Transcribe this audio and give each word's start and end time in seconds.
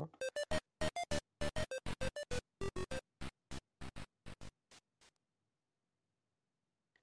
no. 0.00 0.08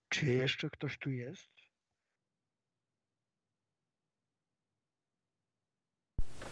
Czy 0.09 0.25
jeszcze 0.25 0.69
ktoś 0.69 0.97
tu 0.97 1.09
jest? 1.09 1.53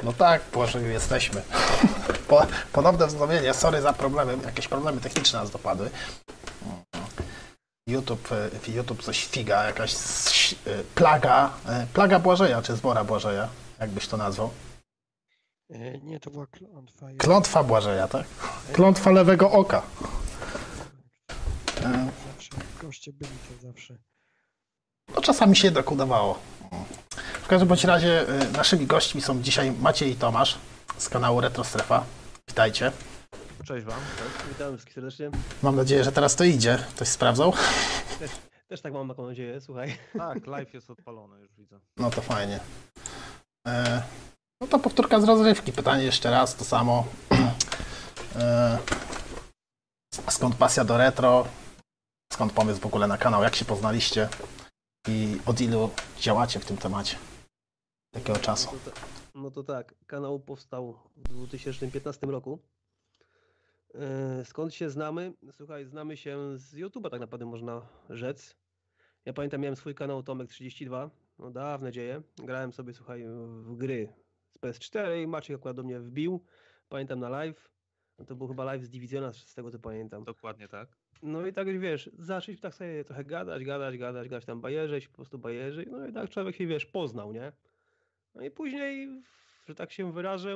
No 0.04 0.14
tak, 0.14 0.42
Błażeju, 0.54 0.88
jesteśmy. 0.88 1.42
Po, 2.28 2.48
ponowne 2.74 3.08
wznowienie, 3.08 3.54
sorry 3.54 3.82
za 3.82 3.94
problemy, 3.94 4.38
jakieś 4.46 4.68
problemy 4.68 5.02
techniczne 5.02 5.40
nas 5.40 5.52
dopadły. 5.52 5.90
YouTube, 7.88 8.30
YouTube 8.68 9.04
coś 9.04 9.26
figa, 9.26 9.64
jakaś 9.64 9.96
plaga, 10.96 11.54
e, 11.68 11.88
plaga 11.94 12.20
Błażeja, 12.20 12.62
czy 12.62 12.76
zbora 12.76 13.04
Błażeja, 13.04 13.50
jakbyś 13.80 14.08
to 14.08 14.18
nazwał. 14.18 14.52
E, 15.72 15.98
Nie, 16.00 16.20
to 16.20 16.30
była 16.32 16.48
klątwa. 16.48 17.08
Klątwa 17.18 17.64
Błażeja, 17.64 18.08
tak? 18.08 18.26
Klątwa 18.74 19.12
lewego 19.12 19.52
oka. 19.52 19.82
E, 21.84 22.10
Zawsze 22.34 22.50
goście 22.82 23.14
byli 23.14 23.32
to 23.32 23.68
zawsze. 23.68 23.98
No 25.16 25.22
czasami 25.22 25.56
się 25.56 25.68
jednak 25.68 25.92
udawało. 25.92 26.40
W 27.44 27.48
każdym 27.48 27.68
bądź 27.68 27.84
razie 27.84 28.28
e, 28.30 28.52
naszymi 28.52 28.88
gośćmi 28.88 29.22
są 29.22 29.42
dzisiaj 29.42 29.72
Maciej 29.72 30.12
i 30.12 30.16
Tomasz 30.16 30.58
z 30.98 31.10
kanału 31.10 31.42
Retrostrefa. 31.42 32.04
Witajcie. 32.48 32.92
Cześć 33.66 33.86
Wam. 33.86 34.00
Cześć. 34.18 34.48
Witam 34.50 34.72
wszystkich 34.74 34.94
serdecznie. 34.94 35.30
Mam 35.64 35.76
nadzieję, 35.76 36.04
że 36.04 36.12
teraz 36.12 36.36
to 36.36 36.44
idzie. 36.44 36.78
Ktoś 36.96 37.08
sprawdzał? 37.08 37.54
Też 38.68 38.82
tak 38.82 38.94
mam 38.94 39.08
taką 39.08 39.28
nadzieję, 39.28 39.62
słuchaj. 39.62 39.98
Tak, 40.18 40.48
live 40.48 40.74
jest 40.74 40.90
odpalony, 40.90 41.40
już 41.40 41.54
widzę. 41.56 41.80
No 41.98 42.10
to 42.10 42.22
fajnie. 42.22 42.60
E, 43.68 44.02
no 44.62 44.68
to 44.68 44.80
powtórka 44.80 45.22
z 45.22 45.24
rozrywki. 45.24 45.72
Pytanie 45.72 46.04
jeszcze 46.04 46.32
raz, 46.32 46.56
to 46.56 46.64
samo. 46.66 47.06
E, 48.36 48.78
skąd 50.30 50.56
pasja 50.56 50.86
do 50.86 50.98
retro? 50.98 51.48
Skąd 52.34 52.54
pomysł 52.54 52.80
w 52.82 52.86
ogóle 52.86 53.08
na 53.08 53.18
kanał? 53.18 53.44
Jak 53.44 53.56
się 53.56 53.66
poznaliście? 53.66 54.30
I 55.08 55.38
od 55.46 55.62
ilu 55.62 55.90
działacie 56.20 56.60
w 56.60 56.66
tym 56.66 56.78
temacie? 56.78 57.18
Jakiego 58.16 58.40
czasu? 58.40 58.70
No 58.74 58.92
to, 58.92 58.92
no 59.36 59.52
to 59.52 59.64
tak, 59.64 59.96
kanał 60.08 60.40
powstał 60.40 61.00
w 61.16 61.24
2015 61.24 62.28
roku. 62.28 62.60
E, 63.96 64.46
Skąd 64.46 64.74
się 64.74 64.90
znamy? 64.90 65.34
Słuchaj, 65.52 65.86
znamy 65.86 66.18
się 66.18 66.58
z 66.58 66.76
YouTube'a 66.76 67.10
tak 67.10 67.20
naprawdę 67.20 67.46
można 67.46 67.82
rzec. 68.10 68.56
Ja 69.26 69.34
pamiętam, 69.34 69.62
miałem 69.62 69.76
swój 69.76 69.96
kanał 69.96 70.22
Tomek32, 70.22 71.10
no 71.40 71.52
dawne 71.52 71.92
dzieje. 71.92 72.22
Grałem 72.38 72.74
sobie, 72.74 72.94
słuchaj, 72.94 73.26
w 73.48 73.76
gry 73.76 74.21
PS4 74.62 75.24
i 75.24 75.28
Maciek 75.28 75.56
akurat 75.56 75.76
do 75.76 75.84
mnie 75.84 76.00
wbił. 76.00 76.44
Pamiętam 76.90 77.20
na 77.20 77.30
live. 77.30 77.70
No 78.20 78.26
to 78.26 78.36
był 78.36 78.48
chyba 78.48 78.64
live 78.64 78.84
z 78.84 78.90
Divisiona, 78.90 79.34
z 79.34 79.54
tego 79.54 79.72
co 79.72 79.80
pamiętam. 79.80 80.24
Dokładnie 80.24 80.68
tak. 80.68 80.90
No 81.24 81.48
i 81.48 81.54
tak 81.54 81.80
wiesz, 81.80 82.10
zacząć 82.18 82.60
tak 82.60 82.76
sobie 82.76 83.04
trochę 83.04 83.26
gadać, 83.26 83.64
gadać, 83.64 83.98
gadać, 83.98 84.30
gadać 84.30 84.46
tam 84.46 84.62
bajerzeć, 84.62 85.08
po 85.08 85.16
prostu 85.16 85.40
bajerzy. 85.40 85.86
No 85.92 86.08
i 86.08 86.14
tak 86.14 86.30
człowiek 86.30 86.56
się 86.56 86.68
wiesz, 86.68 86.86
poznał, 86.86 87.34
nie? 87.34 87.52
No 88.36 88.42
i 88.42 88.52
później, 88.52 89.24
że 89.68 89.76
tak 89.76 89.92
się 89.92 90.14
wyrażę, 90.14 90.56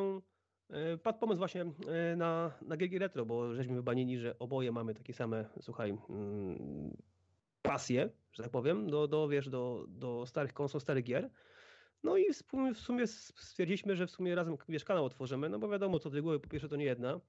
e, 0.70 0.98
padł 0.98 1.20
pomysł 1.20 1.38
właśnie 1.38 1.62
e, 1.62 2.16
na, 2.16 2.52
na 2.62 2.78
GG 2.78 3.00
Retro, 3.00 3.26
bo 3.26 3.56
żeśmy 3.56 3.76
wybanili, 3.76 4.20
że 4.20 4.40
oboje 4.40 4.72
mamy 4.72 4.94
takie 4.94 5.14
same, 5.14 5.46
słuchaj, 5.62 5.98
mm, 6.10 6.98
pasje, 7.62 8.10
że 8.32 8.44
tak 8.44 8.52
powiem, 8.52 8.90
do, 8.90 9.08
do 9.08 9.28
wiesz, 9.28 9.50
do, 9.50 9.86
do 9.88 10.26
starych 10.26 10.54
konsol, 10.54 10.82
starych 10.82 11.04
gier. 11.04 11.30
No 12.04 12.18
i 12.18 12.34
w 12.34 12.38
sumie, 12.38 12.74
w 12.74 12.80
sumie 12.80 13.08
stwierdziliśmy, 13.08 13.96
że 13.96 14.08
w 14.08 14.12
sumie 14.12 14.36
razem 14.36 14.58
wiesz, 14.70 14.84
kanał 14.84 15.06
otworzymy, 15.06 15.50
no 15.50 15.60
bo 15.60 15.70
wiadomo, 15.70 16.00
co 16.00 16.10
do 16.10 16.22
głowy, 16.22 16.40
po 16.40 16.50
pierwsze 16.50 16.70
to 16.70 16.76
nie 16.76 16.86
jedna, 16.86 17.20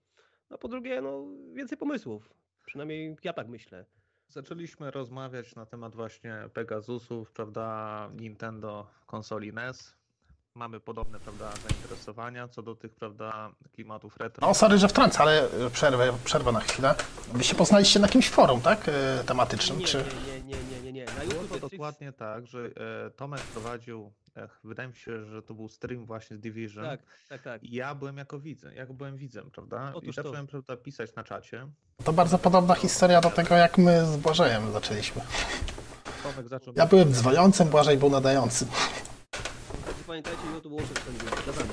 a 0.50 0.58
po 0.58 0.68
drugie, 0.68 1.00
no 1.00 1.24
więcej 1.54 1.78
pomysłów. 1.78 2.34
Przynajmniej 2.66 3.16
ja 3.24 3.32
tak 3.32 3.48
myślę. 3.48 3.84
Zaczęliśmy 4.28 4.90
rozmawiać 4.90 5.54
na 5.54 5.66
temat 5.66 5.94
właśnie 5.96 6.34
Pegasusów, 6.54 7.32
prawda, 7.32 8.10
Nintendo 8.20 8.86
konsoli 9.06 9.52
NES. 9.52 9.96
Mamy 10.54 10.80
podobne, 10.80 11.20
prawda, 11.20 11.50
zainteresowania 11.68 12.48
co 12.48 12.62
do 12.62 12.74
tych, 12.74 12.94
prawda, 12.94 13.50
klimatów 13.72 14.16
retro. 14.16 14.46
No, 14.48 14.54
sorry, 14.54 14.78
że 14.78 14.88
wtrącę, 14.88 15.18
ale 15.18 15.48
przerwę, 15.72 16.12
przerwę 16.24 16.52
na 16.52 16.60
chwilę. 16.60 16.94
Wy 17.32 17.44
się 17.44 17.54
poznaliście 17.54 18.00
na 18.00 18.06
jakimś 18.06 18.28
forum, 18.30 18.60
tak? 18.60 18.88
E, 18.88 19.24
Tematycznym, 19.26 19.78
Nie, 19.78 19.86
czy... 19.86 20.04
nie, 20.26 20.40
nie, 20.42 20.64
nie, 20.64 20.65
Na 21.16 21.24
Było 21.24 21.44
to 21.44 21.54
jest 21.54 21.72
dokładnie 21.72 22.12
tak, 22.12 22.46
że 22.46 22.70
e, 23.06 23.10
Tomek 23.10 23.40
prowadził, 23.40 24.12
e, 24.36 24.48
wydaje 24.64 24.88
mi 24.88 24.96
się, 24.96 25.24
że 25.24 25.42
to 25.42 25.54
był 25.54 25.68
stream 25.68 26.06
właśnie 26.06 26.36
z 26.36 26.40
Division. 26.40 26.84
Tak, 26.84 27.00
tak, 27.28 27.42
tak. 27.42 27.62
I 27.62 27.74
ja 27.74 27.94
byłem 27.94 28.16
jako 28.16 28.40
widzem, 28.40 28.74
ja 28.74 28.86
byłem 28.86 29.16
widzem, 29.16 29.50
prawda? 29.50 29.90
I 29.94 29.96
Otóż 29.96 30.16
to. 30.16 30.22
zacząłem, 30.22 30.46
prawda, 30.46 30.76
pisać 30.76 31.14
na 31.14 31.24
czacie. 31.24 31.68
To 32.04 32.12
bardzo 32.12 32.38
podobna 32.38 32.74
historia 32.74 33.20
do 33.20 33.30
tego, 33.30 33.54
jak 33.54 33.78
my 33.78 34.06
z 34.06 34.16
Błażejem 34.16 34.72
zaczęliśmy. 34.72 35.22
Tomek 36.22 36.48
zaczął... 36.48 36.74
Ja 36.76 36.86
byłem 36.86 37.12
dzwoniącym, 37.12 37.68
Błażej 37.68 37.96
był 37.96 38.10
nadającym. 38.10 38.68
I 40.00 40.04
pamiętajcie, 40.06 40.40
YouTube 40.54 40.68
było 40.68 40.82
przez 40.82 41.44
czasami. 41.44 41.70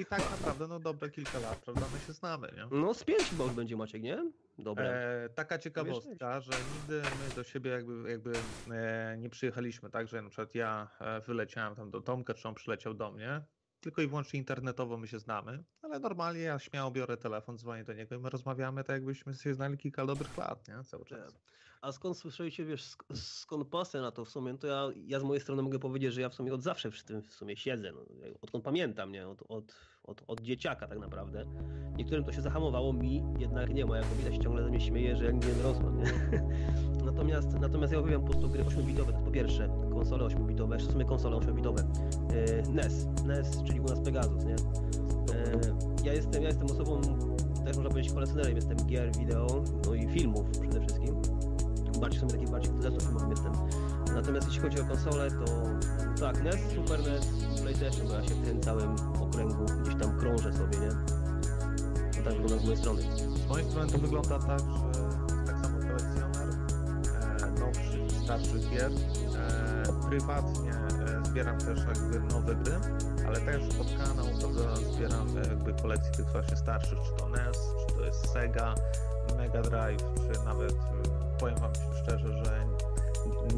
I 0.00 0.04
tak 0.06 0.30
naprawdę, 0.30 0.68
no 0.68 0.80
dobre 0.80 1.10
kilka 1.10 1.38
lat, 1.38 1.58
prawda, 1.58 1.82
my 1.94 2.00
się 2.00 2.12
znamy, 2.12 2.52
nie? 2.56 2.78
No 2.78 2.94
z 2.94 3.04
pięć 3.04 3.32
już 3.32 3.50
będzie 3.50 3.76
Maciek, 3.76 4.02
nie? 4.02 4.32
Dobra. 4.58 4.84
E, 4.84 5.28
taka 5.34 5.58
ciekawostka, 5.58 6.40
że 6.40 6.52
nigdy 6.74 7.02
my 7.02 7.34
do 7.34 7.44
siebie 7.44 7.70
jakby, 7.70 8.10
jakby 8.10 8.32
e, 8.70 9.16
nie 9.18 9.30
przyjechaliśmy, 9.30 9.90
tak, 9.90 10.08
że 10.08 10.22
na 10.22 10.28
przykład 10.28 10.54
ja 10.54 10.88
e, 11.00 11.20
wyleciałem 11.20 11.74
tam 11.74 11.90
do 11.90 12.00
Tomka, 12.00 12.34
czy 12.34 12.48
on 12.48 12.54
przyleciał 12.54 12.94
do 12.94 13.12
mnie, 13.12 13.42
tylko 13.80 14.02
i 14.02 14.06
wyłącznie 14.06 14.38
internetowo 14.38 14.96
my 14.96 15.06
się 15.08 15.18
znamy, 15.18 15.64
ale 15.82 15.98
normalnie 15.98 16.40
ja 16.40 16.58
śmiało 16.58 16.90
biorę 16.90 17.16
telefon, 17.16 17.58
dzwonię 17.58 17.84
do 17.84 17.92
niego 17.92 18.14
i 18.14 18.18
my 18.18 18.30
rozmawiamy 18.30 18.84
tak 18.84 18.94
jakbyśmy 18.94 19.34
się 19.34 19.54
znali 19.54 19.78
kilka 19.78 20.06
dobrych 20.06 20.36
lat, 20.38 20.68
nie, 20.68 20.84
cały 20.84 21.04
czas. 21.04 21.40
A 21.80 21.92
skąd 21.92 22.16
słyszeliście, 22.18 22.64
wiesz, 22.64 22.82
sk- 22.84 23.16
skąd 23.16 23.68
pasja 23.68 24.00
na 24.00 24.10
to 24.10 24.24
w 24.24 24.28
sumie, 24.28 24.52
no 24.52 24.58
to 24.58 24.66
ja, 24.66 24.88
ja 24.96 25.20
z 25.20 25.22
mojej 25.22 25.40
strony 25.40 25.62
mogę 25.62 25.78
powiedzieć, 25.78 26.14
że 26.14 26.20
ja 26.20 26.28
w 26.28 26.34
sumie 26.34 26.54
od 26.54 26.62
zawsze 26.62 26.90
przy 26.90 27.04
tym 27.04 27.22
w 27.22 27.32
sumie 27.34 27.56
siedzę, 27.56 27.92
no, 27.92 28.00
odkąd 28.40 28.64
pamiętam, 28.64 29.12
nie, 29.12 29.28
od, 29.28 29.42
od, 29.48 29.74
od, 30.04 30.22
od 30.26 30.40
dzieciaka 30.40 30.86
tak 30.88 30.98
naprawdę. 30.98 31.44
Niektórym 31.96 32.24
to 32.24 32.32
się 32.32 32.42
zahamowało, 32.42 32.92
mi 32.92 33.24
jednak 33.38 33.74
nie 33.74 33.86
ma, 33.86 33.96
jako 33.96 34.08
widać 34.18 34.42
ciągle 34.42 34.64
ze 34.64 34.70
mnie 34.70 34.80
śmieje, 34.80 35.16
że 35.16 35.24
ja 35.24 35.30
nigdy 35.30 35.48
nie 35.48 35.54
dorosłem, 35.54 35.98
nie? 35.98 36.04
Natomiast, 37.04 37.60
natomiast 37.60 37.92
ja 37.92 38.00
uwielbiam 38.00 38.22
po 38.22 38.28
prostu 38.28 38.48
gry 38.48 38.64
8-bitowe, 38.64 39.12
to 39.12 39.18
po 39.24 39.30
pierwsze, 39.30 39.68
konsole 39.90 40.24
8-bitowe, 40.24 40.72
jeszcze 40.72 40.88
w 40.88 40.92
sumie 40.92 41.04
konsole 41.04 41.36
8-bitowe, 41.36 41.80
e, 42.30 42.62
NES, 42.72 43.06
NES, 43.26 43.62
czyli 43.62 43.80
u 43.80 43.84
nas 43.84 44.00
Pegasus, 44.00 44.44
nie? 44.44 44.54
E, 44.54 45.60
ja 46.04 46.12
jestem, 46.12 46.42
ja 46.42 46.48
jestem 46.48 46.66
osobą, 46.66 47.00
też 47.64 47.76
można 47.76 47.90
powiedzieć 47.90 48.12
kolekcjonerem, 48.12 48.56
jestem 48.56 48.76
gier, 48.76 49.16
wideo, 49.16 49.46
no 49.86 49.94
i 49.94 50.08
filmów 50.08 50.50
przede 50.50 50.80
wszystkim 50.80 51.22
bardziej 52.00 52.20
sobie 52.20 52.32
taki 52.32 52.46
bardziej 52.46 52.72
zleców 52.80 53.02
filmowym 53.02 53.30
jestem. 53.30 53.52
Natomiast 54.14 54.46
jeśli 54.46 54.62
chodzi 54.62 54.80
o 54.80 54.84
konsolę, 54.84 55.30
to 55.30 55.44
tak, 56.20 56.42
NES, 56.42 56.56
Super 56.74 57.00
NES, 57.00 57.26
PlayStation, 57.62 58.08
bo 58.08 58.14
ja 58.14 58.22
się 58.22 58.34
w 58.34 58.44
tym 58.44 58.60
całym 58.60 58.94
okręgu 59.20 59.64
gdzieś 59.82 59.94
tam 59.94 60.18
krążę 60.18 60.52
sobie, 60.52 60.78
nie? 60.78 60.90
To 62.16 62.30
tak 62.30 62.34
wygląda 62.34 62.58
z 62.58 62.64
mojej 62.64 62.78
strony. 62.78 63.02
Z 63.46 63.48
mojej 63.48 63.70
strony 63.70 63.92
to 63.92 63.98
wygląda 63.98 64.38
tak, 64.38 64.60
że 64.60 65.46
tak 65.46 65.58
samo 65.58 65.78
kolekcjoner 65.78 66.48
e, 67.42 67.60
nowszych 67.60 68.06
i 68.06 68.24
starszych 68.24 68.70
gier. 68.70 68.90
E, 68.90 70.08
prywatnie 70.08 70.72
e, 70.72 71.24
zbieram 71.24 71.58
też 71.58 71.78
jakby 71.78 72.20
nowe 72.20 72.54
gry, 72.54 72.72
ale 73.26 73.40
też 73.40 73.74
pod 73.74 73.86
kanał 73.86 74.26
prawda, 74.40 74.76
zbieram 74.76 75.28
e, 75.36 75.48
jakby 75.48 75.74
kolekcję 75.82 76.12
tych 76.12 76.26
właśnie 76.26 76.56
starszych, 76.56 76.98
czy 76.98 77.22
to 77.22 77.28
NES, 77.28 77.58
czy 77.88 77.94
to 77.94 78.04
jest 78.04 78.32
Sega, 78.32 78.74
Mega 79.36 79.62
Drive, 79.62 80.02
czy 80.16 80.44
nawet 80.44 80.72
e, 80.72 81.38
powiem 81.38 81.56
wam 81.58 81.72
szczerze, 82.02 82.44
że 82.44 82.66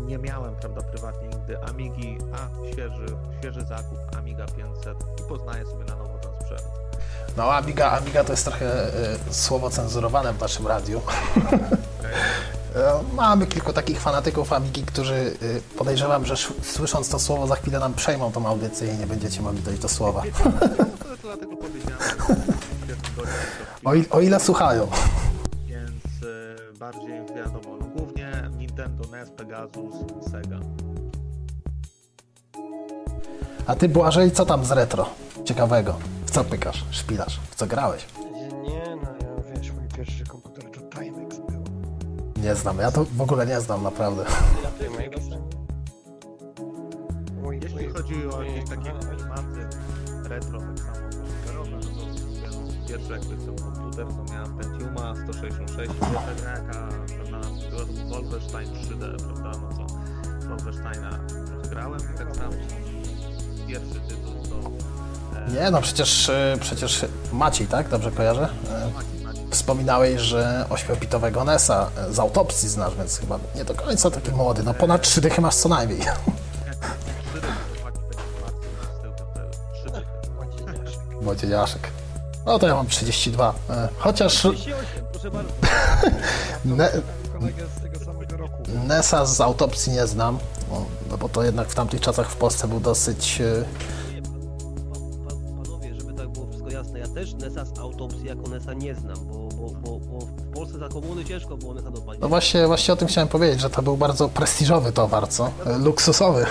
nie 0.07 0.19
miałem, 0.19 0.55
prawda, 0.55 0.83
prywatnie 0.83 1.29
nigdy 1.29 1.59
Amigi, 1.65 2.19
a 2.33 2.69
świeży, 2.73 3.07
świeży 3.39 3.65
zakup 3.65 4.17
Amiga 4.19 4.47
500 4.47 4.99
i 5.21 5.29
poznaję 5.29 5.65
sobie 5.67 5.85
na 5.85 5.97
nowo 5.97 6.19
ten 6.19 6.31
sprzęt. 6.41 6.63
No, 7.37 7.53
Amiga, 7.55 7.91
Amiga 7.91 8.25
to 8.25 8.33
jest 8.33 8.45
trochę 8.45 8.67
e, 8.87 9.17
słowo 9.31 9.71
cenzurowane 9.71 10.33
w 10.33 10.41
naszym 10.41 10.67
radiu. 10.67 11.01
E, 12.77 13.01
Mamy 13.15 13.47
kilku 13.47 13.73
takich 13.73 14.01
fanatyków 14.01 14.53
Amigi, 14.53 14.83
którzy 14.83 15.15
e, 15.75 15.77
podejrzewam, 15.79 16.27
że 16.27 16.35
sz- 16.35 16.67
słysząc 16.67 17.09
to 17.09 17.19
słowo 17.19 17.47
za 17.47 17.57
chwilę 17.57 17.79
nam 17.81 17.95
przejmą 17.95 18.33
tą 18.33 18.47
audycję 18.47 18.95
i 18.95 18.99
nie 18.99 19.07
będziecie 19.07 19.43
mogli 19.43 19.63
dojść 19.63 19.81
do 19.83 19.89
słowa. 19.89 20.23
To 20.23 21.17
dlatego 21.23 21.57
powiedziałem, 21.57 21.99
O, 23.85 23.95
il, 23.95 24.05
o 24.11 24.21
ile 24.21 24.41
słuchają. 24.41 24.89
więc 25.67 25.93
bardziej 26.79 27.22
Pegasus, 29.43 29.95
Sega. 30.31 30.61
A 33.67 33.75
ty, 33.75 33.89
Błażej, 33.89 34.31
co 34.31 34.47
tam 34.47 34.65
z 34.65 34.71
retro? 34.71 35.07
Ciekawego. 35.45 35.99
W 36.27 36.31
co 36.31 36.45
pykasz? 36.45 36.85
Szpilasz? 36.91 37.41
W 37.51 37.55
co 37.55 37.67
grałeś? 37.67 38.07
Nie, 38.63 38.97
no 38.97 39.11
ja 39.21 39.55
wiesz, 39.55 39.73
mój 39.73 39.89
pierwszy 39.97 40.25
komputer 40.25 40.65
to 40.71 40.81
Timex 40.81 41.37
był. 41.37 41.65
Nie 42.43 42.55
znam. 42.55 42.79
Ja 42.79 42.93
to 42.93 43.05
w 43.05 43.21
ogóle 43.21 43.47
nie 43.47 43.61
znam, 43.61 43.83
naprawdę. 43.83 44.25
Timex? 44.79 45.17
Mój 47.43 47.61
Jeśli 47.63 47.89
chodzi 47.89 48.27
o 48.27 48.43
jakieś 48.43 48.71
takie 48.71 48.91
klimaty 48.91 49.69
retro, 50.29 50.59
tak 50.59 50.79
samo 50.79 51.09
komputerowe, 51.13 51.71
no 51.71 51.81
to 51.81 52.12
no, 52.93 52.99
pierwszy 52.99 53.13
jakby 53.13 53.37
ten 53.47 53.57
komputer, 53.57 54.07
to 54.07 54.33
miałem 54.33 54.59
Pentiuma 54.59 55.15
166, 55.25 55.93
pierwsza 56.01 56.35
gra 56.43 56.51
jaka, 56.51 56.89
prawda, 57.31 57.49
była 57.71 57.85
to 57.85 57.93
Wolfenstein 58.09 58.69
3D, 58.69 59.17
prawda, 59.17 59.53
no 59.61 59.87
to 59.87 59.87
Wolfensteina 60.49 61.19
grałem 61.71 62.01
i 62.15 62.19
tak 62.19 62.37
samo 62.37 62.53
pierwszy 63.69 64.01
tytuł 64.09 64.33
to... 64.51 64.71
e, 65.39 65.51
Nie, 65.53 65.71
no 65.71 65.81
przecież, 65.83 66.29
y, 66.29 66.59
przecież 66.61 67.07
Maciej, 67.33 67.67
tak? 67.67 67.89
Dobrze 67.89 68.11
kojarzę? 68.13 68.49
Maciej, 68.95 69.25
Maciej. 69.25 69.47
Wspominałeś, 69.51 70.21
że 70.21 70.65
8-bitowego 70.71 71.45
NES-a 71.45 71.91
y, 72.11 72.15
z 72.15 72.19
autopsji 72.19 72.69
znasz, 72.69 72.95
więc 72.97 73.19
chyba 73.19 73.39
nie 73.55 73.65
do 73.65 73.75
końca 73.75 74.11
taki 74.11 74.31
młody. 74.31 74.63
No 74.63 74.75
ponad 74.75 75.03
3 75.03 75.21
dychy 75.21 75.41
masz 75.41 75.55
co 75.55 75.69
najmniej. 75.69 76.01
Wojciech 81.23 81.51
Jaszek. 81.51 82.02
No 82.47 82.59
to 82.59 82.67
ja 82.67 82.75
mam 82.75 82.87
32. 82.87 83.51
Y, 83.51 83.55
Chociaż 83.99 84.33
38, 84.35 84.75
proszę 85.13 85.31
bardzo. 85.31 85.53
ne 86.65 86.91
Kolegę 87.39 87.65
z 87.79 87.83
tego 87.83 88.05
samego 88.05 88.37
roku. 88.37 88.57
NES-a 88.87 89.27
z 89.27 89.41
autopsji 89.41 89.93
nie 89.93 90.07
znam, 90.07 90.39
no, 91.11 91.19
bo 91.19 91.29
to 91.29 91.43
jednak 91.43 91.69
w 91.69 91.75
tamtych 91.75 92.01
czasach 92.01 92.31
w 92.31 92.37
Polsce 92.37 92.69
był 92.69 92.81
dosyć... 92.81 93.43
pan- 94.93 95.63
Panowie, 95.65 95.95
żeby 95.95 96.13
tak 96.15 96.29
było 96.29 96.47
wszystko 96.47 96.71
jasne, 96.71 96.99
ja 96.99 97.07
też 97.09 97.35
NESa 97.35 97.65
z 97.65 97.79
autopsji 97.79 98.25
jako 98.27 98.49
NESa 98.49 98.73
nie 98.75 98.95
znam, 98.95 99.17
bo, 99.27 99.39
bo, 99.49 99.69
bo, 99.71 99.99
bo 99.99 100.27
w 100.27 100.53
Polsce 100.55 100.79
za 100.79 100.89
komuny 100.89 101.25
ciężko 101.25 101.57
było 101.57 101.75
NESa 101.75 101.91
dopalić. 101.91 102.23
No 102.23 102.29
właśnie, 102.29 102.67
właśnie 102.67 102.95
o 102.95 102.97
tym 102.97 103.09
chciałem 103.09 103.29
powiedzieć, 103.29 103.61
że 103.61 103.71
to 103.71 103.83
był 103.83 103.97
bardzo 103.97 104.29
prestiżowy 104.29 104.93
towar, 104.93 105.29
co? 105.29 105.47
Y, 105.47 105.79
Luksusowy. 105.79 106.47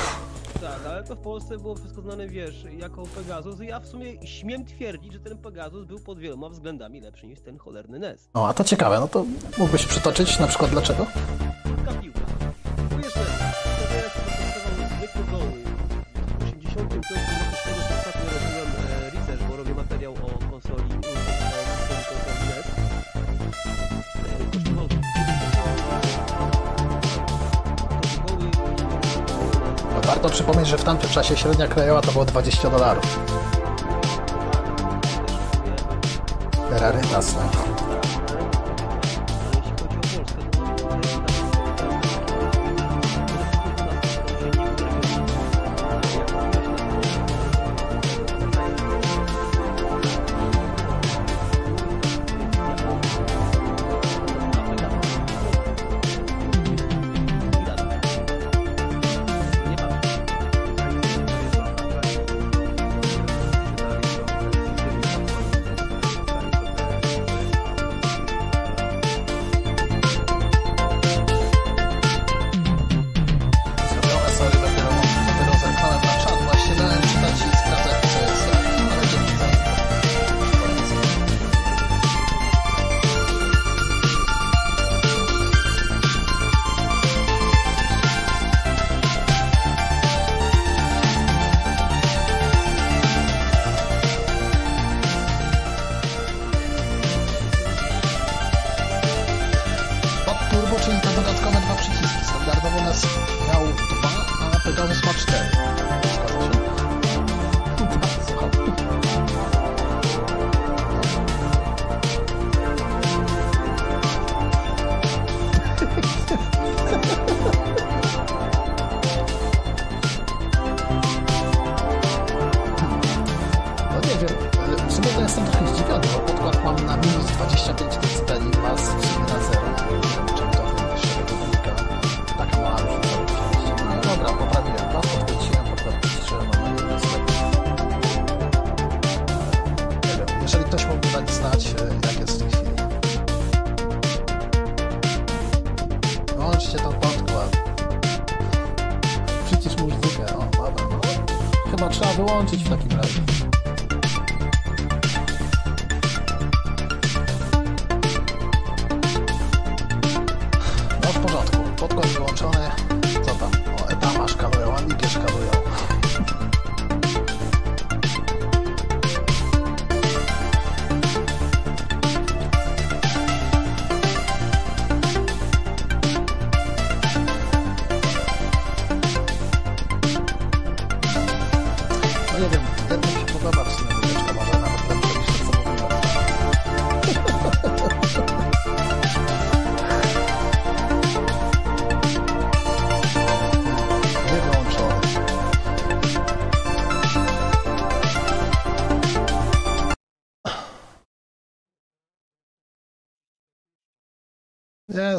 Tak, 0.53 0.85
ale 0.89 1.03
to 1.03 1.15
w 1.15 1.19
Polsce 1.19 1.57
było 1.57 1.75
wszystko 1.75 2.01
znane, 2.01 2.27
wiesz, 2.27 2.65
jako 2.77 3.03
Pegasus 3.03 3.61
i 3.61 3.67
ja 3.67 3.79
w 3.79 3.87
sumie 3.87 4.27
śmiem 4.27 4.65
twierdzić, 4.65 5.13
że 5.13 5.19
ten 5.19 5.37
Pegasus 5.37 5.85
był 5.85 5.99
pod 5.99 6.19
wieloma 6.19 6.49
względami 6.49 7.01
lepszy 7.01 7.27
niż 7.27 7.41
ten 7.41 7.57
cholerny 7.57 7.99
NES. 7.99 8.29
No 8.35 8.47
a 8.47 8.53
to 8.53 8.63
ciekawe, 8.63 8.99
no 8.99 9.07
to 9.07 9.25
mógłbyś 9.57 9.85
przytoczyć 9.85 10.39
na 10.39 10.47
przykład 10.47 10.71
dlaczego? 10.71 11.05
Piłka. 12.01 12.19
NES, 12.97 13.13
to 13.13 13.19
pozostawał 14.25 14.89
zwykły 14.97 15.23
goły. 15.31 15.63
W 16.39 16.43
85 16.43 17.05
roku 17.05 17.90
warto 30.11 30.29
przypomnieć, 30.29 30.67
że 30.67 30.77
w 30.77 30.83
tamtym 30.83 31.09
czasie 31.09 31.37
średnia 31.37 31.67
krajowa 31.67 32.01
to 32.01 32.11
było 32.11 32.25
20 32.25 32.69
dolarów. 32.69 33.19
Rarytas, 36.71 37.35
no. 37.35 37.80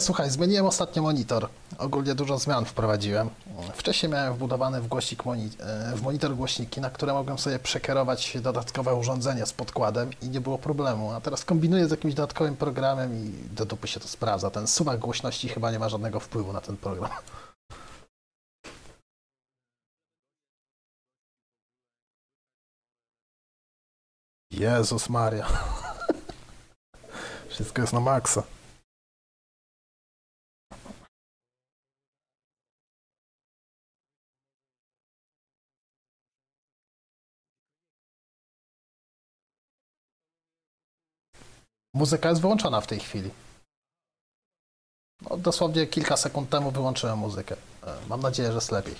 Słuchaj, 0.02 0.30
zmieniłem 0.30 0.66
ostatnio 0.66 1.02
monitor. 1.02 1.48
Ogólnie 1.78 2.14
dużo 2.14 2.38
zmian 2.38 2.64
wprowadziłem. 2.64 3.30
Wcześniej 3.74 4.12
miałem 4.12 4.34
wbudowany 4.34 4.80
w, 4.80 4.88
głośnik 4.88 5.24
moni 5.24 5.50
e, 5.60 5.96
w 5.96 6.02
monitor 6.02 6.36
głośniki, 6.36 6.80
na 6.80 6.90
które 6.90 7.12
mogłem 7.12 7.38
sobie 7.38 7.58
przekierować 7.58 8.36
dodatkowe 8.40 8.94
urządzenie 8.94 9.46
z 9.46 9.52
podkładem 9.52 10.10
i 10.22 10.28
nie 10.28 10.40
było 10.40 10.58
problemu. 10.58 11.12
A 11.12 11.20
teraz 11.20 11.44
kombinuję 11.44 11.88
z 11.88 11.90
jakimś 11.90 12.14
dodatkowym 12.14 12.56
programem 12.56 13.14
i 13.14 13.32
do 13.54 13.64
dupy 13.64 13.88
się 13.88 14.00
to 14.00 14.08
sprawdza. 14.08 14.50
Ten 14.50 14.66
suwak 14.66 14.98
głośności 14.98 15.48
chyba 15.48 15.70
nie 15.70 15.78
ma 15.78 15.88
żadnego 15.88 16.20
wpływu 16.20 16.52
na 16.52 16.60
ten 16.60 16.76
program. 16.76 17.10
Jezus 24.50 25.08
Maria. 25.08 25.46
Wszystko 27.48 27.80
jest 27.80 27.92
na 27.92 28.00
maksa. 28.00 28.42
Muzyka 42.02 42.28
jest 42.28 42.40
wyłączona 42.40 42.80
w 42.80 42.86
tej 42.86 43.00
chwili. 43.00 43.30
No, 45.20 45.36
dosłownie 45.36 45.86
kilka 45.86 46.16
sekund 46.16 46.50
temu 46.50 46.70
wyłączyłem 46.70 47.18
muzykę. 47.18 47.56
E, 47.82 48.06
Mam 48.08 48.20
nadzieję, 48.20 48.48
że 48.48 48.54
jest 48.54 48.72
lepiej. 48.72 48.94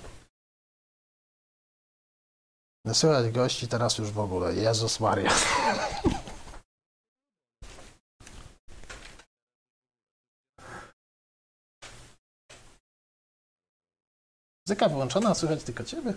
Słychać 2.92 3.30
gości 3.32 3.68
teraz 3.68 3.99
już 3.99 4.11
w 4.11 4.18
ogóle. 4.18 4.54
Jezus 4.54 5.00
Maria. 5.00 5.32
Muzyka 14.66 14.88
wyłączona, 14.88 15.35
słychać 15.35 15.64
tylko 15.64 15.85
ciebie. 15.85 16.14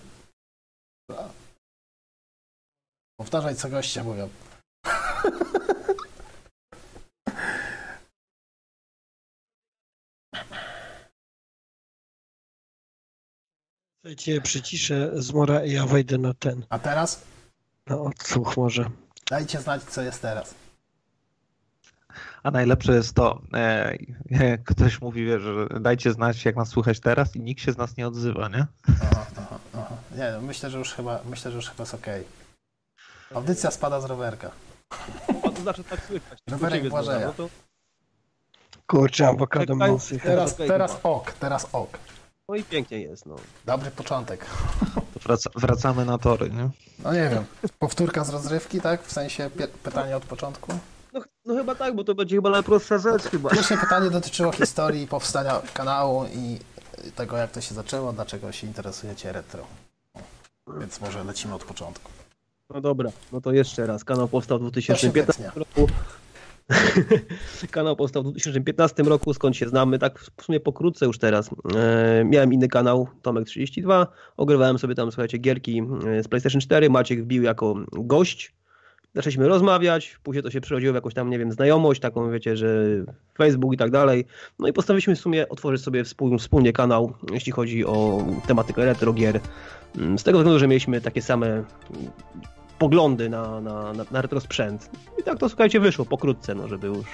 Powtarzaj, 3.20 3.56
co 3.56 3.70
goście 3.70 4.04
mówią. 4.04 4.30
Słuchajcie, 14.06 14.42
przyciszę 14.42 15.12
zmora 15.14 15.64
i 15.66 15.72
ja 15.72 15.86
wejdę 15.86 16.18
na 16.18 16.34
ten, 16.34 16.66
A 16.70 16.80
teraz 16.80 17.22
na 17.88 17.98
odsłuch 17.98 18.58
może. 18.58 18.90
dajcie 19.30 19.62
znać, 19.62 19.84
co 19.84 20.02
jest 20.02 20.22
teraz. 20.22 20.56
A 22.44 22.52
najlepsze 22.52 22.94
jest 22.96 23.14
to, 23.16 23.42
e, 23.54 23.96
jak 24.30 24.64
ktoś 24.64 25.02
mówi, 25.02 25.28
że 25.40 25.80
dajcie 25.80 26.12
znać, 26.14 26.46
jak 26.46 26.56
nas 26.56 26.70
słychać 26.70 27.00
teraz 27.00 27.36
i 27.36 27.40
nikt 27.40 27.62
się 27.62 27.72
z 27.72 27.78
nas 27.78 27.98
nie 27.98 28.08
odzywa, 28.08 28.48
nie? 28.50 28.66
Aha, 29.02 29.26
aha, 29.38 29.60
aha. 29.74 29.98
Nie, 30.18 30.32
no, 30.32 30.42
myślę, 30.42 30.70
że 30.70 30.78
już 30.78 30.94
chyba, 30.94 31.20
myślę, 31.30 31.52
że 31.52 31.58
już 31.58 31.70
chyba 31.70 31.82
jest 31.82 31.94
okej. 31.94 32.24
Audycja 33.36 33.72
spada 33.72 34.02
z 34.02 34.06
rowerka. 34.06 34.52
A 35.44 35.50
to 35.50 35.62
znaczy 35.62 35.84
tak 35.84 36.06
słychać. 36.06 36.40
Rowerek 36.50 36.90
Błażeja. 36.90 37.28
no 37.28 37.34
to- 37.34 37.50
Kurczę, 38.88 39.28
awokado 39.28 39.76
mąsy. 39.76 40.20
Teraz, 40.20 40.56
teraz 40.56 41.00
ok, 41.04 41.34
teraz 41.40 41.68
ok. 41.74 41.98
No 42.50 42.56
i 42.56 42.64
pięknie 42.64 43.00
jest, 43.02 43.26
no. 43.26 43.36
Dobry 43.66 43.92
początek. 43.92 44.46
To 44.96 45.20
wraca, 45.20 45.50
wracamy 45.56 46.06
na 46.06 46.18
tory, 46.18 46.50
nie? 46.50 46.70
No 47.00 47.14
nie 47.14 47.30
wiem, 47.30 47.46
powtórka 47.80 48.24
z 48.24 48.30
rozrywki, 48.30 48.82
tak? 48.82 49.04
W 49.04 49.12
sensie 49.12 49.50
pie- 49.50 49.68
pytanie 49.84 50.18
od 50.18 50.26
początku. 50.26 50.74
no. 51.14 51.22
No 51.46 51.56
chyba 51.56 51.76
tak, 51.76 51.96
bo 51.96 52.04
to 52.04 52.16
będzie 52.16 52.36
chyba 52.36 52.50
najprostsza 52.50 52.98
rzecz 52.98 53.24
chyba. 53.24 53.50
Pierwsze 53.50 53.78
pytanie 53.78 54.10
dotyczyło 54.10 54.52
historii 54.52 55.08
powstania 55.08 55.62
kanału 55.74 56.26
i 56.26 56.60
tego, 57.16 57.38
jak 57.38 57.52
to 57.52 57.62
się 57.62 57.76
zaczęło, 57.76 58.14
dlaczego 58.14 58.52
się 58.52 58.68
interesujecie 58.68 59.32
retro. 59.32 59.64
Więc 60.80 61.02
może 61.02 61.24
lecimy 61.24 61.54
od 61.56 61.64
początku. 61.64 62.12
No 62.70 62.82
dobra, 62.82 63.10
no 63.32 63.42
to 63.42 63.52
jeszcze 63.52 63.88
raz. 63.88 64.04
Kanał 64.04 64.28
powstał 64.28 64.58
w 64.58 64.62
Proszę 64.72 64.72
2015 64.72 65.44
wytnie. 65.44 65.66
roku. 65.78 65.94
kanał 67.72 67.96
powstał 67.96 68.24
w 68.24 68.26
2015 68.26 69.04
roku, 69.04 69.34
skąd 69.34 69.56
się 69.56 69.68
znamy, 69.68 70.00
tak 70.00 70.20
w 70.20 70.44
sumie 70.44 70.60
pokrótce 70.60 71.06
już 71.06 71.18
teraz. 71.18 71.50
E, 71.76 72.26
miałem 72.26 72.54
inny 72.54 72.68
kanał, 72.68 73.08
Tomek32, 73.24 74.08
ogrywałem 74.38 74.80
sobie 74.80 74.96
tam, 74.96 75.12
słuchajcie, 75.12 75.38
gierki 75.38 75.82
e, 76.08 76.24
z 76.24 76.28
PlayStation 76.28 76.62
4, 76.62 76.90
Maciek 76.90 77.24
wbił 77.24 77.44
jako 77.44 77.76
gość. 77.92 78.56
Zaczęliśmy 79.16 79.48
rozmawiać, 79.48 80.20
później 80.24 80.44
to 80.44 80.52
się 80.52 80.62
przerodziło 80.62 80.94
w 80.94 80.96
jakąś 80.96 81.14
tam, 81.14 81.30
nie 81.30 81.40
wiem, 81.40 81.52
znajomość, 81.52 82.02
taką 82.02 82.32
wiecie, 82.32 82.58
że 82.58 82.86
Facebook 83.38 83.74
i 83.74 83.78
tak 83.78 83.92
dalej. 83.92 84.26
No 84.60 84.68
i 84.68 84.74
postanowiliśmy 84.74 85.16
w 85.16 85.20
sumie 85.20 85.50
otworzyć 85.50 85.82
sobie 85.82 86.04
współ, 86.04 86.38
wspólnie 86.38 86.74
kanał, 86.74 87.14
jeśli 87.32 87.52
chodzi 87.52 87.86
o 87.86 88.26
tematykę 88.48 88.86
retro 88.86 89.14
gier. 89.14 89.40
Mm, 89.98 90.18
Z 90.18 90.24
tego 90.24 90.38
względu, 90.38 90.60
że 90.60 90.68
mieliśmy 90.68 91.02
takie 91.02 91.22
same 91.22 91.64
poglądy 92.80 93.30
na, 93.30 93.62
na, 93.62 93.94
na, 93.94 94.06
na 94.12 94.22
retro 94.22 94.40
sprzęt. 94.40 94.90
I 95.20 95.24
tak 95.24 95.38
to 95.40 95.50
słuchajcie 95.50 95.80
wyszło 95.80 96.06
pokrótce, 96.06 96.56
no 96.56 96.68
żeby 96.68 96.88
już 96.88 97.06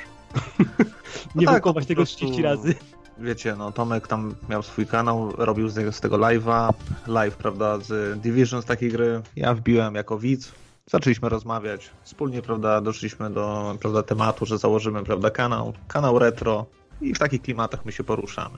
nie 1.36 1.46
tak, 1.46 1.56
wykować 1.56 1.84
po 1.84 1.88
tego 1.88 2.00
prostu- 2.00 2.18
30 2.18 2.42
razy. 2.44 2.76
Wiecie, 3.18 3.56
no 3.58 3.72
Tomek 3.72 4.08
tam 4.08 4.36
miał 4.50 4.64
swój 4.64 4.88
kanał, 4.88 5.32
robił 5.38 5.70
z, 5.70 5.76
tego- 5.76 5.92
z 5.92 6.02
tego 6.02 6.18
live'a, 6.18 6.74
live, 7.08 7.36
prawda, 7.36 7.78
z 7.80 8.20
Division 8.20 8.62
z 8.62 8.66
takiej 8.66 8.92
gry. 8.92 9.22
Ja 9.36 9.54
wbiłem 9.54 9.96
jako 9.96 10.18
widz, 10.20 10.52
zaczęliśmy 10.86 11.30
rozmawiać, 11.30 11.90
wspólnie, 12.04 12.42
prawda, 12.42 12.82
doszliśmy 12.82 13.30
do, 13.30 13.76
prawda, 13.80 14.04
tematu, 14.04 14.46
że 14.46 14.58
założymy, 14.58 15.04
prawda, 15.04 15.30
kanał, 15.30 15.74
kanał 15.88 16.20
retro 16.20 16.66
i 17.02 17.14
w 17.14 17.20
takich 17.20 17.42
klimatach 17.42 17.86
my 17.86 17.92
się 17.92 18.04
poruszamy. 18.04 18.58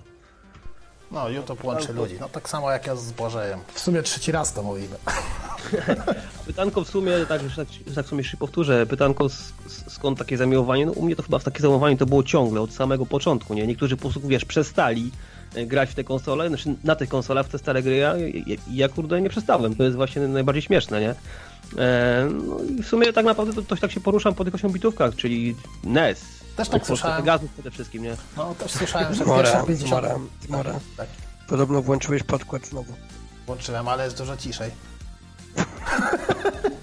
No, 1.13 1.29
YouTube 1.29 1.63
łączy 1.63 1.93
ludzi. 1.93 2.15
No 2.19 2.29
tak 2.29 2.49
samo 2.49 2.71
jak 2.71 2.87
ja 2.87 2.95
z 2.95 3.11
Błażejem. 3.11 3.59
W 3.73 3.79
sumie 3.79 4.03
trzeci 4.03 4.31
raz 4.31 4.53
to 4.53 4.63
mówimy. 4.63 4.95
Pytanko 6.47 6.83
w 6.83 6.89
sumie, 6.89 7.11
tak, 7.27 7.41
tak, 7.55 7.67
tak 7.95 8.05
w 8.05 8.09
sumie 8.09 8.21
jeszcze 8.21 8.37
powtórzę, 8.37 8.85
pytanko 8.85 9.27
skąd 9.87 10.19
takie 10.19 10.37
zamiłowanie? 10.37 10.85
No 10.85 10.91
u 10.91 11.05
mnie 11.05 11.15
to 11.15 11.23
chyba 11.23 11.39
w 11.39 11.43
takie 11.43 11.61
zamiłowanie 11.61 11.97
to 11.97 12.05
było 12.05 12.23
ciągle, 12.23 12.61
od 12.61 12.73
samego 12.73 13.05
początku, 13.05 13.53
nie? 13.53 13.67
Niektórzy 13.67 13.95
po 13.95 14.01
prostu, 14.01 14.27
wiesz, 14.27 14.45
przestali 14.45 15.11
e, 15.55 15.65
grać 15.65 15.89
w 15.89 15.95
te 15.95 16.03
konsole, 16.03 16.47
znaczy 16.47 16.75
na 16.83 16.95
tych 16.95 17.09
konsolach 17.09 17.45
w 17.45 17.49
te 17.49 17.57
stare 17.57 17.83
gry, 17.83 17.95
ja, 17.95 18.17
ja, 18.17 18.55
ja 18.71 18.89
kurde 18.89 19.21
nie 19.21 19.29
przestałem, 19.29 19.75
to 19.75 19.83
jest 19.83 19.95
właśnie 19.95 20.21
najbardziej 20.21 20.61
śmieszne, 20.61 21.01
nie? 21.01 21.15
E, 21.83 22.29
no 22.47 22.59
i 22.63 22.83
w 22.83 22.87
sumie 22.87 23.13
tak 23.13 23.25
naprawdę 23.25 23.53
to, 23.53 23.61
to 23.61 23.75
tak 23.75 23.91
się 23.91 23.99
poruszam 23.99 24.33
po 24.33 24.45
tych 24.45 24.55
8 24.55 24.71
bitówkach, 24.71 25.15
czyli 25.15 25.55
NES. 25.83 26.42
Też 26.55 26.69
tak 26.69 26.85
słyszałem. 26.85 27.17
Pegasus 27.17 27.49
przede 27.53 27.71
wszystkim, 27.71 28.03
nie? 28.03 28.15
No 28.37 28.55
też 28.55 28.71
słyszałem, 28.71 29.13
że 29.13 29.25
pierwszych 29.25 29.65
50... 29.65 29.87
zmora, 29.87 30.15
zmora. 30.41 30.73
Tak, 30.97 31.07
Podobno 31.47 31.81
włączyłeś 31.81 32.23
podkład 32.23 32.67
znowu. 32.67 32.93
włączyłem, 33.45 33.87
ale 33.87 34.03
jest 34.03 34.17
dużo 34.17 34.37
ciszej. 34.37 34.71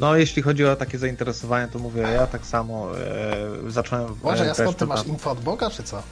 No, 0.00 0.16
jeśli 0.16 0.42
chodzi 0.42 0.64
o 0.64 0.76
takie 0.76 0.98
zainteresowanie, 0.98 1.68
to 1.68 1.78
mówię, 1.78 2.02
ja 2.02 2.26
tak 2.26 2.46
samo 2.46 2.98
e, 2.98 3.36
zacząłem... 3.68 4.14
Boże, 4.14 4.44
e, 4.44 4.46
ja 4.46 4.54
skąd 4.54 4.76
ty 4.76 4.86
masz 4.86 5.06
info 5.06 5.30
od 5.30 5.40
Boga, 5.40 5.70
czy 5.70 5.82
co? 5.82 6.02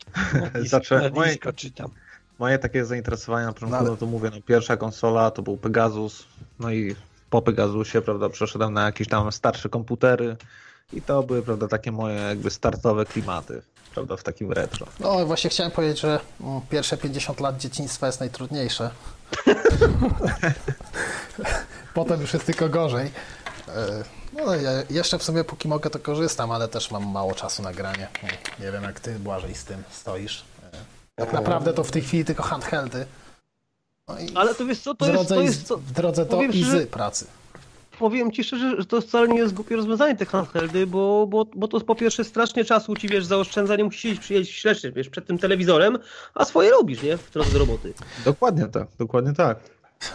Zacząłem, 0.64 1.14
moje, 1.14 1.36
czytam. 1.56 1.90
Moje 2.38 2.58
takie 2.58 2.84
zainteresowanie 2.84 3.46
na 3.46 3.52
początku, 3.52 3.72
No 3.72 3.78
ale- 3.80 3.90
no 3.90 3.96
to 3.96 4.06
mówię, 4.06 4.30
no 4.34 4.40
pierwsza 4.46 4.76
konsola 4.76 5.30
to 5.30 5.42
był 5.42 5.56
Pegasus, 5.56 6.24
no 6.58 6.70
i 6.70 6.96
po 7.30 7.42
Pegasusie, 7.42 8.02
prawda, 8.02 8.28
przeszedłem 8.28 8.72
na 8.72 8.84
jakieś 8.86 9.08
tam 9.08 9.32
starsze 9.32 9.68
komputery 9.68 10.36
i 10.92 11.02
to 11.02 11.22
były, 11.22 11.42
prawda, 11.42 11.68
takie 11.68 11.92
moje 11.92 12.14
jakby 12.20 12.50
startowe 12.50 13.04
klimaty, 13.06 13.62
prawda, 13.94 14.16
w 14.16 14.22
takim 14.22 14.52
retro. 14.52 14.86
No 15.00 15.26
właśnie 15.26 15.50
chciałem 15.50 15.72
powiedzieć, 15.72 16.00
że 16.00 16.20
mm, 16.40 16.60
pierwsze 16.70 16.96
50 16.96 17.40
lat 17.40 17.56
dzieciństwa 17.58 18.06
jest 18.06 18.20
najtrudniejsze. 18.20 18.90
Potem 21.94 22.20
już 22.20 22.32
jest 22.34 22.46
tylko 22.46 22.68
gorzej. 22.68 23.10
E, 23.68 24.04
No 24.32 24.54
ja 24.54 24.70
jeszcze 24.90 25.18
w 25.18 25.22
sumie 25.22 25.44
póki 25.44 25.68
mogę 25.68 25.90
to 25.90 25.98
korzystam, 25.98 26.50
ale 26.50 26.68
też 26.68 26.90
mam 26.90 27.10
mało 27.12 27.34
czasu 27.34 27.62
na 27.62 27.72
granie. 27.72 28.08
Nie 28.60 28.72
wiem 28.72 28.82
jak 28.82 29.00
ty 29.00 29.18
Błażej 29.18 29.54
z 29.54 29.64
tym 29.64 29.82
stoisz. 29.90 30.44
E, 30.72 30.76
Tak 31.16 31.32
naprawdę 31.32 31.72
to 31.72 31.84
w 31.84 31.90
tej 31.90 32.02
chwili 32.02 32.24
tylko 32.24 32.42
handheldy. 32.42 33.06
No 34.08 34.18
i 34.18 34.34
Ale 34.34 34.54
to 34.54 34.66
wiesz 34.66 34.80
co, 34.80 34.94
w 34.94 34.96
to 34.96 35.04
jest, 35.06 35.14
drodze, 35.14 35.34
to 35.34 35.40
i- 35.40 35.44
jest 35.44 35.66
co, 35.66 35.76
w 35.78 35.92
drodze 35.92 36.26
do 36.26 36.42
i 36.42 36.64
z 36.64 36.88
pracy. 36.90 37.26
Powiem 37.98 38.32
ci 38.32 38.44
szczerze, 38.44 38.76
że 38.78 38.86
to 38.86 39.00
wcale 39.00 39.28
nie 39.28 39.38
jest 39.38 39.54
głupie 39.54 39.76
rozwiązanie 39.76 40.16
te 40.16 40.26
handheldy, 40.26 40.86
bo, 40.86 41.26
bo, 41.26 41.46
bo 41.54 41.68
to 41.68 41.80
po 41.80 41.94
pierwsze 41.94 42.24
strasznie 42.24 42.64
czasu 42.64 42.96
ci, 42.96 43.08
wiesz, 43.08 43.24
zaoszczędza, 43.24 43.76
nie 43.76 43.84
musisz 43.84 44.18
przyjeść 44.18 44.52
śledczy, 44.52 44.92
wiesz, 44.92 45.08
przed 45.08 45.26
tym 45.26 45.38
telewizorem, 45.38 45.98
a 46.34 46.44
swoje 46.44 46.70
robisz, 46.70 47.02
nie? 47.02 47.16
W 47.16 47.30
drodze 47.30 47.52
do 47.52 47.58
roboty. 47.58 47.94
Dokładnie 48.24 48.66
tak, 48.66 48.88
dokładnie 48.98 49.32
tak. 49.32 49.58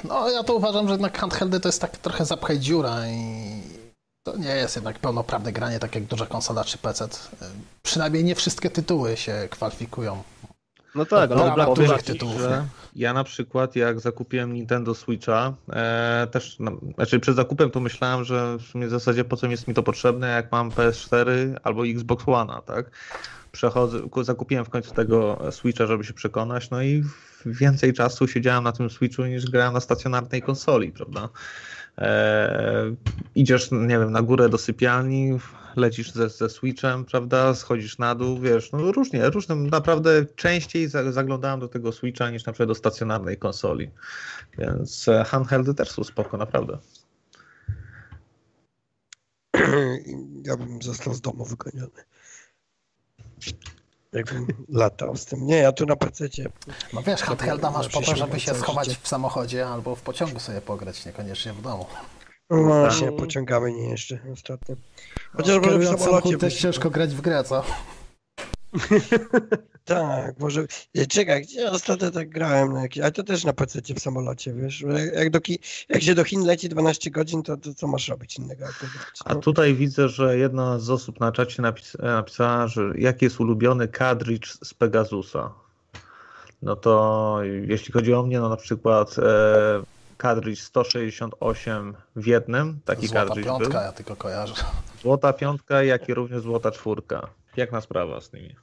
No 0.03 0.29
ja 0.29 0.43
to 0.43 0.55
uważam, 0.55 0.87
że 0.87 0.93
jednak 0.93 1.17
handheldy 1.17 1.59
to 1.59 1.69
jest 1.69 1.81
tak 1.81 1.97
trochę 1.97 2.25
zapchaj 2.25 2.59
dziura 2.59 3.07
i 3.07 3.61
to 4.23 4.37
nie 4.37 4.55
jest 4.55 4.75
jednak 4.75 4.99
pełnoprawne 4.99 5.51
granie, 5.51 5.79
tak 5.79 5.95
jak 5.95 6.03
duża 6.03 6.25
konsola 6.25 6.63
czy 6.63 6.77
PC. 6.77 7.07
Przynajmniej 7.83 8.23
nie 8.23 8.35
wszystkie 8.35 8.69
tytuły 8.69 9.17
się 9.17 9.47
kwalifikują. 9.51 10.23
No 10.95 11.05
tak, 11.05 11.31
ale 11.31 11.65
dużych 11.75 11.91
Black- 11.91 12.03
tytułów. 12.13 12.41
Ja 12.95 13.13
na 13.13 13.23
przykład 13.23 13.75
jak 13.75 13.99
zakupiłem 13.99 14.53
Nintendo 14.53 14.95
Switcha, 14.95 15.53
e, 15.69 16.27
też, 16.31 16.55
no, 16.59 16.71
znaczy 16.95 17.19
przed 17.19 17.35
zakupem 17.35 17.71
to 17.71 17.79
myślałem, 17.79 18.23
że 18.23 18.57
w 18.57 18.61
sumie 18.61 18.87
w 18.87 18.89
zasadzie 18.89 19.23
po 19.23 19.37
co 19.37 19.47
jest 19.47 19.67
mi 19.67 19.73
to 19.73 19.83
potrzebne, 19.83 20.27
jak 20.27 20.51
mam 20.51 20.69
PS4 20.71 21.29
albo 21.63 21.87
Xbox 21.87 22.23
One, 22.27 22.53
tak? 22.65 22.91
Przechodzę, 23.51 23.99
ku- 23.99 24.23
zakupiłem 24.23 24.65
w 24.65 24.69
końcu 24.69 24.93
tego 24.93 25.39
Switcha, 25.51 25.85
żeby 25.85 26.03
się 26.03 26.13
przekonać, 26.13 26.69
no 26.69 26.81
i 26.83 27.03
więcej 27.45 27.93
czasu 27.93 28.27
siedziałem 28.27 28.63
na 28.63 28.71
tym 28.71 28.89
Switchu 28.89 29.25
niż 29.25 29.45
grałem 29.45 29.73
na 29.73 29.79
stacjonarnej 29.79 30.41
konsoli, 30.41 30.91
prawda? 30.91 31.29
E, 31.97 32.95
idziesz, 33.35 33.71
nie 33.71 33.99
wiem, 33.99 34.11
na 34.11 34.21
górę 34.21 34.49
do 34.49 34.57
sypialni, 34.57 35.39
lecisz 35.75 36.11
ze, 36.11 36.29
ze 36.29 36.49
Switchem, 36.49 37.05
prawda, 37.05 37.55
schodzisz 37.55 37.97
na 37.97 38.15
dół, 38.15 38.39
wiesz, 38.39 38.71
no 38.71 38.91
różnie, 38.91 39.29
różne, 39.29 39.55
naprawdę 39.55 40.25
częściej 40.35 40.87
za, 40.87 41.11
zaglądałem 41.11 41.59
do 41.59 41.67
tego 41.67 41.91
Switcha 41.91 42.29
niż 42.29 42.45
na 42.45 42.53
przykład 42.53 42.69
do 42.69 42.75
stacjonarnej 42.75 43.37
konsoli, 43.37 43.89
więc 44.57 45.07
e, 45.07 45.23
handheldy 45.23 45.73
też 45.73 45.91
są 45.91 46.03
spoko, 46.03 46.37
naprawdę. 46.37 46.77
Ja 50.43 50.57
bym 50.57 50.81
został 50.81 51.13
z 51.13 51.21
domu 51.21 51.45
wygoniony. 51.45 52.03
Jakbym 54.17 54.47
latał 54.69 55.15
z 55.15 55.25
tym. 55.25 55.45
Nie, 55.45 55.55
ja 55.57 55.71
tu 55.71 55.85
na 55.85 55.95
pececie. 55.95 56.49
No 56.93 57.01
wiesz, 57.03 57.21
handhelda 57.21 57.71
masz 57.71 57.89
po 57.89 58.01
to, 58.01 58.15
żeby 58.15 58.39
się 58.39 58.55
schować 58.55 58.87
życie. 58.87 58.99
w 59.03 59.07
samochodzie 59.07 59.67
albo 59.67 59.95
w 59.95 60.01
pociągu 60.01 60.39
sobie 60.39 60.61
pograć, 60.61 61.05
niekoniecznie 61.05 61.53
w 61.53 61.61
domu. 61.61 61.85
No 62.49 62.63
właśnie, 62.63 63.07
Tak. 63.07 63.15
pociągamy 63.15 63.71
nie 63.73 63.89
jeszcze 63.89 64.19
ostatnio. 64.33 64.75
Chociaż 65.33 65.55
Chociaż 65.55 65.73
może 65.73 65.97
w 65.97 65.99
samolocie 65.99 66.37
też 66.37 66.55
ciężko 66.55 66.89
grać 66.89 67.15
w 67.15 67.21
grę, 67.21 67.43
co? 67.43 67.63
Tak, 69.87 70.39
może. 70.39 70.65
Nie, 70.95 71.05
Czekaj, 71.05 71.41
gdzie 71.41 71.71
ostatnio 71.71 72.11
tak 72.11 72.29
grałem 72.29 72.73
na 72.73 72.81
jakiś. 72.81 73.03
Ale 73.03 73.11
to 73.11 73.23
też 73.23 73.43
na 73.43 73.53
PC 73.53 73.81
w 73.81 73.99
samolocie, 73.99 74.53
wiesz. 74.53 74.83
Jak, 75.13 75.29
do 75.29 75.41
Ki... 75.41 75.59
jak 75.89 76.03
się 76.03 76.15
do 76.15 76.23
Chin 76.23 76.45
leci 76.45 76.69
12 76.69 77.11
godzin, 77.11 77.43
to, 77.43 77.57
to 77.57 77.73
co 77.73 77.87
masz 77.87 78.07
robić 78.07 78.37
innego 78.37 78.65
jak 78.65 78.79
grać? 78.79 79.19
A 79.25 79.33
no? 79.33 79.39
tutaj 79.39 79.75
widzę, 79.75 80.09
że 80.09 80.37
jedna 80.37 80.79
z 80.79 80.89
osób 80.89 81.19
na 81.19 81.31
czacie 81.31 81.61
napis, 81.61 81.97
napisała, 81.99 82.67
że 82.67 82.81
jaki 82.95 83.25
jest 83.25 83.39
ulubiony 83.39 83.87
kadricz 83.87 84.57
z 84.63 84.73
Pegasusa. 84.73 85.53
No 86.61 86.75
to 86.75 87.39
jeśli 87.67 87.93
chodzi 87.93 88.13
o 88.13 88.23
mnie, 88.23 88.39
no 88.39 88.49
na 88.49 88.57
przykład 88.57 89.15
e, 89.19 89.83
kadricz 90.17 90.61
168 90.61 91.95
w 92.15 92.27
jednym, 92.27 92.79
taki 92.85 93.07
Złota 93.07 93.25
kadricz 93.25 93.45
piątka, 93.45 93.69
był. 93.69 93.81
ja 93.81 93.91
tylko 93.91 94.15
kojarzę. 94.15 94.53
Złota 95.01 95.33
piątka, 95.33 95.83
jak 95.83 96.09
i 96.09 96.13
również 96.13 96.41
złota 96.41 96.71
czwórka. 96.71 97.27
Piękna 97.57 97.81
sprawa 97.81 98.21
z 98.21 98.33
nimi. 98.33 98.55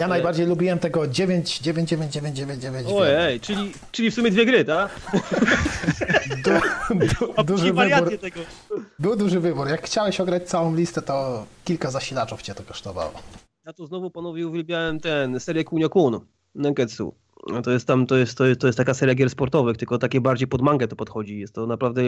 Ja 0.00 0.08
najbardziej 0.08 0.46
lubiłem 0.46 0.78
tego 0.78 1.06
9, 1.06 1.58
9, 1.58 1.88
9, 1.88 2.12
9, 2.12 2.36
9, 2.36 2.62
9. 2.62 2.88
Ojej, 2.92 3.40
czyli, 3.40 3.72
czyli 3.92 4.10
w 4.10 4.14
sumie 4.14 4.30
dwie 4.30 4.46
gry, 4.46 4.64
tak? 4.64 4.90
Du, 6.44 6.50
du, 6.96 7.42
duży 7.54 7.72
wybór. 7.72 8.18
tego. 8.18 8.40
Był 8.98 9.16
duży 9.16 9.40
wybór. 9.40 9.68
Jak 9.68 9.86
chciałeś 9.86 10.20
ograć 10.20 10.48
całą 10.48 10.74
listę, 10.74 11.02
to 11.02 11.46
kilka 11.64 11.90
zasilaczów 11.90 12.42
cię 12.42 12.54
to 12.54 12.62
kosztowało. 12.62 13.12
Ja 13.66 13.72
tu 13.72 13.86
znowu 13.86 14.10
panowie 14.10 14.48
uwielbiałem 14.48 15.00
ten 15.00 15.40
serię 15.40 15.64
Kunio 15.64 15.88
Kun, 15.90 16.20
Nenketsu. 16.54 17.14
No 17.46 17.62
To 17.62 17.70
jest 17.70 17.86
tam, 17.86 18.06
to 18.06 18.16
jest, 18.16 18.38
to 18.38 18.46
jest, 18.46 18.60
to 18.60 18.66
jest 18.66 18.76
taka 18.76 18.94
seria 18.94 19.14
gier 19.14 19.30
sportowych, 19.30 19.76
tylko 19.76 19.98
takie 19.98 20.20
bardziej 20.20 20.48
pod 20.48 20.62
mangę 20.62 20.88
to 20.88 20.96
podchodzi. 20.96 21.38
Jest 21.38 21.54
to 21.54 21.66
naprawdę, 21.66 22.02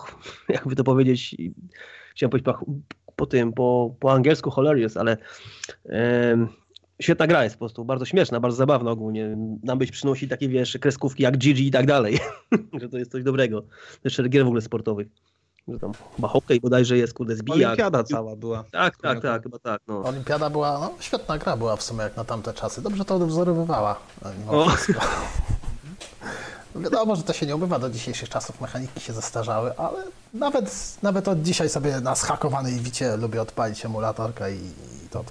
jakby 0.48 0.76
to 0.76 0.84
powiedzieć, 0.84 1.36
chciałem 2.14 2.30
powiedzieć 2.30 2.54
po, 3.18 3.26
tym, 3.26 3.52
po, 3.52 3.94
po 4.00 4.12
angielsku 4.12 4.50
hilarious, 4.50 4.96
ale 4.96 5.16
świetna 7.00 7.26
gra 7.26 7.44
jest 7.44 7.56
po 7.56 7.58
prostu, 7.58 7.84
bardzo 7.84 8.04
śmieszna, 8.04 8.40
bardzo 8.40 8.56
zabawna 8.56 8.90
ogólnie. 8.90 9.36
Nam 9.62 9.78
być 9.78 9.90
przynosi 9.90 10.28
takie, 10.28 10.48
wiesz, 10.48 10.78
kreskówki 10.80 11.22
jak 11.22 11.38
Gigi 11.38 11.66
i 11.66 11.70
tak 11.70 11.86
dalej, 11.86 12.18
że 12.80 12.88
to 12.88 12.98
jest 12.98 13.12
coś 13.12 13.22
dobrego. 13.22 13.62
Jeszcze 14.04 14.28
gier 14.28 14.44
w 14.44 14.46
ogóle 14.46 14.60
sportowych. 14.60 15.08
Że 15.68 15.78
tam 15.78 15.92
chyba 16.16 16.28
hokej 16.28 16.60
bodajże 16.60 16.96
jest, 16.96 17.14
kurde, 17.14 17.36
zbijak. 17.36 17.66
Olimpiada 17.66 18.04
cała 18.04 18.36
była. 18.36 18.64
Tak, 18.70 18.96
tak, 18.96 19.22
tak, 19.22 19.42
chyba 19.42 19.58
tak, 19.58 19.82
no. 19.88 20.02
Olimpiada 20.04 20.50
była, 20.50 20.78
no 20.78 20.94
świetna 21.00 21.38
gra 21.38 21.56
była 21.56 21.76
w 21.76 21.82
sumie 21.82 22.02
jak 22.02 22.16
na 22.16 22.24
tamte 22.24 22.54
czasy. 22.54 22.82
Dobrze 22.82 23.04
to 23.04 23.14
odwzorowywała. 23.14 24.00
mimo. 24.38 24.66
Wiadomo, 26.76 27.16
że 27.16 27.22
to 27.22 27.32
się 27.32 27.46
nie 27.46 27.56
ubywa 27.56 27.78
do 27.78 27.90
dzisiejszych 27.90 28.28
czasów, 28.28 28.60
mechaniki 28.60 29.00
się 29.00 29.12
zestarzały, 29.12 29.76
ale 29.76 29.98
nawet, 30.34 30.98
nawet 31.02 31.28
od 31.28 31.42
dzisiaj 31.42 31.68
sobie 31.68 32.00
na 32.00 32.14
zhakowanej 32.14 32.74
wicie 32.80 33.16
lubię 33.16 33.42
odpalić 33.42 33.84
emulatorkę 33.84 34.52
i, 34.54 34.58
i 35.04 35.08
to 35.10 35.24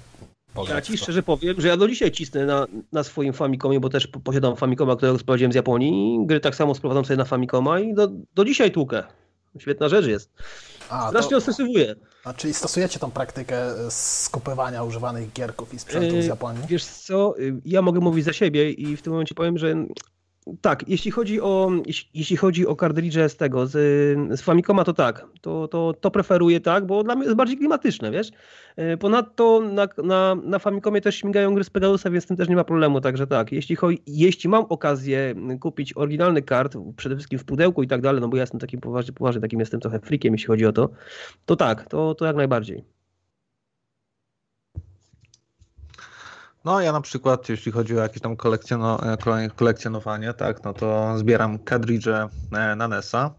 Ja 0.68 0.80
ci 0.80 0.98
szczerze 0.98 1.22
powiem, 1.22 1.60
że 1.60 1.68
ja 1.68 1.76
do 1.76 1.88
dzisiaj 1.88 2.12
cisnę 2.12 2.46
na, 2.46 2.66
na 2.92 3.04
swoim 3.04 3.32
Famicomie, 3.32 3.80
bo 3.80 3.88
też 3.88 4.06
po- 4.06 4.20
posiadam 4.20 4.56
Famicoma, 4.56 4.96
którego 4.96 5.18
sprowadziłem 5.18 5.52
z 5.52 5.54
Japonii. 5.54 6.18
Gry 6.26 6.40
tak 6.40 6.54
samo 6.54 6.74
sprowadzam 6.74 7.04
sobie 7.04 7.16
na 7.16 7.24
Famicoma 7.24 7.80
i 7.80 7.94
do, 7.94 8.08
do 8.34 8.44
dzisiaj 8.44 8.72
tłukę. 8.72 9.02
Świetna 9.58 9.88
rzecz 9.88 10.06
jest. 10.06 10.30
A, 10.88 11.08
Strasznie 11.08 11.36
a 12.24 12.34
czyli 12.34 12.54
stosujecie 12.54 12.98
tą 12.98 13.10
praktykę 13.10 13.56
skupywania 13.90 14.84
używanych 14.84 15.32
gierków 15.32 15.74
i 15.74 15.78
sprzętów 15.78 16.12
z 16.12 16.22
Yy, 16.22 16.28
Japonii? 16.28 16.62
Wiesz 16.68 16.84
co, 16.84 17.38
y, 17.38 17.60
ja 17.64 17.82
mogę 17.82 18.00
mówić 18.00 18.24
za 18.24 18.32
siebie 18.32 18.70
i 18.70 18.96
w 18.96 19.02
tym 19.02 19.12
momencie 19.12 19.34
powiem, 19.34 19.58
że 19.58 19.74
tak, 20.60 20.88
jeśli 20.88 21.10
chodzi 21.10 21.40
o, 21.40 21.70
jeśli, 22.14 22.36
chodzi 22.36 22.66
o 22.66 22.76
kartridże 22.76 23.28
z 23.28 23.36
tego, 23.36 23.66
z, 23.66 23.72
z 24.38 24.42
Famicoma, 24.42 24.84
to 24.84 24.92
tak, 24.92 25.26
to, 25.40 25.68
to, 25.68 25.94
to 26.00 26.10
preferuję 26.10 26.60
tak, 26.60 26.86
bo 26.86 27.02
dla 27.02 27.14
mnie 27.14 27.24
jest 27.24 27.36
bardziej 27.36 27.58
klimatyczne, 27.58 28.10
wiesz. 28.10 28.30
E, 28.76 28.96
Ponadto 28.96 29.60
na, 29.60 29.88
na, 30.04 30.34
na 30.34 30.58
Famicomie 30.58 31.00
też 31.00 31.16
śmigają 31.16 31.54
gry 31.54 31.64
z 31.64 31.70
Pegasusa, 31.70 32.10
więc 32.10 32.24
z 32.24 32.26
tym 32.26 32.36
też 32.36 32.48
nie 32.48 32.56
ma 32.56 32.64
problemu, 32.64 33.00
także 33.00 33.26
tak, 33.26 33.52
jeśli, 33.52 33.76
chodzi, 33.76 34.02
jeśli 34.06 34.50
mam 34.50 34.64
okazję 34.68 35.34
kupić 35.60 35.96
oryginalny 35.96 36.42
kart, 36.42 36.76
przede 36.96 37.16
wszystkim 37.16 37.38
w 37.38 37.44
pudełku 37.44 37.82
i 37.82 37.88
tak 37.88 38.00
dalej, 38.00 38.20
no 38.20 38.28
bo 38.28 38.36
ja 38.36 38.42
jestem 38.42 38.60
takim 38.60 38.80
poważnie, 38.80 39.12
poważnie 39.12 39.40
takim 39.40 39.60
jestem 39.60 39.80
trochę 39.80 40.00
freakiem, 40.00 40.34
jeśli 40.34 40.46
chodzi 40.46 40.66
o 40.66 40.72
to, 40.72 40.88
to 41.46 41.56
tak, 41.56 41.88
to, 41.88 42.14
to 42.14 42.24
jak 42.26 42.36
najbardziej. 42.36 42.97
No 46.68 46.80
ja 46.80 46.92
na 46.92 47.00
przykład, 47.00 47.48
jeśli 47.48 47.72
chodzi 47.72 47.98
o 47.98 48.02
jakieś 48.02 48.22
tam 48.22 48.36
kolekcjono, 48.36 49.12
e, 49.12 49.16
kole- 49.16 49.50
kolekcjonowanie, 49.56 50.34
tak, 50.34 50.64
no 50.64 50.72
to 50.74 51.18
zbieram 51.18 51.58
kadridże 51.58 52.28
e, 52.52 52.76
na 52.76 52.88
NES-a. 52.88 53.30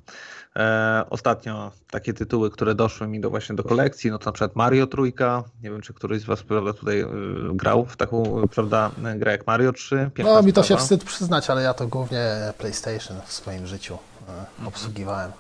E, 0.56 1.04
ostatnio 1.10 1.72
takie 1.92 2.14
tytuły, 2.14 2.52
które 2.52 2.76
doszły 2.76 3.08
mi 3.08 3.22
do 3.22 3.30
właśnie 3.30 3.56
do 3.56 3.64
kolekcji, 3.64 4.12
no 4.12 4.20
to 4.20 4.26
na 4.26 4.32
przykład 4.32 4.56
Mario 4.56 4.88
Trójka. 4.88 5.44
Nie 5.64 5.72
wiem, 5.72 5.82
czy 5.82 5.94
któryś 5.94 6.22
z 6.22 6.26
Was 6.26 6.44
prawda, 6.44 6.74
tutaj 6.74 7.00
e, 7.00 7.08
grał 7.54 7.86
w 7.86 7.98
taką 7.98 8.48
prawda, 8.52 8.92
grę 9.16 9.32
jak 9.32 9.48
Mario 9.48 9.74
3. 9.74 10.10
Piękna 10.14 10.34
No 10.34 10.42
mi 10.42 10.54
to 10.54 10.64
się 10.64 10.78
wstyd 10.78 11.04
przyznać, 11.04 11.50
ale 11.50 11.62
ja 11.64 11.74
to 11.74 11.88
głównie 11.88 12.54
PlayStation 12.58 13.18
w 13.26 13.34
swoim 13.34 13.68
życiu 13.68 13.98
e, 14.64 14.68
obsługiwałem. 14.68 15.32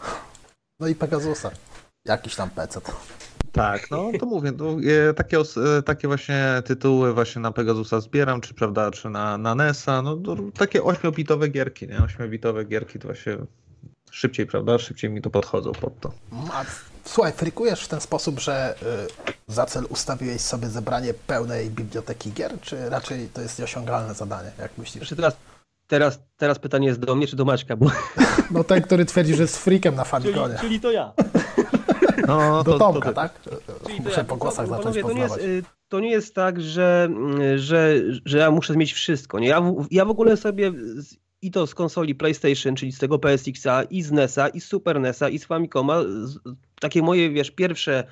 No 0.79 0.87
i 0.87 0.95
Pegasusa. 0.95 1.51
Jakiś 2.05 2.35
tam 2.35 2.49
PC. 2.49 2.81
Tak, 3.51 3.91
no 3.91 4.11
to 4.19 4.25
mówię, 4.25 4.51
no, 4.57 4.65
e, 5.09 5.13
takie, 5.13 5.39
os- 5.39 5.57
e, 5.57 5.83
takie 5.83 6.07
właśnie 6.07 6.61
tytuły 6.65 7.13
właśnie 7.13 7.41
na 7.41 7.51
Pegasusa 7.51 7.99
zbieram, 8.01 8.41
czy 8.41 8.53
prawda, 8.53 8.91
czy 8.91 9.09
na, 9.09 9.37
na 9.37 9.55
NES-a, 9.55 10.01
no 10.01 10.17
to, 10.17 10.35
takie 10.57 10.83
ośmiobitowe 10.83 11.47
gierki, 11.47 11.87
nie? 11.87 11.97
Ośmiobitowe 12.03 12.65
gierki 12.65 12.99
to 12.99 13.07
właśnie 13.07 13.37
szybciej, 14.11 14.45
prawda, 14.45 14.77
szybciej 14.79 15.09
mi 15.09 15.21
to 15.21 15.29
podchodzą 15.29 15.71
pod 15.71 15.99
to. 15.99 16.11
A, 16.53 16.65
słuchaj, 17.05 17.33
frikujesz 17.33 17.83
w 17.83 17.87
ten 17.87 18.01
sposób, 18.01 18.39
że 18.39 18.75
y, 19.49 19.53
za 19.53 19.65
cel 19.65 19.85
ustawiłeś 19.89 20.41
sobie 20.41 20.67
zebranie 20.67 21.13
pełnej 21.13 21.69
biblioteki 21.69 22.31
gier, 22.31 22.61
czy 22.61 22.89
raczej 22.89 23.29
to 23.33 23.41
jest 23.41 23.59
nieosiągalne 23.59 24.13
zadanie, 24.13 24.51
jak 24.59 24.77
myślisz? 24.77 24.99
Jeszcze 25.01 25.15
teraz, 25.15 25.35
teraz, 25.89 26.23
teraz 26.37 26.59
pytanie 26.59 26.87
jest 26.87 26.99
do 26.99 27.15
mnie 27.15 27.27
czy 27.27 27.35
do 27.35 27.45
Maćka, 27.45 27.75
bo 27.75 27.91
No 28.51 28.63
ten, 28.63 28.81
który 28.81 29.05
twierdzi, 29.05 29.35
że 29.35 29.41
jest 29.41 29.57
freakiem 29.57 29.95
na 29.95 30.03
czyli, 30.03 30.11
Famiconie. 30.11 30.55
czyli 30.61 30.79
to 30.79 30.91
ja. 30.91 31.13
No, 32.27 32.63
Do 32.63 32.71
to, 32.71 32.79
Tomka, 32.79 33.09
to, 33.09 33.15
tak? 33.15 33.41
Czyli 33.41 33.97
to 33.97 34.03
Muszę 34.03 34.17
ja. 34.17 34.23
po 34.23 34.35
głosach 34.37 34.67
zacząć 34.67 34.83
panowie, 34.83 35.01
to 35.01 35.11
nie, 35.13 35.19
jest, 35.21 35.33
poznawać. 35.33 35.55
y, 35.57 35.63
to 35.89 35.99
nie 35.99 36.11
jest 36.11 36.35
tak, 36.35 36.61
że, 36.61 37.09
y, 37.41 37.59
że, 37.59 37.93
że 38.25 38.37
ja 38.37 38.51
muszę 38.51 38.77
mieć 38.77 38.93
wszystko. 38.93 39.39
Nie? 39.39 39.47
Ja, 39.47 39.61
w, 39.61 39.87
ja 39.91 40.05
w 40.05 40.09
ogóle 40.09 40.37
sobie 40.37 40.71
z, 40.95 41.15
i 41.41 41.51
to 41.51 41.67
z 41.67 41.75
konsoli 41.75 42.15
PlayStation, 42.15 42.75
czyli 42.75 42.91
z 42.91 42.97
tego 42.99 43.19
PSX-a, 43.19 43.83
i 43.83 44.01
z 44.01 44.11
NES-a, 44.11 44.47
i 44.47 44.61
z 44.61 44.65
Super 44.65 44.99
NES-a, 44.99 45.29
i 45.29 45.39
z 45.39 45.45
Famicoma, 45.45 46.01
z, 46.03 46.37
takie 46.81 47.01
moje, 47.01 47.29
wiesz, 47.29 47.51
pierwsze 47.51 48.03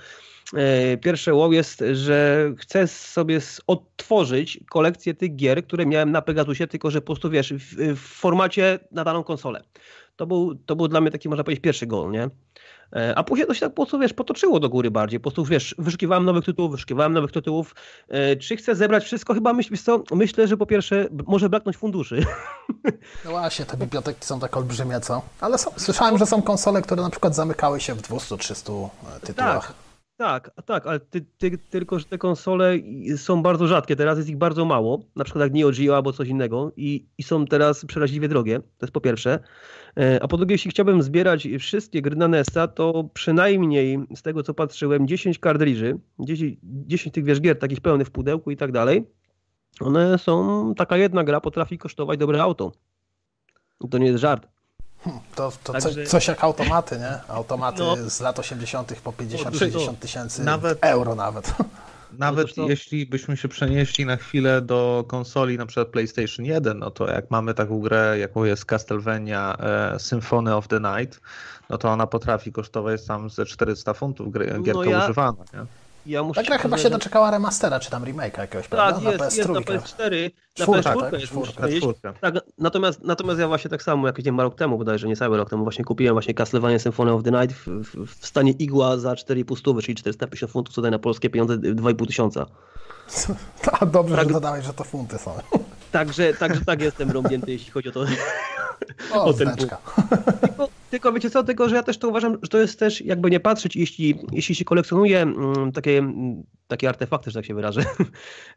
Pierwsze 1.02 1.34
wow 1.34 1.52
jest, 1.54 1.84
że 1.94 2.52
chcę 2.58 2.88
sobie 2.88 3.40
odtworzyć 3.68 4.60
kolekcję 4.70 5.14
tych 5.14 5.36
gier, 5.36 5.64
które 5.66 5.86
miałem 5.86 6.12
na 6.12 6.22
Pegasusie, 6.22 6.68
tylko 6.68 6.92
że 6.92 7.02
po 7.02 7.06
prostu 7.06 7.30
wiesz, 7.30 7.54
w, 7.54 7.76
w 7.96 8.00
formacie 8.00 8.80
na 8.92 9.04
daną 9.04 9.24
konsolę. 9.24 9.64
To 10.16 10.28
był, 10.28 10.56
to 10.56 10.76
był 10.76 10.88
dla 10.88 11.02
mnie 11.02 11.12
taki, 11.12 11.30
można 11.30 11.44
powiedzieć, 11.44 11.64
pierwszy 11.64 11.88
gol, 11.88 12.12
nie? 12.12 12.30
E, 12.96 13.14
A 13.18 13.24
później 13.24 13.48
to 13.48 13.54
się 13.54 13.60
tak 13.60 13.70
po 13.70 13.76
prostu, 13.76 14.00
wiesz, 14.00 14.14
potoczyło 14.14 14.60
do 14.60 14.70
góry 14.70 14.92
bardziej. 14.92 15.20
Po 15.20 15.24
prostu, 15.24 15.46
wiesz, 15.46 15.76
wyszukiwałem 15.78 16.26
nowych 16.26 16.46
tytułów, 16.46 16.72
wyszukiwałem 16.72 17.14
nowych 17.14 17.32
tytułów. 17.32 17.76
E, 18.10 18.36
Czy 18.36 18.58
chcę 18.58 18.76
zebrać 18.76 19.04
wszystko? 19.04 19.34
Chyba 19.34 19.54
myśl, 19.54 19.78
co, 19.78 20.04
myślę, 20.12 20.48
że 20.48 20.58
po 20.58 20.66
pierwsze 20.66 21.08
może 21.28 21.50
braknąć 21.50 21.78
funduszy. 21.78 22.26
No 23.26 23.32
właśnie, 23.32 23.66
te 23.66 23.78
biblioteki 23.78 24.26
są 24.26 24.40
tak 24.40 24.58
olbrzymie, 24.58 25.00
co? 25.00 25.22
Ale 25.42 25.58
są, 25.58 25.72
słyszałem, 25.78 26.18
że 26.18 26.26
są 26.26 26.42
konsole, 26.42 26.82
które 26.82 27.02
na 27.02 27.10
przykład 27.10 27.36
zamykały 27.36 27.80
się 27.80 27.94
w 27.96 28.02
200-300 28.02 28.90
tytułach. 29.22 29.68
Tak, 29.68 29.74
tak, 30.66 30.88
ale 30.88 31.00
ty, 31.00 31.26
ty, 31.38 31.58
tylko, 31.58 32.00
że 32.00 32.06
te 32.06 32.18
konsole 32.18 32.74
są 33.18 33.42
bardzo 33.42 33.68
rzadkie, 33.68 33.96
teraz 33.96 34.18
jest 34.18 34.30
ich 34.30 34.38
bardzo 34.38 34.66
mało, 34.66 35.04
na 35.16 35.24
przykład 35.24 35.44
jak 35.44 35.54
Neo 35.54 35.72
Geo 35.72 35.96
albo 35.96 36.14
coś 36.14 36.28
innego 36.28 36.72
i, 36.78 37.06
i 37.18 37.24
są 37.24 37.46
teraz 37.46 37.86
przeraźliwie 37.86 38.28
drogie, 38.28 38.60
to 38.60 38.86
jest 38.86 38.94
po 38.94 39.02
pierwsze. 39.02 39.40
E, 39.98 40.24
A 40.24 40.28
po 40.28 40.38
drugie, 40.38 40.54
jeśli 40.54 40.72
chciałbym 40.72 41.02
zbierać 41.02 41.48
wszystkie 41.60 42.02
gry 42.02 42.16
na 42.16 42.28
NES-a, 42.28 42.68
to 42.68 43.10
przynajmniej 43.14 44.00
z 44.16 44.22
tego 44.22 44.44
co 44.44 44.54
patrzyłem 44.54 45.08
10 45.08 45.40
kartridży, 45.40 46.00
10, 46.20 46.58
10 46.64 47.14
tych 47.14 47.24
wiesz 47.24 47.42
gier 47.42 47.60
takich 47.60 47.82
pełnych 47.82 48.08
w 48.08 48.12
pudełku 48.12 48.52
i 48.52 48.58
tak 48.58 48.72
dalej, 48.72 49.06
one 49.80 50.18
są, 50.18 50.74
taka 50.76 50.98
jedna 50.98 51.24
gra 51.24 51.42
potrafi 51.42 51.78
kosztować 51.78 52.20
dobre 52.20 52.42
auto. 52.42 52.72
To 53.92 53.98
nie 53.98 54.06
jest 54.06 54.20
żart. 54.20 54.48
To, 55.36 55.52
to 55.64 55.74
Także- 55.74 56.04
co, 56.06 56.10
coś 56.12 56.28
jak 56.28 56.44
automaty, 56.44 56.98
nie? 57.00 57.20
Automaty 57.34 57.80
No. 57.80 58.10
z 58.10 58.20
lat 58.22 58.40
80. 58.40 58.94
po 59.04 59.10
O, 59.10 59.14
50-60 59.14 59.86
to- 59.86 59.94
tysięcy 60.00 60.44
nawet- 60.44 60.78
euro 60.82 61.16
nawet. 61.16 61.54
Nawet 62.18 62.56
to- 62.56 62.70
jeśli 62.70 63.06
byśmy 63.06 63.38
się 63.38 63.48
przenieśli 63.48 64.06
na 64.06 64.18
chwilę 64.18 64.62
do 64.62 65.06
konsoli 65.08 65.58
na 65.58 65.66
przykład 65.66 65.88
PlayStation 65.88 66.46
1, 66.46 66.80
no 66.80 66.92
to 66.92 67.12
jak 67.12 67.32
mamy 67.32 67.54
taką 67.54 67.80
grę, 67.80 68.20
jaką 68.20 68.44
jest 68.44 68.66
Castlevania 68.66 69.58
e, 69.60 70.00
Symphony 70.00 70.56
of 70.56 70.68
the 70.68 70.80
Night, 70.80 71.20
no 71.70 71.78
to 71.78 71.90
ona 71.90 72.08
potrafi 72.08 72.52
kosztować 72.52 73.06
tam 73.06 73.30
ze 73.30 73.46
400 73.46 73.94
funtów 73.94 74.32
gry, 74.32 74.54
No 74.58 74.62
gierka 74.64 74.86
ja- 74.86 75.04
używana. 75.04 75.44
Nie? 75.54 75.66
Ja 76.08 76.24
muszę 76.24 76.42
Ta 76.42 76.48
gra 76.48 76.58
chyba 76.58 76.78
się 76.78 76.90
doczekała 76.90 77.32
remastera, 77.32 77.80
czy 77.80 77.90
tam 77.92 78.04
remake'a 78.04 78.40
jakiegoś, 78.40 78.68
prawda? 78.68 79.12
Tak, 79.12 79.20
jest, 79.22 79.38
jest 79.38 79.50
na 79.50 79.60
PS4, 79.60 80.32
na 80.60 80.66
Czwórka, 80.66 80.94
PS4 80.94 81.00
tak? 81.02 81.14
jest, 81.14 81.26
Czwórka. 81.26 81.68
czwórka. 81.80 82.14
Tak, 82.22 82.36
natomiast, 82.58 83.04
natomiast 83.04 83.40
ja 83.40 83.48
właśnie 83.48 83.70
tak 83.70 83.84
samo, 83.84 84.08
jakiś 84.08 84.26
nie 84.26 84.32
rok 84.32 84.56
temu 84.56 84.78
bodajże, 84.78 85.08
nie 85.08 85.16
cały 85.16 85.38
rok 85.38 85.50
temu, 85.50 85.64
właśnie 85.64 85.86
kupiłem 85.86 86.16
właśnie 86.16 86.34
Castlevania 86.34 86.80
Symphony 86.80 87.12
of 87.12 87.24
the 87.24 87.32
Night 87.32 87.58
w, 87.58 87.68
w, 87.68 88.06
w 88.22 88.28
stanie 88.28 88.52
igła 88.52 88.98
za 88.98 89.14
4,5 89.14 89.58
stówy, 89.60 89.82
czyli 89.82 89.96
450 89.96 90.52
funtów, 90.52 90.76
co 90.76 90.82
daje 90.82 90.92
na 90.92 91.00
polskie 91.00 91.30
pieniądze 91.30 91.58
2,5 91.58 92.08
tysiąca. 92.08 92.46
A 93.80 93.86
dobrze, 93.86 94.16
Tak. 94.16 94.28
że 94.28 94.34
dodałeś, 94.34 94.66
że 94.66 94.74
to 94.74 94.84
funty 94.84 95.18
są. 95.18 95.32
Także, 95.92 96.34
także 96.34 96.66
tak 96.66 96.82
jestem 96.82 97.12
rąbnięty, 97.12 97.52
jeśli 97.52 97.72
chodzi 97.72 97.90
o 97.90 97.92
to. 97.92 98.06
O, 99.14 99.24
O, 99.24 99.34
ten 99.34 99.48
znaczka. 99.48 99.78
Tylko, 100.42 100.70
tylko 100.92 101.14
wiecie 101.14 101.30
co, 101.30 101.44
tylko 101.44 101.70
że 101.70 101.76
ja 101.76 101.84
też 101.84 101.98
to 101.98 102.08
uważam, 102.10 102.38
że 102.42 102.50
to 102.50 102.58
jest 102.58 102.80
też, 102.80 103.02
jakby 103.02 103.30
nie 103.32 103.40
patrzeć, 103.40 103.76
jeśli, 103.76 104.20
jeśli 104.32 104.56
się 104.56 104.66
kolekcjonuje 104.66 105.22
mm, 105.22 105.72
takie, 105.72 105.98
mm, 105.98 106.44
takie 106.68 106.90
artefakty, 106.90 107.32
że 107.32 107.40
tak 107.40 107.46
się 107.46 107.56
wyrażę, 107.56 107.82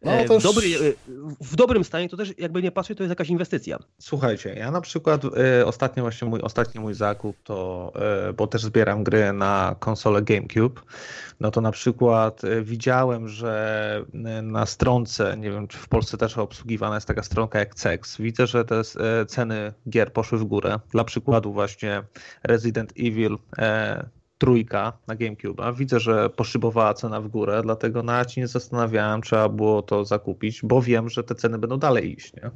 No, 0.03 0.13
e, 0.21 0.25
to 0.25 0.35
już- 0.35 0.43
w, 0.43 0.47
dobry, 0.47 0.67
e, 0.69 0.93
w 1.41 1.57
dobrym 1.57 1.85
stanie, 1.85 2.09
to 2.09 2.17
też 2.17 2.39
jakby 2.39 2.63
nie 2.63 2.71
patrzeć, 2.73 2.99
to 2.99 3.05
jest 3.05 3.11
jakaś 3.11 3.29
inwestycja. 3.29 3.79
Słuchajcie, 3.99 4.55
ja 4.59 4.71
na 4.71 4.81
przykład 4.81 5.25
y, 5.25 5.67
ostatnio 5.67 6.03
właśnie 6.03 6.29
mój 6.29 6.41
ostatni 6.41 6.81
mój 6.81 6.95
zakup 6.95 7.37
to, 7.45 7.93
y, 8.29 8.33
bo 8.33 8.47
też 8.47 8.63
zbieram 8.63 9.05
gry 9.05 9.33
na 9.33 9.77
konsolę 9.79 10.23
GameCube, 10.23 10.81
no 11.41 11.51
to 11.51 11.61
na 11.61 11.73
przykład 11.73 12.45
y, 12.45 12.63
widziałem, 12.63 13.29
że 13.29 14.05
na 14.43 14.67
stronce, 14.67 15.37
nie 15.37 15.51
wiem 15.51 15.69
czy 15.69 15.79
w 15.79 15.89
Polsce 15.89 16.17
też 16.17 16.39
obsługiwana 16.39 16.95
jest 16.95 17.07
taka 17.07 17.23
stronka 17.23 17.59
jak 17.59 17.75
CEX, 17.75 18.17
widzę, 18.21 18.47
że 18.47 18.65
te 18.65 18.81
y, 18.81 19.27
ceny 19.27 19.73
gier 19.89 20.10
poszły 20.11 20.39
w 20.39 20.45
górę. 20.45 20.81
Dla 20.91 21.05
przykładu 21.05 21.53
właśnie 21.53 22.03
Resident 22.43 22.93
Evil 22.99 23.39
e, 23.59 24.09
trójka 24.39 24.93
na 25.07 25.15
GameCube. 25.15 25.73
Widzę, 25.73 26.01
że 26.01 26.31
poszybowała 26.31 26.95
cena 26.95 27.21
w 27.21 27.29
górę, 27.29 27.61
dlatego 27.63 28.03
nawet 28.03 28.33
się 28.33 28.41
nie 28.41 28.49
zastanawiałem, 28.49 29.23
trzeba 29.23 29.49
było 29.49 29.83
to 29.83 30.05
zakupić, 30.05 30.61
bo 30.63 30.83
wiem, 30.83 31.09
że 31.09 31.25
te 31.25 31.35
ceny 31.35 31.59
będą 31.59 31.79
dalej 31.79 32.13
iść, 32.13 32.33
nie? 32.35 32.51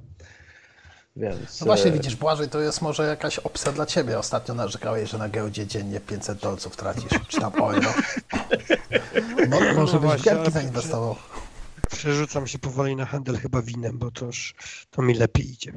Więc, 1.17 1.61
No 1.61 1.67
właśnie 1.67 1.91
e, 1.91 1.95
widzisz, 1.95 2.17
Błażej, 2.17 2.49
to 2.49 2.61
jest 2.61 2.83
może 2.83 3.07
jakaś 3.07 3.39
opcja 3.39 3.73
dla 3.73 3.87
ciebie. 3.87 4.19
Ostatnio 4.19 4.55
narzekałeś, 4.55 5.11
że 5.11 5.19
na 5.19 5.29
giełdzie 5.29 5.67
dziennie 5.67 6.01
500 6.01 6.39
dolców 6.39 6.77
tracisz, 6.77 7.13
czy 7.29 7.41
tam 7.41 7.53
euro. 7.53 7.95
Mo, 9.49 9.61
może 9.81 9.93
No 9.93 10.01
byś 10.01 10.11
właśnie, 10.11 10.33
gierki 10.33 10.51
zainwestował. 10.51 11.17
Przerzucam 11.91 12.47
się 12.47 12.59
powoli 12.59 12.97
na 12.97 13.07
handel 13.07 13.37
chyba 13.37 13.63
winem, 13.63 13.99
bo 13.99 14.11
to 14.11 14.25
już 14.27 14.55
to 14.91 15.03
mi 15.03 15.15
lepiej 15.15 15.51
idzie. 15.53 15.73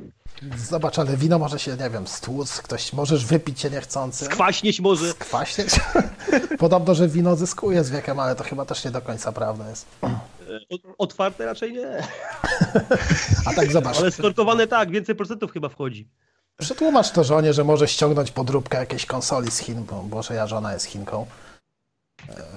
Zobacz, 0.58 1.00
ale 1.00 1.17
wino 1.17 1.39
może 1.39 1.60
się, 1.60 1.78
nie 1.78 1.89
wiem, 1.89 2.08
stłuc, 2.08 2.62
ktoś, 2.62 2.93
możesz 2.93 3.26
wypić 3.26 3.60
się 3.60 3.70
niechcący. 3.70 4.26
Skwaśnieć 4.26 4.80
może. 4.80 5.10
Skwaśnieć? 5.12 5.70
Podobno, 6.60 6.96
że 6.96 7.08
wino 7.08 7.36
zyskuje 7.36 7.84
z 7.84 7.89
wiekiem, 7.89 8.20
ale 8.20 8.36
to 8.36 8.43
chyba 8.43 8.65
też 8.65 8.86
nie 8.86 8.91
do 8.91 9.02
końca 9.02 9.32
prawda 9.32 9.70
jest. 9.70 9.86
Otwarte 10.98 11.46
raczej 11.46 11.74
nie. 11.74 12.04
A 13.46 13.54
tak 13.54 13.72
zobacz, 13.72 13.98
Ale 13.98 14.12
skorkowane 14.12 14.67
tak, 14.67 14.91
więcej 14.91 15.15
procentów 15.15 15.52
chyba 15.52 15.70
wchodzi. 15.70 16.08
przetłumacz 16.58 17.12
to 17.12 17.24
żonie, 17.24 17.54
że 17.54 17.63
może 17.63 17.88
ściągnąć 17.88 18.32
podróbkę 18.32 18.78
jakiejś 18.78 19.06
konsoli 19.06 19.52
z 19.52 19.58
Chin, 19.60 19.84
bo 19.84 20.04
Boże, 20.04 20.34
ja 20.34 20.48
żona 20.48 20.74
jest 20.74 20.86
Chinką. 20.86 21.26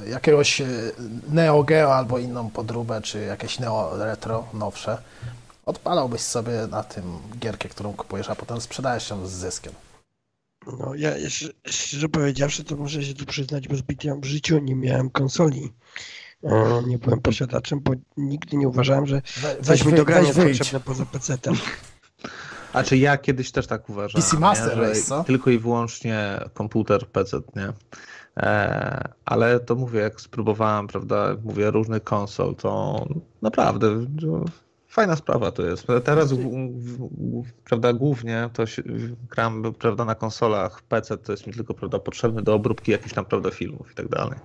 E, 0.05 0.09
Jakiegoś 0.09 0.61
e, 0.61 0.67
Neo 1.29 1.65
Geo 1.65 1.95
albo 1.95 2.19
inną 2.19 2.51
podróbę, 2.51 3.01
czy 3.03 3.21
jakieś 3.21 3.59
Neo 3.59 3.97
Retro 4.05 4.47
nowsze. 4.55 4.99
Odpalałbyś 5.67 6.21
sobie 6.21 6.53
na 6.71 6.83
tym 6.85 7.05
gierkę, 7.39 7.69
którą 7.69 7.93
kupujesz, 7.93 8.31
a 8.31 8.35
potem 8.35 8.61
sprzedajesz 8.61 9.11
ją 9.11 9.27
z 9.27 9.31
zyskiem. 9.31 9.73
No 10.79 10.95
ja 10.95 11.17
jeszcze, 11.17 11.47
szczerze 11.67 12.09
powiedziawszy, 12.09 12.65
to 12.65 12.77
muszę 12.77 13.03
się 13.03 13.15
tu 13.15 13.27
przyznać, 13.27 13.69
bo 13.69 13.77
zbyt 13.77 14.05
ja 14.05 14.15
w 14.17 14.25
życiu 14.25 14.59
nie 14.59 14.75
miałem 14.75 15.11
konsoli. 15.11 15.73
E, 16.45 16.83
Nie 16.87 16.99
byłem 16.99 17.21
posiadaczem, 17.21 17.81
bo 17.81 17.93
nigdy 18.17 18.57
nie 18.57 18.69
uważałem, 18.69 19.07
że 19.07 19.23
coś 19.63 19.85
mi 19.85 19.93
do 19.93 20.05
grania 20.05 20.29
jest 20.29 20.41
potrzebne 20.59 20.81
poza 20.81 21.05
PC-tem. 21.07 21.55
A 22.73 22.83
czy 22.83 22.97
ja 22.97 23.19
kiedyś 23.19 23.51
też 23.53 23.67
tak 23.67 23.89
uważałem, 23.89 24.25
PC 24.27 24.39
Master 24.39 24.69
nie? 24.69 24.75
że 24.85 24.89
Race, 24.89 25.03
co? 25.03 25.25
tylko 25.25 25.51
i 25.51 25.59
wyłącznie 25.59 26.41
komputer, 26.55 27.07
PC, 27.09 27.37
nie? 27.57 27.73
E, 28.41 29.09
ale 29.25 29.61
to 29.61 29.75
mówię, 29.75 30.01
jak 30.01 30.21
spróbowałem, 30.21 30.87
prawda, 30.87 31.29
jak 31.29 31.45
mówię, 31.45 31.71
różnych 31.71 32.05
konsol, 32.05 32.55
to 32.55 33.07
naprawdę 33.43 34.07
no, 34.23 34.45
fajna 34.89 35.17
sprawa 35.17 35.51
to 35.51 35.63
jest. 35.63 35.87
Teraz, 36.05 36.33
w, 36.33 36.39
w, 36.39 37.53
prawda, 37.65 37.93
głównie 37.93 38.51
to 38.53 38.67
się, 38.67 38.83
gram, 39.31 39.63
prawda, 39.79 40.05
na 40.05 40.15
konsolach, 40.15 40.83
PC 40.83 41.19
to 41.19 41.33
jest 41.33 41.47
mi 41.47 41.53
tylko, 41.53 41.75
prawda, 41.75 41.99
potrzebny 41.99 42.43
do 42.43 42.55
obróbki 42.55 42.93
jakichś 42.93 43.15
tam, 43.15 43.25
prawda, 43.25 43.51
filmów 43.51 43.93
i 43.93 43.95
tak 43.95 44.09
dalej. 44.09 44.39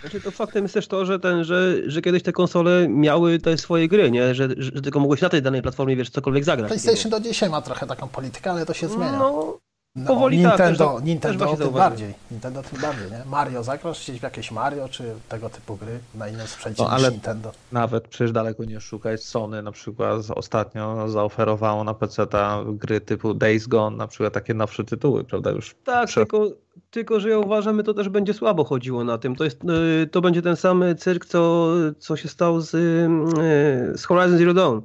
Znaczy, 0.00 0.20
to 0.20 0.30
faktem 0.30 0.62
jest 0.64 0.74
też 0.74 0.88
to, 0.88 1.06
że, 1.06 1.18
ten, 1.18 1.44
że, 1.44 1.74
że 1.86 2.02
kiedyś 2.02 2.22
te 2.22 2.32
konsole 2.32 2.88
miały 2.88 3.38
te 3.38 3.58
swoje 3.58 3.88
gry, 3.88 4.10
nie? 4.10 4.34
Że, 4.34 4.48
że, 4.48 4.72
że 4.74 4.82
tylko 4.82 5.00
mogłeś 5.00 5.20
na 5.20 5.28
tej 5.28 5.42
danej 5.42 5.62
platformie, 5.62 5.96
wiesz, 5.96 6.10
cokolwiek 6.10 6.44
zagrać. 6.44 6.68
PlayStation 6.68 7.10
do 7.10 7.20
dzisiaj 7.20 7.50
ma 7.50 7.62
trochę 7.62 7.86
taką 7.86 8.08
politykę, 8.08 8.50
ale 8.50 8.66
to 8.66 8.74
się 8.74 8.88
zmienia. 8.88 9.18
No, 9.18 9.58
No, 9.96 10.06
powoli 10.06 10.42
tak, 10.42 10.50
Nintendo, 10.52 10.84
też- 10.86 10.94
też 10.96 11.04
Nintendo 11.06 11.44
właśnie 11.46 11.64
tym 11.64 11.74
bardziej. 11.74 12.14
Nintendo 12.30 12.62
tym 12.62 12.80
bardziej, 12.80 13.10
nie? 13.10 13.22
Mario, 13.30 13.62
zagrasz 13.62 14.02
gdzieś 14.04 14.20
w 14.20 14.22
jakieś 14.22 14.50
Mario, 14.50 14.88
czy 14.88 15.14
tego 15.28 15.50
typu 15.50 15.76
gry 15.76 15.98
na 16.14 16.28
innym 16.28 16.46
sprzęcie 16.46 16.82
No, 16.82 16.88
niż 16.94 16.98
ale- 17.04 17.10
Nintendo? 17.12 17.52
Nawet 17.72 18.08
przecież 18.08 18.32
daleko 18.32 18.64
nie 18.64 18.80
szukać. 18.80 19.24
Sony 19.24 19.62
na 19.62 19.72
przykład 19.72 20.20
ostatnio 20.34 21.08
zaoferowało 21.08 21.84
na 21.84 21.94
PC 21.94 22.26
gry 22.66 23.00
typu 23.00 23.34
Days 23.34 23.66
Gone, 23.66 23.96
na 23.96 24.06
przykład 24.06 24.32
takie 24.32 24.54
nowsze 24.54 24.84
tytuły, 24.84 25.24
prawda? 25.24 25.50
Już 25.50 25.74
tak, 25.84 26.06
Prze- 26.08 26.20
tylko, 26.20 26.48
tylko, 26.90 27.20
że 27.20 27.28
ja 27.30 27.38
uważam, 27.38 27.76
że 27.76 27.82
to 27.82 27.94
też 27.94 28.08
będzie 28.08 28.34
słabo 28.34 28.64
chodziło 28.64 29.04
na 29.04 29.18
tym. 29.18 29.36
To, 29.36 29.44
jest, 29.44 29.60
y, 30.02 30.06
to 30.06 30.20
będzie 30.20 30.42
ten 30.42 30.56
sam 30.56 30.84
cyrk, 30.98 31.24
co, 31.24 31.68
co 31.98 32.16
się 32.16 32.28
stało 32.28 32.60
z, 32.60 32.74
y, 32.74 33.98
z 33.98 34.04
Horizon 34.04 34.38
Zero 34.38 34.54
Dawn. 34.54 34.80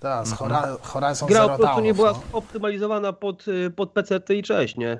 Tak, 0.00 0.26
z 0.26 0.32
Mhm. 0.32 0.50
Hora- 0.50 0.76
Horizon 0.82 1.28
Gra 1.28 1.48
po 1.48 1.58
prostu 1.58 1.80
nie 1.80 1.94
była 1.94 2.12
no. 2.12 2.20
optymalizowana 2.32 3.12
pod, 3.12 3.48
y, 3.48 3.70
pod 3.70 3.90
PC 3.92 4.20
i 4.34 4.42
cześć, 4.42 4.76
nie? 4.76 4.98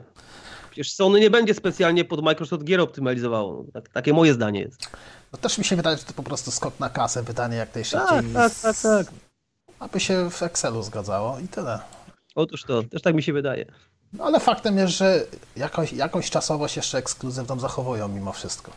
Przecież 0.70 0.92
Sony 0.94 1.20
nie 1.20 1.30
będzie 1.30 1.54
specjalnie 1.54 2.04
pod 2.04 2.22
Microsoft 2.22 2.64
gier 2.64 2.80
optymalizowało. 2.80 3.64
Tak, 3.74 3.88
takie 3.88 4.12
moje 4.12 4.34
zdanie 4.34 4.60
jest. 4.60 4.90
no 5.32 5.38
też 5.38 5.58
mi 5.58 5.64
się 5.64 5.76
wydaje, 5.76 5.96
że 5.96 6.04
to 6.04 6.12
po 6.12 6.22
prostu 6.22 6.50
skok 6.50 6.80
na 6.80 6.88
kasę, 6.90 7.24
pytanie 7.24 7.56
jak 7.56 7.74
najszybciej. 7.74 8.08
Tak, 8.08 8.24
tak, 8.34 8.52
tak, 8.62 8.76
tak. 8.82 9.06
Aby 9.78 10.00
się 10.00 10.30
w 10.30 10.42
Excelu 10.42 10.82
zgadzało 10.82 11.38
i 11.44 11.48
tyle. 11.48 11.78
Otóż 12.34 12.64
to, 12.64 12.82
też 12.82 13.02
tak 13.02 13.14
mi 13.14 13.22
się 13.22 13.32
wydaje. 13.32 13.64
No, 14.12 14.24
ale 14.24 14.40
faktem 14.40 14.78
jest, 14.78 14.92
że 14.92 15.24
jakąś, 15.56 15.92
jakąś 15.92 16.30
czasowość 16.30 16.76
jeszcze 16.76 16.98
ekskluzywną 16.98 17.60
zachowują 17.60 18.08
mimo 18.08 18.32
wszystko. 18.32 18.70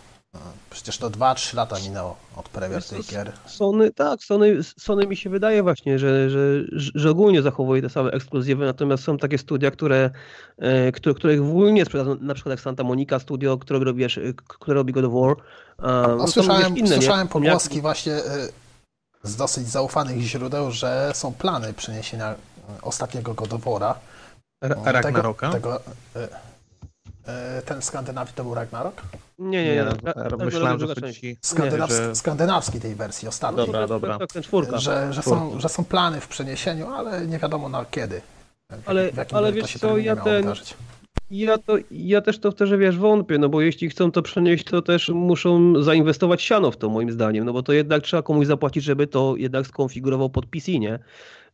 Przecież 0.69 0.97
to 0.97 1.09
2-3 1.09 1.55
lata 1.55 1.75
minęło 1.79 2.17
od 2.35 2.49
premier 2.49 2.83
tych 2.83 3.07
gier. 3.07 3.31
Sony, 3.45 3.91
tak, 3.91 4.23
Sony, 4.23 4.63
Sony 4.79 5.07
mi 5.07 5.15
się 5.17 5.29
wydaje 5.29 5.63
właśnie, 5.63 5.99
że, 5.99 6.29
że, 6.29 6.39
że 6.71 7.09
ogólnie 7.09 7.41
zachowuje 7.41 7.81
te 7.81 7.89
same 7.89 8.11
ekskluzywy, 8.11 8.65
natomiast 8.65 9.03
są 9.03 9.17
takie 9.17 9.37
studia, 9.37 9.71
które, 9.71 10.09
e, 10.57 10.91
które, 10.91 11.15
których 11.15 11.43
w 11.43 11.49
ogóle 11.49 11.71
nie 11.71 11.85
sprzedadzą, 11.85 12.15
na 12.21 12.33
przykład 12.33 12.51
jak 12.51 12.59
Santa 12.59 12.83
Monica 12.83 13.19
Studio, 13.19 13.57
które 13.57 13.79
robi, 13.79 13.99
wiesz, 13.99 14.17
e, 14.17 14.21
które 14.33 14.75
robi 14.75 14.93
God 14.93 15.05
of 15.05 15.13
War. 15.13 15.35
A, 15.77 16.07
No, 16.07 16.27
słyszałem, 16.27 16.77
inne, 16.77 16.95
słyszałem 16.95 17.27
pogłoski 17.27 17.81
właśnie 17.81 18.13
y, 18.17 18.21
z 19.23 19.35
dosyć 19.35 19.67
zaufanych 19.67 20.21
źródeł, 20.21 20.71
że 20.71 21.11
są 21.13 21.33
plany 21.33 21.73
przeniesienia 21.73 22.33
y, 22.33 22.35
ostatniego 22.81 23.33
God 23.33 23.53
of 23.53 23.61
War'a. 23.61 23.93
Ra- 24.63 24.91
Ragnaroka? 24.91 25.51
Tego, 25.51 25.79
tego, 26.13 26.31
ten 27.65 27.81
skandynawski 27.81 28.35
to 28.35 28.43
był 28.43 28.53
Ragnarok? 28.55 29.01
Nie, 29.41 29.65
nie, 29.65 29.75
nie. 29.75 29.85
no, 30.37 30.45
myślałem, 30.45 30.79
że 30.79 30.87
chodzi. 30.87 31.37
Skandynawski, 31.41 31.97
że- 31.97 32.15
skandynawski 32.15 32.79
tej 32.79 32.95
wersji 32.95 33.27
ostatniej. 33.27 33.65
Dobra, 33.65 33.87
dobra. 33.87 34.19
Tak, 34.19 34.31
ten 34.31 34.43
czwórka. 34.43 34.77
Że, 34.77 35.13
że, 35.13 35.21
są, 35.21 35.59
że 35.59 35.69
są 35.69 35.85
plany 35.85 36.19
w 36.21 36.27
przeniesieniu, 36.27 36.87
ale 36.87 37.27
nie 37.27 37.39
wiadomo 37.39 37.69
na 37.69 37.85
kiedy. 37.85 38.21
W 38.83 38.89
Ale- 38.89 39.11
w 39.11 39.33
ale 39.33 39.47
to 39.49 39.53
wiesz 39.53 39.77
co, 39.77 39.97
ja 39.97 40.15
ten- 40.15 40.41
wydarzyć. 40.41 40.73
Ja, 41.31 41.57
to, 41.57 41.73
ja 41.91 42.21
też 42.21 42.39
to 42.39 42.51
w 42.51 42.55
to, 42.55 42.65
że 42.67 42.77
wiesz, 42.77 42.97
wątpię, 42.97 43.37
no 43.37 43.49
bo 43.49 43.61
jeśli 43.61 43.89
chcą 43.89 44.11
to 44.11 44.21
przenieść, 44.21 44.63
to 44.65 44.81
też 44.81 45.09
muszą 45.09 45.83
zainwestować 45.83 46.41
siano 46.41 46.71
w 46.71 46.77
to, 46.77 46.89
moim 46.89 47.11
zdaniem, 47.11 47.45
no 47.45 47.53
bo 47.53 47.63
to 47.63 47.73
jednak 47.73 48.03
trzeba 48.03 48.23
komuś 48.23 48.47
zapłacić, 48.47 48.83
żeby 48.83 49.07
to 49.07 49.33
jednak 49.37 49.67
skonfigurował 49.67 50.29
pod 50.29 50.45
PC, 50.45 50.71
nie? 50.71 50.99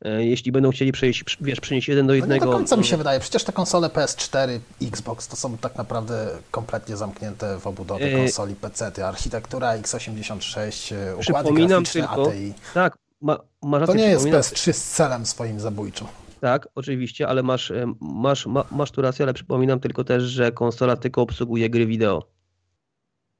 E, 0.01 0.25
Jeśli 0.25 0.51
będą 0.51 0.71
chcieli 0.71 0.91
przejść, 0.91 1.23
wiesz, 1.41 1.59
przenieść 1.59 1.87
jeden 1.87 2.07
do 2.07 2.11
No 2.11 2.15
nie 2.15 2.19
jednego. 2.19 2.45
do 2.45 2.51
końca 2.51 2.75
mi 2.75 2.81
no, 2.81 2.87
się 2.87 2.97
wydaje. 2.97 3.19
Przecież 3.19 3.43
te 3.43 3.51
konsole 3.51 3.87
PS4, 3.87 4.59
Xbox 4.81 5.27
to 5.27 5.35
są 5.35 5.57
tak 5.57 5.75
naprawdę 5.75 6.27
kompletnie 6.51 6.97
zamknięte 6.97 7.59
w 7.59 7.67
obudowie 7.67 8.05
E, 8.13 8.17
konsoli 8.17 8.55
PC. 8.55 8.91
-ty. 8.91 9.01
Architektura 9.01 9.77
x86, 9.77 10.95
e, 10.95 11.15
układy 11.15 11.53
graficzne 11.53 12.01
tylko- 12.01 12.27
ATI. 12.29 12.53
Tak, 12.73 12.97
ma, 13.21 13.39
ma 13.63 13.79
To 13.79 13.85
rację, 13.85 13.95
nie 13.95 14.09
jest 14.09 14.25
przypominam- 14.25 14.41
PS3 14.41 14.73
z 14.73 14.83
celem 14.91 15.25
swoim 15.25 15.59
zabójczym. 15.59 16.07
Tak, 16.41 16.67
oczywiście, 16.75 17.27
ale 17.27 17.43
masz, 17.43 17.73
masz, 18.01 18.45
ma, 18.45 18.63
masz 18.71 18.91
tu 18.91 19.01
rację, 19.01 19.23
ale 19.25 19.33
przypominam 19.33 19.79
tylko 19.79 20.03
też, 20.03 20.23
że 20.23 20.51
konsola 20.51 20.95
tylko 20.97 21.21
obsługuje 21.21 21.69
gry 21.69 21.85
wideo, 21.85 22.23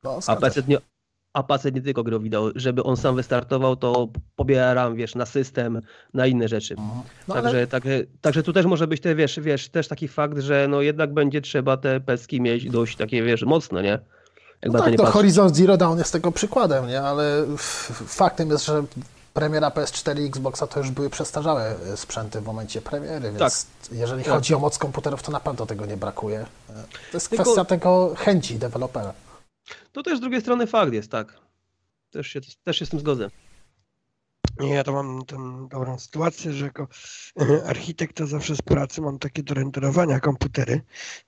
No, 0.03 0.19
a 0.27 0.35
PC 0.35 0.63
nie, 0.67 0.77
a 1.37 1.43
PC 1.43 1.71
nie 1.71 1.81
tylko 1.81 2.03
gry 2.03 2.19
wideo. 2.19 2.51
Żeby 2.55 2.83
on 2.83 2.97
sam 2.97 3.15
wystartował, 3.15 3.75
to 3.75 4.07
pobiera 4.35 4.73
RAM, 4.73 4.95
wiesz, 4.95 5.15
na 5.15 5.25
system, 5.25 5.81
na 6.13 6.27
inne 6.27 6.47
rzeczy. 6.47 6.73
Mhm. 6.73 7.01
No, 7.27 7.33
Także, 7.33 7.49
ale 7.49 7.67
także, 7.67 7.99
także 8.21 8.43
tu 8.43 8.53
też 8.53 8.65
może 8.65 8.87
być 8.87 9.01
te, 9.01 9.15
wiesz, 9.15 9.39
wiesz, 9.39 9.69
też 9.69 9.87
taki 9.87 10.07
fakt, 10.07 10.37
że 10.39 10.67
no 10.69 10.81
jednak 10.81 11.13
będzie 11.13 11.41
trzeba 11.41 11.77
te 11.77 11.99
peski 11.99 12.41
mieć 12.41 12.69
dość 12.69 12.97
takie, 12.97 13.23
wiesz, 13.23 13.43
mocno, 13.43 13.81
nie? 13.81 13.99
Jakby 14.61 14.77
No 14.77 14.83
tak, 14.83 14.91
nie 14.91 14.97
to 14.97 15.03
patrzeć. 15.03 15.13
Horizon 15.13 15.53
Zero 15.55 15.77
Dawn 15.77 15.97
jest 15.97 16.11
tego 16.13 16.31
przykładem, 16.31 16.87
nie? 16.87 17.01
Ale 17.01 17.45
faktem 18.07 18.49
jest, 18.49 18.65
że 18.65 18.83
premiera 19.33 19.69
PS4 19.69 20.21
i 20.21 20.25
Xboxa 20.25 20.67
to 20.67 20.79
już 20.79 20.91
były 20.91 21.09
przestarzałe 21.09 21.75
e, 21.93 21.97
sprzęty 21.97 22.41
w 22.41 22.45
momencie 22.45 22.81
premiery, 22.81 23.31
więc 23.31 23.67
jeżeli 23.91 24.23
Tak. 24.23 24.33
chodzi 24.33 24.53
o 24.55 24.59
moc 24.59 24.77
komputerów, 24.77 25.23
to 25.23 25.31
na 25.31 25.39
pewno 25.39 25.65
tego 25.65 25.85
nie 25.85 25.97
brakuje. 25.97 26.39
E, 26.39 26.73
To 27.11 27.17
jest 27.17 27.29
Tylko- 27.29 27.43
kwestia 27.43 27.65
tego 27.65 28.13
chęci 28.17 28.55
dewelopera. 28.55 29.13
To 29.91 30.03
też 30.03 30.17
z 30.17 30.21
drugiej 30.21 30.41
strony 30.41 30.67
fakt 30.67 30.93
jest, 30.93 31.11
tak. 31.11 31.33
Też 32.11 32.27
się, 32.27 32.39
też 32.63 32.77
się 32.79 32.85
z 32.85 32.89
tym 32.89 32.99
zgodzę. 32.99 33.29
Nie, 34.59 34.73
ja 34.73 34.83
to 34.83 34.91
mam 34.93 35.25
tę 35.25 35.67
dobrą 35.71 35.99
sytuację, 35.99 36.53
że 36.53 36.65
jako 36.65 36.87
architekt 37.67 38.15
to 38.15 38.27
zawsze 38.27 38.55
z 38.55 38.61
pracy 38.61 39.01
mam 39.01 39.19
takie 39.19 39.43
do 39.43 39.53
renderowania 39.53 40.19
komputery, 40.19 40.81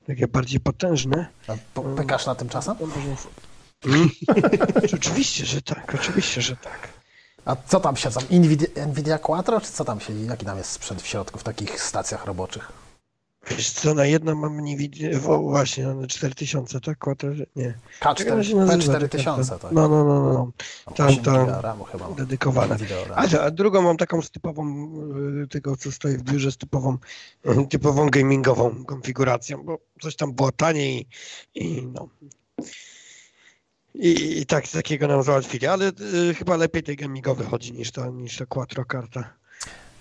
takie 0.07 0.27
bardziej 0.27 0.59
potężne. 0.59 1.27
A 1.47 1.53
Pykasz 1.97 2.25
na 2.25 2.35
tym 2.35 2.49
czasem? 2.49 2.75
Można- 2.79 3.15
Mm. 3.85 4.09
oczywiście, 4.95 5.45
że 5.45 5.61
tak, 5.61 5.95
oczywiście, 5.95 6.41
że 6.41 6.55
tak. 6.55 6.89
A 7.45 7.55
co 7.55 7.79
tam 7.79 7.95
siedzą? 7.95 8.19
Nvidia, 8.31 8.67
Nvidia 8.87 9.17
Quattro, 9.17 9.61
czy 9.61 9.71
co 9.71 9.85
tam 9.85 9.99
siedzi? 9.99 10.25
Jaki 10.25 10.45
tam 10.45 10.57
jest 10.57 10.71
sprzęt 10.71 11.01
w 11.01 11.07
środku 11.07 11.39
w 11.39 11.43
takich 11.43 11.81
stacjach 11.81 12.25
roboczych? 12.25 12.71
Wiesz 13.49 13.71
co, 13.71 13.93
na 13.93 14.05
jedno 14.05 14.35
mam 14.35 14.59
nie 14.59 14.77
widzę, 14.77 15.19
właśnie, 15.19 15.87
na 15.87 16.07
4000, 16.07 16.81
tak? 16.81 16.97
Quattro, 16.97 17.29
nie. 17.55 17.73
K4, 18.01 18.19
Jak 18.19 18.33
ona 18.33 18.43
się 18.43 18.55
nazywa, 18.55 18.99
ta 18.99 18.99
P4000, 18.99 19.35
karta? 19.35 19.59
tak. 19.59 19.71
No, 19.71 19.87
no, 19.89 20.03
no, 20.03 20.23
no, 20.33 20.51
tam, 20.93 21.07
8 21.07 21.23
tam. 21.23 21.49
RAMu 21.49 21.83
chyba. 21.83 22.11
dedykowane. 22.11 22.77
A, 23.15 23.39
a 23.39 23.51
drugą 23.51 23.81
mam 23.81 23.97
taką 23.97 24.21
z 24.21 24.31
typową, 24.31 24.91
y, 25.43 25.47
tego 25.47 25.77
co 25.77 25.91
stoi 25.91 26.17
w 26.17 26.23
biurze, 26.23 26.51
z 26.51 26.57
typową, 26.57 26.97
y, 27.45 27.67
typową 27.69 28.09
gamingową 28.09 28.85
konfiguracją, 28.85 29.63
bo 29.63 29.79
coś 30.01 30.15
tam 30.15 30.33
było 30.33 30.51
taniej 30.51 31.07
i, 31.55 31.65
i 31.65 31.85
no. 31.85 32.09
I, 33.93 34.39
I 34.39 34.45
tak 34.45 34.67
takiego 34.67 35.07
nam 35.07 35.23
załatwili, 35.23 35.67
ale 35.67 35.91
y, 36.29 36.33
chyba 36.33 36.57
lepiej 36.57 36.83
tej 36.83 36.95
gamingowy 36.95 37.43
chodzi 37.43 37.73
niż 37.73 37.91
to, 37.91 38.11
niż 38.11 38.37
to 38.37 38.47
Quattro 38.47 38.85
karta. 38.85 39.38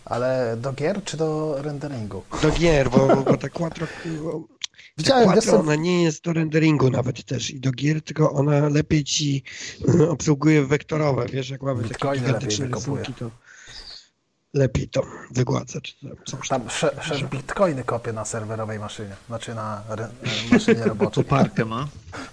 Ale 0.08 0.56
do 0.56 0.72
gier 0.72 1.04
czy 1.04 1.16
do 1.16 1.56
renderingu? 1.62 2.22
Do 2.42 2.50
gier, 2.50 2.90
bo, 2.90 3.16
bo 3.16 3.36
ta 3.36 3.48
Quattro, 3.48 3.86
Widziałem, 4.98 5.24
Quattro, 5.24 5.52
co, 5.52 5.60
ona 5.60 5.74
nie 5.74 6.02
jest 6.02 6.24
do 6.24 6.32
renderingu 6.32 6.90
nawet 6.90 7.24
też 7.24 7.50
i 7.50 7.60
do 7.60 7.72
gier, 7.72 8.02
tylko 8.02 8.32
ona 8.32 8.68
lepiej 8.68 9.04
ci 9.04 9.42
y, 10.00 10.10
obsługuje 10.10 10.66
wektorowe, 10.66 11.26
wiesz, 11.26 11.50
jak 11.50 11.62
mamy 11.62 11.88
takie 11.88 12.18
gigantyczne 12.20 12.66
rysunki, 12.66 13.14
to 13.14 13.30
lepiej 14.54 14.88
to 14.88 15.02
wygładza, 15.30 15.80
czy 15.80 15.94
tam 16.00 16.16
coś 16.26 16.48
tam. 16.48 16.62
szef 17.00 17.30
bitcoiny 17.30 17.84
kopie 17.84 18.12
na 18.12 18.24
serwerowej 18.24 18.78
maszynie, 18.78 19.16
znaczy 19.26 19.54
na 19.54 19.82
re- 19.88 20.08
maszynie 20.52 20.84
roboczej. 20.84 21.24
Koparkę 21.24 21.64
ma. 21.64 21.88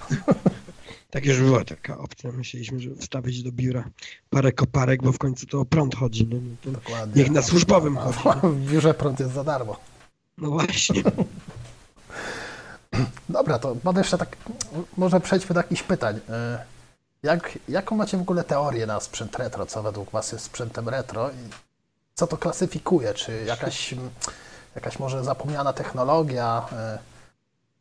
Tak 1.09 1.25
już 1.25 1.39
była 1.41 1.63
taka 1.65 1.97
opcja. 1.97 2.31
Myśleliśmy, 2.31 2.79
że 2.79 2.89
wstawić 2.95 3.43
do 3.43 3.51
biura 3.51 3.83
parę 4.29 4.51
koparek, 4.51 5.03
bo 5.03 5.11
w 5.11 5.17
końcu 5.17 5.45
to 5.45 5.59
o 5.59 5.65
prąd 5.65 5.95
chodzi. 5.95 6.27
No, 6.31 6.37
no, 6.65 6.71
Dokładnie. 6.71 7.23
niech 7.23 7.31
na 7.31 7.41
służbowym 7.41 7.97
chodzi. 7.97 8.19
W 8.43 8.71
biurze 8.71 8.93
prąd 8.93 9.19
jest 9.19 9.33
za 9.33 9.43
darmo. 9.43 9.77
no 10.37 10.49
właśnie. 10.49 11.03
Dobra, 13.29 13.59
to 13.59 13.75
mam 13.83 13.95
jeszcze 13.97 14.17
tak, 14.17 14.37
może 14.97 15.19
przejdźmy 15.19 15.53
do 15.53 15.59
jakichś 15.59 15.83
pytań. 15.83 16.19
E, 16.29 16.63
Jak, 17.23 17.59
jaką 17.69 17.95
macie 17.95 18.17
w 18.17 18.21
ogóle 18.21 18.43
teorię 18.43 18.85
na 18.85 18.99
sprzęt 18.99 19.35
retro? 19.35 19.65
Co 19.65 19.83
według 19.83 20.11
Was 20.11 20.31
jest 20.31 20.45
sprzętem 20.45 20.89
retro? 20.89 21.29
I 21.29 21.49
co 22.15 22.27
to 22.27 22.37
klasyfikuje? 22.37 23.13
Czy 23.13 23.43
jakaś, 23.45 23.95
jakaś 24.75 24.99
może 24.99 25.23
zapomniana 25.23 25.73
technologia? 25.73 26.65
e, 26.71 26.99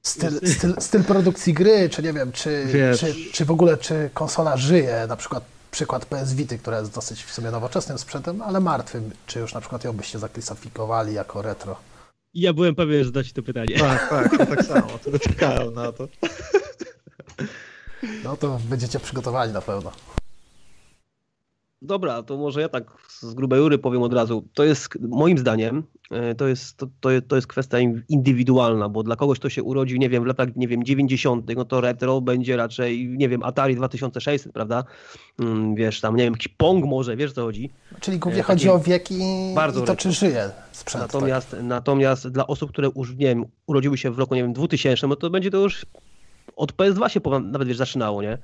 Styl, 0.07 0.41
styl, 0.49 0.75
styl 0.79 1.05
produkcji 1.05 1.55
gry, 1.55 1.89
czy 1.89 2.03
nie 2.03 2.13
wiem, 2.13 2.33
czy, 2.33 2.67
czy, 2.99 3.15
czy 3.33 3.45
w 3.45 3.51
ogóle 3.51 3.77
czy 3.77 4.11
konsola 4.15 4.57
żyje, 4.57 5.05
na 5.09 5.17
przykład 5.17 5.45
przykład 5.75 6.07
PS 6.07 6.35
Vity, 6.35 6.59
która 6.59 6.79
jest 6.79 6.95
dosyć 6.95 7.25
w 7.25 7.33
sumie 7.33 7.51
nowoczesnym 7.51 7.99
sprzętem, 7.99 8.43
ale 8.43 8.61
martwym, 8.61 9.11
czy 9.27 9.39
już 9.41 9.55
na 9.55 9.61
przykład 9.61 9.85
ją 9.85 9.93
byście 9.93 10.19
zaklasyfikowali 10.19 11.15
jako 11.15 11.43
retro? 11.43 11.77
Ja 12.35 12.53
byłem 12.53 12.75
pewien, 12.75 12.99
że 12.99 13.05
zadacie 13.05 13.33
to 13.33 13.43
pytanie. 13.43 13.79
Tak, 13.79 14.11
tak, 14.11 14.39
ja 14.39 14.47
tak 14.47 14.65
samo. 14.65 14.99
To 15.05 15.19
czekałem 15.19 15.75
na 15.75 15.93
to. 15.93 16.09
No 18.25 18.37
to 18.37 18.61
będziecie 18.65 19.01
przygotowani 19.01 19.53
na 19.53 19.61
pewno. 19.61 19.93
Dobra, 21.85 22.23
to 22.23 22.37
może 22.37 22.61
ja 22.61 22.69
tak 22.69 22.85
z 23.09 23.35
grubej 23.35 23.61
rury 23.61 23.79
powiem 23.79 24.03
od 24.03 24.13
razu. 24.15 24.45
To 24.55 24.65
jest 24.65 24.89
moim 25.01 25.39
zdaniem 25.39 25.83
e, 26.11 26.35
to 26.35 26.47
jest, 26.49 26.77
to, 26.77 26.87
to, 27.01 27.09
to 27.29 27.37
jest 27.37 27.47
kwestia 27.49 27.79
in- 27.79 28.03
indywidualna, 28.09 28.89
bo 28.89 29.03
dla 29.03 29.17
kogoś, 29.17 29.39
kto 29.39 29.49
się 29.51 29.63
urodził, 29.63 29.99
nie 29.99 30.09
wiem, 30.09 30.23
w 30.23 30.27
latach, 30.27 30.49
nie 30.57 30.69
wiem, 30.69 30.85
90., 30.85 31.47
no 31.57 31.65
to 31.65 31.81
retro 31.81 32.21
będzie 32.21 32.57
raczej, 32.57 33.09
nie 33.09 33.29
wiem, 33.29 33.43
Atari 33.43 33.77
2600, 33.77 34.53
prawda? 34.53 34.85
Mm, 35.39 35.75
Wiesz, 35.75 36.01
tam, 36.01 36.17
nie 36.17 36.25
wiem, 36.25 36.33
jakiś 36.33 36.49
Pong 36.49 36.85
może, 36.85 37.17
wiesz 37.17 37.31
o 37.31 37.35
co 37.35 37.43
chodzi? 37.45 37.71
Czyli 38.01 38.19
głównie 38.19 38.41
E, 38.41 38.43
chodzi 38.43 38.69
o 38.69 38.79
wieki 38.79 39.19
bardzo 39.55 39.83
i 39.83 39.87
to, 39.87 39.97
czy 39.97 40.13
żyje 40.13 40.51
sprzęt. 40.73 41.05
tak? 41.05 41.13
Natomiast, 41.13 41.57
natomiast 41.63 42.29
dla 42.29 42.47
osób, 42.47 42.71
które 42.71 42.91
już, 42.97 43.11
nie 43.11 43.17
wiem, 43.27 43.45
urodziły 43.67 43.99
się 43.99 44.11
w 44.11 44.19
roku, 44.19 44.35
nie 44.35 44.43
wiem, 44.43 44.53
2000, 44.53 45.07
no 45.07 45.17
to 45.17 45.31
będzie 45.31 45.51
to 45.51 45.59
już 45.59 45.87
od 46.57 46.73
PS2 46.73 47.09
się 47.09 47.41
nawet 47.41 47.69
wiesz, 47.69 47.77
zaczynało, 47.77 48.23
nie? 48.23 48.39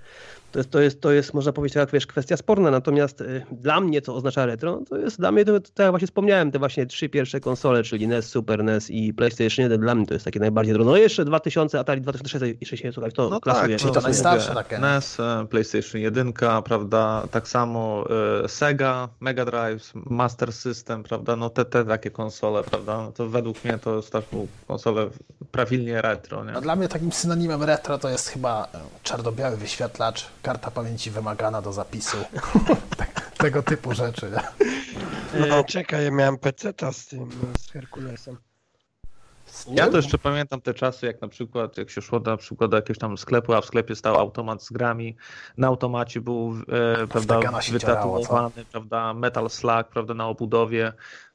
To 0.53 0.59
jest, 0.59 0.71
to, 0.71 0.81
jest, 0.81 1.01
to 1.01 1.13
jest, 1.13 1.35
można 1.35 1.53
powiedzieć, 1.53 1.75
tak 1.75 1.81
jak 1.81 1.91
wiesz, 1.93 2.07
kwestia 2.07 2.37
sporna, 2.37 2.71
natomiast 2.71 3.21
y, 3.21 3.47
dla 3.53 3.81
mnie, 3.81 4.03
co 4.03 4.15
oznacza 4.15 4.47
retro, 4.47 4.81
to 4.89 4.97
jest 4.97 5.19
dla 5.19 5.33
mnie, 5.33 5.45
to, 5.45 5.61
to 5.61 5.69
tak 5.75 5.85
jak 5.85 5.91
właśnie 5.93 6.07
wspomniałem, 6.07 6.51
te 6.51 6.59
właśnie 6.59 6.87
trzy 6.87 7.09
pierwsze 7.09 7.41
konsole, 7.41 7.83
czyli 7.83 8.09
NES, 8.09 8.27
Super 8.29 8.65
NES 8.65 8.91
i 8.91 9.15
PlayStation 9.15 9.63
1, 9.63 9.81
dla 9.81 9.95
mnie 9.95 10.07
to 10.07 10.15
jest 10.15 10.25
takie 10.25 10.41
najbardziej 10.41 10.75
drogo. 10.75 10.91
No 10.91 10.97
jeszcze 10.97 11.25
2000, 11.25 11.79
Atari 11.81 12.01
2600, 12.01 12.61
jeszcze 12.61 12.77
się, 12.77 12.93
słuchaj, 12.93 13.13
to 13.13 13.29
No 13.29 13.41
klasuje. 13.41 13.69
tak, 13.69 13.79
czyli 13.79 13.89
no, 13.89 13.95
to 13.95 14.01
to 14.01 14.07
najstarsze 14.07 14.55
takie. 14.55 14.79
NES, 14.79 15.21
e, 15.21 15.47
PlayStation 15.51 16.01
1, 16.01 16.33
prawda, 16.65 17.27
tak 17.31 17.49
samo 17.49 18.05
e, 18.45 18.49
Sega, 18.49 19.09
Mega 19.21 19.45
Drive, 19.45 19.93
Master 19.95 20.53
System, 20.53 21.03
prawda, 21.03 21.37
no 21.37 21.51
te, 21.51 21.65
te 21.65 21.85
takie 21.85 22.11
konsole, 22.11 22.63
prawda, 22.65 22.97
no 22.97 23.13
to 23.13 23.29
według 23.29 23.65
mnie 23.65 23.79
to 23.79 23.97
jest 23.97 24.11
taką 24.13 24.47
konsolę 24.69 25.07
prawilnie 25.53 26.03
retro, 26.03 26.45
nie? 26.45 26.53
A 26.53 26.61
dla 26.61 26.77
mnie 26.77 26.89
takim 26.89 27.13
synonimem 27.13 27.63
retro 27.63 27.99
to 27.99 28.09
jest 28.09 28.29
chyba 28.29 28.65
e, 28.65 28.79
czarno-biały 29.03 29.57
wyświetlacz, 29.57 30.27
karta 30.43 30.71
pamięci 30.71 31.11
wymagana 31.11 31.63
do 31.63 31.73
zapisu. 31.73 32.17
Tak- 32.97 33.31
Tego 33.39 33.63
typu 33.63 33.93
rzeczy. 33.95 34.31
No 35.49 35.65
czekaj, 35.65 36.05
ja 36.05 36.11
miałem 36.11 36.39
peceta 36.39 36.93
z 36.93 37.07
tym, 37.07 37.31
z 37.61 37.71
Herkulesem. 37.73 38.37
Ja 39.69 39.89
to 39.89 39.97
jeszcze 39.97 40.19
pamiętam 40.19 40.61
te 40.61 40.75
czasy, 40.75 41.07
jak 41.07 41.21
na 41.21 41.29
przykład, 41.29 41.79
jak 41.79 41.91
się 41.91 42.03
szło 42.03 42.21
na 42.21 42.37
przykład 42.37 42.71
do 42.71 42.77
jakiegoś 42.77 42.99
tam 42.99 43.19
sklepu, 43.19 43.53
a 43.53 43.61
w 43.61 43.65
sklepie 43.65 43.97
stał 43.97 44.17
automat 44.17 44.65
z 44.65 44.73
grami. 44.73 45.17
Na 45.57 45.67
automacie 45.67 46.21
był 46.21 46.55
e, 47.03 47.07
prawda, 47.07 47.41
wytatuowany, 47.73 48.65
prawda, 48.73 49.15
Metal 49.15 49.51
Slug, 49.51 49.89
prawda, 49.93 50.15
na 50.15 50.29
obudowie. 50.29 50.93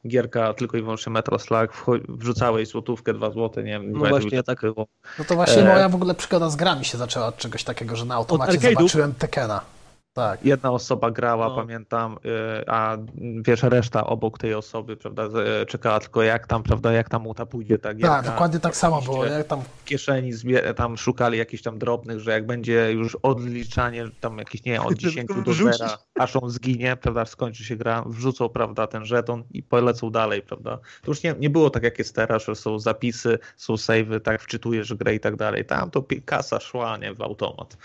Gierka 0.07 0.53
tylko 0.53 0.77
i 0.77 0.81
wyłącznie 0.81 1.11
Metal 1.11 1.39
Slug, 1.39 1.85
wrzucałeś 2.09 2.67
złotówkę, 2.69 3.13
dwa 3.13 3.31
złote, 3.31 3.63
nie 3.63 3.71
wiem, 3.71 3.81
pamiętam, 3.81 4.09
właśnie, 4.09 4.43
tak. 4.43 4.61
było. 4.61 4.87
No 5.19 5.25
to 5.25 5.35
właśnie 5.35 5.61
E. 5.61 5.73
moja 5.73 5.89
w 5.89 5.95
ogóle 5.95 6.15
przygoda 6.15 6.49
z 6.49 6.55
grami 6.55 6.85
się 6.85 6.97
zaczęła 6.97 7.27
od 7.27 7.37
czegoś 7.37 7.63
takiego, 7.63 7.95
że 7.95 8.05
na 8.05 8.15
automacie 8.15 8.59
zobaczyłem 8.59 9.13
Tekena. 9.13 9.74
Tak. 10.15 10.45
Jedna 10.45 10.71
osoba 10.71 11.11
grała, 11.11 11.47
No. 11.49 11.55
pamiętam, 11.55 12.17
y, 12.25 12.69
a 12.69 12.97
wiesz, 13.41 13.63
reszta 13.63 14.05
obok 14.07 14.37
tej 14.37 14.53
osoby, 14.53 14.97
prawda, 14.97 15.29
z- 15.29 15.69
czekała 15.69 15.99
tylko 15.99 16.23
jak 16.23 16.47
tam, 16.47 16.63
prawda, 16.63 16.91
jak 16.91 17.09
tam 17.09 17.21
mu 17.21 17.33
ta 17.33 17.45
pójdzie 17.45 17.77
ta 17.77 17.93
gierka. 17.93 18.15
Tak, 18.15 18.25
dokładnie 18.25 18.59
tak 18.59 18.75
samo 18.75 19.01
było. 19.01 19.25
Nie? 19.25 19.43
Tam 19.43 19.61
w 19.61 19.83
kieszeni 19.85 20.31
tam 20.75 20.97
szukali 20.97 21.37
jakichś 21.37 21.63
tam 21.63 21.79
drobnych, 21.79 22.19
że 22.19 22.31
jak 22.31 22.45
będzie 22.45 22.91
już 22.91 23.15
odliczanie 23.15 24.05
tam 24.21 24.37
jakieś, 24.37 24.63
nie 24.63 24.81
od 24.81 24.93
10 25.03 25.29
do 25.45 25.51
Wrzucić. 25.51 25.77
0, 25.77 25.97
aż 26.19 26.35
on 26.35 26.49
zginie, 26.49 26.95
prawda, 26.95 27.25
skończy 27.25 27.63
się 27.63 27.75
gra, 27.75 28.03
wrzucą, 28.07 28.49
prawda, 28.49 28.87
ten 28.87 29.05
żeton 29.05 29.43
i 29.51 29.63
polecą 29.63 30.09
dalej, 30.09 30.41
prawda. 30.41 30.77
To 30.77 31.11
już 31.11 31.23
nie, 31.23 31.35
nie 31.39 31.49
było 31.49 31.69
tak 31.69 31.83
jak 31.83 31.99
jest 31.99 32.15
teraz, 32.15 32.45
że 32.45 32.55
są 32.55 32.79
zapisy, 32.79 33.39
są 33.57 33.73
save'y, 33.73 34.19
tak, 34.21 34.41
wczytujesz 34.41 34.93
grę 34.93 35.15
i 35.15 35.19
tak 35.19 35.35
dalej. 35.35 35.65
Tam 35.65 35.91
to 35.91 36.03
kasa 36.25 36.59
szła, 36.59 36.97
nie, 36.97 37.13
w 37.13 37.21
automat. 37.21 37.77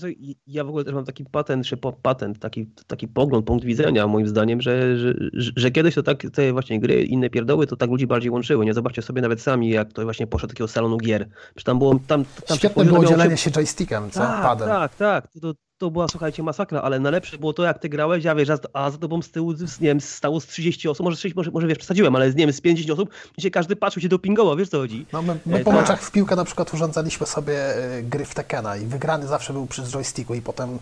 Co, 0.00 0.06
ja 0.46 0.64
w 0.64 0.68
ogóle 0.68 0.84
też 0.84 0.94
mam 0.94 1.04
taki 1.04 1.24
patent, 1.24 1.66
czy 1.66 1.76
patent, 1.76 2.38
taki, 2.38 2.66
taki 2.86 3.08
pogląd, 3.08 3.46
punkt 3.46 3.64
widzenia 3.64 4.06
moim 4.06 4.28
zdaniem, 4.28 4.60
że, 4.60 4.96
że, 4.96 5.14
że, 5.56 5.70
kiedyś 5.70 5.94
to 5.94 6.02
tak 6.02 6.22
te 6.32 6.52
właśnie 6.52 6.80
gry, 6.80 7.04
inne 7.04 7.30
pierdoły, 7.30 7.66
to 7.66 7.76
tak 7.76 7.90
ludzi 7.90 8.06
bardziej 8.06 8.30
łączyły. 8.30 8.64
Nie 8.64 8.74
zobaczcie 8.74 9.02
sobie 9.02 9.22
nawet 9.22 9.40
sami, 9.40 9.70
jak 9.70 9.92
to 9.92 10.02
właśnie 10.02 10.26
poszło 10.26 10.46
do 10.46 10.54
takiego 10.54 10.68
salonu 10.68 10.96
gier. 10.96 11.28
Czy 11.54 11.64
tam 11.64 11.78
było, 11.78 12.00
tam, 12.06 12.24
tam 12.46 12.58
świetne 12.58 12.84
było 12.84 13.04
dzielenie 13.04 13.36
się 13.36 13.50
joystickiem, 13.50 14.10
co? 14.10 14.20
tak, 14.20 14.42
Padem. 14.42 14.68
tak, 14.68 14.94
tak. 14.94 15.32
To, 15.32 15.40
to, 15.40 15.67
to 15.78 15.90
była, 15.90 16.08
słuchajcie, 16.08 16.42
masakra, 16.42 16.82
ale 16.82 17.00
najlepsze 17.00 17.38
było 17.38 17.52
to, 17.52 17.62
jak 17.62 17.78
ty 17.78 17.88
grałeś, 17.88 18.26
a 18.26 18.34
wiesz, 18.34 18.48
a, 18.72 18.90
za 18.90 18.98
tobą 18.98 19.22
z 19.22 19.30
tyłu, 19.30 19.54
z, 19.54 19.80
nie 19.80 19.88
wiem, 19.88 20.00
stało 20.00 20.40
z 20.40 20.46
30 20.46 20.88
osób, 20.88 21.04
może, 21.04 21.16
30, 21.16 21.36
może, 21.36 21.50
może 21.50 21.66
wiesz, 21.66 21.78
przesadziłem, 21.78 22.16
ale 22.16 22.32
z, 22.32 22.34
nie 22.34 22.46
wiem, 22.46 22.52
z 22.52 22.60
50 22.60 22.90
osób, 23.00 23.10
gdzie 23.38 23.50
każdy 23.50 23.76
patrzył 23.76 24.02
się 24.02 24.08
dopingował, 24.08 24.56
wiesz 24.56 24.68
co 24.68 24.78
chodzi? 24.78 25.06
No 25.12 25.22
my, 25.22 25.38
my 25.46 25.56
E, 25.58 25.64
po 25.64 25.70
tak. 25.70 25.80
meczach 25.80 26.02
w 26.02 26.10
piłkę 26.10 26.36
na 26.36 26.44
przykład 26.44 26.74
urządzaliśmy 26.74 27.26
sobie 27.26 27.76
e, 27.96 28.02
gry 28.02 28.24
w 28.24 28.34
Tekena 28.34 28.76
i 28.76 28.86
wygrany 28.86 29.26
zawsze 29.26 29.52
był 29.52 29.66
przy 29.66 29.82
joysticku 29.82 30.34
i 30.34 30.42
potem 30.42 30.78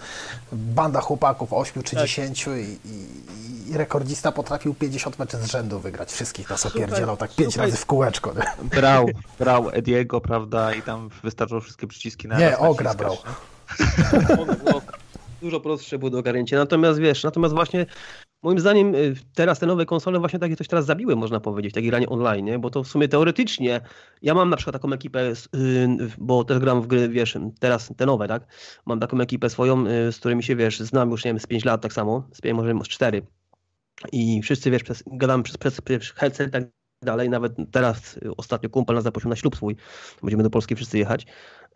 banda 0.52 1.00
chłopaków 1.00 1.52
8 1.52 1.82
czy 1.82 1.96
Tak. 1.96 2.04
10 2.04 2.46
i, 2.46 2.50
i, 2.88 3.70
i 3.70 3.76
rekordzista 3.76 4.32
potrafił 4.32 4.74
50 4.74 5.18
meczy 5.18 5.36
z 5.36 5.44
rzędu 5.44 5.80
wygrać. 5.80 6.12
Wszystkich 6.12 6.50
nas 6.50 6.66
opierdzielał 6.66 7.16
tak 7.16 7.34
5 7.34 7.52
słuchaj. 7.52 7.70
razy 7.70 7.82
w 7.82 7.86
kółeczko. 7.86 8.32
Nie, 8.34 8.68
Brał, 8.68 9.06
brał 9.38 9.70
Ediego, 9.72 10.20
prawda, 10.20 10.74
i 10.74 10.82
tam 10.82 11.08
wystarczyło 11.22 11.60
wszystkie 11.60 11.86
przyciski 11.86 12.28
na 12.28 12.38
nie 12.38 12.50
raz 12.50 12.60
Ogra 12.60 12.94
naciskać, 12.94 13.18
brał. 13.22 13.34
Dużo 15.42 15.60
prostsze 15.60 15.98
było 15.98 16.10
do 16.10 16.18
ogarnięcia. 16.18 16.56
Natomiast 16.56 17.00
wiesz, 17.00 17.24
natomiast 17.24 17.54
właśnie 17.54 17.86
moim 18.42 18.58
zdaniem 18.58 18.94
y, 18.94 19.14
teraz 19.34 19.58
te 19.58 19.66
nowe 19.66 19.86
konsole 19.86 20.18
właśnie 20.18 20.38
takie 20.38 20.56
coś 20.56 20.68
teraz 20.68 20.86
zabiły, 20.86 21.16
można 21.16 21.40
powiedzieć, 21.40 21.74
takie 21.74 21.86
granie 21.86 22.08
online, 22.08 22.44
nie? 22.44 22.58
bo 22.58 22.70
to 22.70 22.84
w 22.84 22.88
sumie 22.88 23.08
teoretycznie, 23.08 23.80
ja 24.22 24.34
mam 24.34 24.50
na 24.50 24.56
przykład 24.56 24.72
taką 24.72 24.92
ekipę, 24.92 25.32
y, 25.54 25.88
bo 26.18 26.44
też 26.44 26.58
gram 26.58 26.82
w 26.82 26.86
gry, 26.86 27.08
wiesz, 27.08 27.38
teraz 27.60 27.92
te 27.96 28.06
nowe, 28.06 28.28
tak? 28.28 28.46
Mam 28.86 29.00
taką 29.00 29.20
ekipę 29.20 29.50
swoją, 29.50 29.86
y, 29.86 30.12
z 30.12 30.18
którymi 30.18 30.42
się, 30.42 30.56
wiesz, 30.56 30.80
znam 30.80 31.10
już, 31.10 31.24
nie 31.24 31.28
wiem, 31.28 31.40
z 31.40 31.46
5 31.46 31.64
lat 31.64 31.82
tak 31.82 31.92
samo, 31.92 32.28
z 32.32 32.40
5, 32.40 32.56
może 32.56 32.74
z 32.84 32.88
4. 32.88 33.22
I 34.12 34.42
wszyscy, 34.42 34.70
wiesz, 34.70 34.82
przez, 34.82 35.04
gadamy 35.06 35.42
przez, 35.42 35.58
przez, 35.58 35.80
przez 35.80 36.10
headset 36.10 36.48
i 36.48 36.50
tak 36.50 36.75
dalej. 37.02 37.30
Nawet 37.30 37.52
teraz 37.70 38.20
ostatnio 38.36 38.70
kumpel 38.70 38.96
nas 38.96 39.04
zaprosił 39.04 39.30
na 39.30 39.36
ślub 39.36 39.56
swój. 39.56 39.76
Będziemy 40.22 40.42
do 40.42 40.50
Polski 40.50 40.74
wszyscy 40.74 40.98
jechać. 40.98 41.26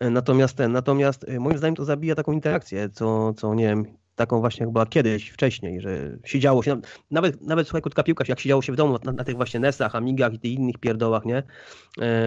Natomiast 0.01 0.57
ten, 0.57 0.73
natomiast 0.73 1.27
moim 1.41 1.59
zdaniem 1.59 1.77
to 1.77 1.85
zabija 1.85 2.15
taką 2.15 2.33
interakcję, 2.33 2.89
co, 2.89 3.33
co 3.33 3.55
nie 3.55 3.65
wiem, 3.65 3.85
taką 4.15 4.41
właśnie 4.41 4.65
jak 4.65 4.73
była 4.73 4.87
kiedyś, 4.87 5.31
wcześniej, 5.31 5.81
że 5.81 6.19
siedziało 6.25 6.63
się, 6.63 6.81
nawet, 7.11 7.43
nawet 7.43 7.67
słuchaj, 7.67 7.83
krótka 7.83 8.03
piłka, 8.03 8.25
jak 8.29 8.41
siedziało 8.41 8.63
się 8.63 8.73
w 8.73 8.77
domu 8.77 8.99
na, 9.05 9.13
na 9.13 9.25
tych 9.25 9.37
właśnie 9.37 9.61
Nesach, 9.61 9.95
Amigach 9.95 10.35
i 10.35 10.39
tych 10.39 10.53
innych 10.53 10.79
pierdołach, 10.79 11.25
nie, 11.25 11.43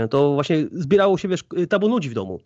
to 0.09 0.33
właśnie 0.33 0.57
zbierało 0.71 1.17
się, 1.17 1.27
wiesz, 1.27 1.43
tabu 1.69 1.87
ludzi 1.87 2.09
w 2.09 2.13
domu. 2.13 2.39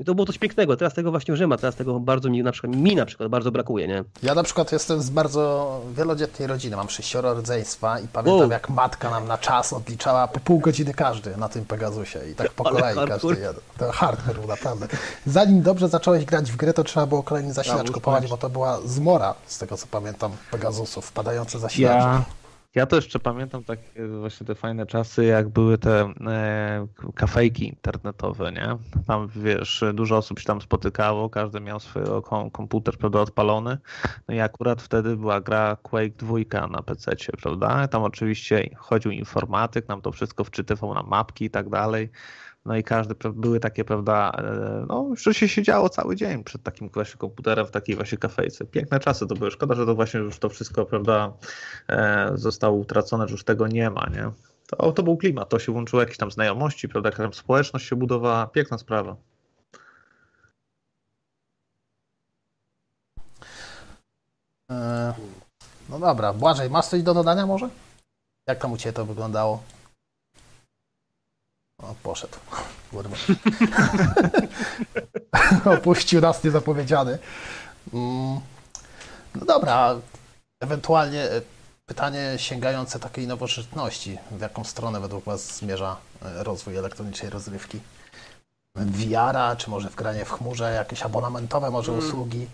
I 0.00 0.04
to 0.04 0.14
było 0.14 0.26
coś 0.26 0.38
pięknego. 0.38 0.76
Teraz 0.76 0.94
tego 0.94 1.10
właśnie 1.10 1.32
już 1.32 1.40
nie 1.40 1.46
ma. 1.46 1.56
Teraz 1.56 1.74
tego 1.74 2.00
bardzo 2.00 2.30
mi 2.30 2.42
na 2.42 2.52
przykład, 2.52 2.76
mi 2.76 2.96
na 2.96 3.06
przykład 3.06 3.28
bardzo 3.28 3.52
brakuje, 3.52 3.88
nie? 3.88 4.04
Ja 4.22 4.34
na 4.34 4.42
przykład 4.42 4.72
jestem 4.72 5.02
z 5.02 5.10
bardzo 5.10 5.80
wielodzietnej 5.96 6.48
rodziny. 6.48 6.76
Mam 6.76 6.90
sześcioro 6.90 7.34
rodzeństwa 7.34 8.00
i 8.00 8.08
pamiętam, 8.08 8.40
wow. 8.40 8.50
jak 8.50 8.68
matka 8.68 9.10
nam 9.10 9.26
na 9.26 9.38
czas 9.38 9.72
odliczała 9.72 10.28
po 10.28 10.40
pół 10.40 10.58
godziny 10.58 10.94
każdy 10.94 11.36
na 11.36 11.48
tym 11.48 11.64
Pegasusie 11.64 12.18
i 12.32 12.34
tak 12.34 12.50
po 12.50 12.64
kolei 12.64 13.08
każdy 13.08 13.28
jeden. 13.28 13.54
To 13.78 13.92
hardcore 13.92 14.34
był 14.34 14.46
naprawdę. 14.46 14.86
Zanim 15.26 15.62
dobrze 15.62 15.88
zacząłeś 15.88 16.24
grać 16.24 16.52
w 16.52 16.56
grę, 16.56 16.72
to 16.72 16.84
trzeba 16.84 17.06
było 17.06 17.22
kolejny 17.22 17.52
zasilacz 17.52 17.90
kupować, 17.90 18.26
bo 18.26 18.36
to 18.36 18.50
była 18.50 18.80
zmora, 18.84 19.34
z 19.46 19.58
tego 19.58 19.76
co 19.76 19.86
pamiętam, 19.86 20.32
Pegasusów, 20.50 21.06
wpadające 21.06 21.58
zasilacze. 21.58 21.98
Ja 21.98 22.24
ja 22.78 22.86
to 22.86 22.96
jeszcze 22.96 23.18
pamiętam 23.18 23.64
tak 23.64 23.78
właśnie 24.20 24.46
te 24.46 24.54
fajne 24.54 24.86
czasy, 24.86 25.24
jak 25.24 25.48
były 25.48 25.78
te 25.78 26.12
e, 26.26 26.86
kafejki 27.14 27.68
internetowe, 27.68 28.52
nie? 28.52 28.76
Tam 29.06 29.28
wiesz, 29.36 29.84
dużo 29.94 30.16
osób 30.16 30.38
się 30.38 30.46
tam 30.46 30.60
spotykało, 30.60 31.30
każdy 31.30 31.60
miał 31.60 31.80
swój 31.80 32.02
komputer 32.52 32.98
prawda, 32.98 33.20
odpalony. 33.20 33.78
No 34.28 34.34
i 34.34 34.40
akurat 34.40 34.82
wtedy 34.82 35.16
była 35.16 35.40
gra 35.40 35.76
Quake 35.82 36.16
2 36.16 36.66
na 36.66 36.82
PC, 36.82 37.16
prawda? 37.42 37.88
Tam 37.88 38.02
oczywiście 38.02 38.70
chodził 38.76 39.10
informatyk, 39.12 39.88
nam 39.88 40.00
to 40.00 40.12
wszystko 40.12 40.44
wczytywał 40.44 40.94
na 40.94 41.02
mapki 41.02 41.44
i 41.44 41.50
tak 41.50 41.68
dalej. 41.68 42.10
No 42.68 42.76
i 42.76 42.84
każdy, 42.84 43.14
były 43.34 43.60
takie, 43.60 43.84
prawda, 43.84 44.32
e, 44.38 44.86
no, 44.88 45.10
że 45.16 45.34
się 45.34 45.48
siedziało 45.48 45.88
cały 45.88 46.16
dzień 46.16 46.44
przed 46.44 46.62
takim 46.62 46.88
właśnie 46.88 47.18
komputerem 47.18 47.66
w 47.66 47.70
takiej 47.70 47.96
właśnie 47.96 48.18
kafejce. 48.18 48.64
Piękne 48.64 49.00
czasy 49.00 49.26
to 49.26 49.34
były. 49.34 49.50
Szkoda, 49.50 49.74
że 49.74 49.86
to 49.86 49.94
właśnie 49.94 50.20
już 50.20 50.38
to 50.38 50.48
wszystko, 50.48 50.86
prawda, 50.86 51.32
e, 51.88 52.30
zostało 52.34 52.76
utracone, 52.76 53.28
że 53.28 53.32
już 53.32 53.44
tego 53.44 53.66
nie 53.66 53.90
ma, 53.90 54.06
nie? 54.06 54.30
To, 54.66 54.92
to 54.92 55.02
był 55.02 55.16
klimat, 55.16 55.48
to 55.48 55.58
się 55.58 55.72
łączyło 55.72 56.02
jakieś 56.02 56.16
tam 56.16 56.30
znajomości, 56.30 56.88
prawda, 56.88 57.08
jakaś 57.08 57.24
tam 57.24 57.34
społeczność 57.34 57.88
się 57.88 57.96
budowała. 57.96 58.46
Piękna 58.46 58.78
sprawa. 58.78 59.16
E, 64.70 65.14
no 65.88 65.98
dobra, 65.98 66.32
Błażej, 66.32 66.70
masz 66.70 66.86
coś 66.86 67.02
do 67.02 67.14
dodania 67.14 67.46
może? 67.46 67.68
Jak 68.46 68.58
tam 68.58 68.72
u 68.72 68.76
Ciebie 68.76 68.92
to 68.92 69.04
wyglądało? 69.04 69.62
O, 71.82 71.94
poszedł. 72.02 72.38
Opuścił 75.78 76.20
nas 76.20 76.44
niezapowiedziany. 76.44 77.18
Mm, 77.94 78.40
no 79.34 79.44
dobra, 79.46 79.96
ewentualnie 80.60 81.22
e, 81.22 81.40
pytanie 81.86 82.34
sięgające 82.36 82.98
takiej 82.98 83.26
nowożytności. 83.26 84.18
W 84.30 84.40
jaką 84.40 84.64
stronę 84.64 85.00
według 85.00 85.24
Was 85.24 85.56
zmierza 85.56 85.96
e, 86.22 86.44
rozwój 86.44 86.76
elektronicznej 86.76 87.30
rozrywki? 87.30 87.80
VR-a, 88.74 89.56
czy 89.56 89.70
może 89.70 89.90
w 89.90 89.94
granie 89.94 90.24
w 90.24 90.30
chmurze, 90.30 90.72
jakieś 90.72 91.02
abonamentowe 91.02 91.70
może 91.70 91.92
mm. 91.92 92.04
usługi? 92.04 92.46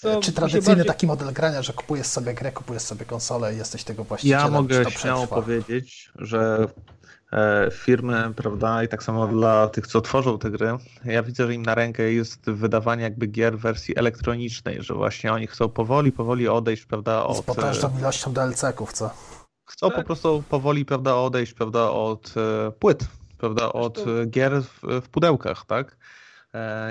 Co, 0.00 0.20
czy 0.20 0.32
tradycyjny 0.32 0.66
bardziej... 0.66 0.86
taki 0.86 1.06
model 1.06 1.32
grania, 1.32 1.62
że 1.62 1.72
kupujesz 1.72 2.06
sobie 2.06 2.34
grę, 2.34 2.52
kupujesz 2.52 2.82
sobie 2.82 3.04
konsolę 3.04 3.54
i 3.54 3.56
jesteś 3.56 3.84
tego 3.84 4.04
właścicielem? 4.04 4.44
Ja 4.44 4.50
mogę 4.50 4.90
śmiało 4.90 5.26
powiedzieć, 5.26 6.12
że 6.14 6.66
E, 6.68 6.68
firmy, 7.72 8.32
prawda, 8.36 8.82
i 8.82 8.88
tak 8.88 9.02
samo 9.02 9.26
dla 9.26 9.68
tych, 9.68 9.86
co 9.86 10.00
tworzą 10.00 10.38
te 10.38 10.50
gry, 10.50 10.68
ja 11.04 11.22
widzę, 11.22 11.46
że 11.46 11.54
im 11.54 11.62
na 11.62 11.74
rękę 11.74 12.12
jest 12.12 12.50
wydawanie 12.50 13.02
jakby 13.02 13.26
gier 13.26 13.58
w 13.58 13.60
wersji 13.60 13.98
elektronicznej, 13.98 14.82
że 14.82 14.94
właśnie 14.94 15.32
oni 15.32 15.46
chcą 15.46 15.68
powoli, 15.68 16.12
powoli 16.12 16.48
odejść, 16.48 16.84
prawda, 16.84 17.24
od... 17.24 17.36
Z 17.36 17.42
potężną 17.42 17.96
e, 17.96 17.98
ilością 17.98 18.32
DLC-ków, 18.32 18.92
co? 18.92 19.10
Chcą 19.64 19.88
tak. 19.88 19.96
po 19.96 20.04
prostu 20.04 20.44
powoli, 20.48 20.84
prawda, 20.84 21.16
odejść, 21.16 21.52
prawda, 21.52 21.90
od 21.90 22.34
e, 22.36 22.70
płyt, 22.70 23.04
prawda, 23.38 23.72
od 23.72 24.04
gier 24.26 24.62
w, 24.62 24.80
w 25.02 25.08
pudełkach, 25.08 25.66
tak? 25.66 25.96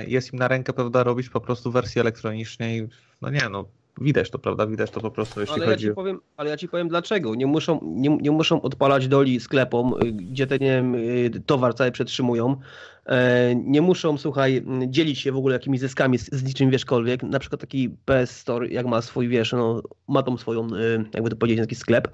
Jest 0.07 0.33
im 0.33 0.39
na 0.39 0.47
rękę, 0.47 0.73
prawda, 0.73 1.03
robić 1.03 1.29
po 1.29 1.41
prostu 1.41 1.71
wersję 1.71 2.01
elektronicznej, 2.01 2.89
no 3.21 3.29
nie, 3.29 3.49
no 3.49 3.65
Widać 4.01 4.29
to, 4.29 4.39
prawda? 4.39 4.67
Widać 4.67 4.91
to 4.91 5.01
po 5.01 5.11
prostu, 5.11 5.39
jeśli 5.39 5.55
ale 5.55 5.65
chodzi 5.65 5.85
ja 5.85 5.91
ci 5.91 5.95
powiem, 5.95 6.19
Ale 6.37 6.49
ja 6.49 6.57
ci 6.57 6.67
powiem 6.67 6.87
dlaczego. 6.87 7.35
Nie 7.35 7.47
muszą, 7.47 7.79
nie, 7.83 8.17
nie 8.21 8.31
muszą 8.31 8.61
odpalać 8.61 9.07
doli 9.07 9.39
sklepom, 9.39 9.93
y, 10.03 10.11
gdzie 10.11 10.47
ten 10.47 10.59
nie 10.59 10.67
wiem, 10.67 10.95
y, 10.95 11.43
towar 11.45 11.75
cały 11.75 11.91
przetrzymują. 11.91 12.59
E, 13.05 13.55
nie 13.55 13.81
muszą, 13.81 14.17
słuchaj, 14.17 14.65
dzielić 14.87 15.19
się 15.19 15.31
w 15.31 15.37
ogóle 15.37 15.53
jakimiś 15.53 15.79
zyskami 15.79 16.17
z, 16.17 16.31
z 16.31 16.43
niczym 16.43 16.69
wierzkolwiek. 16.69 17.23
Na 17.23 17.39
przykład 17.39 17.61
taki 17.61 17.89
PS 18.05 18.31
Store, 18.37 18.67
jak 18.67 18.85
ma 18.85 19.01
swój, 19.01 19.27
wiesz, 19.27 19.51
no, 19.51 19.81
ma 20.07 20.23
tą 20.23 20.37
swoją, 20.37 20.67
y, 20.75 21.05
jakby 21.13 21.29
to 21.29 21.35
powiedzieć, 21.35 21.59
taki 21.59 21.75
sklep, 21.75 22.07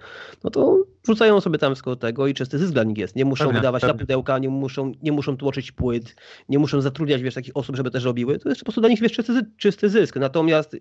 no 0.43 0.49
to 0.49 0.83
wrzucają 1.03 1.41
sobie 1.41 1.57
tam 1.57 1.73
wszystko 1.73 1.95
tego 1.95 2.27
i 2.27 2.33
czysty 2.33 2.57
zysk 2.57 2.73
dla 2.73 2.83
nich 2.83 2.97
jest. 2.97 3.15
Nie 3.15 3.25
muszą 3.25 3.45
pewnie, 3.45 3.59
wydawać 3.59 3.81
pewnie. 3.81 3.93
na 3.93 3.99
pudełka, 3.99 4.39
nie 4.39 4.49
muszą, 4.49 4.91
nie 5.01 5.11
muszą 5.11 5.37
tłoczyć 5.37 5.71
płyt, 5.71 6.15
nie 6.49 6.59
muszą 6.59 6.81
zatrudniać, 6.81 7.21
wiesz, 7.21 7.35
takich 7.35 7.57
osób, 7.57 7.75
żeby 7.75 7.91
też 7.91 8.03
robiły. 8.03 8.39
To 8.39 8.49
jest 8.49 8.61
po 8.61 8.65
prostu 8.65 8.81
dla 8.81 8.89
nich, 8.89 9.01
wiesz, 9.01 9.11
czysty, 9.11 9.45
czysty 9.57 9.89
zysk. 9.89 10.15
Natomiast 10.15 10.77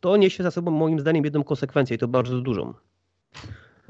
to 0.00 0.16
niesie 0.16 0.42
za 0.42 0.50
sobą, 0.50 0.70
moim 0.70 1.00
zdaniem, 1.00 1.24
jedną 1.24 1.44
konsekwencję 1.44 1.96
i 1.96 1.98
to 1.98 2.08
bardzo 2.08 2.40
dużą 2.40 2.74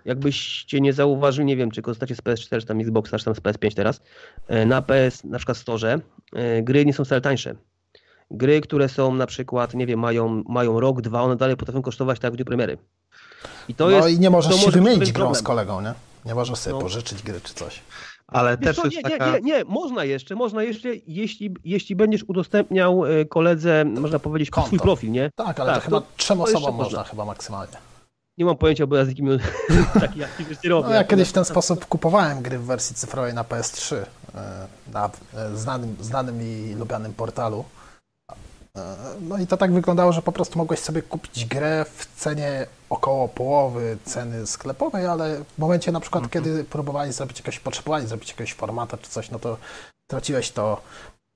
jakbyście 0.07 0.81
nie 0.81 0.93
zauważyli, 0.93 1.47
nie 1.47 1.57
wiem, 1.57 1.71
czy 1.71 1.83
korzystacie 1.83 2.17
z 2.17 2.23
PS4, 2.23 2.61
czy 2.61 2.67
tam 2.67 2.81
Xboxa, 2.81 3.19
czy 3.19 3.25
tam 3.25 3.35
z 3.35 3.39
PS5 3.39 3.75
teraz, 3.75 4.01
e, 4.49 4.67
na 4.67 4.83
PS, 4.83 5.25
na 5.25 5.39
przykład 5.39 5.59
Store, 5.59 6.01
e, 6.33 6.63
gry 6.63 6.87
nie 6.87 6.93
są 6.93 7.05
wcale 7.05 7.21
tańsze. 7.21 7.55
Gry, 8.31 8.61
które 8.61 8.89
są 8.89 9.15
na 9.15 9.27
przykład, 9.27 9.75
nie 9.75 9.87
wiem, 9.87 10.01
mają, 10.01 10.43
mają 10.49 10.81
rok, 10.81 11.01
dwa, 11.01 11.23
one 11.23 11.37
dalej 11.37 11.57
potrafią 11.57 11.83
kosztować 11.83 12.19
tak 12.19 12.33
w 12.33 12.37
dniu 12.37 12.45
premiery. 12.45 12.79
I 13.69 13.75
to 13.75 13.85
no 13.85 13.91
jest, 13.91 14.09
i 14.09 14.21
nie 14.21 14.31
możesz 14.31 14.61
się 14.61 14.71
wymienić 14.71 15.13
grą 15.13 15.35
z 15.35 15.43
kolegą, 15.43 15.81
nie? 15.81 15.95
Nie 16.25 16.35
możesz 16.35 16.59
sobie 16.59 16.75
no. 16.75 16.83
pożyczyć 16.83 17.23
gry 17.23 17.41
czy 17.41 17.55
coś. 17.55 17.83
Ale 18.27 18.57
Wiesz 18.57 18.67
też 18.67 18.77
co, 18.77 18.85
jest 18.85 18.97
nie, 18.97 19.03
taka... 19.03 19.27
nie, 19.27 19.33
nie, 19.33 19.41
nie, 19.41 19.65
można 19.65 20.05
jeszcze, 20.05 20.35
można 20.35 20.63
jeszcze, 20.63 20.89
jeśli, 21.07 21.55
jeśli 21.65 21.97
będziesz 21.97 22.25
udostępniał 22.29 23.07
e, 23.07 23.25
koledze, 23.25 23.85
można 23.85 24.19
powiedzieć, 24.19 24.51
Konto. 24.51 24.67
swój 24.67 24.79
profil, 24.79 25.11
nie? 25.11 25.31
Tak, 25.35 25.61
ale 25.61 25.73
tak, 25.73 25.83
to 25.83 25.85
chyba 25.85 26.03
trzem 26.17 26.41
osobom 26.41 26.63
można, 26.63 26.83
można 26.85 27.05
chyba 27.05 27.25
maksymalnie. 27.25 27.77
Nie 28.39 28.45
mam 28.45 28.57
pojęcia, 28.57 28.87
bo 28.87 28.97
ja 28.97 29.05
z 29.05 29.09
nikim 29.09 29.39
taki 30.01 30.25
aktywność 30.25 30.63
nie 30.65 30.71
robię. 30.71 30.89
No, 30.89 30.95
ja 30.95 31.05
kiedyś 31.05 31.29
w 31.29 31.33
ten 31.33 31.45
sposób 31.45 31.87
kupowałem 31.87 32.43
gry 32.43 32.59
w 32.59 32.65
wersji 32.65 32.97
cyfrowej 32.97 33.35
na 33.35 33.45
PS3 33.45 33.97
e, 33.97 34.07
na 34.93 35.11
e, 35.35 35.57
znanym, 35.57 35.97
znanym 36.01 36.43
i 36.43 36.75
lubianym 36.79 37.15
portalu. 37.15 37.65
E, 38.77 38.97
no 39.21 39.39
i 39.39 39.47
to 39.47 39.57
tak 39.57 39.73
wyglądało, 39.73 40.13
że 40.13 40.23
po 40.23 40.33
prostu 40.33 40.59
mogłeś 40.59 40.81
sobie 40.81 41.03
kupić 41.03 41.45
grę 41.45 41.85
w 41.95 42.07
cenie 42.17 42.67
około 42.91 43.29
połowy 43.29 43.99
ceny 44.05 44.47
sklepowej, 44.47 45.07
ale 45.07 45.45
w 45.45 45.59
momencie 45.59 45.93
na 45.93 46.01
przykład, 46.01 46.25
mhm. 46.25 46.45
kiedy 46.45 46.65
próbowali 46.65 47.13
zrobić 47.13 47.39
jakieś, 47.39 47.61
potrzebowali 47.61 48.07
zrobić 48.07 48.29
jakiegoś 48.29 48.55
formata 48.55 48.97
czy 48.99 49.11
coś, 49.11 49.31
no 49.31 49.39
to 49.39 49.57
traciłeś 50.07 50.51
to 50.51 50.81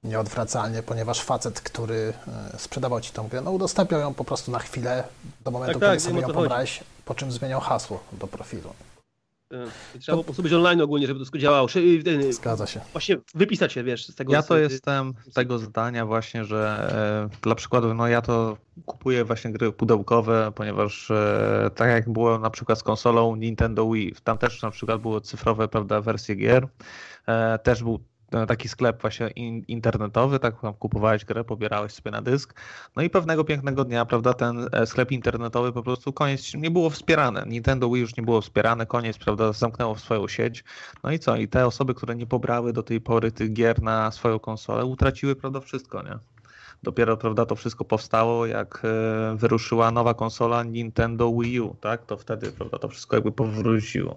nieodwracalnie, 0.03 0.83
ponieważ 0.83 1.23
facet, 1.23 1.61
który 1.61 2.13
sprzedawał 2.59 3.01
ci 3.01 3.13
tą 3.13 3.29
grę, 3.29 3.41
no 3.41 3.51
udostępniał 3.51 4.01
ją 4.01 4.15
po 4.15 4.25
prostu 4.25 4.51
na 4.51 4.59
chwilę 4.59 5.05
do 5.45 5.51
momentu, 5.51 5.81
tak, 5.81 5.89
kiedy 5.89 6.03
tak, 6.03 6.11
sobie 6.11 6.21
ją 6.21 6.29
pobrałeś, 6.29 6.85
po 7.11 7.15
czym 7.15 7.33
zmieniał 7.33 7.61
hasło 7.61 8.05
do 8.13 8.27
profilu. 8.27 8.75
E, 9.95 9.99
trzeba 9.99 10.17
było 10.17 10.23
po 10.23 10.25
prostu 10.25 10.43
być 10.43 10.53
online 10.53 10.81
ogólnie, 10.81 11.07
żeby 11.07 11.19
to 11.19 11.25
wszystko 11.25 11.39
działało. 11.39 11.69
Zgadza 12.31 12.67
się. 12.67 12.81
Właśnie 12.93 13.17
wypisać 13.35 13.73
się, 13.73 13.85
wiesz, 13.85 14.09
z 14.09 14.15
tego. 14.15 14.33
Ja 14.33 14.43
to 14.43 14.55
z... 14.55 14.59
jestem 14.59 15.15
tego 15.35 15.59
zdania 15.59 16.07
właśnie, 16.07 16.45
że 16.45 16.91
e, 17.33 17.43
dla 17.43 17.55
przykładu, 17.55 17.95
no 17.95 18.09
ja 18.09 18.23
to 18.23 18.57
kupuję 18.87 19.25
właśnie 19.25 19.53
gry 19.53 19.73
pudełkowe, 19.73 20.53
ponieważ 20.55 21.11
e, 21.11 21.71
tak 21.75 21.89
jak 21.89 22.11
było 22.11 22.39
na 22.39 22.51
przykład 22.51 22.79
z 22.79 22.83
konsolą 22.83 23.37
Nintendo 23.37 23.91
Wii, 23.91 24.15
tam 24.25 24.39
też 24.39 24.63
na 24.63 24.71
przykład 24.71 25.01
były 25.01 25.21
cyfrowe, 25.21 25.69
prawda, 25.69 26.01
wersje 26.01 26.35
gier. 26.35 26.69
Też 27.63 27.83
był 27.83 28.01
taki 28.49 28.69
sklep 28.69 29.01
właśnie 29.01 29.29
internetowy, 29.69 30.39
tak 30.39 30.55
kupowałeś 30.79 31.25
grę, 31.25 31.45
pobierałeś 31.45 31.93
sobie 31.93 32.11
na 32.11 32.23
dysk. 32.23 32.61
No 32.97 33.03
i 33.03 33.11
pewnego 33.11 33.45
pięknego 33.45 33.85
dnia, 33.85 34.05
prawda, 34.05 34.35
ten 34.35 34.69
e, 34.73 34.87
sklep 34.87 35.13
internetowy 35.13 35.73
po 35.73 35.83
prostu 35.83 36.13
koniec, 36.13 36.55
nie 36.55 36.71
było 36.71 36.91
wspierane. 36.91 37.45
Nintendo 37.47 37.91
Wii 37.91 38.01
już 38.01 38.17
nie 38.17 38.23
było 38.23 38.41
wspierane, 38.41 38.87
koniec, 38.87 39.19
prawda, 39.19 39.53
zamknęło 39.53 39.99
swoją 39.99 40.29
sieć. 40.29 40.65
No 41.03 41.13
i 41.13 41.19
co? 41.19 41.37
I 41.37 41.49
te 41.49 41.67
osoby, 41.67 41.95
które 41.95 42.17
nie 42.17 42.27
pobrały 42.27 42.73
do 42.73 42.83
tej 42.83 43.01
pory 43.01 43.33
tych 43.33 43.53
gier 43.53 43.83
na 43.83 44.11
swoją 44.11 44.39
konsolę, 44.39 44.85
utraciły, 44.85 45.37
prawda, 45.37 45.61
wszystko, 45.61 46.03
nie? 46.03 46.30
Dopiero, 46.83 47.17
prawda, 47.17 47.47
to 47.47 47.57
wszystko 47.57 47.85
powstało, 47.85 48.47
jak 48.47 48.83
e, 48.85 49.37
wyruszyła 49.37 49.91
nowa 49.91 50.15
konsola 50.15 50.63
Nintendo 50.63 51.33
Wii 51.33 51.61
U, 51.61 51.75
tak? 51.81 52.07
To 52.07 52.17
wtedy, 52.17 52.53
prawda, 52.53 52.79
to 52.79 52.89
wszystko 52.89 53.17
jakby 53.17 53.33
powróciło. 53.33 54.17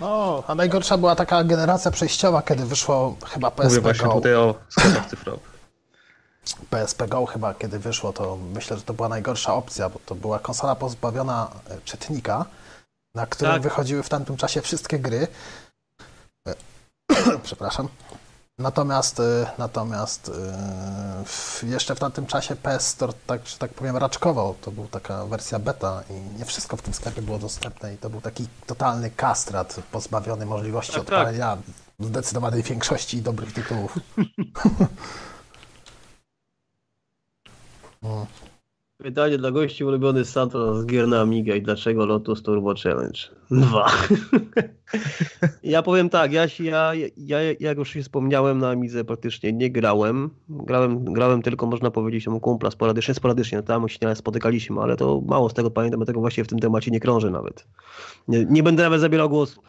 No, 0.00 0.42
a 0.46 0.54
najgorsza 0.54 0.98
była 0.98 1.16
taka 1.16 1.44
generacja 1.44 1.90
przejściowa, 1.90 2.42
kiedy 2.42 2.64
wyszło 2.64 3.16
chyba 3.26 3.48
Mówię 3.48 3.62
PSP 3.62 3.80
właśnie 3.80 4.06
Go. 4.06 4.14
tutaj 4.14 4.34
o 4.34 4.54
sklepach 4.68 5.06
cyfrowych. 5.06 5.52
PSP 6.70 7.08
Go 7.08 7.26
chyba 7.26 7.54
kiedy 7.54 7.78
wyszło, 7.78 8.12
to 8.12 8.38
myślę, 8.54 8.76
że 8.76 8.82
to 8.82 8.94
była 8.94 9.08
najgorsza 9.08 9.54
opcja, 9.54 9.88
bo 9.88 9.98
to 10.06 10.14
była 10.14 10.38
konsola 10.38 10.74
pozbawiona 10.74 11.50
e, 11.70 11.80
czytnika, 11.84 12.44
na 13.14 13.26
którym 13.26 13.52
Tak. 13.52 13.62
wychodziły 13.62 14.02
w 14.02 14.08
tamtym 14.08 14.36
czasie 14.36 14.60
wszystkie 14.60 14.98
gry. 14.98 15.28
E, 16.48 16.54
Przepraszam. 17.42 17.88
Natomiast, 18.58 19.20
e, 19.20 19.50
natomiast 19.58 20.30
w- 21.24 21.62
jeszcze 21.62 21.94
w 21.94 21.98
tamtym 21.98 22.26
czasie 22.26 22.56
PS 22.56 22.86
Store, 22.88 23.12
tak, 23.26 23.46
że 23.46 23.58
tak 23.58 23.74
powiem, 23.74 23.96
raczkował. 23.96 24.54
To 24.60 24.70
była 24.70 24.86
taka 24.86 25.26
wersja 25.26 25.58
beta 25.58 26.02
i 26.10 26.38
nie 26.38 26.44
wszystko 26.44 26.76
w 26.76 26.82
tym 26.82 26.94
sklepie 26.94 27.22
było 27.22 27.38
dostępne 27.38 27.94
i 27.94 27.98
to 27.98 28.10
był 28.10 28.20
taki 28.20 28.46
totalny 28.66 29.10
kastrat 29.10 29.76
pozbawiony 29.92 30.46
możliwości 30.46 30.92
Tak, 30.92 31.00
tak. 31.04 31.12
odpalenia 31.12 31.58
zdecydowanej 32.00 32.62
większości 32.62 33.22
dobrych 33.22 33.52
tytułów. 33.52 33.98
Mm. 38.02 38.26
Pytanie 39.02 39.38
dla 39.38 39.50
gości 39.50 39.84
ulubiony 39.84 40.24
soundtrack 40.24 40.76
z 40.76 40.86
gier 40.86 41.08
na 41.08 41.20
Amiga 41.20 41.54
i 41.54 41.62
dlaczego 41.62 42.06
Lotus 42.06 42.42
Turbo 42.42 42.74
Challenge? 42.82 43.18
Dwa. 43.50 43.92
ja 45.64 45.82
powiem 45.82 46.10
tak, 46.10 46.32
ja, 46.32 46.48
się- 46.48 46.64
ja, 46.64 46.92
ja 47.16 47.38
jak 47.60 47.78
już 47.78 47.90
się 47.90 48.02
wspomniałem 48.02 48.58
na 48.58 48.70
Amidze 48.70 49.04
praktycznie 49.04 49.52
nie 49.52 49.70
grałem. 49.70 50.30
Grałem, 50.48 51.04
grałem 51.04 51.42
tylko 51.42 51.66
można 51.66 51.90
powiedzieć 51.90 52.28
u 52.28 52.40
kumpla 52.40 52.70
sporadycznie, 52.70 53.14
sporadycznie, 53.14 53.58
no 53.58 53.62
tam 53.62 53.88
się 53.88 53.98
spotykaliśmy, 54.14 54.80
ale 54.80 54.96
to 54.96 55.20
mało 55.26 55.48
z 55.48 55.54
tego 55.54 55.70
pamiętam, 55.70 55.98
dlatego 55.98 56.20
właśnie 56.20 56.44
w 56.44 56.48
tym 56.48 56.58
temacie 56.58 56.90
nie 56.90 57.00
krążę 57.00 57.30
nawet. 57.30 57.66
Nie, 58.28 58.44
nie 58.44 58.62
będę 58.62 58.82
nawet 58.82 59.00
zabierał 59.00 59.28
głosu. 59.28 59.62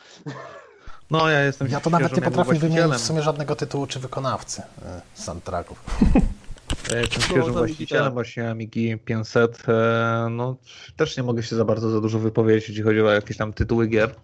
No, 1.12 1.30
ja 1.30 1.42
jestem 1.42 1.68
Ja 1.68 1.80
to 1.80 1.90
nawet 1.90 2.16
nie 2.16 2.22
potrafię 2.22 2.54
wymienić 2.54 2.94
w 2.94 3.00
sumie 3.00 3.22
żadnego 3.22 3.56
tytułu 3.56 3.88
czy 3.88 4.00
wykonawcy 4.00 4.62
e, 4.62 5.02
soundtracków. 5.14 5.86
Ja 6.92 7.00
jestem 7.00 7.22
No, 7.22 7.28
świeżym 7.28 7.54
właścicielem 7.54 8.14
właśnie 8.14 8.50
Amigi 8.50 8.98
500. 8.98 9.64
e, 9.68 10.28
No, 10.32 10.56
też 10.96 11.18
nie 11.18 11.24
mogę 11.24 11.44
się 11.44 11.56
za 11.56 11.66
bardzo 11.66 11.90
za 11.90 12.02
dużo 12.02 12.20
wypowiedzieć, 12.20 12.70
jeśli 12.70 12.84
chodzi 12.84 13.02
o 13.02 13.12
jakieś 13.12 13.38
tam 13.38 13.54
tytuły 13.54 13.88
gier. 13.88 14.16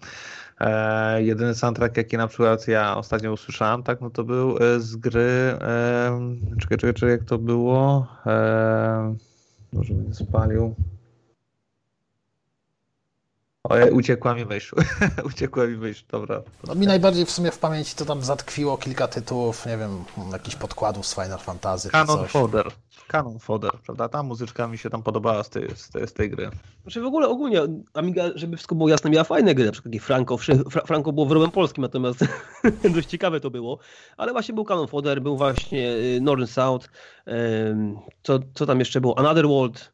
E, 0.59 1.23
jedyny 1.23 1.55
soundtrack, 1.55 1.97
jaki 1.97 2.17
na 2.17 2.27
przykład 2.27 2.67
ja 2.67 2.97
ostatnio 2.97 3.33
usłyszałem, 3.33 3.83
tak, 3.83 4.01
no 4.01 4.09
to 4.09 4.23
był 4.23 4.57
e, 4.57 4.79
z 4.79 4.95
gry. 4.95 5.21
E, 5.61 6.19
czekaj, 6.61 6.77
czekaj, 6.77 6.93
czekaj, 6.93 7.09
jak 7.09 7.23
to 7.23 7.37
było? 7.37 8.07
E, 8.25 9.15
może 9.73 9.93
mnie 9.93 10.13
spalił. 10.13 10.75
Ojej, 13.63 13.91
uciekła 13.91 14.35
mi 14.35 14.45
myśl. 14.45 14.75
uciekła 15.33 15.67
mi 15.67 15.77
myśl, 15.77 16.03
dobra. 16.11 16.41
No, 16.67 16.75
mi 16.75 16.87
najbardziej 16.87 17.25
w 17.25 17.31
sumie 17.31 17.51
w 17.51 17.59
pamięci 17.59 17.95
to 17.95 18.05
tam 18.05 18.21
zatkwiło 18.21 18.77
kilka 18.77 19.07
tytułów, 19.07 19.65
nie 19.65 19.77
wiem, 19.77 20.03
jakichś 20.31 20.55
podkładów 20.55 21.07
z 21.07 21.15
Final 21.15 21.39
Fantasy 21.39 21.87
czy 21.87 21.91
Canon. 21.91 22.27
Fodder. 22.27 22.71
Canon 23.07 23.39
Fodder, 23.39 23.71
prawda? 23.85 24.09
Ta 24.09 24.23
muzyczka 24.23 24.67
mi 24.67 24.77
się 24.77 24.89
tam 24.89 25.03
podobała 25.03 25.43
z 25.43 25.49
tej, 25.49 25.75
z 25.75 25.89
tej, 25.89 26.07
z 26.07 26.13
tej 26.13 26.29
gry. 26.29 26.49
Znaczy 26.81 27.01
w 27.01 27.05
ogóle 27.05 27.27
ogólnie 27.27 27.61
Amiga, 27.93 28.23
żeby 28.35 28.57
wszystko 28.57 28.75
było 28.75 28.89
jasne, 28.89 29.09
miała 29.09 29.23
fajne 29.23 29.55
gry, 29.55 29.65
na 29.65 29.71
przykład 29.71 29.91
takie 29.93 29.99
Franco, 30.03 30.35
Fr- 30.35 30.63
Fra- 30.63 30.85
Franco 30.85 31.11
było 31.11 31.25
wyrobem 31.25 31.51
polskim, 31.51 31.81
natomiast 31.81 32.19
dość 32.95 33.09
ciekawe 33.09 33.39
to 33.39 33.51
było, 33.51 33.79
ale 34.17 34.31
właśnie 34.31 34.55
był 34.55 34.65
Canon 34.65 34.87
Fodder, 34.87 35.21
był 35.21 35.37
właśnie 35.37 35.91
y, 35.91 36.19
Northern 36.21 36.51
South, 36.51 36.89
co, 38.23 38.39
co 38.53 38.65
tam 38.65 38.79
jeszcze 38.79 39.01
było, 39.01 39.19
Another 39.19 39.47
World, 39.47 39.91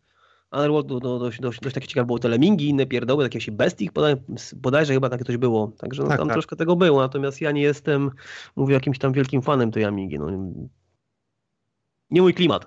Another 0.55 0.71
World 0.71 0.89
no, 0.89 0.99
no, 0.99 1.19
dość, 1.19 1.41
dość, 1.41 1.59
dość 1.59 1.75
takie 1.75 1.87
ciekawe 1.87 2.05
było, 2.05 2.19
Telemingi, 2.19 2.69
inne 2.69 2.85
pierdoły, 2.85 3.23
takie 3.23 3.41
się 3.41 3.51
bodaj, 3.51 4.15
bodajże 4.55 4.93
chyba 4.93 5.09
takie 5.09 5.23
coś 5.23 5.37
było, 5.37 5.71
także 5.77 6.03
no, 6.03 6.09
Tak, 6.09 6.17
tam 6.17 6.27
tak. 6.27 6.35
troszkę 6.35 6.55
tego 6.55 6.75
było, 6.75 7.01
natomiast 7.01 7.41
ja 7.41 7.51
nie 7.51 7.61
jestem, 7.61 8.11
mówię, 8.55 8.73
jakimś 8.73 8.99
tam 8.99 9.13
wielkim 9.13 9.41
fanem 9.41 9.71
tej 9.71 9.85
Amigi, 9.85 10.19
no. 10.19 10.27
Nie 12.09 12.21
mój 12.21 12.33
klimat. 12.33 12.65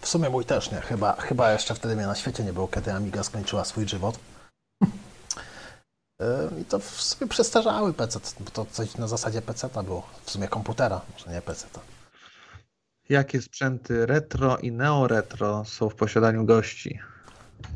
W 0.00 0.08
sumie 0.08 0.30
mój 0.30 0.44
też 0.44 0.70
nie, 0.70 0.80
chyba, 0.80 1.12
chyba 1.12 1.52
jeszcze 1.52 1.74
wtedy 1.74 1.96
mnie 1.96 2.06
na 2.06 2.14
świecie 2.14 2.44
nie 2.44 2.52
było, 2.52 2.68
kiedy 2.68 2.92
Amiga 2.92 3.22
skończyła 3.22 3.64
swój 3.64 3.88
żywot. 3.88 4.18
E, 6.20 6.48
I 6.62 6.64
to 6.64 6.78
w 6.78 7.02
sumie 7.02 7.28
przestarzały 7.28 7.92
PC, 7.92 8.20
bo 8.40 8.50
to 8.50 8.66
coś 8.70 8.96
na 8.96 9.08
zasadzie 9.08 9.42
PC-ta 9.42 9.82
było, 9.82 10.06
w 10.24 10.30
sumie 10.30 10.48
komputera, 10.48 11.00
może 11.12 11.30
nie 11.30 11.42
PC-ta. 11.42 11.80
Jakie 13.08 13.42
sprzęty 13.42 14.06
retro 14.06 14.56
i 14.58 14.72
neo-retro 14.72 15.64
są 15.64 15.88
w 15.88 15.94
posiadaniu 15.94 16.44
gości? 16.44 16.98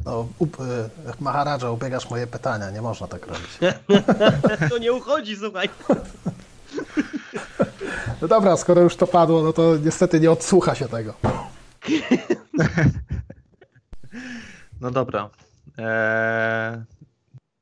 No, 0.05 0.29
up, 0.39 0.63
e, 0.63 0.89
Maharaja, 1.21 1.71
ubiegasz 1.71 2.11
moje 2.11 2.27
pytania, 2.27 2.71
nie 2.71 2.83
można 2.83 3.07
tak 3.07 3.27
robić. 3.27 3.59
To 4.71 4.79
nie 4.79 4.93
uchodzi, 4.93 5.37
słuchaj. 5.37 5.69
No 8.23 8.29
dobra, 8.29 8.57
skoro 8.57 8.81
już 8.81 8.97
to 8.97 9.07
padło, 9.07 9.43
no 9.43 9.53
to 9.53 9.77
niestety 9.77 10.21
nie 10.21 10.31
odsłucha 10.31 10.75
się 10.75 10.89
tego. 10.89 11.15
No 14.81 14.91
dobra. 14.91 15.31
Eee, 15.79 16.85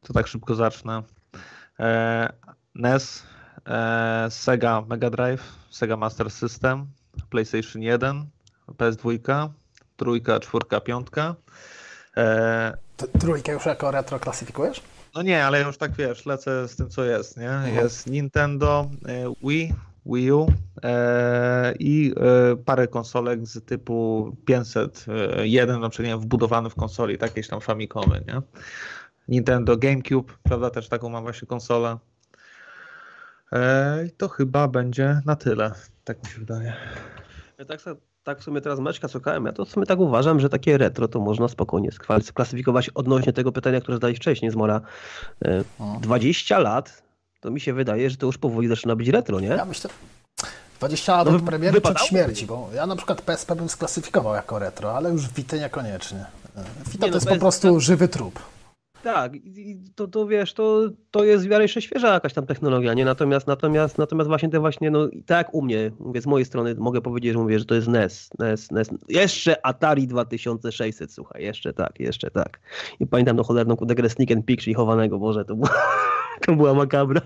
to 0.03 0.13
tak 0.13 0.27
szybko 0.27 0.55
zacznę. 0.55 1.03
Eee, 1.79 2.29
NES, 2.75 3.23
eee, 3.67 4.31
Sega 4.31 4.81
Mega 4.89 5.11
Drive, 5.11 5.43
Sega 5.71 5.97
Master 5.97 6.31
System, 6.31 6.87
PlayStation 7.31 7.83
1, 7.83 8.27
PS2, 8.69 9.49
trójka, 9.97 10.41
czwórka, 10.41 10.81
piątka. 10.81 11.35
T- 12.97 13.09
Trójkę 13.19 13.53
już 13.53 13.67
jako 13.67 13.91
retro 13.91 14.19
klasyfikujesz? 14.19 14.83
no 15.15 15.23
nie, 15.23 15.45
ale 15.45 15.63
już 15.63 15.79
tak 15.79 15.93
wiesz, 15.93 16.27
lecę 16.27 16.69
z 16.69 16.77
tym 16.77 16.89
co 16.89 17.05
jest, 17.05 17.37
nie? 17.37 17.61
Jest 17.75 18.07
Nintendo, 18.07 18.91
e, 19.09 19.35
Wii, 19.49 19.75
Wii 20.07 20.33
U 20.33 20.47
e, 20.83 21.75
i 21.79 22.15
e, 22.17 22.57
parę 22.57 22.89
konsolek 22.89 23.47
z 23.47 23.65
typu 23.65 24.37
501, 24.47 25.81
na 25.81 25.89
przykład 25.89 26.09
wiem, 26.09 26.21
wbudowany 26.21 26.71
w 26.71 26.75
konsoli, 26.75 27.19
tak, 27.19 27.31
jakieś 27.31 27.49
tam 27.49 27.61
Famicomy, 27.61 28.25
nie? 28.29 28.43
Nintendo 29.29 29.77
GameCube, 29.77 30.33
prawda, 30.43 30.71
też 30.71 30.89
taką 30.89 31.09
mam 31.09 31.23
właśnie 31.23 31.49
konsolę. 31.49 31.99
E, 33.55 34.05
I 34.07 34.11
to 34.11 34.29
chyba 34.29 34.69
będzie 34.69 35.21
na 35.27 35.37
tyle, 35.37 35.73
tak 36.05 36.25
mi 36.25 36.31
się 36.31 36.39
wydaje. 36.39 36.73
Ja 37.59 37.65
tak, 37.65 37.81
tak 38.25 38.41
w 38.41 38.45
sumie 38.45 38.61
teraz 38.61 38.81
meczka 38.81 39.09
szukałem, 39.09 39.45
ja 39.47 39.53
to 39.53 39.65
w 39.65 39.69
sumie 39.69 39.87
tak 39.87 39.99
uważam, 39.99 40.41
że 40.41 40.49
takie 40.49 40.79
retro 40.79 41.09
to 41.09 41.21
można 41.21 41.49
spokojnie 41.49 41.91
sklasyfikować 42.23 42.89
odnośnie 42.91 43.33
tego 43.33 43.53
pytania, 43.53 43.81
które 43.81 43.97
zadałeś 43.97 44.17
wcześniej 44.17 44.51
z 44.51 44.55
Mora. 44.55 44.81
E, 45.45 45.65
O. 45.79 45.99
20 46.03 46.59
lat, 46.59 47.03
to 47.41 47.51
mi 47.51 47.61
się 47.61 47.73
wydaje, 47.73 48.11
że 48.11 48.17
to 48.17 48.27
już 48.27 48.39
powoli 48.39 48.69
zaczyna 48.69 48.97
być 48.97 49.09
retro, 49.09 49.41
nie? 49.41 49.49
Ja 49.49 49.65
myślę, 49.65 49.91
20 50.79 51.17
lat 51.17 51.27
No, 51.29 51.37
od 51.37 51.43
premiery 51.43 51.73
czy 51.73 51.79
od 51.79 51.85
wypadało? 51.85 52.09
śmierci, 52.09 52.47
bo 52.47 52.71
ja 52.75 52.87
na 52.87 52.97
przykład 52.97 53.23
PSP 53.23 53.57
bym 53.57 53.69
sklasyfikował 53.69 54.35
jako 54.35 54.59
retro, 54.59 54.97
ale 54.97 55.11
już 55.11 55.29
Vita 55.29 55.57
niekoniecznie. 55.57 56.25
Vita 56.87 56.93
Nie, 56.93 56.99
to 56.99 57.07
no, 57.07 57.15
jest 57.15 57.27
po 57.27 57.31
PSP 57.31 57.41
prostu 57.41 57.81
żywy 57.81 58.09
trup. 58.09 58.41
Tak, 59.05 59.35
i- 59.37 59.79
to, 59.95 60.09
to 60.09 60.27
wiesz, 60.27 60.55
to, 60.55 60.81
to 61.11 61.25
jest 61.25 61.45
w 61.47 61.49
miarę 61.49 61.65
jeszcze 61.65 61.83
świeża 61.83 62.13
jakaś 62.15 62.33
tam 62.35 62.47
technologia, 62.47 62.95
nie? 62.95 63.05
Natomiast, 63.05 63.47
natomiast, 63.47 63.99
natomiast 63.99 64.29
właśnie 64.29 64.49
te 64.49 64.61
właśnie, 64.61 64.91
no 64.91 65.09
i 65.09 65.23
tak 65.23 65.55
u 65.55 65.63
mnie, 65.63 65.91
mówię, 66.01 66.21
z 66.21 66.27
mojej 66.27 66.45
strony 66.45 66.75
mogę 66.75 67.01
powiedzieć, 67.01 67.33
że 67.33 67.39
mówię, 67.39 67.59
że 67.59 67.65
to 67.65 67.75
jest 67.75 67.89
NES, 67.89 68.31
NES, 68.39 68.71
NES. 68.71 68.91
Jeszcze 69.09 69.67
Atari 69.67 70.07
2600, 70.07 71.13
słuchaj, 71.13 71.43
jeszcze 71.43 71.73
tak, 71.73 72.01
jeszcze 72.01 72.31
tak. 72.31 72.61
I 73.01 73.07
pamiętam 73.07 73.37
tą 73.37 73.43
cholerną 73.43 73.77
kudę 73.77 73.95
grę 73.95 74.09
Sneak 74.11 74.31
and 74.33 74.47
Peek, 74.47 74.61
czyli 74.61 74.75
chowanego, 74.75 75.19
Boże, 75.19 75.45
to 75.45 75.55
była, 75.57 75.71
to 76.47 76.53
była 76.57 76.75
makabra. 76.75 77.21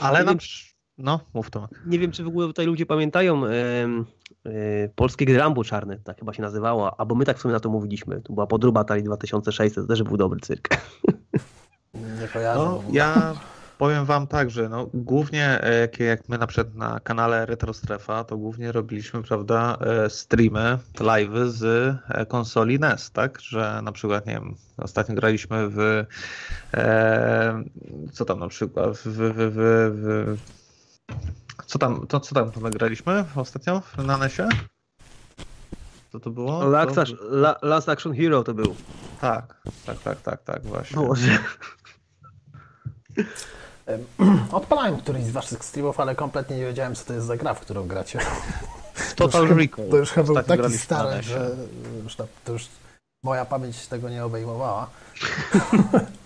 Ale 0.00 0.18
na... 0.18 0.30
wiem- 0.30 0.38
przy- 0.38 0.71
No, 1.02 1.20
mów 1.34 1.50
to. 1.50 1.68
Nie 1.86 1.98
wiem, 1.98 2.12
czy 2.12 2.24
w 2.24 2.28
ogóle 2.28 2.46
tutaj 2.46 2.66
ludzie 2.66 2.86
pamiętają 2.86 3.44
em, 3.44 4.04
e, 4.46 4.50
polskie 4.88 5.26
gry 5.26 5.38
Rambo 5.38 5.64
czarne, 5.64 5.98
tak 5.98 6.18
chyba 6.18 6.32
się 6.32 6.42
nazywało, 6.42 7.00
albo 7.00 7.14
my 7.14 7.24
tak 7.24 7.38
w 7.38 7.40
sumie 7.40 7.54
na 7.54 7.60
to 7.60 7.70
mówiliśmy. 7.70 8.20
To 8.20 8.32
była 8.32 8.46
podróba 8.46 8.80
Atari 8.80 9.02
2600, 9.02 9.84
to 9.84 9.88
też 9.88 10.02
był 10.02 10.16
dobry 10.16 10.40
cyrk. 10.40 10.68
Nie 12.20 12.28
kojarzę. 12.32 12.58
No, 12.58 12.82
ja 12.92 13.34
powiem 13.78 14.04
wam 14.04 14.26
tak, 14.26 14.50
że 14.50 14.68
no, 14.68 14.86
głównie 14.94 15.62
e, 15.62 15.80
jak, 15.80 16.00
jak 16.00 16.28
my 16.28 16.38
na 16.38 16.46
przykład 16.46 16.74
na 16.74 17.00
kanale 17.00 17.46
Retro 17.46 17.74
Strefa, 17.74 18.24
to 18.24 18.36
głównie 18.36 18.72
robiliśmy, 18.72 19.22
prawda, 19.22 19.76
e, 19.80 20.10
streamy, 20.10 20.78
live'y 20.94 21.48
z 21.48 21.96
konsoli 22.28 22.78
NES, 22.78 23.10
tak, 23.10 23.40
że 23.40 23.80
na 23.84 23.92
przykład, 23.92 24.26
nie 24.26 24.32
wiem, 24.32 24.54
ostatnio 24.78 25.14
graliśmy 25.14 25.68
w 25.68 26.04
e, 26.74 27.64
co 28.12 28.24
tam 28.24 28.38
na 28.38 28.48
przykład, 28.48 28.96
w, 28.96 29.06
w, 29.06 29.32
w, 29.34 30.36
w 30.36 30.61
co 31.66 31.78
tam, 31.78 32.06
to 32.06 32.20
co 32.20 32.34
tam 32.34 32.50
my 32.60 32.70
graliśmy 32.70 33.24
ostatnio 33.36 33.82
na 33.98 34.18
NESie? 34.18 34.48
Co 36.12 36.20
to 36.20 36.30
było? 36.30 36.64
Last, 36.64 36.94
To- 36.94 37.02
La- 37.30 37.58
Last 37.62 37.88
Action 37.88 38.14
Hero 38.16 38.42
to 38.44 38.54
był. 38.54 38.76
Tak, 39.20 39.62
tak, 39.86 39.98
tak, 39.98 40.20
tak, 40.20 40.42
tak, 40.42 40.62
właśnie. 40.62 40.96
Boże. 40.96 41.38
Odpalałem 44.52 44.96
któryś 44.96 45.24
z 45.24 45.30
waszych 45.30 45.64
streamów, 45.64 46.00
ale 46.00 46.14
kompletnie 46.14 46.56
nie 46.56 46.66
wiedziałem, 46.66 46.94
co 46.94 47.04
to 47.04 47.12
jest 47.12 47.26
za 47.26 47.36
gra, 47.36 47.54
w 47.54 47.60
którą 47.60 47.86
gracie. 47.86 48.18
Total 49.16 49.48
Recall. 49.48 49.88
To 49.90 49.96
już 49.96 50.10
chyba 50.10 50.26
był 50.26 50.42
taki 50.42 50.78
stary, 50.78 51.16
NES-ie. 51.16 51.22
że 51.38 51.56
już, 52.04 52.16
to, 52.16 52.26
to 52.44 52.52
już 52.52 52.68
moja 53.24 53.44
pamięć 53.44 53.86
tego 53.86 54.08
nie 54.08 54.24
obejmowała. 54.24 54.90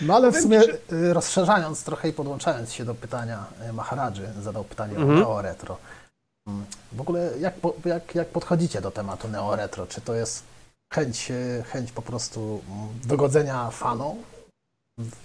No 0.00 0.16
ale 0.16 0.32
w 0.32 0.36
sumie 0.40 0.60
y, 0.92 1.12
rozszerzając 1.14 1.84
trochę 1.84 2.08
i 2.08 2.12
podłączając 2.12 2.72
się 2.72 2.84
do 2.84 2.94
pytania 2.94 3.44
y, 3.68 3.72
Maharadży, 3.72 4.28
zadał 4.42 4.64
pytanie 4.64 4.96
Mhm. 4.96 5.10
o 5.10 5.20
Neo 5.20 5.42
Retro. 5.42 5.76
Mm, 6.48 6.64
W 6.92 7.00
ogóle 7.00 7.30
jak, 7.40 7.54
jak, 7.84 8.14
jak 8.14 8.28
podchodzicie 8.28 8.80
do 8.80 8.90
tematu 8.90 9.28
Neo 9.28 9.56
Retro? 9.56 9.86
Czy 9.86 10.00
to 10.00 10.14
jest 10.14 10.42
chęć, 10.92 11.30
y, 11.30 11.62
chęć 11.72 11.92
po 11.92 12.02
prostu 12.02 12.60
mm, 12.70 12.88
dogodzenia 13.04 13.70
fanom, 13.70 14.16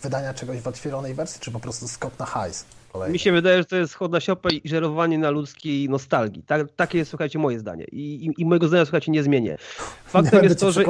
wydania 0.03 0.33
czegoś 0.33 0.59
w 0.59 0.67
otwieronej 0.67 1.13
wersji, 1.13 1.41
czy 1.41 1.51
po 1.51 1.59
prostu 1.59 1.87
skok 1.87 2.19
na 2.19 2.25
hajs? 2.25 2.65
kolejny? 2.91 3.13
Mi 3.13 3.19
się 3.19 3.31
wydaje, 3.31 3.57
że 3.57 3.65
to 3.65 3.75
jest 3.75 3.93
chłodna 3.93 4.19
siopa 4.19 4.49
i 4.49 4.69
żerowanie 4.69 5.17
na 5.17 5.29
ludzkiej 5.29 5.89
nostalgii. 5.89 6.43
Tak, 6.43 6.61
takie 6.75 6.97
jest, 6.97 7.09
słuchajcie, 7.09 7.39
moje 7.39 7.59
zdanie. 7.59 7.85
I, 7.91 8.25
i, 8.25 8.41
i 8.41 8.45
mojego 8.45 8.67
zdania, 8.67 8.85
słuchajcie, 8.85 9.11
nie 9.11 9.23
zmienię. 9.23 9.51
nie 9.51 9.57
Faktem 10.05 10.31
będę 10.31 10.47
jest 10.47 10.59
to, 10.59 10.71
że. 10.71 10.83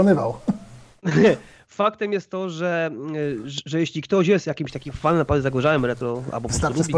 Faktem 1.68 2.14
jest 2.14 2.30
to, 2.30 2.50
że, 2.50 2.90
y, 3.16 3.38
że- 3.66 3.80
jeśli 3.80 4.02
ktoś 4.02 4.28
jest 4.28 4.48
jakimś 4.48 4.72
takim 4.72 4.94
fanem 4.94 5.18
naprawdę 5.18 5.42
zagorzałym 5.42 5.86
retro, 5.86 6.10
albo 6.10 6.24
po 6.32 6.32
prostu 6.32 6.48
Wystarczy 6.54 6.78
lubi 6.80 6.92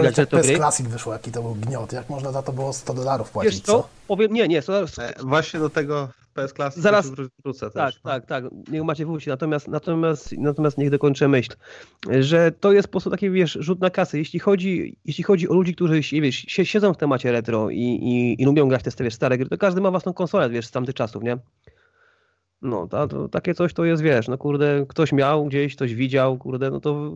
gry, 0.48 0.56
Classic 0.58 0.88
wyszło, 0.88 1.14
jaki 1.14 1.32
to 1.32 1.42
był 1.42 1.56
gniot. 1.56 1.94
Jak 1.94 2.10
można 2.10 2.32
za 2.32 2.42
to 2.44 2.52
było 2.54 2.74
100 2.74 2.94
dolarów 2.94 3.28
wiesz 3.28 3.34
płacić, 3.34 3.62
co? 3.66 3.72
co? 3.72 3.88
Powiem, 4.08 4.34
nie, 4.34 4.48
nie, 4.48 4.62
so, 4.62 4.88
so, 4.88 5.04
E, 5.04 5.14
Właśnie 5.24 5.60
do 5.60 5.70
tego 5.70 6.10
PS 6.34 6.54
Classic 6.54 6.84
Zaraz- 6.84 7.12
wró- 7.12 7.28
wrócę 7.44 7.72
tak, 7.72 7.94
też. 7.94 8.02
no. 8.04 8.12
tak, 8.12 8.26
tak, 8.26 8.44
niech 8.72 8.84
macie 8.84 9.06
wrócić. 9.06 9.28
Natomiast, 9.28 9.68
natomiast, 9.68 10.32
natomiast 10.38 10.78
niech 10.78 10.90
dokończę 10.90 11.28
myśl, 11.28 11.52
że 12.20 12.52
to 12.52 12.72
jest 12.72 12.88
po 12.88 12.92
prostu 12.92 13.10
taki, 13.10 13.30
wiesz, 13.30 13.58
rzut 13.62 13.80
na 13.82 13.90
kasę. 13.90 14.18
Jeśli 14.18 14.40
chodzi, 14.40 14.98
jeśli 15.06 15.24
chodzi 15.24 15.50
o 15.50 15.54
ludzi, 15.54 15.76
którzy 15.76 16.02
wiesz, 16.22 16.46
sie- 16.48 16.66
siedzą 16.66 16.94
w 16.94 16.98
temacie 16.98 17.32
retro 17.32 17.70
i, 17.70 17.80
i, 17.82 18.42
i 18.42 18.46
lubią 18.46 18.68
grać 18.70 18.84
te 18.84 19.04
wiesz, 19.04 19.14
stare 19.14 19.38
gry, 19.38 19.50
to 19.50 19.58
każdy 19.58 19.82
ma 19.82 19.92
własną 19.92 20.14
konsolę, 20.14 20.50
wiesz, 20.50 20.68
z 20.68 20.72
tamtych 20.72 20.96
czasów, 20.96 21.24
nie? 21.24 21.38
No, 22.62 22.88
to, 22.88 23.08
to, 23.08 23.30
takie 23.30 23.54
coś 23.54 23.74
to 23.74 23.86
jest, 23.86 24.04
wiesz, 24.04 24.28
no 24.28 24.38
kurde, 24.38 24.86
ktoś 24.90 25.12
miał 25.12 25.46
gdzieś, 25.46 25.76
ktoś 25.76 25.96
widział, 25.96 26.38
kurde, 26.38 26.72
no 26.72 26.80
to 26.80 27.12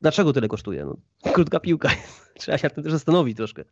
dlaczego 0.00 0.32
tyle 0.32 0.48
kosztuje? 0.48 0.84
No, 0.84 0.96
krótka 1.32 1.60
piłka, 1.60 1.90
trzeba 2.38 2.58
się 2.58 2.66
nad 2.66 2.74
tym 2.74 2.84
też 2.84 2.92
zastanowić 2.92 3.36
troszkę. 3.36 3.64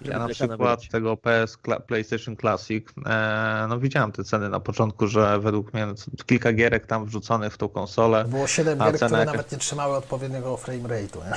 Ja 0.00 0.18
na 0.18 0.28
przykład 0.28 0.88
tego 0.88 1.16
PS 1.16 1.58
PlayStation 1.86 2.36
Classic, 2.36 2.84
e, 3.06 3.66
no 3.68 3.78
widziałem 3.78 4.12
te 4.12 4.24
ceny 4.24 4.48
na 4.48 4.60
początku, 4.60 5.06
że 5.06 5.40
według 5.40 5.74
mnie 5.74 5.86
no, 5.86 5.94
kilka 6.26 6.52
gierek 6.52 6.86
tam 6.86 7.06
wrzuconych 7.06 7.52
w 7.52 7.58
tą 7.58 7.68
konsolę. 7.68 8.24
Było 8.24 8.46
7 8.46 8.82
A 8.82 8.84
gier, 8.84 8.94
które 8.94 9.10
jaka- 9.10 9.24
nawet 9.24 9.52
nie 9.52 9.58
trzymały 9.58 9.96
odpowiedniego 9.96 10.56
frame 10.56 10.88
rate'u, 10.88 11.16
nie? 11.16 11.32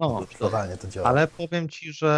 No, 0.00 0.26
Totalnie 0.38 0.76
to 0.76 0.88
działa. 0.88 1.08
ale 1.08 1.26
powiem 1.28 1.68
ci, 1.68 1.92
że 1.92 2.10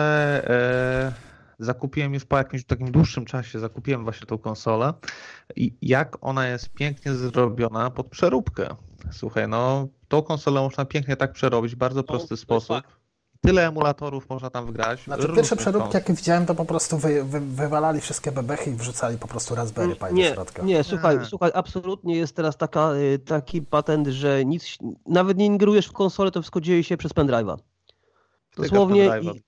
e, 0.48 1.31
zakupiłem 1.58 2.14
już 2.14 2.24
po 2.24 2.38
jakimś 2.38 2.64
takim 2.64 2.92
dłuższym 2.92 3.24
czasie, 3.24 3.58
zakupiłem 3.58 4.04
właśnie 4.04 4.26
tą 4.26 4.38
konsolę 4.38 4.94
i 5.56 5.76
jak 5.82 6.16
ona 6.20 6.48
jest 6.48 6.68
pięknie 6.70 7.14
zrobiona 7.14 7.90
pod 7.90 8.06
przeróbkę. 8.06 8.76
Słuchaj, 9.12 9.48
no 9.48 9.88
tą 10.08 10.22
konsolę 10.22 10.60
można 10.60 10.84
pięknie 10.84 11.16
tak 11.16 11.32
przerobić 11.32 11.74
w 11.74 11.78
bardzo 11.78 12.04
prosty 12.04 12.28
to 12.28 12.34
jest 12.34 12.42
sposób. 12.42 12.76
Tyle 13.40 13.66
emulatorów 13.68 14.28
można 14.28 14.50
tam 14.50 14.66
wgrać. 14.66 15.04
Znaczy, 15.04 15.28
pierwsze 15.36 15.56
przeróbki, 15.56 15.94
jakie 15.94 16.14
widziałem, 16.14 16.46
to 16.46 16.54
po 16.54 16.64
prostu 16.64 16.98
wy, 16.98 17.24
wy, 17.24 17.40
wywalali 17.40 18.00
wszystkie 18.00 18.32
bebechy 18.32 18.70
i 18.70 18.74
wrzucali 18.74 19.18
po 19.18 19.28
prostu 19.28 19.54
Raspberry 19.54 19.94
Pi 19.96 20.00
do 20.00 20.10
Nie, 20.10 20.32
środka. 20.32 20.62
nie, 20.62 20.84
słuchaj, 20.84 21.18
Nie. 21.18 21.24
słuchaj, 21.24 21.50
absolutnie 21.54 22.16
jest 22.16 22.36
teraz 22.36 22.56
taka, 22.56 22.92
y, 22.94 23.18
taki 23.18 23.62
patent, 23.62 24.06
że 24.06 24.44
nic, 24.44 24.78
nawet 25.06 25.38
nie 25.38 25.46
ingerujesz 25.46 25.86
w 25.86 25.92
konsolę, 25.92 26.30
to 26.30 26.42
wszystko 26.42 26.60
dzieje 26.60 26.84
się 26.84 26.96
przez 26.96 27.12
pendrive'a. 27.12 27.56
Dosłownie 28.56 29.06
i, 29.22 29.42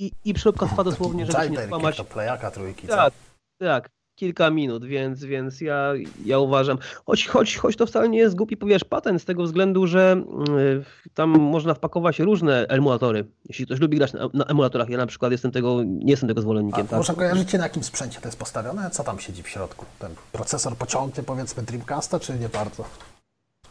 i, 0.00 0.12
i 0.24 0.34
przeróbka 0.34 0.66
trwa 0.66 0.84
dosłownie, 0.84 1.26
żeby 1.26 1.50
nie 1.50 1.66
skłamać. 1.66 1.96
to 1.96 2.04
playaka 2.04 2.50
trójki, 2.50 2.88
co? 2.88 2.96
Tak, 2.96 3.12
tak, 3.58 3.90
kilka 4.14 4.50
minut, 4.50 4.84
więc, 4.84 5.24
więc 5.24 5.60
ja, 5.60 5.92
ja 6.24 6.38
uważam, 6.38 6.78
choć, 7.06 7.26
choć, 7.26 7.56
choć 7.56 7.76
to 7.76 7.86
wcale 7.86 8.08
nie 8.08 8.18
jest 8.18 8.36
głupi, 8.36 8.56
powiesz, 8.56 8.84
patent 8.84 9.22
z 9.22 9.24
tego 9.24 9.42
względu, 9.42 9.86
że 9.86 10.22
y, 10.58 11.10
tam 11.14 11.30
można 11.30 11.74
wpakować 11.74 12.18
różne 12.18 12.66
emulatory. 12.68 13.24
Jeśli 13.48 13.66
ktoś 13.66 13.80
lubi 13.80 13.96
grać 13.96 14.12
na, 14.12 14.28
na 14.34 14.44
emulatorach, 14.44 14.88
ja 14.88 14.98
na 14.98 15.06
przykład 15.06 15.32
jestem 15.32 15.50
tego, 15.50 15.82
nie 15.84 16.10
jestem 16.10 16.28
tego 16.28 16.38
A 16.38 16.42
zwolennikiem. 16.42 16.86
tak? 16.86 16.98
może 16.98 17.14
kojarzycie 17.14 17.58
na 17.58 17.64
jakim 17.64 17.82
sprzęcie 17.84 18.20
to 18.20 18.28
jest 18.28 18.38
postawione? 18.38 18.90
Co 18.90 19.04
tam 19.04 19.18
siedzi 19.18 19.42
w 19.42 19.48
środku? 19.48 19.86
Ten 19.98 20.14
procesor 20.32 20.76
pociągnie 20.76 21.22
powiedzmy 21.22 21.62
Dreamcasta, 21.62 22.20
czy 22.20 22.38
nie 22.38 22.48
bardzo? 22.48 22.84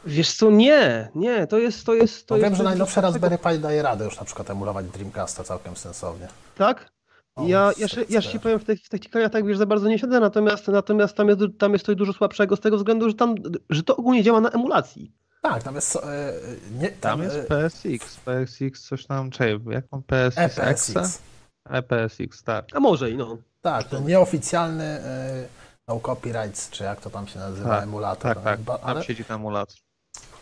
Wiesz 0.05 0.33
co, 0.33 0.51
nie, 0.51 1.09
nie, 1.15 1.47
to 1.47 1.57
jest, 1.57 1.85
to 1.85 1.93
jest, 1.93 2.27
to 2.27 2.35
No 2.35 2.37
jest... 2.37 2.49
wiem, 2.49 2.55
że 2.57 2.63
najnowsze 2.63 3.01
Raspberry 3.01 3.37
Pi 3.37 3.59
daje 3.59 3.81
radę 3.81 4.05
już 4.05 4.19
na 4.19 4.25
przykład 4.25 4.49
emulować 4.49 4.85
Dreamcasta 4.85 5.43
całkiem 5.43 5.75
sensownie. 5.75 6.27
Tak? 6.57 6.91
O, 7.35 7.47
Ja, 7.47 7.71
ja, 7.77 7.87
się, 7.87 8.05
ja 8.09 8.21
się 8.21 8.39
powiem, 8.39 8.59
w 8.59 8.63
tych, 8.65 8.79
w 8.83 8.89
tych 8.89 9.01
tak 9.31 9.45
wiesz, 9.45 9.57
za 9.57 9.65
bardzo 9.65 9.89
nie 9.89 9.99
siedzę, 9.99 10.19
natomiast, 10.19 10.67
natomiast 10.67 11.15
tam, 11.15 11.27
jest, 11.27 11.41
tam 11.59 11.73
jest 11.73 11.85
coś 11.85 11.95
dużo 11.95 12.13
słabszego 12.13 12.55
z 12.55 12.59
tego 12.59 12.77
względu, 12.77 13.09
że 13.09 13.15
tam, 13.15 13.35
że 13.69 13.83
to 13.83 13.95
ogólnie 13.95 14.23
działa 14.23 14.41
na 14.41 14.49
emulacji. 14.49 15.11
Tak, 15.41 15.63
tam 15.63 15.75
jest... 15.75 15.95
e, 15.95 16.33
nie, 16.79 16.89
Tam 16.89 17.23
jest 17.23 17.35
e, 17.35 17.43
PSX, 17.43 18.17
PSX 18.25 18.87
coś 18.87 19.05
tam, 19.05 19.31
czekaj, 19.31 19.59
jak 19.69 19.85
mam 19.91 20.03
PSX? 20.03 20.37
EPSX. 20.59 21.21
EPSX, 21.69 22.43
tak. 22.43 22.65
A 22.73 22.79
może 22.79 23.11
i 23.11 23.17
no. 23.17 23.37
Tak, 23.61 23.83
ten 23.87 24.05
nieoficjalny 24.05 24.83
e, 24.83 25.47
no 25.87 25.99
copyrights, 25.99 26.69
czy 26.69 26.83
jak 26.83 27.01
to 27.01 27.09
tam 27.09 27.27
się 27.27 27.39
nazywa, 27.39 27.69
Tak, 27.69 27.83
emulator. 27.83 28.33
Tak, 28.35 28.43
tak, 28.43 28.59
Ba- 28.59 28.77
tam 28.77 28.89
ale 28.89 29.03
siedzi 29.03 29.25
ten 29.25 29.35
emulator. 29.35 29.75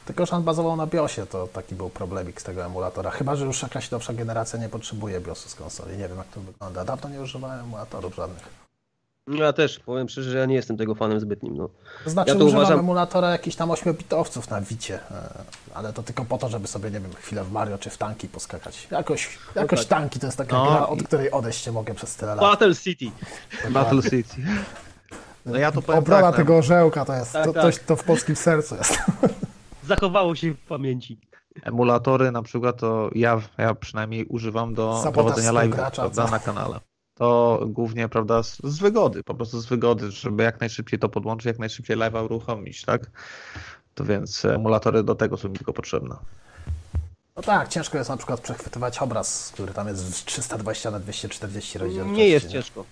Tylko, 0.07 0.25
że 0.25 0.35
on 0.35 0.43
bazował 0.43 0.75
na 0.75 0.87
BIOSie, 0.87 1.25
to 1.25 1.47
taki 1.47 1.75
był 1.75 1.89
problemik 1.89 2.41
z 2.41 2.43
tego 2.43 2.65
emulatora. 2.65 3.11
Chyba, 3.11 3.35
że 3.35 3.45
już 3.45 3.61
jakaś 3.61 3.91
nowsza 3.91 4.13
generacja 4.13 4.59
nie 4.59 4.69
potrzebuje 4.69 5.19
BIOSu 5.19 5.49
z 5.49 5.55
konsoli. 5.55 5.97
Nie 5.97 6.07
wiem, 6.07 6.17
jak 6.17 6.27
to 6.27 6.39
wygląda. 6.41 6.85
Dawno 6.85 7.09
nie 7.09 7.21
używałem 7.21 7.59
emulatorów 7.59 8.15
żadnych. 8.15 8.67
Ja 9.27 9.53
też 9.53 9.79
powiem 9.79 10.09
szczerze, 10.09 10.31
że 10.31 10.37
ja 10.37 10.45
nie 10.45 10.55
jestem 10.55 10.77
tego 10.77 10.95
fanem 10.95 11.19
zbytnim. 11.19 11.57
No. 11.57 11.69
To 12.03 12.09
znaczy, 12.09 12.31
Ja 12.31 12.35
to 12.35 12.45
używam 12.45 12.61
uważam- 12.63 12.79
emulatora 12.79 13.31
jakichś 13.31 13.55
tam 13.55 13.69
8-bitowców 13.69 14.51
na 14.51 14.61
Wicie, 14.61 14.99
e, 15.11 15.29
ale 15.73 15.93
to 15.93 16.03
tylko 16.03 16.25
po 16.25 16.37
to, 16.37 16.49
żeby 16.49 16.67
sobie, 16.67 16.91
nie 16.91 16.99
wiem, 16.99 17.13
chwilę 17.13 17.43
w 17.43 17.51
Mario 17.51 17.77
czy 17.77 17.89
w 17.89 17.97
tanki 17.97 18.27
poskakać. 18.27 18.87
Jakoś, 18.91 19.37
jakoś 19.55 19.79
tak. 19.79 19.87
tanki 19.99 20.19
to 20.19 20.25
jest 20.25 20.37
taka 20.37 20.57
No 20.57 20.65
gra, 20.65 20.87
od 20.87 21.03
której 21.03 21.31
odejść 21.31 21.65
nie 21.65 21.71
mogę 21.71 21.93
przez 21.93 22.15
tyle 22.15 22.35
lat. 22.35 22.39
Battle 22.39 22.75
City. 22.75 23.05
Battle 23.69 24.01
City. 24.03 24.35
No 25.45 25.57
ja 25.57 25.71
to 25.71 25.81
powiem 25.81 25.99
Obrona 25.99 26.21
tak, 26.21 26.31
no, 26.31 26.37
tego 26.37 26.57
orzełka 26.57 27.05
to 27.05 27.13
jest, 27.13 27.33
Tak, 27.33 27.45
to, 27.45 27.53
tak. 27.53 27.75
to, 27.75 27.79
to 27.85 27.95
w 27.95 28.03
polskim 28.03 28.35
sercu 28.35 28.75
jest. 28.75 28.97
Zachowało 29.87 30.35
się 30.35 30.53
w 30.53 30.57
pamięci. 30.57 31.19
emulatory 31.63 32.31
na 32.31 32.41
przykład 32.41 32.79
to 32.79 33.09
ja, 33.15 33.41
ja 33.57 33.75
przynajmniej 33.75 34.25
używam 34.25 34.73
do 34.73 34.97
Sabotaż 34.97 35.13
prowadzenia 35.13 35.51
live 35.51 35.75
prawda, 35.95 36.27
na 36.27 36.39
kanale. 36.39 36.79
To 37.13 37.59
głównie, 37.67 38.09
prawda, 38.09 38.43
z, 38.43 38.57
z 38.63 38.79
wygody, 38.79 39.23
po 39.23 39.35
prostu 39.35 39.59
z 39.59 39.65
wygody, 39.65 40.11
żeby 40.11 40.43
jak 40.43 40.59
najszybciej 40.59 40.99
to 40.99 41.09
podłączyć, 41.09 41.45
jak 41.45 41.59
najszybciej 41.59 41.97
live'a 41.97 42.25
uruchomić, 42.25 42.85
tak? 42.85 43.11
To 43.93 44.03
więc 44.03 44.45
emulatory 44.45 45.03
do 45.03 45.15
tego 45.15 45.37
są 45.37 45.49
mi 45.49 45.55
tylko 45.55 45.73
potrzebne. 45.73 46.15
No 47.35 47.43
tak, 47.43 47.67
ciężko 47.67 47.97
jest 47.97 48.09
na 48.09 48.17
przykład 48.17 48.39
przechwytywać 48.39 48.99
obraz, 48.99 49.51
który 49.53 49.73
tam 49.73 49.87
jest 49.87 50.15
z 50.15 50.25
320 50.25 50.91
na 50.91 50.99
240 50.99 51.77
rozdzielczości. 51.77 52.17
Nie 52.17 52.27
jest 52.27 52.47
ciężko. 52.47 52.85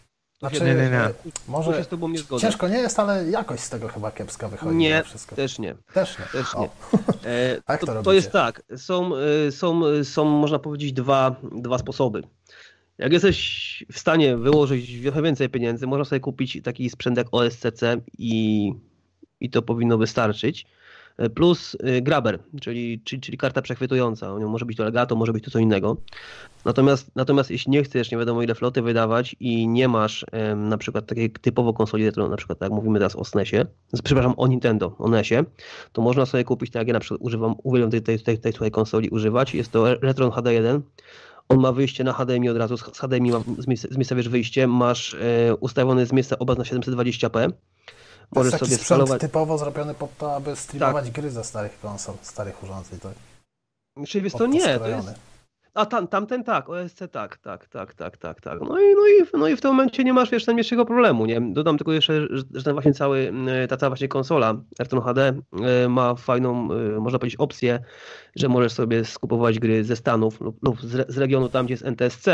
Znaczy, 0.50 0.66
Nie, 0.66 0.74
nie, 0.76 0.90
nie. 0.90 1.02
e, 1.02 1.14
tu 1.14 1.30
się 1.30 1.36
Może 1.48 1.84
z 1.84 1.88
tobą 1.88 2.08
nie 2.10 2.18
zgodzę. 2.18 2.42
ciężko 2.42 2.68
nie 2.68 2.78
jest, 2.78 3.00
ale 3.00 3.30
jakość 3.30 3.64
z 3.64 3.70
tego 3.70 3.88
chyba 3.88 4.12
kiepska 4.12 4.48
wychodzi. 4.48 4.76
Nie, 4.76 5.04
wszystko. 5.04 5.36
też 5.36 5.60
nie. 5.60 5.76
Też 5.94 6.20
nie. 6.20 6.26
Też 6.26 6.56
nie. 6.56 6.70
E, 7.26 7.62
A 7.66 7.72
jak 7.74 7.82
to 7.82 7.88
to, 7.88 8.04
to 8.04 8.14
jest 8.14 8.32
tak, 8.32 8.62
są, 8.78 9.12
y, 9.48 9.52
są, 9.52 9.82
są 10.04 10.26
można 10.26 10.60
powiedzieć 10.60 10.94
dwa, 10.94 11.36
dwa 11.52 11.78
sposoby. 11.78 12.22
Jak 12.98 13.14
jesteś 13.14 13.86
w 13.92 14.00
stanie 14.00 14.38
wyłożyć 14.38 15.02
trochę 15.04 15.22
więcej 15.22 15.50
pieniędzy, 15.50 15.88
można 15.88 16.06
sobie 16.06 16.20
kupić 16.20 16.60
taki 16.64 16.90
sprzęt 16.90 17.18
jak 17.18 17.28
OSCC 17.32 17.82
i, 18.18 18.74
i 19.40 19.50
to 19.50 19.62
powinno 19.62 19.98
wystarczyć. 19.98 20.66
E, 21.18 21.30
Plus 21.30 21.76
y, 21.76 22.02
grabber, 22.02 22.40
czyli, 22.62 23.02
czyli, 23.04 23.22
czyli 23.22 23.38
karta 23.38 23.62
przechwytująca. 23.62 24.40
No, 24.40 24.50
Może 24.50 24.66
być 24.66 24.78
to 24.78 24.84
legato, 24.84 25.16
może 25.16 25.34
być 25.34 25.44
to 25.44 25.52
co 25.52 25.60
innego. 25.60 25.98
Natomiast, 26.66 27.12
natomiast 27.16 27.52
jeśli 27.52 27.72
nie 27.72 27.84
chcesz 27.84 28.12
nie 28.12 28.18
wiadomo 28.18 28.42
ile 28.42 28.56
floty 28.56 28.82
wydawać 28.82 29.36
i 29.40 29.68
nie 29.68 29.88
masz 29.88 30.26
em, 30.32 30.70
na 30.70 30.78
przykład 30.78 31.06
takiej 31.06 31.32
typowo 31.32 31.74
konsoli 31.74 32.06
retro, 32.06 32.30
na 32.30 32.38
przykład 32.38 32.60
tak 32.60 32.70
jak 32.70 32.76
mówimy 32.76 33.00
teraz 33.00 33.16
o 33.16 33.26
SNESie, 33.26 33.66
przepraszam, 34.04 34.34
o 34.38 34.48
Nintendo, 34.48 34.96
o 34.98 35.10
NESie, 35.10 35.44
to 35.92 36.02
można 36.02 36.26
sobie 36.26 36.44
kupić, 36.44 36.72
tak 36.72 36.80
jak 36.80 36.88
ja 36.88 36.94
na 36.94 37.00
przykład 37.00 37.22
używam, 37.22 37.56
uwielbiam 37.64 37.92
tej, 37.92 38.02
tej, 38.02 38.20
tej, 38.20 38.38
tej 38.38 38.54
tutaj 38.54 38.72
konsoli 38.72 39.10
używać, 39.10 39.56
jest 39.56 39.72
to 39.72 39.96
Retron 39.96 40.30
HD1, 40.30 40.82
on 41.50 41.60
ma 41.60 41.72
wyjście 41.72 42.04
na 42.04 42.14
HDMI 42.14 42.50
od 42.50 42.58
razu, 42.58 42.78
z 42.78 42.82
HDMI 42.82 43.32
ma 43.32 43.40
z 43.58 43.68
miejsca, 43.68 43.88
z 43.92 43.98
miejsca 43.98 44.16
wiesz 44.16 44.30
wyjście, 44.30 44.68
masz 44.68 45.14
e, 45.14 45.56
ustawiony 45.56 46.06
z 46.06 46.14
miejsca 46.14 46.40
obraz 46.40 46.58
na 46.58 46.64
720p, 46.64 47.52
To 48.34 48.40
jest 48.40 48.46
możesz 48.46 48.52
taki 48.52 48.66
sobie 48.66 48.76
sprzęt 48.76 48.86
skalować, 48.86 49.22
typowo 49.22 49.58
zrobiony 49.58 49.94
po 49.94 50.08
to, 50.18 50.36
aby 50.36 50.56
streamować 50.56 51.06
Tak. 51.06 51.14
gry 51.14 51.32
ze 51.32 51.44
starych 51.44 51.80
konsol, 51.80 52.16
starych 52.22 52.64
urządzeń. 52.64 53.00
Tak? 53.00 53.14
czyli 54.08 54.24
wiesz 54.24 54.34
Pod 54.34 54.40
to 54.42 54.48
nie, 54.48 54.80
to 54.80 54.88
jest, 54.88 55.08
A 55.76 55.86
tam, 55.86 56.08
tamten 56.08 56.44
tak, 56.44 56.70
OSC 56.70 57.00
tak, 57.12 57.38
tak, 57.38 57.68
tak, 57.68 57.94
tak, 57.94 58.18
tak, 58.18 58.42
tak. 58.42 58.60
No 58.62 58.80
i, 58.80 58.96
no, 58.96 59.08
i, 59.08 59.40
no 59.40 59.48
i 59.48 59.56
w 59.56 59.62
tym 59.62 59.72
momencie 59.72 60.04
nie 60.04 60.14
masz 60.14 60.32
wiesz, 60.32 60.48
najmniejszego 60.48 60.86
problemu, 60.86 61.26
nie? 61.26 61.42
Dodam 61.42 61.78
tylko 61.78 61.94
jeszcze, 61.94 62.22
że, 62.30 62.44
że 62.54 62.64
ten 62.64 62.74
właśnie 62.74 62.94
cały, 62.94 63.34
e, 63.48 63.68
ta 63.68 63.78
cała 63.78 63.90
właśnie 63.90 64.08
konsola 64.08 64.56
Ayrton 64.80 65.02
HD 65.02 65.34
e, 65.62 65.90
ma 65.90 66.16
fajną, 66.16 66.70
e, 66.72 67.00
można 67.00 67.20
powiedzieć, 67.20 67.40
opcję, 67.40 67.80
że 68.36 68.50
możesz 68.50 68.72
sobie 68.72 69.06
skupować 69.06 69.60
gry 69.60 69.84
ze 69.84 69.96
Stanów 69.96 70.42
lub, 70.42 70.64
lub 70.64 70.82
z, 70.82 71.12
z 71.14 71.18
regionu 71.18 71.50
tam, 71.50 71.66
gdzie 71.66 71.74
jest 71.74 71.86
NTSC 71.86 72.28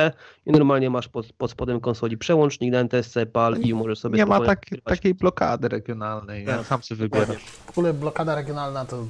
i 0.45 0.51
normalnie 0.51 0.89
masz 0.89 1.07
pod, 1.07 1.33
pod 1.33 1.51
spodem 1.51 1.79
konsoli 1.79 2.17
przełącznik 2.17 2.71
na 2.71 2.79
NTSC, 2.79 3.25
PAL 3.33 3.57
i 3.57 3.73
możesz 3.73 3.99
sobie 3.99 4.17
Nie 4.17 4.25
ma 4.25 4.45
tak, 4.45 4.65
takiej 4.83 5.13
blokady 5.13 5.67
regionalnej, 5.67 6.45
Tak. 6.45 6.65
sam 6.65 6.83
sobie 6.83 6.99
wybierasz. 6.99 7.43
W 7.43 7.69
ogóle 7.69 7.93
blokada 7.93 8.35
regionalna 8.35 8.85
to 8.85 9.05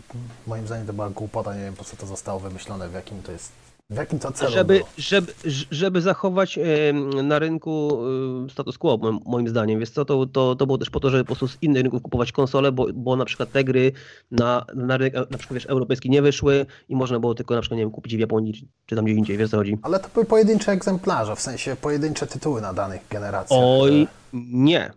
moim 0.48 0.68
zdaniem 0.68 0.88
to 0.88 0.94
była 0.94 1.10
głupota, 1.10 1.56
nie 1.56 1.62
wiem 1.64 1.74
po 1.74 1.84
co 1.84 1.98
to 1.98 2.06
zostało 2.06 2.40
wymyślone, 2.40 2.90
w 2.90 2.94
jakim 2.94 3.22
to 3.24 3.32
jest, 3.32 3.52
w 3.92 3.96
jakim 3.96 4.20
to 4.20 4.32
celu 4.32 4.52
Żeby, 4.52 4.74
było. 4.74 4.90
żeby, 4.98 5.34
żeby 5.72 6.02
zachować 6.02 6.60
na 7.24 7.40
rynku 7.40 8.02
status 8.52 8.78
quo, 8.78 8.98
moim- 9.26 9.50
zdaniem. 9.50 9.86
Co, 9.86 10.06
to, 10.06 10.26
to, 10.26 10.56
to 10.56 10.66
było 10.66 10.78
też 10.78 10.90
po 10.90 11.00
to, 11.00 11.10
żeby 11.10 11.24
po 11.24 11.28
prostu 11.28 11.48
z 11.48 11.58
innych 11.62 11.84
rynków 11.84 12.02
kupować 12.02 12.32
konsole, 12.32 12.72
bo, 12.72 12.88
bo 12.94 13.16
na 13.16 13.26
przykład 13.26 13.52
te 13.52 13.64
gry 13.64 13.92
na, 14.32 14.66
na 14.76 14.98
rynek 14.98 15.14
na 15.14 15.38
przykład 15.38 15.54
wiesz, 15.54 15.66
europejski 15.66 16.10
nie 16.10 16.22
wyszły 16.22 16.66
i 16.90 16.96
można 16.96 17.20
było 17.20 17.36
tylko 17.36 17.56
na 17.56 17.62
przykład, 17.62 17.78
nie 17.78 17.84
wiem, 17.84 17.92
kupić 17.92 18.16
w 18.16 18.20
Japonii 18.20 18.70
czy, 18.86 18.96
tam 18.96 19.06
gdzie 19.06 19.14
indziej, 19.14 19.38
wiesz 19.38 19.50
co 19.50 19.58
chodzi. 19.58 19.78
Ale 19.82 20.00
to 20.00 20.08
były 20.14 20.26
pojedyncze 20.26 20.72
egzemplarze, 20.72 21.36
w 21.36 21.42
sensie 21.42 21.76
pojedyncze 21.82 22.28
tytuły 22.28 22.62
na 22.62 22.74
danych 22.74 23.02
generacjach. 23.10 23.60
Oj, 23.64 24.08
nie. 24.54 24.92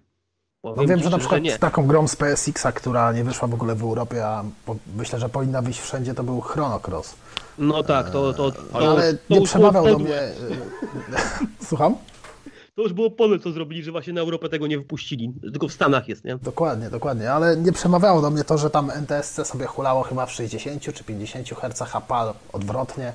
No 0.64 0.74
wiem, 0.86 0.98
ci 0.98 1.04
że 1.04 1.10
na 1.10 1.18
przykład 1.18 1.42
nie. 1.42 1.58
taką 1.58 1.86
grą 1.86 2.08
z 2.08 2.16
PSX-a, 2.16 2.72
która 2.72 3.12
nie 3.12 3.24
wyszła 3.24 3.48
w 3.48 3.54
ogóle 3.54 3.74
w 3.74 3.82
Europie, 3.82 4.26
a 4.26 4.44
myślę, 4.96 5.18
że 5.18 5.28
powinna 5.28 5.62
wyjść 5.62 5.80
wszędzie, 5.80 6.14
to 6.14 6.24
był 6.24 6.40
Chrono 6.40 6.80
Cross. 6.88 7.14
No 7.58 7.82
tak, 7.82 8.10
to, 8.10 8.32
to, 8.32 8.52
to, 8.52 8.62
Ale 8.72 9.14
to 9.14 9.18
nie 9.30 9.42
przemawiał 9.42 9.86
do 9.86 9.98
mnie... 9.98 10.20
Słucham? 11.68 11.94
To 12.74 12.82
już 12.82 12.92
było 12.92 13.10
podłe, 13.10 13.38
co 13.38 13.52
zrobili, 13.52 13.82
że 13.82 13.92
właśnie 13.92 14.12
na 14.12 14.20
Europę 14.20 14.48
tego 14.48 14.66
nie 14.66 14.78
wypuścili. 14.78 15.32
Tylko 15.42 15.68
w 15.68 15.72
Stanach 15.72 16.08
jest, 16.08 16.24
nie? 16.24 16.36
Dokładnie, 16.36 16.90
dokładnie, 16.90 17.32
ale 17.32 17.56
nie 17.56 17.72
przemawiało 17.72 18.22
do 18.22 18.30
mnie 18.30 18.44
to, 18.44 18.58
że 18.58 18.70
tam 18.70 18.90
NTSC 18.90 19.44
sobie 19.44 19.66
hulało 19.66 20.02
chyba 20.02 20.26
w 20.26 20.32
60 20.32 20.82
czy 20.94 21.04
50 21.04 21.48
Hz, 21.48 21.94
a 21.94 22.00
PAL 22.00 22.34
odwrotnie 22.52 23.12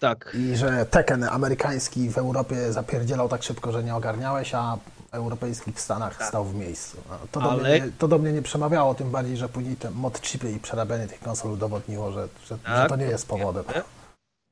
Tak. 0.00 0.36
i 0.38 0.56
że 0.56 0.86
Tekken 0.90 1.24
amerykański 1.24 2.10
w 2.10 2.18
Europie 2.18 2.72
zapierdzielał 2.72 3.28
tak 3.28 3.42
szybko, 3.42 3.72
że 3.72 3.84
nie 3.84 3.94
ogarniałeś, 3.94 4.54
a 4.54 4.78
europejski 5.12 5.72
w 5.72 5.80
Stanach 5.80 6.26
stał 6.28 6.44
w 6.44 6.54
miejscu. 6.54 6.96
To 7.32 7.40
do, 7.40 7.50
Ale- 7.50 7.62
mnie, 7.62 7.80
nie- 7.86 7.92
to 7.98 8.08
do 8.08 8.18
mnie 8.18 8.32
nie 8.32 8.42
przemawiało, 8.42 8.94
tym 8.94 9.10
bardziej, 9.10 9.36
że 9.36 9.48
później 9.48 9.76
te 9.76 9.90
mod 9.90 10.20
chipy 10.20 10.52
i 10.52 10.58
przerabianie 10.58 11.06
tych 11.06 11.20
konsol 11.20 11.52
udowodniło, 11.52 12.12
że, 12.12 12.28
że, 12.48 12.48
że 12.48 12.58
Tak. 12.64 12.88
to 12.88 12.96
nie 12.96 13.04
jest 13.04 13.28
powodem. 13.28 13.64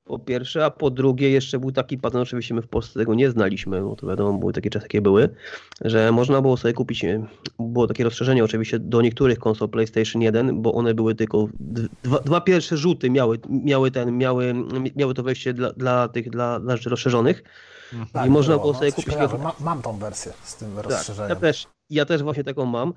Po 0.05 0.19
pierwsze, 0.19 0.65
a 0.65 0.71
po 0.71 0.91
drugie 0.91 1.31
jeszcze 1.31 1.59
był 1.59 1.73
taki 1.73 1.99
patent, 1.99 2.23
oczywiście 2.23 2.55
my 2.55 2.63
w 2.63 2.69
Polsce 2.69 3.01
tego 3.01 3.15
nie 3.15 3.31
znaliśmy, 3.31 3.83
bo 3.83 3.97
to 3.97 4.07
wiadomo, 4.07 4.39
były 4.39 4.53
takie 4.53 4.71
czasy, 4.71 4.85
jakie 4.85 5.01
były, 5.01 5.29
że 5.81 6.13
można 6.13 6.43
było 6.43 6.57
sobie 6.57 6.75
kupić, 6.75 7.05
e, 7.05 7.27
było 7.59 7.87
takie 7.87 8.05
rozszerzenie 8.05 8.45
oczywiście 8.45 8.79
do 8.79 9.03
niektórych 9.03 9.39
konsol 9.39 9.69
PlayStation 9.69 10.23
1, 10.23 10.63
bo 10.63 10.73
one 10.75 10.95
były 10.95 11.15
tylko, 11.15 11.49
dwa, 12.03 12.19
dwa 12.19 12.41
pierwsze 12.41 12.77
rzuty 12.77 13.11
miały, 13.11 13.39
miały 13.49 13.91
ten, 13.91 14.19
miały, 14.19 14.55
miały 14.97 15.15
to 15.15 15.23
wejście 15.23 15.55
dla, 15.55 15.73
dla 15.73 16.09
tych, 16.09 16.31
dla, 16.31 16.61
dla 16.61 16.77
rzeczy 16.77 16.91
rozszerzonych 17.93 18.27
i 18.27 18.31
można 18.31 18.55
było, 18.55 18.63
było 18.63 18.73
no, 18.73 18.79
sobie 18.79 18.93
kupić 18.93 19.15
kojarzę. 19.15 19.39
Ma, 19.39 19.53
mam 19.61 19.83
tą 19.83 19.99
wersję 19.99 20.33
z 20.45 20.57
tym 20.57 20.77
tak, 20.77 20.85
rozszerzeniem. 20.85 21.31
ja 21.31 21.37
też, 21.37 21.67
ja 21.91 22.05
też 22.05 22.23
właśnie 22.23 22.45
taką 22.45 22.65
mam. 22.67 22.95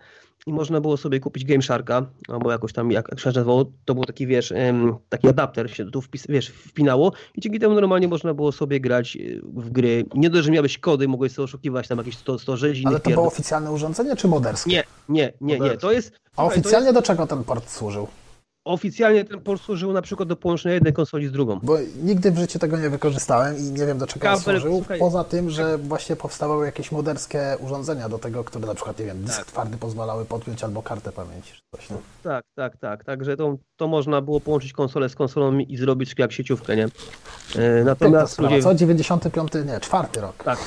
I 0.47 0.53
można 0.53 0.81
było 0.81 0.97
sobie 0.97 1.19
kupić 1.19 1.45
Game 1.45 1.61
Sharka, 1.61 2.05
albo 2.27 2.51
jakoś 2.51 2.73
tam, 2.73 2.91
jak, 2.91 3.19
się 3.19 3.29
nazywało, 3.29 3.65
to 3.85 3.95
był 3.95 4.03
taki, 4.03 4.27
wiesz, 4.27 4.53
taki 5.09 5.27
adapter 5.27 5.75
się 5.75 5.91
tu 5.91 6.01
wpis, 6.01 6.27
wiesz, 6.29 6.47
wpinało 6.47 7.11
i 7.35 7.41
dzięki 7.41 7.59
temu 7.59 7.75
normalnie 7.75 8.07
można 8.07 8.33
było 8.33 8.51
sobie 8.51 8.79
grać 8.79 9.15
y, 9.15 9.41
w 9.43 9.69
gry. 9.69 10.05
Nie 10.13 10.29
dość, 10.29 10.45
że 10.45 10.51
miałeś 10.51 10.77
kody, 10.77 11.07
mogłeś 11.07 11.31
sobie 11.31 11.43
oszukiwać 11.43 11.87
tam 11.87 11.97
jakieś 11.97 12.17
100, 12.17 12.39
100 12.39 12.57
rzezi 12.57 12.83
Ale 12.85 12.99
to 12.99 13.03
było 13.03 13.09
pierdół. 13.09 13.27
oficjalne 13.27 13.71
urządzenie 13.71 14.15
czy 14.15 14.27
moderskie? 14.27 14.69
Nie, 14.69 14.83
nie, 15.09 15.33
nie, 15.41 15.59
nie, 15.59 15.77
to 15.77 15.91
jest... 15.91 16.11
A 16.13 16.17
słuchaj, 16.35 16.35
to 16.35 16.59
oficjalnie 16.59 16.93
do 16.93 17.01
czego 17.01 17.27
ten 17.27 17.43
port 17.43 17.69
służył? 17.69 18.07
Oficjalnie 18.66 19.26
ten 19.26 19.39
port 19.41 19.62
służył 19.62 19.93
na 19.93 20.01
przykład 20.01 20.30
do 20.30 20.36
połączenia 20.36 20.76
jednej 20.76 20.93
konsoli 20.93 21.28
z 21.28 21.32
drugą. 21.32 21.59
Bo 21.64 21.78
nigdy 22.03 22.32
w 22.32 22.38
życiu 22.38 22.59
tego 22.59 22.78
nie 22.78 22.89
wykorzystałem 22.89 23.57
i 23.57 23.62
nie 23.64 23.86
wiem 23.86 23.97
do 23.97 24.07
czego 24.07 24.30
on 24.30 24.38
Kabel, 24.39 24.62
służył, 24.62 24.78
słuchaj. 24.78 24.99
poza 24.99 25.24
tym, 25.24 25.49
że 25.49 25.78
właśnie 25.78 26.16
powstawały 26.16 26.66
jakieś 26.66 26.91
moderskie 26.91 27.57
urządzenia 27.59 28.09
do 28.09 28.20
tego, 28.20 28.43
które 28.43 28.68
na 28.68 28.76
przykład, 28.76 28.99
nie 28.99 29.05
wiem, 29.05 29.24
dysk 29.24 29.38
Tak. 29.38 29.45
twardy 29.45 29.78
pozwalały 29.78 30.26
podpiąć 30.26 30.64
albo 30.64 30.82
kartę 30.84 31.12
pamięci 31.12 31.53
czy 31.53 31.62
coś. 31.76 31.89
No. 31.89 31.97
Tak, 32.24 32.45
tak, 32.55 32.78
tak. 32.78 33.03
Także 33.03 33.38
to, 33.38 33.57
to 33.76 33.88
można 33.88 34.22
było 34.22 34.39
połączyć 34.41 34.74
konsolę 34.74 35.09
z 35.09 35.16
konsolą 35.16 35.57
i 35.59 35.78
zrobić 35.78 36.14
jak 36.18 36.32
sieciówkę, 36.32 36.76
nie? 36.76 36.86
E, 37.55 37.84
Natomiast 37.84 38.34
sprawa, 38.34 38.55
ludzie... 38.55 38.64
co? 38.64 38.76
95, 38.76 39.51
nie, 39.66 39.80
czwarty 39.80 40.22
rok. 40.22 40.43
Tak, 40.43 40.59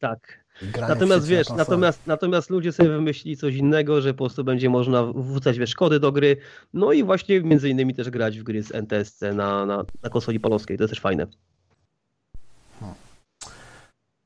tak. 0.00 0.44
Natomiast 0.80 1.22
na 1.22 1.28
wiesz, 1.36 1.48
natomiast, 1.50 2.00
natomiast 2.06 2.50
ludzie 2.50 2.72
sobie 2.72 2.88
wymyślili 2.88 3.36
coś 3.36 3.54
innego, 3.54 4.00
że 4.00 4.14
po 4.14 4.18
prostu 4.24 4.44
będzie 4.44 4.70
można 4.70 5.04
wrzucać 5.12 5.58
wiesz, 5.58 5.74
kody 5.74 6.00
do 6.00 6.12
gry, 6.12 6.36
no 6.74 6.92
i 6.92 7.04
właśnie 7.04 7.40
między 7.40 7.68
innymi 7.68 7.94
też 7.94 8.10
grać 8.10 8.38
w 8.38 8.42
gry 8.42 8.62
z 8.62 8.74
NTSC 8.74 9.22
na, 9.34 9.66
na, 9.66 9.84
na 10.02 10.10
konsoli 10.10 10.40
polskiej, 10.40 10.76
to 10.78 10.82
jest 10.84 10.92
też 10.92 11.00
fajne. 11.00 11.26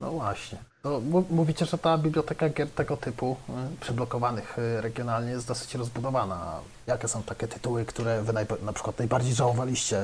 No 0.01 0.11
właśnie. 0.11 0.59
Mu- 1.03 1.25
mówicie, 1.31 1.67
że 1.67 1.79
ta 1.79 1.99
biblioteka 1.99 2.49
gier 2.49 2.69
tego 2.71 2.97
typu, 2.97 3.37
y, 3.49 3.81
przyblokowanych 3.81 4.59
y, 4.59 4.81
regionalnie, 4.81 5.31
jest 5.31 5.49
dosyć 5.49 5.75
rozbudowana. 5.75 6.61
Jakie 6.87 7.09
są 7.09 7.23
takie 7.23 7.49
tytuły, 7.49 7.85
które 7.85 8.23
wy 8.23 8.33
na 8.63 8.73
przykład 8.73 8.99
najbardziej 8.99 9.35
żałowaliście, 9.35 10.03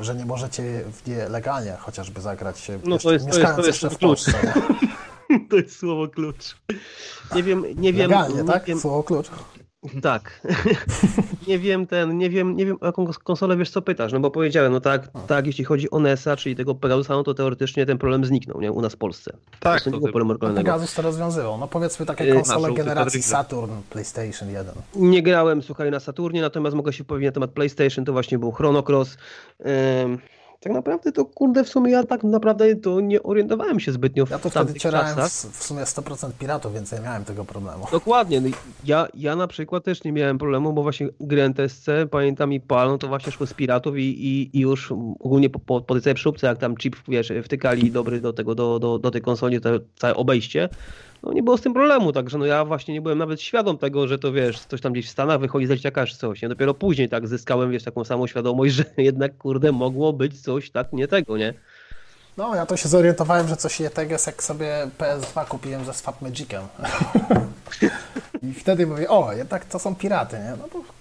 y, 0.00 0.04
że 0.04 0.14
nie 0.14 0.24
możecie 0.24 0.62
w 0.92 1.06
nie 1.06 1.28
legalnie 1.28 1.72
chociażby 1.80 2.20
zagrać, 2.20 2.68
No 2.68 2.78
to 2.78 2.92
jeszcze, 2.94 2.94
jest- 2.94 3.02
to 3.04 3.12
jest- 3.12 3.26
mieszkając 3.26 3.56
to 3.60 3.66
jest 3.66 3.82
jeszcze 3.82 3.96
w. 3.96 3.98
Polsce? 3.98 4.32
To 5.50 5.56
jest 5.56 5.78
słowo 5.78 6.08
klucz. 6.08 6.56
Nie 7.34 7.42
wiem, 7.42 7.64
nie 7.76 7.92
wiem. 7.92 8.10
Legalnie, 8.10 8.42
nie 8.42 8.44
tak? 8.44 8.64
Wiem, 8.64 8.80
Słowo 8.80 9.02
klucz. 9.02 9.30
tak. 10.02 10.40
nie 11.48 11.58
wiem 11.58 11.86
ten, 11.86 12.18
nie 12.18 12.30
wiem, 12.30 12.56
nie 12.56 12.66
wiem 12.66 12.76
o 12.80 12.86
jaką 12.86 13.06
konsolę 13.24 13.56
wiesz 13.56 13.70
co 13.70 13.82
pytasz, 13.82 14.12
no 14.12 14.20
bo 14.20 14.30
powiedziałem, 14.30 14.72
no 14.72 14.80
tak, 14.80 15.08
tak, 15.26 15.46
jeśli 15.46 15.64
chodzi 15.64 15.90
o 15.90 15.98
NES-a, 15.98 16.36
czyli 16.36 16.56
tego 16.56 16.74
Pegasusa, 16.74 17.14
no 17.14 17.22
to 17.22 17.34
teoretycznie 17.34 17.86
ten 17.86 17.98
problem 17.98 18.24
zniknął, 18.24 18.60
nie, 18.60 18.72
u 18.72 18.80
nas 18.80 18.92
w 18.92 18.96
Polsce. 18.96 19.36
Tak, 19.60 19.82
to 19.82 19.90
nie 19.90 19.94
to 19.94 19.98
było 19.98 20.12
problemu 20.12 20.28
No, 20.28 20.32
lokalnego. 20.34 20.72
Pegasus 20.72 20.94
to 20.94 21.02
rozwiązywał. 21.02 21.58
No 21.58 21.68
powiedzmy 21.68 22.06
takie 22.06 22.24
Y, 22.24 22.34
konsole 22.34 22.72
generacji. 22.72 23.22
Saturn, 23.22 23.72
PlayStation 23.90 24.50
1. 24.50 24.74
Nie 24.96 25.22
grałem, 25.22 25.62
słuchaj, 25.62 25.90
na 25.90 26.00
Saturnie, 26.00 26.40
natomiast 26.40 26.76
mogę 26.76 26.92
się 26.92 27.04
powiedzieć 27.04 27.26
na 27.26 27.32
temat 27.32 27.50
PlayStation, 27.50 28.04
to 28.04 28.12
właśnie 28.12 28.38
był 28.38 28.52
Chrono 28.52 28.82
Cross. 28.82 29.16
Ym, 30.04 30.18
tak 30.62 30.72
naprawdę 30.72 31.12
to, 31.12 31.24
kurde, 31.24 31.64
w 31.64 31.68
sumie 31.68 31.90
ja 31.92 32.04
tak 32.04 32.24
naprawdę 32.24 32.76
to 32.76 33.00
nie 33.00 33.22
orientowałem 33.22 33.80
się 33.80 33.92
zbytnio 33.92 34.26
w 34.26 34.30
Ja 34.30 34.38
to 34.38 34.50
wtedy 34.50 34.74
czasach. 34.74 35.30
w, 35.30 35.64
sumie 35.64 35.82
100% 35.82 36.30
piratów, 36.38 36.74
więc 36.74 36.92
nie 36.92 37.00
miałem 37.00 37.24
tego 37.24 37.44
problemu. 37.44 37.86
Dokładnie. 37.92 38.40
No 38.40 38.48
ja, 38.84 39.08
ja 39.14 39.36
na 39.36 39.46
przykład 39.46 39.84
też 39.84 40.04
nie 40.04 40.12
miałem 40.12 40.38
problemu, 40.38 40.72
bo 40.72 40.82
właśnie 40.82 41.08
gry 41.20 41.42
NTSC, 41.42 41.86
pamiętam 42.10 42.52
i 42.52 42.60
PAL, 42.60 42.88
no 42.88 42.98
to 42.98 43.08
właśnie 43.08 43.32
szło 43.32 43.46
z 43.46 43.54
piratów 43.54 43.98
i, 43.98 44.00
i, 44.00 44.56
i 44.58 44.60
już 44.60 44.92
ogólnie 45.20 45.50
po, 45.50 45.58
po, 45.58 45.80
po 45.80 46.00
tej 46.00 46.16
całej 46.16 46.34
jak 46.42 46.58
tam 46.58 46.76
chip, 46.76 46.96
wiesz, 47.08 47.32
wtykali 47.44 47.90
dobry 47.90 48.20
do 48.20 48.32
tego, 48.32 48.54
do, 48.54 48.78
do, 48.78 48.98
do 48.98 49.10
tej 49.10 49.22
konsoli, 49.22 49.60
to 49.60 49.70
całe 49.96 50.14
obejście, 50.14 50.68
no 51.22 51.32
nie 51.32 51.42
było 51.42 51.58
z 51.58 51.60
tym 51.60 51.74
problemu, 51.74 52.12
także 52.12 52.38
no 52.38 52.46
ja 52.46 52.64
właśnie 52.64 52.94
nie 52.94 53.00
byłem 53.00 53.18
nawet 53.18 53.40
świadom 53.40 53.78
tego, 53.78 54.08
że 54.08 54.18
to 54.18 54.32
wiesz, 54.32 54.60
coś 54.60 54.80
tam 54.80 54.92
gdzieś 54.92 55.06
w 55.06 55.10
Stanach 55.10 55.40
wychodzi 55.40 55.66
z 55.66 55.70
dzieciaka 55.70 56.06
czy 56.06 56.16
coś, 56.16 56.42
nie? 56.42 56.48
Dopiero 56.48 56.74
później 56.74 57.08
tak 57.08 57.28
zyskałem, 57.28 57.70
wiesz, 57.70 57.84
taką 57.84 58.04
samą 58.04 58.26
świadomość, 58.26 58.74
że 58.78 58.84
jednak, 58.96 59.38
kurde, 59.38 59.72
mogło 59.72 60.12
być 60.12 60.42
coś 60.42 60.70
tak 60.70 60.92
nie 60.92 61.08
tego, 61.08 61.36
nie? 61.36 61.54
No, 62.36 62.54
ja 62.54 62.66
to 62.66 62.76
się 62.76 62.88
zorientowałem, 62.88 63.48
że 63.48 63.56
coś 63.56 63.80
nie 63.80 63.90
tego 63.90 64.12
jest, 64.12 64.26
jak 64.26 64.42
sobie 64.42 64.88
PS2 64.98 65.46
kupiłem 65.46 65.84
ze 65.84 65.94
Swap 65.94 66.22
Magicem. 66.22 66.62
I 68.42 68.52
wtedy 68.54 68.86
mówię, 68.86 69.08
o, 69.08 69.32
jednak 69.32 69.64
to 69.64 69.78
są 69.78 69.94
piraty, 69.94 70.36
nie? 70.36 70.50
No 70.58 70.68
bo 70.72 70.91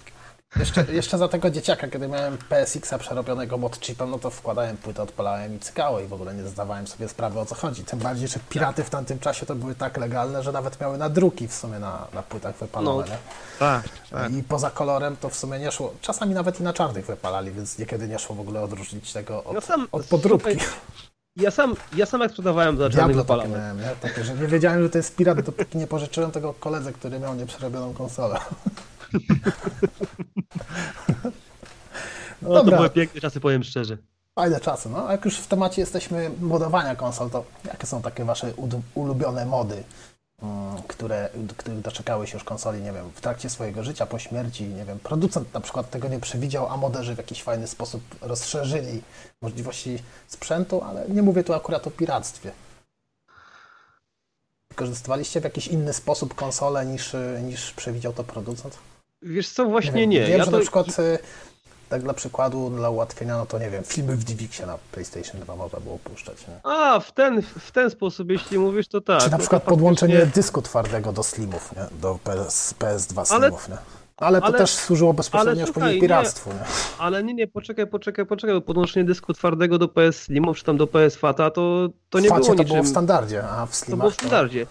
jeszcze, 0.59 0.85
jeszcze 0.93 1.17
za 1.17 1.27
tego 1.27 1.49
dzieciaka, 1.49 1.87
kiedy 1.87 2.07
miałem 2.07 2.37
PSX-a 2.37 2.97
przerobionego 2.97 3.57
mod 3.57 3.79
chipem, 3.79 4.09
no 4.09 4.19
to 4.19 4.29
wkładałem 4.29 4.77
płytę, 4.77 5.03
odpalałem 5.03 5.55
i 5.55 5.59
cykało 5.59 5.99
i 5.99 6.07
w 6.07 6.13
ogóle 6.13 6.33
nie 6.33 6.43
zdawałem 6.47 6.87
sobie 6.87 7.07
sprawy 7.07 7.39
o 7.39 7.45
co 7.45 7.55
chodzi. 7.55 7.83
Tym 7.83 7.99
bardziej, 7.99 8.27
że 8.27 8.39
piraty 8.49 8.83
w 8.83 8.89
tamtym 8.89 9.19
czasie 9.19 9.45
to 9.45 9.55
były 9.55 9.75
tak 9.75 9.97
legalne, 9.97 10.43
że 10.43 10.51
nawet 10.51 10.81
miały 10.81 10.97
nadruki 10.97 11.47
w 11.47 11.53
sumie 11.53 11.79
na, 11.79 12.07
na 12.13 12.23
płytach 12.23 12.55
wypalone, 12.55 13.07
No. 13.09 13.15
Tak, 13.59 13.83
tak. 14.11 14.31
I 14.31 14.43
poza 14.43 14.69
kolorem 14.69 15.17
to 15.17 15.29
w 15.29 15.35
sumie 15.35 15.59
nie 15.59 15.71
szło. 15.71 15.93
Czasami 16.01 16.33
nawet 16.33 16.59
i 16.59 16.63
na 16.63 16.73
czarnych 16.73 17.05
wypalali, 17.05 17.51
więc 17.51 17.77
niekiedy 17.77 18.07
nie 18.07 18.19
szło 18.19 18.35
w 18.35 18.39
ogóle 18.39 18.61
odróżnić 18.61 19.13
tego 19.13 19.43
od, 19.43 19.53
No 19.53 19.61
sam- 19.61 19.87
od 19.91 20.05
podróbki. 20.05 20.57
Ja 21.35 21.51
sam, 21.51 21.75
ja 21.95 22.05
sam 22.05 22.21
jak 22.21 22.31
sprzedawałem 22.31 22.77
za 22.77 22.89
czarnych 22.89 23.15
Diablo 23.15 23.35
takie 23.37 23.49
miałem, 23.49 23.77
nie? 23.79 23.89
Takie, 24.01 24.23
że 24.23 24.35
nie 24.35 24.47
wiedziałem, 24.47 24.83
że 24.83 24.89
to 24.89 24.97
jest 24.97 25.15
pirat, 25.15 25.41
dopóki 25.41 25.77
nie 25.77 25.87
pożyczyłem 25.87 26.31
tego 26.31 26.53
koledze, 26.53 26.93
który 26.93 27.19
miał 27.19 27.35
nieprzerobioną 27.35 27.93
konsolę. 27.93 28.39
No 32.41 32.63
to 32.63 32.71
były 32.71 32.89
piękne 32.89 33.21
czasy, 33.21 33.39
powiem 33.39 33.63
szczerze. 33.63 33.97
fajne 34.35 34.59
czasy. 34.59 34.89
No, 34.89 35.07
a 35.07 35.11
jak 35.11 35.25
już 35.25 35.37
w 35.37 35.47
temacie 35.47 35.81
jesteśmy 35.81 36.31
modowania 36.41 36.95
konsol, 36.95 37.29
to 37.29 37.45
jakie 37.65 37.87
są 37.87 38.01
takie 38.01 38.25
wasze 38.25 38.53
ulubione 38.95 39.45
mody? 39.45 39.83
mm, 40.41 40.81
które, 40.87 41.29
których 41.57 41.81
doczekały 41.81 42.27
się 42.27 42.33
już 42.33 42.43
konsoli, 42.43 42.81
nie 42.81 42.91
wiem, 42.91 43.09
w 43.15 43.21
trakcie 43.21 43.49
swojego 43.49 43.83
życia, 43.83 44.05
po 44.05 44.19
śmierci, 44.19 44.63
nie 44.63 44.85
wiem, 44.85 44.99
producent 44.99 45.53
na 45.53 45.61
przykład 45.61 45.89
tego 45.89 46.07
nie 46.07 46.19
przewidział, 46.19 46.67
a 46.69 46.77
moderzy 46.77 47.15
w 47.15 47.17
jakiś 47.17 47.43
fajny 47.43 47.67
sposób 47.67 48.01
rozszerzyli 48.21 49.01
możliwości 49.41 49.99
sprzętu, 50.27 50.81
ale 50.83 51.09
nie 51.09 51.21
mówię 51.21 51.43
tu 51.43 51.53
akurat 51.53 51.87
o 51.87 51.91
piractwie. 51.91 52.51
Wykorzystywaliście 54.69 55.41
w 55.41 55.43
jakiś 55.43 55.67
inny 55.67 55.93
sposób 55.93 56.35
konsolę 56.35 56.85
niż, 56.85 57.15
niż 57.43 57.71
przewidział 57.71 58.13
to 58.13 58.23
producent? 58.23 58.77
Wiesz 59.21 59.49
co, 59.49 59.65
właśnie 59.65 59.91
wiem, 60.01 60.09
nie. 60.09 60.19
Wiem, 60.21 60.31
ja 60.31 60.45
że 60.45 60.45
to... 60.45 60.57
na 60.57 60.59
przykład 60.59 60.99
y, 60.99 61.19
tak 61.89 62.01
dla 62.01 62.13
przykładu, 62.13 62.69
dla 62.69 62.89
ułatwienia, 62.89 63.37
no 63.37 63.45
to 63.45 63.59
nie 63.59 63.69
wiem, 63.69 63.83
filmy 63.83 64.15
w 64.15 64.23
DivXie 64.23 64.65
na 64.65 64.77
PlayStation 64.91 65.41
2 65.41 65.55
można 65.55 65.79
było 65.79 65.99
puszczać. 66.03 66.47
Nie? 66.47 66.53
A, 66.63 66.99
w 66.99 67.11
ten, 67.11 67.41
w 67.41 67.71
ten 67.71 67.89
sposób, 67.89 68.29
jeśli 68.29 68.59
mówisz, 68.59 68.87
to 68.87 69.01
tak. 69.01 69.19
Czy 69.19 69.25
na 69.25 69.31
no 69.31 69.37
to 69.37 69.41
przykład 69.41 69.61
faktycznie- 69.61 69.75
podłączenie 69.77 70.25
dysku 70.25 70.61
twardego 70.61 71.11
do 71.13 71.23
slimów, 71.23 71.75
nie? 71.75 71.85
do 72.01 72.19
PS, 72.23 72.73
PS2 72.79 73.25
Ale- 73.33 73.41
slimów. 73.47 73.69
Nie? 73.69 73.77
Ale 74.17 74.39
to 74.39 74.45
ale- 74.45 74.57
też 74.57 74.69
służyło 74.71 75.13
bezpośrednio 75.13 75.51
ale 75.51 75.61
już 75.61 75.69
słuchaj, 75.69 75.81
później 75.83 75.95
nie. 76.01 76.07
piractwu. 76.07 76.49
Nie? 76.49 76.55
Ale 76.99 77.23
nie, 77.23 77.33
nie, 77.33 77.47
poczekaj, 77.47 77.87
poczekaj, 77.87 78.25
poczekaj, 78.25 78.55
bo 78.55 78.61
podłączenie 78.61 79.05
dysku 79.05 79.33
twardego 79.33 79.77
do 79.77 79.87
PS 79.87 80.21
Slimów, 80.21 80.57
czy 80.57 80.63
tam 80.63 80.77
do 80.77 80.87
PS 80.87 81.15
Fata, 81.15 81.51
to, 81.51 81.89
to 82.09 82.19
nie 82.19 82.29
Facie 82.29 82.41
było 82.41 82.55
to 82.55 82.63
niczym... 82.63 82.67
było 82.75 82.83
w 82.83 82.87
standardzie, 82.87 83.43
a 83.43 83.65
w 83.65 83.69
To 83.69 83.75
slimach 83.75 83.99
było 83.99 84.11
w 84.11 84.13
standardzie. 84.13 84.65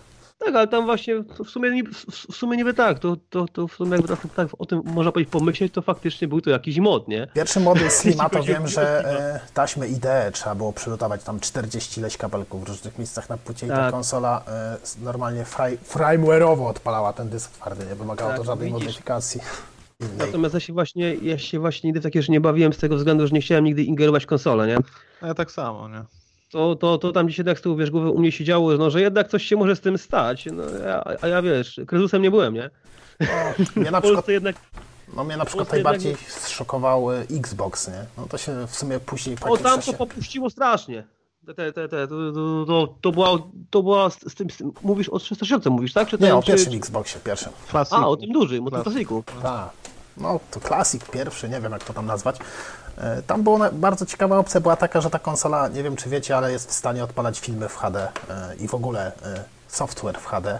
Tak, 0.44 0.54
ale 0.54 0.68
tam 0.68 0.84
właśnie 0.84 1.14
w 1.44 1.50
sumie, 1.50 1.70
niby- 1.70 1.90
w, 2.30 2.36
sumie 2.36 2.56
niby 2.56 2.74
tak, 2.74 2.98
to, 2.98 3.16
to, 3.30 3.46
to 3.52 3.68
w 3.68 3.72
sumie 3.74 3.90
jakby 3.92 4.08
tak, 4.08 4.18
tak 4.36 4.48
o 4.58 4.66
tym 4.66 4.82
można 4.84 5.12
powiedzieć 5.12 5.32
pomyśleć, 5.32 5.72
to 5.72 5.82
faktycznie 5.82 6.28
był 6.28 6.40
to 6.40 6.50
jakiś 6.50 6.78
mod, 6.78 7.08
nie? 7.08 7.26
Pierwszy 7.34 7.60
model 7.60 7.90
Slima 7.90 8.28
to 8.30 8.42
wiem, 8.42 8.68
że 8.68 9.04
e, 9.04 9.40
taśmy 9.54 9.88
IDE 9.88 10.30
trzeba 10.32 10.54
było 10.54 10.72
przylutować 10.72 11.24
tam 11.24 11.40
40 11.40 12.00
leś 12.00 12.16
kabelków 12.16 12.64
w 12.64 12.68
różnych 12.68 12.98
miejscach 12.98 13.28
na 13.28 13.36
płycie 13.36 13.66
i 13.66 13.68
ta 13.68 13.76
Tak. 13.76 13.90
konsola 13.92 14.42
e, 14.48 14.76
normalnie 15.02 15.44
fri, 15.44 15.78
frameware'owo 15.88 16.66
odpalała 16.68 17.12
ten 17.12 17.28
dysk 17.28 17.50
twardy, 17.52 17.86
nie 17.86 17.94
wymagało 17.94 18.30
Tak, 18.30 18.38
to 18.40 18.44
żadnej 18.44 18.68
widzisz. 18.68 18.82
modyfikacji. 18.86 19.40
Innej. 20.00 20.26
Natomiast 20.26 20.54
ja 20.54 20.60
się 20.60 20.72
właśnie, 20.72 21.14
ja 21.14 21.38
się 21.38 21.58
właśnie 21.58 21.88
nigdy 21.88 22.00
w 22.00 22.02
takie 22.02 22.22
rzeczy 22.22 22.32
nie 22.32 22.40
bawiłem 22.40 22.72
z 22.72 22.78
tego 22.78 22.96
względu, 22.96 23.26
że 23.26 23.32
nie 23.34 23.40
chciałem 23.40 23.64
nigdy 23.64 23.82
ingerować 23.82 24.22
w 24.24 24.26
konsolę, 24.26 24.66
nie? 24.66 24.76
A 25.20 25.26
ja 25.26 25.34
tak 25.34 25.50
samo, 25.50 25.88
nie? 25.88 26.02
To, 26.50 26.76
to, 26.76 26.98
to 26.98 27.12
tam 27.12 27.26
gdzieś 27.26 27.38
jednak 27.38 27.58
z 27.58 27.62
tyłu, 27.62 27.76
wiesz, 27.76 27.90
głowy 27.90 28.10
u 28.10 28.18
mnie 28.18 28.32
siedziało, 28.32 28.76
no, 28.76 28.90
że 28.90 29.00
jednak 29.00 29.28
coś 29.28 29.44
się 29.44 29.56
może 29.56 29.76
z 29.76 29.80
tym 29.80 29.98
stać, 29.98 30.46
no, 30.52 30.62
a, 30.88 31.14
a 31.20 31.28
ja, 31.28 31.42
wiesz, 31.42 31.80
kryzusem 31.86 32.22
nie 32.22 32.30
byłem, 32.30 32.54
nie? 32.54 32.70
No, 33.20 33.26
mnie 33.76 33.90
na 33.90 33.98
W 33.98 34.02
przykład 34.02 34.14
Polsce 34.14 34.32
jednak, 34.32 34.56
No 35.16 35.24
mnie 35.24 35.36
na 35.36 35.44
przykład 35.44 35.72
jednak 35.72 35.84
najbardziej 35.84 36.16
zszokował 36.28 37.12
e, 37.12 37.20
Xbox, 37.20 37.88
nie? 37.88 38.04
No 38.16 38.26
to 38.28 38.38
się 38.38 38.66
w 38.66 38.76
sumie 38.76 39.00
później 39.00 39.36
po 39.36 39.48
o 39.50 39.56
tam 39.56 39.82
to 39.82 39.92
popuściło 39.92 40.50
strasznie. 40.50 41.04
Te, 41.46 41.72
te, 41.72 41.72
te, 41.72 42.08
to, 42.08 42.32
to, 42.32 42.64
to, 42.66 42.94
to 43.00 43.12
była, 43.12 43.38
to 43.70 43.82
była 43.82 44.10
z, 44.10 44.18
z, 44.32 44.34
tym, 44.34 44.50
z 44.50 44.56
tym, 44.56 44.72
mówisz 44.82 45.08
o 45.08 45.18
360 45.18 45.66
mówisz, 45.66 45.92
tak? 45.92 46.08
Czy 46.08 46.16
Nie, 46.16 46.26
ten, 46.26 46.32
o 46.32 46.42
pierwszym 46.42 46.72
czy... 46.72 46.78
Xboxie, 46.78 47.20
pierwszym. 47.24 47.52
Klasyk. 47.68 47.98
A, 47.98 48.08
o 48.08 48.16
tym 48.16 48.32
dużym, 48.32 48.66
o 48.66 48.70
tym 48.70 48.82
klasyku. 48.82 49.24
Tak. 49.42 49.70
No 50.16 50.40
to 50.50 50.60
klasik 50.60 51.10
pierwszy, 51.10 51.48
nie 51.48 51.60
wiem 51.60 51.72
jak 51.72 51.84
to 51.84 51.92
tam 51.92 52.06
nazwać. 52.06 52.36
E, 53.00 53.22
Tam 53.22 53.42
była 53.42 53.70
bardzo 53.72 54.06
ciekawa 54.06 54.38
opcja, 54.38 54.60
była 54.60 54.76
taka, 54.76 55.00
że 55.00 55.10
ta 55.10 55.18
konsola, 55.18 55.68
nie 55.68 55.82
wiem 55.82 55.96
czy 55.96 56.08
wiecie, 56.10 56.36
ale 56.36 56.52
jest 56.52 56.68
w 56.70 56.72
stanie 56.72 57.04
odpalać 57.04 57.40
filmy 57.40 57.68
w 57.68 57.76
HD 57.76 58.08
e, 58.30 58.56
i 58.56 58.68
w 58.68 58.74
ogóle 58.74 59.12
e, 59.22 59.44
software 59.68 60.18
w 60.20 60.26
HD. 60.26 60.58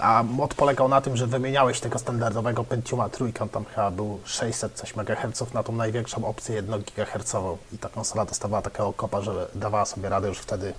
A 0.00 0.22
mod 0.22 0.54
polegał 0.54 0.88
na 0.88 1.00
tym, 1.00 1.16
że 1.16 1.26
wymieniałeś 1.26 1.80
tego 1.80 1.98
standardowego 1.98 2.64
Pentiuma 2.64 3.08
trójkę, 3.08 3.48
tam 3.48 3.64
chyba 3.64 3.90
był 3.90 4.20
600 4.24 4.72
coś 4.74 4.94
MHz 4.96 5.52
na 5.52 5.62
tą 5.62 5.72
największą 5.72 6.24
opcję 6.24 6.54
1 6.54 6.82
GHz 6.82 7.34
i 7.72 7.78
ta 7.78 7.88
konsola 7.88 8.24
dostawała 8.24 8.62
takiego 8.62 8.92
kopa, 8.92 9.20
że 9.22 9.48
dawała 9.54 9.84
sobie 9.84 10.08
radę 10.08 10.28
już 10.28 10.38
wtedy 10.38 10.72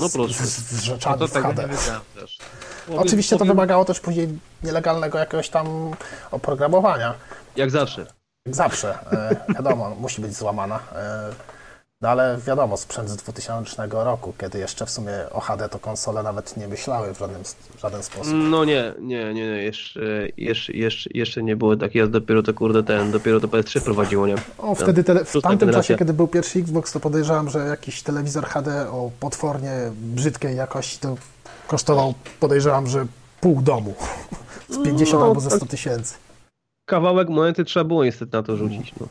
No 0.00 0.08
z, 0.08 0.12
proszę. 0.12 0.34
z, 0.34 0.58
z 0.58 0.74
No 0.74 0.80
rzeczami 0.82 1.18
to 1.18 1.28
w 1.28 1.32
HD. 1.32 1.68
Oczywiście 2.96 3.36
to 3.36 3.44
wymagało 3.44 3.84
też 3.84 4.00
później 4.00 4.38
nielegalnego 4.62 5.18
jakiegoś 5.18 5.48
tam 5.48 5.90
oprogramowania. 6.30 7.14
Jak 7.56 7.70
zawsze. 7.70 8.06
Jak 8.46 8.56
zawsze, 8.56 8.98
e, 9.12 9.54
wiadomo, 9.54 9.96
musi 10.00 10.20
być 10.22 10.34
złamana. 10.36 10.80
E, 10.96 11.30
no 12.00 12.08
ale 12.08 12.38
wiadomo, 12.46 12.76
sprzęt 12.76 13.10
z 13.10 13.16
2000 13.16 13.86
roku, 13.90 14.32
kiedy 14.40 14.58
jeszcze 14.58 14.86
w 14.86 14.90
sumie 14.90 15.12
o 15.32 15.40
HD 15.40 15.68
to 15.68 15.78
konsole 15.78 16.22
nawet 16.22 16.56
nie 16.56 16.68
myślały 16.68 17.14
w 17.14 17.18
żaden, 17.18 17.44
w 17.76 17.80
żaden 17.80 18.02
sposób. 18.02 18.34
No 18.34 18.64
nie, 18.64 18.94
nie, 18.98 19.24
nie, 19.24 19.34
nie, 19.34 19.42
jeszcze, 19.42 20.00
jeszcze, 20.36 20.72
jeszcze, 20.72 21.10
jeszcze 21.14 21.42
nie 21.42 21.56
było 21.56 21.76
takiego, 21.76 22.08
dopiero 22.08 22.42
to 22.42 22.54
kurde 22.54 22.82
ten, 22.82 23.12
dopiero 23.12 23.40
to 23.40 23.48
PS3 23.48 23.80
wprowadziło, 23.80 24.26
nie? 24.26 24.34
O, 24.58 24.74
wtedy 24.74 25.04
tele, 25.04 25.24
w 25.24 25.32
tamtym 25.32 25.58
generacja. 25.58 25.82
czasie, 25.82 25.98
kiedy 25.98 26.12
był 26.12 26.28
pierwszy 26.28 26.58
Xbox, 26.58 26.92
to 26.92 27.00
podejrzewam, 27.00 27.50
że 27.50 27.58
jakiś 27.58 28.02
telewizor 28.02 28.46
HD 28.46 28.90
o 28.90 29.10
potwornie 29.20 29.72
brzydkiej 29.94 30.56
jakości 30.56 30.98
to 30.98 31.16
kosztował, 31.68 32.14
podejrzewam, 32.40 32.86
że 32.86 33.06
pół 33.40 33.62
domu. 33.62 33.94
Z 34.68 34.84
50 34.84 35.20
No, 35.20 35.26
albo 35.26 35.40
ze 35.40 35.50
tak. 35.50 35.58
100 35.58 35.66
tysięcy. 35.66 36.14
Kawałek 36.86 37.28
monety 37.28 37.64
trzeba 37.64 37.84
było 37.84 38.04
niestety 38.04 38.36
na 38.36 38.42
to 38.42 38.56
rzucić, 38.56 38.92
no. 39.00 39.06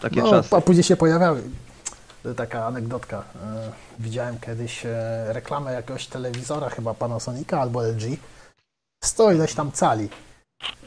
Takie 0.00 0.22
No, 0.22 0.30
czasy. 0.30 0.56
a 0.56 0.60
później 0.60 0.84
się 0.84 0.96
pojawiały. 0.96 1.42
Taka 2.36 2.66
anegdotka. 2.66 3.22
E, 3.44 3.72
Widziałem 3.98 4.40
kiedyś 4.40 4.86
e, 4.86 5.24
reklamę 5.28 5.72
jakiegoś 5.72 6.06
telewizora, 6.06 6.70
chyba 6.70 6.94
Panasonica 6.94 7.60
albo 7.60 7.82
LG. 7.86 8.02
Sto 9.04 9.32
ileś 9.32 9.54
tam 9.54 9.72
cali. 9.72 10.08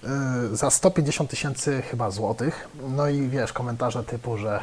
E, 0.03 0.09
Za 0.55 0.69
150 0.69 1.29
tysięcy 1.29 1.81
chyba 1.81 2.11
złotych. 2.11 2.67
No 2.89 3.07
i 3.07 3.27
wiesz, 3.27 3.53
komentarze 3.53 4.03
typu, 4.03 4.38
że 4.38 4.61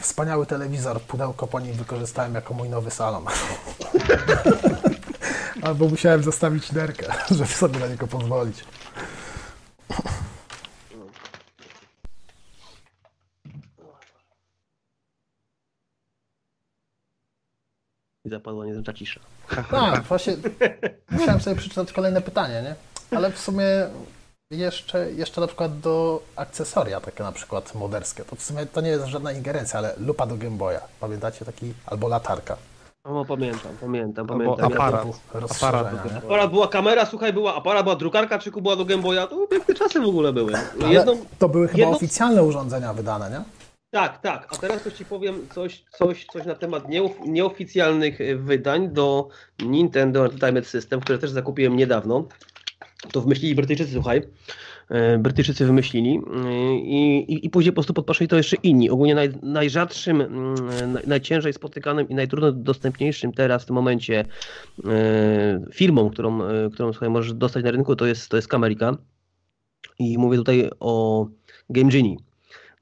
wspaniały 0.00 0.46
telewizor, 0.46 1.00
pudełko 1.00 1.46
po 1.46 1.60
nim 1.60 1.72
wykorzystałem 1.74 2.34
jako 2.34 2.54
mój 2.54 2.68
nowy 2.68 2.90
salon. 2.90 3.24
Albo 5.62 5.88
musiałem 5.88 6.22
zostawić 6.22 6.72
nerkę, 6.72 7.06
żeby 7.36 7.46
sobie 7.52 7.78
na 7.80 7.86
niego 7.86 8.06
pozwolić. 8.06 8.64
I 18.26 18.28
zapadła 18.28 18.66
niezręcza 18.66 18.92
cisza. 18.92 19.20
Tak, 19.70 20.02
właśnie 20.02 20.36
musiałem 21.10 21.40
sobie 21.40 21.56
przeczytać 21.56 21.92
kolejne 21.92 22.20
pytanie, 22.20 22.62
nie? 22.62 22.74
Ale 23.18 23.32
w 23.32 23.38
sumie 23.38 23.64
jeszcze, 24.50 25.12
jeszcze 25.12 25.40
na 25.40 25.46
przykład 25.46 25.80
do 25.80 26.22
akcesoria, 26.36 27.00
takie 27.00 27.22
na 27.22 27.32
przykład 27.32 27.74
moderskie, 27.74 28.24
to 28.24 28.36
w 28.36 28.42
sumie 28.42 28.66
to 28.66 28.80
nie 28.80 28.88
jest 28.88 29.04
żadna 29.06 29.32
ingerencja, 29.32 29.78
ale 29.78 29.94
lupa 29.98 30.26
do 30.26 30.36
Game 30.36 30.56
Boya. 30.56 30.80
Pamiętacie 31.00 31.44
taki? 31.44 31.72
Albo 31.86 32.08
latarka. 32.08 32.56
No 33.04 33.24
pamiętam, 33.24 33.72
pamiętam, 33.80 34.30
Albo 34.30 34.56
pamiętam. 34.56 34.72
aparat. 34.72 35.06
Aparat 35.50 36.10
do. 36.10 36.18
Aparat 36.18 36.50
była 36.50 36.68
kamera, 36.68 37.06
słuchaj, 37.06 37.32
była 37.32 37.54
aparat, 37.54 37.82
była 37.84 37.96
drukarka, 37.96 38.38
czy 38.38 38.50
była 38.50 38.76
do 38.76 38.84
Game 38.84 39.02
Boya, 39.02 39.26
to 39.30 39.46
piękne 39.46 39.74
czasy 39.74 40.00
w 40.00 40.04
ogóle 40.08 40.32
były. 40.32 40.52
Jedną, 40.88 41.16
to 41.38 41.48
były 41.48 41.66
chyba 41.68 41.78
jedną- 41.78 41.96
oficjalne 41.96 42.42
urządzenia 42.42 42.92
wydane, 42.94 43.30
nie? 43.30 43.40
Tak, 43.90 44.18
tak. 44.20 44.46
A 44.52 44.56
teraz 44.56 44.82
to 44.82 44.90
ci 44.90 45.04
powiem 45.04 45.48
coś, 45.54 45.84
coś, 45.90 46.26
coś 46.32 46.46
na 46.46 46.54
temat 46.54 46.88
nieof 46.88 47.12
nieoficjalnych 47.26 48.20
e, 48.20 48.36
wydań 48.36 48.92
do 48.92 49.28
Nintendo 49.62 50.24
Entertainment 50.24 50.66
System, 50.66 51.00
które 51.00 51.18
też 51.18 51.30
zakupiłem 51.30 51.76
niedawno. 51.76 52.28
To 53.12 53.20
wymyślili 53.20 53.54
Brytyjczycy, 53.54 53.92
słuchaj. 53.92 54.22
E, 54.88 55.18
Brytyjczycy 55.18 55.66
wymyślili 55.66 56.20
e, 56.44 56.74
i, 56.76 57.32
i, 57.32 57.46
i 57.46 57.50
później 57.50 57.72
po 57.72 57.74
prostu 57.74 57.94
podpatrzyli 57.94 58.28
to 58.28 58.36
jeszcze 58.36 58.56
inni. 58.56 58.90
Ogólnie 58.90 59.14
naj, 59.14 59.30
najrzadszym, 59.42 60.20
mm, 60.20 60.92
naj, 60.92 61.02
najciężej 61.06 61.52
spotykanym 61.52 62.08
i 62.08 62.14
najtrudno 62.14 62.52
dostępniejszym 62.52 63.32
teraz 63.32 63.62
w 63.62 63.66
tym 63.66 63.74
momencie 63.74 64.24
firmą, 65.72 66.10
którą, 66.10 66.38
którą 66.72 66.92
słuchaj, 66.92 67.10
możesz 67.10 67.34
dostać 67.34 67.64
na 67.64 67.70
rynku, 67.70 67.96
to 67.96 68.06
jest, 68.06 68.28
to 68.28 68.36
jest 68.36 68.48
Kamerika. 68.48 68.96
I 69.98 70.18
mówię 70.18 70.38
tutaj 70.38 70.70
o 70.80 71.26
Game 71.70 71.90
Genie 71.90 72.25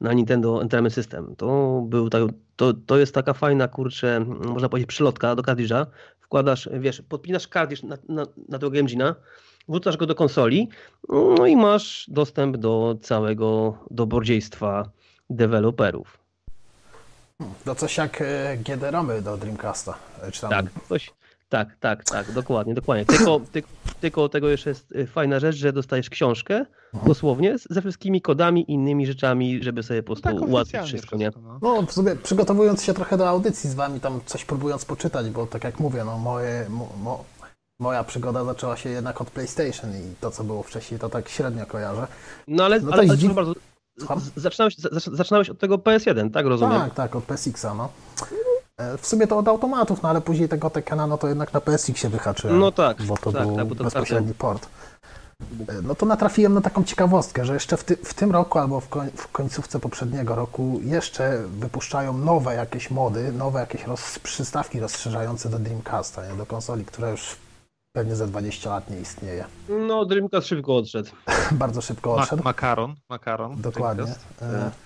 na 0.05 0.13
Nintendo 0.13 0.63
Entertainment 0.63 0.95
System. 0.95 1.37
To, 1.37 1.81
był 1.87 2.11
tak, 2.11 2.23
to, 2.57 2.75
to 2.87 2.99
jest 2.99 3.15
taka 3.15 3.33
fajna, 3.33 3.69
kurczę, 3.69 4.21
można 4.29 4.69
powiedzieć, 4.69 4.89
przylotka 4.89 5.35
do 5.35 5.43
kartridża. 5.43 5.87
Wkładasz, 6.21 6.69
wiesz, 6.73 7.03
podpinasz 7.09 7.49
kartridż 7.49 7.83
na, 7.83 7.97
na, 8.09 8.27
na 8.49 8.59
tego 8.59 8.71
Game 8.71 8.89
Gene'a, 8.89 9.15
wrzucasz 9.69 9.97
go 9.97 10.07
do 10.07 10.15
konsoli, 10.15 10.69
no 11.09 11.47
i 11.47 11.57
masz 11.57 12.07
dostęp 12.09 12.57
do 12.57 12.97
całego 13.03 13.79
dobrodziejstwa 13.91 14.89
deweloperów. 15.31 16.19
To 17.65 17.75
coś 17.75 17.97
jak 17.97 18.21
e, 18.21 18.57
GD-ROMy 18.57 19.23
do 19.23 19.37
Dreamcasta. 19.37 19.95
e, 20.23 20.33
Czy 20.33 20.41
tam 20.41 20.51
Tak, 20.51 20.67
coś, 20.89 21.11
tak, 21.49 21.77
tak, 21.81 22.05
tak, 22.05 22.33
dokładnie, 22.33 22.75
dokładnie. 22.75 23.05
Tylko, 23.07 23.41
tylko, 23.53 23.69
tylko 24.01 24.29
tego 24.29 24.49
jeszcze 24.49 24.71
jest 24.71 24.93
y, 24.93 25.07
fajna 25.07 25.41
rzecz, 25.41 25.57
że 25.57 25.73
dostajesz 25.73 26.11
książkę, 26.11 26.67
dosłownie, 27.07 27.57
ze 27.71 27.81
wszystkimi 27.81 28.23
kodami 28.23 28.71
i 28.71 28.73
innymi 28.73 29.07
rzeczami, 29.07 29.63
żeby 29.63 29.83
sobie 29.83 30.03
po 30.03 30.07
prostu 30.07 30.23
Tak 30.23 30.41
ułatwić 30.49 30.81
wszystko, 30.83 31.17
nie? 31.17 31.31
no. 31.43 31.59
No, 31.63 31.83
w 31.87 31.93
sumie 31.93 32.17
przygotowując 32.17 32.83
się 32.83 32.95
trochę 32.95 33.17
do 33.17 33.29
audycji 33.29 33.71
z 33.71 33.75
wami, 33.75 34.01
tam 34.01 34.21
coś 34.27 34.45
próbując 34.45 34.85
poczytać, 34.85 35.31
bo 35.31 35.47
tak 35.47 35.65
jak 35.65 35.81
mówię, 35.81 36.05
no 36.05 36.19
moje, 36.19 36.67
mo, 36.69 36.89
mo, 37.03 37.25
moja 37.81 38.05
przygoda 38.05 38.45
zaczęła 38.45 38.77
się 38.77 38.91
jednak 38.91 39.21
od 39.21 39.31
PlayStation 39.31 39.91
i 39.91 40.15
to, 40.21 40.31
co 40.31 40.45
było 40.45 40.63
wcześniej, 40.63 41.01
to 41.01 41.09
tak 41.09 41.29
średnio 41.29 41.67
kojarzę. 41.67 42.07
No 42.49 42.65
ale, 42.65 42.81
No 42.81 42.93
ale, 42.93 43.03
ale 43.03 43.17
dziw- 43.19 43.35
bardzo, 43.35 43.53
zaczynałeś, 44.37 44.77
zaczynałeś 45.13 45.51
od 45.51 45.59
tego 45.59 45.79
PS1, 45.79 46.31
tak? 46.31 46.47
Rozumiem. 46.47 46.81
Tak, 46.81 46.95
tak, 46.95 47.17
od 47.17 47.25
PSX-a, 47.25 47.75
no. 47.75 47.89
E, 48.77 48.99
W 48.99 49.07
sumie 49.07 49.27
to 49.27 49.39
od 49.39 49.49
automatów, 49.49 50.03
no 50.03 50.09
ale 50.09 50.21
później 50.21 50.49
tego 50.49 50.71
Tekena, 50.71 51.07
no 51.07 51.19
to 51.19 51.29
jednak 51.29 51.53
na 51.53 51.61
PSX 51.61 52.01
się 52.01 52.09
wyhaczyłem. 52.09 52.59
No 52.59 52.73
tak, 52.73 53.03
Bo 53.03 53.17
to 53.17 53.33
tak, 53.33 53.47
był 53.47 53.57
tak, 53.57 53.67
bo 53.67 53.75
to 53.75 53.85
bezpośredni 53.85 54.35
port. 54.35 54.69
E, 55.69 55.83
No 55.83 55.95
to 55.95 56.07
natrafiłem 56.07 56.55
na 56.55 56.61
taką 56.61 56.85
ciekawostkę, 56.85 57.45
że 57.45 57.55
jeszcze 57.55 57.77
w, 57.77 57.85
ty, 57.85 57.97
w 57.97 58.15
tym 58.15 58.33
roku 58.33 58.59
albo 58.59 58.81
w, 58.81 58.89
koń, 58.89 59.11
w 59.17 59.29
końcówce 59.29 59.81
poprzedniego 59.81 60.35
roku 60.35 60.81
jeszcze 60.85 61.43
wypuszczają 61.49 62.19
nowe 62.19 62.55
jakieś 62.55 62.91
mody, 62.91 63.33
nowe 63.33 63.61
jakieś 63.61 63.85
roz, 63.87 64.19
przystawki 64.19 64.81
rozszerzające 64.81 65.49
do 65.49 65.59
Dreamcasta, 65.59 66.29
nie? 66.29 66.35
do 66.37 66.47
konsoli, 66.47 66.85
która 66.85 67.11
już 67.11 67.37
pewnie 67.97 68.17
za 68.17 68.27
20 68.27 68.71
lat 68.71 68.91
nie 68.91 69.01
istnieje. 69.01 69.45
No, 69.69 70.05
Dreamcast 70.05 70.47
szybko 70.47 70.77
odszedł. 70.77 71.11
Bardzo 71.53 71.81
szybko 71.81 72.17
Ma 72.17 72.23
odszedł. 72.23 72.43
makaron, 72.43 72.95
makaron. 73.09 73.61
Dokładnie. 73.61 74.05
Dreamcast. 74.41 74.84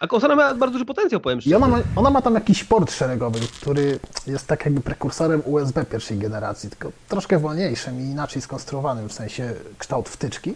A 0.00 0.06
konsola 0.06 0.36
ma 0.36 0.54
bardzo 0.54 0.72
duży 0.72 0.84
potencjał, 0.84 1.20
powiem 1.20 1.38
I 1.38 1.42
szczerze. 1.42 1.56
ona 1.56 1.68
ma, 1.68 1.78
ona 1.96 2.10
ma 2.10 2.22
tam 2.22 2.34
jakiś 2.34 2.64
port 2.64 2.92
szeregowy, 2.92 3.40
który 3.60 3.98
jest 4.26 4.46
tak 4.46 4.64
jakby 4.64 4.80
prekursorem 4.80 5.42
USB 5.44 5.84
pierwszej 5.84 6.18
generacji, 6.18 6.70
tylko 6.70 6.92
troszkę 7.08 7.38
wolniejszym 7.38 8.00
i 8.00 8.04
inaczej 8.04 8.42
skonstruowanym, 8.42 9.08
w 9.08 9.12
sensie 9.12 9.54
kształt 9.78 10.08
wtyczki. 10.08 10.54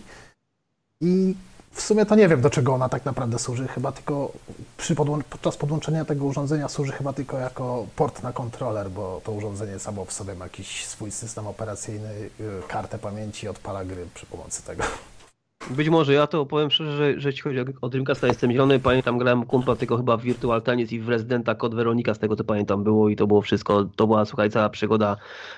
I 1.00 1.34
w 1.72 1.80
sumie 1.82 2.06
to 2.06 2.14
nie 2.14 2.28
wiem, 2.28 2.40
do 2.40 2.50
czego 2.50 2.74
ona 2.74 2.88
tak 2.88 3.04
naprawdę 3.04 3.38
służy, 3.38 3.68
chyba 3.68 3.92
tylko 3.92 4.32
przy 4.76 4.94
podłą- 4.94 5.22
podczas 5.30 5.56
podłączenia 5.56 6.04
tego 6.04 6.24
urządzenia 6.24 6.68
służy 6.68 6.92
chyba 6.92 7.12
tylko 7.12 7.38
jako 7.38 7.86
port 7.96 8.22
na 8.22 8.32
kontroler, 8.32 8.90
bo 8.90 9.20
to 9.24 9.32
urządzenie 9.32 9.78
samo 9.78 10.04
w 10.04 10.12
sobie 10.12 10.34
ma 10.34 10.44
jakiś 10.44 10.86
swój 10.86 11.10
system 11.10 11.46
operacyjny, 11.46 12.08
y, 12.08 12.30
kartę 12.68 12.98
pamięci, 12.98 13.48
odpala 13.48 13.84
gry 13.84 14.06
przy 14.14 14.26
pomocy 14.26 14.62
tego. 14.62 14.84
Być 15.70 15.88
może 15.88 16.12
ja 16.12 16.26
to 16.26 16.46
powiem 16.46 16.70
szczerze, 16.70 16.96
że, 16.96 17.20
że 17.20 17.28
jeśli 17.28 17.42
chodzi 17.42 17.58
o, 17.80 17.88
Dreamcasta 17.88 18.26
jestem 18.26 18.52
zielony, 18.52 18.80
pamiętam 18.80 19.18
grałem 19.18 19.46
kumpla 19.46 19.76
tylko 19.76 19.96
chyba 19.96 20.16
w 20.16 20.22
Virtual 20.22 20.62
Tennis 20.62 20.92
i 20.92 21.00
w 21.00 21.08
Residenta 21.08 21.54
Kod 21.54 21.74
Weronika 21.74 22.14
z 22.14 22.18
tego 22.18 22.36
co 22.36 22.44
pamiętam 22.44 22.84
było 22.84 23.08
i 23.08 23.16
to 23.16 23.26
było 23.26 23.42
wszystko, 23.42 23.84
to 23.84 24.06
była 24.06 24.24
słuchaj 24.24 24.50
cała 24.50 24.68
przygoda 24.68 25.16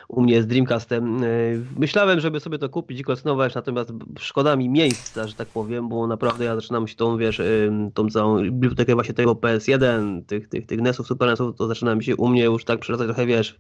u 0.09 0.23
mnie 0.23 0.43
z 0.43 0.47
Dreamcastem. 0.47 1.23
Yy, 1.23 1.65
Myślałem, 1.77 2.21
żeby 2.21 2.41
sobie 2.41 2.59
to 2.59 2.69
kupić 2.69 3.01
i 3.01 3.05
kolekcjonować, 3.05 3.55
natomiast 3.55 3.93
szkoda 4.19 4.57
mi 4.57 4.69
miejsca, 4.69 5.27
że 5.27 5.35
tak 5.35 5.49
powiem, 5.49 5.89
bo 5.89 6.07
naprawdę 6.07 6.45
ja 6.45 6.55
zaczynam 6.55 6.89
się 6.89 6.97
tą, 6.97 7.17
wiesz, 7.17 7.41
ym, 7.41 7.93
tą 7.93 8.11
całą 8.11 8.51
bibliotekę 8.51 8.95
właśnie 8.95 9.15
tego 9.15 9.33
PS1, 9.33 10.25
tych, 10.25 10.49
tych, 10.49 10.67
tych 10.67 10.81
NESów, 10.81 11.07
Super 11.07 11.29
NESów, 11.29 11.57
to 11.57 11.67
zaczyna 11.67 11.95
mi 11.95 12.05
się 12.05 12.17
u 12.17 12.29
mnie 12.29 12.45
już 12.45 12.65
tak 12.65 12.81
przeradzać 12.81 13.07
trochę, 13.07 13.27
wiesz, 13.27 13.59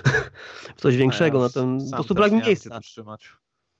w 0.76 0.80
coś 0.80 0.96
większego, 0.96 1.38
ja 1.38 1.44
no 1.44 1.50
to 1.50 1.86
po 1.90 1.96
prostu 1.96 2.14
brak 2.14 2.32
miejsca. 2.32 2.80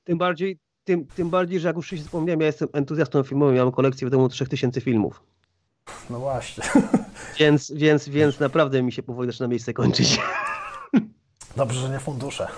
Tym 0.05 0.19
bardziej, 0.19 0.59
tym, 0.87 1.07
tym 1.07 1.31
bardziej, 1.31 1.61
że 1.61 1.69
jak 1.69 1.77
już 1.77 1.87
wcześniej 1.87 2.05
wspomniałem, 2.07 2.41
ja 2.41 2.47
jestem 2.47 2.69
entuzjastą 2.73 3.23
filmowym, 3.23 3.57
ja 3.57 3.65
mam 3.65 3.73
kolekcję 3.73 4.07
w 4.07 4.11
domu 4.11 4.29
3000 4.29 4.81
filmów. 4.81 5.23
No 6.11 6.19
właśnie. 6.19 6.65
Więc, 7.39 7.71
więc, 7.71 8.09
więc 8.09 8.41
naprawdę 8.41 8.83
mi 8.83 8.93
się 8.93 9.03
powoli 9.03 9.31
zaczyna 9.33 9.49
miejsce 9.49 9.73
kończyć. 9.73 10.21
Dobrze, 11.57 11.81
że 11.81 11.89
nie 11.91 11.99
fundusze. 11.99 12.49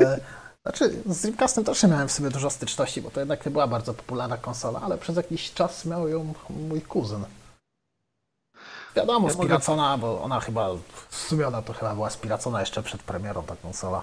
E, 0.00 0.20
Znaczy, 0.62 1.02
z 1.06 1.22
Dreamcastem 1.22 1.64
też 1.64 1.82
nie 1.82 1.88
miałem 1.88 2.08
w 2.08 2.12
sobie 2.12 2.30
dużo 2.30 2.50
styczności, 2.50 3.02
bo 3.02 3.10
to 3.10 3.20
jednak 3.20 3.46
nie 3.46 3.52
była 3.52 3.66
bardzo 3.66 3.94
popularna 3.94 4.36
konsola, 4.36 4.80
ale 4.82 4.98
przez 4.98 5.16
jakiś 5.16 5.52
czas 5.52 5.84
miał 5.84 6.08
ją 6.08 6.34
mój 6.68 6.80
kuzyn. 6.82 7.24
Wiadomo, 8.96 9.28
Ja 9.28 9.34
mogę- 9.34 9.44
spiracona, 9.46 9.98
bo 9.98 10.22
ona 10.22 10.40
chyba, 10.40 10.68
w 11.10 11.16
sumie 11.16 11.46
ona 11.48 11.62
to 11.62 11.72
chyba 11.72 11.94
była 11.94 12.10
spiracona 12.10 12.60
jeszcze 12.60 12.82
przed 12.82 13.02
premierą 13.02 13.42
ta 13.42 13.56
konsola. 13.56 14.02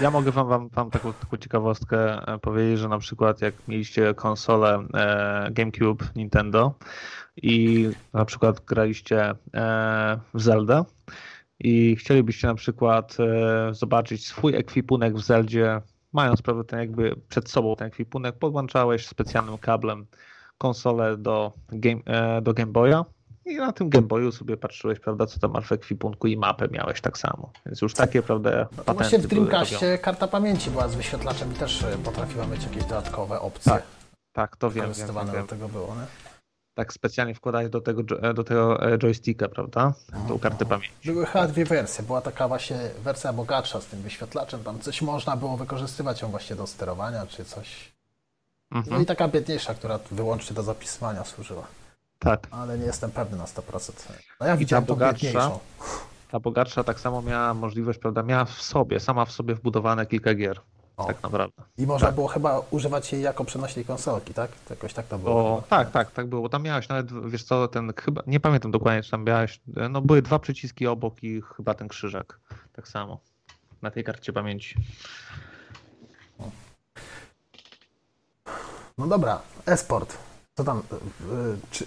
Ja 0.00 0.10
mogę 0.10 0.30
wam, 0.30 0.48
wam, 0.48 0.68
wam 0.68 0.90
taką, 0.90 1.12
taką 1.12 1.36
ciekawostkę 1.36 2.26
e, 2.26 2.38
powiedzieć, 2.38 2.78
że 2.78 2.88
na 2.88 2.98
przykład 2.98 3.40
jak 3.40 3.54
mieliście 3.68 4.14
konsolę 4.14 4.86
e, 4.94 5.48
GameCube 5.52 6.04
Nintendo 6.16 6.74
i 7.36 7.88
na 8.12 8.24
przykład 8.24 8.60
graliście 8.64 9.30
e, 9.30 9.34
w 10.34 10.42
Zelda 10.42 10.84
i 11.58 11.96
chcielibyście 11.96 12.46
na 12.46 12.54
przykład 12.54 13.16
zobaczyć 13.70 14.26
swój 14.26 14.54
ekwipunek 14.54 15.14
w 15.14 15.20
Zeldzie, 15.20 15.80
mając 16.12 16.42
prawda, 16.42 16.64
ten 16.64 16.78
jakby 16.78 17.16
przed 17.28 17.50
sobą 17.50 17.76
ten 17.76 17.88
ekwipunek, 17.88 18.38
podłączałeś 18.38 19.06
specjalnym 19.06 19.58
kablem 19.58 20.06
konsolę 20.58 21.16
do 21.16 21.52
Game, 21.68 22.00
do 22.42 22.54
Game 22.54 22.72
Boya 22.72 23.04
i 23.46 23.56
na 23.56 23.72
tym 23.72 23.88
Game 23.88 24.06
Boyu 24.06 24.32
sobie 24.32 24.56
patrzyłeś, 24.56 25.00
prawda, 25.00 25.26
co 25.26 25.38
tam 25.40 25.62
w 25.62 25.72
ekwipunku 25.72 26.26
i 26.26 26.36
mapę 26.36 26.68
miałeś 26.68 27.00
tak 27.00 27.18
samo. 27.18 27.50
Więc 27.66 27.80
już 27.82 27.94
takie, 27.94 28.22
prawda, 28.22 28.50
No 28.50 28.84
patenty 28.84 28.94
właśnie 28.94 29.18
w. 29.18 29.26
Dreamcastie 29.26 29.98
karta 29.98 30.28
pamięci 30.28 30.70
była 30.70 30.88
z 30.88 30.94
wyświetlaczem 30.94 31.52
i 31.52 31.54
też 31.54 31.82
e, 31.82 31.98
potrafiła 32.04 32.46
mieć 32.46 32.62
jakieś 32.62 32.82
dodatkowe 32.84 33.40
opcje. 33.40 33.72
Tak, 33.72 33.82
Tak, 34.32 34.56
to 34.56 34.70
wiem, 34.70 34.74
wiem, 34.74 34.82
wykorzystywane 34.92 35.32
wiem, 35.32 35.42
do 35.42 35.48
tego 35.48 35.68
było, 35.68 35.94
nie? 35.94 36.06
Tak 36.74 36.92
specjalnie 36.92 37.34
wkładać 37.34 37.70
do 37.70 37.80
tego, 37.80 38.02
jo- 38.10 38.34
do 38.34 38.44
tego 38.44 38.92
e, 38.92 38.98
joysticka, 38.98 39.48
prawda? 39.48 39.92
Tą 40.28 40.38
kartę 40.38 40.66
pamięci. 40.66 40.90
Były 41.04 41.26
chyba 41.26 41.46
dwie 41.46 41.64
wersje. 41.64 42.04
Była 42.04 42.20
taka 42.20 42.48
właśnie 42.48 42.78
wersja 43.04 43.32
bogatsza 43.32 43.80
z 43.80 43.86
tym 43.86 44.02
wyświetlaczem. 44.02 44.64
Tam 44.64 44.80
coś 44.80 45.02
można 45.02 45.36
było 45.36 45.56
wykorzystywać 45.56 46.22
ją 46.22 46.28
właśnie 46.28 46.56
do 46.56 46.66
sterowania 46.66 47.26
czy 47.26 47.44
coś. 47.44 47.92
No 48.70 48.78
Mhm, 48.78 49.02
i 49.02 49.06
taka 49.06 49.28
biedniejsza, 49.28 49.74
która 49.74 49.98
wyłącznie 50.10 50.56
do 50.56 50.62
zapisywania 50.62 51.24
służyła. 51.24 51.66
Tak. 52.18 52.46
Ale 52.50 52.78
nie 52.78 52.84
jestem 52.84 53.10
pewny 53.10 53.38
na 53.38 53.44
100%. 53.44 53.92
No 54.40 54.46
ja 54.46 54.52
ta 54.52 54.56
widziałem 54.56 54.86
tą 54.86 54.94
bogatsza? 54.94 55.50
Ta 56.30 56.40
bogatsza 56.40 56.84
tak 56.84 57.00
samo 57.00 57.22
miała 57.22 57.54
możliwość, 57.54 57.98
prawda? 57.98 58.22
Miała 58.22 58.44
w 58.44 58.62
sobie, 58.62 59.00
sama 59.00 59.24
w 59.24 59.32
sobie 59.32 59.54
wbudowane 59.54 60.06
kilka 60.06 60.34
gier. 60.34 60.60
O. 60.96 61.04
Tak 61.04 61.22
naprawdę. 61.22 61.62
I 61.78 61.86
można 61.86 62.06
Tak. 62.08 62.14
było 62.14 62.28
chyba 62.28 62.62
używać 62.70 63.12
jej 63.12 63.22
jako 63.22 63.44
przenośnej 63.44 63.84
konsolki, 63.84 64.34
tak? 64.34 64.50
Jakoś 64.70 64.92
tak 64.94 65.06
to 65.06 65.18
było. 65.18 65.56
Chyba. 65.56 65.68
tak, 65.68 65.90
tak, 65.90 66.10
tak 66.10 66.26
było. 66.26 66.48
Tam 66.48 66.62
miałeś 66.62 66.88
nawet, 66.88 67.30
wiesz 67.30 67.44
co, 67.44 67.68
ten 67.68 67.92
chyba, 67.96 68.22
nie 68.26 68.40
pamiętam 68.40 68.70
dokładnie, 68.70 69.02
czy 69.02 69.10
tam 69.10 69.24
miałeś, 69.24 69.60
no 69.90 70.00
były 70.00 70.22
dwa 70.22 70.38
przyciski 70.38 70.86
obok 70.86 71.22
i 71.22 71.42
chyba 71.56 71.74
ten 71.74 71.88
krzyżek. 71.88 72.40
Tak 72.72 72.88
samo. 72.88 73.20
Na 73.82 73.90
tej 73.90 74.04
karcie 74.04 74.32
pamięci. 74.32 74.76
No 78.98 79.06
dobra, 79.06 79.40
e-sport. 79.66 80.16
Co 80.56 80.64
tam? 80.64 80.78
y, 80.78 80.94
y, 81.34 81.56
Czy 81.70 81.86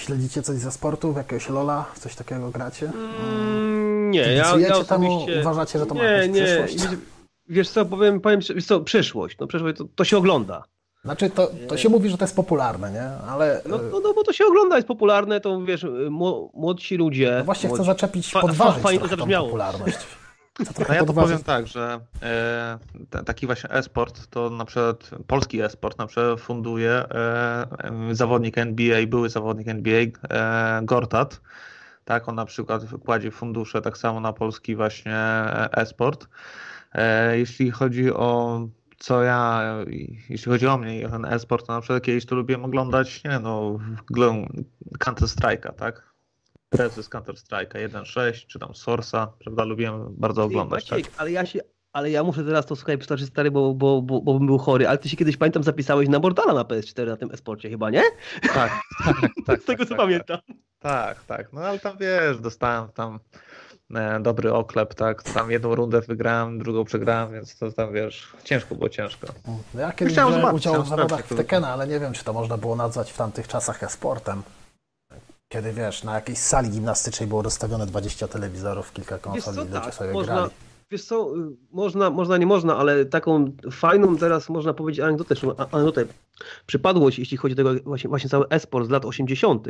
śledzicie 0.00 0.42
coś 0.42 0.56
ze 0.56 0.72
sportów? 0.72 1.16
Jakiegoś 1.16 1.48
Lola? 1.48 1.84
Coś 2.00 2.14
takiego 2.14 2.50
gracie? 2.50 2.90
Mm, 3.24 4.10
nie, 4.10 4.20
ja, 4.20 4.28
ja 4.32 4.44
Kibicujecie 4.52 4.84
temu? 4.84 5.16
osobiście... 5.20 5.40
Uważacie, 5.40 5.78
że 5.78 5.86
to 5.86 5.94
ma 5.94 6.02
nie, 6.02 6.08
jakąś 6.08 6.36
nie. 6.36 6.42
przyszłość? 6.44 6.74
Wiesz, 6.90 6.98
wiesz 7.48 7.68
co, 7.68 7.84
powiem, 7.84 8.20
powiem 8.20 8.40
wiesz 8.54 8.66
co, 8.66 8.80
przyszłość. 8.80 9.36
No 9.40 9.46
przyszłość 9.46 9.78
to, 9.78 9.84
to 9.94 10.04
się 10.04 10.16
ogląda. 10.18 10.64
Znaczy, 11.04 11.30
to, 11.30 11.50
to 11.68 11.76
się 11.76 11.88
mówi, 11.88 12.10
że 12.10 12.18
to 12.18 12.24
jest 12.24 12.36
popularne, 12.36 12.92
nie? 12.92 13.30
Ale 13.30 13.62
No, 13.68 13.76
y, 13.76 13.90
no, 13.92 14.00
no 14.00 14.14
bo 14.14 14.22
to 14.24 14.32
się 14.32 14.44
ogląda, 14.46 14.76
jest 14.76 14.88
popularne, 14.88 15.40
to 15.40 15.62
wiesz, 15.62 15.84
mło- 16.10 16.50
młodsi 16.54 16.96
ludzie... 16.96 17.34
no 17.38 17.44
właśnie 17.44 17.68
chcę 17.68 17.76
młodzi, 17.76 17.86
zaczepić, 17.86 18.32
fa- 18.32 18.40
podważyć 18.40 18.74
fa- 18.76 18.80
fajnie 18.82 19.00
to 19.00 19.08
zabrzmiało. 19.08 19.46
popularność. 19.46 19.96
No 20.58 20.94
ja 20.94 21.04
to 21.04 21.12
powiem 21.12 21.42
tak, 21.42 21.66
że 21.66 22.00
e, 22.22 22.78
taki 23.24 23.46
właśnie 23.46 23.70
e-sport, 23.70 24.26
to 24.26 24.50
na 24.50 24.64
przykład 24.64 25.10
polski 25.26 25.60
e-sport 25.60 25.98
na 25.98 26.06
przykład 26.06 26.40
funduje 26.40 26.90
e, 26.90 27.06
e, 28.10 28.14
zawodnik 28.14 28.58
NBA, 28.58 29.06
były 29.06 29.28
zawodnik 29.28 29.68
NBA, 29.68 30.00
e, 30.30 30.80
Gortat. 30.82 31.40
Tak, 32.04 32.28
on 32.28 32.34
na 32.34 32.44
przykład 32.44 32.82
kładzie 33.04 33.30
fundusze 33.30 33.82
tak 33.82 33.98
samo 33.98 34.20
na 34.20 34.32
polski 34.32 34.76
właśnie 34.76 35.16
e-sport. 35.72 36.28
E, 36.92 37.38
jeśli 37.38 37.70
chodzi 37.70 38.12
o 38.12 38.60
co 38.98 39.22
ja, 39.22 39.62
jeśli 40.28 40.52
chodzi 40.52 40.66
o 40.66 40.78
mnie 40.78 41.00
i 41.00 41.04
o 41.04 41.10
ten 41.10 41.24
e-sport, 41.24 41.66
to 41.66 41.72
na 41.72 41.80
przykład 41.80 42.02
kiedyś 42.02 42.26
to 42.26 42.34
lubiłem 42.34 42.64
oglądać, 42.64 43.24
nie 43.24 43.38
no, 43.38 43.78
Counter 44.98 45.28
Strike'a, 45.28 45.72
tak? 45.72 46.15
Grę 46.72 46.90
z 46.90 47.08
Counter 47.08 47.34
Strike'a 47.34 47.88
1.6 47.88 48.46
czy 48.46 48.58
tam 48.58 48.72
Source'a, 48.72 49.26
prawda, 49.38 49.64
lubiłem 49.64 50.14
bardzo 50.16 50.42
Ty, 50.42 50.46
oglądać. 50.46 50.84
Tak? 50.84 50.98
Maciek, 50.98 51.12
ale 51.16 51.30
ja 51.30 51.46
się... 51.46 51.60
Ale 51.92 52.10
ja 52.10 52.24
muszę 52.24 52.44
teraz 52.44 52.66
to 52.66 52.76
słuchaj 52.76 52.98
przytoczyć 52.98 53.28
stary, 53.28 53.50
bo, 53.50 53.74
bo, 53.74 54.02
bo, 54.02 54.20
bo 54.20 54.34
bym 54.34 54.46
był 54.46 54.58
chory, 54.58 54.88
ale 54.88 54.98
ty 54.98 55.08
się 55.08 55.16
kiedyś 55.16 55.36
pamiętam 55.36 55.62
zapisałeś 55.62 56.08
na 56.08 56.18
Mortala 56.18 56.54
na 56.54 56.62
PS4 56.62 57.06
na 57.06 57.16
tym 57.16 57.30
esporcie 57.30 57.70
chyba, 57.70 57.90
nie? 57.90 58.02
Tak, 58.54 58.72
tak, 59.04 59.30
tak. 59.46 59.62
Z 59.62 59.64
tego 59.64 59.78
tak, 59.78 59.88
co 59.88 59.94
tak, 59.94 59.98
pamiętam. 59.98 60.38
Tak, 60.78 61.24
tak. 61.24 61.52
No 61.52 61.60
ale 61.60 61.78
tam 61.78 61.96
wiesz, 61.98 62.40
dostałem 62.40 62.88
tam 62.88 63.20
e, 63.94 64.20
dobry 64.20 64.52
oklep, 64.52 64.94
tak. 64.94 65.22
Tam 65.22 65.50
jedną 65.50 65.74
rundę 65.74 66.00
wygrałem, 66.00 66.58
drugą 66.58 66.84
przegrałem, 66.84 67.32
więc 67.32 67.58
to 67.58 67.72
tam 67.72 67.92
wiesz, 67.92 68.32
ciężko 68.44 68.74
było 68.74 68.88
ciężko. 68.88 69.26
No 69.74 69.80
ja 69.80 69.92
kiedyś 69.92 70.14
zobaczyć, 70.14 70.52
udział 70.52 70.82
w 70.82 70.88
zawodach 70.88 71.26
w 71.26 71.36
Tekena, 71.36 71.68
ale 71.68 71.86
nie 71.86 72.00
wiem, 72.00 72.12
czy 72.12 72.24
to 72.24 72.32
można 72.32 72.56
było 72.56 72.76
nazwać 72.76 73.12
w 73.12 73.16
tamtych 73.16 73.48
czasach 73.48 73.82
e-sportem. 73.82 74.42
Kiedy 75.48 75.72
wiesz, 75.72 76.04
na 76.04 76.14
jakiejś 76.14 76.38
sali 76.38 76.70
gimnastycznej 76.70 77.28
było 77.28 77.42
rozstawione 77.42 77.86
20 77.86 78.28
telewizorów, 78.28 78.92
kilka 78.92 79.14
Wiesz 79.14 79.24
konsol 79.24 79.52
i 79.52 79.56
co, 79.56 79.62
ludzie 79.64 79.72
tak, 79.72 79.94
sobie 79.94 80.12
można, 80.12 80.34
grali. 80.34 80.50
wiesz 80.90 81.04
co, 81.04 81.36
y, 81.36 81.56
można, 81.72 82.10
można, 82.10 82.36
nie 82.36 82.46
można, 82.46 82.76
ale 82.76 83.04
taką 83.04 83.52
fajną 83.72 84.16
teraz 84.16 84.48
można 84.48 84.74
powiedzieć 84.74 85.00
anegdotę, 85.00 85.34
anegdotę, 85.72 86.04
przypadłość, 86.66 87.18
jeśli 87.18 87.36
chodzi 87.36 87.52
o 87.52 87.56
tego 87.56 87.74
właśnie, 87.84 88.08
właśnie 88.08 88.30
cały 88.30 88.48
esport 88.48 88.86
z 88.86 88.90
lat 88.90 89.04
80., 89.04 89.66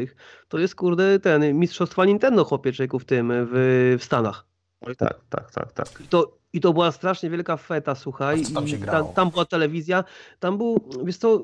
to 0.48 0.58
jest 0.58 0.74
kurde 0.74 1.20
ten 1.20 1.58
mistrzostwa 1.58 2.04
Nintendo 2.04 2.44
chłopie 2.44 2.72
człowieku 2.72 2.98
w 2.98 3.04
tym, 3.04 3.32
w, 3.32 3.96
w 4.00 4.04
Stanach. 4.04 4.44
Oj 4.80 4.96
tak, 4.96 5.20
tak, 5.30 5.50
tak, 5.50 5.72
tak. 5.72 6.00
I 6.00 6.08
to, 6.08 6.36
I 6.52 6.60
to 6.60 6.72
była 6.72 6.92
strasznie 6.92 7.30
wielka 7.30 7.56
feta, 7.56 7.94
słuchaj. 7.94 8.42
A 8.56 8.60
w 8.60 8.70
co 8.70 8.86
tam 8.86 9.12
tam 9.12 9.30
była 9.30 9.44
telewizja, 9.44 10.04
tam 10.40 10.58
był, 10.58 10.88
wiesz 11.04 11.16
co, 11.16 11.42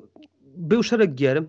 był 0.56 0.82
szereg 0.82 1.14
gier. 1.14 1.44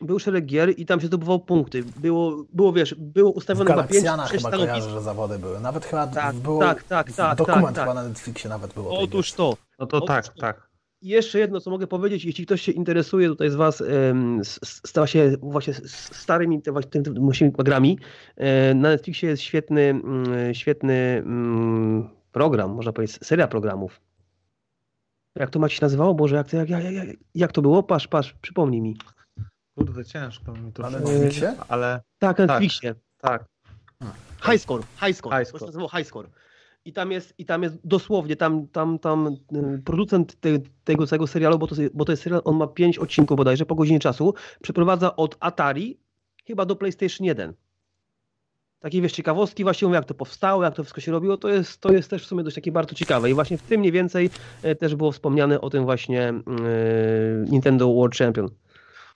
Był 0.00 0.18
szereg 0.18 0.46
gier 0.46 0.78
i 0.78 0.86
tam 0.86 1.00
się 1.00 1.06
zdobywał 1.06 1.40
punkty. 1.40 1.84
Było, 1.96 2.44
było 2.52 2.72
wiesz, 2.72 2.94
było 2.98 3.30
ustawione 3.30 3.76
na 3.76 3.82
5 3.82 3.88
Galaksjana 3.88 4.26
6 4.26 4.44
chyba 4.44 4.56
kojarzę, 4.56 4.90
że 4.90 5.00
zawody 5.00 5.38
były. 5.38 5.60
Nawet 5.60 5.84
chyba 5.84 6.06
Tak, 6.06 6.36
było 6.36 6.60
tak, 6.60 6.82
tak, 6.82 7.12
tak, 7.12 7.38
dokument 7.38 7.66
tak, 7.66 7.74
tak. 7.74 7.84
chyba 7.84 7.94
na 7.94 8.08
Netflixie 8.08 8.50
nawet 8.50 8.74
było. 8.74 8.98
Otóż 8.98 9.32
to. 9.32 9.56
No 9.78 9.86
to 9.86 9.96
Otóż 9.96 10.08
tak, 10.08 10.28
to. 10.28 10.40
tak. 10.40 10.70
I 11.02 11.08
jeszcze 11.08 11.38
jedno, 11.38 11.60
co 11.60 11.70
mogę 11.70 11.86
powiedzieć, 11.86 12.24
jeśli 12.24 12.46
ktoś 12.46 12.62
się 12.62 12.72
interesuje 12.72 13.28
tutaj 13.28 13.50
z 13.50 13.54
Was, 13.54 13.82
stała 14.62 15.06
się 15.06 15.36
właśnie 15.40 15.74
starymi 16.12 16.62
te, 16.62 16.72
właśnie 16.72 16.90
tym, 16.90 17.04
tym, 17.04 17.32
tym 17.32 17.50
grami, 17.50 17.98
e, 18.36 18.74
na 18.74 18.88
Netflixie 18.88 19.28
jest 19.28 19.42
świetny, 19.42 20.00
świetny 20.52 20.94
mm, 20.94 22.08
program, 22.32 22.70
można 22.70 22.92
powiedzieć, 22.92 23.18
seria 23.22 23.48
programów. 23.48 24.00
Jak 25.34 25.50
to 25.50 25.58
macie 25.58 25.76
się 25.76 25.82
nazywało? 25.82 26.14
Boże, 26.14 26.36
jak 26.36 26.48
to, 26.48 26.56
jak, 26.56 26.70
jak, 26.70 26.84
jak, 26.84 27.08
jak 27.34 27.52
to 27.52 27.62
było? 27.62 27.82
Patrz, 27.82 28.08
patrz, 28.08 28.34
przypomnij 28.42 28.80
mi. 28.80 28.96
Kurde, 29.80 30.04
ciężko 30.04 30.52
mi 30.52 30.72
to 30.72 30.82
Na 30.82 30.90
Netflixie? 30.90 31.54
ale 31.68 32.00
Tak, 32.18 32.38
na 32.38 32.46
Tak. 32.46 32.48
Netflixie. 32.48 32.94
tak. 33.18 33.44
High 34.50 34.60
score, 34.60 34.82
high 35.06 35.16
score. 35.16 35.36
High 35.38 35.48
score. 35.48 35.66
nazywało 35.66 35.88
high 35.88 36.06
score. 36.06 36.28
I 36.84 36.92
tam 36.92 37.12
jest, 37.12 37.34
i 37.38 37.44
tam 37.44 37.62
jest 37.62 37.78
dosłownie, 37.84 38.36
tam, 38.36 38.68
tam, 38.68 38.98
tam 38.98 39.36
y, 39.76 39.82
producent 39.84 40.40
te, 40.40 40.48
tego 40.84 41.06
całego 41.06 41.26
serialu, 41.26 41.58
bo 41.58 41.66
to, 41.66 41.74
bo 41.94 42.04
to 42.04 42.12
jest 42.12 42.22
serial, 42.22 42.42
on 42.44 42.56
ma 42.56 42.66
pięć 42.66 42.98
odcinków 42.98 43.36
bodajże 43.36 43.66
po 43.66 43.74
godzinie 43.74 43.98
czasu, 44.00 44.34
przeprowadza 44.62 45.16
od 45.16 45.36
Atari 45.40 45.98
chyba 46.46 46.66
do 46.66 46.76
PlayStation 46.76 47.26
1. 47.26 47.54
Takie 48.80 49.02
wiesz, 49.02 49.12
ciekawostki 49.12 49.62
właśnie 49.62 49.88
jak 49.88 50.04
to 50.04 50.14
powstało, 50.14 50.64
jak 50.64 50.74
to 50.74 50.82
wszystko 50.84 51.00
się 51.00 51.12
robiło, 51.12 51.36
to 51.36 51.48
jest, 51.48 51.80
to 51.80 51.92
jest 51.92 52.10
też 52.10 52.22
w 52.22 52.26
sumie 52.26 52.44
dość 52.44 52.54
takie 52.54 52.72
bardzo 52.72 52.94
ciekawe. 52.94 53.30
I 53.30 53.34
właśnie 53.34 53.58
w 53.58 53.62
tym 53.62 53.80
mniej 53.80 53.92
więcej 53.92 54.30
e, 54.62 54.74
też 54.74 54.94
było 54.94 55.12
wspomniane 55.12 55.60
o 55.60 55.70
tym 55.70 55.84
właśnie 55.84 56.28
e, 56.28 56.42
Nintendo 57.50 57.94
World 57.94 58.16
Champion. 58.16 58.48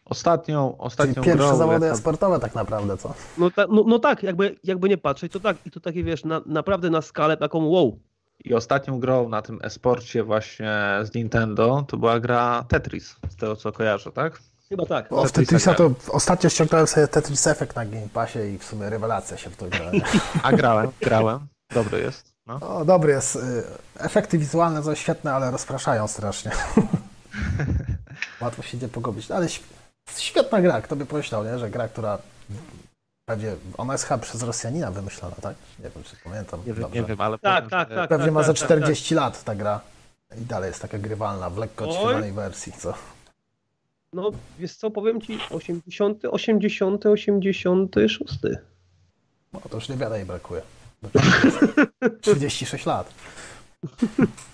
Ostatnią, 0.05 0.69
Czyli 0.71 0.81
ostatnią 0.81 1.15
pierwsze 1.23 1.35
grą, 1.49 1.57
zawody 1.57 1.87
jaka- 1.87 1.97
sportowe 1.97 2.41
tak 2.41 2.55
naprawdę, 2.55 2.97
co? 2.97 3.15
No, 3.39 3.51
ta, 3.51 3.67
no, 3.71 3.85
no 3.87 3.99
tak, 3.99 4.23
jakby, 4.23 4.57
jakby 4.65 4.89
nie 4.89 4.99
patrzeć, 4.99 5.33
to 5.33 5.41
tak, 5.41 5.57
i 5.67 5.71
to 5.71 5.81
takie 5.81 6.05
wiesz, 6.05 6.25
na, 6.25 6.41
naprawdę 6.47 6.91
na 6.91 7.03
skalę 7.03 7.37
taką 7.37 7.65
wow. 7.67 7.99
I 8.45 8.55
ostatnią 8.55 9.01
grą 9.01 9.29
na 9.29 9.43
tym 9.43 9.59
esporcie 9.63 10.25
właśnie 10.25 10.73
z 11.03 11.15
Nintendo 11.15 11.85
to 11.89 11.97
była 11.97 12.21
gra 12.21 12.65
Tetris, 12.69 13.17
z 13.31 13.37
tego 13.37 13.57
co 13.57 13.73
kojarzę, 13.73 14.13
tak? 14.13 14.39
Chyba 14.69 14.87
tak. 14.87 15.09
Bo 15.11 15.25
w 15.25 15.33
Tetrisa 15.33 15.71
to 15.71 15.77
grałem. 15.77 15.95
ostatnio 16.09 16.51
ściągnąłem 16.51 16.87
sobie 16.87 17.09
Tetris 17.09 17.47
Effect 17.47 17.77
na 17.77 17.85
Game 17.87 18.09
Passie 18.15 18.39
i 18.55 18.59
w 18.59 18.65
sumie 18.65 18.91
rewelacja 18.91 19.37
się 19.37 19.51
w 19.51 19.57
to 19.57 19.67
gra. 19.67 19.91
nie? 19.93 20.01
A 20.43 20.53
grałem, 20.53 20.91
grałem. 21.01 21.39
Dobry 21.75 22.01
jest. 22.01 22.35
No. 22.47 22.55
O, 22.79 22.85
dobry 22.85 23.13
jest. 23.13 23.37
y, 23.37 23.41
Efekty 23.99 24.39
wizualne 24.39 24.83
są 24.83 24.95
świetne, 24.95 25.33
ale 25.35 25.51
rozpraszają 25.51 26.09
strasznie. 26.09 26.51
Łatwo 28.41 28.63
się 28.63 28.77
idzie 28.77 28.89
pogubić. 28.89 29.31
Ale 29.31 29.47
św- 29.49 29.63
świetna 30.17 30.61
gra, 30.61 30.81
kto 30.81 30.97
by 30.97 31.07
pomyślał, 31.07 31.45
nie? 31.45 31.59
że 31.59 31.71
gra, 31.71 31.89
która 31.89 32.19
pewnie, 33.25 33.55
ona 33.77 33.95
jest 33.95 34.05
chyba 34.05 34.19
przez 34.19 34.43
Rosjanina 34.43 34.91
wymyślona, 34.91 35.37
tak? 35.43 35.57
Nie 35.79 35.91
wiem, 35.91 36.05
czy 36.05 36.17
pamiętam 36.25 36.61
Nie, 36.61 36.73
wiem, 36.73 36.83
dobrze. 36.83 37.01
nie 37.01 37.07
wiem, 37.07 37.21
ale 37.21 37.39
Tak, 37.39 37.65
powiem, 37.65 37.71
tak, 37.71 37.89
tak. 37.89 38.09
Pewnie 38.09 38.31
ma 38.31 38.41
tak, 38.41 38.47
za 38.47 38.53
tak, 38.53 38.69
tak, 38.69 38.79
40 38.79 39.15
lat 39.15 39.45
ta 39.45 39.55
gra. 39.55 39.81
I 40.39 40.41
dalej 40.41 40.69
jest 40.69 40.83
taka 40.83 40.99
grywalna, 40.99 41.51
w 41.51 41.59
lekko 41.59 41.85
odświeżonej 41.85 42.33
wersji, 42.33 42.73
co? 42.73 42.95
No, 44.13 44.31
wiesz 44.59 44.77
co, 44.77 44.91
powiem 44.91 45.21
ci, 45.21 45.39
80, 45.51 46.25
80, 46.25 47.07
86. 47.07 48.39
No 49.53 49.61
to 49.71 49.77
już 49.77 49.89
niewiele 49.89 50.17
jej 50.17 50.27
brakuje. 50.27 50.63
36 52.21 52.87
lat. 52.87 53.15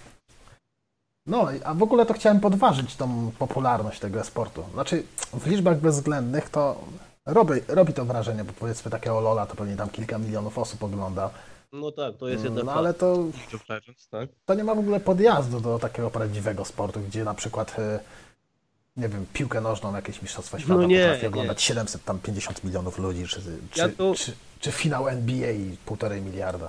No, 1.27 1.47
a 1.65 1.75
w 1.75 1.83
ogóle 1.83 2.07
to 2.07 2.15
chciałem 2.15 2.41
podważyć 2.41 2.97
tą 2.97 3.31
popularność 3.39 4.01
tego 4.01 4.25
sportu. 4.25 4.65
Znaczy, 4.73 5.03
w 5.35 5.47
liczbach 5.47 5.81
bezwzględnych 5.81 6.51
to 6.51 6.81
robi, 7.27 7.53
robi 7.69 7.93
to 7.93 8.05
wrażenie, 8.05 8.45
bo 8.45 8.53
powiedzmy 8.53 8.91
takiego 8.91 9.21
Lola 9.21 9.47
to 9.47 9.57
pewnie 9.57 9.77
tam 9.77 9.89
kilka 9.91 10.19
milionów 10.19 10.59
osób 10.59 10.83
ogląda. 10.83 11.31
No 11.73 11.93
tak, 11.93 12.17
to 12.17 12.29
jest 12.29 12.45
jednak 12.45 12.65
No 12.65 12.73
ale 12.73 12.95
to, 12.95 13.25
tak? 14.11 14.29
to 14.47 14.55
nie 14.55 14.65
ma 14.65 14.75
w 14.75 14.79
ogóle 14.79 15.01
podjazdu 15.01 15.61
do 15.61 15.79
takiego 15.79 16.11
prawdziwego 16.11 16.65
sportu, 16.65 17.01
gdzie 17.01 17.25
na 17.25 17.35
przykład, 17.35 17.79
e, 17.79 18.01
nie 18.97 19.09
wiem, 19.09 19.27
piłkę 19.33 19.61
nożną, 19.61 19.97
jakieś 19.97 20.23
mistrzostwa 20.23 20.59
świata 20.59 20.75
No 20.81 20.87
nie, 20.87 20.99
potrafi 21.01 21.23
nie. 21.23 21.29
oglądać 21.29 21.63
750 21.63 22.65
milionów 22.65 22.99
ludzi, 22.99 23.27
czy, 23.27 23.41
czy, 23.71 23.81
Ja 23.81 23.89
to- 23.89 24.15
czy, 24.15 24.33
czy 24.61 24.73
finał 24.73 25.09
NBA 25.09 25.51
i 25.51 25.77
półtorej 25.87 26.23
miliarda. 26.23 26.69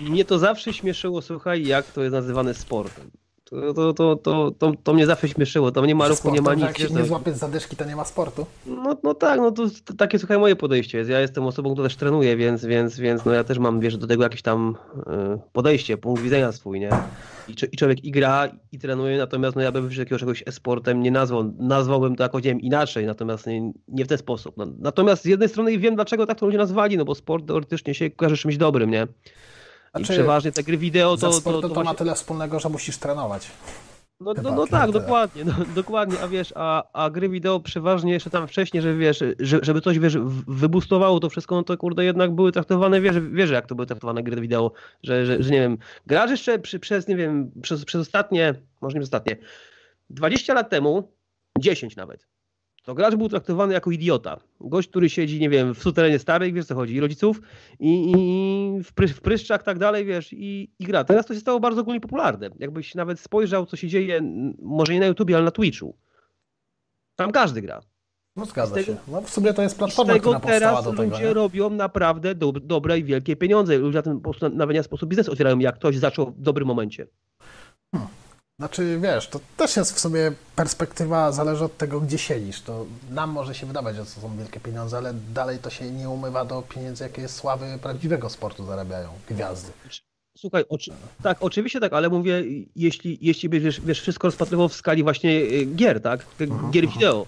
Mnie 0.00 0.24
to 0.24 0.38
zawsze 0.38 0.72
śmieszyło, 0.72 1.22
słuchaj, 1.22 1.66
jak 1.66 1.86
to 1.86 2.02
jest 2.02 2.12
nazywane 2.12 2.54
sportem. 2.54 3.10
To, 3.50 3.74
to, 3.74 3.92
to, 3.94 4.16
to, 4.16 4.50
to, 4.58 4.72
to 4.82 4.94
mnie 4.94 5.06
zawsze 5.06 5.28
śmieszyło, 5.28 5.70
tam 5.72 5.86
nie 5.86 5.94
ma 5.94 6.08
ruchu, 6.08 6.30
nie 6.30 6.40
ma 6.40 6.54
nic. 6.54 6.64
Jak 6.64 6.78
się 6.78 6.88
nie 6.88 6.98
to- 7.00 7.06
złapiesz 7.06 7.34
zadyszki, 7.36 7.76
to 7.76 7.84
nie 7.84 7.96
ma 7.96 8.04
sportu. 8.04 8.46
No, 8.66 8.96
no 9.02 9.14
tak, 9.14 9.40
no 9.40 9.50
to, 9.50 9.66
to 9.84 9.94
takie 9.94 10.18
słuchaj 10.18 10.38
moje 10.38 10.56
podejście 10.56 10.98
jest. 10.98 11.10
Ja 11.10 11.20
jestem 11.20 11.46
osobą, 11.46 11.72
która 11.72 11.88
też 11.88 11.96
trenuje, 11.96 12.36
więc, 12.36 12.64
więc, 12.64 12.98
więc 12.98 13.24
no 13.24 13.32
ja 13.32 13.44
też 13.44 13.58
mam 13.58 13.80
wiesz, 13.80 13.96
do 13.96 14.06
tego 14.06 14.22
jakieś 14.22 14.42
tam 14.42 14.76
y, 14.96 15.38
podejście, 15.52 15.96
punkt 15.96 16.22
widzenia 16.22 16.52
swój, 16.52 16.80
nie? 16.80 16.90
I, 17.48 17.52
I 17.72 17.76
człowiek 17.76 18.04
i 18.04 18.10
gra, 18.10 18.48
i 18.72 18.78
trenuje, 18.78 19.18
natomiast 19.18 19.56
no 19.56 19.62
ja 19.62 19.72
bym 19.72 19.90
jakiegoś 19.90 20.20
czegoś 20.20 20.42
e-sportem 20.46 21.02
nie 21.02 21.10
nazwał. 21.10 21.52
Nazwałbym 21.58 22.16
to 22.16 22.22
jakoś 22.22 22.44
nie 22.44 22.50
wiem, 22.50 22.60
inaczej, 22.60 23.06
natomiast 23.06 23.46
nie, 23.46 23.72
nie 23.88 24.04
w 24.04 24.08
ten 24.08 24.18
sposób. 24.18 24.56
No, 24.56 24.66
natomiast 24.78 25.22
z 25.22 25.26
jednej 25.26 25.48
strony 25.48 25.78
wiem, 25.78 25.94
dlaczego 25.94 26.26
tak 26.26 26.38
to 26.38 26.46
ludzie 26.46 26.58
nazwali, 26.58 26.96
no 26.96 27.04
bo 27.04 27.14
sport 27.14 27.46
teoretycznie 27.46 27.94
się 27.94 28.10
kojarzy 28.10 28.36
z 28.36 28.40
czymś 28.40 28.56
dobrym, 28.56 28.90
nie? 28.90 29.06
I 29.98 30.04
Znaczy, 30.04 30.12
przeważnie 30.12 30.52
te 30.52 30.62
gry 30.62 30.78
wideo 30.78 31.16
to, 31.16 31.40
to, 31.40 31.62
to, 31.62 31.68
to, 31.68 31.84
ma 31.84 31.94
tyle 31.94 32.14
wspólnego, 32.14 32.60
że 32.60 32.68
musisz 32.68 32.98
trenować. 32.98 33.50
No, 34.20 34.34
no, 34.42 34.54
no 34.54 34.66
tak, 34.66 34.90
dokładnie, 34.90 35.44
no, 35.44 35.52
dokładnie, 35.82 36.20
a 36.20 36.28
wiesz, 36.28 36.52
a, 36.56 36.84
a 36.92 37.10
gry 37.10 37.28
wideo 37.28 37.60
przeważnie 37.60 38.12
jeszcze 38.12 38.30
tam 38.30 38.48
wcześniej, 38.48 38.82
że 38.82 38.94
wiesz, 38.94 39.24
że, 39.38 39.58
żeby 39.62 39.80
coś, 39.80 39.98
wiesz, 39.98 40.16
wybustowało 40.46 41.20
to 41.20 41.30
wszystko, 41.30 41.54
no 41.54 41.62
to 41.62 41.76
kurde 41.76 42.04
jednak 42.04 42.34
były 42.34 42.52
traktowane, 42.52 43.00
wiesz, 43.00 43.16
wiesz 43.32 43.50
jak 43.50 43.66
to 43.66 43.74
były 43.74 43.86
traktowane 43.86 44.22
gry 44.22 44.40
wideo, 44.40 44.72
że, 45.02 45.26
że, 45.26 45.42
że 45.42 45.50
nie 45.50 45.60
wiem, 45.60 45.78
grasz 46.06 46.30
jeszcze 46.30 46.58
przy, 46.58 46.78
przez, 46.78 47.08
nie 47.08 47.16
wiem, 47.16 47.50
przez, 47.62 47.84
przez 47.84 48.00
ostatnie, 48.00 48.54
może 48.80 48.98
nie 48.98 49.02
ostatnie, 49.02 49.36
20 50.10 50.54
lat 50.54 50.70
temu, 50.70 51.12
10 51.58 51.96
nawet, 51.96 52.26
to 52.86 52.94
gracz 52.94 53.14
był 53.14 53.28
traktowany 53.28 53.74
jako 53.74 53.90
idiota. 53.90 54.40
Gość, 54.60 54.88
który 54.88 55.10
siedzi, 55.10 55.40
nie 55.40 55.50
wiem, 55.50 55.74
w 55.74 55.78
suterenie 55.82 56.18
starych, 56.18 56.54
wiesz 56.54 56.66
co 56.66 56.74
chodzi, 56.74 56.94
i 56.94 57.00
rodziców, 57.00 57.40
i, 57.80 58.12
i 58.16 58.84
w, 58.84 58.92
pry, 58.92 59.08
w 59.08 59.20
pryszczach 59.20 59.62
tak 59.62 59.78
dalej, 59.78 60.04
wiesz, 60.04 60.32
i, 60.32 60.70
i 60.78 60.84
gra. 60.84 61.04
Teraz 61.04 61.26
to 61.26 61.34
się 61.34 61.40
stało 61.40 61.60
bardzo 61.60 61.80
ogólnie 61.80 62.00
popularne. 62.00 62.50
Jakbyś 62.58 62.94
nawet 62.94 63.20
spojrzał, 63.20 63.66
co 63.66 63.76
się 63.76 63.88
dzieje, 63.88 64.20
może 64.62 64.92
nie 64.94 65.00
na 65.00 65.06
YouTubie, 65.06 65.36
ale 65.36 65.44
na 65.44 65.50
Twitchu. 65.50 65.96
Tam 67.16 67.32
każdy 67.32 67.62
gra. 67.62 67.80
No 68.36 68.44
zgadza 68.44 68.74
tego- 68.74 68.86
się. 68.86 68.96
No 69.08 69.20
w 69.20 69.30
sumie 69.30 69.54
to 69.54 69.62
jest 69.62 69.74
I 69.74 69.76
z 69.76 69.78
platforma, 69.78 70.12
tego 70.12 70.34
która 70.34 70.40
teraz 70.40 70.84
do 70.84 70.90
tego. 70.90 71.02
ludzie 71.02 71.24
Nie? 71.24 71.32
robią 71.34 71.70
naprawdę 71.70 72.34
do, 72.34 72.52
dobre 72.52 72.98
i 72.98 73.04
wielkie 73.04 73.36
pieniądze. 73.36 73.78
Ludzie 73.78 73.96
na 73.98 74.02
ten 74.02 74.20
po 74.20 74.30
prostu 74.30 74.48
na, 74.48 74.66
na 74.66 74.82
sposób 74.82 75.08
biznes 75.08 75.28
otwierają, 75.28 75.58
jak 75.58 75.74
ktoś 75.74 75.96
zaczął 75.98 76.30
w 76.30 76.40
dobrym 76.40 76.68
momencie. 76.68 77.06
Znaczy 78.60 78.98
wiesz, 79.02 79.28
to 79.28 79.40
też 79.56 79.76
jest 79.76 79.92
w 79.94 80.00
sumie 80.00 80.32
perspektywa, 80.56 81.32
zależy 81.32 81.64
od 81.64 81.76
tego, 81.76 82.00
gdzie 82.00 82.18
siedzisz. 82.18 82.60
To 82.60 82.86
nam 83.10 83.30
może 83.30 83.54
się 83.54 83.66
wydawać, 83.66 83.96
że 83.96 84.04
to 84.04 84.20
są 84.20 84.36
wielkie 84.36 84.60
pieniądze, 84.60 84.96
ale 84.96 85.14
dalej 85.14 85.58
to 85.58 85.70
się 85.70 85.90
nie 85.90 86.08
umywa 86.08 86.44
do 86.44 86.62
pieniędzy, 86.62 87.04
jakie 87.04 87.28
sławy 87.28 87.78
prawdziwego 87.82 88.30
sportu 88.30 88.66
zarabiają 88.66 89.08
gwiazdy. 89.28 89.72
Słuchaj, 90.38 90.64
oczy, 90.68 90.92
tak, 91.22 91.36
oczywiście 91.40 91.80
tak, 91.80 91.92
ale 91.92 92.08
mówię, 92.08 92.44
jeśli, 92.76 93.18
jeśli 93.20 93.48
byś 93.48 93.62
wiesz, 93.62 93.80
wiesz, 93.80 94.00
wszystko 94.00 94.28
rozpatrywał 94.28 94.68
w 94.68 94.74
skali 94.74 95.02
właśnie 95.02 95.30
y, 95.30 95.64
gier, 95.66 96.00
tak? 96.02 96.26
G- 96.38 96.46
Mhm, 96.46 96.70
Gier 96.72 96.88
wideo. 96.88 97.26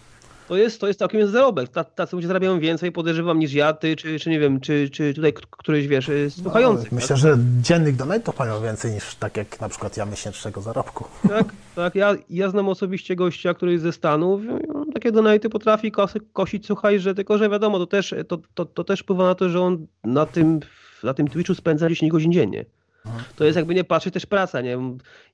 To 0.49 0.57
jest, 0.57 0.81
to 0.81 0.87
jest 0.87 0.99
całkiem 0.99 1.21
jest 1.21 1.33
zarobek. 1.33 1.69
Ta- 1.69 1.85
Tacy 1.85 2.17
ludzie 2.17 2.29
zarabiają 2.29 2.61
więcej, 2.61 2.93
podejrzewam, 2.93 3.39
niż 3.39 3.53
ja, 3.53 3.73
ty, 3.73 3.97
czy, 3.97 4.19
czy 4.19 4.31
nie 4.31 4.41
wiem, 4.41 4.61
czy, 4.61 4.91
czy 4.91 5.15
tutaj 5.15 5.33
któryś, 5.51 5.87
wiesz, 5.87 6.09
y, 6.09 6.31
słuchających. 6.31 6.93
No, 6.93 6.97
myślę, 6.97 7.17
że 7.17 7.39
dziennik 7.63 7.97
donate'ów 7.97 8.33
mają 8.39 8.63
więcej 8.63 8.93
niż 8.93 9.15
tak 9.15 9.37
jak 9.37 9.61
na 9.61 9.69
przykład 9.69 9.97
ja 9.97 10.07
miesięcznego 10.07 10.61
zarobku. 10.61 11.05
Tak, 11.29 11.47
tak. 11.77 11.95
Ja, 11.95 12.15
ja 12.31 12.51
znam 12.51 12.69
osobiście 12.69 13.17
gościa, 13.17 13.55
który 13.55 13.73
jest 13.73 13.85
ze 13.85 13.93
Stanów. 13.93 14.43
i 14.45 14.69
on 14.75 14.93
Takie 14.93 15.13
donaty 15.13 15.49
potrafi 15.51 15.91
kosy, 15.93 16.21
kosić, 16.33 16.67
słuchaj, 16.67 17.01
że 17.01 17.15
tylko, 17.15 17.39
że 17.39 17.49
wiadomo, 17.51 17.79
to 17.79 17.87
też, 17.87 18.15
to, 18.29 18.39
to, 18.55 18.65
to 18.65 18.85
też 18.85 19.01
wpływa 19.01 19.25
na 19.25 19.35
to, 19.35 19.49
że 19.49 19.61
on 19.61 19.87
na 20.05 20.27
tym, 20.27 20.61
na 21.03 21.15
tym 21.15 21.29
Twitchu 21.29 21.55
spędza 21.55 21.89
10 21.89 22.13
godzin 22.13 22.33
dziennie. 22.33 22.65
To 23.37 23.45
jest 23.45 23.57
jakby 23.57 23.75
nie 23.75 23.85
patrzeć 23.85 24.15
też 24.15 24.27
praca, 24.27 24.61
nie? 24.61 24.79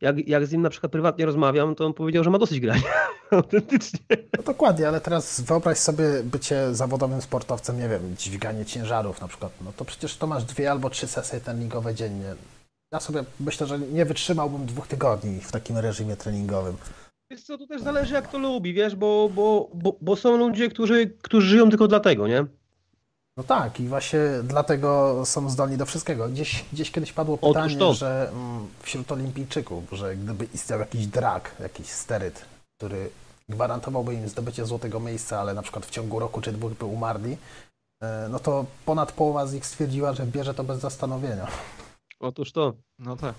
Jak, 0.01 0.29
jak 0.29 0.47
z 0.47 0.53
nim 0.53 0.63
na 0.63 0.71
przykład 0.71 0.93
prywatnie 0.93 1.27
rozmawiam, 1.27 1.75
to 1.75 1.87
on 1.87 1.95
powiedział, 1.95 2.25
że 2.25 2.31
ma 2.31 2.39
dosyć 2.39 2.61
grania. 2.61 2.83
Autentycznie. 3.31 3.99
No 4.37 4.43
dokładnie, 4.43 4.89
ale 4.89 5.01
teraz 5.01 5.41
wyobraź 5.41 5.79
sobie 5.79 6.05
bycie 6.25 6.75
zawodowym 6.75 7.23
sportowcem, 7.23 7.79
nie 7.79 7.89
wiem, 7.89 8.17
dźwiganie 8.19 8.65
ciężarów 8.65 9.21
na 9.21 9.29
przykład. 9.29 9.53
No 9.65 9.73
to 9.77 9.85
przecież 9.85 10.17
to 10.17 10.27
masz 10.27 10.45
dwie 10.45 10.71
albo 10.71 10.91
trzy 10.91 11.07
sesje 11.07 11.41
treningowe 11.41 11.95
dziennie. 11.95 12.35
Ja 12.93 13.01
sobie 13.01 13.25
myślę, 13.41 13.67
że 13.67 13.79
nie 13.79 14.05
wytrzymałbym 14.05 14.67
dwóch 14.67 14.87
tygodni 14.87 15.41
w 15.41 15.53
takim 15.53 15.79
reżimie 15.79 16.17
treningowym. 16.17 16.77
Wiesz 17.31 17.43
co, 17.43 17.59
to 17.59 17.67
też 17.67 17.83
zależy 17.83 18.15
jak 18.15 18.29
to 18.29 18.39
lubi, 18.39 18.75
wiesz, 18.75 18.97
bo, 18.97 19.31
bo, 19.35 19.71
bo, 19.75 19.97
bo 20.01 20.17
są 20.17 20.37
ludzie, 20.37 20.69
którzy, 20.69 21.07
którzy 21.23 21.49
żyją 21.49 21.71
tylko 21.71 21.89
dlatego, 21.89 22.29
nie? 22.29 22.47
No 23.37 23.43
tak, 23.45 23.81
i 23.81 23.89
właśnie 23.89 24.21
dlatego 24.45 25.23
są 25.25 25.51
zdolni 25.51 25.77
do 25.77 25.87
wszystkiego. 25.87 26.29
Gdzieś, 26.29 26.65
gdzieś 26.73 26.91
kiedyś 26.91 27.13
padło 27.13 27.39
pytanie, 27.39 27.77
to. 27.77 27.95
że 27.95 28.31
mm, 28.33 28.69
wśród 28.83 29.13
olimpijczyków, 29.13 29.85
że 29.93 30.17
gdyby 30.17 30.45
istniał 30.45 30.81
jakiś 30.81 31.07
drag, 31.07 31.61
jakiś 31.61 31.87
steryt, 31.87 32.45
który 32.77 33.11
gwarantowałby 33.49 34.15
im 34.15 34.29
zdobycie 34.29 34.67
złotego 34.67 35.01
miejsca, 35.01 35.41
ale 35.41 35.55
na 35.55 35.63
przykład 35.63 35.87
w 35.87 35.91
ciągu 35.91 36.19
roku 36.19 36.41
czy 36.41 36.53
dwóch 36.53 36.73
by 36.73 36.85
umarli, 36.85 37.37
e, 38.03 38.29
no 38.31 38.39
to 38.39 38.67
ponad 38.87 39.13
połowa 39.13 39.47
z 39.47 39.55
nich 39.55 39.67
stwierdziła, 39.67 40.13
że 40.13 40.27
bierze 40.27 40.55
to 40.55 40.65
bez 40.65 40.81
zastanowienia. 40.81 41.47
Otóż 42.21 42.53
to. 42.53 42.73
No 42.99 43.17
tak. 43.17 43.35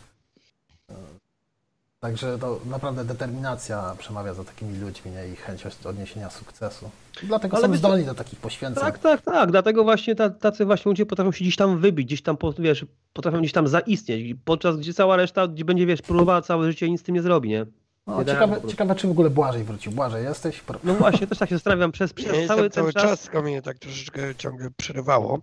Także 2.06 2.38
to 2.40 2.60
naprawdę 2.66 3.06
determinacja 3.06 3.96
przemawia 3.98 4.34
za 4.34 4.44
takimi 4.44 4.80
ludźmi 4.80 5.12
nie? 5.12 5.28
i 5.28 5.36
chęć 5.36 5.64
odniesienia 5.86 6.30
sukcesu. 6.30 6.90
Dlatego 7.24 7.58
Ale 7.58 7.68
są 7.68 7.76
zdolni 7.76 8.06
do 8.06 8.14
takich 8.14 8.40
poświęceń. 8.40 8.84
Tak, 8.84 9.00
tak, 9.00 9.22
tak. 9.22 9.52
Dlatego 9.52 9.84
właśnie 9.84 10.16
ta, 10.16 10.30
tacy 10.30 10.66
właśnie 10.66 10.90
ludzie 10.90 11.06
potrafią 11.06 11.32
się 11.32 11.44
gdzieś 11.46 11.56
tam 11.56 11.80
wybić, 11.80 12.08
gdzieś 12.08 12.22
tam, 12.22 12.38
wiesz, 12.60 12.86
potrafią 13.14 13.40
gdzieś 13.40 13.52
tam 13.52 13.68
zaistnieć, 13.68 14.38
podczas 14.46 14.78
gdzie 14.78 14.94
cała 14.94 15.16
reszta 15.16 15.48
gdzie 15.48 15.66
będzie, 15.66 15.86
wiesz, 15.86 16.02
próbowała 16.02 16.42
całe 16.42 16.72
życie 16.72 16.88
i 16.88 16.92
nic 16.92 17.02
z 17.02 17.04
tym 17.04 17.16
nie 17.16 17.22
zrobi, 17.22 17.50
nie? 17.50 17.66
No, 18.08 18.26
ciekawe, 18.26 18.62
ciekawe, 18.68 18.96
czy 18.96 19.08
w 19.08 19.12
ogóle 19.12 19.30
Błażej 19.30 19.64
wrócił. 19.64 19.92
Błażej, 19.92 20.24
jesteś? 20.24 20.64
No 20.84 20.94
właśnie, 20.94 21.28
też 21.28 21.38
tak 21.38 21.50
się 21.50 21.56
zastanawiam 21.56 21.92
przez, 21.92 22.12
Ja 22.12 22.16
przez 22.16 22.28
cały 22.28 22.40
jestem 22.42 22.58
ten 22.60 22.72
cały 22.72 22.94
czas. 22.94 23.04
czas, 23.04 23.22
tylko 23.22 23.42
mnie 23.42 23.62
tak 23.62 23.80
troszeczkę 23.80 24.36
ciągle 24.36 24.70
przerywało. 24.78 25.40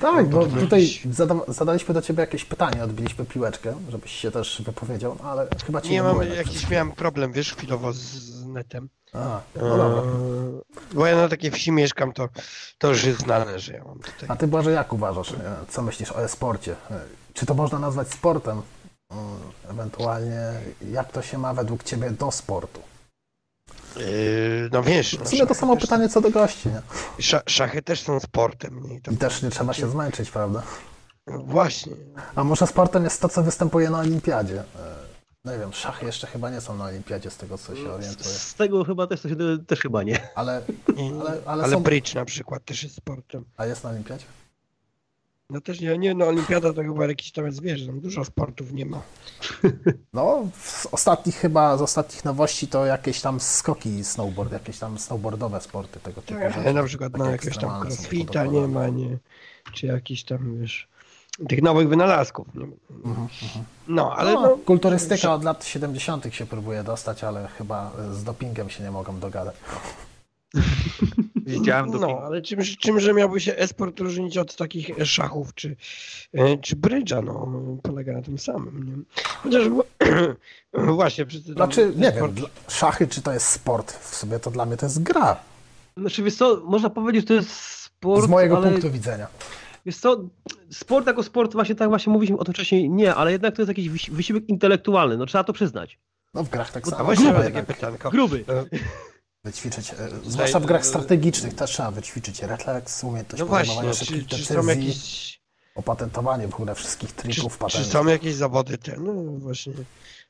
Tak, 0.00 0.28
bo 0.28 0.46
tutaj 0.46 0.88
zada 1.10 1.34
zadaliśmy 1.48 1.94
do 1.94 2.02
ciebie 2.02 2.20
jakieś 2.20 2.44
pytanie, 2.44 2.84
odbiliśmy 2.84 3.24
piłeczkę, 3.24 3.74
żebyś 3.90 4.12
się 4.12 4.30
też 4.30 4.62
wypowiedział, 4.66 5.16
ale 5.24 5.46
chyba 5.66 5.80
ci 5.80 5.90
Nie 5.90 6.00
było 6.02 6.12
mam, 6.14 6.22
jednak 6.22 6.46
jakiś 6.46 6.58
przed- 6.58 6.70
miałem 6.70 6.92
problem, 6.92 7.32
wiesz, 7.32 7.54
chwilowo 7.54 7.92
z, 7.92 7.96
z 7.98 8.44
netem. 8.46 8.88
A, 9.12 9.40
no 9.56 9.76
dobra. 9.76 10.02
Eee, 10.02 10.60
bo 10.94 11.06
ja 11.06 11.16
na 11.16 11.28
takiej 11.28 11.50
wsi 11.50 11.72
mieszkam, 11.72 12.12
to, 12.12 12.28
to 12.78 12.88
już 12.88 13.04
jest 13.04 13.20
znane, 13.20 13.58
że 13.58 13.72
ja 13.72 13.84
mam 13.84 13.98
tutaj. 13.98 14.28
A 14.28 14.36
ty 14.36 14.46
Błażej, 14.46 14.74
jak 14.74 14.92
uważasz? 14.92 15.32
e, 15.32 15.36
Co 15.68 15.82
myślisz 15.82 16.12
o 16.12 16.22
e-sporcie? 16.24 16.74
E, 16.90 17.00
Czy 17.34 17.46
to 17.46 17.54
można 17.54 17.78
nazwać 17.78 18.08
sportem? 18.10 18.62
Mm, 19.14 19.38
Ewentualnie, 19.70 20.40
jak 20.90 21.12
to 21.12 21.22
się 21.22 21.38
ma 21.38 21.54
według 21.54 21.82
ciebie 21.82 22.10
do 22.10 22.30
sportu? 22.30 22.80
Eee, 23.96 24.02
no 24.72 24.82
wiesz, 24.82 25.16
W 25.24 25.28
sumie 25.28 25.46
to 25.46 25.54
samo 25.54 25.76
pytanie 25.76 26.08
co 26.08 26.20
do 26.20 26.30
gości, 26.30 26.68
nie? 26.68 26.82
Szachy 27.46 27.82
też 27.82 28.02
są 28.02 28.20
sportem. 28.20 28.92
I 28.92 29.00
to, 29.00 29.10
I 29.10 29.16
też 29.16 29.42
nie 29.42 29.50
trzeba 29.50 29.72
się 29.72 29.90
zmęczyć, 29.90 30.30
prawda? 30.30 30.62
Właśnie. 31.26 31.92
A 32.34 32.44
może 32.44 32.66
sportem 32.66 33.04
jest 33.04 33.20
to, 33.20 33.28
co 33.28 33.42
występuje 33.42 33.90
na 33.90 33.98
olimpiadzie? 33.98 34.60
E, 34.60 34.94
No 35.44 35.52
nie 35.52 35.58
wiem, 35.58 35.72
szachy 35.72 36.06
jeszcze 36.06 36.26
chyba 36.26 36.50
nie 36.50 36.60
są 36.60 36.76
na 36.76 36.84
olimpiadzie, 36.84 37.30
z 37.30 37.36
tego 37.36 37.58
co 37.58 37.76
się 37.76 37.90
orientuję. 37.92 38.34
Z, 38.34 38.54
tego 38.54 38.84
chyba 38.84 39.06
też, 39.06 39.20
też 39.66 39.80
chyba 39.80 40.02
nie. 40.02 40.28
Ale, 40.34 40.62
Ale- 41.20 41.40
ale 41.46 41.62
ale 41.64 41.72
są- 41.74 41.82
bridge 41.82 42.14
na 42.14 42.24
przykład 42.24 42.64
też 42.64 42.82
jest 42.82 42.96
sportem. 42.96 43.44
a 43.56 43.66
jest 43.66 43.84
na 43.84 43.90
olimpiadzie? 43.90 44.24
No 45.50 45.60
też 45.60 45.80
nie, 45.80 45.98
nie 45.98 46.14
no 46.14 46.26
olimpiada 46.26 46.72
to 46.72 46.82
chyba 46.82 47.06
jakiś 47.06 47.32
tam 47.32 47.46
jest, 47.46 47.62
wiesz, 47.62 47.86
tam 47.86 48.00
dużo 48.00 48.24
sportów 48.24 48.72
nie 48.72 48.86
ma. 48.86 49.02
No, 50.12 50.48
z 50.62 50.86
ostatnich 50.86 51.36
chyba, 51.36 51.76
z 51.76 51.82
ostatnich 51.82 52.24
nowości 52.24 52.68
to 52.68 52.86
jakieś 52.86 53.20
tam 53.20 53.40
skoki 53.40 54.04
snowboard, 54.04 54.52
jakieś 54.52 54.78
tam 54.78 54.98
snowboardowe 54.98 55.60
sporty 55.60 56.00
tego 56.00 56.22
typu 56.22 56.40
Tak, 56.40 56.54
rzeczy. 56.54 56.74
na 56.74 56.82
przykład 56.82 57.12
no 57.12 57.18
Takie 57.18 57.32
jakiegoś 57.32 57.58
tam 57.58 57.80
crossfita 57.82 58.46
nie 58.46 58.68
ma, 58.68 58.88
nie. 58.88 59.18
Czy 59.72 59.86
jakiś 59.86 60.24
tam, 60.24 60.60
wiesz, 60.60 60.88
tych 61.48 61.62
nowych 61.62 61.88
wynalazków. 61.88 62.46
Nie? 62.54 62.66
Mhm, 63.04 63.28
No, 63.88 64.16
ale 64.16 64.32
no, 64.32 64.42
no, 64.42 64.56
kulturystyka 64.56 65.34
od 65.34 65.44
lat 65.44 65.64
70. 65.64 66.34
się 66.34 66.46
próbuje 66.46 66.82
dostać, 66.84 67.24
ale 67.24 67.48
chyba 67.48 67.92
z 68.12 68.24
dopingiem 68.24 68.70
się 68.70 68.84
nie 68.84 68.90
mogą 68.90 69.20
dogadać. 69.20 69.54
Widziałem 71.46 71.90
do 71.90 71.98
No, 71.98 72.20
ale 72.24 72.42
czym, 72.42 72.60
czymże 72.80 73.14
miałby 73.14 73.40
się 73.40 73.56
esport 73.56 74.00
różnić 74.00 74.38
od 74.38 74.56
takich 74.56 74.90
szachów 75.04 75.54
czy, 75.54 75.76
e, 76.34 76.58
czy 76.58 76.76
brydża, 76.76 77.22
no, 77.22 77.48
polega 77.82 78.12
na 78.12 78.22
tym 78.22 78.38
samym, 78.38 78.84
nie? 78.86 79.24
Chociaż 79.42 79.62
właśnie, 80.96 81.26
przy 81.26 81.42
tym 81.42 81.54
Znaczy, 81.54 81.92
nie 81.96 82.12
wiem, 82.12 82.34
szachy 82.68 83.06
czy 83.08 83.22
to 83.22 83.32
jest 83.32 83.46
sport? 83.46 83.92
W 83.92 84.14
sobie 84.16 84.38
to 84.38 84.50
dla 84.50 84.66
mnie 84.66 84.76
to 84.76 84.86
jest 84.86 85.02
gra, 85.02 85.36
Znaczy, 85.96 86.22
wiesz 86.22 86.36
co, 86.36 86.62
można 86.64 86.90
powiedzieć, 86.90 87.22
że 87.22 87.26
to 87.28 87.34
jest 87.34 87.50
sport, 87.60 88.24
z 88.26 88.28
mojego 88.28 88.56
ale 88.56 88.70
punktu 88.70 88.90
widzenia. 88.90 89.26
wiesz 89.86 89.96
co, 89.96 90.24
sport 90.70 91.06
jako 91.06 91.22
sport, 91.22 91.52
właśnie 91.52 91.74
tak 91.74 91.88
właśnie 91.88 92.12
mówiliśmy 92.12 92.38
o 92.38 92.44
tym 92.44 92.54
wcześniej, 92.54 92.90
nie, 92.90 93.14
ale 93.14 93.32
jednak 93.32 93.56
to 93.56 93.62
jest 93.62 93.68
jakiś 93.68 93.90
wysi- 93.90 94.10
wysiłek 94.12 94.48
intelektualny, 94.48 95.16
no 95.16 95.26
trzeba 95.26 95.44
to 95.44 95.52
przyznać. 95.52 95.98
No 96.34 96.44
w 96.44 96.48
grach 96.50 96.72
tak 96.72 96.86
samo. 96.88 97.12
mam 97.24 97.42
takie 97.42 97.62
pytanko. 97.62 98.10
Gruby. 98.10 98.44
E, 99.44 99.48
wyćwiczyć, 99.48 99.90
e, 99.90 99.96
zwłaszcza 100.26 100.60
w 100.60 100.66
grach 100.66 100.86
strategicznych 100.86 101.54
też 101.54 101.70
trzeba 101.70 101.90
wyćwiczyć 101.90 102.42
refleks, 102.42 103.04
umiejętność 103.04 103.40
No 103.40 103.46
podejmowania 103.46 103.88
właśnie, 103.88 104.06
szybkich 104.06 104.26
czy, 104.28 104.36
czy 104.44 104.54
decyzji, 104.54 104.86
jakieś, 104.86 105.40
opatentowanie 105.74 106.48
w 106.48 106.54
ogóle 106.54 106.74
wszystkich 106.74 107.08
czy, 107.10 107.22
trików, 107.22 107.52
czy 107.52 107.58
patentów. 107.58 107.92
są 107.92 108.06
jakieś 108.06 108.34
zawody 108.34 108.78
te, 108.78 108.96
no 108.96 109.12
właśnie, 109.38 109.72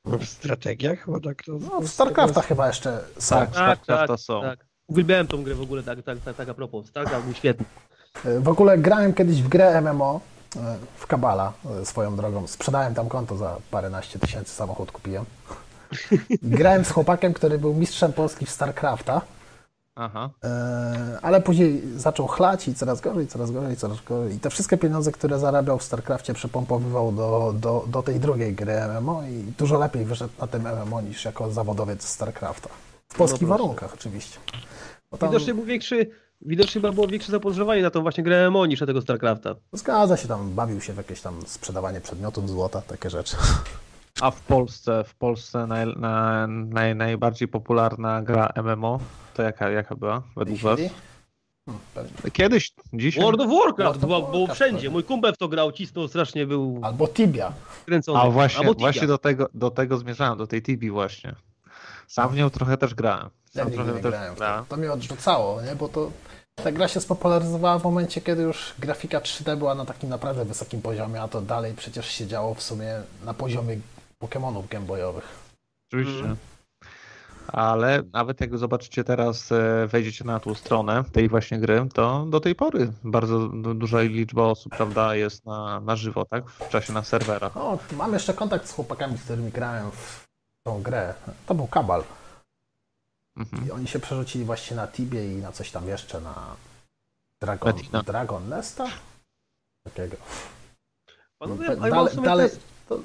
no, 0.05 0.19
w 0.19 0.25
strategiach, 0.25 1.11
bo 1.11 1.21
tak 1.21 1.43
to... 1.43 1.53
No, 1.53 1.81
w 1.81 1.89
StarCrafta 1.89 2.43
chyba 2.43 2.67
jeszcze 2.67 3.05
są. 3.19 3.37
Tak, 3.37 3.51
StarCrafta 3.51 4.17
są. 4.17 4.41
tak. 4.43 4.67
Uwielbiałem 4.87 5.27
tą 5.27 5.43
grę 5.43 5.55
w 5.55 5.61
ogóle, 5.61 5.83
tak, 5.83 6.03
tak, 6.03 6.19
tak, 6.25 6.37
tak 6.37 6.49
a 6.49 6.55
propos. 6.55 6.87
StarCraft 6.87 7.25
był 7.25 7.35
świetny. 7.35 7.67
E, 8.25 8.41
W 8.41 8.49
ogóle 8.49 8.79
grałem 8.79 9.15
kiedyś 9.15 9.43
w 9.43 9.49
grę 9.49 9.81
MMO 9.83 10.21
e, 10.57 10.77
w 10.97 11.07
Kabala 11.07 11.53
e, 11.83 11.87
swoją 11.87 12.17
drogą. 12.17 12.47
Sprzedałem 12.47 12.95
tam 12.95 13.09
konto 13.09 13.37
za 13.37 13.57
paręnaście 13.71 14.19
tysięcy, 14.19 14.53
samochód 14.55 14.93
kupiłem. 14.93 15.25
Grałem 16.43 16.85
z 16.85 16.91
chłopakiem, 16.91 17.33
który 17.33 17.59
był 17.59 17.75
mistrzem 17.75 18.13
Polski 18.13 18.47
w 18.47 18.51
StarCrafta, 18.51 19.21
Aha. 19.97 20.31
e, 20.45 21.19
ale 21.23 21.41
później 21.41 21.83
zaczął 21.97 22.27
chlać 22.27 22.69
i 22.69 22.75
coraz 22.75 23.01
gorzej, 23.01 23.27
coraz 23.27 23.51
gorzej, 23.51 23.77
coraz 23.77 24.01
gorzej. 24.01 24.37
I 24.37 24.41
te 24.41 24.51
wszystkie 24.51 24.77
pieniądze, 24.79 25.13
które 25.13 25.39
zarabiał 25.39 25.79
w 25.79 25.83
StarCrafcie 25.83 26.35
przepompowywał 26.35 27.13
do, 27.13 27.55
do, 27.61 27.85
do 27.89 28.03
tej 28.03 28.21
drugiej 28.21 28.55
gry 28.55 28.73
MMO 29.01 29.23
i 29.23 29.53
dużo 29.59 29.79
lepiej 29.79 30.05
wyszedł 30.05 30.33
na 30.41 30.47
tym 30.47 30.63
MMO 30.69 31.01
niż 31.01 31.25
jako 31.25 31.53
zawodowiec 31.53 32.05
StarCrafta. 32.09 32.69
W 33.09 33.17
polskich 33.17 33.49
proszę. 33.49 33.63
warunkach 33.63 33.95
oczywiście. 33.95 34.39
Bo 35.11 35.19
tam- 35.19 35.31
Widocznie 35.31 35.55
był 35.55 35.65
większy, 35.65 36.11
widocznie 36.41 36.81
chyba 36.81 36.93
było 36.93 37.07
większe 37.07 37.33
zapotrzebowanie 37.33 37.83
na 37.83 37.91
tą 37.91 38.03
właśnie 38.03 38.25
grę 38.25 38.51
MMO 38.51 38.67
niż 38.67 38.81
na 38.81 38.87
tego 38.87 39.01
StarCrafta. 39.03 39.55
Zgadza 39.73 40.17
się, 40.17 40.29
tam 40.29 40.51
bawił 40.55 40.81
się 40.81 40.93
w 40.93 40.97
jakieś 40.97 41.21
tam 41.21 41.35
sprzedawanie 41.47 42.01
przedmiotów 42.01 42.51
złota, 42.51 42.81
takie 42.81 43.11
rzeczy. 43.11 43.37
A 44.21 44.31
w 44.31 44.41
Polsce, 44.41 45.05
w 45.05 45.15
Polsce 45.15 45.67
naj, 45.67 45.87
na, 45.97 46.47
naj, 46.47 46.95
najbardziej 46.97 47.49
popularna 47.49 48.23
gra 48.23 48.53
MMO 48.57 48.99
to 49.35 49.43
jaka, 49.43 49.71
jaka 49.71 49.95
była 49.97 50.23
według 50.37 50.61
was? 50.61 50.81
Hmm. 51.67 51.81
Kiedyś, 52.33 52.73
dzisiaj? 52.93 53.25
World 53.25 53.41
of 53.41 53.49
Warcraft 53.51 54.01
World 54.01 54.25
of 54.25 54.31
było, 54.31 54.47
wszędzie. 54.47 54.91
Mój 54.91 55.05
kumpel 55.05 55.35
w 55.35 55.37
to 55.39 55.49
grał, 55.49 55.73
cisnął 55.73 56.09
strasznie, 56.09 56.47
był 56.47 56.81
Albo 56.83 57.09
Tibia. 57.09 57.53
kręcony. 57.87 58.19
A 58.21 58.31
właśnie, 58.31 58.59
Albo 58.61 58.75
Tibia. 58.75 58.85
właśnie 58.87 59.07
do 59.07 59.19
tego, 59.19 59.49
do 59.55 59.71
tego 59.71 59.99
zmierzałem, 59.99 60.39
do 60.39 60.47
tej 60.47 60.63
Tibi 60.63 60.91
właśnie. 60.91 61.35
Sam 62.09 62.29
w 62.31 62.37
nią 62.37 62.51
trochę 62.51 62.77
też 62.77 62.95
grałem. 62.95 63.31
Ja 63.55 63.63
Sam 63.63 63.71
nigdy 63.71 63.77
trochę 63.77 63.97
nie 63.97 64.03
też 64.03 64.11
grałem 64.11 64.35
to. 64.35 64.39
grałem. 64.39 64.65
To 64.69 64.77
mnie 64.77 64.93
odrzucało, 64.93 65.63
nie? 65.63 65.77
bo 65.77 65.89
to 65.89 66.11
ta 66.55 66.73
gra 66.73 66.89
się 66.89 67.01
spopularyzowała 67.01 67.79
w 67.79 67.85
momencie, 67.85 68.21
kiedy 68.21 68.43
już 68.43 68.75
grafika 68.79 69.19
3D 69.21 69.57
była 69.57 69.75
na 69.75 69.85
takim 69.85 70.11
naprawdę 70.11 70.45
wysokim 70.45 70.83
poziomie, 70.83 71.23
a 71.23 71.29
to 71.29 71.41
dalej 71.41 71.75
przecież 71.77 72.07
się 72.09 72.27
działo 72.27 72.55
w 72.55 72.63
sumie 72.63 72.95
na 73.25 73.35
poziomie 73.35 73.77
Pokémonów 74.29 74.69
gameboyowych. 74.69 75.29
Oczywiście. 75.89 76.19
Mhm. 76.21 76.37
Ale 77.47 78.03
nawet 78.13 78.41
jak 78.41 78.59
zobaczycie 78.59 79.05
teraz, 79.05 79.53
e, 79.53 79.87
wejdziecie 79.87 80.25
na 80.25 80.41
tą 80.41 80.55
stronę 80.55 81.05
tej 81.13 81.29
właśnie 81.29 81.59
gry, 81.59 81.87
to 81.95 82.27
do 82.31 82.41
tej 82.41 82.55
pory 82.55 82.93
bardzo 83.05 83.49
du- 83.49 83.75
duża 83.75 84.01
liczba 84.01 84.43
osób, 84.43 84.77
prawda, 84.77 85.15
jest 85.15 85.47
na, 85.47 85.81
na 85.81 85.97
żywo, 85.97 86.25
tak? 86.25 86.45
W 86.49 86.69
czasie 86.69 86.93
na 86.93 87.03
serwerach. 87.05 87.57
O, 87.57 87.79
mam 87.97 88.13
jeszcze 88.13 88.35
kontakt 88.35 88.69
z 88.69 88.73
chłopakami, 88.73 89.19
z 89.19 89.23
którymi 89.23 89.51
grałem 89.51 89.91
w 89.91 90.27
tą 90.63 90.83
grę. 90.83 91.15
To 91.47 91.55
był 91.55 91.67
Kabal. 91.67 92.05
Mhm. 93.37 93.69
I 93.69 93.71
oni 93.71 93.87
się 93.87 93.99
przerzucili 93.99 94.45
właśnie 94.45 94.77
na 94.77 94.89
Tibie 94.89 95.33
i 95.33 95.37
na 95.37 95.53
coś 95.53 95.71
tam 95.71 95.89
jeszcze, 95.89 96.21
na 96.21 96.35
Dragon, 97.41 97.75
Medina. 97.75 98.03
Dragon 98.03 98.49
Nesta? 98.49 98.87
Takiego. 99.85 100.17
Panowie, 101.39 101.77
Dalej- 101.77 102.15
sumie 102.15 102.25
dalej, 102.27 102.49
teraz- 102.51 102.65
to, 102.89 102.99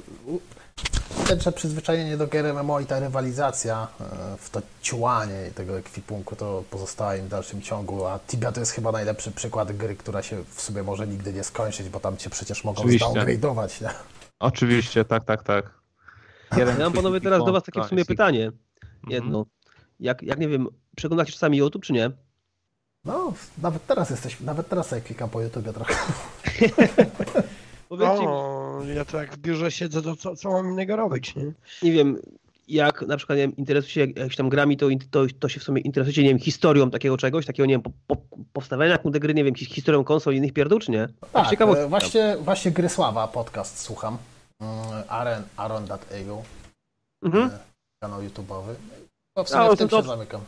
że 1.38 1.51
przyzwyczajenie 1.51 2.18
do 2.18 2.27
gier 2.27 2.53
MMO 2.53 2.80
i 2.80 2.85
ta 2.85 2.99
rywalizacja 2.99 3.88
e, 4.01 4.38
w 4.38 4.49
to 4.49 4.61
ciłanie 4.81 5.47
i 5.51 5.53
tego 5.53 5.77
ekwipunku 5.77 6.35
to 6.35 6.64
pozostała 6.69 7.15
im 7.15 7.26
w 7.26 7.30
dalszym 7.30 7.61
ciągu, 7.61 8.06
a 8.06 8.19
Tibia 8.19 8.51
to 8.51 8.60
jest 8.60 8.72
chyba 8.72 8.91
najlepszy 8.91 9.31
przykład 9.31 9.72
gry, 9.72 9.95
która 9.95 10.23
się 10.23 10.43
w 10.56 10.61
sobie 10.61 10.84
może 10.84 11.07
nigdy 11.07 11.34
nie 11.34 11.43
skończyć, 11.43 11.89
bo 11.89 11.99
tam 11.99 12.18
cię 12.18 12.30
przecież 12.30 12.64
mogą 12.64 12.81
Oczywiście. 12.81 13.07
nie? 13.81 13.89
Oczywiście, 14.39 15.06
tak, 15.06 15.23
tak, 15.23 15.43
tak. 15.43 15.80
Jeden 16.57 16.80
Ja 16.80 16.84
mam 16.84 16.93
panowie 16.93 17.22
teraz 17.22 17.45
do 17.45 17.51
was 17.51 17.64
takie 17.64 17.81
w 17.81 17.85
sumie 17.85 18.06
pytanie. 18.06 18.45
Mhm. 18.45 19.10
Jedno. 19.10 19.45
Jak, 19.99 20.23
jak 20.23 20.39
nie 20.39 20.47
wiem, 20.47 20.68
przeglądacie 20.95 21.31
czasami 21.31 21.57
YouTube, 21.57 21.85
czy 21.85 21.93
nie? 21.93 22.11
No, 23.06 23.34
nawet 23.57 23.88
teraz 23.88 24.10
jesteś, 24.10 24.39
nawet 24.39 24.69
teraz 24.69 24.88
sobie 24.88 25.01
klikam 25.01 25.30
po 25.30 25.41
YouTube 25.41 25.73
trochę. 25.73 25.93
Powiedzcie 27.89 28.21
mi, 28.21 28.27
O, 28.27 28.81
ja 28.95 29.05
to 29.05 29.17
jak 29.17 29.33
w 29.35 29.37
biurze 29.37 29.71
siedzę, 29.71 30.01
to 30.01 30.15
co, 30.15 30.35
co 30.35 30.49
mam 30.51 30.69
innego 30.71 30.95
robić, 30.95 31.35
nie? 31.35 31.43
nie 31.81 31.91
wiem, 31.91 32.17
jak 32.67 33.01
na 33.01 33.17
przykład 33.17 33.37
nie 33.37 33.41
wiem, 33.41 33.55
interesujecie 33.55 33.93
się 33.93 33.99
jak- 34.01 34.09
jakimiś 34.09 34.35
tam 34.35 34.49
grami, 34.49 34.77
to, 34.77 34.87
to, 35.11 35.23
to 35.39 35.49
się 35.49 35.59
w 35.59 35.63
sumie 35.63 35.81
interesujecie, 35.81 36.23
nie 36.23 36.29
wiem, 36.29 36.39
historią 36.39 36.91
takiego 36.91 37.17
czegoś, 37.17 37.45
takiego, 37.45 37.65
nie 37.67 37.73
wiem, 37.73 37.81
po, 37.81 37.91
po, 38.07 38.17
powstawania 38.53 38.97
kurde 38.97 39.19
gry, 39.19 39.33
nie 39.33 39.43
wiem, 39.43 39.53
his- 39.55 39.67
historią 39.73 40.03
konsol 40.03 40.33
i 40.33 40.37
innych 40.37 40.53
pierdół, 40.53 40.79
czy 40.79 40.91
nie? 40.91 41.07
Tak, 41.33 41.61
e, 41.61 41.87
właśnie, 41.87 42.37
właśnie 42.41 42.71
Grysława 42.71 43.27
podcast 43.27 43.79
słucham. 43.79 44.17
Mm, 44.61 44.73
Aaron, 45.07 45.43
Aaron.eu, 45.57 46.43
Mhm. 47.23 47.49
e, 47.49 47.59
kanał 48.03 48.21
YouTube'owy. 48.21 48.73
To 49.33 49.43
w 49.43 49.47
A, 49.47 49.49
sumie 49.49 49.63
no 49.65 49.75
w 49.75 49.77
tym 49.77 49.89
to 49.89 50.01
się 50.01 50.07
zamykam. 50.07 50.41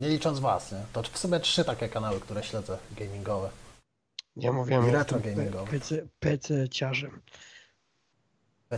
Nie 0.00 0.08
licząc 0.08 0.38
was, 0.40 0.72
nie? 0.72 0.78
To 0.92 1.02
w 1.02 1.18
sumie 1.18 1.40
trzy 1.40 1.64
takie 1.64 1.88
kanały, 1.88 2.20
które 2.20 2.42
śledzę, 2.42 2.78
gamingowe. 2.98 3.50
Ja 4.36 4.52
mówiłem, 4.52 4.86
jestem 4.88 5.20
gamingowe. 5.20 5.70
PC, 5.70 6.08
PC 6.20 6.68
ciarzem. 6.68 7.20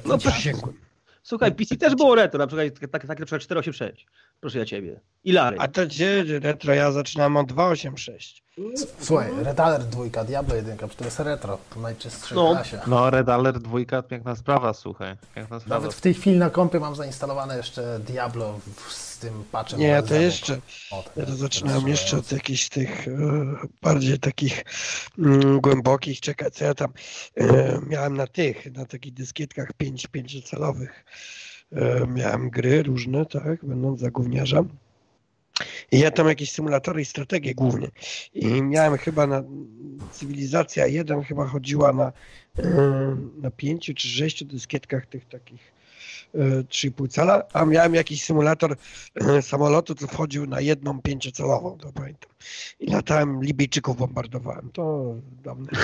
No, 0.04 0.18
Przysięgłem. 0.18 0.80
Słuchaj, 1.22 1.54
PC 1.54 1.76
też 1.76 1.94
było 1.94 2.14
retro, 2.14 2.38
na 2.38 2.46
przykład 2.46 2.74
takie 2.74 2.88
tak, 2.88 3.06
tak, 3.06 3.18
na 3.18 3.26
przykład 3.26 3.42
486. 3.42 4.06
Proszę 4.40 4.58
ja 4.58 4.64
ciebie. 4.64 5.00
I 5.24 5.32
Lary. 5.32 5.56
A 5.60 5.68
to 5.68 5.86
gdzie 5.86 6.24
retro? 6.42 6.74
Ja 6.74 6.92
zaczynałem 6.92 7.36
od 7.36 7.46
286. 7.46 8.44
Słuchaj, 9.00 9.30
Red 9.42 9.60
Alert 9.60 9.86
2, 9.88 10.24
Diablo 10.24 10.54
1, 10.54 10.76
to 10.78 11.04
jest 11.04 11.20
retro, 11.20 11.58
w 11.70 11.80
najczystszej 11.80 12.36
No. 12.36 12.50
klasie. 12.50 12.80
No, 12.86 13.10
Red 13.10 13.28
Alert 13.28 13.58
2, 13.58 14.02
piękna 14.02 14.36
sprawa, 14.36 14.74
słuchaj. 14.74 15.16
Piękna 15.34 15.60
sprawa. 15.60 15.80
Nawet 15.80 15.96
w 15.96 16.00
tej 16.00 16.14
chwili 16.14 16.36
na 16.38 16.50
kompie 16.50 16.80
mam 16.80 16.96
zainstalowane 16.96 17.56
jeszcze 17.56 18.00
Diablo 18.06 18.60
w, 18.76 18.92
z 18.92 19.18
tym 19.18 19.44
patchem. 19.52 19.80
Nie, 19.80 19.86
ja 19.86 20.02
to 20.02 20.14
jeszcze, 20.14 20.58
O, 20.90 21.02
tak, 21.02 21.16
ja 21.16 21.22
to 21.22 21.28
jest 21.28 21.40
zaczynałem 21.40 21.88
jeszcze 21.88 22.16
od 22.16 22.32
jakichś 22.32 22.68
tych 22.68 23.08
e, 23.08 23.12
bardziej 23.82 24.18
takich 24.18 24.64
mm, 25.18 25.60
głębokich, 25.60 26.20
czekaj, 26.20 26.50
co 26.50 26.64
ja 26.64 26.74
tam 26.74 26.92
e, 27.36 27.78
miałem 27.86 28.16
na 28.16 28.26
tych, 28.26 28.72
na 28.72 28.86
takich 28.86 29.14
dyskietkach 29.14 29.72
5, 29.72 30.06
5 30.06 30.48
calowych. 30.50 31.04
E, 31.72 32.06
miałem 32.06 32.50
gry 32.50 32.82
różne, 32.82 33.26
tak, 33.26 33.64
będąc 33.64 34.00
za 34.00 34.10
gówniarza. 34.10 34.64
I 35.92 35.98
ja 35.98 36.10
tam 36.10 36.28
jakieś 36.28 36.52
symulatory 36.52 37.00
i 37.00 37.04
strategie 37.04 37.54
głównie. 37.54 37.88
I 38.34 38.62
miałem 38.62 38.98
chyba 38.98 39.26
na 39.26 39.42
Cywilizacja 40.12 40.86
1 40.86 41.22
chyba 41.22 41.46
chodziła 41.46 41.92
na, 41.92 42.12
e, 42.58 43.16
na 43.42 43.50
5 43.50 43.92
czy 43.94 44.08
6 44.08 44.44
dyskietkach 44.44 45.06
tych 45.06 45.28
takich 45.28 45.75
3,5 46.36 47.08
cala, 47.08 47.42
a 47.52 47.64
miałem 47.64 47.94
jakiś 47.94 48.24
symulator 48.24 48.76
e, 49.14 49.42
samolotu, 49.42 49.94
co 49.94 50.06
wchodził 50.06 50.46
na 50.46 50.60
jedną 50.60 51.02
pięciocalową, 51.02 51.78
to 51.78 51.92
pamiętam. 51.92 52.30
I 52.80 52.90
latałem, 52.90 53.42
Libijczyków 53.42 53.96
bombardowałem. 53.96 54.70
To 54.72 55.14
dawne. 55.44 55.68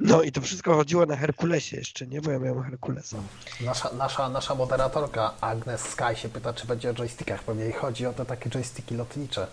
No 0.00 0.22
i 0.22 0.32
to 0.32 0.40
wszystko 0.40 0.74
chodziło 0.74 1.06
na 1.06 1.16
Herkulesie 1.16 1.76
jeszcze, 1.76 2.06
nie? 2.06 2.20
Bo 2.20 2.30
ja 2.30 2.38
miałem 2.38 2.62
Herkulesa. 2.62 3.16
Nasza, 3.60 3.90
nasza, 3.98 4.28
nasza 4.28 4.54
moderatorka 4.54 5.34
Agnes 5.40 5.80
Sky 5.80 6.16
się 6.16 6.28
pyta, 6.28 6.52
czy 6.52 6.66
będzie 6.66 6.90
o 6.90 6.94
joystickach. 6.94 7.42
Pewnie 7.42 7.64
jej 7.64 7.72
chodzi 7.72 8.06
o 8.06 8.12
te 8.12 8.24
takie 8.24 8.50
joysticki 8.50 8.94
lotnicze. 8.94 9.46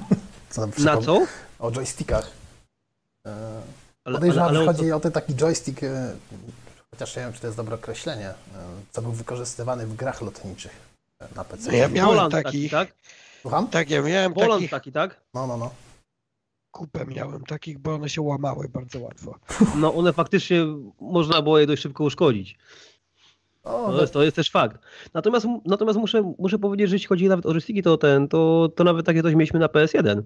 Co 0.50 0.66
Na 0.78 0.96
co? 0.96 1.26
O 1.58 1.72
joystickach. 1.72 2.30
E, 3.26 3.30
Ale, 3.30 3.62
ale, 4.04 4.14
Podejrzewam, 4.14 4.48
ale, 4.48 4.66
chodzi 4.66 4.92
o 4.92 5.00
ten 5.00 5.12
taki 5.12 5.34
joystick, 5.34 5.82
e, 5.82 6.16
chociaż 6.98 7.16
nie 7.16 7.22
wiem, 7.22 7.32
czy 7.32 7.40
to 7.40 7.46
jest 7.46 7.56
dobre 7.56 7.74
określenie, 7.74 8.28
e, 8.28 8.34
co 8.90 9.02
był 9.02 9.12
wykorzystywany 9.12 9.86
w 9.86 9.96
grach 9.96 10.20
lotniczych 10.20 10.72
e, 11.20 11.28
na 11.36 11.44
PC. 11.44 11.76
Ja 11.76 11.88
miałem 11.88 12.14
Wolant 12.14 12.32
taki, 12.32 12.44
takich, 12.44 12.70
tak? 12.70 12.92
Słucham? 13.42 13.68
tak, 13.68 13.90
ja 13.90 14.02
miałem 14.02 14.34
Woland 14.34 14.52
takich, 14.52 14.70
taki, 14.70 14.92
tak? 14.92 15.20
No, 15.34 15.46
no, 15.46 15.56
no. 15.56 15.70
kupę 16.70 17.06
miałem 17.06 17.44
takich, 17.44 17.78
bo 17.78 17.94
one 17.94 18.08
się 18.08 18.22
łamały 18.22 18.68
bardzo 18.68 19.00
łatwo. 19.00 19.34
No 19.76 19.94
one 19.94 20.12
faktycznie 20.12 20.66
można 21.00 21.42
było 21.42 21.58
je 21.58 21.66
dość 21.66 21.82
szybko 21.82 22.04
uszkodzić. 22.04 22.58
O, 23.64 23.70
To 23.70 23.92
no, 23.92 24.00
jest, 24.00 24.12
to 24.12 24.22
jest 24.22 24.36
też 24.36 24.50
fakt. 24.50 24.78
Natomiast, 25.14 25.46
natomiast 25.64 25.98
muszę, 25.98 26.34
muszę 26.38 26.58
powiedzieć, 26.58 26.88
że 26.88 26.94
jeśli 26.96 27.08
chodzi 27.08 27.28
nawet 27.28 27.46
o 27.46 27.52
joysticki, 27.52 27.82
to 27.82 27.96
ten, 27.96 28.28
to, 28.28 28.68
to 28.76 28.84
nawet 28.84 29.06
takie 29.06 29.22
coś 29.22 29.34
mieliśmy 29.34 29.60
na 29.60 29.66
PS1. 29.66 30.22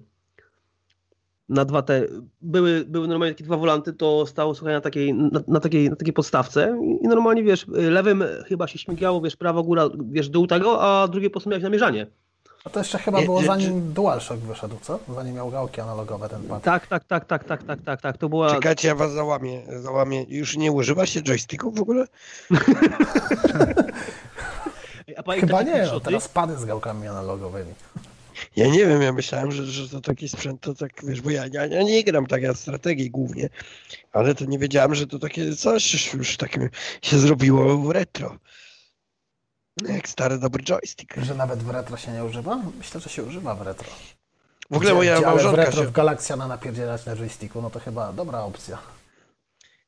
Na 1.51 1.65
dwa 1.65 1.81
te, 1.81 2.01
były, 2.41 2.85
były 2.87 3.07
normalnie 3.07 3.33
takie 3.35 3.43
dwa 3.43 3.57
wolanty, 3.57 3.93
to 3.93 4.25
stało 4.27 4.55
słuchaj 4.55 4.73
na 4.73 4.81
takiej, 4.81 5.13
na, 5.13 5.39
na 5.47 5.59
takiej, 5.59 5.89
na 5.89 5.95
takiej 5.95 6.13
podstawce 6.13 6.77
i 7.01 7.07
normalnie 7.07 7.43
wiesz, 7.43 7.65
lewym 7.67 8.23
chyba 8.47 8.67
się 8.67 8.79
śmigało, 8.79 9.21
wiesz, 9.21 9.35
prawa 9.35 9.61
góra, 9.61 9.89
wiesz, 10.11 10.29
dół 10.29 10.47
tego, 10.47 10.81
a 10.81 11.07
drugie 11.07 11.29
po 11.29 11.31
prostu 11.31 11.49
miałeś 11.49 11.63
namierzanie. 11.63 12.07
a 12.65 12.69
to 12.69 12.79
jeszcze 12.79 12.97
chyba 12.97 13.21
było 13.21 13.41
zanim 13.41 13.93
DualShock 13.93 14.39
wyszedł, 14.39 14.75
co? 14.81 14.99
Zanim 15.15 15.35
miał 15.35 15.49
gałki 15.49 15.81
analogowe 15.81 16.29
ten 16.29 16.41
pad. 16.43 16.63
Tak, 16.63 16.87
tak, 16.87 17.03
tak, 17.03 17.25
tak, 17.25 17.43
tak, 17.43 17.63
tak, 17.63 17.81
tak, 17.81 18.01
tak. 18.01 18.17
To 18.17 18.29
była. 18.29 18.51
Czekajcie, 18.51 18.87
ja 18.87 18.95
was 18.95 19.11
załamię, 19.11 19.61
załamię. 19.81 20.25
Już 20.29 20.57
nie 20.57 20.71
używa 20.71 21.05
się 21.05 21.21
joysticków 21.21 21.75
w 21.75 21.81
ogóle? 21.81 22.05
Chyba 25.39 25.63
nie, 25.63 25.89
no, 25.93 25.99
teraz 25.99 26.27
pady 26.27 26.57
z 26.57 26.65
gałkami 26.65 27.07
analogowymi. 27.07 27.73
Ja 28.55 28.67
nie 28.67 28.85
wiem, 28.87 29.01
ja 29.01 29.13
myślałem, 29.13 29.51
że, 29.51 29.65
że 29.65 29.89
to 29.89 30.01
taki 30.01 30.29
sprzęt, 30.29 30.61
to 30.61 30.73
tak, 30.75 30.91
wiesz, 31.03 31.21
bo 31.21 31.29
ja, 31.29 31.45
ja, 31.51 31.65
ja 31.65 31.83
nie 31.83 32.03
gram 32.03 32.27
tak, 32.27 32.41
ja 32.41 32.53
strategii 32.53 33.09
głównie, 33.09 33.49
ale 34.11 34.35
to 34.35 34.45
nie 34.45 34.59
wiedziałem, 34.59 34.95
że 34.95 35.07
to 35.07 35.19
takie 35.19 35.55
coś 35.55 36.13
już 36.13 36.37
takim 36.37 36.69
się 37.01 37.19
zrobiło 37.19 37.77
w 37.77 37.89
retro. 37.91 38.37
Jak 39.87 40.09
stary, 40.09 40.37
dobry 40.37 40.63
joystick. 40.63 41.15
Że 41.17 41.35
nawet 41.35 41.63
w 41.63 41.69
retro 41.69 41.97
się 41.97 42.11
nie 42.11 42.25
używa? 42.25 42.61
Myślę, 42.77 42.99
że 43.01 43.09
się 43.09 43.23
używa 43.23 43.55
w 43.55 43.61
retro. 43.61 43.87
W 44.71 44.75
ogóle 44.75 44.93
moja 44.93 45.17
Gdzie- 45.17 45.27
ale 45.27 45.39
w 45.39 45.43
małżonka 45.43 45.65
retro 45.65 45.81
się, 45.81 45.87
w 45.87 45.91
Galaxjana 45.91 46.47
napierdzielać 46.47 47.05
na 47.05 47.15
joysticku, 47.15 47.61
no 47.61 47.69
to 47.69 47.79
chyba 47.79 48.13
dobra 48.13 48.39
opcja. 48.43 48.77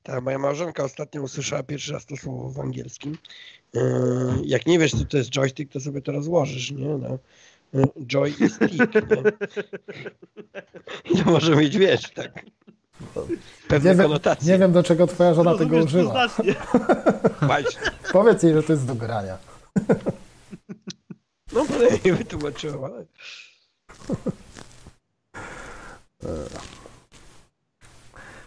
tak, 0.03 0.23
moja 0.23 0.39
małżonka 0.39 0.83
ostatnio 0.83 1.21
usłyszała 1.21 1.63
pierwszy 1.63 1.93
raz 1.93 2.05
to 2.05 2.17
słowo 2.17 2.49
w 2.49 2.59
angielskim. 2.59 3.17
Yy, 3.73 3.81
Jak 4.45 4.65
nie 4.65 4.79
wiesz, 4.79 4.91
co 4.91 5.05
to 5.05 5.17
jest 5.17 5.29
joystick, 5.29 5.71
to 5.73 5.79
sobie 5.79 6.01
to 6.01 6.11
rozłożysz, 6.11 6.71
nie? 6.71 6.87
No. 6.97 7.17
Joy 8.07 8.29
i 8.39 8.49
stick, 8.49 8.71
nie? 8.71 8.83
I 11.11 11.17
to 11.23 11.31
może 11.31 11.55
mieć, 11.55 11.77
wiesz, 11.77 12.11
tak, 12.11 12.45
pewne 13.67 13.89
Nie 13.89 13.95
wiem, 13.95 14.05
konotacje. 14.07 14.51
nie 14.51 14.59
wiem, 14.59 14.71
do 14.71 14.83
czego 14.83 15.07
twoja 15.07 15.33
żona 15.33 15.57
tego 15.57 15.77
Rozumiesz 15.77 15.93
używa. 15.93 16.29
Powiedz 18.13 18.43
jej, 18.43 18.53
że 18.53 18.63
to 18.63 18.73
jest 18.73 18.85
do 18.85 18.95
grania. 18.95 19.37
No, 21.53 21.65
bo 21.65 21.81
ja 21.81 21.97
nie 22.05 22.13
wytłumaczyłem, 22.13 22.83
ale... 22.83 23.05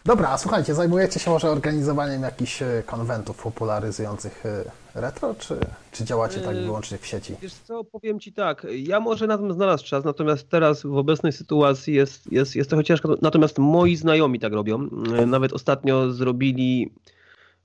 Dobra, 0.06 0.28
a 0.28 0.38
słuchajcie, 0.38 0.74
zajmujecie 0.74 1.20
się 1.20 1.30
może 1.30 1.50
organizowaniem 1.50 2.22
jakichś 2.22 2.62
e, 2.62 2.82
konwentów 2.86 3.42
popularyzujących 3.42 4.46
e, 4.46 4.64
retro, 5.00 5.34
czy, 5.34 5.58
czy 5.92 6.04
działacie 6.04 6.40
tak 6.40 6.56
Yy, 6.56 6.62
wyłącznie 6.62 6.98
w 6.98 7.06
sieci? 7.06 7.36
Wiesz 7.42 7.54
co, 7.54 7.84
powiem 7.84 8.20
ci 8.20 8.32
tak, 8.32 8.66
ja 8.70 9.00
może 9.00 9.26
na 9.26 9.38
tym 9.38 9.52
znalazł 9.52 9.84
czas, 9.84 10.04
natomiast 10.04 10.48
teraz 10.48 10.82
w 10.82 10.96
obecnej 10.96 11.32
sytuacji 11.32 11.94
jest, 11.94 12.32
jest, 12.32 12.56
jest 12.56 12.70
trochę 12.70 12.84
ciężko, 12.84 13.16
natomiast 13.22 13.58
moi 13.58 13.96
znajomi 13.96 14.40
tak 14.40 14.52
robią. 14.52 14.88
E, 15.18 15.26
Nawet 15.26 15.52
ostatnio 15.52 16.10
zrobili 16.10 16.94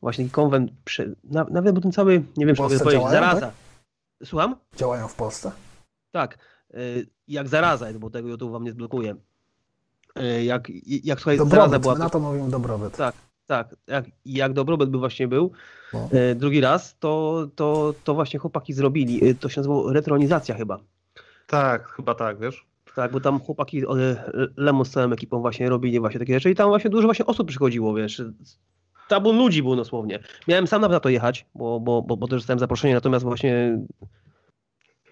właśnie 0.01 0.29
konwent, 0.29 0.71
prze, 0.83 1.05
na, 1.23 1.45
nawet 1.49 1.73
był 1.73 1.81
ten 1.81 1.91
cały, 1.91 2.23
nie 2.37 2.45
wiem, 2.45 2.55
czy 2.55 2.61
mogę 2.61 2.79
powiedzieć, 2.79 3.09
zaraza. 3.09 3.51
Słucham? 4.23 4.55
Działają 4.75 5.07
w 5.07 5.15
Polsce? 5.15 5.51
Tak, 6.11 6.37
e, 6.73 6.77
jak 7.27 7.47
zaraza, 7.47 7.87
bo 7.99 8.09
tego 8.09 8.29
YouTube 8.29 8.51
wam 8.51 8.63
nie 8.63 8.71
zblokuje. 8.71 9.15
E, 10.15 10.43
Jak, 10.43 10.67
jak 11.03 11.19
słuchaj, 11.19 11.37
Dobrobyt, 11.37 11.81
była... 11.81 11.97
na 11.97 12.09
to 12.09 12.19
mówimy 12.19 12.49
dobrobyt. 12.49 12.97
Tak, 12.97 13.15
tak. 13.47 13.75
Jak, 13.87 14.05
jak 14.25 14.53
dobrobyt 14.53 14.89
by 14.89 14.97
właśnie 14.97 15.27
był 15.27 15.51
No. 15.93 16.09
e, 16.11 16.35
drugi 16.35 16.61
raz, 16.61 16.95
to, 16.99 17.47
to, 17.55 17.93
to 18.03 18.13
właśnie 18.13 18.39
chłopaki 18.39 18.73
zrobili. 18.73 19.29
E, 19.29 19.33
To 19.35 19.49
się 19.49 19.59
nazywało 19.61 19.93
retronizacja 19.93 20.55
chyba. 20.55 20.79
Tak, 21.47 21.87
chyba 21.87 22.15
tak, 22.15 22.39
wiesz? 22.39 22.65
Tak, 22.95 23.11
bo 23.11 23.19
tam 23.19 23.39
chłopaki 23.39 23.83
Lemo 24.57 24.85
z 24.85 24.89
całą 24.89 25.11
ekipą 25.11 25.41
właśnie 25.41 25.69
robili 25.69 25.99
właśnie 25.99 26.19
takie 26.19 26.33
rzeczy 26.33 26.51
i 26.51 26.55
tam 26.55 26.69
właśnie 26.69 26.89
dużo 26.89 27.07
właśnie 27.07 27.25
osób 27.25 27.47
przychodziło, 27.47 27.93
wiesz. 27.93 28.21
Tabun 29.07 29.37
ludzi 29.37 29.61
było 29.63 29.75
dosłownie. 29.75 30.19
Miałem 30.47 30.67
sam 30.67 30.81
na 30.81 30.99
to 30.99 31.09
jechać, 31.09 31.45
bo, 31.55 31.79
bo, 31.79 32.01
bo, 32.01 32.17
bo 32.17 32.27
też 32.27 32.41
dostałem 32.41 32.59
zaproszenie, 32.59 32.93
natomiast 32.93 33.25
właśnie 33.25 33.79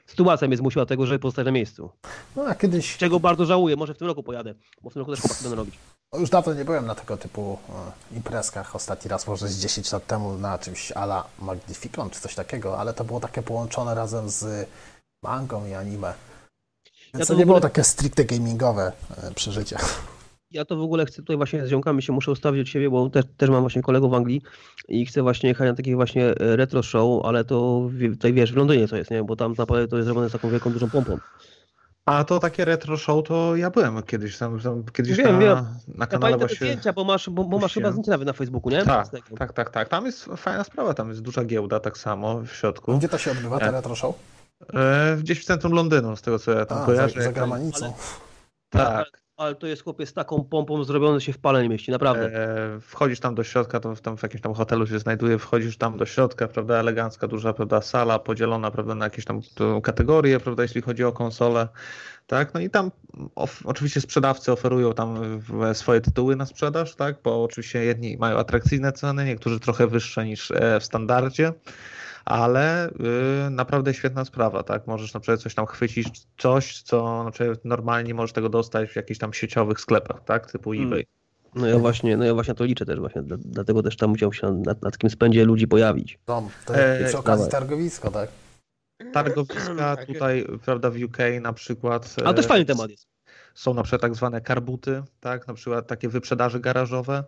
sytuacja 0.09 0.47
mnie 0.47 0.57
zmusiła 0.57 0.85
do 0.85 0.89
tego, 0.89 1.05
żeby 1.05 1.19
pozostać 1.19 1.45
na 1.45 1.51
miejscu. 1.51 1.89
No 2.35 2.43
a 2.45 2.55
kiedyś, 2.55 2.97
Czego 2.97 3.19
bardzo 3.19 3.45
żałuję, 3.45 3.75
może 3.75 3.93
w 3.93 3.97
tym 3.97 4.07
roku 4.07 4.23
pojadę, 4.23 4.53
bo 4.81 4.89
w 4.89 4.93
tym 4.93 4.99
roku 4.99 5.11
też 5.11 5.21
chłopaki 5.21 5.41
będą 5.43 5.55
robić. 5.55 5.75
już 6.19 6.29
dawno 6.29 6.53
nie 6.53 6.65
byłem 6.65 6.85
na 6.85 6.95
tego 6.95 7.17
typu 7.17 7.57
imprezkach. 8.11 8.75
Ostatni 8.75 9.09
raz 9.09 9.27
może 9.27 9.47
z 9.47 9.59
10 9.59 9.91
lat 9.91 10.07
temu 10.07 10.37
na 10.37 10.57
czymś 10.59 10.91
ala 10.91 11.23
Magnificon 11.39 12.09
czy 12.09 12.19
coś 12.19 12.35
takiego, 12.35 12.79
ale 12.79 12.93
to 12.93 13.03
było 13.03 13.19
takie 13.19 13.41
połączone 13.41 13.95
razem 13.95 14.29
z 14.29 14.69
mangą 15.23 15.65
i 15.65 15.73
anime. 15.73 16.13
Więc 17.13 17.27
to 17.27 17.33
to 17.33 17.35
w 17.35 17.37
nie 17.39 17.45
było 17.45 17.57
ogóle- 17.57 17.69
takie 17.71 17.83
stricte 17.83 18.25
gamingowe 18.25 18.91
e, 19.23 19.31
przeżycie. 19.33 19.77
Ja 20.51 20.65
to 20.65 20.75
w 20.75 20.81
ogóle 20.81 21.05
chcę 21.05 21.15
tutaj 21.15 21.37
właśnie 21.37 21.65
z 21.65 21.69
ziomkami 21.69 22.01
się 22.01 22.13
muszę 22.13 22.31
ustawić 22.31 22.61
od 22.61 22.67
siebie, 22.67 22.89
bo 22.89 23.09
też, 23.09 23.25
też 23.37 23.49
mam 23.49 23.61
właśnie 23.61 23.81
kolegów 23.81 24.11
w 24.11 24.13
Anglii 24.13 24.41
i 24.87 25.05
chcę 25.05 25.21
właśnie 25.21 25.49
jechać 25.49 25.67
na 25.69 25.73
takie 25.75 25.95
właśnie 25.95 26.25
e, 26.27 26.55
retro 26.55 26.83
show, 26.83 27.25
ale 27.25 27.43
to 27.45 27.81
w- 27.89 28.11
tutaj 28.15 28.33
wiesz, 28.33 28.53
w 28.53 28.55
Londynie 28.55 28.87
co 28.87 28.95
jest, 28.97 29.11
nie? 29.11 29.23
Bo 29.23 29.35
tam 29.35 29.53
naprawdę 29.57 29.87
to 29.87 29.95
jest 29.95 30.05
zrobione 30.05 30.29
z 30.29 30.31
taką 30.31 30.49
wielką, 30.49 30.71
dużą 30.71 30.89
pompą. 30.89 31.17
A 32.05 32.23
to 32.23 32.39
takie 32.39 32.65
retro 32.65 32.97
show, 32.97 33.27
to 33.27 33.55
ja 33.55 33.69
byłem 33.69 34.03
kiedyś 34.03 34.37
tam, 34.37 34.59
tam 34.59 34.83
kiedyś 34.93 35.17
Wiem, 35.17 35.31
na, 35.33 35.39
wiem. 35.39 35.55
na 35.87 36.03
Ja 36.03 36.07
kanale 36.07 36.33
te 36.33 36.39
właśnie. 36.39 36.55
zdjęcia, 36.57 36.93
bo 36.93 37.03
masz, 37.03 37.29
bo, 37.29 37.43
bo 37.43 37.59
masz 37.59 37.73
chyba 37.73 37.91
zdjęcia 37.91 38.11
nawet 38.11 38.27
na 38.27 38.33
Facebooku, 38.33 38.69
nie? 38.71 38.85
Tak, 38.85 39.07
tak, 39.37 39.53
tak, 39.53 39.69
tak. 39.69 39.89
Tam 39.89 40.05
jest 40.05 40.25
fajna 40.25 40.63
sprawa, 40.63 40.93
tam 40.93 41.09
jest 41.09 41.21
duża 41.21 41.43
giełda 41.45 41.79
tak 41.79 41.97
samo 41.97 42.39
w 42.41 42.47
środku. 42.51 42.97
Gdzie 42.97 43.09
to 43.09 43.17
się 43.17 43.31
odbywa, 43.31 43.59
te 43.59 43.65
Ja. 43.65 43.71
retro 43.71 43.95
show? 43.95 44.15
E, 44.73 45.17
gdzieś 45.19 45.41
w 45.41 45.45
centrum 45.45 45.73
Londynu, 45.73 46.15
z 46.15 46.21
tego 46.21 46.39
co 46.39 46.51
ja 46.51 46.65
tam 46.65 46.77
A, 46.77 46.85
kojarzę. 46.85 47.15
za, 47.19 47.21
za 47.25 47.31
granicą. 47.31 47.85
Ale- 47.85 48.85
Tak. 48.85 49.19
Ale 49.39 49.55
to 49.55 49.67
jest 49.67 49.83
chłopie 49.83 50.05
z 50.05 50.13
taką 50.13 50.43
pompą 50.43 50.83
zrobione, 50.83 51.21
się 51.21 51.33
w 51.33 51.37
pale 51.37 51.69
mieści, 51.69 51.91
naprawdę. 51.91 52.25
E, 52.25 52.79
wchodzisz 52.81 53.19
tam 53.19 53.35
do 53.35 53.43
środka, 53.43 53.79
to 53.79 53.95
tam 53.95 54.17
w 54.17 54.23
jakimś 54.23 54.41
tam 54.41 54.53
hotelu 54.53 54.87
się 54.87 54.99
znajduje, 54.99 55.37
wchodzisz 55.39 55.77
tam 55.77 55.97
do 55.97 56.05
środka, 56.05 56.47
prawda, 56.47 56.75
elegancka, 56.75 57.27
duża, 57.27 57.53
prawda, 57.53 57.81
sala 57.81 58.19
podzielona, 58.19 58.71
prawda, 58.71 58.95
na 58.95 59.05
jakieś 59.05 59.25
tam 59.25 59.41
kategorie, 59.83 60.39
prawda, 60.39 60.63
jeśli 60.63 60.81
chodzi 60.81 61.03
o 61.03 61.11
konsolę, 61.11 61.67
tak, 62.27 62.53
no 62.53 62.59
i 62.59 62.69
tam 62.69 62.91
of, 63.35 63.61
oczywiście 63.65 64.01
sprzedawcy 64.01 64.51
oferują 64.51 64.93
tam 64.93 65.41
swoje 65.73 66.01
tytuły 66.01 66.35
na 66.35 66.45
sprzedaż, 66.45 66.95
tak, 66.95 67.15
bo 67.23 67.43
oczywiście 67.43 67.83
jedni 67.83 68.17
mają 68.17 68.37
atrakcyjne 68.37 68.91
ceny, 68.91 69.25
niektórzy 69.25 69.59
trochę 69.59 69.87
wyższe 69.87 70.25
niż 70.25 70.51
e, 70.51 70.79
w 70.79 70.83
standardzie, 70.83 71.53
ale 72.25 72.89
y, 72.89 73.49
naprawdę 73.49 73.93
świetna 73.93 74.25
sprawa, 74.25 74.63
tak? 74.63 74.87
Możesz 74.87 75.13
na 75.13 75.19
przykład 75.19 75.41
coś 75.41 75.55
tam 75.55 75.65
chwycić, 75.65 76.07
coś, 76.37 76.81
co 76.81 77.23
na 77.23 77.31
przykład 77.31 77.65
normalnie 77.65 78.07
nie 78.07 78.13
możesz 78.13 78.33
tego 78.33 78.49
dostać 78.49 78.89
w 78.89 78.95
jakichś 78.95 79.19
tam 79.19 79.33
sieciowych 79.33 79.79
sklepach, 79.79 80.23
tak? 80.23 80.51
Typu 80.51 80.73
Mm. 80.73 80.87
eBay. 80.87 81.05
No 81.55 81.67
ja 81.67 81.79
właśnie, 81.79 82.17
no 82.17 82.25
ja 82.25 82.33
właśnie 82.33 82.53
to 82.53 82.63
liczę 82.65 82.85
też 82.85 82.99
właśnie, 82.99 83.21
dla- 83.21 83.37
dlatego 83.39 83.83
też 83.83 83.97
tam 83.97 84.09
musiał 84.09 84.33
się 84.33 84.47
na, 84.51 84.75
na 84.81 84.91
takim 84.91 85.09
spędzie 85.09 85.45
ludzi 85.45 85.67
pojawić. 85.67 86.19
To, 86.25 86.43
to 86.65 86.75
E, 86.75 87.05
przy 87.07 87.17
okazji 87.17 87.45
dawaj. 87.45 87.51
targowisko, 87.61 88.11
tak? 88.11 88.29
Targowiska 89.13 89.75
Tak, 89.75 90.05
tutaj, 90.05 90.45
prawda, 90.65 90.89
w 90.89 91.03
UK 91.03 91.17
na 91.41 91.53
przykład. 91.53 92.15
Ale 92.25 92.33
też 92.33 92.45
e, 92.45 92.47
fajny 92.47 92.65
temat 92.65 92.89
jest. 92.89 93.07
Są 93.59 93.73
na 93.73 93.83
przykład 93.83 94.01
tak 94.01 94.15
zwane 94.15 94.41
karbuty, 94.41 95.03
tak? 95.19 95.47
Na 95.47 95.53
przykład 95.53 95.87
takie 95.87 96.09
wyprzedaże 96.09 96.59
garażowe. 96.59 97.23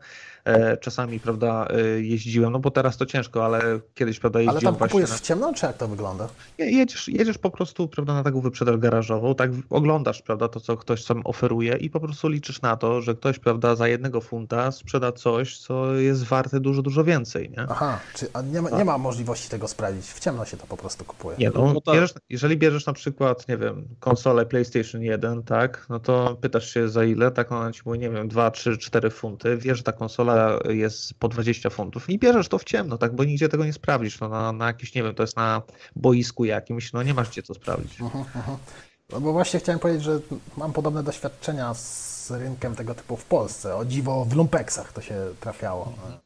E, 0.46 0.78
czasami, 0.78 1.20
prawda, 1.20 1.68
e, 1.70 2.02
jeździłem, 2.02 2.52
no 2.52 2.60
bo 2.60 2.72
teraz 2.72 2.98
to 2.98 3.06
ciężko, 3.06 3.46
ale 3.46 3.62
kiedyś, 3.94 4.20
prawda, 4.20 4.40
Ale 4.40 4.46
jeździłem 4.46 4.74
tam 4.74 4.80
właśnie 4.80 4.90
kupujesz 4.92 5.10
na... 5.10 5.16
w 5.18 5.22
ciemno, 5.22 5.54
czy 5.54 5.66
jak 5.66 5.78
to 5.78 5.88
wygląda? 5.88 6.28
Nie, 6.60 6.66
Jedziesz, 6.72 7.08
jedziesz 7.08 7.38
po 7.38 7.50
prostu, 7.50 7.88
prawda, 7.88 8.14
na 8.14 8.24
taką 8.24 8.42
wyprzedaż 8.42 8.78
garażową, 8.78 9.36
tak 9.36 9.52
oglądasz, 9.70 10.22
prawda, 10.22 10.48
to 10.48 10.60
co 10.60 10.78
ktoś 10.78 11.04
sam 11.04 11.22
oferuje 11.24 11.78
i 11.78 11.90
po 11.90 12.00
prostu 12.00 12.28
liczysz 12.30 12.62
na 12.62 12.78
to, 12.78 13.02
że 13.02 13.16
ktoś, 13.16 13.40
prawda, 13.40 13.76
za 13.76 13.88
jednego 13.88 14.22
funta 14.22 14.72
sprzeda 14.72 15.12
coś, 15.12 15.58
co 15.60 15.94
jest 15.94 16.24
warte 16.24 16.60
dużo, 16.60 16.82
dużo 16.82 17.04
więcej, 17.04 17.50
nie? 17.50 17.66
Aha, 17.70 18.00
czy, 18.16 18.28
a 18.34 18.42
nie, 18.42 18.62
ma, 18.62 18.70
nie 18.70 18.86
ma 18.86 18.98
możliwości 18.98 19.50
tego 19.50 19.68
sprawdzić. 19.68 20.06
W 20.06 20.20
ciemno 20.20 20.46
się 20.46 20.58
to 20.58 20.68
po 20.68 20.78
prostu 20.78 21.06
kupuje. 21.06 21.38
Nie, 21.38 21.52
no, 21.56 21.74
No 21.74 21.82
tak. 21.82 21.96
bierzesz, 21.96 22.14
jeżeli 22.30 22.58
bierzesz 22.58 22.86
na 22.86 22.94
przykład, 22.94 23.48
nie 23.48 23.58
wiem, 23.58 23.88
konsolę 24.00 24.46
PlayStation 24.46 25.02
1, 25.02 25.44
tak, 25.44 25.86
no 25.90 26.00
to 26.00 26.21
pytasz 26.42 26.74
się 26.74 26.90
za 26.90 27.04
ile, 27.04 27.32
tak, 27.32 27.52
ona 27.52 27.72
ci 27.72 27.82
mówi, 27.86 28.00
nie 28.00 28.10
wiem, 28.10 28.28
2, 28.28 28.52
3, 28.52 28.78
4 28.78 29.10
funty, 29.10 29.58
wiesz, 29.58 29.78
że 29.78 29.84
ta 29.84 29.92
konsola 29.92 30.60
jest 30.70 31.14
po 31.14 31.28
20 31.28 31.70
funtów 31.70 32.10
i 32.10 32.20
bierzesz 32.20 32.48
to 32.48 32.58
w 32.58 32.64
ciemno, 32.64 32.98
tak, 32.98 33.16
bo 33.16 33.24
nigdzie 33.24 33.50
tego 33.50 33.66
nie 33.66 33.74
sprawdzisz, 33.74 34.20
no 34.20 34.30
na, 34.30 34.52
na 34.52 34.68
jakimś, 34.68 34.96
nie 34.96 35.04
wiem, 35.04 35.16
to 35.16 35.24
jest 35.24 35.38
na 35.38 35.62
boisku 35.96 36.46
jakimś, 36.46 36.94
no 36.94 37.04
nie 37.04 37.14
masz 37.14 37.30
gdzie 37.30 37.44
to 37.44 37.54
sprawdzić. 37.54 38.02
Mhm, 38.02 38.26
mhm. 38.36 38.58
No 39.10 39.22
bo 39.22 39.34
właśnie 39.34 39.60
chciałem 39.60 39.80
powiedzieć, 39.80 40.04
że 40.04 40.20
mam 40.58 40.74
podobne 40.74 41.04
doświadczenia 41.04 41.74
z 41.74 42.32
rynkiem 42.32 42.76
tego 42.76 42.96
typu 42.96 43.18
w 43.18 43.26
Polsce. 43.26 43.76
O 43.76 43.86
dziwo 43.86 44.26
w 44.26 44.36
lumpeksach 44.36 44.94
to 44.94 45.02
się 45.02 45.16
trafiało. 45.40 45.94
e, 46.10 46.20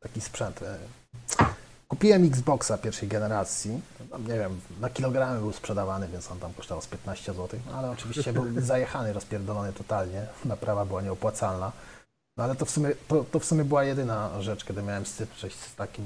Taki 0.00 0.20
sprzęt. 0.20 0.60
Kupiłem 1.90 2.24
Xboxa 2.24 2.78
pierwszej 2.78 3.08
generacji. 3.08 3.80
Nie 4.28 4.34
wiem, 4.34 4.60
na 4.80 4.90
kilogramy 4.90 5.40
był 5.40 5.52
sprzedawany, 5.52 6.08
więc 6.08 6.30
on 6.30 6.38
tam 6.38 6.52
kosztował 6.54 6.82
z 6.82 6.86
15 6.86 7.32
zł. 7.32 7.60
No, 7.66 7.72
ale 7.72 7.90
oczywiście 7.90 8.32
był 8.32 8.60
zajechany, 8.60 9.12
rozpierdolony 9.12 9.72
totalnie. 9.72 10.26
Naprawa 10.44 10.84
była 10.84 11.02
nieopłacalna. 11.02 11.72
No 12.36 12.44
ale 12.44 12.54
to 12.54 12.64
w 12.64 12.70
sumie, 12.70 12.90
to, 13.08 13.24
to 13.32 13.38
w 13.38 13.44
sumie 13.44 13.64
była 13.64 13.84
jedyna 13.84 14.42
rzecz, 14.42 14.64
kiedy 14.64 14.82
miałem 14.82 15.06
styczność 15.06 15.56
z 15.56 15.74
takim, 15.74 16.04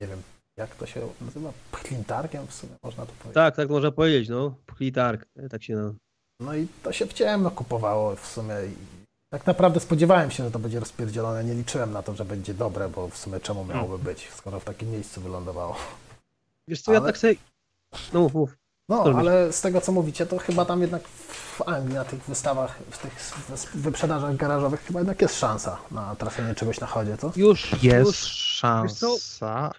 nie 0.00 0.06
wiem, 0.06 0.22
jak 0.56 0.76
to 0.76 0.86
się 0.86 1.08
nazywa, 1.20 1.52
pchlintarkiem 1.72 2.46
w 2.46 2.54
sumie, 2.54 2.72
można 2.82 3.06
to 3.06 3.12
powiedzieć. 3.12 3.34
Tak, 3.34 3.56
tak 3.56 3.68
można 3.68 3.90
powiedzieć, 3.90 4.28
no. 4.28 4.54
Pchlitark, 4.66 5.26
tak 5.50 5.62
się 5.62 5.74
no. 5.76 5.94
No 6.40 6.54
i 6.54 6.66
to 6.82 6.92
się 6.92 7.06
w 7.06 7.12
ciemno 7.12 7.50
kupowało 7.50 8.16
w 8.16 8.26
sumie. 8.26 8.54
Tak 9.32 9.46
naprawdę 9.46 9.80
spodziewałem 9.80 10.30
się, 10.30 10.44
że 10.44 10.50
to 10.50 10.58
będzie 10.58 10.80
rozpierdzielone. 10.80 11.44
Nie 11.44 11.54
liczyłem 11.54 11.92
na 11.92 12.02
to, 12.02 12.14
że 12.14 12.24
będzie 12.24 12.54
dobre, 12.54 12.88
bo 12.88 13.08
w 13.08 13.16
sumie 13.16 13.40
czemu 13.40 13.64
miałoby 13.64 13.98
być, 14.04 14.28
skoro 14.36 14.60
w 14.60 14.64
takim 14.64 14.90
miejscu 14.90 15.20
wylądowało. 15.20 15.76
Wiesz 16.68 16.82
co, 16.82 16.92
ja 16.92 16.98
Ale- 16.98 17.06
tak 17.08 17.18
sobie... 17.18 17.34
No 18.12 18.20
mów, 18.20 18.34
mów. 18.34 18.56
No, 18.88 19.04
ale 19.16 19.52
z 19.52 19.60
tego 19.60 19.80
co 19.80 19.92
mówicie, 19.92 20.26
to 20.26 20.38
chyba 20.38 20.64
tam 20.64 20.80
jednak 20.80 21.02
w 21.58 21.62
Anglii 21.68 21.94
na 21.94 22.04
tych 22.04 22.22
wystawach, 22.22 22.78
w 22.90 22.98
tych 22.98 23.12
wyprzedażach 23.74 24.36
garażowych 24.36 24.80
chyba 24.84 25.00
jednak 25.00 25.22
jest 25.22 25.38
szansa 25.38 25.78
na 25.90 26.16
trafienie 26.16 26.54
czegoś 26.54 26.80
na 26.80 26.86
chodzie, 26.86 27.16
co? 27.16 27.32
Już, 27.36 27.82
Jest 27.82 28.06
już. 28.06 28.16
szansa, 28.26 29.70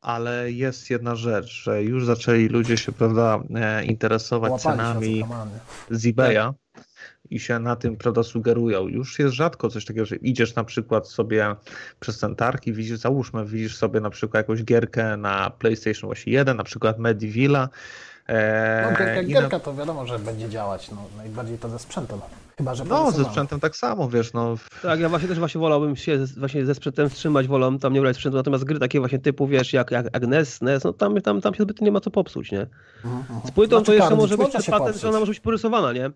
ale 0.00 0.52
jest 0.52 0.90
jedna 0.90 1.14
rzecz, 1.14 1.46
że 1.62 1.82
już 1.82 2.06
zaczęli 2.06 2.48
ludzie 2.48 2.76
się, 2.76 2.92
prawda, 2.92 3.38
e, 3.54 3.84
interesować 3.84 4.50
Łapali 4.52 4.78
się 4.78 4.84
cenami 4.84 5.20
kamany. 5.20 5.58
z 5.90 6.06
eBaya 6.06 6.52
i 7.30 7.40
się 7.40 7.58
na 7.58 7.76
tym, 7.76 7.96
prawda, 7.96 8.22
sugerują. 8.22 8.88
Już 8.88 9.18
jest 9.18 9.34
rzadko 9.34 9.68
coś 9.68 9.84
takiego, 9.84 10.06
że 10.06 10.16
idziesz 10.16 10.54
na 10.54 10.64
przykład 10.64 11.08
sobie 11.08 11.54
przez 12.00 12.18
ten 12.18 12.36
targ 12.36 12.66
i 12.66 12.72
widzisz, 12.72 12.98
załóżmy, 12.98 13.46
widzisz 13.46 13.76
sobie 13.76 14.00
na 14.00 14.10
przykład 14.10 14.40
jakąś 14.44 14.64
gierkę 14.64 15.16
na 15.16 15.50
PlayStation 15.58 16.08
właśnie 16.08 16.32
1, 16.32 16.56
na 16.56 16.64
przykład 16.64 16.98
Medivilla. 16.98 17.68
E, 18.28 18.82
No, 18.82 18.88
gierka, 18.98 19.20
i 19.22 19.32
na- 19.34 19.40
gierka 19.40 19.60
to 19.60 19.74
wiadomo, 19.74 20.06
że 20.06 20.18
będzie 20.18 20.48
działać. 20.48 20.90
No, 20.90 20.96
najbardziej 21.16 21.58
to 21.58 21.68
ze 21.68 21.78
sprzętem. 21.78 22.20
Chyba, 22.58 22.74
że 22.74 22.84
No, 22.84 23.10
ze 23.10 23.24
sprzętem 23.24 23.60
tak 23.60 23.76
samo, 23.76 24.08
wiesz, 24.08 24.32
no. 24.32 24.54
Tak, 24.82 25.00
ja 25.00 25.08
właśnie 25.08 25.28
też 25.28 25.38
właśnie 25.38 25.60
wolałbym 25.60 25.96
się 25.96 26.26
z- 26.26 26.38
właśnie 26.38 26.66
ze 26.66 26.74
sprzętem 26.74 27.10
wstrzymać, 27.10 27.46
wolę 27.46 27.78
tam 27.80 27.92
nie 27.92 28.00
brać 28.00 28.16
sprzętu, 28.16 28.36
natomiast 28.36 28.64
gry 28.64 28.78
takie 28.78 28.98
właśnie 28.98 29.18
typu, 29.18 29.46
wiesz, 29.46 29.72
jak, 29.72 29.90
jak 29.90 30.06
Agnes, 30.16 30.60
NES, 30.60 30.84
no 30.84 30.92
tam, 30.92 31.20
tam, 31.20 31.40
tam 31.40 31.54
się 31.54 31.62
zbyt 31.62 31.80
nie 31.80 31.92
ma 31.92 32.00
co 32.00 32.10
popsuć, 32.10 32.52
nie? 32.52 32.66
Mhm, 33.04 33.16
mhm. 33.20 33.40
Z 33.44 33.50
płytą 33.50 33.76
Znaczy, 33.76 33.86
to 33.86 33.92
jeszcze 33.94 34.16
może 34.16 34.36
być 34.36 34.52
patent, 34.70 34.96
że 34.96 35.08
ona 35.08 35.20
może 35.20 35.30
być 35.32 35.40
porysowana, 35.40 35.92
nie? 35.92 36.10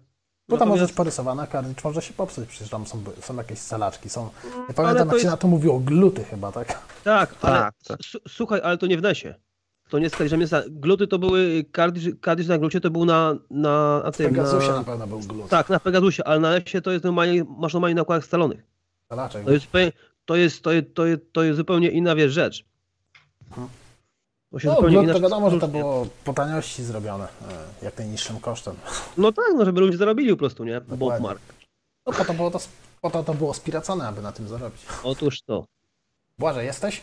No 0.49 0.57
tam 0.57 0.69
może 0.69 0.87
być 0.87 0.93
porysowana, 0.95 1.47
kartridż 1.47 1.85
może 1.85 2.03
się 2.03 2.13
popsuć, 2.15 2.49
przecież 2.49 2.69
tam 2.71 2.87
są, 2.87 3.03
są 3.21 3.37
jakieś 3.37 3.59
salaczki, 3.59 4.09
są... 4.09 4.25
Nie 4.45 4.51
ale 4.65 4.75
pamiętam, 4.75 5.09
to 5.09 5.15
jak 5.15 5.23
się 5.23 5.27
jest- 5.27 5.31
na 5.31 5.37
to 5.37 5.49
mówiło, 5.49 5.81
gluty 5.81 6.25
chyba, 6.25 6.53
tak? 6.53 6.79
Tak, 7.05 7.35
ale 7.43 7.59
Tak, 7.59 7.75
tak. 7.87 7.99
słuchaj, 8.29 8.61
ale 8.65 8.79
to 8.79 8.87
nie 8.87 8.99
w 8.99 9.03
NESie. 9.03 9.35
To 9.91 9.99
nie 9.99 10.05
jest 10.05 10.17
tak, 10.17 10.29
że 10.29 10.37
mnie 10.37 10.47
gluty 10.71 11.07
to 11.07 11.19
były, 11.19 11.65
kartridż 12.21 12.49
na 12.49 12.59
glucie 12.59 12.81
to 12.81 12.91
był 12.91 13.05
na, 13.05 13.35
na, 13.51 14.01
na 14.05 14.11
W 14.11 14.17
tym, 14.17 14.27
Pegasusie 14.35 14.69
na, 14.69 14.77
na 14.77 14.85
pewno 14.85 15.07
był 15.07 15.19
glut. 15.21 15.49
tak, 15.49 15.69
na 15.69 15.81
Pegasusie, 15.81 16.25
ale 16.25 16.41
na 16.41 16.51
NESie 16.51 16.83
to 16.83 16.91
jest 16.93 17.05
normalnie, 17.05 17.45
masz 17.59 17.73
normalnie 17.73 17.95
na 17.95 18.03
układach 18.03 18.25
scalonych. 18.25 18.63
Salaczek. 19.09 19.45
To 19.45 19.53
jest, 19.53 19.65
zupełnie- 19.65 19.93
to 20.25 20.37
jest, 20.37 20.63
to 20.63 20.73
jest, 20.73 20.95
to 20.95 21.07
jest, 21.07 21.23
to 21.33 21.43
jest 21.43 21.57
zupełnie 21.57 21.91
inna, 21.91 22.15
wiesz, 22.17 22.33
rzecz. 22.33 22.65
To 24.55 24.61
się 24.61 24.69
No, 24.69 24.75
zupełnie 24.75 24.97
inaczej 24.97 25.15
to 25.15 25.21
wiadomo, 25.21 25.51
że 25.51 25.61
to 25.61 25.69
było 25.69 26.07
po 26.25 26.33
taniości 26.33 26.85
zrobione, 26.85 27.25
e, 27.25 27.85
jak 27.85 27.99
najniższym 27.99 28.41
kosztem. 28.41 28.77
No 29.17 29.33
tak, 29.33 29.45
no 29.57 29.65
żeby 29.65 29.81
ludzie 29.81 29.99
zarobili 29.99 30.31
po 30.31 30.37
prostu, 30.37 30.65
nie? 30.65 30.81
Bombmark. 30.81 31.41
No 32.07 32.13
po 32.13 32.25
to 32.25 32.35
było 32.35 32.51
to, 32.51 32.59
po 33.01 33.11
to, 33.11 33.25
to 33.25 33.35
było 33.35 33.55
spiracone, 33.55 34.09
aby 34.09 34.23
na 34.23 34.33
tym 34.33 34.49
zarobić. 34.49 34.83
Otóż 35.03 35.43
to. 35.43 35.65
Błażej, 36.39 36.67
jesteś? 36.67 37.01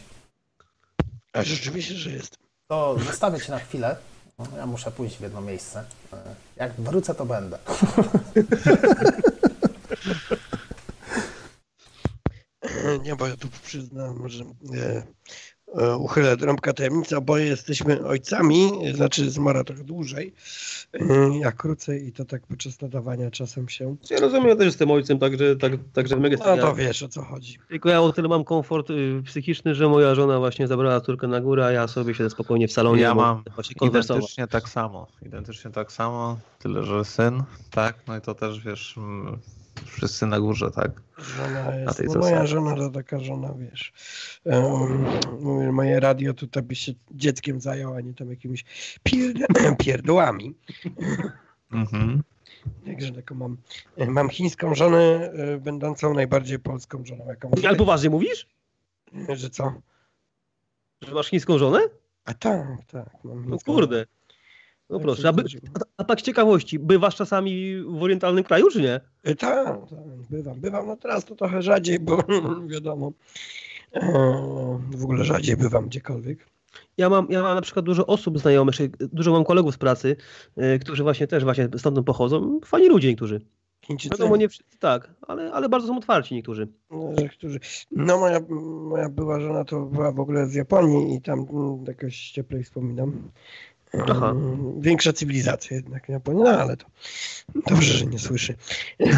A 1.33 1.43
rzeczywiście, 1.43 1.93
że 1.95 2.11
jest. 2.11 2.37
To 2.67 2.95
zostawię 2.99 3.39
cię 3.41 3.51
na 3.51 3.59
chwilę. 3.59 3.95
No, 4.39 4.45
Ja 4.57 4.65
muszę 4.65 4.91
pójść 4.91 5.17
w 5.17 5.21
jedno 5.21 5.41
miejsce. 5.41 5.83
E, 6.13 6.17
Jak 6.55 6.73
wrócę, 6.73 7.15
to 7.15 7.25
będę. 7.25 7.57
Nie, 13.03 13.15
bo 13.15 13.27
ja 13.27 13.37
tu 13.37 13.47
przyznam, 13.63 14.29
że 14.29 14.43
e, 14.43 15.03
uchylę 15.97 16.37
drąbka 16.37 16.73
tajemnica, 16.73 17.17
oboje 17.17 17.45
jesteśmy 17.45 18.05
ojcami, 18.05 18.71
znaczy 18.93 19.29
zmora 19.29 19.63
trochę 19.63 19.83
dłużej, 19.83 20.33
e, 20.93 21.37
ja 21.39 21.51
krócej 21.51 22.07
i 22.07 22.11
to 22.11 22.25
tak 22.25 22.41
podczas 22.47 22.81
nadawania 22.81 23.31
czasem 23.31 23.69
się. 23.69 23.95
Ja 24.09 24.19
rozumiem, 24.19 24.47
ja 24.47 24.55
też 24.55 24.65
jestem 24.65 24.91
ojcem, 24.91 25.19
także, 25.19 25.55
tak, 25.55 25.71
także 25.93 26.15
mega 26.15 26.37
No 26.45 26.57
to 26.57 26.75
wiesz 26.75 27.03
o 27.03 27.07
co 27.07 27.21
chodzi. 27.21 27.57
Tylko 27.69 27.89
ja 27.89 28.01
o 28.01 28.13
tyle 28.13 28.27
mam 28.27 28.43
komfort 28.43 28.89
y, 28.89 29.21
psychiczny, 29.25 29.75
że 29.75 29.89
moja 29.89 30.15
żona 30.15 30.39
właśnie 30.39 30.67
zabrała 30.67 31.01
córkę 31.01 31.27
na 31.27 31.41
górę, 31.41 31.65
a 31.65 31.71
ja 31.71 31.87
sobie 31.87 32.15
siedzę 32.15 32.29
spokojnie 32.29 32.67
w 32.67 32.71
salonie. 32.71 33.01
Ja 33.01 33.15
bo 33.15 33.21
mam. 33.21 33.43
Identycznie 33.81 34.47
tak 34.47 34.69
samo. 34.69 35.07
Identycznie 35.25 35.71
tak 35.71 35.91
samo, 35.91 36.39
tyle 36.59 36.83
że 36.83 37.05
syn, 37.05 37.43
tak? 37.71 37.95
No 38.07 38.17
i 38.17 38.21
to 38.21 38.35
też 38.35 38.59
wiesz, 38.59 38.97
mm, 38.97 39.39
wszyscy 39.85 40.25
na 40.25 40.39
górze, 40.39 40.71
tak? 40.71 40.91
Żona 41.17 41.75
jest, 41.75 41.97
tej 41.97 42.07
no 42.07 42.19
moja 42.19 42.45
żona 42.45 42.75
to 42.75 42.89
taka 42.89 43.19
żona, 43.19 43.53
wiesz, 43.53 43.93
um, 44.43 45.05
mówię, 45.41 45.71
moje 45.71 45.99
radio 45.99 46.33
tutaj 46.33 46.63
by 46.63 46.75
się 46.75 46.91
dzieckiem 47.11 47.61
zajął, 47.61 47.93
a 47.93 48.01
nie 48.01 48.13
tam 48.13 48.29
jakimiś 48.29 48.65
pierd 49.03 49.37
pierdołami. 49.83 50.55
Mhm. 51.71 52.23
Także 52.85 53.11
taką 53.11 53.35
mam, 53.35 53.57
mam 54.07 54.29
chińską 54.29 54.75
żonę, 54.75 55.31
e, 55.33 55.57
będącą 55.57 56.13
najbardziej 56.13 56.59
polską 56.59 57.05
żoną, 57.05 57.25
jaką 57.27 57.49
mam. 57.49 57.65
Ale 57.65 57.77
poważnie 57.77 58.09
mówisz? 58.09 58.47
Że 59.29 59.49
co? 59.49 59.73
Że 61.01 61.13
masz 61.13 61.29
chińską 61.29 61.57
żonę? 61.57 61.79
A 62.25 62.33
tak, 62.33 62.85
tak. 62.87 63.23
Mam 63.23 63.49
No 63.49 63.57
kurde. 63.65 64.05
No 64.91 64.97
Tak 64.97 65.05
proszę, 65.05 65.29
a, 65.29 65.33
by, 65.33 65.43
a, 65.97 66.03
tak 66.03 66.19
z 66.19 66.23
ciekawości, 66.23 66.79
bywasz 66.79 67.15
czasami 67.15 67.81
w 67.83 68.03
orientalnym 68.03 68.43
kraju, 68.43 68.69
czy 68.71 68.81
nie? 68.81 68.99
E, 69.23 69.35
Tak, 69.35 69.89
tak, 69.89 69.99
bywam. 70.29 70.59
Bywam, 70.59 70.87
no 70.87 70.97
teraz 70.97 71.25
to 71.25 71.35
trochę 71.35 71.61
rzadziej, 71.61 71.99
bo 71.99 72.23
wiadomo, 72.73 73.11
e, 73.93 74.01
w 74.91 75.03
ogóle 75.03 75.25
rzadziej 75.25 75.57
bywam 75.57 75.85
gdziekolwiek. 75.85 76.51
Ja 76.97 77.09
mam, 77.09 77.27
ja 77.29 77.43
mam 77.43 77.55
na 77.55 77.61
przykład 77.61 77.85
dużo 77.85 78.07
osób 78.07 78.39
znajomych, 78.39 78.75
dużo 78.99 79.31
mam 79.31 79.43
kolegów 79.43 79.75
z 79.75 79.77
pracy, 79.77 80.15
y, 80.75 80.79
którzy 80.79 81.03
właśnie 81.03 81.27
też 81.27 81.43
właśnie 81.43 81.69
stamtąd 81.77 82.07
pochodzą. 82.07 82.59
Fajni 82.65 82.89
ludzie 82.89 83.07
niektórzy. 83.07 83.41
Chińczycy. 83.85 84.15
Wiadomo, 84.17 84.37
nie 84.37 84.49
wszyscy 84.49 84.79
tak, 84.79 85.13
ale, 85.21 85.51
ale 85.51 85.69
bardzo 85.69 85.87
są 85.87 85.97
otwarci 85.97 86.35
niektórzy. 86.35 86.67
No, 86.91 87.13
że 87.19 87.29
którzy... 87.29 87.59
no 87.91 88.19
moja, 88.19 88.39
moja 88.89 89.09
była 89.09 89.39
żona 89.39 89.65
to 89.65 89.81
była 89.81 90.11
w 90.11 90.19
ogóle 90.19 90.45
z 90.45 90.53
Japonii 90.53 91.15
i 91.15 91.21
tam 91.21 91.39
mm, 91.39 91.83
jakoś 91.87 92.31
cieplej 92.31 92.63
wspominam. 92.63 93.31
Aha. 94.09 94.35
Większa 94.79 95.13
cywilizacja 95.13 95.75
jednak 95.77 96.09
Japonia, 96.09 96.43
no 96.43 96.49
ale 96.49 96.77
to 96.77 96.85
dobrze, 97.69 97.93
że 97.93 98.05
nie 98.05 98.19
słyszy. 98.19 98.55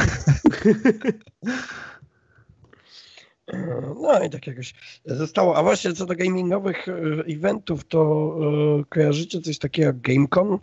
No 4.02 4.24
i 4.24 4.30
tak 4.30 4.48
jakoś 4.48 4.74
zostało. 5.06 5.56
A 5.58 5.64
właśnie 5.64 5.94
co 5.94 6.06
do 6.06 6.16
gamingowych 6.16 6.88
e, 6.90 6.94
eventów, 7.28 7.84
to 7.86 8.34
e, 8.80 8.84
kojarzycie 8.90 9.42
coś 9.42 9.58
takiego 9.58 9.86
jak 9.88 10.02
GameCon? 10.02 10.60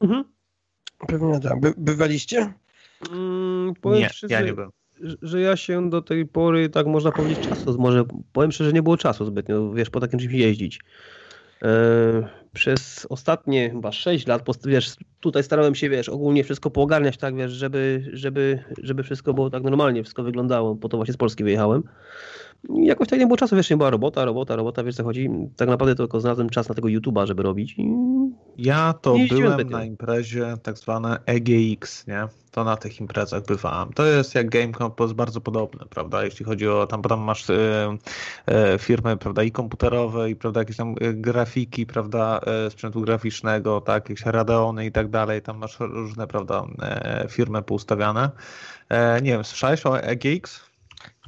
Mhm. 0.00 0.24
Pewnie 1.08 1.40
tak. 1.40 1.60
By, 1.60 1.74
bywaliście? 1.76 2.52
Mm, 3.12 3.74
powiem 3.80 3.98
Nie, 4.00 4.08
szczerze, 4.08 4.34
ja 4.34 4.40
nie 4.40 4.52
byłem. 4.54 4.70
że- 5.00 5.16
że 5.22 5.40
ja 5.40 5.56
się 5.56 5.90
do 5.90 6.02
tej 6.02 6.26
pory, 6.26 6.68
tak 6.68 6.86
można 6.86 7.12
powiedzieć, 7.12 7.40
czasu, 7.40 7.76
może 7.78 8.04
powiem 8.32 8.52
szczerze, 8.52 8.72
nie 8.72 8.82
było 8.82 8.96
czasu 8.96 9.24
zbytnio, 9.24 9.72
wiesz, 9.72 9.90
po 9.90 10.00
takim 10.00 10.18
czymś 10.18 10.32
jeździć. 10.32 10.80
E, 11.62 12.28
przez 12.52 13.06
ostatnie 13.10 13.70
chyba 13.70 13.92
6 13.92 14.26
lat, 14.26 14.42
wiesz, 14.64 14.96
tutaj 15.20 15.42
starałem 15.42 15.74
się, 15.74 15.88
wiesz, 15.88 16.08
ogólnie 16.08 16.44
wszystko 16.44 16.70
poogarniać, 16.70 17.16
tak, 17.16 17.36
wiesz, 17.36 17.52
żeby, 17.52 18.10
żeby, 18.12 18.64
żeby 18.82 19.02
wszystko 19.02 19.34
było 19.34 19.50
tak 19.50 19.62
normalnie, 19.62 20.02
wszystko 20.02 20.22
wyglądało, 20.22 20.76
po 20.76 20.88
to 20.88 20.96
właśnie 20.96 21.14
z 21.14 21.16
Polski 21.16 21.44
wyjechałem. 21.44 21.82
I 22.74 22.86
jakoś 22.86 23.08
tak 23.08 23.18
nie 23.18 23.26
było 23.26 23.36
czasu, 23.36 23.56
wiesz, 23.56 23.70
nie 23.70 23.76
była 23.76 23.90
robota, 23.90 24.24
robota, 24.24 24.56
robota, 24.56 24.84
wiesz 24.84 24.94
co 24.94 25.04
chodzi. 25.04 25.30
Tak 25.56 25.68
naprawdę 25.68 25.94
tylko 25.94 26.20
znalazłem 26.20 26.50
czas 26.50 26.68
na 26.68 26.74
tego 26.74 26.88
YouTube'a, 26.88 27.26
żeby 27.26 27.42
robić 27.42 27.74
i 27.78 27.90
Ja 28.58 28.92
to 28.92 29.14
byłem 29.28 29.70
na 29.70 29.84
imprezie 29.84 30.56
tak 30.62 30.78
zwane 30.78 31.18
EGX, 31.26 32.06
nie? 32.06 32.28
To 32.50 32.64
na 32.64 32.76
tych 32.76 33.00
imprezach 33.00 33.42
bywałem. 33.46 33.92
To 33.92 34.06
jest 34.06 34.34
jak 34.34 34.50
Gamecom, 34.50 34.92
to 34.96 35.04
jest 35.04 35.14
bardzo 35.14 35.40
podobne, 35.40 35.86
prawda? 35.90 36.24
Jeśli 36.24 36.44
chodzi 36.44 36.68
o 36.68 36.86
tam, 36.86 37.02
tam 37.02 37.20
masz 37.20 37.50
e, 37.50 37.96
e, 38.46 38.78
firmy, 38.78 39.16
prawda, 39.16 39.42
i 39.42 39.52
komputerowe, 39.52 40.30
i 40.30 40.36
prawda, 40.36 40.60
jakieś 40.60 40.76
tam 40.76 40.94
e, 41.00 41.12
grafiki, 41.14 41.86
prawda, 41.86 42.40
e, 42.66 42.70
sprzętu 42.70 43.00
graficznego, 43.00 43.80
tak, 43.80 44.08
jakieś 44.08 44.26
Radeony 44.26 44.86
i 44.86 44.92
tak 44.92 45.08
dalej. 45.10 45.42
Tam 45.42 45.58
masz 45.58 45.76
różne, 45.80 46.26
prawda, 46.26 46.66
e, 46.82 47.26
firmy 47.28 47.62
poustawiane. 47.62 48.30
E, 48.88 49.22
nie 49.22 49.30
wiem, 49.30 49.44
słyszałeś 49.44 49.86
o 49.86 50.00
EGX? 50.00 50.60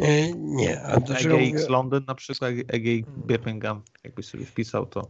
E, 0.00 0.32
Nie. 0.34 0.82
A 0.82 0.94
EGX 0.96 1.24
mówię- 1.24 1.68
Londyn 1.68 2.04
na 2.06 2.14
przykład, 2.14 2.50
EGX 2.68 3.08
Birmingham, 3.26 3.82
jakbyś 4.04 4.26
sobie 4.26 4.44
wpisał, 4.44 4.86
to, 4.86 5.08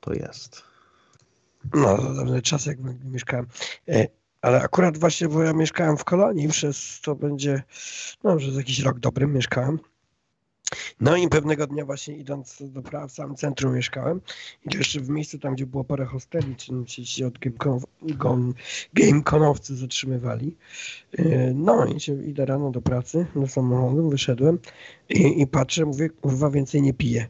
to 0.00 0.12
jest. 0.12 0.69
No, 1.74 1.96
to 1.96 2.14
dawny 2.14 2.42
czas, 2.42 2.66
jak 2.66 2.78
mieszkałem. 3.04 3.46
E, 3.88 4.06
Ale 4.42 4.62
akurat 4.62 4.98
właśnie, 4.98 5.28
bo 5.28 5.42
ja 5.42 5.52
mieszkałem 5.52 5.96
w 5.96 6.04
Kolonii, 6.04 6.48
przez 6.48 7.00
to 7.00 7.14
będzie, 7.14 7.62
no, 8.24 8.36
przez 8.36 8.56
jakiś 8.56 8.80
rok 8.80 8.98
dobrym 8.98 9.32
mieszkałem. 9.32 9.78
No 11.00 11.16
i 11.16 11.28
pewnego 11.28 11.66
dnia 11.66 11.84
właśnie 11.84 12.16
idąc 12.16 12.56
do 12.60 12.82
prawa 12.82 13.06
w 13.08 13.12
samym 13.12 13.36
centrum 13.36 13.74
mieszkałem 13.74 14.20
i 14.72 14.76
jeszcze 14.76 15.00
w 15.00 15.08
miejscu 15.08 15.38
tam, 15.38 15.54
gdzie 15.54 15.66
było 15.66 15.84
parę 15.84 16.04
hosteli, 16.06 16.56
czy 16.56 16.72
ci 16.86 17.06
się 17.06 17.26
od 17.26 17.34
gon- 18.02 18.54
gameconowcy 18.94 19.76
zatrzymywali. 19.76 20.56
E, 21.18 21.52
No 21.54 21.84
i 21.86 22.00
się 22.00 22.24
idę 22.24 22.46
rano 22.46 22.70
do 22.70 22.82
pracy, 22.82 23.26
do 23.36 23.46
samochodu, 23.48 24.10
wyszedłem 24.10 24.58
i, 25.08 25.40
i 25.42 25.46
patrzę, 25.46 25.84
mówię, 25.84 26.08
kurwa, 26.10 26.50
więcej 26.50 26.82
nie 26.82 26.94
piję. 26.94 27.28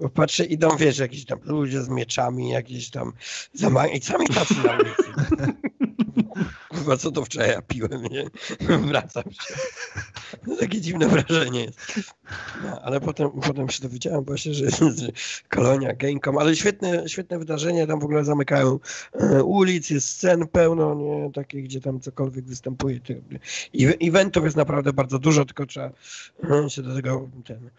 Bo 0.00 0.08
patrzę, 0.08 0.44
idą, 0.44 0.76
wiesz, 0.76 0.98
jakieś 0.98 1.24
tam 1.24 1.38
ludzie 1.44 1.82
z 1.82 1.88
mieczami, 1.88 2.50
jakieś 2.50 2.90
tam 2.90 3.12
zama- 3.54 3.86
i 3.86 4.00
sami 4.02 4.26
tacy 4.26 4.54
na 4.66 4.72
ulicy. 4.76 5.12
Kurwa, 6.68 6.96
co 6.96 7.10
to 7.12 7.24
wczoraj 7.24 7.50
ja 7.50 7.62
piłem, 7.62 8.02
nie? 8.02 8.24
Wracam 8.78 9.22
się. 9.32 9.54
Takie 10.60 10.80
dziwne 10.80 11.08
wrażenie 11.08 11.64
jest. 11.64 11.80
No, 12.64 12.80
ale 12.82 13.00
potem, 13.00 13.30
potem 13.30 13.68
się 13.68 13.82
dowiedziałem 13.82 14.24
właśnie, 14.24 14.54
że 14.54 14.66
kolonia 15.48 15.94
Gamecom, 15.94 16.38
ale 16.38 16.56
świetne, 16.56 17.08
świetne 17.08 17.38
wydarzenie, 17.38 17.86
tam 17.86 18.00
w 18.00 18.04
ogóle 18.04 18.24
zamykają 18.24 18.78
e, 19.12 19.42
ulic, 19.44 19.90
jest 19.90 20.08
scen 20.08 20.46
pełno, 20.46 20.94
nie? 20.94 21.30
Takich, 21.32 21.64
gdzie 21.64 21.80
tam 21.80 22.00
cokolwiek 22.00 22.44
występuje. 22.44 23.00
I- 23.72 24.08
Eventów 24.08 24.44
jest 24.44 24.56
naprawdę 24.56 24.92
bardzo 24.92 25.18
dużo, 25.18 25.44
tylko 25.44 25.66
trzeba 25.66 25.90
e, 26.50 26.70
się 26.70 26.82
do 26.82 26.94
tego 26.94 27.28
ten, 27.44 27.70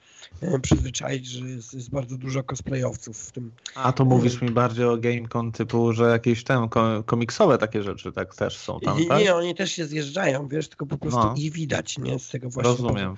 e, 0.42 0.60
przyzwyczaić, 0.60 1.28
że 1.28 1.46
jest, 1.50 1.74
jest 1.74 1.90
bardzo 1.90 2.18
dużo 2.18 2.44
cosplayowców 2.44 3.18
w 3.20 3.32
tym. 3.32 3.52
A 3.76 3.92
to 3.92 4.06
mówisz 4.06 4.42
mi 4.42 4.52
bardziej 4.52 4.86
o 4.86 4.98
GameCon 4.98 5.52
typu, 5.52 5.94
że 5.94 6.04
jakieś 6.10 6.44
ko- 6.70 7.04
komiksowe 7.06 7.58
takie 7.58 7.84
rzeczy 7.84 8.12
tak 8.12 8.25
też 8.36 8.58
są 8.58 8.80
tam, 8.80 9.00
I, 9.00 9.08
tak? 9.08 9.20
Nie, 9.20 9.36
oni 9.36 9.56
też 9.56 9.72
się 9.72 9.86
zjeżdżają, 9.86 10.48
wiesz, 10.48 10.70
tylko 10.70 10.86
po 10.86 10.98
prostu 10.98 11.20
No. 11.20 11.34
ich 11.38 11.54
widać, 11.54 11.98
nie? 11.98 12.20
Z 12.20 12.30
tego 12.30 12.50
właśnie. 12.50 12.72
Rozumiem. 12.72 13.16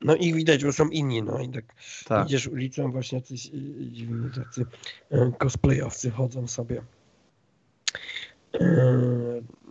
No 0.00 0.16
ich 0.16 0.34
widać, 0.34 0.64
bo 0.64 0.72
są 0.72 0.88
inni, 0.88 1.22
no 1.22 1.40
i 1.40 1.48
tak, 1.48 1.64
Tak. 2.06 2.26
idziesz 2.26 2.46
ulicą, 2.46 2.92
właśnie 2.92 3.18
jacyś 3.18 3.46
y, 3.46 3.48
y, 3.48 3.90
dziwni 3.92 4.30
tacy 4.30 4.66
y, 5.12 5.32
cosplayowcy 5.38 6.10
chodzą 6.10 6.46
sobie. 6.46 6.82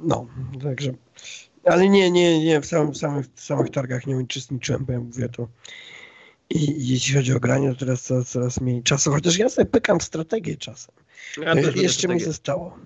No, 0.04 0.28
także. 0.64 0.94
Ale 1.66 1.90
nie, 1.90 2.12
nie, 2.12 2.46
nie, 2.46 2.62
w, 2.62 2.66
samym, 2.66 2.94
w, 2.94 2.98
samych, 2.98 3.26
w 3.36 3.42
samych 3.42 3.70
targach 3.70 4.08
nie 4.08 4.18
uczestniczyłem, 4.18 4.86
bo 4.86 4.94
ja 4.94 5.00
mówię 5.00 5.30
to. 5.30 5.48
I 6.50 6.90
jeśli 6.90 7.16
chodzi 7.16 7.34
o 7.34 7.40
granie, 7.40 7.70
to 7.74 7.76
teraz 7.80 8.04
coraz, 8.04 8.30
coraz 8.30 8.62
mniej 8.62 8.84
czasu, 8.84 9.12
chociaż 9.12 9.38
ja 9.38 9.50
sobie 9.50 9.66
pykam 9.66 10.00
w 10.00 10.04
strategię 10.04 10.58
czasem. 10.58 10.96
ja 11.42 11.54
Jeszcze 11.76 12.08
mi 12.08 12.20
zostało. 12.20 12.78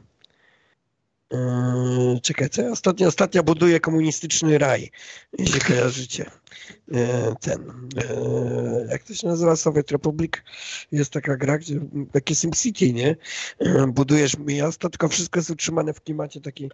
Yy, 1.32 2.20
czekaj, 2.22 2.50
co 2.50 2.62
ja 2.62 2.72
ostatnio, 3.08 3.44
buduję 3.44 3.80
komunistyczny 3.80 4.58
raj, 4.58 4.92
jeśli 5.38 5.62
kojarzycie. 5.62 6.26
Yy, 6.88 7.00
ten, 7.42 7.90
yy, 7.96 8.88
jak 8.90 9.04
to 9.04 9.14
się 9.14 9.28
nazywa, 9.28 9.56
Soviet 9.56 9.92
Republic? 9.92 10.32
Jest 10.92 11.14
taka 11.14 11.38
gra, 11.38 11.58
gdzie 11.58 11.80
takie 12.12 12.36
SimCity, 12.36 12.94
nie? 12.94 13.16
Yy, 13.60 13.88
budujesz 13.88 14.38
miasto, 14.38 14.90
tylko 14.90 15.08
wszystko 15.08 15.40
jest 15.40 15.50
utrzymane 15.50 15.94
w 15.94 16.02
klimacie 16.02 16.42
takiej 16.42 16.72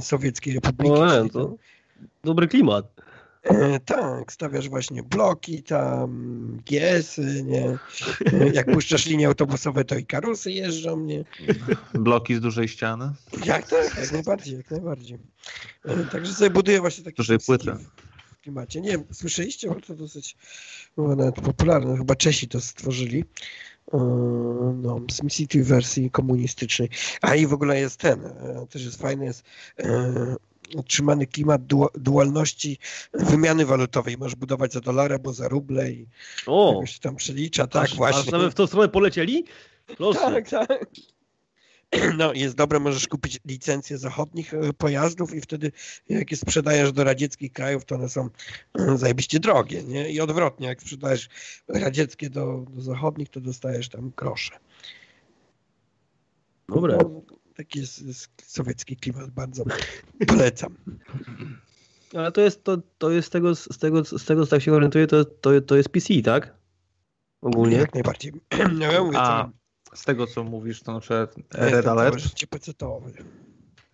sowieckiej 0.00 0.54
republiki. 0.54 0.94
O, 0.94 1.18
czyli 1.18 1.30
to 1.30 1.56
dobry 2.24 2.48
klimat. 2.48 3.02
E, 3.42 3.80
tak, 3.80 4.32
stawiasz 4.32 4.68
właśnie 4.68 5.02
bloki 5.02 5.62
tam, 5.62 6.62
GS-y, 6.66 7.42
nie? 7.44 7.78
E, 8.32 8.48
Jak 8.52 8.66
puszczasz 8.74 9.06
linie 9.06 9.26
autobusowe, 9.26 9.84
to 9.84 9.94
i 9.94 10.06
karusy 10.06 10.52
jeżdżą, 10.52 11.00
nie? 11.00 11.24
Bloki 11.94 12.34
z 12.36 12.40
dużej 12.40 12.68
ściany. 12.68 13.12
Jak 13.44 13.68
tak, 13.68 13.98
jak 13.98 14.12
najbardziej, 14.12 14.56
jak 14.56 14.70
najbardziej. 14.70 15.18
E, 15.84 16.04
Także 16.04 16.34
sobie 16.34 16.50
buduję 16.50 16.80
właśnie 16.80 17.04
takie 17.04 17.16
Dużej 17.16 17.38
płyty. 17.38 17.72
w 18.32 18.42
klimacie. 18.42 18.80
Nie 18.80 18.90
wiem, 18.90 19.04
słyszeliście? 19.12 19.68
Bo 19.68 19.80
to 19.80 19.94
dosyć 19.94 20.36
było 20.96 21.16
nawet 21.16 21.34
popularne. 21.34 21.96
Chyba 21.96 22.14
Czesi 22.16 22.48
to 22.48 22.60
stworzyli. 22.60 23.24
No, 24.74 25.00
SimCity 25.10 25.64
w 25.64 25.66
wersji 25.68 26.10
komunistycznej. 26.10 26.88
A 27.20 27.34
i 27.34 27.46
w 27.46 27.52
ogóle 27.52 27.80
jest 27.80 27.96
ten, 27.96 28.20
też 28.70 28.84
jest 28.84 29.00
fajny, 29.02 29.24
jest 29.24 29.44
utrzymany 30.74 31.26
klimat 31.26 31.66
du- 31.66 31.88
dualności 31.94 32.78
wymiany 33.14 33.66
walutowej. 33.66 34.18
Możesz 34.18 34.34
budować 34.34 34.72
za 34.72 34.80
dolary, 34.80 35.18
bo 35.18 35.32
za 35.32 35.48
ruble 35.48 35.90
i 35.90 36.06
O, 36.46 36.72
jakoś 36.74 36.98
tam 36.98 37.16
przelicza. 37.16 37.66
Tak, 37.66 37.84
aż, 37.84 37.96
właśnie. 37.96 38.20
Aż 38.20 38.30
nawet 38.30 38.52
w 38.52 38.54
tą 38.54 38.66
stronę 38.66 38.88
polecieli? 38.88 39.44
Proszę. 39.96 40.20
Tak, 40.20 40.48
tak. 40.48 40.86
No, 42.16 42.32
jest 42.32 42.56
dobre, 42.56 42.80
możesz 42.80 43.08
kupić 43.08 43.40
licencje 43.44 43.98
zachodnich 43.98 44.54
e, 44.54 44.72
pojazdów 44.72 45.34
i 45.34 45.40
wtedy 45.40 45.72
jak 46.08 46.30
je 46.30 46.36
sprzedajesz 46.36 46.92
do 46.92 47.04
radzieckich 47.04 47.52
krajów, 47.52 47.84
to 47.84 47.94
one 47.94 48.08
są 48.08 48.28
e, 48.78 48.98
zajebiście 48.98 49.40
drogie, 49.40 49.82
nie? 49.82 50.10
I 50.10 50.20
odwrotnie, 50.20 50.66
jak 50.66 50.80
sprzedajesz 50.80 51.28
radzieckie 51.68 52.30
do, 52.30 52.64
do 52.70 52.82
zachodnich, 52.82 53.28
to 53.28 53.40
dostajesz 53.40 53.88
tam 53.88 54.12
grosze. 54.16 54.58
Dobre. 56.68 56.96
No, 56.96 57.22
taki 57.52 57.78
jest, 57.78 58.02
jest 58.02 58.30
sowiecki 58.46 58.96
klimat, 58.96 59.30
bardzo 59.30 59.64
polecam. 60.28 60.76
Ale 62.14 62.32
to 62.32 62.40
jest, 62.40 62.64
to, 62.64 62.78
to 62.98 63.10
jest 63.10 63.28
z 63.28 63.30
tego, 63.30 63.54
z 63.54 63.78
tego, 63.78 64.04
z 64.04 64.24
tego, 64.24 64.46
co 64.46 64.50
tak 64.50 64.62
się 64.62 64.72
orientuję, 64.72 65.06
to, 65.06 65.24
to, 65.24 65.60
to 65.60 65.76
jest 65.76 65.88
PC, 65.88 66.22
tak? 66.24 66.54
Ogólnie. 67.40 67.76
Jak 67.76 67.94
najbardziej. 67.94 68.32
No, 68.74 68.92
ja 68.92 69.04
mówię, 69.04 69.18
A 69.18 69.44
co, 69.90 69.96
z 69.96 70.04
tego 70.04 70.26
co 70.26 70.44
mówisz, 70.44 70.82
to 70.82 70.92
znaczy 70.92 71.28
Red 71.50 71.86
Alert, 71.86 72.18
życie 72.18 72.46
PC-towe. 72.46 73.10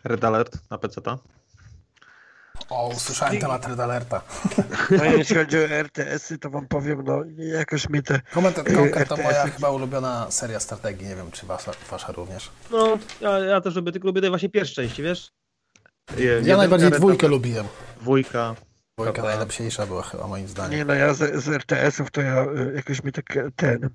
Red 0.04 0.24
Alert 0.24 0.70
na 0.70 0.78
PC 0.78 1.00
to? 1.00 1.18
O, 2.70 2.88
usłyszałem 2.88 3.38
temat 3.38 3.66
Red 3.66 3.80
Alerta. 3.80 4.22
No, 4.90 5.04
jeśli 5.04 5.36
chodzi 5.36 5.56
o 5.58 5.60
RTS-y, 5.68 6.38
to 6.38 6.50
wam 6.50 6.66
powiem, 6.66 7.04
no 7.04 7.22
jakoś 7.58 7.88
mnie 7.88 8.02
te 8.02 8.20
Comment 8.34 8.58
and 8.58 8.68
Yy, 8.68 8.76
Conquer 8.76 9.08
to 9.08 9.14
RTS. 9.14 9.24
moja 9.24 9.46
chyba 9.46 9.70
ulubiona 9.70 10.26
seria 10.30 10.60
strategii, 10.60 11.06
nie 11.06 11.16
wiem 11.16 11.30
czy 11.30 11.46
wasza, 11.46 11.72
wasza 11.90 12.12
również. 12.12 12.50
No, 12.70 12.98
ja, 13.20 13.38
ja 13.38 13.60
też 13.60 13.74
lubię, 13.74 13.92
tylko 13.92 14.08
lubię 14.08 14.20
te 14.20 14.28
właśnie 14.28 14.48
pierwsze 14.48 14.74
części, 14.74 15.02
wiesz? 15.02 15.30
Je- 16.16 16.40
Ja 16.44 16.56
najbardziej 16.56 16.90
Red 16.90 16.98
dwójkę 16.98 17.28
lubiłem. 17.28 17.66
Dwójka. 18.00 18.54
Dwójka 18.98 19.22
najlepsza 19.22 19.86
była 19.86 20.02
chyba 20.02 20.26
moim 20.26 20.48
zdaniem. 20.48 20.78
Nie 20.78 20.84
no, 20.84 20.94
ja 20.94 21.14
z, 21.14 21.44
z 21.44 21.48
RTS-ów 21.48 22.10
to 22.10 22.20
ja 22.20 22.42
y, 22.44 22.72
jakoś 22.76 23.02
mnie 23.02 23.12
tak 23.12 23.36
e, 23.36 23.50
ten, 23.56 23.90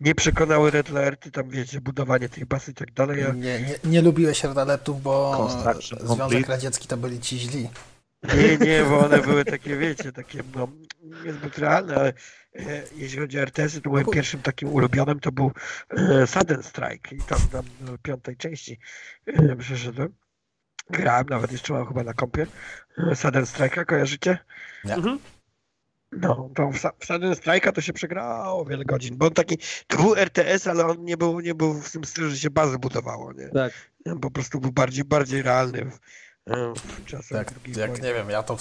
nie 0.00 0.14
przekonały 0.14 0.70
Red 0.70 0.90
Alerty, 0.90 1.30
tam 1.30 1.48
wiecie, 1.50 1.80
budowanie 1.80 2.28
tych 2.28 2.46
baz 2.46 2.68
i 2.68 2.74
tak 2.74 2.92
dalej. 2.92 3.20
Ja, 3.22 3.28
Nie, 3.32 3.60
nie, 3.60 3.74
nie 3.84 4.02
lubiłeś 4.02 4.44
Redaletów, 4.44 5.02
bo 5.02 5.34
Construction 5.36 5.98
Związek. 6.08 6.48
Radziecki 6.48 6.88
to 6.88 6.96
byli 6.96 7.20
ci 7.20 7.38
źli. 7.38 7.68
Nie, 8.34 8.66
nie, 8.66 8.82
bo 8.82 8.98
one 8.98 9.18
były 9.18 9.44
takie, 9.44 9.76
wiecie, 9.76 10.12
takie 10.12 10.42
no, 10.54 10.68
niezbyt 11.24 11.58
realne, 11.58 11.94
ale 11.94 12.12
e, 12.54 12.82
jeśli 12.96 13.18
chodzi 13.18 13.38
o 13.38 13.42
RTS-y, 13.42 13.80
to 13.80 13.90
moim 13.90 14.06
pierwszym 14.06 14.42
takim 14.42 14.68
ulubionym 14.68 15.20
to 15.20 15.32
był 15.32 15.52
e, 15.90 16.26
Sudden 16.26 16.62
Strike 16.62 17.16
i 17.16 17.18
tam, 17.18 17.38
tam 17.52 17.64
do 17.80 17.98
piątej 17.98 18.36
części 18.36 18.78
e, 19.26 19.56
przeszedłem. 19.56 20.14
Grałem, 20.90 21.26
nawet 21.30 21.52
jeszcze 21.52 21.72
mam 21.72 21.86
chyba 21.86 22.04
na 22.04 22.14
kompie. 22.14 22.46
E, 22.98 23.16
Sudden 23.16 23.44
Strike'a, 23.44 23.84
kojarzycie? 23.84 24.38
Nie. 24.84 24.94
Mhm. 24.94 25.18
No, 26.12 26.50
to 26.54 26.70
w, 26.70 26.78
w 26.98 27.06
Sudden 27.06 27.32
Strike'a 27.32 27.72
to 27.72 27.80
się 27.80 27.92
przegrało 27.92 28.64
wiele 28.64 28.84
godzin, 28.84 29.16
bo 29.16 29.26
on 29.26 29.32
taki, 29.32 29.58
to 29.86 29.96
był 29.96 30.16
RTS, 30.16 30.66
ale 30.66 30.86
on 30.86 31.04
nie 31.04 31.16
był, 31.16 31.40
nie 31.40 31.54
był 31.54 31.74
w 31.74 31.92
tym 31.92 32.04
stylu, 32.04 32.30
że 32.30 32.36
się 32.36 32.50
bazy 32.50 32.78
budowało, 32.78 33.32
nie? 33.32 33.48
Tak. 33.48 33.72
Po 34.20 34.30
prostu 34.30 34.60
był 34.60 34.72
bardziej, 34.72 35.04
bardziej 35.04 35.42
realny 35.42 35.84
w, 35.84 35.98
w 35.98 36.00
Jak, 37.30 37.52
drugiej 37.52 37.76
jak 37.80 37.90
wojny. 37.90 38.08
nie 38.08 38.14
wiem, 38.14 38.30
ja 38.30 38.42
to 38.42 38.56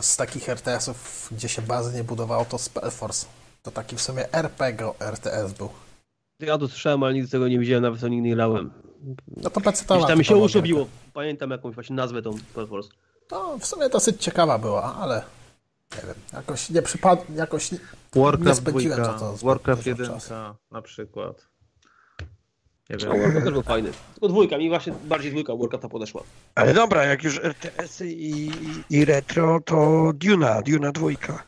z 0.00 0.16
takich 0.16 0.48
RTS-ów, 0.48 1.28
gdzie 1.32 1.48
się 1.48 1.62
bazy 1.62 1.96
nie 1.96 2.04
budowało, 2.04 2.44
to 2.44 2.58
Spellforce. 2.58 3.26
To 3.62 3.70
taki 3.70 3.96
w 3.96 4.00
sumie 4.00 4.32
RPG 4.32 4.92
RTS 5.00 5.52
był. 5.52 5.68
Ja 6.40 6.58
to 6.58 6.68
słyszałem, 6.68 7.02
ale 7.02 7.14
nigdy 7.14 7.30
tego 7.30 7.48
nie 7.48 7.58
widziałem, 7.58 7.82
nawet 7.82 8.00
to 8.00 8.08
nigdy 8.08 8.28
nie 8.28 8.34
grałem. 8.34 8.70
No 9.36 9.50
to 9.50 9.60
PC 9.60 9.84
to 9.84 10.06
tam 10.06 10.18
mi 10.18 10.24
się 10.24 10.28
typowo 10.28 10.44
uszu 10.46 10.52
gierka. 10.54 10.66
biło. 10.68 10.86
Pamiętam 11.12 11.50
jakąś 11.50 11.74
właśnie 11.74 11.96
nazwę 11.96 12.22
tą 12.22 12.38
Spellforce. 12.38 12.88
No, 13.30 13.58
w 13.58 13.66
sumie 13.66 13.88
dosyć 13.88 14.22
ciekawa 14.22 14.58
była, 14.58 14.94
ale 14.94 15.22
nie 15.96 16.02
wiem, 16.06 16.14
jakoś 16.32 16.70
nie 16.70 16.82
przypadł, 16.82 17.22
jakoś 17.34 17.72
nie, 17.72 17.78
nie 18.14 18.22
Warcraft 18.22 18.60
spędziłem 18.60 18.98
2, 18.98 19.04
za 19.12 19.18
to 19.18 19.28
zbyt 19.36 19.42
Warcraft 19.44 19.82
dużo 19.82 19.90
1 19.90 20.06
czasu. 20.06 20.34
na 20.70 20.82
przykład. 20.82 21.46
Nie 22.90 22.96
No, 22.96 23.12
wiem. 23.12 23.22
Warcraft 23.22 23.44
też 23.44 23.52
był 23.52 23.62
fajny. 23.62 23.90
Tylko 24.14 24.28
dwójka, 24.28 24.58
mi 24.58 24.68
właśnie 24.68 24.92
bardziej 25.04 25.30
dwójka 25.30 25.56
Warcrafta 25.56 25.88
podeszła. 25.88 26.22
Ale 26.54 26.74
dobra, 26.74 27.04
jak 27.04 27.24
już 27.24 27.40
RTS-y 27.44 28.06
i, 28.08 28.50
i 28.90 29.04
retro, 29.04 29.60
to 29.64 30.10
Duna, 30.14 30.62
Duna 30.62 30.92
dwójka. 30.92 31.42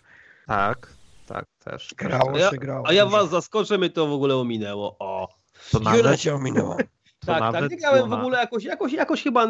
Tak, 0.46 0.92
tak 1.26 1.44
też. 1.64 1.94
Grało 1.98 2.32
A 2.34 2.38
ja, 2.38 2.50
się, 2.50 2.56
grało. 2.56 2.88
a 2.88 2.92
ja 2.92 3.06
was 3.06 3.30
zaskoczę, 3.30 3.78
mnie 3.78 3.90
to 3.90 4.06
w 4.06 4.12
ogóle 4.12 4.36
ominęło. 4.36 4.96
O. 4.98 5.28
To 5.72 5.78
Duna 5.78 5.92
nawet, 5.92 6.20
cię 6.20 6.34
ominęła. 6.34 6.76
to 6.76 7.26
Tak, 7.26 7.52
tak, 7.52 7.70
nie 7.70 7.76
grałem 7.76 8.02
w 8.04 8.08
Duna- 8.08 8.20
ogóle 8.20 8.38
jakoś, 8.38 8.64
jakoś, 8.64 8.92
jakoś 8.92 9.22
chyba 9.22 9.46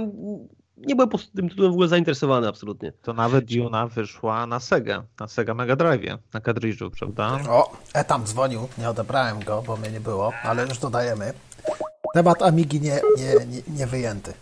nie 0.77 0.95
byłem 0.97 1.09
po 1.09 1.19
tym 1.37 1.49
tytułem 1.49 1.71
w 1.73 1.75
ogóle 1.75 1.89
zainteresowany 1.89 2.49
absolutnie. 2.49 2.93
To 2.93 3.13
nawet 3.13 3.45
Duna 3.45 3.87
wyszła 3.87 4.47
na 4.47 4.61
Sega, 4.61 5.05
na 5.21 5.29
Sega 5.29 5.55
Mega 5.55 5.77
Drive, 5.77 6.19
na 6.35 6.41
kadridżu, 6.41 6.91
prawda? 6.91 7.39
O, 7.49 7.73
e 7.95 8.05
tam 8.05 8.25
dzwonił, 8.25 8.69
nie 8.79 8.91
odebrałem 8.91 9.45
go, 9.45 9.63
bo 9.67 9.77
mnie 9.77 9.91
nie 9.91 10.01
było, 10.01 10.33
ale 10.43 10.67
już 10.67 10.79
dodajemy. 10.79 11.33
Temat 12.16 12.43
Amigi 12.43 12.80
nie, 12.80 13.01
nie, 13.16 13.47
nie, 13.47 13.62
nie 13.68 13.86
wyjęty. 13.86 14.32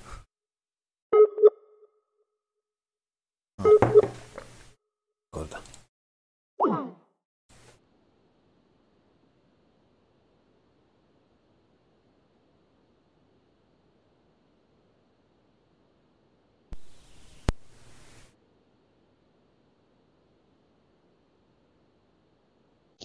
Kurde. 5.31 5.57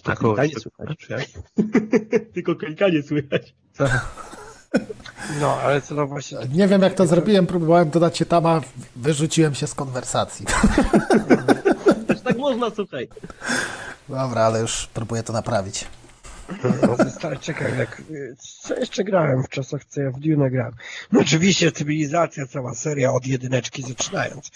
Na 0.06 0.16
kogoś. 0.16 0.54
nie 0.54 0.60
słychać. 0.60 0.98
Czy 0.98 1.12
jak? 1.12 1.26
Tylko 2.34 2.56
klikanie 2.56 3.02
słychać. 3.02 3.54
No, 5.40 5.60
ale 5.60 5.82
co 5.82 5.94
to 5.94 6.06
właśnie... 6.06 6.38
Nie 6.52 6.68
wiem 6.68 6.82
jak 6.82 6.94
to 6.94 7.06
zrobiłem, 7.06 7.46
próbowałem 7.46 7.90
dodać 7.90 8.18
się 8.18 8.24
tam, 8.24 8.46
a 8.46 8.60
wyrzuciłem 8.96 9.54
się 9.54 9.66
z 9.66 9.74
konwersacji. 9.74 10.46
Też 12.06 12.20
tak 12.20 12.38
można, 12.38 12.70
słuchaj. 12.70 13.08
Dobra, 14.08 14.42
ale 14.42 14.60
już 14.60 14.88
próbuję 14.94 15.22
to 15.22 15.32
naprawić. 15.32 15.86
No, 16.62 16.96
czekaj, 17.40 17.78
jak, 17.78 18.02
co 18.38 18.74
jeszcze 18.74 19.04
grałem 19.04 19.42
w 19.42 19.48
czasach, 19.48 19.84
co 19.84 20.00
ja 20.00 20.10
w 20.10 20.20
Dune 20.20 20.50
grałem? 20.50 20.74
No 21.12 21.20
oczywiście 21.20 21.72
cywilizacja, 21.72 22.46
cała 22.46 22.74
seria 22.74 23.12
od 23.12 23.26
jedyneczki 23.26 23.82
zaczynając. 23.82 24.50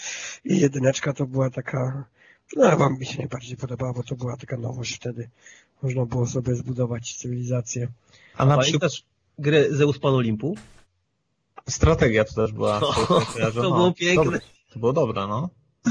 I 0.45 0.59
jedyneczka 0.59 1.13
to 1.13 1.25
była 1.25 1.49
taka, 1.49 2.03
no 2.55 2.77
wam 2.77 2.99
mi 2.99 3.05
się 3.05 3.17
najbardziej 3.17 3.57
podobała, 3.57 3.93
bo 3.93 4.03
to 4.03 4.15
była 4.15 4.37
taka 4.37 4.57
nowość 4.57 4.95
wtedy. 4.95 5.29
Można 5.81 6.05
było 6.05 6.27
sobie 6.27 6.55
zbudować 6.55 7.15
cywilizację. 7.17 7.87
A 8.37 8.45
na 8.45 8.57
przykład 8.57 8.81
Pamiętasz 8.81 9.03
grę 9.39 9.65
Zeus 9.71 9.99
Pan 9.99 10.13
Olimpu? 10.13 10.55
strategia 11.69 12.23
to 12.25 12.33
też 12.33 12.51
była. 12.51 12.79
No, 13.39 13.51
to, 13.51 13.61
było 13.61 13.91
piękne. 13.91 14.23
Dobre, 14.23 14.39
to 14.73 14.79
było 14.79 14.93
dobre, 14.93 15.27
no. 15.27 15.49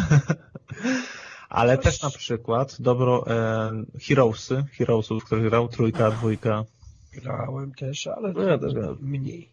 Ale 1.49 1.79
też 1.79 2.03
na 2.03 2.11
przykład 2.11 2.81
dobro 2.81 3.25
e, 3.27 3.71
Heroesy, 4.01 4.65
Heroesów, 4.73 5.25
który 5.25 5.43
grał 5.51 5.69
trójka, 5.69 6.11
dwójka. 6.11 6.65
Grałem 7.13 7.75
też, 7.75 8.07
ale 8.07 8.33
No 8.33 8.43
ja 8.43 8.59
też 8.59 8.75
grałem. 8.75 8.99
mniej. 9.01 9.51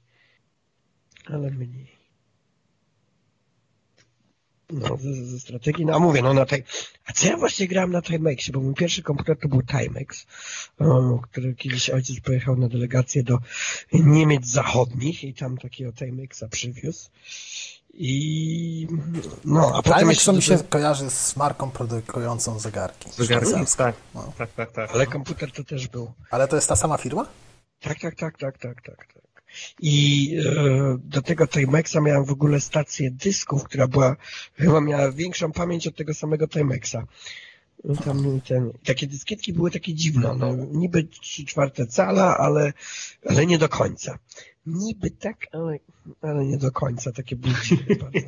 Ale 1.28 1.52
mniej. 1.52 2.01
No, 4.72 4.98
ze, 4.98 5.26
ze 5.26 5.40
strategii, 5.40 5.86
no 5.86 5.96
a 5.96 6.00
mówię, 6.00 6.22
no 6.22 6.34
na 6.34 6.46
tej, 6.46 6.64
a 7.06 7.14
co 7.14 7.28
ja 7.28 7.38
właśnie 7.38 7.68
grałem 7.68 7.92
na 7.92 8.02
Timexie, 8.02 8.54
bo 8.54 8.60
mój 8.60 8.74
pierwszy 8.74 9.04
komputer 9.04 9.38
to 9.38 9.48
był 9.48 9.62
Timex, 9.62 10.26
o, 10.80 11.20
który 11.20 11.56
kiedyś 11.56 11.90
ojciec 11.90 12.20
pojechał 12.20 12.56
na 12.56 12.68
delegację 12.70 13.24
do 13.24 13.38
Niemiec 13.94 14.46
Zachodnich 14.48 15.24
i 15.24 15.34
tam 15.34 15.58
takiego 15.58 15.94
Timexa 15.94 16.44
przywiózł. 16.52 17.10
I 17.94 18.88
no, 19.46 19.72
a 19.76 19.82
potem 19.82 20.00
Timex 20.00 20.10
jeszcze 20.18 20.32
to 20.32 20.36
mi 20.36 20.42
się 20.42 20.58
kojarzy 20.70 21.10
z 21.10 21.36
marką 21.36 21.72
produkującą 21.72 22.60
zegarki. 22.60 23.10
Zegarki, 23.12 23.52
tak, 23.78 23.96
No. 24.16 24.34
tak, 24.38 24.54
tak, 24.54 24.72
tak. 24.72 24.92
ale 24.94 25.08
komputer 25.08 25.52
to 25.52 25.64
też 25.64 25.88
był. 25.88 26.12
Ale 26.32 26.48
to 26.48 26.56
jest 26.56 26.70
ta 26.70 26.76
sama 26.76 26.98
firma? 26.98 27.26
Tak, 27.80 28.00
tak, 28.00 28.16
tak, 28.16 28.38
tak, 28.38 28.58
tak, 28.58 28.82
tak, 28.82 29.08
tak. 29.14 29.22
I 29.82 30.36
e, 30.46 30.98
do 31.04 31.22
tego 31.22 31.48
Timexa 31.48 32.02
miałem 32.02 32.26
w 32.26 32.32
ogóle 32.32 32.62
stację 32.62 33.12
dysków, 33.12 33.64
która 33.64 33.88
była, 33.88 34.16
chyba 34.56 34.82
miała 34.82 35.12
większą 35.12 35.52
pamięć 35.52 35.88
od 35.88 35.96
tego 35.96 36.14
samego 36.14 36.48
Timexa. 36.48 37.08
No 37.84 37.96
Tam 37.96 38.42
ten, 38.42 38.72
takie 38.86 39.08
dyskietki 39.08 39.54
były 39.54 39.72
takie 39.72 39.94
dziwne, 39.94 40.36
no, 40.40 40.56
niby 40.72 41.04
3 41.04 41.46
czwarte 41.46 41.88
cala, 41.88 42.38
ale, 42.38 42.74
ale 43.26 43.46
nie 43.46 43.58
do 43.58 43.70
końca. 43.70 44.20
Niby 44.66 45.12
tak, 45.12 45.48
ale, 45.52 45.80
ale 46.22 46.46
nie 46.46 46.58
do 46.58 46.72
końca, 46.72 47.12
takie 47.12 47.36
były 47.36 47.56
bardzo. 48.00 48.28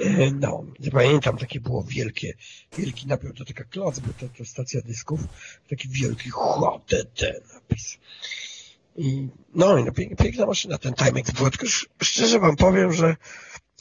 E, 0.00 0.30
No, 0.30 0.64
pamiętam, 0.92 1.38
takie 1.38 1.60
było 1.60 1.82
wielkie, 1.82 2.34
wielki 2.78 3.06
napiał, 3.06 3.32
to 3.32 3.44
taka 3.44 3.64
kloc, 3.64 3.98
bo 3.98 4.12
to, 4.12 4.28
to 4.38 4.44
stacja 4.44 4.80
dysków, 4.82 5.20
taki 5.68 5.88
wielki 5.88 6.30
HDD 6.30 7.40
napis. 7.54 7.98
I, 8.98 9.28
no 9.54 9.78
i 9.78 9.84
no, 9.84 9.92
pięk, 9.92 10.18
piękna 10.18 10.46
maszyna 10.46 10.78
ten 10.78 10.94
Timex 10.94 11.30
była, 11.30 11.50
tylko 11.50 11.66
sz- 11.66 11.88
szczerze 12.02 12.38
wam 12.40 12.56
powiem, 12.56 12.92
że 12.92 13.16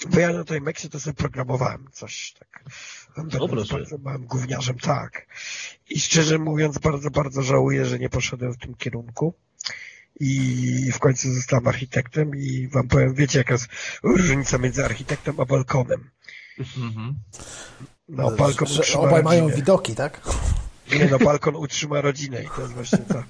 bo 0.10 0.20
ja 0.20 0.34
na 0.34 0.46
Timexie 0.46 0.90
to 0.90 1.00
sobie 1.00 1.14
programowałem 1.14 1.88
coś 1.94 2.34
tak. 2.40 2.64
Będąc 3.18 3.52
proszę. 3.52 3.74
bardzo 3.74 3.98
małym 3.98 4.26
gówniarzem, 4.26 4.80
tak. 4.80 5.28
I 5.90 6.00
szczerze 6.00 6.38
mówiąc, 6.40 6.78
bardzo, 6.78 7.10
bardzo 7.10 7.42
żałuję, 7.42 7.86
że 7.86 8.00
nie 8.00 8.10
poszedłem 8.10 8.54
w 8.54 8.58
tym 8.58 8.76
kierunku. 8.76 9.34
I 10.20 10.92
w 10.92 11.00
końcu 11.00 11.34
zostałem 11.34 11.68
architektem 11.68 12.36
i 12.36 12.68
wam 12.68 12.88
powiem, 12.88 13.14
wiecie 13.14 13.38
jaka 13.38 13.54
jest 13.54 13.68
różnica 14.04 14.58
między 14.58 14.86
architektem 14.86 15.40
a 15.40 15.46
balkonem. 15.46 16.10
Mhm. 16.78 17.16
No, 18.10 18.32
balkon 18.32 18.68
że 18.68 18.80
utrzyma 18.82 19.04
obaj 19.04 19.24
mają 19.24 19.50
widoki, 19.50 19.96
tak? 19.96 20.22
Nie 20.92 21.06
no, 21.12 21.20
balkon 21.20 21.56
utrzyma 21.56 22.02
rodzinę 22.02 22.44
i 22.44 22.48
to 22.56 22.62
jest 22.62 22.74
właśnie 22.74 22.98
ta 22.98 23.24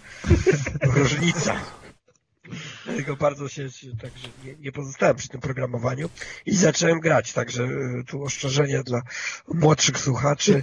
różnica. 0.97 1.55
Dlatego 2.85 3.15
bardzo 3.15 3.49
się, 3.49 3.69
także 4.01 4.27
nie, 4.45 4.55
nie 4.55 4.71
pozostałem 4.71 5.15
przy 5.15 5.29
tym 5.29 5.41
programowaniu 5.41 6.09
i 6.45 6.55
zacząłem 6.55 6.99
grać, 6.99 7.33
także 7.33 7.63
y, 7.63 8.03
tu 8.07 8.23
ostrzeżenie 8.23 8.83
dla 8.83 9.01
młodszych 9.53 9.99
słuchaczy. 9.99 10.61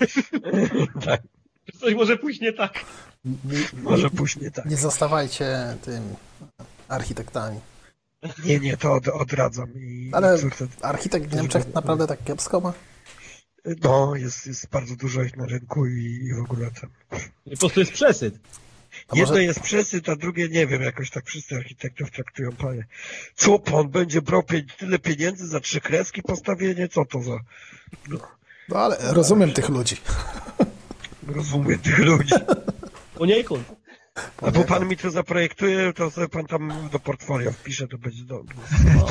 tak, 1.06 1.20
Coś 1.80 1.94
może 1.94 2.16
pójść 2.16 2.40
nie 2.40 2.52
tak. 2.52 2.84
może 3.82 4.10
pójść 4.10 4.36
nie 4.36 4.50
tak. 4.50 4.64
Nie 4.66 4.76
zostawajcie 4.76 5.76
tym 5.84 6.02
architektami. 6.88 7.60
Nie, 8.44 8.60
nie, 8.60 8.76
to 8.76 8.92
od, 8.92 9.08
odradzam. 9.08 9.66
I 9.74 10.10
Ale 10.12 10.38
córce- 10.38 10.66
architekt 10.82 11.26
w 11.26 11.36
Niemczech 11.36 11.74
naprawdę 11.74 12.06
tak 12.06 12.24
kiepsko 12.24 12.60
ma? 12.60 12.72
No, 13.64 14.16
jest, 14.16 14.46
jest 14.46 14.68
bardzo 14.68 14.96
dużo 14.96 15.22
ich 15.22 15.36
na 15.36 15.46
rynku 15.46 15.86
i, 15.86 16.20
i 16.30 16.34
w 16.34 16.38
ogóle 16.38 16.70
tam. 16.70 16.90
Po 17.50 17.56
prostu 17.56 17.80
jest 17.80 17.92
przesyt. 17.92 18.34
A 19.08 19.16
Jedno 19.16 19.32
może- 19.32 19.44
jest 19.44 19.60
przesyt, 19.60 20.08
a 20.08 20.16
drugie 20.16 20.48
nie 20.48 20.66
wiem, 20.66 20.82
jakoś 20.82 21.10
tak 21.10 21.26
wszyscy 21.26 21.56
architektów 21.56 22.10
traktują, 22.10 22.52
panie. 22.52 22.86
Co 23.34 23.58
pan 23.58 23.88
będzie 23.88 24.22
brał 24.22 24.42
pie- 24.42 24.76
tyle 24.78 24.98
pieniędzy 24.98 25.46
za 25.46 25.60
trzy 25.60 25.80
kreski 25.80 26.22
postawienie? 26.22 26.88
Co 26.88 27.04
to 27.04 27.22
za... 27.22 27.38
No. 28.08 28.18
No 28.68 28.76
ale 28.76 28.96
rozumiem 29.12 29.52
tych 29.52 29.68
ludzi. 29.68 29.96
Rozumiem 31.28 31.78
tych 31.78 31.98
ludzi. 31.98 32.34
Poniekąd. 33.14 33.68
A 34.42 34.50
bo 34.50 34.64
pan 34.64 34.88
mi 34.88 34.96
to 34.96 35.10
zaprojektuje, 35.10 35.92
to 35.92 36.10
sobie 36.10 36.28
pan 36.28 36.46
tam 36.46 36.88
do 36.92 36.98
portfolio 36.98 37.52
wpisze, 37.52 37.88
to 37.88 37.98
będzie 37.98 38.24
dobrze. 38.24 38.54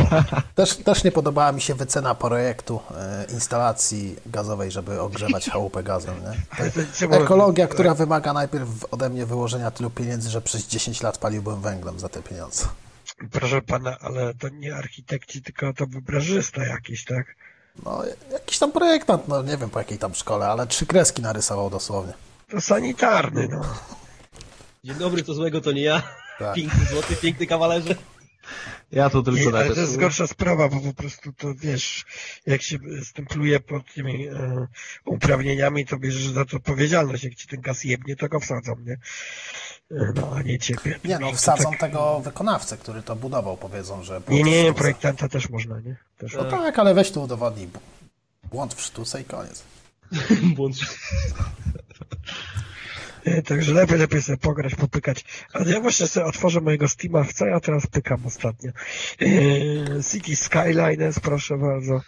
Też, 0.56 0.78
też 0.78 1.04
nie 1.04 1.12
podobała 1.12 1.52
mi 1.52 1.62
się 1.62 1.76
wycena 1.76 2.16
projektu 2.16 2.80
e, 2.98 3.26
instalacji 3.34 4.16
gazowej, 4.26 4.72
żeby 4.72 5.02
ogrzewać 5.02 5.50
chałupę 5.50 5.84
gazem. 5.84 6.16
Nie? 6.22 7.08
Ekologia, 7.24 7.68
która 7.68 7.94
wymaga 7.94 8.34
najpierw 8.34 8.68
ode 8.92 9.10
mnie 9.10 9.26
wyłożenia 9.26 9.72
tylu 9.72 9.90
pieniędzy, 9.90 10.30
że 10.30 10.42
przez 10.42 10.68
10 10.68 11.02
lat 11.02 11.18
paliłbym 11.18 11.62
węglem 11.62 12.00
za 12.00 12.10
te 12.10 12.22
pieniądze. 12.22 12.66
Proszę 13.32 13.62
pana, 13.62 13.98
ale 14.00 14.34
to 14.34 14.50
nie 14.50 14.76
architekci, 14.76 15.42
tylko 15.42 15.74
to 15.74 15.88
wybrażysta 15.88 16.66
jakiś, 16.66 17.06
tak? 17.06 17.36
No, 17.86 18.04
jakiś 18.32 18.60
tam 18.60 18.72
projektant, 18.72 19.28
no 19.28 19.44
nie 19.44 19.58
wiem 19.58 19.70
po 19.70 19.80
jakiej 19.80 19.98
tam 19.98 20.16
szkole, 20.16 20.48
ale 20.48 20.68
trzy 20.68 20.86
kreski 20.86 21.22
narysował 21.22 21.70
dosłownie. 21.70 22.14
To 22.50 22.62
sanitarny, 22.62 23.48
no. 23.52 23.62
Dzień 24.84 24.96
dobry, 24.96 25.24
co 25.24 25.34
złego 25.34 25.62
to 25.62 25.72
nie 25.72 25.82
ja. 25.82 26.04
Tak. 26.40 26.56
Piękny 26.56 26.86
złoty, 26.86 27.16
piękny 27.16 27.48
kawalerze. 27.48 27.96
Ja 28.92 29.10
to 29.10 29.24
tylko 29.24 29.40
Nie, 29.52 29.58
ale 29.58 29.76
to 29.76 29.82
jest 29.82 29.98
gorsza 29.98 30.28
sprawa, 30.28 30.70
bo 30.70 30.80
po 30.80 30.94
prostu 30.94 31.34
to 31.34 31.54
wiesz, 31.56 32.06
jak 32.46 32.62
się 32.62 32.78
stempluje 33.04 33.60
pod 33.60 33.94
tymi 33.94 34.28
e, 34.28 34.68
uprawnieniami, 35.06 35.86
to 35.86 35.98
bierzesz 35.98 36.28
za 36.28 36.46
to 36.46 36.58
odpowiedzialność. 36.58 37.24
Jak 37.24 37.36
ci 37.36 37.48
ten 37.48 37.62
gaz 37.62 37.84
jebnie, 37.84 38.16
to 38.16 38.30
go 38.30 38.40
wsadzą, 38.40 38.76
nie? 38.86 38.94
E, 38.94 40.14
No, 40.16 40.32
a 40.36 40.42
nie 40.42 40.60
ciebie. 40.60 41.00
Nie 41.06 41.20
no, 41.20 41.30
to 41.30 41.36
wsadzą 41.38 41.72
tak- 41.72 41.80
tego 41.80 42.20
wykonawcę, 42.20 42.78
który 42.78 43.04
to 43.04 43.16
budował, 43.16 43.58
powiedzą, 43.58 44.04
że... 44.04 44.22
Nie, 44.28 44.44
nie, 44.44 44.52
nie, 44.52 44.62
w 44.62 44.66
sztuce. 44.66 44.80
projektanta 44.80 45.30
też 45.30 45.50
można, 45.50 45.80
nie? 45.80 45.96
Też. 46.18 46.34
No 46.34 46.44
tak, 46.46 46.80
ale 46.80 46.94
weź 46.94 47.12
tu 47.12 47.24
udowodnij. 47.24 47.68
Błąd 48.52 48.74
w 48.74 48.82
sztuce 48.82 49.22
i 49.22 49.26
koniec. 49.26 49.64
Błąd. 50.56 50.76
E, 50.76 50.82
Także 53.48 53.74
lepiej, 53.74 53.98
lepiej 53.98 54.22
sobie 54.22 54.38
pograć, 54.38 54.76
popykać. 54.76 55.26
Ale 55.54 55.72
ja 55.72 55.80
właśnie 55.82 56.08
sobie 56.08 56.26
otworzę 56.26 56.62
mojego 56.62 56.88
Steama, 56.88 57.24
w 57.24 57.34
co 57.34 57.46
ja 57.46 57.60
teraz 57.60 57.88
pykam 57.88 58.26
ostatnio. 58.26 58.72
E, 59.22 60.04
City 60.04 60.36
Skylines, 60.36 61.20
proszę 61.20 61.58
bardzo. 61.58 62.02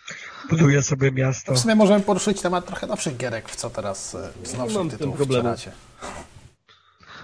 Buduję 0.49 0.81
sobie 0.83 1.11
miasto. 1.11 1.53
W 1.53 1.59
sumie 1.59 1.75
możemy 1.75 1.99
poruszyć 2.03 2.41
temat 2.41 2.65
trochę 2.65 2.87
nowszych 2.87 3.17
gierek, 3.17 3.49
w 3.49 3.55
co 3.55 3.69
teraz 3.69 4.15
e, 4.15 4.29
z 4.43 4.53
nowszych 4.57 4.77
tym 4.77 4.89
tytułów 4.89 5.21
wcieracie. 5.21 5.71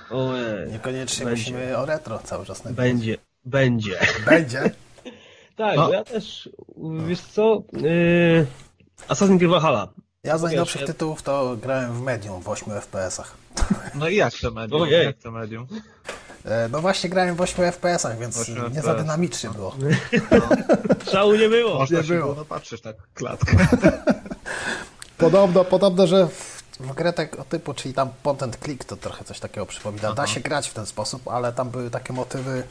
Ojej. 0.09 0.71
Niekoniecznie 0.71 1.25
Będzie. 1.25 1.41
musimy 1.41 1.77
o 1.77 1.85
retro 1.85 2.19
cały 2.19 2.45
czas 2.45 2.63
nawijać. 2.63 2.77
Będzie. 2.91 3.17
Będzie. 3.45 3.99
Będzie? 4.25 4.61
Tak, 5.55 5.75
No. 5.75 5.87
bo 5.87 5.93
ja 5.93 6.03
też, 6.03 6.49
wiesz 7.07 7.21
co, 7.21 7.63
yy, 7.73 8.47
Assassin's 9.07 9.37
Creed 9.37 9.51
Valhalla. 9.51 9.87
Ja 10.23 10.37
z 10.37 10.41
najnowszych 10.41 10.81
ja- 10.81 10.87
tytułów 10.87 11.21
to 11.23 11.57
grałem 11.61 11.93
w 11.93 12.01
Medium 12.01 12.41
w 12.41 12.49
8 12.49 12.73
FPS-ach. 12.73 13.37
No 13.95 14.07
i 14.09 14.15
jak 14.15 14.33
to 14.33 14.51
medium? 14.51 14.81
Ojej. 14.81 15.05
Jak 15.05 15.17
to 15.17 15.31
medium? 15.31 15.67
E, 16.45 16.69
No 16.71 16.81
właśnie 16.81 17.09
grałem 17.09 17.35
w 17.35 17.41
8 17.41 17.65
FPS-ach, 17.71 18.19
więc 18.19 18.37
8 18.37 18.55
nie 18.55 18.61
FPS. 18.69 18.85
za 18.85 18.95
dynamicznie 18.95 19.49
było. 19.49 19.75
Szału 21.11 21.35
nie 21.35 21.49
było. 21.49 21.79
Można 21.79 21.97
nie 21.97 22.03
się 22.03 22.13
było. 22.13 22.25
było 22.25 22.35
napatrzeć 22.35 22.83
na 22.83 22.93
klatkę. 23.13 23.57
Podobno, 25.17 25.65
podobno, 25.65 26.07
że 26.07 26.27
w, 26.27 26.63
w 26.79 26.93
grę 26.93 27.13
tego 27.13 27.43
typu, 27.49 27.73
czyli 27.73 27.93
tam 27.93 28.09
point 28.23 28.43
and 28.43 28.57
click, 28.63 28.83
to 28.83 28.97
trochę 28.97 29.23
coś 29.25 29.39
takiego 29.39 29.65
przypomina. 29.65 30.13
Da 30.13 30.27
się 30.27 30.39
grać 30.39 30.69
w 30.69 30.73
ten 30.73 30.85
sposób, 30.85 31.27
ale 31.27 31.53
tam 31.53 31.69
były 31.69 31.89
takie 31.89 32.13
motywy 32.13 32.63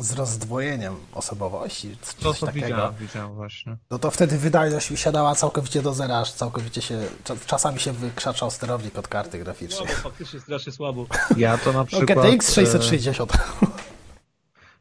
z 0.00 0.12
rozdwojeniem 0.12 0.96
osobowości, 1.14 1.96
To 2.20 2.22
coś 2.32 2.38
co 2.38 2.46
takiego. 2.46 2.66
widziałem, 2.66 2.94
widziałem 2.94 3.34
właśnie. 3.34 3.76
No 3.90 3.98
to 3.98 4.10
wtedy 4.10 4.38
wydajność 4.38 4.90
mi 4.90 4.96
siadała 4.96 5.34
całkowicie 5.34 5.82
do 5.82 5.94
zera, 5.94 6.18
aż 6.18 6.32
całkowicie 6.32 6.82
się, 6.82 6.98
cza- 7.24 7.46
czasami 7.46 7.80
się 7.80 7.92
wykrzaczał 7.92 8.50
sterownik 8.50 8.98
od 8.98 9.08
karty 9.08 9.38
graficznej. 9.38 9.88
Słabo, 9.88 10.02
faktycznie 10.02 10.40
strasznie 10.40 10.72
słabo. 10.72 11.06
Ja 11.36 11.58
to 11.58 11.72
na 11.72 11.78
No, 11.78 11.84
przykład... 11.84 12.26
GTX 12.26 12.48
e, 12.50 12.52
660. 12.52 13.32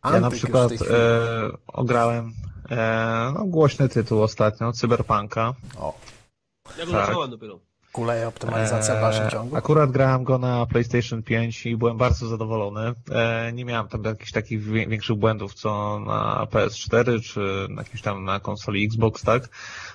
Ja 0.05 0.11
na 0.11 0.17
Antyk 0.17 0.33
w 0.33 0.37
przykład 0.43 0.71
e, 0.71 0.75
ograłem 1.67 2.33
e, 2.71 3.31
no, 3.35 3.45
głośny 3.45 3.89
tytuł 3.89 4.23
ostatnio, 4.23 4.73
Cyberpunka. 4.73 5.53
O, 5.77 5.93
Ja 6.79 6.85
go 6.85 6.91
Tak. 6.91 7.05
zacząłem 7.07 7.29
dopiero. 7.31 7.59
Kuleje 7.95 8.27
optymalizacja 8.27 8.95
w 8.95 9.01
dalszym 9.01 9.29
ciągu. 9.29 9.55
E, 9.55 9.57
Akurat 9.57 9.91
grałem 9.91 10.23
go 10.23 10.37
na 10.37 10.65
PlayStation 10.65 11.23
5 11.23 11.65
i 11.65 11.77
byłem 11.77 11.97
bardzo 11.97 12.27
zadowolony. 12.27 12.93
E, 13.11 13.51
Nie 13.53 13.65
miałem 13.65 13.87
tam 13.87 14.03
jakichś 14.03 14.31
takich 14.31 14.63
większych 14.63 15.15
błędów, 15.15 15.53
co 15.53 15.99
na 15.99 16.47
PS4 16.51 17.21
czy 17.21 17.67
na 17.69 17.81
jakimś 17.81 18.01
tam 18.01 18.25
na 18.25 18.39
konsoli 18.39 18.85
Xbox, 18.85 19.21
tak? 19.23 19.49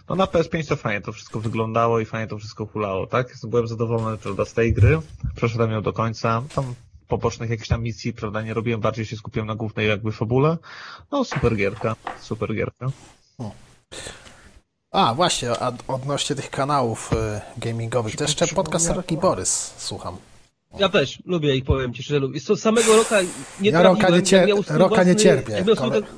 No 0.08 0.14
na 0.16 0.24
PS5 0.24 0.68
to 0.68 0.76
fajnie 0.76 1.00
to 1.00 1.12
wszystko 1.12 1.40
wyglądało 1.40 2.00
i 2.00 2.04
fajnie 2.04 2.26
to 2.26 2.38
wszystko 2.38 2.66
hulało, 2.66 3.06
tak? 3.06 3.34
Byłem 3.44 3.68
zadowolony 3.68 4.18
prawda, 4.18 4.44
z 4.44 4.52
tej 4.52 4.72
gry. 4.72 4.98
Przeszedłem 5.36 5.70
ją 5.70 5.82
do 5.82 5.92
końca. 5.92 6.42
Tam 6.54 6.74
pobocznych 7.08 7.50
jakichś 7.50 7.68
tam 7.68 7.82
misji, 7.82 8.12
prawda, 8.12 8.42
nie 8.42 8.54
robiłem, 8.54 8.80
bardziej 8.80 9.06
się 9.06 9.16
skupiłem 9.16 9.46
na 9.46 9.54
głównej 9.54 9.88
jakby 9.88 10.12
fabule. 10.12 10.56
No 11.12 11.24
super 11.24 11.56
gierka, 11.56 11.96
super 12.20 12.54
gierka. 12.54 12.86
A, 14.90 15.14
właśnie, 15.14 15.50
a 15.50 15.72
odnośnie 15.88 16.36
tych 16.36 16.50
kanałów 16.50 17.10
y, 17.12 17.60
gamingowych, 17.60 18.16
to 18.16 18.24
jeszcze 18.24 18.46
podcast 18.46 18.90
Rocky 18.90 19.16
Borys 19.16 19.74
słucham. 19.78 20.16
Ja 20.78 20.88
też 20.88 21.22
lubię 21.26 21.56
i 21.56 21.62
powiem 21.62 21.94
ci 21.94 22.02
szczerze, 22.02 22.20
lubię. 22.20 22.40
Samego 22.40 22.96
roka 22.96 23.22
nie 23.60 23.70
Ja 23.70 23.80
trawiłem. 23.80 23.96
Roka 23.96 24.08
nie 24.16 24.22
cier- 24.22 24.76
Roka 24.78 25.02
nie 25.04 25.16
cierpię, 25.16 25.52
Jak 25.52 25.66
miał 25.66 25.76
swój, 25.76 25.90
kole- 25.90 26.00
tak, 26.02 26.10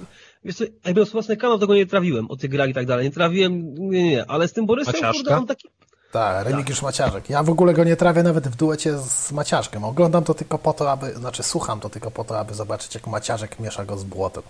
wiesz 0.44 0.56
co, 0.56 0.64
jak 0.84 0.96
miał 0.96 1.04
własny 1.06 1.36
kanał, 1.36 1.58
tego 1.58 1.74
nie 1.74 1.86
trawiłem 1.86 2.30
o 2.30 2.36
tych 2.36 2.50
grach 2.50 2.68
i 2.68 2.74
tak 2.74 2.86
dalej. 2.86 3.04
Nie 3.04 3.10
trawiłem, 3.10 3.74
nie, 3.74 4.02
nie, 4.04 4.10
nie. 4.10 4.30
Ale 4.30 4.48
z 4.48 4.52
tym 4.52 4.66
Borysem, 4.66 4.94
Maciaszka? 4.94 5.12
kurde, 5.22 5.36
on 5.36 5.46
taki... 5.46 5.68
Tak, 6.12 6.46
Remigiusz 6.46 6.82
Maciarzek. 6.82 7.30
Ja 7.30 7.42
w 7.42 7.50
ogóle 7.50 7.74
go 7.74 7.84
nie 7.84 7.96
trawię 7.96 8.22
nawet 8.22 8.48
w 8.48 8.56
duecie 8.56 8.98
z 8.98 9.32
Maciarzkiem. 9.32 9.84
Oglądam 9.84 10.24
to 10.24 10.34
tylko 10.34 10.58
po 10.58 10.72
to, 10.72 10.90
aby, 10.92 11.14
znaczy 11.14 11.42
słucham 11.42 11.80
to 11.80 11.90
tylko 11.90 12.10
po 12.10 12.24
to, 12.24 12.38
aby 12.38 12.54
zobaczyć, 12.54 12.94
jak 12.94 13.06
Maciarzek 13.06 13.60
miesza 13.60 13.84
go 13.84 13.98
z 13.98 14.04
błotem. 14.04 14.42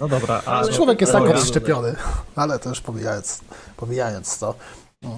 No 0.00 0.08
dobra, 0.08 0.42
a 0.46 0.50
Ale- 0.52 0.72
Człowiek 0.72 1.00
jest 1.00 1.12
tak 1.12 1.22
odszczepiony, 1.22 1.94
ale 2.36 2.58
to 2.58 2.68
już 2.68 2.80
pomijając, 2.80 3.40
pomijając 3.76 4.38
to. 4.38 4.54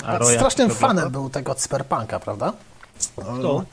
A 0.04 0.18
Roja 0.18 0.38
Strasznym 0.38 0.70
fanem 0.70 1.10
był 1.10 1.30
tego 1.30 1.54
cyberpunka, 1.54 2.20
prawda? 2.20 2.52
Kto? 3.38 3.64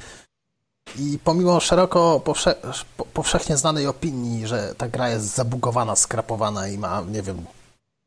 I 1.00 1.20
pomimo 1.24 1.60
szeroko 1.60 2.20
powsze 2.20 2.56
po- 2.98 3.06
powszechnie 3.06 3.58
znanej 3.58 3.88
opinii, 3.88 4.48
że 4.48 4.76
ta 4.78 4.88
gra 4.88 5.10
jest 5.10 5.36
zabugowana, 5.36 5.96
skrapowana 5.96 6.68
i 6.68 6.78
ma, 6.78 7.02
nie 7.02 7.22
wiem, 7.22 7.46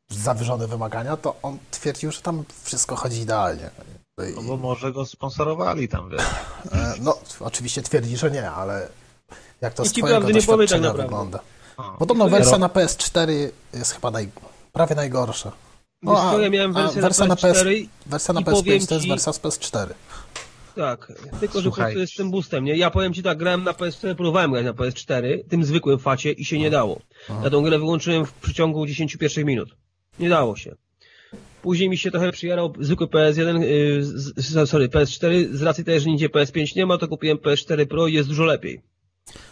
zawyżone 0.09 0.67
wymagania, 0.67 1.17
to 1.17 1.35
on 1.41 1.57
twierdził, 1.71 2.11
że 2.11 2.21
tam 2.21 2.43
wszystko 2.63 2.95
chodzi 2.95 3.21
idealnie. 3.21 3.69
I, 4.17 4.35
No 4.35 4.41
bo 4.41 4.57
może 4.57 4.91
go 4.93 5.05
sponsorowali 5.05 5.87
tam, 5.89 6.09
wiesz. 6.09 6.21
e, 6.71 6.93
no, 7.01 7.17
oczywiście 7.39 7.81
twierdzi, 7.81 8.17
że 8.17 8.31
nie, 8.31 8.51
ale 8.51 8.87
jak 9.61 9.73
to 9.73 9.83
I 9.83 9.87
z 9.89 9.91
twojego 9.93 10.29
nie 10.29 10.41
powie 10.43 10.67
tak 10.67 10.81
naprawdę. 10.81 11.03
wygląda? 11.03 11.39
Podobno 11.99 12.29
wersja 12.29 12.57
na 12.57 12.67
PS4 12.67 13.31
jest 13.73 13.91
chyba 13.91 14.11
naj, 14.11 14.29
prawie 14.73 14.95
najgorsza. 14.95 15.51
Wiesz 16.03 16.13
co, 16.19 16.39
ja 16.41 16.49
miałem 16.49 16.77
a 16.77 16.81
wersję 16.83 17.01
wersja 17.01 17.25
na 17.25 17.29
na 17.29 17.35
PS, 17.35 17.57
PS4 17.63 17.87
wersja 18.05 18.33
na 18.33 18.41
i 18.41 18.43
powiem 18.43 18.61
PS5 18.81 18.87
to 18.87 18.93
jest 18.95 19.03
ci- 19.03 19.09
wersja 19.09 19.33
z 19.33 19.39
PS4. 19.39 19.87
Tak, 20.75 21.07
tylko 21.39 21.61
że 21.61 21.69
po 21.69 21.75
Słuchaj. 21.75 21.83
prostu 21.85 21.99
jest 21.99 22.13
z 22.13 22.15
tym 22.15 22.31
boostem, 22.31 22.63
nie? 22.65 22.75
Ja 22.77 22.91
powiem 22.91 23.13
ci 23.13 23.23
tak, 23.23 23.37
grałem 23.37 23.63
na 23.63 23.71
PS4, 23.71 24.15
próbowałem 24.15 24.51
grać 24.51 24.65
na 24.65 24.73
PS4, 24.73 25.39
tym 25.49 25.63
zwykłym 25.65 25.99
facie 25.99 26.31
i 26.31 26.45
się 26.45 26.59
nie 26.59 26.69
dało. 26.69 26.99
Ja 27.43 27.49
tą 27.49 27.61
grę 27.63 27.79
wyłączyłem 27.79 28.25
w 28.25 28.33
przeciągu 28.33 28.85
10 28.85 29.17
pierwszych 29.17 29.45
minut. 29.45 29.69
Nie 30.19 30.29
dało 30.29 30.55
się. 30.55 30.75
Później 31.61 31.89
mi 31.89 31.97
się 31.97 32.11
trochę 32.11 32.31
przyjarał 32.31 32.73
zwykły 32.79 33.07
PS1, 33.07 33.61
yy, 34.57 34.67
sorry, 34.67 34.89
PS4, 34.89 35.47
z 35.51 35.61
racji 35.61 35.83
tej, 35.83 35.99
że 35.99 36.09
nigdzie 36.09 36.29
PS5 36.29 36.75
nie 36.75 36.85
ma, 36.85 36.97
to 36.97 37.07
kupiłem 37.07 37.37
PS4 37.37 37.85
Pro 37.85 38.07
i 38.07 38.13
jest 38.13 38.29
dużo 38.29 38.43
lepiej. 38.43 38.81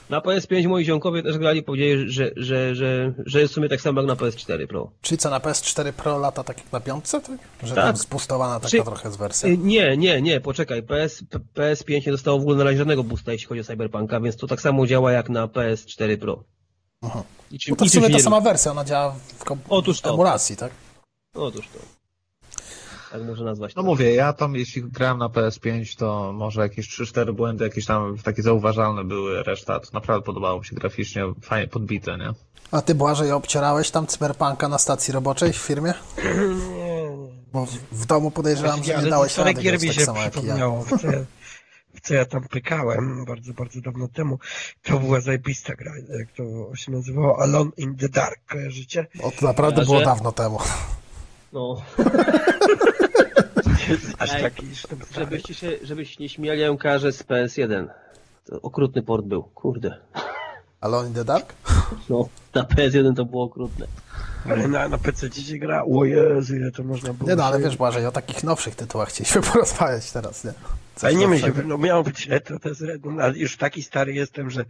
Na 0.10 0.20
PS5 0.20 0.68
moi 0.68 0.86
ziomkowie 0.86 1.24
też 1.24 1.38
grali, 1.38 1.64
powiedzieli, 1.64 2.12
że, 2.12 2.32
że, 2.36 2.76
że, 2.76 3.14
że 3.26 3.40
jest 3.42 3.54
w 3.54 3.56
sumie 3.56 3.70
tak 3.70 3.82
samo 3.82 4.02
jak 4.02 4.08
na 4.08 4.16
PS4 4.16 4.68
Pro. 4.68 4.92
Czyli 5.02 5.18
co, 5.18 5.30
na 5.30 5.40
PS4 5.40 5.92
Pro 5.92 6.18
lata 6.18 6.44
tak 6.44 6.58
jak 6.58 6.72
na 6.72 6.80
piątce? 6.80 7.22
Tak? 7.22 7.38
Że 7.64 7.76
Tak. 7.76 7.86
tam 7.86 7.98
spustowana 7.98 8.60
taka 8.60 8.70
Czy- 8.70 8.84
trochę 8.84 9.08
jest 9.08 9.20
wersja? 9.20 9.50
Y, 9.50 9.58
Nie, 9.58 9.98
nie, 9.98 10.22
nie, 10.22 10.42
poczekaj. 10.42 10.84
PS, 10.84 11.24
P- 11.30 11.40
PS5 11.56 12.06
nie 12.06 12.12
dostało 12.12 12.40
w 12.40 12.42
ogóle 12.42 12.58
na 12.58 12.64
razie 12.64 12.78
żadnego 12.78 13.04
boosta, 13.04 13.32
jeśli 13.32 13.48
chodzi 13.48 13.62
o 13.62 13.64
Cyberpunka, 13.64 14.20
więc 14.20 14.36
to 14.36 14.48
tak 14.48 14.62
samo 14.62 14.88
działa 14.88 15.12
jak 15.12 15.30
na 15.30 15.48
PS4 15.48 16.18
Pro. 16.18 16.44
Aha. 17.02 17.24
I 17.52 17.60
czym, 17.60 17.76
Bo 17.76 17.80
to 17.80 17.86
w 17.86 17.90
sumie 17.90 18.10
ta 18.10 18.20
sama 18.20 18.42
wersja, 18.42 18.72
ona 18.72 18.86
działa 18.86 19.16
w 19.40 19.44
kom- 19.44 19.60
Otóż 19.70 20.02
to. 20.02 20.14
emulacji, 20.14 20.56
tak? 20.58 20.72
Otóż 21.36 21.68
to. 21.68 21.80
Tak 23.14 23.24
można 23.24 23.46
nazwać. 23.46 23.76
No 23.76 23.82
to. 23.82 23.86
mówię, 23.86 24.16
ja 24.16 24.34
tam 24.34 24.56
jeśli 24.56 24.84
grałem 24.84 25.18
na 25.18 25.28
PS5, 25.28 25.98
to 25.98 26.34
może 26.34 26.62
jakieś 26.62 26.90
3-4 26.90 27.34
błędy, 27.34 27.64
jakieś 27.64 27.86
tam 27.86 28.18
takie 28.24 28.42
zauważalne 28.42 29.04
były, 29.04 29.44
reszta 29.44 29.80
to 29.80 29.88
naprawdę 29.94 30.26
podobało 30.26 30.60
mi 30.60 30.66
się 30.66 30.76
graficznie, 30.76 31.24
fajnie 31.42 31.68
podbite, 31.68 32.18
nie? 32.18 32.30
A 32.72 32.82
ty, 32.82 32.96
Błażej, 32.96 33.32
obcierałeś 33.32 33.92
tam 33.92 34.08
cyberpunka 34.08 34.68
na 34.68 34.78
stacji 34.78 35.14
roboczej 35.14 35.54
w 35.54 35.58
firmie? 35.58 35.94
Bo 37.54 37.66
w, 37.66 37.72
w 37.92 38.06
domu 38.06 38.32
podejrzewam, 38.32 38.84
że 38.84 39.04
nie 39.04 39.10
dałeś 39.10 39.38
rady 39.38 39.54
gier 39.54 39.82
mi 39.82 39.88
tak 39.88 39.96
się 39.96 40.06
samo 40.06 40.22
jak 40.22 40.44
ja. 40.44 40.70
w 40.70 41.02
co, 41.02 41.08
ja, 41.12 41.20
w 41.94 42.02
co 42.02 42.14
ja 42.14 42.26
tam 42.26 42.48
pykałem 42.48 43.26
bardzo, 43.26 43.54
bardzo 43.54 43.82
dawno 43.82 44.08
temu. 44.08 44.40
To 44.84 45.00
była 45.00 45.22
zajebista 45.22 45.76
gra, 45.76 45.94
jak 46.20 46.32
to 46.32 46.76
się 46.76 46.92
nazywało 46.92 47.40
Alone 47.42 47.72
in 47.78 47.98
the 47.98 48.10
Dark, 48.10 48.40
kojarzycie? 48.50 49.08
O, 49.24 49.32
to 49.32 49.46
naprawdę 49.46 49.80
Ja, 49.82 49.86
było 49.86 50.00
że- 50.00 50.06
dawno 50.06 50.32
temu. 50.32 50.60
No. 51.54 51.82
aż 54.20 54.30
stary. 54.30 54.52
Żebyście 55.16 55.54
się, 55.54 55.72
żebyście 55.84 56.24
nie 56.24 56.30
śmiali, 56.30 56.60
ja 56.60 56.66
ją 56.66 56.78
kojarzę 56.78 57.12
z 57.12 57.24
PS1. 57.24 57.88
To 58.46 58.62
okrutny 58.62 59.02
port 59.04 59.26
był, 59.26 59.44
kurde. 59.44 59.98
Alone 60.82 61.08
in 61.08 61.14
the 61.14 61.26
Dark? 61.26 61.54
No, 62.10 62.30
na 62.56 62.64
PS1 62.64 63.16
to 63.16 63.26
było 63.26 63.44
okrutne. 63.44 63.88
Ale 64.50 64.68
na, 64.68 64.90
na 64.90 64.98
PC 64.98 65.32
się 65.32 65.58
gra, 65.58 65.84
o 65.84 66.06
Jezu, 66.06 66.56
ile 66.56 66.72
to 66.72 66.84
można 66.84 67.14
było 67.14 67.30
Nie 67.30 67.36
no, 67.36 67.46
ale 67.46 67.60
wiesz 67.60 67.78
Błażej, 67.78 68.06
o 68.06 68.12
takich 68.12 68.44
nowszych 68.44 68.76
tytułach 68.76 69.10
chcieliśmy 69.10 69.42
porozmawiać 69.54 70.12
teraz, 70.12 70.44
nie? 70.44 70.54
Coś 70.96 71.04
Ale 71.04 71.16
nie 71.16 71.28
myślę, 71.28 71.52
no 71.66 71.78
miało 71.78 72.04
być 72.04 72.28
retro, 72.28 72.60
to 72.60 72.70
jest 72.70 72.82
retro, 72.82 73.12
no, 73.12 73.24
ale 73.24 73.38
już 73.38 73.58
taki 73.58 73.84
stary 73.84 74.14
jestem, 74.14 74.50
że 74.50 74.66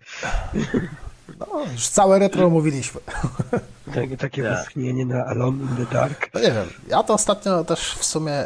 No, 1.39 1.47
już 1.73 1.87
całe 1.87 2.19
retro 2.19 2.49
mówiliśmy. 2.49 3.01
takie, 3.95 4.17
takie 4.17 4.43
Tak. 4.43 4.51
westchnienie 4.57 5.05
na 5.05 5.25
Alone 5.25 5.57
in 5.63 5.85
the 5.85 5.93
Dark. 5.93 6.29
No 6.33 6.39
nie 6.39 6.51
wiem, 6.51 6.67
ja 6.87 7.03
to 7.03 7.13
ostatnio 7.13 7.63
też 7.63 7.95
w 7.95 8.05
sumie 8.05 8.43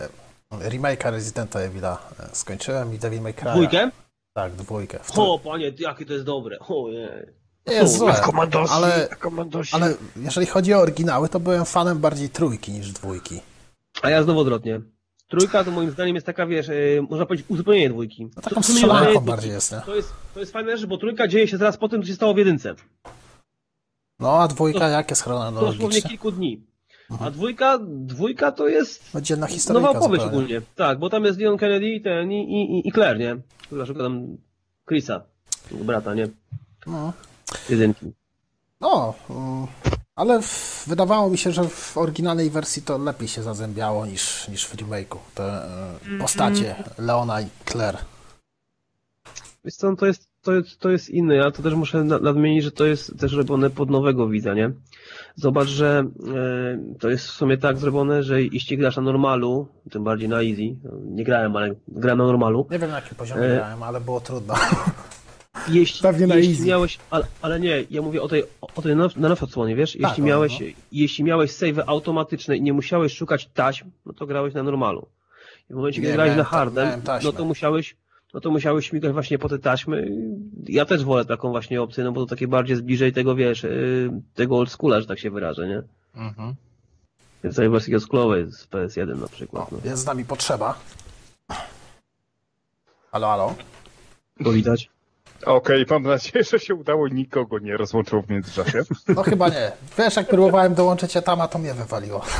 remake'a 0.51 1.11
Residenta 1.11 1.59
Evil'a 1.59 1.97
e, 2.19 2.35
skończyłem 2.35 2.93
i 2.93 2.97
Devil 2.99 3.21
May 3.21 3.33
Cry'a. 3.33 3.53
Dwójkę? 3.53 3.91
Tak, 4.33 4.55
dwójkę. 4.55 4.99
W 5.03 5.11
to... 5.11 5.33
O, 5.33 5.39
panie, 5.39 5.71
jakie 5.79 6.05
to 6.05 6.13
jest 6.13 6.25
dobre. 6.25 6.57
Ojej. 6.59 7.37
Nie 7.67 7.73
jest 7.73 7.97
złe, 7.97 8.13
komandosi, 8.23 8.73
ale, 8.73 9.07
komandosi. 9.19 9.75
ale 9.75 9.93
jeżeli 10.15 10.47
chodzi 10.47 10.73
o 10.73 10.79
oryginały, 10.79 11.29
to 11.29 11.39
byłem 11.39 11.65
fanem 11.65 11.99
bardziej 11.99 12.29
trójki 12.29 12.71
niż 12.71 12.91
dwójki. 12.91 13.41
A 14.01 14.09
ja 14.09 14.23
znowu 14.23 14.39
odwrotnie. 14.39 14.81
Trójka 15.27 15.63
to 15.63 15.71
moim 15.71 15.91
zdaniem 15.91 16.15
jest 16.15 16.25
taka, 16.25 16.45
wiesz, 16.45 16.67
yy, 16.67 17.05
można 17.09 17.25
powiedzieć 17.25 17.49
uzupełnienie 17.49 17.89
dwójki. 17.89 18.25
No 18.25 18.41
To 18.41 18.49
taką 18.49 18.63
strzelanką 18.63 19.19
bardziej 19.19 19.51
jest, 19.51 19.71
nie? 19.71 19.81
To 19.85 19.95
jest, 19.95 20.13
to 20.33 20.39
jest 20.39 20.51
fajne 20.51 20.77
rzecz, 20.77 20.89
bo 20.89 20.97
trójka 20.97 21.27
dzieje 21.27 21.47
się 21.47 21.57
zaraz 21.57 21.77
po 21.77 21.89
tym, 21.89 22.01
co 22.01 22.07
się 22.07 22.13
stało 22.13 22.33
w 22.33 22.37
jedynce. 22.37 22.75
No 24.19 24.41
a 24.41 24.47
dwójka 24.47 24.87
jak 24.87 25.09
jest 25.09 25.21
Dosłownie 25.21 25.59
chronologicznie? 25.59 26.09
kilku 26.09 26.31
dni. 26.31 26.67
A 27.19 27.31
dwójka, 27.31 27.79
dwójka 27.83 28.51
to 28.51 28.67
jest 28.67 29.15
Oddzielna 29.15 29.47
historia. 29.47 29.81
nowa 29.81 29.99
opowieść 29.99 30.25
ogólnie. 30.25 30.61
Tak, 30.75 30.99
bo 30.99 31.09
tam 31.09 31.25
jest 31.25 31.39
Leon 31.39 31.57
Kennedy 31.57 31.89
i 31.89 32.01
ten, 32.01 32.31
i, 32.31 32.41
i, 32.41 32.87
i 32.87 32.91
Claire, 32.91 33.19
nie? 33.19 33.37
Dlaczego 33.71 34.03
tam 34.03 34.37
Chrisa, 34.87 35.21
brata, 35.71 36.13
nie? 36.13 36.27
No, 36.87 37.13
Jedynki. 37.69 38.13
no 38.81 39.13
mm, 39.29 39.67
ale 40.15 40.41
w, 40.41 40.83
wydawało 40.87 41.29
mi 41.29 41.37
się, 41.37 41.51
że 41.51 41.63
w 41.69 41.97
oryginalnej 41.97 42.49
wersji 42.49 42.81
to 42.81 42.97
lepiej 42.97 43.27
się 43.27 43.43
zazębiało 43.43 44.05
niż, 44.05 44.47
niż 44.47 44.65
w 44.65 44.75
remake'u. 44.75 45.17
Te 45.33 45.43
e, 45.43 46.17
postacie 46.19 46.83
Leona 46.97 47.41
i 47.41 47.47
Claire. 47.65 47.97
Wiesz 49.65 49.75
co, 49.75 49.95
to 49.95 50.05
jest, 50.05 50.26
to 50.47 50.53
jest, 50.53 50.79
to 50.79 50.89
jest 50.89 51.09
inne. 51.09 51.35
Ja 51.35 51.51
to 51.51 51.63
też 51.63 51.73
muszę 51.73 52.03
na- 52.03 52.19
nadmienić, 52.19 52.63
że 52.63 52.71
to 52.71 52.85
jest 52.85 53.19
też 53.19 53.33
robione 53.33 53.69
pod 53.69 53.89
nowego 53.89 54.27
widza, 54.27 54.53
nie? 54.53 54.71
Zobacz, 55.35 55.67
że 55.67 56.03
e, 56.35 56.97
to 56.99 57.09
jest 57.09 57.27
w 57.27 57.31
sumie 57.31 57.57
tak 57.57 57.77
zrobione, 57.77 58.23
że 58.23 58.43
jeśli 58.43 58.77
grasz 58.77 58.95
na 58.95 59.01
normalu, 59.01 59.67
tym 59.91 60.03
bardziej 60.03 60.29
na 60.29 60.43
easy, 60.43 60.75
nie 61.05 61.23
grałem, 61.23 61.55
ale 61.55 61.75
grałem 61.87 62.17
na 62.17 62.25
normalu, 62.25 62.67
Nie 62.71 62.79
wiem 62.79 62.89
na 62.89 62.95
jakim 62.95 63.17
poziomie 63.17 63.41
E, 63.43 63.55
grałem, 63.55 63.83
ale 63.83 64.01
było 64.01 64.19
trudno. 64.21 64.53
jeśli, 65.69 66.01
Pewnie 66.01 66.27
na 66.27 66.35
jeśli 66.35 66.51
easy. 66.53 66.65
miałeś, 66.65 66.99
ale, 67.09 67.25
ale 67.41 67.59
nie, 67.59 67.83
ja 67.89 68.01
mówię 68.01 68.21
o 68.21 68.27
tej, 68.27 68.43
o 68.75 68.81
tej 68.81 68.95
na, 68.95 69.07
na 69.17 69.29
nowej 69.29 69.43
odsłonie, 69.43 69.75
wiesz? 69.75 69.95
Jeśli 69.95 70.09
Tak, 70.09 70.17
no, 70.17 70.25
miałeś, 70.25 70.59
no. 70.59 70.65
jeśli 70.91 71.23
miałeś 71.23 71.51
save 71.51 71.79
automatyczne 71.87 72.57
i 72.57 72.61
nie 72.61 72.73
musiałeś 72.73 73.13
szukać 73.17 73.49
taśm, 73.53 73.91
no 74.05 74.13
to 74.13 74.25
grałeś 74.27 74.53
na 74.53 74.63
normalu. 74.63 75.07
I 75.69 75.73
w 75.73 75.75
momencie, 75.75 75.95
kiedy 76.01 76.07
Nie, 76.11 76.13
grałeś 76.15 76.37
na 76.37 76.43
ta- 76.43 76.49
hardem, 76.49 77.01
no 77.23 77.31
to 77.31 77.45
musiałeś, 77.45 77.95
no 78.33 78.39
to 78.39 78.51
musiałeś 78.51 78.89
śmigać 78.89 79.13
właśnie 79.13 79.39
po 79.39 79.49
te 79.49 79.59
taśmy. 79.59 80.11
Ja 80.63 80.85
też 80.85 81.03
wolę 81.03 81.25
taką 81.25 81.49
właśnie 81.49 81.81
opcję, 81.81 82.03
no 82.03 82.11
bo 82.11 82.21
to 82.21 82.27
takie 82.27 82.47
bardziej 82.47 82.77
zbliżej 82.77 83.13
tego, 83.13 83.35
wiesz, 83.35 83.63
yy, 83.63 84.21
tego 84.33 84.57
old 84.57 84.71
schoola, 84.71 85.01
że 85.01 85.07
tak 85.07 85.19
się 85.19 85.31
wyrażę, 85.31 85.67
nie? 85.67 85.83
Mhm. 86.15 86.55
Więc 87.43 87.55
tej 87.55 87.69
wersji 87.69 87.93
oldschoolowej 87.93 88.51
z 88.51 88.67
PS1 88.67 89.21
na 89.21 89.27
przykład, 89.27 89.71
no. 89.71 89.77
Jest 89.85 90.03
z 90.03 90.05
nami 90.05 90.25
potrzeba. 90.25 90.79
Halo, 93.11 93.27
halo. 93.27 93.55
To 94.43 94.51
widać. 94.51 94.89
Okej, 95.45 95.85
mam 95.89 96.03
nadzieję, 96.03 96.43
że 96.43 96.59
się 96.59 96.75
udało, 96.75 97.07
nikogo 97.07 97.59
nie 97.59 97.77
rozłączyło 97.77 98.21
w 98.21 98.29
międzyczasie. 98.29 98.83
No 99.07 99.23
chyba 99.23 99.49
nie. 99.49 99.71
Wiesz, 99.97 100.15
jak 100.15 100.27
próbowałem 100.27 100.73
dołączyć 100.73 101.17
etama, 101.17 101.47
to 101.47 101.59
mnie 101.59 101.73
wywaliło. 101.73 102.21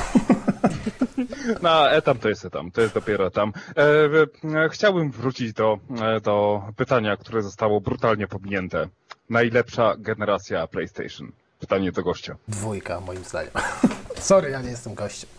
No, 1.61 1.91
etam 1.91 2.17
to 2.17 2.29
jest 2.29 2.45
etam, 2.45 2.71
to 2.71 2.81
jest 2.81 2.93
dopiero 2.93 3.31
tam. 3.31 3.53
E, 3.77 4.63
e, 4.63 4.69
chciałbym 4.69 5.11
wrócić 5.11 5.53
do, 5.53 5.79
e, 6.01 6.21
do 6.21 6.63
pytania, 6.75 7.17
które 7.17 7.41
zostało 7.41 7.81
brutalnie 7.81 8.27
pominięte. 8.27 8.87
Najlepsza 9.29 9.95
generacja 9.97 10.67
PlayStation? 10.67 11.31
Pytanie 11.59 11.91
do 11.91 12.03
gościa. 12.03 12.35
Dwójka, 12.47 12.99
moim 12.99 13.23
zdaniem. 13.23 13.51
Sorry, 14.19 14.49
ja 14.49 14.61
nie 14.61 14.69
jestem 14.69 14.93
gościem. 14.93 15.29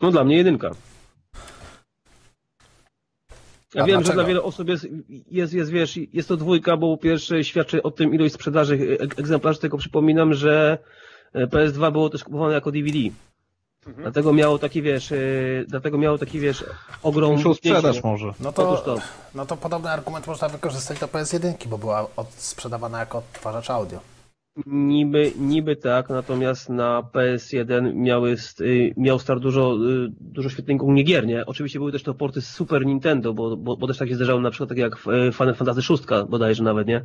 No 0.00 0.10
dla 0.10 0.24
mnie 0.24 0.36
jedynka. 0.36 0.70
Ja 3.74 3.82
A 3.82 3.86
wiem, 3.86 3.94
że 4.00 4.04
dlaczego? 4.04 4.14
dla 4.14 4.24
wielu 4.28 4.44
osób 4.46 4.68
jest, 4.68 4.86
jest, 5.30 5.52
jest, 5.52 5.70
wiesz, 5.70 5.96
jest 6.12 6.28
to 6.28 6.36
dwójka, 6.36 6.76
bo 6.76 6.96
po 6.96 7.02
pierwsze 7.02 7.44
świadczy 7.44 7.82
o 7.82 7.90
tym 7.90 8.14
ilość 8.14 8.34
sprzedaży 8.34 8.96
ek- 9.00 9.18
egzemplarzy, 9.18 9.58
tylko 9.58 9.78
przypominam, 9.78 10.34
że 10.34 10.78
e, 11.32 11.46
PS2 11.46 11.92
było 11.92 12.10
też 12.10 12.24
kupowane 12.24 12.54
jako 12.54 12.72
DVD. 12.72 12.98
Dlatego 13.96 14.32
miało 14.32 14.58
taki, 14.58 14.82
wiesz, 14.82 15.12
e, 15.12 15.16
dlatego 15.68 15.98
miało 15.98 16.18
taki, 16.18 16.40
wiesz, 16.40 16.64
ogrom... 17.02 17.32
Muszą 17.32 17.54
wcięcie. 17.54 18.00
może. 18.04 18.32
No 18.40 18.52
to, 18.52 18.76
to. 18.76 18.98
no 19.34 19.46
to 19.46 19.56
podobny 19.56 19.90
argument 19.90 20.26
można 20.26 20.48
wykorzystać 20.48 20.98
do 20.98 21.06
PS1, 21.06 21.66
bo 21.66 21.78
była 21.78 22.06
od, 22.16 22.32
sprzedawana 22.32 23.00
jako 23.00 23.18
odtwarzacz 23.18 23.70
audio. 23.70 24.00
Niby, 24.66 25.32
niby 25.38 25.76
tak, 25.76 26.08
natomiast 26.08 26.68
na 26.68 27.02
PS1 27.02 27.94
miały, 27.94 28.36
y, 28.60 28.92
miał 28.96 29.18
start 29.18 29.42
dużo, 29.42 29.74
y, 29.74 30.08
dużo 30.20 30.48
świetnych 30.48 30.80
gier, 31.04 31.26
nie? 31.26 31.46
Oczywiście 31.46 31.78
były 31.78 31.92
też 31.92 32.02
to 32.02 32.14
porty 32.14 32.40
z 32.40 32.48
Super 32.48 32.86
Nintendo, 32.86 33.34
bo, 33.34 33.56
bo, 33.56 33.76
bo 33.76 33.86
też 33.86 33.98
tak 33.98 34.08
się 34.08 34.14
zdarzało 34.14 34.40
na 34.40 34.50
przykład 34.50 34.68
tak 34.68 34.78
jak 34.78 34.92
y, 34.94 35.32
Final 35.32 35.54
Fantasy 35.54 35.80
VI 35.92 35.96
bodajże 36.28 36.62
nawet, 36.62 36.88
nie? 36.88 37.04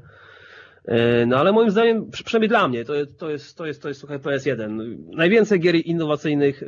No 1.28 1.38
ale 1.38 1.52
moim 1.52 1.72
zdaniem, 1.72 2.11
przy- 2.11 2.23
przynajmniej 2.23 2.49
dla 2.49 2.68
mnie, 2.68 2.86
to, 2.86 2.94
to 3.18 3.30
jest, 3.30 3.57
to 3.57 3.65
jest, 3.65 3.82
to 3.82 3.88
jest 3.88 3.99
słuchaj 3.99 4.19
PS1. 4.19 4.98
Najwięcej 5.15 5.60
gier 5.60 5.76
innowacyjnych, 5.76 6.64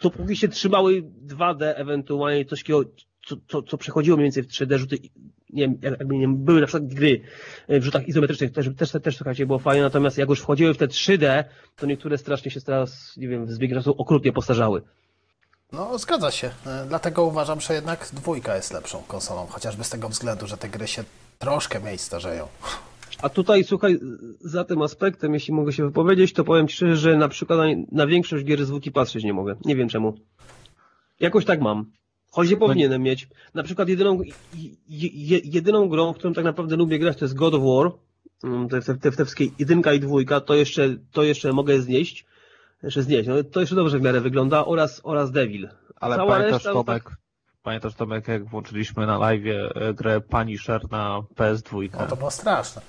co 0.00 0.10
się 0.36 0.48
trzymały 0.48 1.02
2D, 1.26 1.72
ewentualnie 1.76 2.44
coś 2.44 2.64
co, 3.26 3.36
co, 3.48 3.62
co 3.62 3.78
przechodziło 3.78 4.16
mniej 4.16 4.24
więcej 4.24 4.42
w 4.42 4.46
3D, 4.46 4.78
rzuty, 4.78 4.96
nie 5.52 5.62
wiem, 5.62 5.78
jak- 5.82 5.98
jakby 5.98 6.14
nie 6.14 6.20
wiem, 6.20 6.36
były 6.36 6.60
na 6.60 6.66
przykład 6.66 6.94
gry 6.94 7.20
w 7.68 7.82
rzutach 7.82 8.08
izometrycznych, 8.08 8.52
też, 8.52 8.70
też, 8.78 8.92
też, 9.02 9.16
słuchajcie, 9.16 9.46
było 9.46 9.58
fajnie, 9.58 9.82
natomiast 9.82 10.18
jak 10.18 10.28
już 10.28 10.40
wchodziły 10.40 10.74
w 10.74 10.78
te 10.78 10.86
3D, 10.86 11.44
to 11.76 11.86
niektóre 11.86 12.18
strasznie 12.18 12.50
się 12.50 12.60
teraz, 12.60 13.16
nie 13.16 13.28
wiem, 13.28 13.50
z 13.52 13.58
biegiem 13.58 13.78
czasu 13.78 13.94
okrutnie 13.98 14.32
postarzały. 14.32 14.82
No, 15.72 15.98
zgadza 15.98 16.30
się. 16.30 16.50
E, 16.66 16.84
Dlatego 16.88 17.24
uważam, 17.24 17.60
że 17.60 17.74
jednak 17.74 18.08
dwójka 18.12 18.56
jest 18.56 18.72
lepszą 18.72 19.02
konsolą, 19.08 19.46
chociażby 19.46 19.84
z 19.84 19.90
tego 19.90 20.08
względu, 20.08 20.46
że 20.46 20.56
te 20.56 20.68
gry 20.68 20.86
się 20.88 21.04
troszkę 21.38 21.80
mniej 21.80 21.98
starzeją. 21.98 22.48
A 23.22 23.28
tutaj, 23.28 23.64
słuchaj, 23.64 23.98
za 24.40 24.64
tym 24.64 24.82
aspektem, 24.82 25.34
jeśli 25.34 25.54
mogę 25.54 25.72
się 25.72 25.84
wypowiedzieć, 25.84 26.32
to 26.32 26.44
powiem 26.44 26.68
Ci 26.68 26.76
szczerze, 26.76 26.96
że 26.96 27.16
na 27.16 27.28
przykład 27.28 27.58
na, 27.92 28.06
większość 28.06 28.44
gier 28.44 28.64
zwłoki 28.66 28.92
patrzeć 28.92 29.24
nie 29.24 29.32
mogę. 29.32 29.54
Nie 29.64 29.76
wiem 29.76 29.88
czemu. 29.88 30.14
Jakoś 31.20 31.44
tak 31.44 31.60
mam. 31.60 31.90
Choć 32.30 32.50
nie 32.50 32.56
powinienem 32.56 33.02
mieć. 33.02 33.28
Na 33.54 33.62
przykład 33.62 33.88
jedyną, 33.88 34.20
je, 34.54 35.08
je, 35.12 35.40
jedyną 35.44 35.88
grą, 35.88 36.12
w 36.12 36.16
którą 36.16 36.34
tak 36.34 36.44
naprawdę 36.44 36.76
lubię 36.76 36.98
grać, 36.98 37.18
to 37.18 37.24
jest 37.24 37.34
God 37.34 37.54
of 37.54 37.62
War. 37.62 37.92
Mm, 38.44 38.68
Te, 38.68 38.80
te, 38.80 38.94
te, 38.94 39.10
te 39.12 39.24
wszystkie 39.24 39.46
jedynka 39.58 39.92
i 39.92 40.00
dwójka, 40.00 40.40
to 40.40 40.54
jeszcze, 40.54 40.96
to 41.12 41.22
jeszcze 41.22 41.52
mogę 41.52 41.80
znieść. 41.80 42.26
Jeszcze 42.82 43.02
znieść. 43.02 43.28
No, 43.28 43.44
to 43.44 43.60
jeszcze 43.60 43.76
dobrze 43.76 43.98
w 43.98 44.02
miarę 44.02 44.20
wygląda. 44.20 44.64
Oraz, 44.64 45.00
oraz 45.04 45.30
Devil. 45.30 45.68
Ale 45.96 46.16
Cała 46.16 46.32
pamiętasz 46.32 46.52
reszta, 46.52 46.72
no 46.72 46.84
Tomek, 46.84 47.10
pamiętasz 47.62 47.94
Tomek, 47.94 48.28
jak 48.28 48.44
włączyliśmy 48.44 49.06
na 49.06 49.18
live 49.18 49.42
e, 49.74 49.94
grę 49.94 50.20
Punisher 50.20 50.90
na 50.90 51.20
PS2? 51.36 51.88
No 52.00 52.06
to 52.06 52.16
było 52.16 52.30
straszne. 52.30 52.82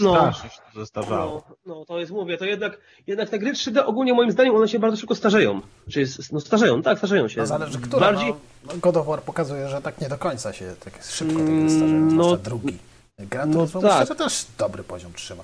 No. 0.00 0.14
strasznie 0.14 0.50
się 0.50 0.56
to 0.74 0.80
zestarzało. 0.80 1.42
No, 1.66 1.74
no 1.74 1.84
to 1.84 1.98
jest, 2.00 2.12
mówię, 2.12 2.38
to 2.38 2.44
jednak, 2.44 2.78
jednak 3.06 3.28
te 3.30 3.38
gry 3.38 3.52
3D 3.52 3.82
ogólnie 3.86 4.14
moim 4.14 4.30
zdaniem 4.32 4.56
one 4.56 4.68
się 4.68 4.78
bardzo 4.78 4.96
szybko 4.96 5.14
starzeją. 5.14 5.60
Czy 5.90 6.00
jest, 6.00 6.32
no 6.32 6.40
starzeją, 6.40 6.82
tak, 6.82 6.98
starzeją 6.98 7.28
się. 7.28 7.40
No 7.40 7.46
zależy, 7.46 7.78
która. 7.80 8.00
Bardziej, 8.00 8.34
No, 8.66 8.72
God 8.76 8.96
of 8.96 9.06
War 9.06 9.22
pokazuje, 9.22 9.68
że 9.68 9.82
tak 9.82 10.00
nie 10.00 10.08
do 10.08 10.18
końca 10.18 10.52
się 10.52 10.74
tak 10.84 11.02
szybko 11.04 11.34
te 11.34 11.40
Mm, 11.40 11.60
gry 11.66 11.76
starzeją, 11.76 12.00
no- 12.10 12.36
drugi. 12.36 12.78
Gran 13.18 13.50
no 13.50 13.56
Turismo 13.56 13.80
tak. 13.80 13.90
myślę, 14.00 14.06
że 14.06 14.24
też 14.24 14.46
dobry 14.58 14.82
poziom 14.84 15.12
trzyma. 15.12 15.42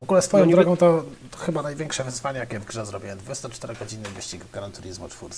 W 0.00 0.02
ogóle 0.02 0.22
swoją 0.22 0.46
No 0.46 0.50
drogą 0.52 0.76
to, 0.76 1.04
to 1.30 1.38
chyba 1.38 1.62
największe 1.62 2.04
wyzwanie, 2.04 2.38
jakie 2.38 2.58
w 2.58 2.64
grze 2.64 2.86
zrobiłem. 2.86 3.18
24-godzinny 3.18 4.08
wyścig 4.08 4.44
w 4.44 4.50
Gran 4.50 4.72
Turismo 4.72 5.08
4. 5.08 5.30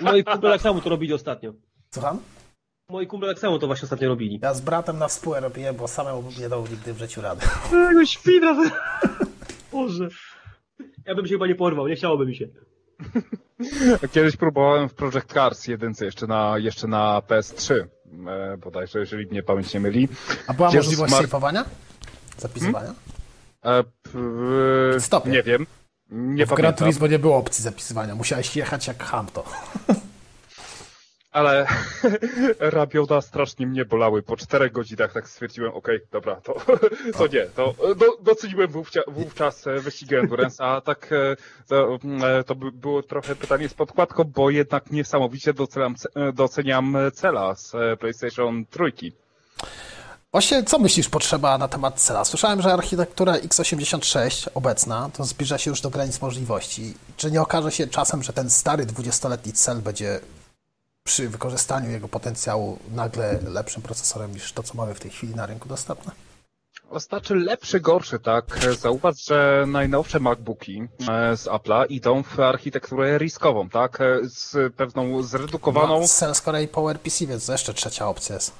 moi 0.00 0.24
kumple 0.24 0.50
tak 0.50 0.60
samo 0.60 0.80
to 0.80 0.90
robili 0.90 1.12
ostatnio. 1.14 1.52
Słucham? 1.94 2.18
Moi 2.88 3.06
kumple 3.06 3.28
tak 3.28 3.38
samo 3.38 3.58
to 3.58 3.66
właśnie 3.66 3.86
ostatnio 3.86 4.08
robili. 4.08 4.38
Ja 4.42 4.54
z 4.54 4.60
bratem 4.60 4.98
na 4.98 5.08
współę 5.08 5.40
robiłem, 5.40 5.76
bo 5.76 5.88
samemu 5.88 6.22
bym 6.22 6.32
nie 6.42 6.48
dał 6.48 6.66
nigdy 6.66 6.92
w 6.92 6.98
życiu 6.98 7.20
rady. 7.22 7.46
Tego 7.70 8.06
świra! 8.06 8.56
Boże. 9.72 10.08
Ja 11.06 11.14
bym 11.14 11.26
się 11.26 11.34
chyba 11.34 11.46
nie 11.46 11.54
porwał, 11.54 11.88
nie 11.88 11.96
chciałoby 11.96 12.26
mi 12.26 12.36
się. 12.36 12.48
Kiedyś 14.12 14.36
próbowałem 14.36 14.88
w 14.88 14.94
Project 14.94 15.32
Cars 15.32 15.66
jedynce 15.66 16.04
jeszcze 16.04 16.26
na, 16.26 16.58
jeszcze 16.58 16.86
na 16.86 17.22
PS3, 17.28 17.74
e, 18.28 18.56
bodajże, 18.56 18.98
jeżeli 18.98 19.26
mnie 19.26 19.42
pamięć 19.42 19.74
nie 19.74 19.80
myli. 19.80 20.08
A 20.46 20.54
była 20.54 20.68
Jezus 20.68 20.84
możliwość 20.86 21.12
Mar- 21.12 21.20
sejfowania? 21.20 21.64
Zapisywania? 22.38 22.94
E, 23.64 23.84
p, 23.84 24.10
Stopie. 25.00 25.30
nie 25.30 25.42
wiem. 25.42 25.66
Nie 26.14 26.46
w 26.46 26.48
Gran 26.48 26.56
pamiętam. 26.56 26.78
Turismo 26.78 27.06
nie 27.06 27.18
było 27.18 27.36
opcji 27.36 27.64
zapisywania. 27.64 28.14
Musiałeś 28.14 28.56
jechać 28.56 28.86
jak 28.86 29.02
Hamto. 29.04 29.44
Ale 31.32 31.66
rabioda 32.58 33.20
strasznie 33.20 33.66
mnie 33.66 33.84
bolały. 33.84 34.22
Po 34.22 34.36
czterech 34.36 34.72
godzinach 34.72 35.12
tak 35.12 35.28
stwierdziłem, 35.28 35.72
okej, 35.74 35.98
dobra, 36.12 36.36
to, 36.40 36.54
to 37.18 37.26
nie. 37.26 37.46
To 37.46 37.74
do, 37.96 38.06
doceniłem 38.22 38.70
wówczas, 38.70 39.04
wówczas 39.08 39.66
e, 39.66 39.80
wyścigi 39.80 40.14
Endurance, 40.14 40.64
a 40.64 40.80
tak 40.80 41.12
e, 41.12 41.36
to, 41.68 41.98
e, 42.24 42.44
to 42.44 42.54
by 42.54 42.72
było 42.72 43.02
trochę 43.02 43.36
pytanie 43.36 43.68
z 43.68 43.74
podkładką, 43.74 44.24
bo 44.24 44.50
jednak 44.50 44.90
niesamowicie 44.90 45.52
doceniam, 45.52 45.94
ce- 45.94 46.32
doceniam 46.32 46.96
cela 47.14 47.54
z 47.54 47.72
PlayStation 48.00 48.64
trójki. 48.70 49.12
Właśnie, 50.34 50.64
co 50.64 50.78
myślisz 50.78 51.08
potrzeba 51.08 51.58
na 51.58 51.68
temat 51.68 52.00
cela? 52.00 52.24
Słyszałem, 52.24 52.62
że 52.62 52.72
architektura 52.72 53.32
x86 53.32 54.48
obecna 54.54 55.10
to 55.16 55.24
zbliża 55.24 55.58
się 55.58 55.70
już 55.70 55.80
do 55.80 55.90
granic 55.90 56.20
możliwości. 56.20 56.94
Czy 57.16 57.30
nie 57.30 57.42
okaże 57.42 57.72
się 57.72 57.86
czasem, 57.86 58.22
że 58.22 58.32
ten 58.32 58.50
stary 58.50 58.86
20-letni 58.86 59.52
cel 59.52 59.78
będzie 59.78 60.20
przy 61.06 61.28
wykorzystaniu 61.28 61.90
jego 61.90 62.08
potencjału 62.08 62.78
nagle 62.94 63.38
lepszym 63.48 63.82
procesorem 63.82 64.32
niż 64.32 64.52
to, 64.52 64.62
co 64.62 64.74
mamy 64.74 64.94
w 64.94 65.00
tej 65.00 65.10
chwili 65.10 65.34
na 65.34 65.46
rynku 65.46 65.68
dostępne? 65.68 66.12
Znaczy 66.96 67.34
lepszy, 67.34 67.80
gorszy, 67.80 68.18
tak. 68.18 68.58
Zauważ, 68.80 69.24
że 69.24 69.64
najnowsze 69.66 70.20
MacBooki 70.20 70.82
e, 71.08 71.36
z 71.36 71.46
Apple'a 71.46 71.86
idą 71.88 72.22
w 72.22 72.40
architekturę 72.40 73.18
riskową, 73.18 73.68
tak? 73.68 74.00
E, 74.00 74.18
Z 74.24 74.74
pewną 74.74 75.22
zredukowaną. 75.22 76.00
No, 76.00 76.08
cel 76.08 76.34
z 76.34 76.40
kolei 76.40 76.68
PowerPC, 76.68 77.26
więc 77.26 77.48
jeszcze 77.48 77.74
trzecia 77.74 78.08
opcja 78.08 78.34
jest. 78.34 78.52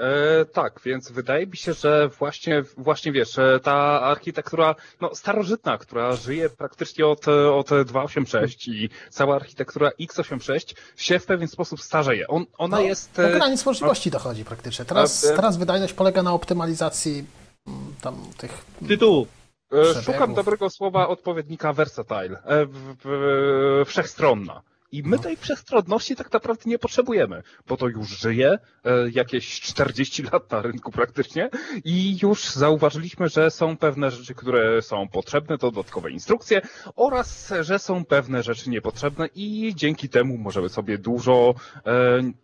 E, 0.00 0.44
tak, 0.44 0.80
więc 0.84 1.10
wydaje 1.10 1.46
mi 1.46 1.56
się, 1.56 1.72
że 1.72 2.08
właśnie, 2.08 2.62
właśnie 2.76 3.12
wiesz, 3.12 3.38
e, 3.38 3.60
ta 3.62 4.00
architektura 4.00 4.74
no, 5.00 5.14
starożytna, 5.14 5.78
która 5.78 6.16
żyje 6.16 6.50
praktycznie 6.50 7.06
od, 7.06 7.28
e, 7.28 7.52
od 7.52 7.68
286 7.84 8.68
i 8.68 8.88
cała 9.10 9.36
architektura 9.36 9.90
x86 10.00 10.74
się 10.96 11.18
w 11.18 11.26
pewien 11.26 11.48
sposób 11.48 11.80
starzeje. 11.80 12.28
On, 12.28 12.44
ona 12.58 12.76
No, 12.76 12.82
jest. 12.82 13.12
Do 13.16 13.28
e, 13.28 13.32
granic 13.32 13.66
możliwości 13.66 14.10
dochodzi 14.10 14.44
praktycznie. 14.44 14.84
Teraz, 14.84 15.26
A, 15.32 15.36
teraz 15.36 15.56
wydajność 15.56 15.92
polega 15.92 16.22
na 16.22 16.32
optymalizacji 16.32 17.24
mm, 17.66 17.94
tam 18.02 18.16
tych... 18.36 18.64
Tytułu. 18.88 19.26
E, 19.72 19.82
przebiegów. 19.82 20.04
Szukam 20.04 20.34
dobrego 20.34 20.70
słowa 20.70 21.08
odpowiednika 21.08 21.72
versatile, 21.72 22.42
w, 22.66 22.94
w, 23.04 23.88
wszechstronna. 23.88 24.62
I 24.92 25.02
my 25.02 25.18
tej 25.18 25.36
wszechstronności 25.36 26.16
tak 26.16 26.32
naprawdę 26.32 26.62
nie 26.66 26.78
potrzebujemy, 26.78 27.42
bo 27.66 27.76
to 27.76 27.88
już 27.88 28.08
żyje 28.08 28.58
e, 28.84 29.10
jakieś 29.10 29.60
40 29.60 30.22
lat 30.22 30.50
na 30.50 30.62
rynku 30.62 30.92
praktycznie 30.92 31.50
i 31.84 32.18
już 32.22 32.50
zauważyliśmy, 32.50 33.28
że 33.28 33.50
są 33.50 33.76
pewne 33.76 34.10
rzeczy, 34.10 34.34
które 34.34 34.82
są 34.82 35.08
potrzebne, 35.08 35.58
to 35.58 35.70
dodatkowe 35.70 36.10
instrukcje 36.10 36.60
oraz, 36.96 37.52
że 37.60 37.78
są 37.78 38.04
pewne 38.04 38.42
rzeczy 38.42 38.70
niepotrzebne 38.70 39.28
i 39.34 39.72
dzięki 39.76 40.08
temu 40.08 40.38
możemy 40.38 40.68
sobie 40.68 40.98
dużo 40.98 41.54
e, 41.86 41.92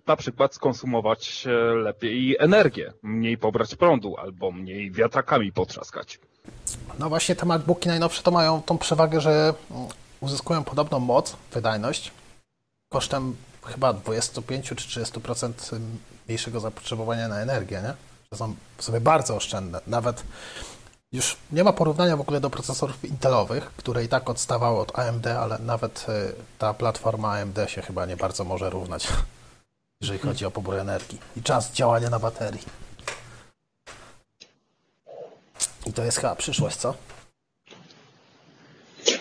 na 0.06 0.16
przykład 0.16 0.54
skonsumować 0.54 1.46
e, 1.46 1.74
lepiej 1.74 2.36
energię, 2.38 2.92
mniej 3.02 3.38
pobrać 3.38 3.74
prądu 3.74 4.16
albo 4.16 4.52
mniej 4.52 4.90
wiatrakami 4.90 5.52
potrzaskać. 5.52 6.20
No 6.98 7.08
właśnie 7.08 7.36
te 7.36 7.46
MacBooki 7.46 7.88
najnowsze 7.88 8.22
to 8.22 8.30
mają 8.30 8.62
tą 8.62 8.78
przewagę, 8.78 9.20
że 9.20 9.54
mm, 9.70 9.86
uzyskują 10.20 10.64
podobną 10.64 10.98
moc, 10.98 11.36
wydajność, 11.52 12.12
kosztem 12.88 13.36
chyba 13.64 13.92
25 13.92 14.66
czy 14.66 14.74
30% 14.74 15.52
mniejszego 16.26 16.60
zapotrzebowania 16.60 17.28
na 17.28 17.40
energię, 17.40 17.82
nie? 17.82 17.94
Że 18.32 18.38
są 18.38 18.54
sobie 18.78 19.00
bardzo 19.00 19.36
oszczędne. 19.36 19.80
Nawet 19.86 20.22
już 21.12 21.36
nie 21.52 21.64
ma 21.64 21.72
porównania 21.72 22.16
w 22.16 22.20
ogóle 22.20 22.40
do 22.40 22.50
procesorów 22.50 23.04
intelowych, 23.04 23.70
które 23.76 24.04
i 24.04 24.08
tak 24.08 24.30
odstawały 24.30 24.78
od 24.78 24.98
AMD, 24.98 25.26
ale 25.26 25.58
nawet 25.58 26.06
y, 26.08 26.34
ta 26.58 26.74
platforma 26.74 27.32
AMD 27.32 27.58
się 27.66 27.82
chyba 27.82 28.06
nie 28.06 28.16
bardzo 28.16 28.44
może 28.44 28.70
równać, 28.70 29.08
jeżeli 30.00 30.18
chodzi 30.18 30.46
o 30.46 30.50
pobór 30.50 30.74
energii 30.74 31.18
i 31.36 31.42
czas 31.42 31.72
działania 31.72 32.10
na 32.10 32.18
baterii. 32.18 32.62
I 35.86 35.92
to 35.92 36.04
jest 36.04 36.18
chyba 36.18 36.36
przyszłość, 36.36 36.76
co? 36.76 36.94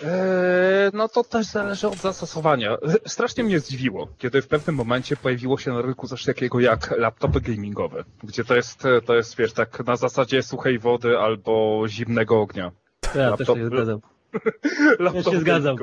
Eee, 0.04 0.92
no 0.94 1.08
to 1.10 1.24
też 1.24 1.46
zależy 1.46 1.88
od 1.88 1.96
zastosowania. 1.98 2.78
Strasznie 3.06 3.44
mnie 3.44 3.60
zdziwiło, 3.60 4.08
kiedy 4.18 4.42
w 4.42 4.48
pewnym 4.48 4.76
momencie 4.76 5.18
pojawiło 5.18 5.58
się 5.58 5.74
na 5.74 5.82
rynku 5.82 6.08
coś 6.08 6.24
takiego 6.24 6.60
jak 6.60 6.98
laptopy 6.98 7.42
gamingowe, 7.42 8.04
gdzie 8.24 8.44
to 8.44 8.56
jest, 8.56 8.84
to 9.06 9.16
jest 9.16 9.38
wiesz, 9.38 9.54
tak 9.54 9.86
na 9.86 9.96
zasadzie 9.96 10.44
suchej 10.44 10.80
wody 10.80 11.18
albo 11.18 11.84
zimnego 11.88 12.42
ognia. 12.42 12.72
Ja 13.16 13.38
też 13.38 13.48
Laptop- 13.48 13.58
się 13.58 13.66
zgadzam. 13.66 14.00
Ja 15.16 15.24
się 15.24 15.40
zgadzam. 15.40 15.78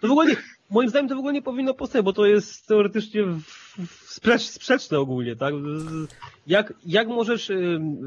To 0.00 0.08
w 0.08 0.10
ogóle 0.10 0.26
nie, 0.26 0.36
moim 0.70 0.88
zdaniem 0.88 1.08
to 1.08 1.14
w 1.14 1.18
ogóle 1.18 1.32
nie 1.32 1.42
powinno 1.42 1.74
powstać, 1.74 2.02
bo 2.02 2.12
to 2.12 2.26
jest 2.26 2.66
teoretycznie 2.66 3.22
sprecz, 4.06 4.42
sprzeczne 4.42 4.98
ogólnie, 4.98 5.36
tak? 5.36 5.54
Jak, 6.46 6.72
jak 6.86 7.08
możesz 7.08 7.48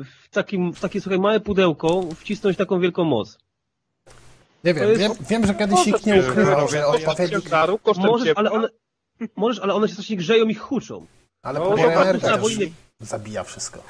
w, 0.05 0.29
takim, 0.31 0.73
w 0.73 0.79
takie 0.79 1.01
słuchaj, 1.01 1.19
małe 1.19 1.39
pudełko 1.39 2.01
wcisnąć 2.15 2.57
taką 2.57 2.79
wielką 2.79 3.03
moc? 3.03 3.37
Nie 4.63 4.73
wiem, 4.73 4.97
wiem, 4.97 5.13
wiem, 5.29 5.45
że 5.47 5.55
kiedyś 5.55 5.85
nikt 5.85 6.05
nie 6.05 6.21
ukrywał, 6.21 6.67
że 6.67 6.87
odpowiednik... 6.87 7.49
Możesz, 7.97 8.33
ale 8.35 8.51
one, 8.51 8.67
możesz, 9.35 9.59
ale 9.63 9.73
one 9.73 9.87
się 9.87 9.93
strasznie 9.93 10.17
grzeją 10.17 10.45
i 10.45 10.55
huczą. 10.55 11.05
Ale 11.43 11.59
No, 11.59 11.65
inny- 12.65 12.71
zabija 12.99 13.43
wszystko. 13.43 13.83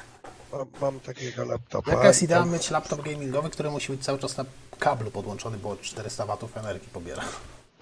Mam, 0.52 0.66
mam 0.80 1.00
takiego 1.00 1.44
laptopa. 1.44 1.90
Jaka 1.90 2.06
jest 2.06 2.22
idea 2.22 2.44
mieć 2.44 2.70
laptop 2.70 3.02
gamingowy, 3.02 3.50
który 3.50 3.70
musi 3.70 3.92
być 3.92 4.04
cały 4.04 4.18
czas 4.18 4.36
na 4.36 4.44
kablu 4.78 5.10
podłączony, 5.10 5.58
bo 5.58 5.76
400 5.76 6.26
watów 6.26 6.56
energii 6.56 6.88
pobiera. 6.92 7.22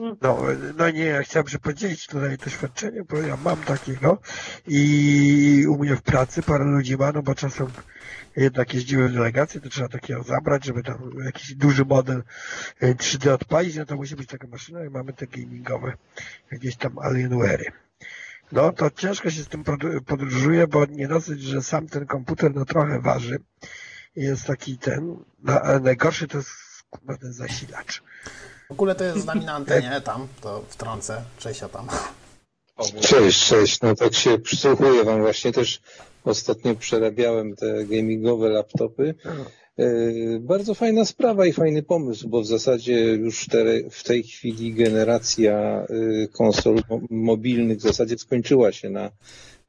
No, 0.00 0.38
no 0.76 0.90
nie, 0.90 1.04
ja 1.04 1.22
chciałem 1.22 1.48
się 1.48 1.58
podzielić 1.58 2.06
tutaj 2.06 2.38
doświadczenie, 2.38 3.04
bo 3.04 3.16
ja 3.16 3.36
mam 3.36 3.56
takiego 3.56 4.18
i 4.66 5.66
u 5.68 5.78
mnie 5.78 5.96
w 5.96 6.02
pracy 6.02 6.42
parę 6.42 6.64
ludzi 6.64 6.96
ma, 6.96 7.12
no 7.12 7.22
bo 7.22 7.34
czasem 7.34 7.66
jednak 8.36 8.74
jeździły 8.74 9.08
w 9.08 9.12
delegację, 9.12 9.60
to 9.60 9.68
trzeba 9.68 9.88
takiego 9.88 10.22
zabrać, 10.22 10.64
żeby 10.64 10.82
tam 10.82 11.10
jakiś 11.24 11.54
duży 11.54 11.84
model 11.84 12.22
e, 12.80 12.94
3D 12.94 13.30
odpalić, 13.30 13.76
no 13.76 13.86
to 13.86 13.96
musi 13.96 14.16
być 14.16 14.28
taka 14.28 14.46
maszyna 14.46 14.84
i 14.84 14.90
mamy 14.90 15.12
te 15.12 15.26
gamingowe 15.26 15.92
jakieś 16.52 16.76
tam 16.76 16.92
Alienware'y. 16.92 17.70
No 18.52 18.72
to 18.72 18.90
ciężko 18.90 19.30
się 19.30 19.42
z 19.42 19.48
tym 19.48 19.64
podróżuje, 20.06 20.66
bo 20.66 20.86
nie 20.86 21.08
dosyć, 21.08 21.42
że 21.42 21.62
sam 21.62 21.88
ten 21.88 22.06
komputer 22.06 22.54
no 22.54 22.64
trochę 22.64 23.00
waży. 23.00 23.38
Jest 24.16 24.46
taki 24.46 24.78
ten, 24.78 25.16
no, 25.42 25.60
ale 25.60 25.80
najgorszy 25.80 26.28
to 26.28 26.38
jest 26.38 26.50
kurwa, 26.90 27.16
ten 27.16 27.32
zasilacz. 27.32 28.02
W 28.70 28.72
ogóle 28.72 28.94
to 28.94 29.04
jest 29.04 29.18
z 29.18 29.24
nami 29.24 29.44
na 29.44 29.52
antenie, 29.52 30.00
tam, 30.04 30.28
to 30.42 30.64
wtrącę, 30.68 31.22
Cześć, 31.38 31.60
tam. 31.72 31.86
Cześć, 33.00 33.46
cześć. 33.46 33.80
No 33.80 33.94
tak 33.94 34.14
się 34.14 34.38
przysłuchuję 34.38 35.04
Wam. 35.04 35.20
Właśnie 35.20 35.52
też 35.52 35.80
ostatnio 36.24 36.74
przerabiałem 36.74 37.56
te 37.56 37.84
gamingowe 37.84 38.48
laptopy. 38.48 39.14
E, 39.78 39.84
Bardzo 40.40 40.74
fajna 40.74 41.04
sprawa 41.04 41.46
i 41.46 41.52
fajny 41.52 41.82
pomysł, 41.82 42.28
bo 42.28 42.40
w 42.40 42.46
zasadzie 42.46 42.98
już 43.00 43.46
te, 43.46 43.64
w 43.90 44.04
tej 44.04 44.22
chwili 44.22 44.74
generacja 44.74 45.52
e, 45.54 45.86
konsol 46.28 46.74
mo- 46.90 47.00
mobilnych 47.10 47.78
w 47.78 47.82
zasadzie 47.82 48.18
skończyła 48.18 48.72
się 48.72 48.90
na, 48.90 49.10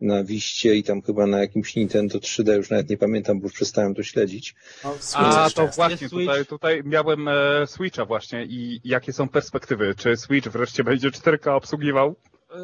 na 0.01 0.23
Wiście 0.23 0.75
i 0.75 0.83
tam 0.83 1.01
chyba 1.01 1.27
na 1.27 1.39
jakimś 1.39 1.75
Nintendo 1.75 2.19
3D, 2.19 2.55
już 2.57 2.69
nawet 2.69 2.89
nie 2.89 2.97
pamiętam, 2.97 3.39
bo 3.39 3.45
już 3.45 3.53
przestałem 3.53 3.95
to 3.95 4.03
śledzić. 4.03 4.55
No, 4.83 4.95
A, 5.13 5.49
to 5.49 5.67
właśnie, 5.67 6.09
tutaj, 6.09 6.45
tutaj 6.45 6.81
miałem 6.85 7.27
e, 7.27 7.33
Switcha 7.67 8.05
właśnie 8.05 8.45
i 8.45 8.81
jakie 8.83 9.13
są 9.13 9.29
perspektywy? 9.29 9.95
Czy 9.97 10.17
Switch 10.17 10.47
wreszcie 10.47 10.83
będzie 10.83 11.09
4K 11.09 11.49
obsługiwał? 11.55 12.15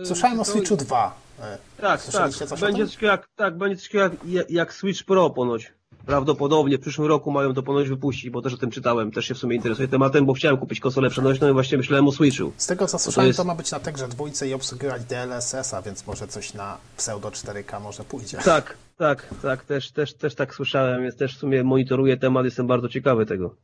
Słyszałem 0.03 0.39
o 0.39 0.45
To- 0.45 0.51
Switchu 0.51 0.77
2. 0.77 1.21
E, 1.39 1.57
Tak, 1.81 2.05
tak. 2.05 2.31
o 2.51 2.57
Będzie 2.57 2.87
coś 2.87 3.01
jak, 3.01 3.27
tak, 3.35 3.57
będzie 3.57 3.75
coś 3.77 3.93
jak, 3.93 4.11
jak 4.49 4.73
Switch 4.73 5.03
Pro 5.03 5.29
ponoć. 5.29 5.71
Prawdopodobnie 6.07 6.77
w 6.77 6.81
przyszłym 6.81 7.07
roku 7.07 7.31
mają 7.31 7.53
to 7.53 7.63
ponoć 7.63 7.89
wypuścić, 7.89 8.29
bo 8.29 8.41
też 8.41 8.53
o 8.53 8.57
tym 8.57 8.71
czytałem, 8.71 9.11
też 9.11 9.25
się 9.25 9.33
w 9.33 9.37
sumie 9.37 9.55
interesuję 9.55 9.87
tematem, 9.87 10.25
bo 10.25 10.33
chciałem 10.33 10.57
kupić 10.57 10.79
konsolę 10.79 11.09
przenośną 11.09 11.49
i 11.49 11.53
właśnie 11.53 11.77
myślałem 11.77 12.07
o 12.07 12.11
Switchu. 12.11 12.51
Z 12.57 12.67
tego 12.67 12.87
co 12.87 12.99
słyszałem, 12.99 13.27
jest- 13.27 13.37
to 13.37 13.43
ma 13.43 13.55
być 13.55 13.71
na 13.71 13.79
Tegrze 13.79 14.07
dwójce 14.07 14.47
i 14.47 14.53
obsługiwać 14.53 15.03
DLSS-a, 15.05 15.81
więc 15.81 16.07
może 16.07 16.27
coś 16.27 16.53
na 16.53 16.77
pseudo 16.97 17.29
4K 17.31 17.79
może 17.79 18.03
pójdzie. 18.03 18.37
Tak, 18.37 18.77
tak, 18.97 19.29
tak, 19.41 19.65
też, 19.65 19.91
też, 19.91 20.13
też 20.13 20.35
tak 20.35 20.55
słyszałem, 20.55 21.01
więc 21.03 21.17
też 21.17 21.35
w 21.35 21.39
sumie 21.39 21.63
monitoruję 21.63 22.17
temat, 22.17 22.45
jestem 22.45 22.67
bardzo 22.67 22.89
ciekawy 22.89 23.25
tego. 23.25 23.55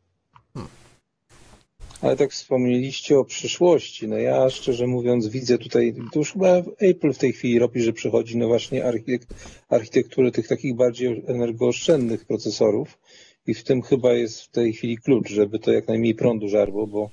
Ale 2.03 2.17
tak 2.17 2.31
wspomnieliście 2.31 3.19
o 3.19 3.25
przyszłości. 3.25 4.07
No 4.07 4.17
ja 4.17 4.49
szczerze 4.49 4.87
mówiąc 4.87 5.27
widzę 5.27 5.57
tutaj, 5.57 5.95
to 6.11 6.19
już 6.19 6.33
chyba 6.33 6.61
Apple 6.79 7.13
w 7.13 7.17
tej 7.17 7.33
chwili 7.33 7.59
robi, 7.59 7.81
że 7.81 7.93
przechodzi 7.93 8.37
no 8.37 8.47
właśnie 8.47 8.85
architekt, 8.85 9.33
architekturę 9.69 10.31
tych 10.31 10.47
takich 10.47 10.75
bardziej 10.75 11.23
energooszczędnych 11.27 12.25
procesorów 12.25 12.99
i 13.47 13.53
w 13.53 13.63
tym 13.63 13.81
chyba 13.81 14.13
jest 14.13 14.41
w 14.41 14.49
tej 14.49 14.73
chwili 14.73 14.97
klucz, 14.97 15.29
żeby 15.29 15.59
to 15.59 15.71
jak 15.71 15.87
najmniej 15.87 16.15
prądu 16.15 16.49
żarło, 16.49 16.87
bo 16.87 17.09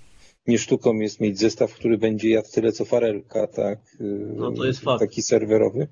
nie 0.47 0.59
sztuką 0.59 0.95
jest 0.95 1.21
mieć 1.21 1.39
zestaw, 1.39 1.75
który 1.75 1.99
będzie 1.99 2.31
jadł 2.31 2.49
tyle 2.53 2.73
co 2.73 2.85
farelka, 2.85 3.47
tak? 3.47 3.79
No 4.37 4.53
to 4.53 4.65
jest 4.65 4.81
fakt. 4.81 5.01
Taki 5.01 5.23
serwerowy. 5.23 5.89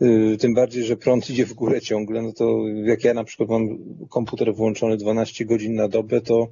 Yy, 0.00 0.36
Tym 0.36 0.54
bardziej, 0.54 0.84
że 0.84 0.96
prąd 0.96 1.30
idzie 1.30 1.46
w 1.46 1.54
górę 1.54 1.80
ciągle, 1.80 2.22
no 2.22 2.32
to 2.32 2.58
jak 2.84 3.04
ja 3.04 3.14
na 3.14 3.24
przykład 3.24 3.48
mam 3.48 3.78
komputer 4.08 4.54
włączony 4.54 4.96
12 4.96 5.44
godzin 5.44 5.74
na 5.74 5.88
dobę, 5.88 6.20
to 6.20 6.48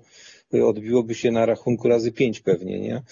odbiłoby 0.52 1.14
się 1.14 1.31
na 1.31 1.47
rachunku 1.47 1.89
razy 1.89 2.12
pięć 2.12 2.40
pewnie, 2.40 2.81
nie? 2.81 3.02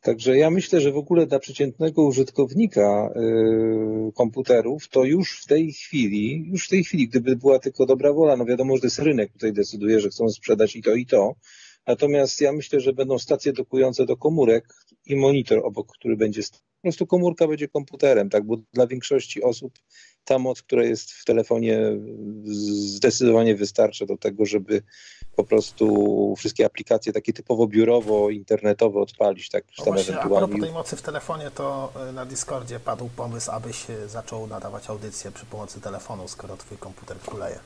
Także 0.00 0.38
ja 0.38 0.50
myślę, 0.50 0.80
że 0.80 0.92
w 0.92 0.96
ogóle 0.96 1.26
dla 1.26 1.38
przeciętnego 1.38 2.02
użytkownika 2.02 3.10
y, 3.16 4.12
komputerów 4.12 4.88
to 4.88 5.04
już 5.04 5.42
w 5.42 5.46
tej 5.46 5.72
chwili, 5.72 6.44
już 6.52 6.66
w 6.66 6.68
tej 6.68 6.84
chwili, 6.84 7.08
gdyby 7.08 7.36
była 7.36 7.58
tylko 7.58 7.86
dobra 7.86 8.12
wola, 8.12 8.36
no 8.36 8.44
wiadomo, 8.44 8.76
że 8.76 8.80
to 8.80 8.86
jest 8.86 8.98
rynek, 8.98 9.32
tutaj 9.32 9.52
decyduje, 9.52 10.00
że 10.00 10.08
chcą 10.08 10.28
sprzedać 10.28 10.76
i 10.76 10.82
to 10.82 10.94
i 10.94 11.06
to. 11.06 11.34
Natomiast 11.86 12.40
ja 12.40 12.52
myślę, 12.52 12.80
że 12.80 12.92
będą 12.92 13.18
stacje 13.18 13.52
dokujące 13.52 14.06
do 14.06 14.16
komórek 14.16 14.74
i 15.06 15.16
monitor 15.16 15.60
obok, 15.64 15.92
który 15.92 16.16
będzie 16.16 16.42
po 16.42 16.82
prostu 16.82 17.06
komórka 17.06 17.48
będzie 17.48 17.68
komputerem, 17.68 18.30
tak, 18.30 18.44
bo 18.44 18.56
dla 18.72 18.86
większości 18.86 19.42
osób 19.42 19.78
ta 20.24 20.38
moc, 20.38 20.62
która 20.62 20.84
jest 20.84 21.12
w 21.12 21.24
telefonie 21.24 21.78
zdecydowanie 22.44 23.54
wystarcza 23.54 24.06
do 24.06 24.16
tego, 24.16 24.46
żeby 24.46 24.82
po 25.40 25.44
prostu 25.44 26.34
wszystkie 26.38 26.66
aplikacje 26.66 27.12
takie 27.12 27.32
typowo 27.32 27.66
biurowo, 27.66 28.30
internetowe 28.30 29.00
odpalić, 29.00 29.48
tak, 29.48 29.64
no 29.78 29.84
tam 29.84 29.94
właśnie, 29.94 30.14
ewentualnie. 30.14 30.44
A 30.44 30.48
propos 30.48 30.66
tej 30.66 30.72
mocy 30.72 30.96
w 30.96 31.02
telefonie, 31.02 31.50
to 31.50 31.92
y, 32.10 32.12
na 32.12 32.26
Discordzie 32.26 32.80
padł 32.80 33.10
pomysł, 33.16 33.50
abyś 33.50 33.86
zaczął 34.06 34.46
nadawać 34.46 34.90
audycję 34.90 35.30
przy 35.30 35.46
pomocy 35.46 35.80
telefonu, 35.80 36.28
skoro 36.28 36.56
twój 36.56 36.78
komputer 36.78 37.16
kuleje. 37.18 37.58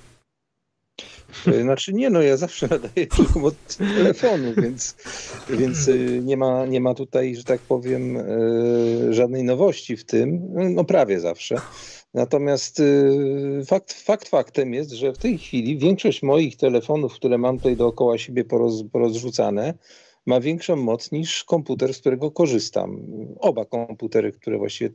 Y, 1.48 1.62
znaczy 1.62 1.92
nie, 1.92 2.10
no 2.10 2.22
ja 2.22 2.36
zawsze 2.36 2.68
nadaję 2.68 3.06
przy 3.06 3.24
pomocy 3.24 3.78
telefonu, 3.78 4.52
więc, 4.62 4.96
więc 5.50 5.88
y, 5.88 6.20
nie, 6.24 6.36
ma, 6.36 6.66
nie 6.66 6.80
ma 6.80 6.94
tutaj, 6.94 7.36
że 7.36 7.44
tak 7.44 7.60
powiem, 7.60 8.18
żadnej 9.10 9.44
nowości 9.44 9.96
w 9.96 10.04
tym, 10.04 10.40
no 10.74 10.84
prawie 10.84 11.20
zawsze. 11.20 11.56
Natomiast 12.14 12.80
y, 12.80 13.62
fakt, 13.66 13.92
fakt 13.92 14.28
faktem 14.28 14.74
jest, 14.74 14.90
że 14.90 15.12
w 15.12 15.18
tej 15.18 15.38
chwili 15.38 15.78
większość 15.78 16.22
moich 16.22 16.56
telefonów, 16.56 17.14
które 17.14 17.38
mam 17.38 17.56
tutaj 17.56 17.76
dookoła 17.76 18.18
siebie 18.18 18.44
poroz, 18.44 18.84
porozrzucane, 18.92 19.74
większą 20.40 20.76
moc 20.76 21.12
niż 21.12 21.44
komputer, 21.44 21.94
z 21.94 21.98
którego 21.98 22.30
korzystam. 22.30 23.06
Oba 23.40 23.64
komputery, 23.64 24.32
które 24.32 24.58
właściwie 24.58 24.90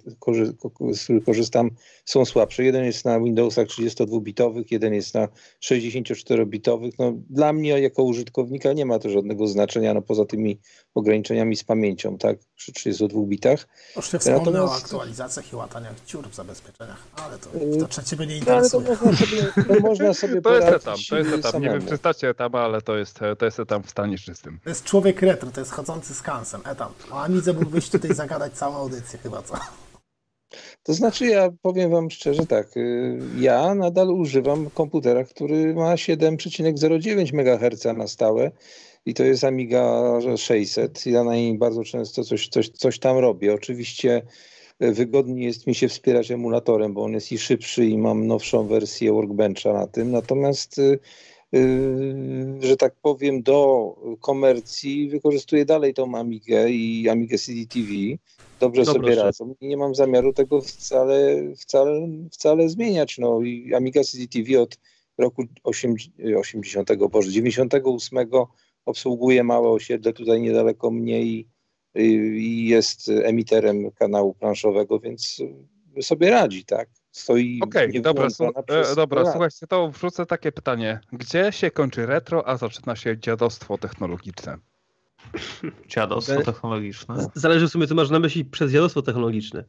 z 0.91 1.03
których 1.03 1.23
korzystam, 1.23 1.72
są 2.06 2.26
słabsze. 2.26 2.64
Jeden 2.64 2.85
jest 2.85 3.06
na 3.06 3.19
Windowsach 3.19 3.68
32-bitowych, 3.68 4.64
jeden 4.72 4.93
jest 4.93 5.14
na 5.14 5.27
64-bitowych. 5.64 6.91
No, 6.99 7.14
dla 7.30 7.53
mnie 7.53 7.69
jako 7.69 8.03
użytkownika 8.03 8.73
nie 8.73 8.85
ma 8.85 8.99
to 8.99 9.10
żadnego 9.10 9.47
znaczenia, 9.47 9.93
no, 9.93 10.01
poza 10.01 10.26
tymi 10.26 10.60
ograniczeniami 10.95 11.56
z 11.56 11.64
pamięcią, 11.64 12.18
tak, 12.18 12.38
przy 12.56 12.73
32 12.73 13.22
bitach. 13.22 13.68
Już 13.95 14.14
nie 14.14 14.19
wspomnę 14.19 14.39
Natomiast... 14.39 14.73
o 14.73 14.76
aktualizacjach 14.76 15.53
i 15.53 15.56
łataniach 15.56 15.95
dziur 16.07 16.30
w 16.30 16.35
zabezpieczeniach, 16.35 17.07
ale 17.15 17.38
to, 17.38 17.49
to 17.80 17.88
trzecie 17.88 18.26
nie 18.26 18.38
interesuje. 18.38 18.84
No, 18.84 18.89
ale 18.89 18.97
to 18.97 19.06
można 19.06 19.23
sobie, 19.23 19.64
to 19.68 19.80
można 19.89 20.14
sobie 20.14 20.41
to 20.41 20.56
jest 20.56 20.68
etam, 20.68 20.97
to 21.10 21.18
jest 21.18 21.34
etam. 21.34 21.61
Nie 21.61 21.69
wiem, 21.69 21.85
czy 21.88 21.97
stacie 21.97 22.30
etam, 22.30 22.56
ale 22.56 22.81
to 22.81 22.97
jest, 22.97 23.19
to 23.39 23.45
jest 23.45 23.60
etam 23.60 23.84
w 23.84 23.89
stanie 23.89 24.18
czystym. 24.18 24.60
To 24.64 24.69
jest 24.69 24.84
człowiek 24.84 25.18
retro, 25.21 25.51
to 25.51 25.59
jest 25.59 25.71
chodzący 25.71 26.13
z 26.13 26.21
kansem, 26.21 26.61
etam. 26.65 26.91
O 27.11 27.23
Amidze 27.23 27.53
mógłbyś 27.53 27.89
tutaj 27.89 28.13
zagadać 28.13 28.53
całą 28.53 28.75
audycję 28.75 29.19
chyba, 29.19 29.41
co? 29.41 29.55
To 30.83 30.93
znaczy, 30.93 31.25
ja 31.25 31.49
powiem 31.61 31.91
Wam 31.91 32.11
szczerze 32.11 32.45
tak, 32.45 32.77
y, 32.77 33.19
ja 33.37 33.75
nadal 33.75 34.09
używam 34.09 34.69
komputera, 34.69 35.23
który 35.23 35.73
ma 35.73 35.95
7,09 35.95 37.33
MHz 37.33 37.97
na 37.97 38.07
stałe 38.07 38.51
i 39.05 39.13
to 39.13 39.23
jest 39.23 39.43
Amiga 39.43 40.03
600. 40.37 41.05
Ja 41.05 41.23
na 41.23 41.35
niej 41.35 41.57
bardzo 41.57 41.83
często 41.83 42.23
coś, 42.23 42.47
coś, 42.47 42.69
coś 42.69 42.99
tam 42.99 43.17
robię. 43.17 43.53
Oczywiście 43.53 44.21
y, 44.83 44.91
wygodniej 44.91 45.45
jest 45.45 45.67
mi 45.67 45.75
się 45.75 45.87
wspierać 45.87 46.31
emulatorem, 46.31 46.93
bo 46.93 47.03
on 47.03 47.13
jest 47.13 47.31
i 47.31 47.37
szybszy 47.37 47.85
i 47.85 47.97
mam 47.97 48.27
nowszą 48.27 48.67
wersję 48.67 49.13
Workbencha 49.13 49.73
na 49.73 49.87
tym. 49.87 50.11
Natomiast 50.11 50.77
y, 50.77 50.99
że 52.59 52.77
tak 52.77 52.95
powiem, 53.01 53.41
do 53.41 53.95
komercji 54.21 55.09
wykorzystuję 55.09 55.65
dalej 55.65 55.93
tą 55.93 56.15
Amigę 56.15 56.69
i 56.69 57.09
Amigę 57.09 57.38
CDTV 57.38 57.93
dobrze 58.59 58.84
Dobro 58.84 59.01
sobie 59.03 59.15
radzą 59.15 59.55
i 59.61 59.67
nie 59.67 59.77
mam 59.77 59.95
zamiaru 59.95 60.34
tego 60.34 60.61
wcale, 60.61 61.43
wcale, 61.57 62.07
wcale 62.31 62.69
zmieniać. 62.69 63.17
No 63.17 63.41
i 63.41 63.73
Amiga 63.73 64.03
CCTV 64.03 64.61
od 64.61 64.77
roku 65.17 65.43
80, 65.63 66.89
boże, 67.11 67.31
98 67.31 68.30
obsługuje 68.85 69.43
małe 69.43 69.69
osiedle 69.69 70.13
tutaj 70.13 70.41
niedaleko 70.41 70.91
mnie 70.91 71.21
i, 71.23 71.47
i 71.95 72.67
jest 72.67 73.09
emiterem 73.09 73.91
kanału 73.91 74.34
planszowego, 74.34 74.99
więc 74.99 75.41
sobie 76.01 76.30
radzi, 76.30 76.65
tak? 76.65 76.89
Stoi 77.11 77.60
Okej, 77.64 77.90
okay, 77.90 78.02
dobra, 78.02 78.27
e, 78.68 78.95
dobra 78.95 79.31
słuchajcie, 79.31 79.68
to 79.68 79.90
wrzucę 79.90 80.26
takie 80.26 80.52
pytanie. 80.52 80.99
Gdzie 81.14 81.52
się 81.52 81.72
kończy 81.72 82.06
retro, 82.06 82.48
a 82.48 82.57
zaczyna 82.57 82.95
się 82.95 83.18
dziadostwo 83.18 83.77
technologiczne? 83.77 84.57
Dziadostwo 85.88 86.44
technologiczne. 86.44 87.27
Zależy 87.36 87.68
w 87.68 87.72
sumie, 87.72 87.88
co 87.88 87.95
masz 87.95 88.10
na 88.10 88.19
myśli 88.19 88.45
przez 88.45 88.72
dziadostwo 88.72 89.02
technologiczne. 89.02 89.64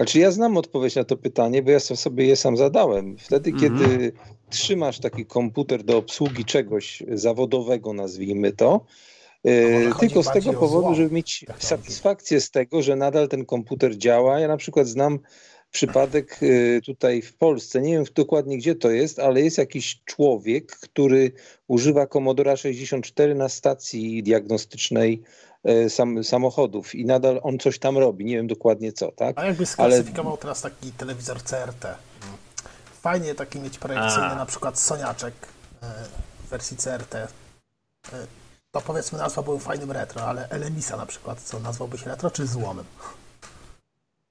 Znaczy 0.00 0.18
ja 0.18 0.30
znam 0.30 0.56
odpowiedź 0.56 0.96
na 0.96 1.04
to 1.04 1.16
pytanie, 1.16 1.62
bo 1.62 1.70
ja 1.70 1.80
sobie 1.80 2.26
je 2.26 2.36
sam 2.36 2.56
zadałem. 2.56 3.16
Wtedy, 3.18 3.50
mm 3.50 3.60
-hmm. 3.60 3.78
kiedy 3.78 4.12
trzymasz 4.50 4.98
taki 4.98 5.26
komputer 5.26 5.82
do 5.82 5.98
obsługi 5.98 6.44
czegoś 6.44 7.02
zawodowego, 7.12 7.92
nazwijmy 7.92 8.52
to, 8.52 8.84
e, 9.44 9.94
tylko 9.94 10.22
z 10.22 10.32
tego 10.32 10.52
powodu, 10.52 10.94
żeby 10.94 11.14
mieć 11.14 11.46
satysfakcję 11.58 12.40
z 12.40 12.50
tego, 12.50 12.82
że 12.82 12.96
nadal 12.96 13.28
ten 13.28 13.46
komputer 13.46 13.96
działa. 13.98 14.40
Ja 14.40 14.48
na 14.48 14.56
przykład 14.56 14.86
znam 14.86 15.18
przypadek 15.70 16.42
y, 16.42 16.80
tutaj 16.86 17.22
w 17.22 17.34
Polsce, 17.34 17.80
nie 17.80 17.92
wiem 17.92 18.04
dokładnie 18.14 18.58
gdzie 18.58 18.74
to 18.74 18.90
jest, 18.90 19.18
ale 19.18 19.40
jest 19.40 19.58
jakiś 19.58 20.00
człowiek, 20.04 20.76
który 20.76 21.32
używa 21.68 22.06
Commodora 22.06 22.56
64 22.56 23.34
na 23.34 23.48
stacji 23.48 24.22
diagnostycznej 24.22 25.22
y, 25.68 25.90
sam, 25.90 26.24
samochodów 26.24 26.94
i 26.94 27.04
nadal 27.04 27.40
on 27.42 27.58
coś 27.58 27.78
tam 27.78 27.98
robi, 27.98 28.24
nie 28.24 28.36
wiem 28.36 28.46
dokładnie 28.46 28.92
co, 28.92 29.12
tak? 29.12 29.38
A 29.38 29.46
jakby 29.46 29.66
sklasyfikował 29.66 30.32
ale... 30.32 30.40
teraz 30.40 30.62
taki 30.62 30.92
telewizor 30.92 31.42
CRT? 31.42 31.86
Fajnie 33.02 33.34
taki 33.34 33.60
mieć 33.60 33.78
projekcyjny, 33.78 34.26
A. 34.28 34.34
na 34.34 34.46
przykład 34.46 34.78
Soniaczek 34.78 35.34
y, 35.34 35.86
w 36.46 36.48
wersji 36.50 36.76
CRT. 36.76 37.28
To 38.72 38.80
powiedzmy 38.80 39.18
nazwa 39.18 39.42
był 39.42 39.58
fajnym 39.58 39.92
retro, 39.92 40.22
ale 40.22 40.48
Elemisa 40.48 40.96
na 40.96 41.06
przykład, 41.06 41.40
co 41.40 41.60
nazwałbyś 41.60 42.06
retro 42.06 42.30
czy 42.30 42.46
złomem? 42.46 42.84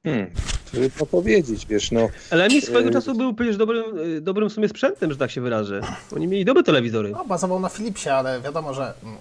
Hmm, 0.05 0.31
trudno 0.71 1.05
powiedzieć, 1.05 1.65
wiesz, 1.65 1.91
no. 1.91 2.09
Ale 2.31 2.47
mi 2.47 2.61
swojego 2.61 2.89
e... 2.89 2.93
czasu 2.93 3.15
był 3.15 3.33
przecież 3.33 3.57
dobrym, 3.57 3.83
e, 4.17 4.21
dobrym 4.21 4.49
w 4.49 4.53
sumie 4.53 4.69
sprzętem, 4.69 5.11
że 5.11 5.17
tak 5.17 5.31
się 5.31 5.41
wyrażę. 5.41 5.81
Oni 6.15 6.27
mieli 6.27 6.45
dobre 6.45 6.63
telewizory. 6.63 7.09
No, 7.09 7.25
bazował 7.25 7.59
na 7.59 7.69
Philipsie, 7.69 8.09
ale 8.09 8.41
wiadomo, 8.41 8.73
że 8.73 8.93
mm, 9.03 9.17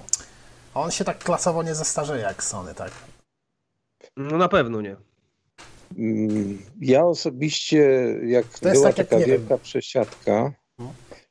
on 0.75 0.91
się 0.91 1.05
tak 1.05 1.19
klasowo 1.19 1.63
nie 1.63 1.75
zestarzeje 1.75 2.23
jak 2.23 2.45
Sony, 2.45 2.75
tak? 2.75 2.91
No 4.17 4.39
na 4.39 4.49
pewno 4.49 4.81
nie. 4.81 4.97
Mm, 5.99 6.63
ja 6.81 7.05
osobiście, 7.05 7.79
jak 8.27 8.47
była 8.63 8.87
tak, 8.87 8.97
taka 8.97 9.19
jak 9.19 9.29
wielka 9.29 9.49
wiem. 9.49 9.59
przesiadka, 9.59 10.53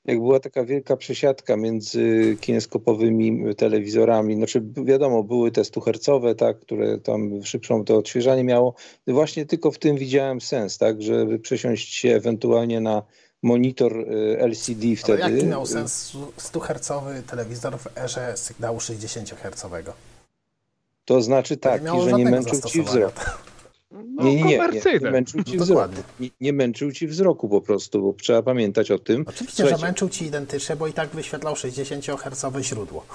jak 0.07 0.19
była 0.19 0.39
taka 0.39 0.65
wielka 0.65 0.97
przesiadka 0.97 1.57
między 1.57 2.37
kineskopowymi 2.41 3.55
telewizorami, 3.55 4.35
znaczy 4.35 4.63
wiadomo, 4.83 5.23
były 5.23 5.51
te 5.51 5.65
stuhercowe, 5.65 6.35
tak, 6.35 6.59
które 6.59 6.97
tam 6.97 7.43
szybszą 7.43 7.85
to 7.85 7.97
odświeżanie 7.97 8.43
miało. 8.43 8.73
Właśnie 9.07 9.45
tylko 9.45 9.71
w 9.71 9.77
tym 9.77 9.97
widziałem 9.97 10.41
sens, 10.41 10.77
tak, 10.77 11.01
żeby 11.01 11.39
przesiąść 11.39 11.93
się 11.93 12.09
ewentualnie 12.09 12.79
na 12.79 13.03
monitor 13.43 13.99
y, 13.99 14.37
LCD 14.39 14.95
wtedy. 14.97 15.23
Ale 15.23 15.35
jaki 15.35 15.47
miał 15.47 15.65
sens 15.65 16.15
100-hercowy 16.37 17.23
telewizor 17.23 17.77
w 17.79 17.97
erze 17.97 18.37
sygnału 18.37 18.77
60-hercowego? 18.77 19.91
To 21.05 21.21
znaczy 21.21 21.57
tak, 21.57 21.81
że 22.03 22.13
nie 22.13 22.25
męczył 22.25 22.61
ci 22.61 22.83
wzrok. 22.83 23.46
No, 23.91 24.23
nie, 24.23 24.35
nie, 24.35 24.43
nie, 24.43 24.57
nie, 24.57 24.99
nie 25.01 25.11
męczył 25.11 25.43
ci 25.43 25.57
no, 25.57 25.63
wzroku. 25.63 25.93
Nie, 26.19 26.29
nie, 26.41 26.53
męczył 26.53 26.91
ci 26.91 27.07
wzroku 27.07 27.49
po 27.49 27.61
prostu, 27.61 28.01
bo 28.01 28.13
trzeba 28.13 28.43
pamiętać 28.43 28.91
o 28.91 28.99
tym. 28.99 29.25
Oczywiście, 29.27 29.55
Słuchajcie, 29.55 29.79
że 29.79 29.85
męczył 29.85 30.09
ci 30.09 30.25
identycznie, 30.25 30.75
bo 30.75 30.87
i 30.87 30.93
tak 30.93 31.09
wyświetlał 31.09 31.53
60-hercowe 31.53 32.61
źródło. 32.61 33.05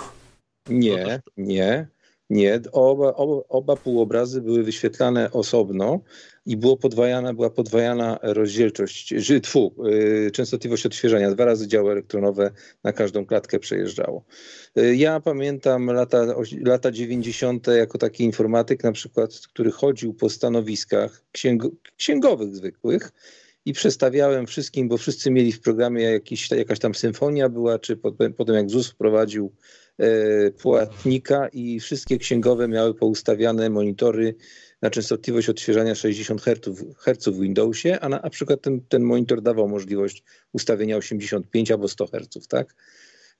Nie, 0.68 1.22
nie, 1.36 1.86
nie. 2.30 2.60
Oba, 2.72 3.14
oba, 3.14 3.42
oba 3.48 3.76
półobrazy 3.76 4.40
były 4.40 4.62
wyświetlane 4.62 5.30
osobno 5.30 6.00
i 6.46 6.56
było 6.56 6.76
podwajana, 6.76 7.34
była 7.34 7.50
podwajana 7.50 8.18
rozdzielczość, 8.22 9.14
tfu, 9.42 9.74
yy, 9.84 10.30
częstotliwość 10.30 10.86
odświeżania. 10.86 11.30
Dwa 11.30 11.44
razy 11.44 11.68
działy 11.68 11.92
elektronowe 11.92 12.50
na 12.84 12.92
każdą 12.92 13.26
klatkę 13.26 13.58
przejeżdżało. 13.58 14.24
Yy, 14.76 14.96
ja 14.96 15.20
pamiętam 15.20 15.86
lata, 15.86 16.26
lata 16.64 16.90
90. 16.90 17.66
jako 17.66 17.98
taki 17.98 18.24
informatyk 18.24 18.84
na 18.84 18.92
przykład, 18.92 19.30
który 19.52 19.70
chodził 19.70 20.14
po 20.14 20.28
stanowiskach 20.28 21.24
księgo, 21.32 21.70
księgowych 21.96 22.54
zwykłych 22.54 23.12
i 23.64 23.72
przestawiałem 23.72 24.46
wszystkim, 24.46 24.88
bo 24.88 24.96
wszyscy 24.96 25.30
mieli 25.30 25.52
w 25.52 25.60
programie 25.60 26.02
jakiś, 26.02 26.50
jakaś 26.50 26.78
tam 26.78 26.94
symfonia 26.94 27.48
była, 27.48 27.78
czy 27.78 27.96
potem, 27.96 28.34
potem 28.34 28.54
jak 28.54 28.70
ZUS 28.70 28.90
wprowadził 28.90 29.52
e, 29.98 30.50
płatnika 30.50 31.48
i 31.48 31.80
wszystkie 31.80 32.18
księgowe 32.18 32.68
miały 32.68 32.94
poustawiane 32.94 33.70
monitory 33.70 34.34
na 34.82 34.90
częstotliwość 34.90 35.48
odświeżania 35.48 35.94
60 35.94 36.42
Hz 36.98 37.28
w 37.28 37.40
Windowsie, 37.40 38.00
a 38.00 38.08
na, 38.08 38.20
na 38.20 38.30
przykład 38.30 38.60
ten, 38.60 38.80
ten 38.88 39.02
monitor 39.02 39.42
dawał 39.42 39.68
możliwość 39.68 40.24
ustawienia 40.52 40.96
85 40.96 41.70
albo 41.70 41.88
100 41.88 42.06
Hz, 42.06 42.48
tak? 42.48 42.74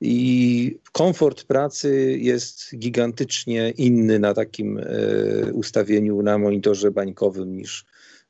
i 0.05 0.79
komfort 0.93 1.45
pracy 1.45 2.19
jest 2.21 2.77
gigantycznie 2.77 3.71
inny 3.71 4.19
na 4.19 4.35
takim 4.35 4.79
e, 4.79 5.53
ustawieniu 5.53 6.23
na 6.23 6.39
monitorze 6.39 6.91
bańkowym 6.91 7.57
niż, 7.57 7.85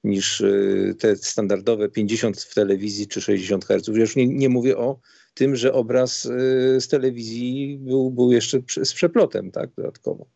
niż 0.04 0.40
e, 0.40 0.54
te 0.98 1.16
standardowe 1.16 1.88
50 1.88 2.40
w 2.40 2.54
telewizji 2.54 3.06
czy 3.06 3.20
60 3.20 3.64
Hz. 3.64 3.88
Już 3.88 4.16
nie, 4.16 4.26
nie 4.26 4.48
mówię 4.48 4.76
o 4.78 5.00
tym, 5.34 5.56
że 5.56 5.72
obraz 5.72 6.26
e, 6.26 6.80
z 6.80 6.88
telewizji 6.88 7.78
był, 7.80 8.10
był 8.10 8.32
jeszcze 8.32 8.58
z 8.84 8.94
przeplotem, 8.94 9.50
tak, 9.50 9.70
dodatkowo. 9.76 10.26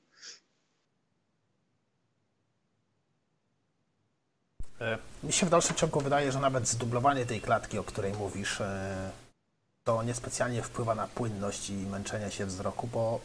Mi 5.24 5.32
się 5.32 5.46
w 5.46 5.50
dalszym 5.50 5.76
ciągu 5.76 6.00
wydaje, 6.00 6.32
że 6.32 6.40
nawet 6.40 6.68
zdublowanie 6.68 7.26
tej 7.26 7.40
klatki, 7.40 7.78
o 7.78 7.84
której 7.84 8.12
mówisz, 8.12 8.62
to 9.84 10.02
niespecjalnie 10.02 10.62
wpływa 10.62 10.94
na 10.94 11.06
płynność 11.08 11.70
i 11.70 11.72
męczenie 11.72 12.30
się 12.30 12.46
wzroku, 12.46 12.88
bo 12.92 13.20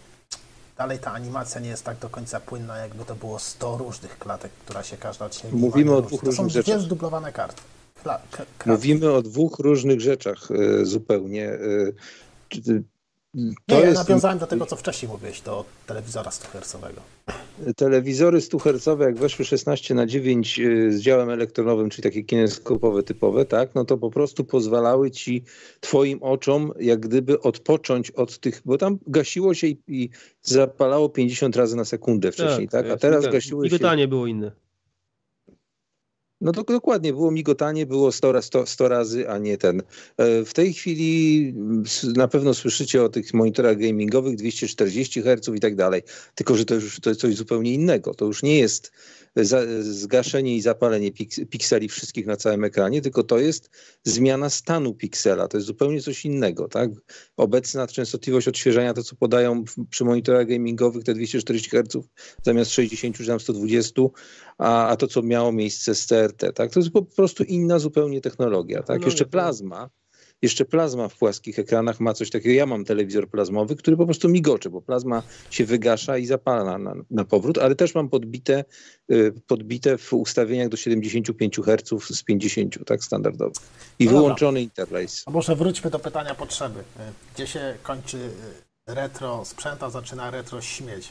dalej 0.78 1.00
ta 1.00 1.12
animacja 1.12 1.62
nie 1.62 1.70
jest 1.70 1.84
tak 1.86 1.98
do 1.98 2.10
końca 2.10 2.40
płynna, 2.40 2.78
jakby 2.78 3.06
to 3.06 3.16
było 3.16 3.40
100 3.40 3.78
różnych 3.78 4.20
klatek, 4.20 4.52
która 4.66 4.84
się 4.84 4.98
każda 4.98 5.26
od 5.26 5.36
siebie 5.36 5.54
Mówimy 5.58 5.96
o 5.96 6.02
dwóch 6.02 6.12
różni. 6.24 6.30
To 6.30 6.36
są 6.38 6.44
różnych 6.44 6.64
dwie 6.64 6.74
rzeczach. 6.74 6.86
zdublowane 6.86 7.32
karty. 7.34 7.62
Kla- 8.04 8.20
k-. 8.32 8.46
Mówimy 8.66 9.12
o 9.12 9.22
dwóch 9.22 9.60
różnych 9.60 10.02
rzeczach 10.02 10.50
e, 10.52 10.86
zupełnie. 10.86 11.58
To 13.32 13.38
Nie, 13.76 13.82
ja 13.82 13.86
jest 13.86 14.10
nawiązałem 14.10 14.40
do 14.40 14.48
tego, 14.48 14.66
co 14.66 14.76
wcześniej 14.76 15.12
mówiłeś, 15.12 15.42
do 15.42 15.66
telewizora 15.88 16.32
100 16.32 16.48
Hz. 16.48 16.78
telewizory 17.76 18.42
100 18.42 18.60
Hz, 18.60 19.00
jak 19.00 19.16
weszły 19.18 19.46
16 19.46 19.96
na 19.96 20.06
9 20.06 20.60
e, 20.60 20.92
z 20.92 21.02
działem 21.02 21.30
elektronowym, 21.30 21.90
czyli 21.90 22.04
takie 22.04 22.24
kineskopowe 22.24 23.04
typowe, 23.04 23.46
tak, 23.46 23.76
no 23.76 23.86
to 23.86 23.98
po 23.98 24.10
prostu 24.12 24.44
pozwalały 24.44 25.12
ci, 25.12 25.44
twoim 25.80 26.24
oczom, 26.24 26.72
jak 26.80 27.00
gdyby 27.00 27.42
odpocząć 27.42 28.12
od 28.12 28.40
tych, 28.40 28.62
bo 28.66 28.78
tam 28.78 28.98
gasiło 29.08 29.54
się 29.54 29.68
i, 29.68 29.78
i 29.88 30.10
zapalało 30.42 31.10
50 31.10 31.56
razy 31.56 31.76
na 31.76 31.86
sekundę 31.86 32.32
wcześniej, 32.32 32.68
tak, 32.70 32.86
a 32.86 32.90
jest 32.90 33.02
teraz 33.02 33.20
miganie. 33.20 33.38
gasiło 33.38 33.64
się... 33.64 33.74
Migotanie 33.74 34.08
było 34.08 34.28
inne. 34.28 34.52
No 36.42 36.52
to 36.52 36.64
dokładnie, 36.64 37.14
było 37.14 37.32
migotanie, 37.32 37.86
było 37.86 38.12
100, 38.12 38.32
ra- 38.32 38.42
100, 38.42 38.66
100 38.66 38.88
razy, 38.88 39.30
a 39.30 39.38
nie 39.38 39.58
ten. 39.58 39.82
E, 40.18 40.46
W 40.46 40.54
tej 40.54 40.74
chwili 40.74 41.50
mm, 41.56 41.84
na 42.16 42.28
pewno 42.28 42.54
słyszycie 42.54 43.04
o 43.04 43.10
tych 43.10 43.34
monitorach 43.34 43.78
gamingowych 43.78 44.36
240 44.36 45.22
Hz 45.22 45.56
i 45.56 45.60
tak 45.60 45.76
dalej, 45.76 46.02
tylko 46.36 46.56
że 46.56 46.66
to 46.66 46.76
już 46.76 47.00
to 47.00 47.10
jest 47.10 47.22
coś 47.22 47.36
zupełnie 47.36 47.74
innego. 47.74 48.14
To 48.14 48.26
już 48.26 48.44
nie 48.44 48.60
jest 48.60 48.92
zgaszenie 49.82 50.56
i 50.56 50.62
zapalenie 50.62 51.12
piks, 51.12 51.40
pikseli 51.50 51.90
wszystkich 51.90 52.26
na 52.26 52.38
całym 52.38 52.64
ekranie, 52.64 53.02
tylko 53.02 53.24
to 53.24 53.40
jest 53.40 53.70
zmiana 54.04 54.50
stanu 54.50 54.94
piksela. 54.94 55.48
To 55.48 55.58
jest 55.58 55.68
zupełnie 55.68 56.02
coś 56.02 56.26
innego. 56.26 56.68
Tak? 56.68 56.90
Obecna 57.38 57.88
częstotliwość 57.88 58.48
odświeżania, 58.48 58.94
to 58.94 59.04
co 59.04 59.16
podają 59.16 59.64
przy 59.90 60.06
monitorach 60.06 60.48
gamingowych, 60.48 61.04
te 61.04 61.14
240 61.14 61.70
Hz 61.70 61.98
zamiast 62.44 62.72
60 62.72 63.18
czy 63.18 63.28
tam 63.28 63.40
120, 63.40 64.02
a, 64.62 64.88
a 64.88 64.96
to, 64.96 65.08
co 65.08 65.22
miało 65.22 65.52
miejsce 65.52 65.96
z 65.96 66.08
CRT, 66.08 66.54
tak? 66.54 66.72
To 66.72 66.80
jest 66.80 66.92
po 66.92 67.02
prostu 67.02 67.44
inna 67.44 67.80
zupełnie 67.80 68.22
technologia, 68.22 68.78
tak? 68.78 68.86
Technologia, 68.86 69.08
Jeszcze 69.08 69.24
tak. 69.24 69.32
plazma, 69.32 69.90
jeszcze 70.42 70.66
plazma 70.66 71.08
w 71.08 71.18
płaskich 71.18 71.60
ekranach 71.60 72.00
ma 72.00 72.14
coś 72.14 72.30
takiego. 72.30 72.56
Ja 72.56 72.66
mam 72.66 72.86
telewizor 72.86 73.30
plazmowy, 73.30 73.76
który 73.76 73.98
po 73.98 74.06
prostu 74.06 74.30
migocze, 74.30 74.70
bo 74.70 74.82
plazma 74.82 75.24
się 75.50 75.66
wygasza 75.66 76.18
i 76.18 76.26
zapala 76.26 76.78
na, 76.78 76.96
na 77.10 77.26
powrót, 77.26 77.58
ale 77.58 77.76
też 77.76 77.96
mam 77.96 78.10
podbite, 78.10 78.66
y, 79.12 79.34
podbite 79.48 79.98
w 79.98 80.14
ustawieniach 80.14 80.70
do 80.70 80.78
75 80.78 81.58
Hz 81.58 82.16
z 82.18 82.24
50, 82.24 82.86
tak? 82.86 83.04
Standardowo. 83.04 83.52
I 84.00 84.06
No 84.06 84.12
wyłączony 84.12 84.62
interlace. 84.62 85.24
A 85.26 85.32
może 85.32 85.56
wróćmy 85.56 85.90
do 85.92 86.00
pytania 86.00 86.36
potrzeby. 86.36 86.80
Y, 86.80 86.84
Gdzie 87.36 87.48
się 87.48 87.76
kończy 87.84 88.18
y, 88.18 88.96
retro 88.96 89.46
sprzęt, 89.46 89.84
a 89.84 89.90
zaczyna 89.90 90.32
retro 90.32 90.62
śmieć? 90.62 91.10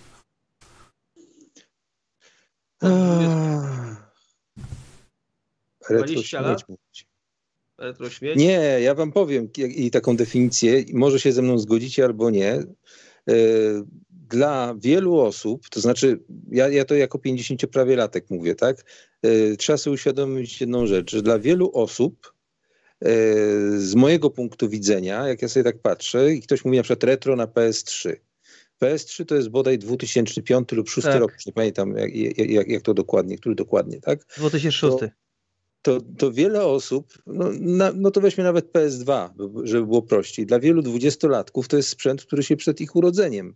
Retro 5.91 6.07
20 6.07 6.41
lat? 6.41 6.59
śmieć 6.61 6.69
mówić. 6.69 7.07
Retro 7.79 8.11
śmieć. 8.11 8.37
Nie, 8.37 8.79
ja 8.81 8.95
wam 8.95 9.13
powiem 9.13 9.49
i 9.59 9.91
taką 9.91 10.17
definicję, 10.17 10.85
może 10.93 11.21
się 11.21 11.33
ze 11.33 11.43
mną 11.43 11.59
zgodzicie 11.59 12.05
albo 12.05 12.31
nie. 12.31 12.53
E, 12.53 12.65
Dla 14.11 14.75
wielu 14.79 15.21
osób, 15.21 15.69
to 15.69 15.81
znaczy 15.81 16.21
ja, 16.51 16.69
ja 16.69 16.85
to 16.85 16.95
jako 16.95 17.19
50 17.19 17.67
prawie 17.67 17.97
latek 17.97 18.31
mówię, 18.31 18.55
tak? 18.55 18.85
E, 19.23 19.57
Trzeba 19.57 19.77
sobie 19.77 19.95
uświadomić 19.95 20.61
jedną 20.61 20.87
rzecz, 20.87 21.11
że 21.11 21.23
dla 21.23 21.39
wielu 21.39 21.71
osób 21.75 22.35
z 23.77 23.95
mojego 23.95 24.31
punktu 24.31 24.69
widzenia, 24.69 25.29
jak 25.29 25.43
ja 25.43 25.49
sobie 25.49 25.65
tak 25.65 25.79
patrzę 25.79 26.33
i 26.33 26.43
ktoś 26.43 26.65
mówi 26.65 26.77
na 26.77 26.83
przykład 26.83 27.05
retro 27.05 27.37
na 27.37 27.47
PS3. 27.47 28.17
PS3 28.83 29.25
to 29.25 29.35
jest 29.35 29.49
bodaj 29.49 29.79
2005 29.79 30.73
lub 30.73 30.87
2006 30.87 31.05
Tak. 31.05 31.21
rok, 31.21 31.33
nie 31.47 31.53
pamiętam 31.53 31.97
jak, 31.97 32.15
jak, 32.39 32.69
jak 32.69 32.83
to 32.83 32.95
dokładnie, 32.95 33.39
który 33.39 33.55
dokładnie, 33.55 34.01
tak? 34.01 34.27
2006. 34.37 34.97
to, 35.83 36.01
to 36.19 36.33
wiele 36.33 36.65
osób, 36.65 37.13
no, 37.27 37.51
na, 37.61 37.93
no 37.97 38.11
to 38.11 38.21
weźmy 38.21 38.45
nawet 38.45 38.73
PS2, 38.73 39.31
żeby 39.65 39.87
było 39.87 40.03
prościej. 40.03 40.47
Dla 40.47 40.61
wielu 40.61 40.83
dwudziestolatków 40.83 41.69
to 41.69 41.77
jest 41.77 41.89
sprzęt, 41.89 42.25
który 42.25 42.43
się 42.43 42.57
przed 42.57 42.81
ich 42.81 42.97
urodzeniem 42.97 43.55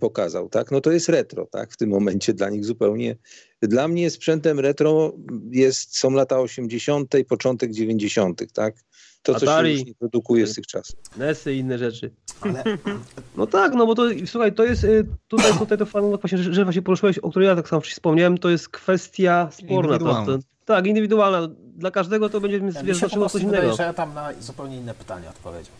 pokazał, 0.00 0.48
tak? 0.48 0.70
No 0.70 0.80
to 0.80 0.92
jest 0.92 1.08
retro, 1.08 1.46
tak? 1.46 1.72
W 1.72 1.76
tym 1.76 1.90
momencie 1.90 2.34
dla 2.34 2.50
nich 2.50 2.64
zupełnie. 2.64 3.16
Dla 3.62 3.88
mnie 3.88 4.10
sprzętem 4.10 4.60
retro 4.60 5.12
jest, 5.50 5.98
są 5.98 6.10
lata 6.10 6.40
80., 6.40 7.14
początek 7.28 7.70
90., 7.72 8.52
tak? 8.52 8.74
To, 9.22 9.34
co 9.34 9.46
Atari. 9.46 9.68
się 9.72 9.78
już 9.78 9.86
nie 9.86 9.94
produkuje 9.94 10.46
z 10.46 10.54
tych 10.54 10.66
czasów. 10.66 10.98
Nesy 11.16 11.54
i 11.54 11.58
inne 11.58 11.78
rzeczy. 11.78 12.10
Ale 12.40 12.64
No 13.36 13.46
tak, 13.46 13.74
no 13.74 13.86
bo 13.86 13.94
to 13.94 14.02
słuchaj, 14.26 14.52
to 14.52 14.64
jest 14.64 14.84
y, 14.84 15.06
tutaj, 15.28 15.52
tutaj 15.58 15.78
to 15.78 15.86
fajnie 15.86 16.16
właśnie, 16.16 16.38
że, 16.38 16.54
że 16.54 16.64
właśnie 16.64 16.82
poruszyłeś, 16.82 17.18
o 17.18 17.30
której 17.30 17.48
ja 17.48 17.56
tak 17.56 17.68
samo 17.68 17.80
wspomniałem, 17.80 18.38
to 18.38 18.50
jest 18.50 18.68
kwestia 18.68 19.48
sporna. 19.52 19.98
To, 19.98 20.04
Indywidualna. 20.04 20.26
to, 20.26 20.38
tak, 20.64 20.86
indywidualna. 20.86 21.48
Dla 21.76 21.90
każdego 21.90 22.28
to 22.28 22.40
będzie 22.40 22.60
po 22.60 22.94
znaczyło 22.94 23.28
coś 23.28 23.44
wydaje, 23.44 23.62
innego. 23.62 23.76
że 23.76 23.82
ja 23.82 23.94
tam 23.94 24.14
na 24.14 24.32
zupełnie 24.40 24.76
inne 24.76 24.94
pytanie 24.94 25.28
odpowiedział. 25.28 25.74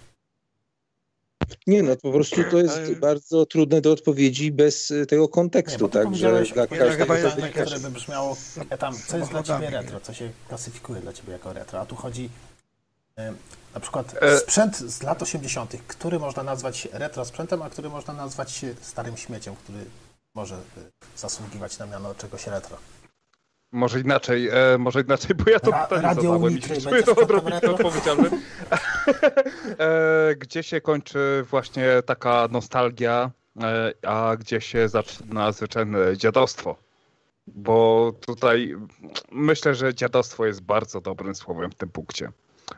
Nie, 1.67 1.83
no 1.83 1.97
po 1.97 2.13
prostu 2.13 2.45
to 2.51 2.59
jest 2.59 2.77
Ale- 2.77 2.97
bardzo 2.97 3.47
trudne 3.47 3.81
do 3.81 3.93
odpowiedzi 3.93 4.53
bez 4.53 4.91
e, 4.91 5.07
tego 5.07 5.29
kontekstu, 5.29 5.89
tak? 5.89 6.17
Że 6.17 6.45
dla 6.55 6.67
każdego 6.67 7.15
ja 7.15 7.31
pytanie, 7.31 7.53
które 7.53 7.81
by 7.81 7.91
brzmiało, 7.91 8.37
tam, 8.79 8.95
co 9.07 9.19
jest 9.19 9.31
dla 9.31 9.43
ciebie 9.43 9.71
retro, 9.71 10.01
co 10.01 10.13
się 10.15 10.31
klasyfikuje 10.49 11.01
dla 11.01 11.13
ciebie 11.13 11.33
jako 11.33 11.53
retro, 11.53 11.81
a 11.81 11.87
tu 11.87 11.97
chodzi 11.97 12.31
y, 13.19 13.23
na 13.75 13.81
przykład 13.81 14.15
E- 14.21 14.39
sprzęt 14.39 14.77
z 14.77 15.03
lat 15.03 15.23
80., 15.23 15.77
który 15.87 16.19
można 16.19 16.43
nazwać 16.43 16.89
retro 16.93 17.25
sprzętem, 17.25 17.63
a 17.63 17.71
który 17.71 17.89
można 17.89 18.15
nazwać 18.15 18.65
starym 18.81 19.17
śmieciem, 19.17 19.57
który 19.57 19.79
może 20.35 20.55
y, 20.55 20.59
zasługiwać 21.17 21.79
na 21.79 21.87
miano 21.87 22.15
czegoś 22.15 22.47
retro. 22.47 22.77
Może 23.75 24.01
inaczej, 24.01 24.49
e, 24.49 24.79
może 24.79 25.01
inaczej, 25.01 25.37
bo 25.37 25.51
ja 25.51 25.61
to 25.61 25.71
Ra- 25.71 25.79
pytanie 25.87 26.03
radio 26.03 26.23
zadałem 26.23 26.59
i 26.59 26.63
sprzętem 26.63 27.15
odrobinę 27.23 27.61
odpowiedzialny. 27.61 28.31
e, 29.79 30.35
gdzie 30.39 30.63
się 30.63 30.81
kończy 30.81 31.45
właśnie 31.51 31.89
taka 32.07 32.49
nostalgia, 32.51 33.31
e, 33.63 33.93
a 34.09 34.37
gdzie 34.37 34.61
się 34.61 34.89
zaczyna 34.89 35.53
zwyczajne 35.53 36.17
dziadostwo? 36.17 36.77
Bo 37.47 38.13
tutaj 38.27 38.75
myślę, 39.33 39.75
że 39.75 39.95
dziadostwo 39.95 40.47
jest 40.47 40.61
bardzo 40.63 41.01
dobrym 41.01 41.35
słowem 41.35 41.71
w 41.71 41.75
tym 41.75 41.89
punkcie. 41.89 42.31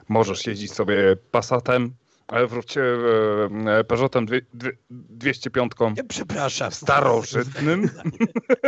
Możesz 0.09 0.47
jeździć 0.47 0.73
sobie 0.73 1.16
Passatem, 1.31 1.94
ale 2.28 2.47
wróćcie 2.47 2.82
e, 3.66 3.85
Peugeotem 3.85 4.27
dwie- 4.27 4.40
dwie- 4.55 4.77
205 4.90 5.73
Nie, 5.97 6.05
przepraszam. 6.05 6.73
starożytnym, 6.73 7.90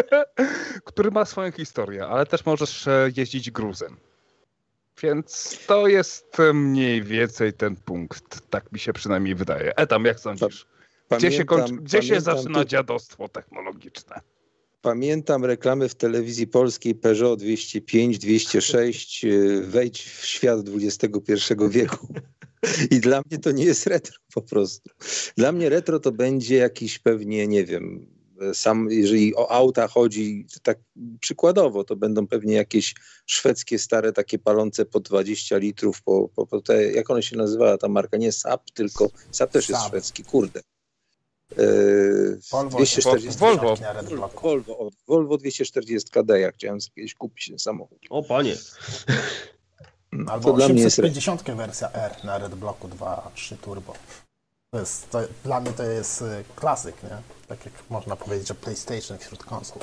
który 0.84 1.10
ma 1.10 1.24
swoją 1.24 1.52
historię, 1.52 2.06
ale 2.06 2.26
też 2.26 2.46
możesz 2.46 2.86
e, 2.88 3.10
jeździć 3.16 3.50
gruzem. 3.50 3.96
Więc 5.02 5.58
to 5.66 5.86
jest 5.88 6.40
e, 6.40 6.52
mniej 6.52 7.02
więcej 7.02 7.52
ten 7.52 7.76
punkt, 7.76 8.50
tak 8.50 8.72
mi 8.72 8.78
się 8.78 8.92
przynajmniej 8.92 9.34
wydaje. 9.34 9.76
Etam, 9.76 10.04
jak 10.04 10.20
sądzisz? 10.20 10.66
Gdzie 11.18 11.32
się, 11.32 11.44
kończy, 11.44 11.64
Pamiętam- 11.64 11.84
gdzie 11.84 12.02
się 12.02 12.08
pamiętam 12.08 12.36
zaczyna 12.38 12.58
tu- 12.58 12.64
dziadostwo 12.68 13.28
technologiczne? 13.28 14.20
Pamiętam 14.82 15.44
reklamy 15.44 15.88
w 15.88 15.94
telewizji 15.94 16.46
polskiej 16.46 16.94
Peugeot 16.94 17.38
205, 17.38 18.18
206, 18.18 19.24
yy, 19.24 19.62
wejdź 19.66 20.02
w 20.02 20.24
świat 20.26 20.58
XXI 20.76 21.32
wieku. 21.68 22.14
I 22.90 23.00
dla 23.00 23.22
mnie 23.30 23.38
to 23.38 23.50
nie 23.50 23.64
jest 23.64 23.86
retro 23.86 24.16
po 24.34 24.42
prostu. 24.42 24.90
Dla 25.36 25.52
mnie 25.52 25.68
retro 25.68 26.00
to 26.00 26.12
będzie 26.12 26.56
jakiś 26.56 26.98
pewnie, 26.98 27.48
nie 27.48 27.64
wiem, 27.64 28.06
sam, 28.54 28.90
jeżeli 28.90 29.36
o 29.36 29.50
auta 29.50 29.88
chodzi, 29.88 30.46
to 30.54 30.60
tak 30.62 30.78
przykładowo, 31.20 31.84
to 31.84 31.96
będą 31.96 32.26
pewnie 32.26 32.54
jakieś 32.54 32.94
szwedzkie 33.26 33.78
stare 33.78 34.12
takie 34.12 34.38
palące 34.38 34.84
po 34.84 35.00
20 35.00 35.56
litrów, 35.56 36.02
po, 36.02 36.28
po, 36.28 36.46
po 36.46 36.60
te, 36.60 36.92
jak 36.92 37.10
one 37.10 37.22
się 37.22 37.36
nazywała 37.36 37.78
ta 37.78 37.88
marka, 37.88 38.16
nie 38.16 38.32
SAP, 38.32 38.70
tylko 38.70 39.10
SAP 39.30 39.50
też 39.50 39.68
jest 39.68 39.86
szwedzki, 39.86 40.24
kurde. 40.24 40.60
Yy, 41.56 42.38
Volvo, 42.50 42.78
240 42.78 43.38
Volvo. 43.38 43.76
Volvo, 44.42 44.90
Volvo 45.06 45.38
240 45.38 46.10
ja 46.40 46.52
chciałem 46.52 46.80
sobie 46.80 46.94
kiedyś 46.94 47.14
kupić 47.14 47.48
ten 47.48 47.58
samochód. 47.58 47.98
O 48.10 48.22
panie. 48.22 48.56
Albo 50.12 50.50
to 50.50 50.56
dla 50.56 50.68
mnie 50.68 50.82
jest 50.82 50.98
retro. 50.98 51.10
850 51.10 51.56
wersja 51.56 51.92
R 51.92 52.24
na 52.24 52.38
Red 52.38 52.54
Blocku 52.54 52.88
2.3 52.88 53.56
Turbo. 53.56 53.92
To 54.70 54.78
jest, 54.78 55.10
to, 55.10 55.20
dla 55.44 55.60
mnie 55.60 55.72
to 55.72 55.82
jest 55.82 56.22
y, 56.22 56.44
klasyk, 56.56 57.02
nie? 57.02 57.16
Tak 57.48 57.64
jak 57.64 57.74
można 57.90 58.16
powiedzieć, 58.16 58.48
że 58.48 58.54
PlayStation 58.54 59.18
wśród 59.18 59.44
konsol. 59.44 59.82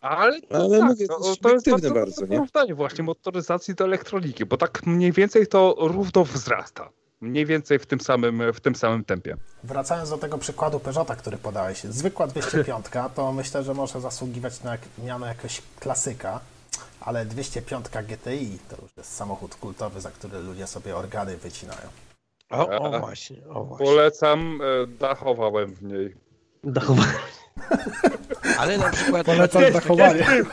Ale, 0.00 0.40
to 0.40 0.54
Ale 0.54 0.78
tak, 0.78 0.88
mówię, 0.88 1.06
to, 1.06 1.18
to 1.18 1.28
jest 1.28 1.40
to 1.40 1.48
jest 1.48 1.64
subiektywne 1.64 2.00
bardzo, 2.00 2.20
bardzo, 2.20 2.22
nie? 2.22 2.38
porównanie 2.38 2.74
właśnie 2.74 3.04
motoryzacji 3.04 3.74
do 3.74 3.84
elektroniki, 3.84 4.44
bo 4.46 4.56
tak 4.56 4.86
mniej 4.86 5.12
więcej 5.12 5.46
to 5.46 5.74
równo 5.78 6.24
wzrasta. 6.24 6.88
Mniej 7.20 7.46
więcej 7.46 7.78
w 7.78 7.86
tym 7.86 8.00
samym, 8.00 8.52
w 8.52 8.60
tym 8.60 8.74
samym 8.74 9.04
tempie. 9.04 9.36
Wracając 9.64 10.10
do 10.10 10.18
tego 10.18 10.38
przykładu 10.38 10.80
Peugeota, 10.80 11.16
który 11.16 11.38
podałeś, 11.38 11.84
zwykła 11.84 12.26
205 12.26 12.86
to 13.14 13.32
myślę, 13.32 13.62
że 13.64 13.74
może 13.74 14.00
zasługiwać 14.00 14.62
na 14.62 14.78
miano 15.04 15.26
jakiegoś 15.26 15.62
klasyka, 15.80 16.40
ale 17.04 17.26
205 17.26 17.86
GTI 17.88 18.58
to 18.68 18.76
już 18.82 18.96
jest 18.96 19.12
samochód 19.16 19.54
kultowy, 19.54 20.00
za 20.00 20.10
który 20.10 20.38
ludzie 20.38 20.66
sobie 20.66 20.96
organy 20.96 21.36
wycinają. 21.36 21.88
O, 22.50 22.68
o 22.68 23.00
właśnie, 23.00 23.36
o 23.48 23.64
właśnie. 23.64 23.86
Polecam, 23.86 24.60
e, 24.62 24.86
dachowałem 24.86 25.74
w 25.74 25.82
niej. 25.82 26.14
Dachowanie. 26.64 27.12
Ale 28.58 28.78
na 28.78 28.90
przykład... 28.90 29.26
Polecam 29.26 29.72
zachowanie. 29.72 30.26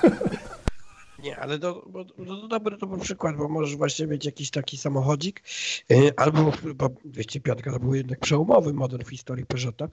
Nie, 1.24 1.40
ale 1.40 1.60
to, 1.60 1.86
bo, 1.90 2.06
to, 2.06 2.14
to 2.26 2.48
dobry 2.48 2.78
to 2.78 2.88
był 2.88 2.98
przykład, 2.98 3.36
bo 3.36 3.48
możesz 3.48 3.76
właśnie 3.76 4.08
mieć 4.08 4.26
jakiś 4.26 4.50
taki 4.52 4.78
samochodzik, 4.78 5.44
yy, 5.90 6.12
albo 6.18 6.54
bo 6.76 6.90
205 7.06 7.60
to 7.64 7.80
był 7.80 7.96
jednak 7.96 8.20
przełomowy 8.20 8.74
model 8.74 9.04
w 9.06 9.10
historii 9.10 9.46
Peugeota, 9.46 9.88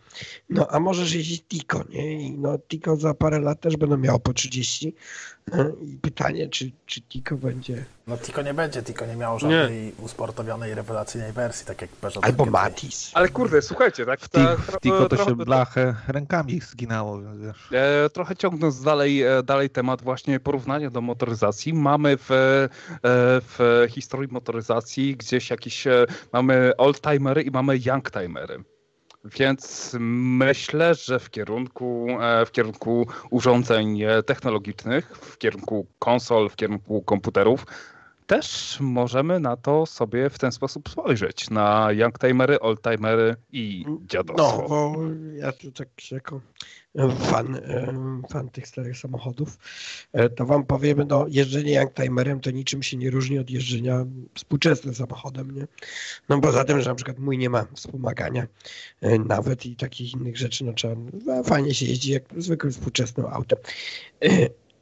no 0.50 0.66
a 0.70 0.80
możesz 0.80 1.14
jeździć 1.14 1.42
Tico, 1.48 1.84
nie? 1.88 2.22
I 2.22 2.38
no 2.38 2.58
Tico 2.58 2.96
za 2.96 3.14
parę 3.14 3.40
lat 3.40 3.60
też 3.60 3.76
będą 3.76 3.96
miało 3.96 4.18
po 4.18 4.32
30 4.32 4.86
yy, 4.86 4.92
i 5.82 5.96
pytanie, 6.02 6.48
czy, 6.48 6.70
czy 6.86 7.00
Tico 7.00 7.36
będzie, 7.36 7.84
No 8.06 8.16
Tico 8.18 8.42
nie 8.42 8.54
będzie, 8.54 8.82
Tico 8.82 9.06
nie 9.06 9.16
miało 9.16 9.38
żadnej 9.38 9.92
usportowionej, 9.98 10.74
rewelacyjnej 10.74 11.32
wersji, 11.32 11.66
tak 11.66 11.82
jak 11.82 11.90
Peugeot 11.90 12.24
albo 12.24 12.44
GTI. 12.44 12.52
Matiz. 12.52 13.10
Ale 13.14 13.28
kurde, 13.28 13.62
słuchajcie, 13.62 14.06
tak? 14.06 14.20
W, 14.20 14.28
ta- 14.28 14.56
w 14.56 14.80
Tiko 14.80 15.08
to 15.08 15.16
się 15.24 15.36
blachę 15.36 15.94
rękami 16.08 16.60
zginało, 16.60 17.20
więc 17.22 17.40
wiesz. 17.40 17.68
E, 17.72 18.10
trochę 18.10 18.36
ciągnąc 18.36 18.82
dalej, 18.82 19.22
e, 19.22 19.42
dalej 19.42 19.70
temat 19.70 20.02
właśnie 20.02 20.40
porównania 20.40 20.90
do 20.90 21.00
motoryzacji, 21.00 21.74
mamy 21.74 22.16
w, 22.16 22.30
e, 22.30 22.68
w 23.40 23.86
historii 23.90 24.32
motoryzacji 24.32 25.16
gdzieś 25.16 25.50
jakieś, 25.50 25.86
e, 25.86 26.06
mamy 26.32 26.72
oldtimery 26.76 27.42
i 27.42 27.50
mamy 27.50 27.78
youngtimery. 27.86 28.64
Więc 29.24 29.96
myślę, 30.00 30.94
że 30.94 31.18
w 31.18 31.30
kierunku, 31.30 32.06
e, 32.20 32.46
w 32.46 32.52
kierunku 32.52 33.06
urządzeń 33.30 34.02
e, 34.02 34.22
technologicznych, 34.22 35.16
w 35.16 35.38
kierunku 35.38 35.86
konsol, 35.98 36.48
w 36.48 36.56
kierunku 36.56 37.02
komputerów, 37.02 37.66
też 38.28 38.76
możemy 38.80 39.40
na 39.40 39.56
to 39.56 39.86
sobie 39.86 40.30
w 40.30 40.38
ten 40.38 40.52
sposób 40.52 40.88
spojrzeć. 40.88 41.50
Na 41.50 41.92
youngtimery, 41.92 42.60
oldtimery 42.60 43.36
i 43.52 43.84
dziadostwo. 44.06 44.56
No, 44.62 44.68
bo 44.68 44.96
ja 45.34 45.52
tu 45.52 45.72
tak 45.72 45.88
jako 46.10 46.40
fan, 47.18 47.60
em, 47.64 48.22
fan 48.30 48.48
tych 48.48 48.68
starych 48.68 48.98
samochodów, 48.98 49.58
e, 50.12 50.28
to 50.28 50.46
wam 50.46 50.64
powiem, 50.64 51.04
no 51.08 51.26
jeżdżenie 51.28 51.72
youngtimerem 51.72 52.40
to 52.40 52.50
niczym 52.50 52.82
się 52.82 52.96
nie 52.96 53.10
różni 53.10 53.38
od 53.38 53.50
jeżdżenia 53.50 54.06
współczesnym 54.34 54.94
samochodem, 54.94 55.50
nie? 55.50 55.66
No 56.28 56.40
poza 56.40 56.64
tym, 56.64 56.80
że 56.80 56.90
na 56.90 56.94
przykład 56.94 57.18
mój 57.18 57.38
nie 57.38 57.50
ma 57.50 57.66
wspomagania 57.74 58.46
e, 59.00 59.18
nawet 59.18 59.66
i 59.66 59.76
takich 59.76 60.14
innych 60.14 60.36
rzeczy, 60.36 60.64
no 60.64 60.72
trzeba, 60.72 60.94
fajnie 61.44 61.74
się 61.74 61.86
jeździ 61.86 62.12
jak 62.12 62.22
zwykłym 62.36 62.72
współczesnym 62.72 63.26
autem. 63.26 63.58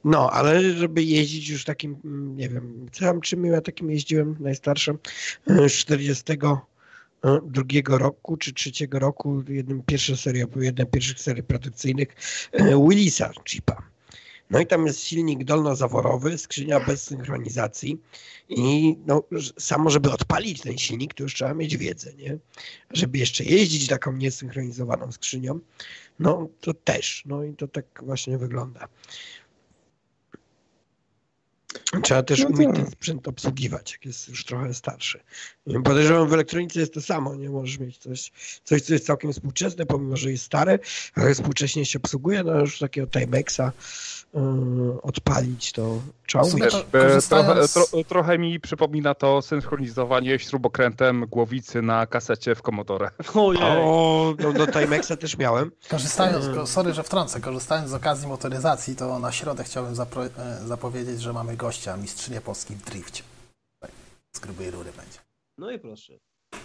E, 0.06 0.10
No, 0.10 0.30
ale 0.30 0.72
żeby 0.72 1.02
jeździć 1.02 1.48
już 1.48 1.64
takim, 1.64 1.96
mm, 2.04 2.36
nie 2.36 2.48
wiem, 2.48 2.86
co 2.92 3.04
tam, 3.04 3.20
czym 3.20 3.44
ja 3.44 3.60
takim 3.60 3.90
jeździłem 3.90 4.36
najstarszym, 4.40 4.98
e, 5.46 5.68
z 5.68 5.72
40 5.72 6.24
e, 7.24 7.40
drugiego 7.44 7.98
roku 7.98 8.36
czy 8.36 8.52
trzeciego 8.52 8.98
roku, 8.98 9.42
jednym 9.48 9.82
pierwszej 9.82 10.16
serii, 10.16 10.44
jedna 10.56 10.84
z 10.84 10.90
pierwszych 10.90 11.20
serii 11.20 11.42
produkcyjnych 11.42 12.08
e, 12.52 12.88
Willisa 12.88 13.32
Jeepa. 13.52 13.82
No 14.50 14.60
i 14.60 14.66
tam 14.66 14.86
jest 14.86 15.00
silnik 15.00 15.44
dolnozaworowy, 15.44 16.38
skrzynia 16.38 16.80
bez 16.80 17.02
synchronizacji 17.02 18.00
i 18.48 18.96
no, 19.06 19.22
samo, 19.58 19.90
żeby 19.90 20.12
odpalić 20.12 20.60
ten 20.60 20.78
silnik, 20.78 21.14
to 21.14 21.22
już 21.22 21.34
trzeba 21.34 21.54
mieć 21.54 21.76
wiedzę, 21.76 22.12
nie? 22.14 22.38
Żeby 22.90 23.18
jeszcze 23.18 23.44
jeździć 23.44 23.86
taką 23.86 24.12
niesynchronizowaną 24.12 25.12
skrzynią, 25.12 25.60
no 26.18 26.48
to 26.60 26.74
też, 26.74 27.22
no 27.26 27.44
i 27.44 27.54
to 27.54 27.68
tak 27.68 27.84
właśnie 28.02 28.38
wygląda. 28.38 28.88
Trzeba 32.03 32.23
też 32.23 32.40
No 32.40 32.48
umieć 32.48 32.66
tak. 32.66 32.77
ten 32.77 32.90
sprzęt 32.90 33.28
obsługiwać, 33.28 33.93
jak 33.93 34.05
jest 34.05 34.28
już 34.28 34.44
trochę 34.44 34.74
starszy. 34.74 35.20
Podejrzewam, 35.85 36.28
w 36.28 36.32
elektronice 36.32 36.81
jest 36.81 36.94
to 36.94 37.01
samo, 37.01 37.35
nie 37.35 37.51
możesz 37.51 37.78
mieć 37.78 37.98
coś, 37.98 38.32
coś 38.65 38.82
co 38.82 38.93
jest 38.93 39.07
całkiem 39.07 39.32
współczesne, 39.32 39.86
pomimo, 39.86 40.16
że 40.16 40.31
jest 40.31 40.44
stare, 40.44 40.78
ale 41.15 41.35
współcześnie 41.35 41.86
się 41.86 41.98
obsługuje, 41.98 42.43
no 42.43 42.61
już 42.61 42.78
takiego 42.78 43.07
Timexa 43.07 43.73
odpalić, 45.03 45.73
to 45.73 46.01
trzeba 46.27 46.44
umieć. 46.44 46.70
to- 46.73 46.81
Też, 46.82 47.03
e, 47.03 47.09
korzystając- 47.09 47.73
trochę, 47.73 47.89
tro, 47.90 48.05
trochę 48.05 48.39
mi 48.39 48.61
przypomina 48.61 49.15
to 49.15 49.43
synchronizowanie 49.43 50.39
śrubokrętem 50.39 51.27
głowicy 51.27 51.82
na 51.82 52.07
kasecie 52.07 52.55
w 52.55 52.62
Commodore. 52.62 53.11
Ojej. 53.35 53.62
O, 53.62 54.35
no, 54.39 54.53
do 54.53 54.66
Timexa 54.66 55.16
też 55.20 55.39
miałem. 55.39 55.70
Korzystając, 55.90 56.57
ko- 56.57 56.66
sorry, 56.66 56.93
że 56.93 57.03
wtrącę, 57.03 57.40
korzystając 57.40 57.90
z 57.90 57.94
okazji 57.94 58.28
motoryzacji, 58.28 58.97
to 58.97 59.19
na 59.19 59.32
środę 59.32 59.65
chciałbym 59.65 59.94
zapro, 59.94 60.24
e, 60.27 60.31
zapowiedzieć, 60.66 61.20
że 61.20 61.32
mamy 61.32 61.57
gościa, 61.57 61.97
mistrzynię 61.97 62.40
Polski 62.40 62.74
w 62.74 62.85
drifcie. 62.85 63.23
Tak, 63.81 63.90
Z 64.36 64.39
grubej 64.40 64.70
rury 64.70 64.90
będzie. 64.97 65.19
No 65.59 65.70
i 65.70 65.78
proszę. 65.78 66.12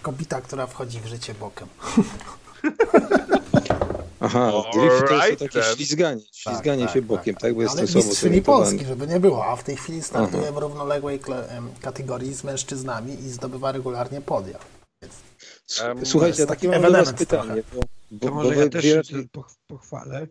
Kobieta, 0.02 0.40
która 0.40 0.66
wchodzi 0.66 1.00
w 1.00 1.06
życie 1.06 1.34
bokiem. 1.34 1.68
Aha, 4.22 4.52
drift 4.74 5.08
to 5.08 5.26
jest 5.26 5.38
takie 5.38 5.60
then. 5.60 5.76
ślizganie, 5.76 6.22
ślizganie 6.32 6.84
tak, 6.84 6.94
się 6.94 7.00
tak, 7.00 7.06
bokiem, 7.06 7.34
tak, 7.34 7.54
bo 7.54 7.60
Ale 7.60 7.64
jestem 7.64 7.88
słabo 7.88 8.06
mistrzyni. 8.08 8.42
Polski, 8.42 8.84
żeby 8.86 9.06
nie 9.06 9.20
było, 9.20 9.46
a 9.46 9.56
w 9.56 9.64
tej 9.64 9.76
chwili 9.76 10.02
startuje 10.02 10.52
w 10.52 10.56
równoległej 10.56 11.20
kategorii 11.80 12.34
z 12.34 12.44
mężczyznami 12.44 13.12
i 13.20 13.28
zdobywa 13.30 13.72
regularnie 13.72 14.20
podia. 14.20 14.58
Em, 15.82 16.06
Słuchajcie, 16.06 16.42
jest 16.42 16.50
a 16.50 16.54
takie 16.54 16.68
taki 16.70 16.80
mam 16.82 17.04
do 17.04 17.12
pytanie, 17.12 17.62
bo, 17.72 17.80
bo, 18.10 18.26
To 18.26 18.26
bo 18.28 18.34
może 18.34 18.54
wy- 18.54 18.56
ja 18.62 18.68
też 18.68 18.84
pochwalę. 19.66 20.26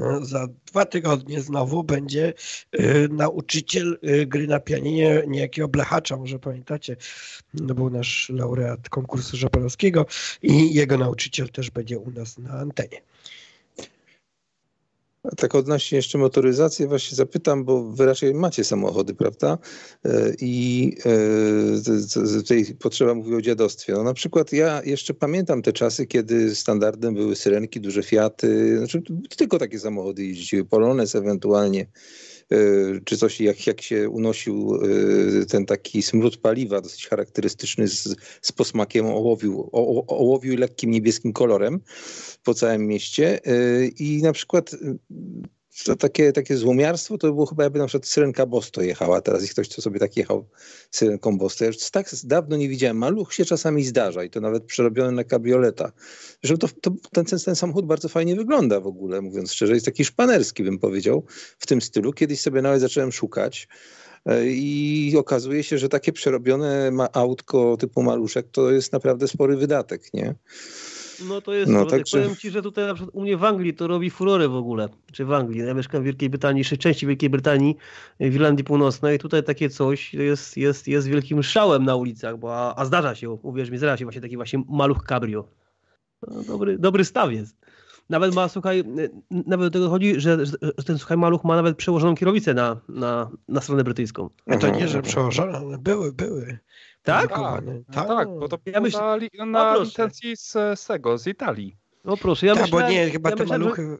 E, 0.00 0.18
Za 0.22 0.46
dwa 0.66 0.84
tygodnie 0.84 1.40
znowu 1.40 1.84
będzie 1.84 2.34
e, 2.72 3.08
nauczyciel 3.08 3.98
e, 4.02 4.26
gry 4.26 4.46
na 4.46 4.60
pianinie 4.60 5.22
niejakiego 5.26 5.68
Blechacza, 5.68 6.16
może 6.16 6.38
pamiętacie. 6.38 6.96
To 7.68 7.74
był 7.74 7.90
nasz 7.90 8.28
laureat 8.28 8.88
konkursu 8.88 9.36
Żapalowskiego 9.36 10.06
i 10.42 10.74
jego 10.74 10.98
nauczyciel 10.98 11.48
też 11.48 11.70
będzie 11.70 11.98
u 11.98 12.10
nas 12.10 12.38
na 12.38 12.50
antenie. 12.50 13.00
Tak 15.36 15.54
odnośnie 15.54 15.96
jeszcze 15.96 16.18
motoryzacji 16.18 16.86
właśnie 16.86 17.16
zapytam, 17.16 17.64
bo 17.64 17.82
wy 17.82 18.06
raczej 18.06 18.34
macie 18.34 18.64
samochody, 18.64 19.14
prawda? 19.14 19.58
E, 20.04 20.32
I 20.40 20.92
e, 21.06 22.38
tutaj 22.38 22.64
potrzeba 22.80 23.14
mówić 23.14 23.34
o 23.34 23.42
dziadostwie. 23.42 23.92
No, 23.92 24.02
na 24.02 24.14
przykład 24.14 24.52
ja 24.52 24.82
jeszcze 24.84 25.14
pamiętam 25.14 25.62
te 25.62 25.72
czasy, 25.72 26.06
kiedy 26.06 26.54
standardem 26.54 27.14
były 27.14 27.36
syrenki, 27.36 27.80
duże 27.80 28.02
Fiaty, 28.02 28.78
znaczy 28.78 29.02
tylko 29.36 29.58
takie 29.58 29.78
samochody 29.78 30.26
jeździły, 30.26 30.64
Polones 30.64 31.14
ewentualnie, 31.14 31.86
czy 33.04 33.16
coś 33.16 33.40
jak, 33.40 33.66
jak 33.66 33.82
się 33.82 34.08
unosił 34.08 34.74
e, 35.42 35.46
ten 35.46 35.66
taki 35.66 36.02
smród 36.02 36.36
paliwa 36.36 36.80
dosyć 36.80 37.06
charakterystyczny 37.08 37.88
z, 37.88 38.16
z 38.42 38.52
posmakiem 38.52 39.06
ołowiu, 39.06 39.68
o, 39.72 40.06
ołowiu 40.06 40.52
i 40.52 40.56
lekkim 40.56 40.90
niebieskim 40.90 41.32
kolorem 41.32 41.80
po 42.44 42.54
całym 42.54 42.86
mieście. 42.86 43.40
Y, 43.46 43.92
i 43.98 44.22
na 44.22 44.32
przykład 44.32 44.70
to 45.84 45.96
takie, 45.96 46.32
takie 46.32 46.56
złomiarstwo 46.56 47.18
to 47.18 47.26
było 47.32 47.46
chyba 47.46 47.64
jakby 47.64 47.78
na 47.78 47.86
przykład 47.86 48.06
Syrenka 48.06 48.46
Bosto 48.46 48.82
jechała 48.82 49.20
teraz 49.20 49.44
i 49.44 49.48
ktoś, 49.48 49.68
co 49.68 49.82
sobie 49.82 50.00
tak 50.00 50.16
jechał 50.16 50.48
Syrenką 50.90 51.38
Bosto. 51.38 51.64
Ja 51.64 51.68
już 51.68 51.90
tak 51.90 52.10
dawno 52.24 52.56
nie 52.56 52.68
widziałem. 52.68 52.96
Maluch 52.96 53.34
się 53.34 53.44
czasami 53.44 53.84
zdarza 53.84 54.24
i 54.24 54.30
to 54.30 54.40
nawet 54.40 54.64
przerobiony 54.64 55.12
na 55.12 55.24
kabrioleta. 55.24 55.92
Że 56.42 56.58
to, 56.58 56.68
to, 56.80 56.90
ten, 57.12 57.24
ten, 57.24 57.56
samochód 57.56 57.86
bardzo 57.86 58.08
fajnie 58.08 58.36
wygląda 58.36 58.80
w 58.80 58.86
ogóle, 58.86 59.20
mówiąc 59.20 59.52
szczerze. 59.52 59.74
Jest 59.74 59.86
taki 59.86 60.04
szpanerski, 60.04 60.62
bym 60.62 60.78
powiedział, 60.78 61.24
w 61.58 61.66
tym 61.66 61.80
stylu. 61.80 62.12
Kiedyś 62.12 62.40
sobie 62.40 62.62
nawet 62.62 62.80
zacząłem 62.80 63.12
szukać. 63.12 63.68
y, 64.30 64.46
I 64.50 65.14
okazuje 65.18 65.62
się, 65.62 65.78
że 65.78 65.88
takie 65.88 66.12
przerobione 66.12 66.92
autko 67.12 67.76
typu 67.76 68.02
maluszek 68.02 68.46
to 68.52 68.70
jest 68.70 68.92
naprawdę 68.92 69.28
spory 69.28 69.56
wydatek, 69.56 70.14
nie? 70.14 70.34
No 71.28 71.40
to 71.40 71.52
jest, 71.54 71.72
No, 71.72 71.84
także- 71.86 72.18
powiem 72.22 72.36
Ci, 72.36 72.50
że 72.50 72.62
tutaj 72.62 72.86
na 72.86 72.94
przykład 72.94 73.14
u 73.14 73.22
mnie 73.22 73.36
w 73.36 73.44
Anglii 73.44 73.74
to 73.74 73.86
robi 73.86 74.10
furorę 74.10 74.48
w 74.48 74.54
ogóle, 74.54 74.88
czy 75.12 75.24
w 75.24 75.32
Anglii, 75.32 75.66
ja 75.66 75.74
mieszkam 75.74 76.02
w 76.02 76.04
Wielkiej 76.04 76.30
Brytanii, 76.30 76.60
jeszcze 76.60 76.76
części 76.76 77.06
Wielkiej 77.06 77.30
Brytanii, 77.30 77.76
w 78.20 78.34
Irlandii 78.34 78.64
Północnej, 78.64 79.18
tutaj 79.18 79.44
takie 79.44 79.70
coś 79.70 80.14
jest, 80.14 80.56
jest, 80.56 80.88
jest 80.88 81.06
wielkim 81.06 81.42
szałem 81.42 81.84
na 81.84 81.96
ulicach, 81.96 82.38
bo, 82.38 82.56
a, 82.56 82.74
a 82.76 82.84
zdarza 82.84 83.14
się, 83.14 83.30
uwierz 83.30 83.70
mi, 83.70 83.78
zdarza 83.78 83.96
się 83.96 84.04
właśnie 84.04 84.20
taki 84.20 84.36
właśnie 84.36 84.62
maluch 84.68 85.04
cabrio. 85.08 85.48
No, 86.28 86.42
dobry, 86.42 86.78
dobry 86.78 87.04
staw 87.04 87.32
jest. 87.32 87.56
Nawet 88.10 88.34
ma, 88.34 88.48
słuchaj, 88.48 88.84
nawet 89.30 89.72
do 89.72 89.78
tego 89.78 89.90
chodzi, 89.90 90.20
że, 90.20 90.46
że 90.46 90.84
ten 90.86 90.98
słuchaj 90.98 91.16
maluch 91.16 91.44
ma 91.44 91.56
nawet 91.56 91.76
przełożoną 91.76 92.14
kierownicę 92.14 92.54
na, 92.54 92.80
na, 92.88 93.30
na 93.48 93.60
stronę 93.60 93.84
brytyjską. 93.84 94.30
No 94.46 94.58
to 94.58 94.66
Mhm. 94.66 94.76
nie, 94.84 94.88
że 94.88 95.02
przełożone, 95.02 95.78
były, 95.78 96.12
były. 96.12 96.58
Tak? 97.06 97.26
Drukowany. 97.28 97.84
Tak, 97.92 98.08
tak 98.08 98.28
bo 98.28 98.48
to 98.48 98.58
Ja 98.66 98.80
myśl- 98.80 98.98
na, 98.98 99.16
li- 99.16 99.30
na 99.46 99.76
licencji 99.76 100.36
z, 100.36 100.52
z 100.80 100.86
tego, 100.86 101.18
z 101.18 101.26
Italii. 101.26 101.76
O 102.04 102.16
proszę, 102.16 102.46
ja 102.46 102.54
tak, 102.54 102.62
myślałem, 102.62 102.86
bo 102.86 102.92
nie, 102.92 103.10
chyba 103.10 103.30
ja 103.30 103.36
te 103.36 103.42
myślałem, 103.42 103.62
że- 103.62 103.68
maluchy... 103.68 103.98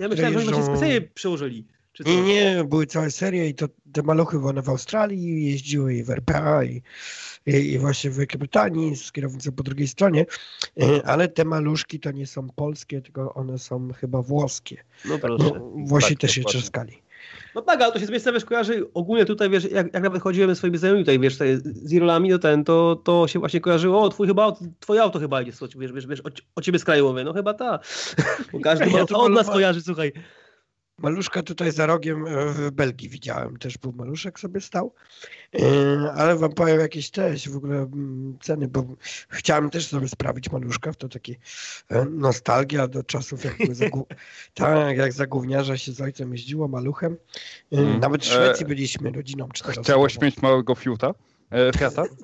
Ja 0.00 0.08
myślałem, 0.08 0.32
że 0.40 0.46
oni 0.48 0.56
się 0.56 0.62
specjalnie 0.64 1.00
przełożyli. 1.00 1.66
Nie, 2.06 2.22
nie, 2.22 2.64
były 2.64 2.86
całe 2.86 3.10
serie 3.10 3.48
i 3.48 3.54
to 3.54 3.68
te 3.92 4.02
maluchy 4.02 4.38
one 4.38 4.62
w 4.62 4.68
Australii 4.68 5.44
jeździły 5.50 5.94
i 5.94 6.04
w 6.04 6.10
RPA 6.10 6.64
i, 6.64 6.82
i, 7.46 7.50
i 7.72 7.78
właśnie 7.78 8.10
w 8.10 8.16
Wielkiej 8.16 8.38
Brytanii 8.38 8.96
z 8.96 9.12
kierownicą 9.12 9.52
po 9.52 9.62
drugiej 9.62 9.88
stronie, 9.88 10.26
E, 10.82 11.06
ale 11.06 11.28
te 11.28 11.44
maluszki 11.44 12.00
to 12.00 12.10
nie 12.10 12.26
są 12.26 12.48
polskie, 12.50 13.02
tylko 13.02 13.34
one 13.34 13.58
są 13.58 13.92
chyba 13.92 14.22
włoskie. 14.22 14.84
No 15.04 15.18
proszę. 15.18 15.44
No, 15.54 15.70
Włosi 15.86 16.08
Tak, 16.14 16.20
też 16.20 16.36
je 16.36 16.42
dokładnie. 16.42 16.94
No 17.54 17.62
tak, 17.62 17.82
ale 17.82 17.92
to 17.92 17.98
się 17.98 18.06
z 18.06 18.10
miejsca 18.10 18.32
wiesz, 18.32 18.44
kojarzy 18.44 18.86
ogólnie 18.94 19.24
tutaj, 19.24 19.50
wiesz, 19.50 19.64
jak, 19.64 19.94
jak 19.94 20.02
nawet 20.02 20.22
chodziłem 20.22 20.50
ze 20.50 20.56
swoimi 20.56 20.78
znajomymi 20.78 21.04
tutaj, 21.04 21.18
wiesz, 21.18 21.34
tutaj 21.34 21.56
z 21.64 21.92
Irolami, 21.92 22.30
to 22.30 22.38
ten, 22.38 22.64
to, 22.64 23.00
to 23.04 23.28
się 23.28 23.38
właśnie 23.38 23.60
kojarzyło, 23.60 24.02
o, 24.02 24.08
twój 24.08 24.26
chyba, 24.26 24.52
twoje 24.80 25.02
auto 25.02 25.18
chyba 25.18 25.42
idzie, 25.42 25.52
wiesz, 25.76 25.92
wiesz, 25.92 26.06
wiesz, 26.06 26.20
o, 26.20 26.28
o 26.56 26.60
ciebie 26.60 26.78
mówię, 27.02 27.24
no 27.24 27.32
chyba 27.32 27.54
ta. 27.54 27.78
Bo 28.52 28.60
każdy 28.60 28.86
Ja 28.86 28.92
ma, 28.92 29.06
to 29.06 29.20
od 29.20 29.32
nas 29.32 29.50
kojarzy, 29.50 29.82
słuchaj. 29.82 30.12
Maluszka 30.98 31.42
tutaj 31.42 31.72
za 31.72 31.86
rogiem 31.86 32.26
e, 32.26 32.46
w 32.46 32.70
Belgii 32.70 33.08
widziałem, 33.08 33.56
też 33.56 33.78
był 33.78 33.92
maluszek 33.92 34.40
sobie 34.40 34.60
stał, 34.60 34.94
E, 35.60 36.12
ale 36.12 36.36
wam 36.36 36.52
powiem 36.52 36.80
jakieś 36.80 37.10
też 37.10 37.48
w 37.48 37.56
ogóle 37.56 37.76
mm, 37.76 38.38
ceny, 38.42 38.68
bo 38.68 38.84
chciałem 39.28 39.70
też 39.70 39.86
sobie 39.86 40.08
sprawić 40.08 40.52
maluszka, 40.52 40.94
to 40.94 41.08
takie 41.08 41.34
e, 41.88 42.04
nostalgia 42.04 42.88
do 42.88 43.02
czasów 43.02 43.44
jak 43.44 43.74
za 43.74 43.84
tak, 44.54 44.96
jak 44.96 45.12
za 45.12 45.26
gówniarza 45.26 45.78
się 45.78 45.92
z 45.92 46.00
ojcem 46.00 46.32
jeździło 46.32 46.68
maluchem. 46.68 47.16
Mm. 47.72 48.00
Nawet 48.00 48.22
w 48.22 48.24
Szwecji 48.24 48.66
byliśmy 48.66 49.10
rodziną 49.10 49.48
czteroosobową. 49.48 49.84
Chciałeś 49.84 50.20
mieć 50.20 50.42
małego 50.42 50.74
fiuta? 50.74 51.14
E, 51.50 51.72
Fiata? 51.78 52.04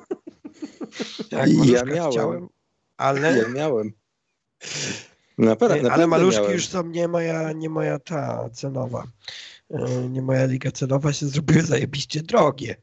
Tak, 1.30 1.48
I 1.48 1.70
ja 1.70 1.84
miałem. 1.84 2.12
chciałem, 2.12 2.48
ale... 2.96 3.38
Ja 3.38 3.48
miałem. 3.48 3.92
Nie, 5.40 5.46
naprawdę 5.48 5.92
ale 5.92 6.06
maluszki 6.06 6.40
miałem. 6.40 6.54
już 6.54 6.68
są 6.68 6.86
nie 6.86 7.08
moja, 7.08 7.52
nie 7.52 7.68
moja 7.68 7.98
ta 7.98 8.50
cenowa. 8.52 9.04
E, 9.70 10.08
Nie 10.08 10.22
moja 10.22 10.44
liga 10.46 10.70
cenowa 10.70 11.12
się 11.12 11.26
zrobiły 11.26 11.62
zajebiście 11.62 12.22
drogie. 12.22 12.76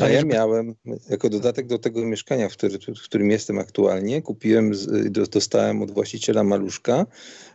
A 0.00 0.08
ja 0.08 0.22
miałem, 0.24 0.74
jako 1.10 1.28
dodatek 1.28 1.66
do 1.66 1.78
tego 1.78 2.04
mieszkania, 2.04 2.48
w, 2.48 2.52
który, 2.52 2.78
w 2.78 3.02
którym 3.04 3.30
jestem 3.30 3.58
aktualnie, 3.58 4.22
kupiłem, 4.22 4.72
dostałem 5.10 5.82
od 5.82 5.90
właściciela 5.90 6.44
maluszka, 6.44 7.06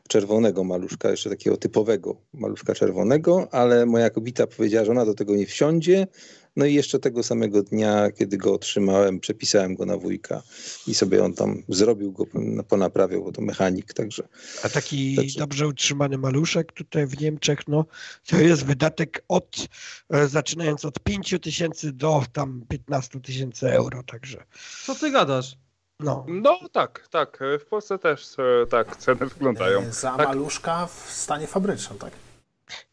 czerwonego 0.08 0.64
maluszka, 0.64 1.12
jeszcze 1.12 1.30
takiego 1.30 1.58
typowego 1.58 2.16
maluszka 2.34 2.76
czerwonego, 2.76 3.48
ale 3.52 3.86
moja 3.86 4.10
kobieta 4.10 4.48
powiedziała, 4.48 4.86
że 4.86 4.92
ona 4.92 5.06
do 5.06 5.14
tego 5.14 5.36
nie 5.36 5.46
wsiądzie. 5.46 6.08
No 6.56 6.66
i 6.66 6.74
jeszcze 6.74 7.00
tego 7.00 7.24
samego 7.24 7.64
dnia, 7.64 8.12
kiedy 8.12 8.38
go 8.38 8.54
otrzymałem, 8.54 9.20
przepisałem 9.20 9.76
go 9.76 9.86
na 9.86 9.98
wujka 9.98 10.42
i 10.88 10.94
sobie 10.96 11.24
on 11.24 11.34
tam 11.34 11.64
zrobił 11.70 12.12
go, 12.12 12.26
ponaprawiał, 12.68 13.24
bo 13.24 13.32
to 13.32 13.42
mechanik, 13.42 13.94
także 13.94 14.28
A 14.64 14.70
taki 14.70 15.16
Dobrze. 15.16 15.40
dobrze 15.40 15.68
utrzymany 15.68 16.18
maluszek 16.18 16.72
tutaj 16.72 17.08
w 17.08 17.22
Niemczech, 17.22 17.60
no 17.68 17.86
to 18.28 18.38
jest 18.38 18.66
wydatek 18.66 19.24
od, 19.28 19.68
e, 20.10 20.28
zaczynając 20.28 20.86
od 20.86 21.00
5 21.00 21.36
tysięcy 21.42 21.92
do 21.92 22.24
tam 22.34 22.66
15 22.70 23.22
tysięcy 23.22 23.72
euro, 23.72 24.04
także 24.04 24.44
Co 24.86 24.96
ty 24.96 25.12
gadasz? 25.12 25.56
no. 26.00 26.26
No 26.30 26.60
tak, 26.72 27.08
tak. 27.12 27.40
W 27.60 27.66
Polsce 27.66 28.00
też 28.00 28.40
e, 28.40 28.68
tak 28.70 28.98
ceny 28.98 29.26
wyglądają. 29.26 29.82
E, 29.82 29.92
Za 29.94 30.18
Tak. 30.18 30.28
maluszka 30.28 30.86
w 30.88 31.12
stanie 31.12 31.48
fabrycznym, 31.48 32.00
tak? 32.00 32.12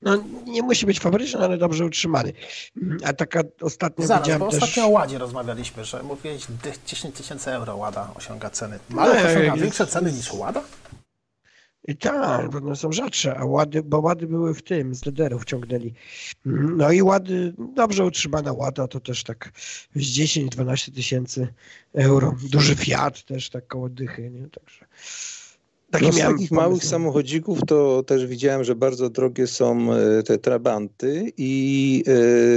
No 0.02 0.24
nie 0.47 0.62
musi 0.62 0.86
być 0.86 1.01
fabryczny, 1.01 1.40
ale 1.44 1.59
dobrze 1.59 1.85
utrzymany. 1.85 2.32
A 3.05 3.12
taka 3.12 3.40
ostatnio 3.61 4.07
Zaraz, 4.07 4.23
widziałem 4.23 4.40
bo 4.40 4.51
też... 4.51 4.62
ostatnio 4.62 4.85
o 4.85 4.89
Ładzie 4.89 5.19
rozmawialiśmy, 5.19 5.85
że 5.85 6.02
mówiłeś 6.02 6.47
dy- 6.62 6.73
10 6.86 7.15
tysięcy 7.15 7.51
euro 7.51 7.77
Łada 7.77 8.11
osiąga 8.15 8.51
ceny. 8.51 8.78
Maluch 8.89 9.16
Nie, 9.16 9.24
osiąga 9.24 9.40
jest- 9.44 9.62
większe 9.62 9.86
ceny 9.86 10.12
niż 10.12 10.32
Łada? 10.32 10.62
I 11.89 11.97
tak, 11.97 12.51
bo 12.51 12.59
one 12.59 12.77
są 12.77 12.93
rzadsze, 12.93 13.36
a 13.39 13.44
łady, 13.44 13.82
bo 13.82 14.01
łady 14.01 14.27
były 14.27 14.55
w 14.55 14.62
tym, 14.62 14.94
z 14.94 15.01
DDR-ów 15.01 15.44
ciągnęli. 15.44 15.94
No 16.44 16.93
i 16.93 17.02
łady, 17.02 17.55
dobrze 17.74 18.05
utrzymana 18.05 18.52
łada, 18.52 18.89
to 18.89 19.01
też 19.01 19.24
tak 19.24 19.51
z 19.94 20.19
10-12 20.19 20.94
tysięcy 20.94 21.48
euro. 21.94 22.35
Duży 22.51 22.77
Fiat 22.77 23.24
też 23.24 23.51
tak 23.51 23.66
koło 23.66 23.89
dychy, 23.89 24.31
nie? 24.31 24.48
Także 24.48 24.86
taki 25.91 26.07
No 26.07 26.12
z 26.12 26.17
miałem 26.19 26.33
takich 26.35 26.49
pomysł. 26.49 26.65
małych 26.69 26.85
samochodzików 26.85 27.59
to 27.67 28.03
też 28.03 28.27
widziałem, 28.27 28.65
że 28.65 28.75
bardzo 28.75 29.11
drogie 29.11 29.47
są 29.47 29.93
e, 29.93 30.23
te 30.23 30.39
Trabanty 30.39 31.33
i 31.37 32.05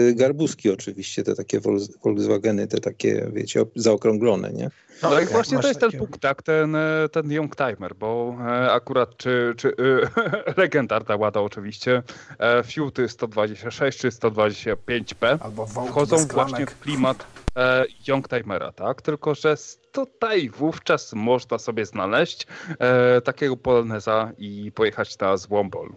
e, 0.09 0.13
Garbuski 0.13 0.69
oczywiście, 0.71 1.23
te 1.23 1.35
takie 1.35 1.59
Vol- 1.59 1.87
Volkswageny, 2.03 2.67
te 2.67 2.77
takie, 2.77 3.27
wiecie, 3.33 3.65
zaokrąglone, 3.75 4.53
nie? 4.53 4.69
No, 5.03 5.09
No 5.09 5.19
i 5.19 5.25
właśnie 5.25 5.59
to 5.59 5.67
jest 5.67 5.79
ten 5.79 5.89
takie- 5.89 5.97
punkt, 5.99 6.19
tak, 6.21 6.43
ten, 6.43 6.75
e, 6.75 7.09
ten 7.11 7.31
young 7.31 7.55
timer, 7.55 7.95
bo 7.95 8.37
akurat 8.71 9.17
czy, 9.17 9.53
czy 9.57 9.73
legendarna 10.57 11.15
łada 11.15 11.41
oczywiście, 11.41 12.03
Fiuty 12.65 13.09
126 13.09 13.97
czy 13.99 14.09
125p 14.09 15.37
Albo 15.39 15.65
Wołk 15.65 15.87
wchodzą 15.89 16.17
właśnie 16.17 16.65
w 16.65 16.79
klimat 16.79 17.25
e, 17.57 17.85
young 18.07 18.27
timera, 18.29 18.71
tak? 18.71 19.01
Tylko, 19.01 19.35
że 19.35 19.51
s- 19.51 19.79
tutaj 19.93 20.49
wówczas 20.49 21.13
można 21.13 21.57
sobie 21.57 21.85
znaleźć 21.85 22.47
e, 22.79 23.21
takiego 23.21 23.57
poloneza 23.57 24.31
i 24.37 24.71
pojechać 24.75 25.17
na 25.19 25.37
złombol. 25.37 25.89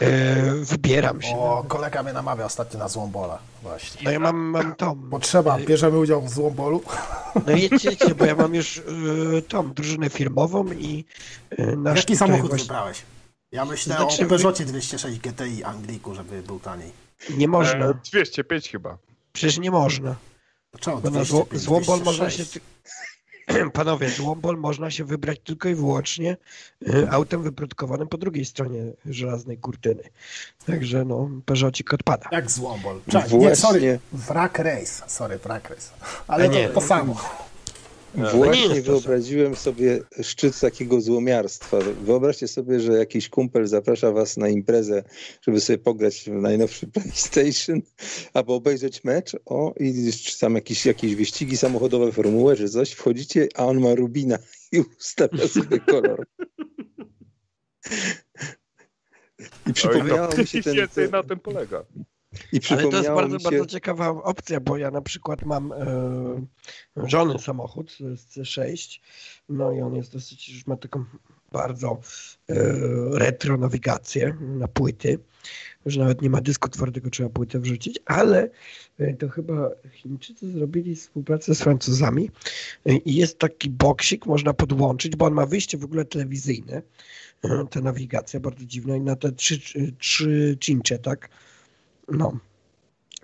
E, 0.00 0.54
wybieram 0.54 1.22
się. 1.22 1.36
O, 1.38 1.64
kolega 1.68 2.02
mnie 2.02 2.12
namawia 2.12 2.44
ostatnio 2.44 2.78
na 2.78 2.88
złombola. 2.88 3.38
Właśnie. 3.62 4.00
No 4.04 4.10
ja 4.10 4.18
mam, 4.18 4.36
mam 4.36 4.74
tą. 4.74 5.08
Potrzeba, 5.10 5.58
bierzemy 5.58 5.98
udział 5.98 6.22
w 6.22 6.30
złombolu. 6.30 6.82
No 7.46 7.52
jedźcie, 7.52 7.90
jedźcie, 7.90 8.14
bo 8.14 8.24
ja 8.24 8.34
mam 8.34 8.54
już 8.54 8.78
e, 8.78 8.82
tą 9.42 9.72
drużynę 9.72 10.10
firmową 10.10 10.72
i 10.72 11.04
e, 11.50 11.76
nasz 11.76 11.98
Jaki 11.98 12.16
samochód 12.16 12.48
właśnie- 12.48 12.64
wybrałeś? 12.64 13.02
Ja 13.52 13.64
myślę 13.64 13.96
Znaczy, 13.96 14.24
o 14.24 14.28
Peugeotie 14.28 14.64
206 14.64 15.18
GTI 15.18 15.64
Angliku, 15.64 16.14
żeby 16.14 16.42
był 16.42 16.60
taniej. 16.60 16.90
Nie 17.30 17.48
można. 17.48 17.86
E, 17.86 17.94
205 18.12 18.70
chyba. 18.70 18.98
Przecież 19.32 19.58
nie 19.58 19.70
można. 19.70 20.14
Czemu 20.80 21.00
Bo 21.00 21.10
na 21.10 21.24
zło, 21.24 21.38
205, 21.50 21.62
złombol 21.62 22.00
można 22.04 22.30
się. 22.30 22.42
206? 22.44 22.50
ty- 22.52 23.70
Panowie, 23.72 24.10
złombol 24.10 24.56
można 24.56 24.90
się 24.90 25.04
wybrać 25.04 25.38
tylko 25.44 25.68
i 25.68 25.74
wyłącznie 25.74 26.36
e, 26.88 27.10
autem 27.10 27.42
wyprodukowanym 27.42 28.08
po 28.08 28.18
drugiej 28.18 28.44
stronie 28.44 28.82
żelaznej 29.06 29.58
kurtyny. 29.58 30.02
Także 30.66 31.04
no, 31.04 31.28
Peugeotik 31.46 31.94
odpada. 31.94 32.28
Jak 32.32 32.50
złombol? 32.50 33.00
Czekaj, 33.06 33.28
Właśnie. 33.30 33.38
nie, 33.48 33.56
sorry, 33.56 33.98
wrak 34.12 34.58
race. 34.58 35.02
Sorry, 35.10 35.38
wrak 35.38 35.70
race. 35.70 35.90
Ale 36.28 36.44
A 36.44 36.46
nie. 36.46 36.68
to, 36.68 36.74
to 36.74 36.80
samo. 36.80 37.43
Nie 38.16 38.24
Właśnie 38.24 38.82
to 38.82 38.82
wyobraziłem 38.82 39.56
sobie 39.56 40.00
szczyt 40.22 40.60
takiego 40.60 41.00
złomiarstwa. 41.00 41.78
Wyobraźcie 42.02 42.48
sobie, 42.48 42.80
że 42.80 42.92
jakiś 42.92 43.28
kumpel 43.28 43.66
zaprasza 43.66 44.12
was 44.12 44.36
na 44.36 44.48
imprezę, 44.48 45.04
żeby 45.42 45.60
sobie 45.60 45.78
pograć 45.78 46.24
w 46.26 46.32
najnowszy 46.32 46.86
PlayStation, 46.86 47.82
albo 48.34 48.54
obejrzeć 48.54 49.04
mecz, 49.04 49.36
o, 49.44 49.74
i 49.80 50.12
czy 50.12 50.38
tam 50.38 50.54
jakieś, 50.54 50.86
jakieś 50.86 51.14
wyścigi 51.14 51.56
samochodowe, 51.56 52.12
formułę, 52.12 52.56
czy 52.56 52.68
coś, 52.68 52.92
wchodzicie, 52.92 53.48
a 53.54 53.66
on 53.66 53.80
ma 53.80 53.94
rubina 53.94 54.38
i 54.72 54.80
ustawia 54.80 55.48
sobie 55.48 55.80
kolor. 55.80 56.26
I 59.66 59.72
przypomniało 59.72 60.36
mi 60.36 60.46
się 60.46 60.62
ten... 60.62 60.74
Więcej 60.80 61.10
na 61.10 61.22
tym 61.22 61.38
polega. 61.38 61.84
Ale 62.70 62.82
to 62.82 62.96
jest 62.96 63.08
bardzo, 63.08 63.38
się... 63.38 63.44
bardzo 63.44 63.66
ciekawa 63.66 64.08
opcja, 64.08 64.60
bo 64.60 64.76
ja 64.76 64.90
na 64.90 65.00
przykład 65.00 65.44
mam 65.44 65.72
e, 65.72 65.76
żony 66.96 67.38
samochód 67.38 67.92
z 68.14 68.36
C6, 68.36 69.00
no 69.48 69.72
i 69.72 69.80
on 69.80 69.94
jest 69.94 70.12
dosyć, 70.12 70.48
już 70.48 70.66
ma 70.66 70.76
taką 70.76 71.04
bardzo 71.52 72.00
e, 72.48 72.54
retro 73.12 73.56
nawigację 73.56 74.36
na 74.40 74.68
płyty, 74.68 75.18
że 75.86 76.00
nawet 76.00 76.22
nie 76.22 76.30
ma 76.30 76.40
dysku 76.40 76.68
twardego, 76.68 77.10
trzeba 77.10 77.28
płytę 77.28 77.58
wrzucić, 77.58 77.98
ale 78.06 78.50
e, 78.98 79.14
to 79.14 79.28
chyba 79.28 79.70
Chińczycy 79.92 80.52
zrobili 80.52 80.96
współpracę 80.96 81.54
z 81.54 81.62
Francuzami. 81.62 82.30
E, 82.86 82.96
i 82.96 83.14
jest 83.14 83.38
taki 83.38 83.70
boksik, 83.70 84.26
można 84.26 84.54
podłączyć, 84.54 85.16
bo 85.16 85.24
on 85.26 85.34
ma 85.34 85.46
wyjście 85.46 85.78
w 85.78 85.84
ogóle 85.84 86.04
telewizyjne, 86.04 86.82
e, 87.44 87.64
ta 87.70 87.80
nawigacja 87.80 88.40
bardzo 88.40 88.64
dziwna 88.64 88.96
i 88.96 89.00
na 89.00 89.16
te 89.16 89.32
trzy, 89.32 89.60
trzy 89.98 90.56
cincze, 90.60 90.98
tak? 90.98 91.28
No. 92.08 92.38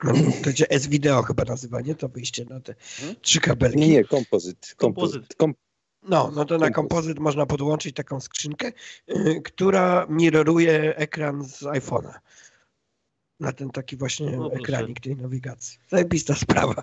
No, 0.04 0.12
To 0.12 0.20
będzie 0.44 0.70
S-Video 0.70 1.22
chyba 1.22 1.44
nazywa, 1.44 1.80
nie? 1.80 1.94
To 1.94 2.08
wyjście 2.08 2.44
na 2.44 2.60
te 2.60 2.74
trzy 3.22 3.40
kabelki. 3.40 3.78
Nie, 3.78 3.88
nie, 3.88 4.04
kompozyt. 4.04 4.74
Kompozyt. 4.76 5.34
Kom... 5.34 5.54
No, 6.02 6.30
no 6.34 6.44
to 6.44 6.58
na 6.58 6.70
Kompozyt. 6.70 7.18
można 7.18 7.46
podłączyć 7.46 7.94
taką 7.96 8.20
skrzynkę, 8.20 8.72
y, 9.10 9.40
która 9.44 10.06
mirroruje 10.08 10.96
ekran 10.96 11.44
z 11.44 11.62
iPhone'a. 11.62 12.14
Na 13.40 13.52
ten 13.52 13.70
taki 13.70 13.96
właśnie 13.96 14.40
O, 14.40 14.50
proszę. 14.50 14.62
ekranik 14.62 15.00
tej 15.00 15.16
nawigacji. 15.16 15.78
Zajebista 15.88 16.34
sprawa. 16.34 16.82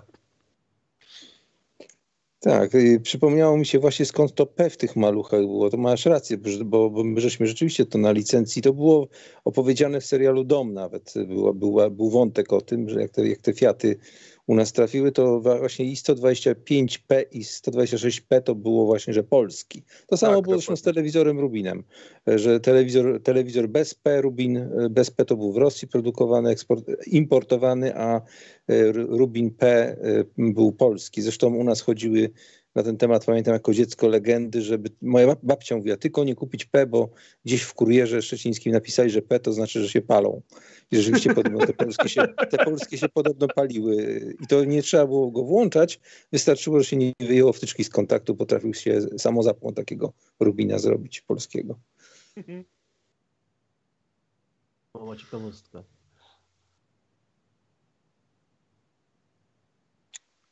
Tak, 2.48 2.70
przypomniało 3.02 3.56
mi 3.56 3.66
się 3.66 3.78
właśnie 3.78 4.06
skąd 4.06 4.34
to 4.34 4.46
P 4.46 4.70
w 4.70 4.76
tych 4.76 4.96
maluchach 4.96 5.40
było. 5.40 5.70
To 5.70 5.76
masz 5.76 6.06
rację, 6.06 6.38
bo, 6.64 6.90
bo 6.90 7.04
my 7.04 7.20
żeśmy 7.20 7.46
rzeczywiście 7.46 7.86
to 7.86 7.98
na 7.98 8.12
licencji, 8.12 8.62
to 8.62 8.72
było 8.72 9.08
opowiedziane 9.44 10.00
w 10.00 10.06
serialu 10.06 10.44
Dom 10.44 10.74
nawet. 10.74 11.14
Była, 11.26 11.52
była, 11.52 11.90
był 11.90 12.10
wątek 12.10 12.52
o 12.52 12.60
tym, 12.60 12.88
że 12.88 13.00
jak 13.00 13.10
te, 13.10 13.28
jak 13.28 13.38
te 13.38 13.52
Fiaty 13.52 13.98
u 14.48 14.54
nas 14.54 14.72
trafiły, 14.72 15.12
to 15.12 15.40
właśnie 15.40 15.84
i 15.84 15.94
125p 15.94 17.24
i 17.32 17.42
126p 17.42 18.42
to 18.42 18.54
było 18.54 18.86
właśnie, 18.86 19.14
że 19.14 19.22
polski. 19.22 19.82
To 20.06 20.16
samo 20.16 20.34
Tak, 20.34 20.44
było 20.44 20.56
zresztą 20.56 20.76
z 20.76 20.82
telewizorem 20.82 21.38
Rubinem, 21.38 21.84
że 22.26 22.60
telewizor, 22.60 23.22
telewizor 23.22 23.68
bez 23.68 23.94
P, 23.94 24.20
Rubin 24.20 24.70
bez 24.90 25.10
P 25.10 25.24
to 25.24 25.36
był 25.36 25.52
w 25.52 25.56
Rosji 25.56 25.88
produkowany, 25.88 26.50
eksport, 26.50 26.84
importowany, 27.06 27.96
a 27.96 28.16
e, 28.16 28.92
Rubin 28.92 29.50
P 29.50 29.68
e, 29.68 29.96
był 30.38 30.72
polski. 30.72 31.22
Zresztą 31.22 31.54
u 31.54 31.64
nas 31.64 31.80
chodziły 31.80 32.30
na 32.78 32.84
ten 32.84 32.96
temat, 32.96 33.24
pamiętam 33.24 33.54
jako 33.54 33.74
dziecko 33.74 34.08
legendy, 34.08 34.62
żeby 34.62 34.90
moja 35.02 35.26
bab- 35.26 35.38
babcia 35.42 35.76
mówiła, 35.76 35.96
tylko 35.96 36.24
nie 36.24 36.34
kupić 36.34 36.64
P, 36.64 36.86
bo 36.86 37.10
gdzieś 37.44 37.62
w 37.62 37.74
kurierze 37.74 38.22
szczecińskim 38.22 38.72
napisali, 38.72 39.10
że 39.10 39.22
P 39.22 39.40
to 39.40 39.52
znaczy, 39.52 39.82
że 39.82 39.88
się 39.88 40.00
palą. 40.00 40.42
I 40.90 40.96
rzeczywiście 40.96 41.34
podobno 41.34 41.66
te 41.66 41.72
polskie, 41.72 42.08
się, 42.08 42.22
te 42.50 42.64
polskie 42.64 42.98
się 42.98 43.08
podobno 43.08 43.48
paliły. 43.48 44.20
I 44.40 44.46
to 44.46 44.64
nie 44.64 44.82
trzeba 44.82 45.06
było 45.06 45.30
go 45.30 45.42
włączać, 45.42 46.00
wystarczyło, 46.32 46.78
że 46.78 46.84
się 46.84 46.96
nie 46.96 47.12
wyjęło 47.20 47.52
wtyczki 47.52 47.84
z 47.84 47.90
kontaktu, 47.90 48.36
potrafił 48.36 48.74
się 48.74 49.00
samozapłon 49.18 49.74
takiego 49.74 50.12
Rubina 50.40 50.78
zrobić 50.78 51.20
polskiego. 51.20 51.78
Mała 54.94 55.16
ciekawostka. 55.16 55.97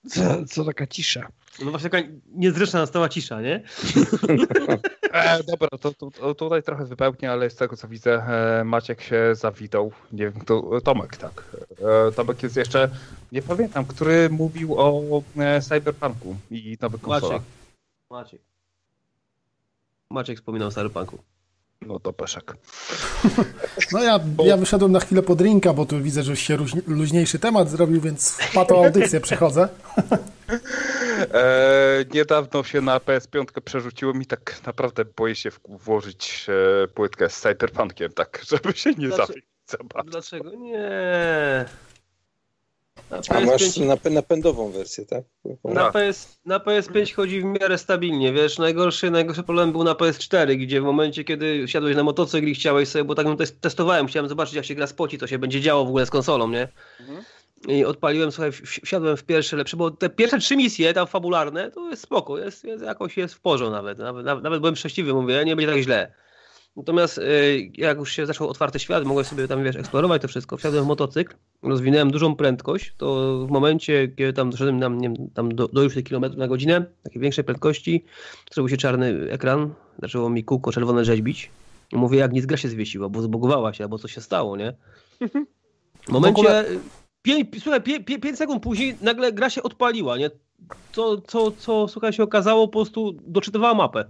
Co, 0.09 0.45
co 0.49 0.65
taka 0.65 0.87
cisza? 0.87 1.29
No 1.65 1.71
właśnie 1.71 1.91
taka 1.91 2.09
niezręczna 2.35 2.81
nastała 2.81 3.09
cisza, 3.09 3.41
nie? 3.41 3.63
E, 5.13 5.43
dobra, 5.45 5.69
to, 5.81 5.95
to, 5.95 6.11
to 6.11 6.35
tutaj 6.35 6.63
trochę 6.63 6.85
wypełnię, 6.87 7.33
ale 7.33 7.51
z 7.51 7.57
tego 7.57 7.77
co 7.77 7.89
widzę, 7.89 8.13
e, 8.13 8.65
Maciek 8.65 9.01
się 9.01 9.35
zawitał. 9.35 9.93
Nie 10.13 10.31
wiem, 10.31 10.41
kto, 10.41 10.81
Tomek, 10.81 11.17
tak. 11.17 11.45
E, 12.09 12.13
Tomek 12.13 12.43
jest 12.43 12.57
jeszcze, 12.57 12.91
nie 13.33 13.43
pamiętam, 13.43 13.85
który 13.85 14.31
mówił 14.31 14.81
o 14.81 15.23
e, 15.37 15.61
Cyberpunku 15.61 16.37
i 16.51 16.77
nowych 16.81 17.01
konsolach. 17.01 17.43
Maciek. 17.43 17.47
Maciek. 18.11 18.41
Maciek 20.11 20.39
wspominał 20.39 20.69
o 20.69 20.71
Cyberpunku. 20.71 21.19
No 21.83 22.01
to 22.01 22.13
peszek. 22.13 22.55
No 23.93 24.03
ja, 24.03 24.21
ja 24.45 24.57
wyszedłem 24.57 24.93
na 24.93 25.01
chwilę 25.01 25.23
pod 25.23 25.39
drinka, 25.39 25.73
bo 25.73 25.87
tu 25.87 26.01
widzę, 26.03 26.23
że 26.23 26.31
już 26.31 26.41
się 26.41 26.57
luź- 26.57 26.83
luźniejszy 26.87 27.39
temat 27.39 27.71
zrobił, 27.71 28.01
więc 28.01 28.31
w 28.33 28.53
patą 28.53 28.85
audycję 28.85 29.21
przychodzę. 29.21 29.69
E, 31.35 32.05
niedawno 32.15 32.65
się 32.65 32.81
na 32.81 32.99
PS5 32.99 33.45
przerzuciłem 33.65 34.23
i 34.23 34.27
tak 34.27 34.61
naprawdę 34.67 35.05
boję 35.05 35.35
się 35.35 35.51
włożyć 35.69 36.47
e, 36.85 36.89
płytkę 36.89 37.31
z 37.31 37.41
Cyberpunkiem, 37.41 38.13
tak, 38.13 38.41
żeby 38.51 38.73
się 38.73 38.91
nie 38.91 39.09
zabić 39.11 39.45
bardzo. 39.95 40.11
Dlaczego? 40.11 40.51
Nie. 40.51 41.65
Na 43.11 43.17
A 43.29 43.41
masz 43.41 43.63
PS5, 43.63 43.87
nap- 43.87 44.11
napędową 44.11 44.71
wersję, 44.71 45.07
tak? 45.07 45.25
na, 45.65 45.91
PS, 45.91 46.39
na 46.45 46.59
PS5 46.59 47.15
chodzi 47.15 47.41
w 47.41 47.45
miarę 47.45 47.79
stabilnie, 47.79 48.33
wiesz, 48.33 48.59
najgorszy, 48.59 49.11
najgorszy 49.11 49.43
problem 49.43 49.73
był 49.73 49.85
na 49.85 49.93
PS4, 49.93 50.57
gdzie 50.57 50.81
w 50.81 50.85
momencie, 50.85 51.25
kiedy 51.25 51.63
siadłeś 51.67 51.97
na 51.97 52.03
motocykl 52.03 52.47
i 52.47 52.55
chciałeś 52.55 52.89
sobie, 52.89 53.05
bo 53.05 53.15
tak 53.15 53.27
no, 53.27 53.35
tes- 53.37 53.61
testowałem, 53.61 54.07
chciałem 54.07 54.29
zobaczyć 54.29 54.55
jak 54.55 54.65
się 54.65 54.75
gra 54.75 54.87
spoci, 54.87 55.19
co 55.19 55.27
się 55.27 55.39
będzie 55.39 55.61
działo 55.61 55.85
w 55.85 55.89
ogóle 55.89 56.07
z 56.07 56.11
konsolą, 56.11 56.49
nie? 56.49 56.69
I 57.69 57.85
odpaliłem, 57.85 58.33
słuchaj, 58.33 58.53
wsiadłem 58.85 59.17
w 59.17 59.25
pierwsze 59.25 59.57
lepsze, 59.57 59.77
bo 59.77 59.91
te 59.91 60.11
pierwsze 60.11 60.39
trzy 60.39 60.57
misje 60.57 60.95
tam 60.95 61.07
fabularne, 61.07 61.71
to 61.71 61.91
jest 61.91 62.03
spoko, 62.03 62.39
jest, 62.39 62.65
jest 62.65 62.85
jakoś 62.85 63.17
jest 63.17 63.35
w 63.35 63.41
porządku 63.41 63.77
nawet, 63.77 63.99
nawet, 63.99 64.27
nawet, 64.27 64.45
nawet 64.45 64.61
byłem 64.61 64.77
szczęśliwy, 64.77 65.15
mówię, 65.15 65.45
nie 65.45 65.57
będzie 65.57 65.73
tak 65.73 65.83
źle. 65.83 66.13
Natomiast 66.77 67.19
y, 67.19 67.71
jak 67.75 67.99
już 67.99 68.13
się 68.13 68.27
zaczął 68.27 68.49
otwarty 68.49 68.79
świat, 68.79 69.05
mogłem 69.05 69.25
sobie 69.25 69.49
tam, 69.49 69.65
wiesz, 69.65 69.77
eksplorować 69.77 70.23
to 70.23 70.29
wszystko, 70.29 70.57
wsiadłem 70.57 70.85
w 70.85 70.87
motocykl, 70.87 71.35
rozwinąłem 71.63 72.11
dużą 72.11 72.37
prędkość, 72.37 72.95
to 72.97 73.39
w 73.47 73.51
momencie, 73.51 74.09
kiedy 74.09 74.33
tam 74.33 74.51
doszedłem 74.51 74.81
tam, 74.81 74.99
nie 74.99 75.09
wiem, 75.09 75.31
tam 75.35 75.55
do, 75.55 75.69
do 75.69 75.83
już 75.83 75.95
tych 75.95 76.05
kilometrów 76.05 76.39
na 76.39 76.49
godzinę, 76.49 76.85
takiej 77.03 77.23
większej 77.23 77.45
prędkości, 77.45 78.05
zrobił 78.53 78.69
się 78.69 78.77
czarny 78.77 79.31
ekran, 79.31 79.75
zaczęło 80.03 80.31
mi 80.31 80.45
kółko 80.45 80.73
czerwone 80.73 81.05
rzeźbić. 81.05 81.51
I 81.93 81.97
mówię, 81.97 82.19
jak 82.19 82.33
nic 82.33 82.47
gra 82.47 82.57
się 82.57 82.69
zwiesiła, 82.69 83.09
bo 83.09 83.23
zbogowała 83.23 83.75
się, 83.75 83.85
albo 83.85 83.99
coś 83.99 84.15
się 84.15 84.21
stało, 84.21 84.57
nie? 84.57 84.75
W 86.09 86.09
momencie, 86.13 86.41
ogóle- 86.41 86.65
pięć, 87.23 87.63
słuchaj, 87.63 87.83
pię, 87.83 88.05
pię, 88.05 88.19
pięć 88.19 88.39
sekund 88.39 88.63
później 88.63 88.97
nagle 89.03 89.33
gra 89.33 89.51
się 89.51 89.63
odpaliła, 89.63 90.19
nie? 90.19 90.31
Co, 90.93 91.21
co, 91.21 91.51
co 91.51 91.89
słuchaj, 91.89 92.13
się 92.13 92.23
okazało, 92.23 92.69
po 92.69 92.73
prostu 92.73 93.17
doczytywała 93.27 93.75
mapę. 93.75 94.05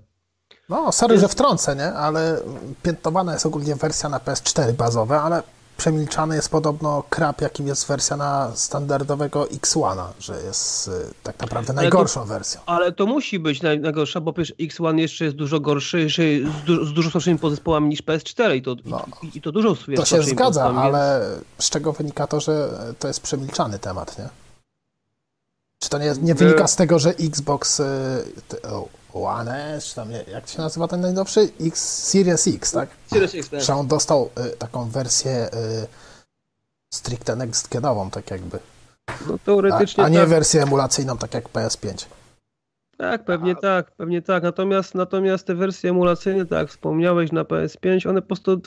No, 0.69 0.93
sorry, 0.93 1.19
że 1.19 1.29
wtrącę, 1.29 1.77
nie? 1.77 1.93
Ale 1.93 2.41
piętnowana 2.83 3.33
jest 3.33 3.47
ogólnie 3.47 3.77
wersja 3.77 4.09
na 4.09 4.19
PS4 4.19 4.73
bazowe, 4.73 5.21
ale 5.21 5.43
przemilczany 5.77 6.37
jest 6.37 6.49
podobno 6.49 7.03
krap, 7.11 7.41
jakim 7.41 7.67
jest 7.67 7.87
wersja 7.87 8.17
na 8.17 8.53
standardowego 8.55 9.45
X1, 9.45 10.07
że 10.21 10.43
jest 10.43 10.89
y, 10.89 10.93
tak 11.23 11.41
naprawdę 11.41 11.73
Ale 11.73 11.83
najgorszą 11.83 12.25
wersją. 12.25 12.61
Ale 12.67 12.93
to 12.93 13.07
musi 13.07 13.39
być 13.39 13.63
naj, 13.63 13.81
najgorsza, 13.81 14.21
bo 14.21 14.33
przecież 14.33 14.57
X1 14.57 14.99
jeszcze 14.99 15.25
jest 15.25 15.37
dużo 15.37 15.61
gorszy, 15.61 16.09
z, 16.09 16.65
du, 16.67 16.85
z 16.85 16.93
dużo 16.93 17.11
słabszymi 17.11 17.39
podzespołami 17.39 17.89
niż 17.89 18.03
PS4 18.03 18.57
i 18.57 18.63
to, 18.63 18.77
No. 18.85 19.05
i, 19.23 19.39
i 19.39 19.41
to 19.43 19.53
dużo 19.53 19.69
jest 19.69 19.87
To 19.97 20.05
się 20.05 20.23
zgadza, 20.23 20.65
ale 20.65 21.21
z 21.59 21.71
czego 21.71 21.93
wynika 21.93 22.27
to, 22.27 22.41
że 22.41 22.69
to 22.99 23.09
jest 23.09 23.21
przemilczany 23.21 23.79
temat, 23.79 24.19
nie? 24.19 24.29
Czy 25.79 25.89
to 25.89 25.99
nie, 25.99 26.15
nie 26.23 26.35
wynika 26.35 26.67
z 26.67 26.77
tego, 26.77 26.99
że 26.99 27.11
Xbox 27.11 27.81
y, 27.81 27.85
t- 28.49 28.63
o, 28.63 28.89
One 29.25 29.75
S, 29.75 29.85
czy 29.85 29.95
tam 29.95 30.11
nie, 30.11 30.25
jak 30.33 30.49
się 30.49 30.59
nazywa 30.59 30.89
ten 30.89 31.01
najnowszy? 31.01 31.49
X 31.61 32.05
Series 32.05 32.47
X, 32.49 32.73
tak? 32.73 32.89
Series 33.07 33.35
X, 33.35 33.51
tak. 33.51 33.61
Że 33.61 33.75
on 33.75 33.87
dostał 33.87 34.31
y, 34.47 34.57
taką 34.57 34.89
wersję 34.91 35.47
y, 35.47 35.87
stricte 36.95 37.37
next 37.37 37.69
genową, 37.69 38.11
tak 38.11 38.31
jakby. 38.31 38.59
No 39.29 39.35
A, 39.35 39.39
teoretycznie 39.39 40.05
a 40.05 40.09
nie 40.09 40.19
tak, 40.19 40.29
wersję 40.29 40.63
emulacyjną, 40.63 41.19
tak 41.19 41.35
jak 41.35 41.49
PS5. 41.49 42.07
tak, 42.97 43.25
pewnie 43.25 43.57
tak, 43.57 43.91
pewnie 43.97 44.23
tak. 44.23 44.43
Natomiast, 44.43 44.95
natomiast 44.95 45.47
te 45.47 45.55
wersje 45.55 45.91
emulacyjne, 45.91 46.47
tak 46.47 46.59
jak 46.59 46.69
wspomniałeś 46.69 47.33
na 47.33 47.45
PS5, 47.45 48.09
one 48.09 48.23
po 48.23 48.27
prostu 48.27 48.61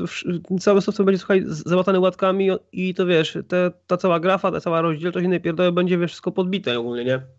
cały 0.59 0.81
software 0.81 1.05
będzie 1.05 1.19
słuchaj 1.19 1.43
załatany 1.47 1.99
łatkami 1.99 2.49
i 2.71 2.93
to 2.93 3.05
wiesz, 3.05 3.37
te, 3.47 3.71
ta 3.87 3.97
cała 3.97 4.19
grafa, 4.19 4.51
ta 4.51 4.61
cała 4.61 4.81
rozdzielczość 4.81 5.25
innej 5.25 5.41
pierdoły 5.41 5.71
będzie 5.71 5.97
wiesz, 5.97 6.11
wszystko 6.11 6.31
podbite 6.31 6.79
ogólnie, 6.79 7.05
nie? 7.05 7.38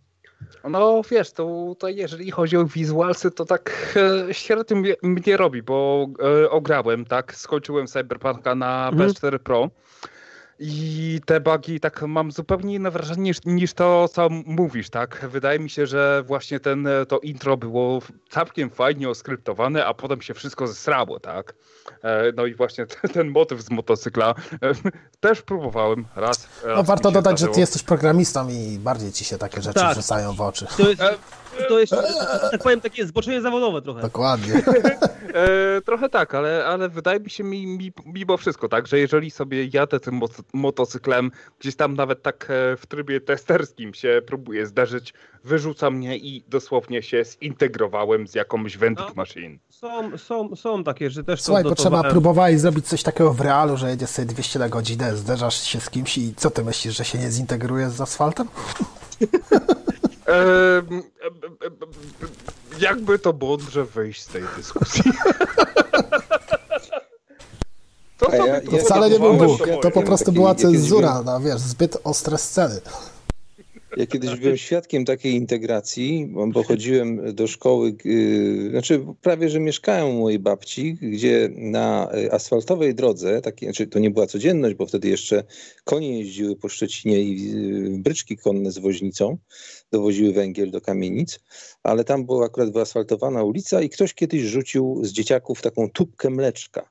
No 0.71 1.03
wiesz, 1.11 1.33
to, 1.33 1.77
to 1.79 1.89
jeżeli 1.89 2.31
chodzi 2.31 2.57
o 2.57 2.65
wizualsy, 2.65 3.31
to 3.31 3.45
tak 3.45 3.95
e, 4.29 4.35
średnio 4.35 4.77
mnie, 4.77 4.95
mnie 5.03 5.37
robi, 5.37 5.63
bo 5.63 6.07
e, 6.45 6.51
ograłem, 6.51 7.05
tak, 7.05 7.35
skończyłem 7.37 7.87
Cyberpunka 7.87 8.55
na 8.55 8.91
Mhm. 8.93 9.11
PS4 9.11 9.39
Pro 9.39 9.71
i 10.63 11.21
te 11.27 11.41
bugi 11.41 11.81
tak 11.81 12.03
mam 12.03 12.33
zupełnie 12.33 12.75
inne 12.75 12.91
wrażenie 12.91 13.23
niż, 13.23 13.37
niż 13.45 13.73
to, 13.75 14.09
co 14.09 14.29
mówisz, 14.31 14.91
tak. 14.91 15.27
Wydaje 15.31 15.59
mi 15.59 15.71
się, 15.71 15.87
że 15.87 16.23
właśnie 16.27 16.61
ten, 16.61 16.87
e, 16.87 17.07
to 17.07 17.19
intro 17.19 17.57
było 17.57 18.03
całkiem 18.31 18.71
fajnie 18.71 19.09
oskryptowane, 19.09 19.87
a 19.87 19.95
potem 19.95 20.23
się 20.23 20.35
wszystko 20.35 20.67
zesrało, 20.67 21.21
tak. 21.21 21.55
E, 22.05 22.23
No 22.37 22.47
i 22.47 22.55
właśnie 22.55 22.87
ten, 22.87 23.11
ten 23.11 23.31
motyw 23.31 23.61
z 23.63 23.71
motocykla 23.71 24.35
e, 24.53 24.73
też 25.21 25.43
próbowałem 25.43 26.07
raz. 26.17 26.49
No, 26.67 26.69
raz 26.75 26.87
warto 26.87 27.09
mi 27.09 27.13
się 27.13 27.15
dodać, 27.15 27.33
że 27.33 27.37
zdarzyło. 27.39 27.55
ty 27.55 27.61
jesteś 27.61 27.83
programistą 27.83 28.49
i 28.49 28.79
bardziej 28.79 29.13
ci 29.13 29.25
się 29.25 29.39
takie 29.39 29.63
rzeczy 29.63 29.81
Tak. 29.81 29.95
rzucają 29.97 30.33
w 30.33 30.41
oczy. 30.41 30.67
To 30.77 30.89
jest, 30.89 31.03
to 31.69 31.81
jest 31.81 31.93
tak 32.51 32.63
powiem, 32.63 32.81
takie 32.81 33.07
zboczenie 33.07 33.41
zawodowe 33.43 33.83
trochę. 33.83 34.01
Dokładnie. 34.01 34.63
E, 35.35 35.81
trochę 35.81 36.09
tak, 36.09 36.35
ale, 36.35 36.67
ale 36.67 36.89
wydaje 36.89 37.21
mi 37.21 37.31
się 37.31 37.45
mi, 37.45 37.67
mi 37.67 37.93
mimo 38.07 38.37
wszystko 38.37 38.69
tak, 38.69 38.87
że 38.87 38.99
jeżeli 38.99 39.31
sobie 39.31 39.69
jadę 39.73 40.01
tym 40.01 40.21
motocyklem, 40.53 41.31
gdzieś 41.61 41.77
tam 41.77 41.95
nawet 41.95 42.23
tak 42.23 42.45
e, 42.51 42.77
w 42.77 42.87
trybie 42.87 43.21
testerskim 43.21 43.95
się 43.95 44.23
próbuję 44.27 44.67
zdarzyć, 44.67 45.15
wyrzuca 45.45 45.91
mnie 45.91 46.17
i 46.17 46.45
dosłownie 46.49 47.03
się 47.03 47.25
zintegrowałem 47.25 48.27
z 48.29 48.35
jakąś 48.35 48.79
vending 48.79 49.09
No. 49.09 49.15
machine. 49.17 49.59
Są, 49.69 50.19
są, 50.19 50.57
są 50.57 50.85
takie, 50.85 51.11
że 51.11 51.25
też 51.25 51.43
Słuchaj, 51.43 51.63
to 51.63 51.69
potrzeba, 51.69 51.91
dotowałem. 51.91 52.13
próbowałeś 52.13 52.61
zrobić 52.61 52.87
coś 52.89 53.03
takiego 53.03 53.33
w 53.33 53.41
realu, 53.41 53.77
że 53.77 53.91
jedziesz 53.91 54.11
sobie 54.11 54.27
200 54.27 54.59
na 54.59 54.69
godzinę, 54.69 55.17
zderzasz 55.17 55.63
się 55.63 55.81
z 55.81 55.91
kimś 55.91 56.19
i 56.19 56.35
co 56.37 56.51
ty 56.51 56.65
myślisz, 56.65 56.97
że 56.97 57.05
się 57.05 57.19
nie 57.19 57.31
zintegrujesz 57.31 57.91
z 57.93 58.01
asfaltem? 58.01 58.49
E, 60.31 60.83
jakby 62.81 63.19
to 63.19 63.33
mądrze 63.33 63.85
wyjść 63.85 64.23
z 64.23 64.27
tej 64.27 64.43
dyskusji. 64.57 65.03
To 68.19 68.35
ja- 68.35 68.61
próbowałem, 68.61 68.85
Wcale 68.85 69.11
nie 69.11 69.19
był 69.19 69.39
to 69.39 69.45
Bóg, 69.47 69.61
to 69.83 69.91
po 69.91 70.03
prostu 70.03 70.33
była 70.33 70.55
cenzura, 70.55 71.23
no 71.25 71.41
wiesz, 71.41 71.61
zbyt 71.61 71.97
ostre 72.05 72.39
sceny. 72.39 72.81
Ja 73.97 74.07
kiedyś 74.07 74.37
byłem 74.37 74.57
świadkiem 74.57 75.05
takiej 75.05 75.35
integracji, 75.35 76.33
bo- 76.49 76.63
chodziłem 76.63 77.35
do 77.35 77.47
szkoły, 77.47 77.95
yy, 78.05 78.71
znaczy 78.71 79.05
prawie, 79.23 79.49
że 79.49 79.61
mieszkałem 79.61 80.07
u 80.09 80.21
mojej 80.21 80.39
babci, 80.39 80.95
gdzie 81.03 81.51
na 81.57 82.11
y, 82.15 82.33
asfaltowej 82.33 82.95
drodze, 82.95 83.41
takiej, 83.41 83.69
znaczy 83.69 83.87
to 83.87 83.99
nie 83.99 84.11
była 84.11 84.27
codzienność, 84.27 84.75
bo 84.75 84.87
wtedy 84.87 85.09
jeszcze 85.09 85.45
konie 85.85 86.19
jeździły 86.19 86.57
po 86.57 86.69
Szczecinie 86.69 87.23
i 87.23 87.53
yy, 87.53 87.99
bryczki 87.99 88.37
konne 88.37 88.71
z 88.73 88.79
woźnicą, 88.79 89.39
dowoziły 89.91 90.33
węgiel 90.33 90.71
do 90.71 90.81
kamienic, 90.81 91.41
ale 91.83 92.05
tam 92.05 92.27
była 92.27 92.47
akurat 92.47 92.73
wyasfaltowana 92.73 93.43
ulica 93.45 93.83
i 93.83 93.89
ktoś 93.89 94.15
kiedyś 94.15 94.43
rzucił 94.43 95.01
z 95.05 95.13
dzieciaków 95.13 95.63
taką 95.63 95.91
tubkę 95.91 96.31
mleczka. 96.31 96.89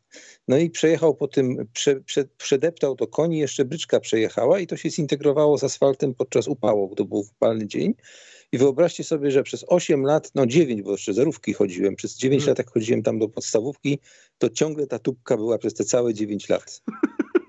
No 0.49 0.57
i 0.57 0.69
przejechał 0.69 1.15
po 1.15 1.27
tym, 1.27 1.67
prze, 1.73 1.95
prze, 1.95 2.25
przedeptał 2.37 2.95
to 2.95 3.07
koni, 3.07 3.37
jeszcze 3.39 3.65
bryczka 3.65 3.99
przejechała 3.99 4.59
i 4.59 4.67
to 4.67 4.77
się 4.77 4.89
zintegrowało 4.89 5.57
z 5.57 5.63
asfaltem 5.63 6.13
podczas 6.13 6.47
upału, 6.47 6.95
to 6.95 7.05
był 7.05 7.19
upalny 7.19 7.67
dzień. 7.67 7.93
I 8.51 8.57
wyobraźcie 8.57 9.03
sobie, 9.03 9.31
że 9.31 9.43
przez 9.43 9.65
8 9.67 10.03
lat, 10.03 10.31
no 10.35 10.45
9, 10.45 10.81
bo 10.81 10.91
jeszcze 10.91 11.13
zerówki 11.13 11.53
chodziłem, 11.53 11.95
przez 11.95 12.17
9 12.17 12.47
lat 12.47 12.57
jak 12.57 12.71
chodziłem 12.71 13.03
tam 13.03 13.19
do 13.19 13.29
podstawówki, 13.29 13.99
to 14.37 14.49
ciągle 14.49 14.87
ta 14.87 14.99
tubka 14.99 15.37
była 15.37 15.57
przez 15.57 15.73
te 15.73 15.83
całe 15.83 16.13
9 16.13 16.49
lat 16.49 16.81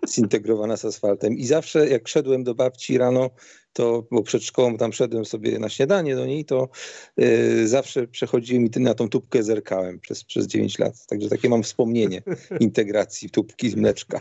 zintegrowana 0.09 0.77
z 0.77 0.85
asfaltem. 0.85 1.35
I 1.35 1.47
zawsze 1.47 1.89
jak 1.89 2.09
szedłem 2.09 2.44
do 2.44 2.55
babci 2.55 2.98
rano, 2.98 3.31
to, 3.72 4.06
bo 4.10 4.22
przed 4.22 4.44
szkołą 4.44 4.77
tam 4.77 4.93
szedłem 4.93 5.24
sobie 5.24 5.59
na 5.59 5.68
śniadanie 5.68 6.16
do 6.16 6.27
niej, 6.27 6.44
to 6.44 6.68
yy, 7.16 7.68
zawsze 7.68 8.06
przechodziłem 8.06 8.66
i 8.66 8.81
na 8.81 8.94
tą 8.94 9.09
tubkę 9.09 9.43
zerkałem 9.43 10.01
przez, 10.01 10.24
przez 10.24 10.47
9 10.47 10.78
lat. 10.78 11.06
Także 11.06 11.28
takie 11.28 11.48
mam 11.48 11.62
wspomnienie 11.62 12.22
integracji 12.60 13.31
tubki 13.31 13.70
z 13.70 13.77
mleczka. 13.77 14.20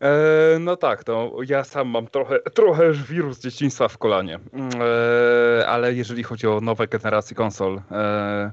E, 0.00 0.58
no 0.60 0.76
tak, 0.76 1.06
no 1.06 1.32
ja 1.48 1.64
sam 1.64 1.88
mam 1.88 2.06
trochę, 2.06 2.40
trochę 2.40 2.92
wirus 2.92 3.40
dzieciństwa 3.40 3.88
w 3.88 3.98
kolanie, 3.98 4.38
e, 5.60 5.66
ale 5.66 5.94
jeżeli 5.94 6.22
chodzi 6.22 6.46
o 6.46 6.60
nowe 6.60 6.88
generacje 6.88 7.36
konsol, 7.36 7.82
e, 7.90 8.52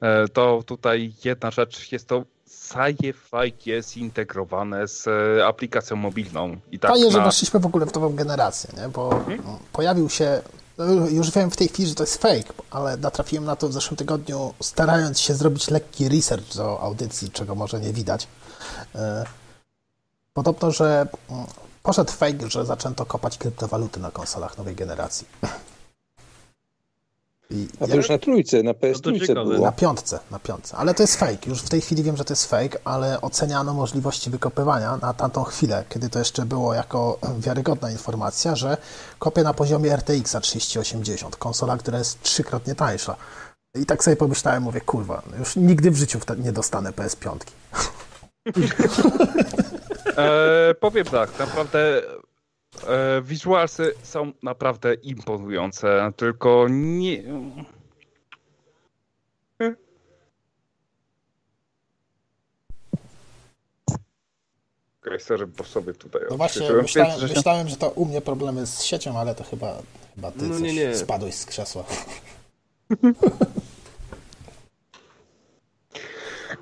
e 0.00 0.28
to 0.28 0.62
tutaj 0.66 1.12
jedna 1.24 1.50
rzecz 1.50 1.92
jest 1.92 2.08
to 2.08 2.24
Sci-Fi 2.72 3.52
jest 3.66 3.90
zintegrowane 3.90 4.88
z 4.88 5.06
e, 5.06 5.46
aplikacją 5.46 5.96
mobilną. 5.96 6.56
I 6.72 6.78
tak 6.78 6.90
Fajnie, 6.90 7.06
na... 7.06 7.12
że 7.12 7.24
weszliśmy 7.24 7.60
w 7.60 7.66
ogóle 7.66 7.86
w 7.86 7.94
nową 7.94 8.14
generację, 8.14 8.70
nie? 8.76 8.88
bo 8.88 9.10
hmm? 9.10 9.58
pojawił 9.72 10.10
się, 10.10 10.42
no, 10.78 10.84
już 11.08 11.30
wiem 11.30 11.50
w 11.50 11.56
tej 11.56 11.68
chwili, 11.68 11.88
że 11.88 11.94
to 11.94 12.02
jest 12.02 12.22
fake, 12.22 12.52
ale 12.70 12.96
natrafiłem 12.96 13.44
na 13.44 13.56
to 13.56 13.68
w 13.68 13.72
zeszłym 13.72 13.96
tygodniu, 13.96 14.54
starając 14.60 15.20
się 15.20 15.34
zrobić 15.34 15.70
lekki 15.70 16.08
research 16.08 16.56
do 16.56 16.80
audycji, 16.80 17.30
czego 17.30 17.54
może 17.54 17.80
nie 17.80 17.92
widać. 17.92 18.26
E, 18.94 19.24
podobno, 20.34 20.70
że 20.70 21.06
mm, 21.30 21.46
poszedł 21.82 22.12
fake, 22.12 22.50
że 22.50 22.66
zaczęto 22.66 23.06
kopać 23.06 23.38
kryptowaluty 23.38 24.00
na 24.00 24.10
konsolach 24.10 24.58
nowej 24.58 24.74
generacji. 24.74 25.26
A 27.80 27.86
to 27.86 27.96
już 27.96 28.08
na 28.08 28.18
trójce, 28.18 28.62
na 28.62 28.74
ps 28.74 29.00
no 29.34 29.44
było. 29.44 29.66
Na 29.66 29.72
piątce, 29.72 30.18
na 30.30 30.38
piątce. 30.38 30.76
Ale 30.76 30.94
to 30.94 31.02
jest 31.02 31.16
fake. 31.16 31.46
Już 31.46 31.62
w 31.62 31.68
tej 31.68 31.80
chwili 31.80 32.02
wiem, 32.02 32.16
że 32.16 32.24
to 32.24 32.32
jest 32.32 32.46
fake, 32.46 32.78
ale 32.84 33.20
oceniano 33.20 33.74
możliwości 33.74 34.30
wykopywania 34.30 34.96
na 34.96 35.14
tamtą 35.14 35.44
chwilę, 35.44 35.84
kiedy 35.88 36.08
to 36.08 36.18
jeszcze 36.18 36.46
było 36.46 36.74
jako 36.74 37.18
wiarygodna 37.38 37.90
informacja, 37.90 38.56
że 38.56 38.76
kopię 39.18 39.42
na 39.42 39.54
poziomie 39.54 39.96
RTX 39.96 40.36
3080, 40.42 41.36
konsola, 41.36 41.76
która 41.76 41.98
jest 41.98 42.22
trzykrotnie 42.22 42.74
tańsza. 42.74 43.16
I 43.74 43.86
tak 43.86 44.04
sobie 44.04 44.16
pomyślałem, 44.16 44.62
mówię, 44.62 44.80
kurwa, 44.80 45.22
już 45.38 45.56
nigdy 45.56 45.90
w 45.90 45.96
życiu 45.96 46.18
nie 46.38 46.52
dostanę 46.52 46.90
PS5. 46.90 47.36
e, 50.16 50.74
powiem 50.74 51.04
tak, 51.06 51.38
naprawdę 51.38 52.02
E, 52.88 53.22
Visualsy 53.22 53.94
są 54.02 54.32
naprawdę 54.42 54.94
imponujące, 54.94 56.12
tylko 56.16 56.66
nie... 56.70 57.22
Okej, 65.06 65.20
sorry, 65.20 65.46
bo 65.46 65.64
sobie 65.64 65.94
tutaj 65.94 66.22
No 66.30 66.36
właśnie, 66.36 66.72
myślałem, 66.72 67.20
że... 67.20 67.34
myślałem, 67.34 67.68
że 67.68 67.76
to 67.76 67.90
u 67.90 68.04
mnie 68.04 68.20
problemy 68.20 68.66
z 68.66 68.82
siecią, 68.82 69.18
ale 69.18 69.34
to 69.34 69.44
chyba, 69.44 69.82
chyba 70.14 70.30
ty 70.30 70.46
no, 70.46 70.58
nie, 70.58 70.74
nie. 70.74 70.96
spadłeś 70.96 71.34
z 71.34 71.46
krzesła. 71.46 71.84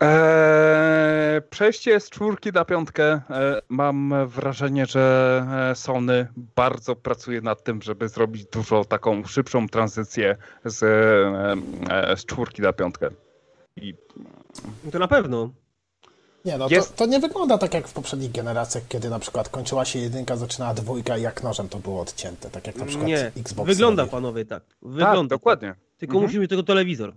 Eee, 0.01 1.43
przejście 1.51 2.01
z 2.01 2.11
czwórki 2.11 2.53
na 2.53 2.65
piątkę. 2.65 3.13
Eee, 3.31 3.61
mam 3.69 4.15
wrażenie, 4.27 4.87
że 4.87 5.47
e, 5.71 5.75
Sony 5.75 6.29
bardzo 6.57 6.97
pracuje 6.97 7.41
nad 7.41 7.65
tym, 7.65 7.83
żeby 7.83 8.09
zrobić 8.09 8.45
dużo 8.45 8.85
taką 8.85 9.25
szybszą 9.25 9.69
tranzycję 9.69 10.37
z, 10.65 10.83
e, 11.91 12.17
z 12.17 12.25
czwórki 12.25 12.63
na 12.63 12.73
piątkę. 12.73 13.11
I... 13.77 13.95
To 14.93 14.99
na 14.99 15.09
pewno. 15.09 15.51
Nie, 16.45 16.59
no 16.59 16.69
jest... 16.71 16.91
to, 16.91 16.97
to, 16.97 17.07
nie 17.07 17.21
wygląda 17.21 17.59
tak 17.59 17.75
jak 17.75 17.89
w 17.89 17.93
poprzednich 17.93 18.33
generacjach, 18.33 18.83
kiedy 18.89 19.11
na 19.11 19.19
przykład 19.19 19.49
kończyła 19.49 19.85
się 19.85 19.99
jedynka, 19.99 20.37
zaczynała 20.37 20.75
dwójka 20.75 21.17
i 21.19 21.23
jak 21.23 21.43
nożem 21.43 21.69
to 21.69 21.79
było 21.79 22.01
odcięte, 22.01 22.51
tak 22.51 22.67
jak 22.67 22.77
na 22.77 22.87
przykład 22.87 23.09
nie, 23.09 23.33
Xbox. 23.37 23.67
Wygląda 23.67 24.03
robi. 24.03 24.11
panowie 24.11 24.45
tak. 24.45 24.63
Wygląda. 24.83 25.35
Tak, 25.35 25.39
dokładnie. 25.39 25.75
Tylko 25.99 26.13
mhm. 26.13 26.25
musimy 26.25 26.49
tego 26.49 26.63
telewizor. 26.63 27.15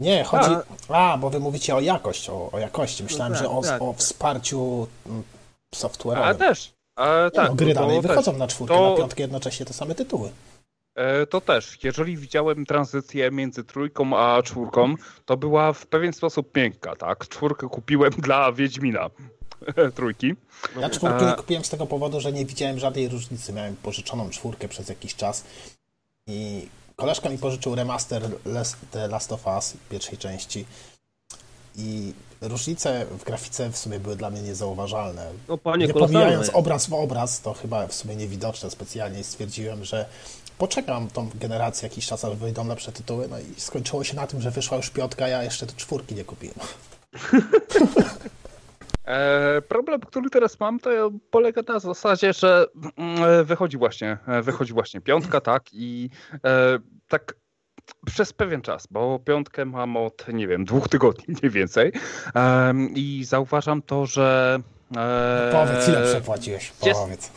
Nie, 0.00 0.24
chodzi. 0.24 0.50
A, 0.88 1.12
a 1.12 1.18
bo 1.18 1.30
wy 1.30 1.40
mówicie 1.40 1.76
o 1.76 1.80
jakość, 1.80 2.30
o, 2.30 2.50
o 2.50 2.58
jakości. 2.58 3.02
Myślałem, 3.02 3.32
no 3.32 3.38
tak, 3.38 3.48
że 3.48 3.56
o, 3.56 3.62
tak. 3.62 3.82
o 3.82 3.92
wsparciu 3.92 4.86
mm, 5.06 5.22
software'owym. 5.74 6.22
A 6.22 6.34
też. 6.34 6.72
A, 6.96 7.30
tak, 7.34 7.48
no, 7.48 7.54
gry 7.54 7.74
dalej 7.74 8.00
wychodzą 8.00 8.32
na 8.32 8.46
czwórkę, 8.46 8.74
to... 8.74 8.90
na 8.90 8.96
piątkę 8.96 9.22
jednocześnie 9.22 9.66
te 9.66 9.72
same 9.72 9.94
tytuły. 9.94 10.30
E, 10.94 11.26
to 11.26 11.40
też. 11.40 11.78
Jeżeli 11.84 12.16
widziałem 12.16 12.66
tranzycję 12.66 13.30
między 13.30 13.64
trójką 13.64 14.18
a 14.18 14.42
czwórką, 14.42 14.94
to 15.24 15.36
była 15.36 15.72
w 15.72 15.86
pewien 15.86 16.12
sposób 16.12 16.56
miękka, 16.56 16.96
tak? 16.96 17.28
Czwórkę 17.28 17.68
kupiłem 17.68 18.10
dla 18.26 18.52
Wiedźmina 18.52 19.10
trójki. 19.96 20.34
Ja 20.80 20.90
czwórkę 20.90 21.26
nie 21.26 21.32
kupiłem 21.32 21.64
z 21.64 21.70
tego 21.70 21.86
powodu, 21.86 22.20
że 22.20 22.32
nie 22.32 22.44
widziałem 22.44 22.78
żadnej 22.78 23.08
różnicy. 23.08 23.52
Miałem 23.52 23.76
pożyczoną 23.76 24.30
czwórkę 24.30 24.68
przez 24.68 24.88
jakiś 24.88 25.14
czas 25.14 25.44
i 26.26 26.68
koleżka 27.00 27.28
mi 27.28 27.38
pożyczył 27.38 27.74
remaster 27.74 28.22
The 28.90 29.08
Last 29.08 29.32
of 29.32 29.46
Us 29.46 29.74
pierwszej 29.90 30.18
części 30.18 30.64
i 31.76 32.12
różnice 32.40 33.06
w 33.06 33.24
grafice 33.24 33.70
w 33.70 33.78
sumie 33.78 34.00
były 34.00 34.16
dla 34.16 34.30
mnie 34.30 34.42
niezauważalne. 34.42 35.30
No, 35.48 35.58
panie, 35.58 35.86
nie 35.86 35.94
pomijając 35.94 36.50
obraz 36.52 36.86
w 36.86 36.92
obraz, 36.94 37.40
to 37.40 37.54
chyba 37.54 37.86
w 37.86 37.94
sumie 37.94 38.16
niewidoczne 38.16 38.70
specjalnie 38.70 39.24
stwierdziłem, 39.24 39.84
że 39.84 40.06
poczekam 40.58 41.08
tą 41.08 41.30
generację 41.34 41.88
jakiś 41.88 42.06
czas, 42.06 42.24
aż 42.24 42.36
wyjdą 42.36 42.66
lepsze 42.66 42.92
tytuły, 42.92 43.28
no 43.28 43.38
i 43.38 43.60
skończyło 43.60 44.04
się 44.04 44.16
na 44.16 44.26
tym, 44.26 44.40
że 44.40 44.50
wyszła 44.50 44.76
już 44.76 44.90
piątka, 44.90 45.28
ja 45.28 45.42
jeszcze 45.42 45.66
do 45.66 45.72
czwórki 45.72 46.14
nie 46.14 46.24
kupiłem. 46.24 46.56
E, 49.08 49.62
problem, 49.62 50.00
który 50.00 50.30
teraz 50.30 50.60
mam, 50.60 50.80
to 50.80 51.10
polega 51.30 51.62
na 51.68 51.78
zasadzie, 51.78 52.32
że 52.32 52.66
mm, 52.96 53.44
wychodzi 53.44 53.78
właśnie, 53.78 54.18
e, 54.26 54.42
wychodzi 54.42 54.72
właśnie 54.72 55.00
piątka, 55.00 55.40
tak, 55.40 55.62
i 55.72 56.10
e, 56.44 56.78
tak 57.08 57.34
przez 58.06 58.32
pewien 58.32 58.62
czas, 58.62 58.86
bo 58.90 59.18
piątkę 59.18 59.64
mam 59.64 59.96
od, 59.96 60.28
nie 60.32 60.48
wiem, 60.48 60.64
dwóch 60.64 60.88
tygodni 60.88 61.34
mniej 61.42 61.50
więcej 61.50 61.92
i 62.94 63.24
zauważam 63.24 63.82
to, 63.82 64.06
że... 64.06 64.58
No 64.90 65.00
powiedz, 65.52 65.88
ile 65.88 66.02
przepłaciłeś? 66.02 66.72
Powiedz. 66.80 67.32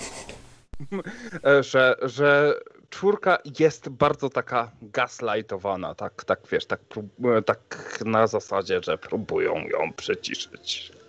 że, 1.71 1.95
że 2.01 2.53
czwórka 2.89 3.37
jest 3.59 3.89
bardzo 3.89 4.29
taka 4.29 4.71
gaslightowana, 4.81 5.95
tak, 5.95 6.23
tak 6.23 6.39
wiesz, 6.51 6.65
tak, 6.65 6.79
tak 7.45 7.99
na 8.05 8.27
zasadzie, 8.27 8.81
że 8.83 8.97
próbują 8.97 9.55
ją 9.55 9.93
przyciszyć 9.95 11.00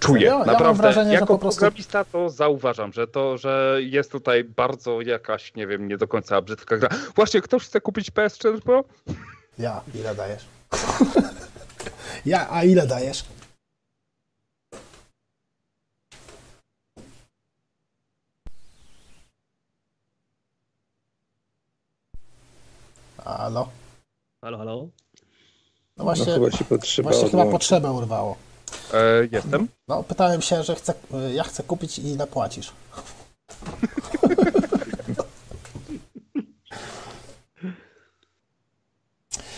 czuję. 0.00 0.26
Ja, 0.26 0.38
naprawdę. 0.38 0.66
Ja 0.66 0.72
wrażenie, 0.72 1.12
jako 1.12 1.26
po 1.26 1.38
prostu... 1.38 1.60
programista 1.60 2.04
to 2.04 2.30
zauważam, 2.30 2.92
że 2.92 3.06
to, 3.06 3.38
że 3.38 3.78
jest 3.80 4.12
tutaj 4.12 4.44
bardzo 4.44 5.00
jakaś, 5.00 5.54
nie 5.54 5.66
wiem, 5.66 5.88
nie 5.88 5.96
do 5.96 6.08
końca 6.08 6.42
brzydka 6.42 6.76
gra. 6.76 6.88
Właśnie, 7.14 7.40
ktoś 7.40 7.64
chce 7.64 7.80
kupić 7.80 8.10
PS4 8.10 8.60
Pro? 8.60 8.84
Ja, 9.58 9.80
ile 9.94 10.14
dajesz? 10.14 10.44
ja, 12.26 12.46
a 12.50 12.64
ile 12.64 12.86
dajesz? 12.86 13.24
Halo? 23.24 23.68
Halo, 24.40 24.58
halo? 24.58 24.76
No, 24.76 24.88
no 25.96 26.04
właśnie, 26.04 26.26
no 26.26 26.34
chyba, 26.34 26.50
się 26.50 26.64
potrzeba 26.64 27.10
właśnie 27.10 27.30
chyba 27.30 27.46
potrzebę 27.46 27.92
urwało. 27.92 28.36
E, 28.94 29.28
jestem. 29.32 29.68
No, 29.88 30.02
pytałem 30.02 30.42
się, 30.42 30.62
że 30.64 30.74
chcę, 30.74 30.94
ja 31.34 31.44
chcę 31.44 31.62
kupić 31.62 31.98
i 31.98 32.06
ile 32.06 32.26
płacisz. 32.26 32.72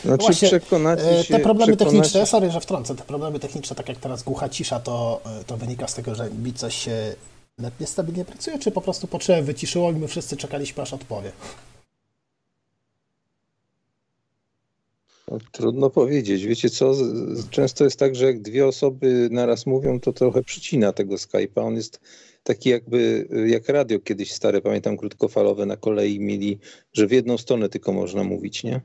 Znaczy 0.05 0.24
Właśnie, 0.24 0.48
przekonacie 0.48 1.18
e, 1.18 1.24
się, 1.24 1.34
te 1.34 1.40
problemy 1.40 1.76
techniczne, 1.76 2.26
sorry, 2.26 2.50
że 2.50 2.60
wtrącę, 2.60 2.96
te 2.96 3.02
problemy 3.02 3.38
techniczne, 3.38 3.76
tak 3.76 3.88
jak 3.88 3.98
teraz 3.98 4.22
głucha 4.22 4.48
cisza, 4.48 4.80
to, 4.80 5.20
e, 5.40 5.44
to 5.44 5.56
wynika 5.56 5.88
z 5.88 5.94
tego, 5.94 6.14
że 6.14 6.30
mi 6.30 6.52
coś 6.52 6.88
niestabilnie 7.80 8.24
pracuje, 8.24 8.59
czy 8.59 8.70
po 8.70 8.80
prostu 8.80 9.06
potrzebę 9.06 9.42
wyciszyło 9.42 9.90
i 9.90 9.94
my 9.94 10.09
wszyscy 10.09 10.36
czekaliśmy, 10.36 10.82
aż 10.82 10.92
odpowie. 10.92 11.32
Trudno 15.52 15.90
powiedzieć. 15.90 16.46
Wiecie 16.46 16.70
co, 16.70 16.94
często 17.50 17.84
jest 17.84 17.98
tak, 17.98 18.16
że 18.16 18.26
jak 18.26 18.42
dwie 18.42 18.66
osoby 18.66 19.28
naraz 19.30 19.66
mówią, 19.66 20.00
to 20.00 20.12
trochę 20.12 20.42
przycina 20.42 20.92
tego 20.92 21.14
Skype'a. 21.14 21.66
On 21.66 21.74
jest 21.74 22.00
taki 22.42 22.70
jakby, 22.70 23.28
jak 23.46 23.68
radio 23.68 24.00
kiedyś 24.00 24.32
stare, 24.32 24.60
pamiętam 24.60 24.96
krótkofalowe 24.96 25.66
na 25.66 25.76
kolei 25.76 26.20
mieli, 26.20 26.59
że 26.92 27.06
w 27.06 27.12
jedną 27.12 27.38
stronę 27.38 27.68
tylko 27.68 27.92
można 27.92 28.24
mówić, 28.24 28.64
nie? 28.64 28.80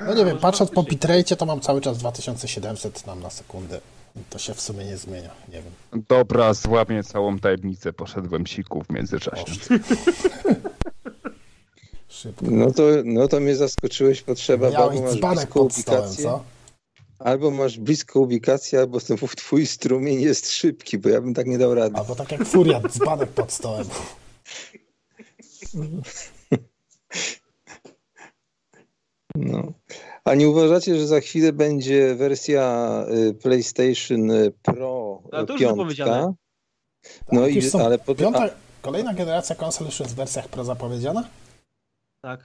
No 0.00 0.14
nie 0.14 0.24
wiem, 0.24 0.38
patrząc 0.38 0.70
po 0.70 0.82
bitrate, 0.82 1.36
to 1.36 1.46
mam 1.46 1.60
cały 1.60 1.80
czas 1.80 1.98
2700 1.98 3.06
nam 3.06 3.20
na 3.20 3.30
sekundę. 3.30 3.80
To 4.30 4.38
się 4.38 4.54
w 4.54 4.60
sumie 4.60 4.84
nie 4.84 4.96
zmienia, 4.96 5.30
nie 5.48 5.62
wiem. 5.62 6.02
Dobra, 6.08 6.54
złamię 6.54 7.02
całą 7.02 7.38
tajemnicę, 7.38 7.92
poszedłem 7.92 8.46
siku 8.46 8.84
w 8.84 8.90
międzyczasie. 8.90 9.44
Szybko. 12.10 12.46
No 12.50 12.70
to, 12.70 12.82
no 13.04 13.28
to 13.28 13.40
mnie 13.40 13.56
zaskoczyłeś, 13.56 14.22
potrzeba, 14.22 14.70
Miałeś 14.70 15.00
masz 15.00 15.18
stołem, 15.18 15.38
ubikację, 15.54 16.24
co? 16.24 16.44
albo 17.18 17.50
masz 17.50 17.78
bliską 17.78 18.20
ubikację, 18.20 18.80
albo 18.80 19.00
ten 19.00 19.16
twój 19.16 19.66
strumień 19.66 20.20
jest 20.20 20.50
szybki, 20.52 20.98
bo 20.98 21.08
ja 21.08 21.20
bym 21.20 21.34
tak 21.34 21.46
nie 21.46 21.58
dał 21.58 21.74
rady. 21.74 21.96
Albo 21.96 22.14
tak 22.14 22.32
jak 22.32 22.44
furia, 22.44 22.80
dzbanek 22.88 23.30
pod 23.30 23.52
stołem. 23.52 23.86
No. 29.34 29.72
A 30.24 30.34
nie 30.34 30.48
uważacie, 30.48 30.96
że 30.96 31.06
za 31.06 31.20
chwilę 31.20 31.52
będzie 31.52 32.14
wersja 32.14 32.94
y, 33.28 33.34
PlayStation 33.34 34.30
Pro 34.62 35.22
Ale 35.32 35.46
to 35.46 35.58
piątka? 35.58 36.32
No 37.32 37.40
Tak, 37.40 37.50
i 37.50 37.70
ale 37.84 37.98
pod, 37.98 38.18
Piąta, 38.18 38.50
kolejna 38.82 39.14
generacja 39.14 39.56
konsol 39.56 39.86
już 39.86 40.00
jest 40.00 40.12
w 40.12 40.16
wersjach 40.16 40.48
Pro 40.48 40.64
zapowiedziana? 40.64 41.28
Tak. 42.20 42.40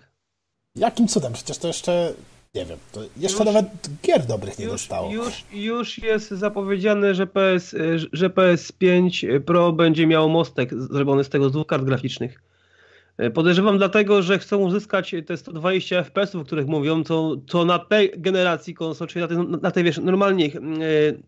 Jakim 0.75 1.07
cudem? 1.07 1.33
Przecież 1.33 1.57
to 1.57 1.67
jeszcze, 1.67 2.13
nie 2.55 2.65
wiem, 2.65 2.77
to 2.91 3.01
jeszcze 3.17 3.37
Już- 3.37 3.45
nawet 3.53 3.65
gier 4.03 4.25
dobrych 4.25 4.59
nie 4.59 4.65
Już, 4.65 4.73
dostało. 4.73 5.11
już, 5.13 5.43
już 5.53 5.97
jest 5.97 6.29
zapowiedziane, 6.29 7.15
że, 7.15 7.27
PS, 7.27 7.75
że 8.13 8.29
PS5 8.29 9.39
Pro 9.39 9.71
będzie 9.71 10.07
miało 10.07 10.27
mostek 10.29 10.73
zrobiony 10.73 11.23
z 11.23 11.29
tego 11.29 11.49
z 11.49 11.51
dwóch 11.51 11.67
kart 11.67 11.83
graficznych. 11.83 12.41
Podejrzewam 13.33 13.77
dlatego, 13.77 14.21
że 14.21 14.39
chcą 14.39 14.57
uzyskać 14.57 15.15
te 15.25 15.37
120 15.37 16.03
FPS, 16.03 16.35
o 16.35 16.43
których 16.43 16.67
mówią, 16.67 17.03
co, 17.03 17.35
co 17.47 17.65
na 17.65 17.79
tej 17.79 18.11
generacji 18.17 18.73
konsol, 18.73 19.07
czyli 19.07 19.21
na 19.21 19.27
tej, 19.27 19.37
na 19.61 19.71
tej 19.71 19.83
wiesz, 19.83 19.97
normalnej, 19.97 20.53
e, 20.55 20.59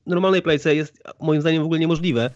normalnej 0.06 0.42
playce 0.42 0.76
jest 0.76 1.04
moim 1.20 1.42
zdaniem 1.42 1.62
w 1.62 1.66
ogóle 1.66 1.80
niemożliwe. 1.80 2.30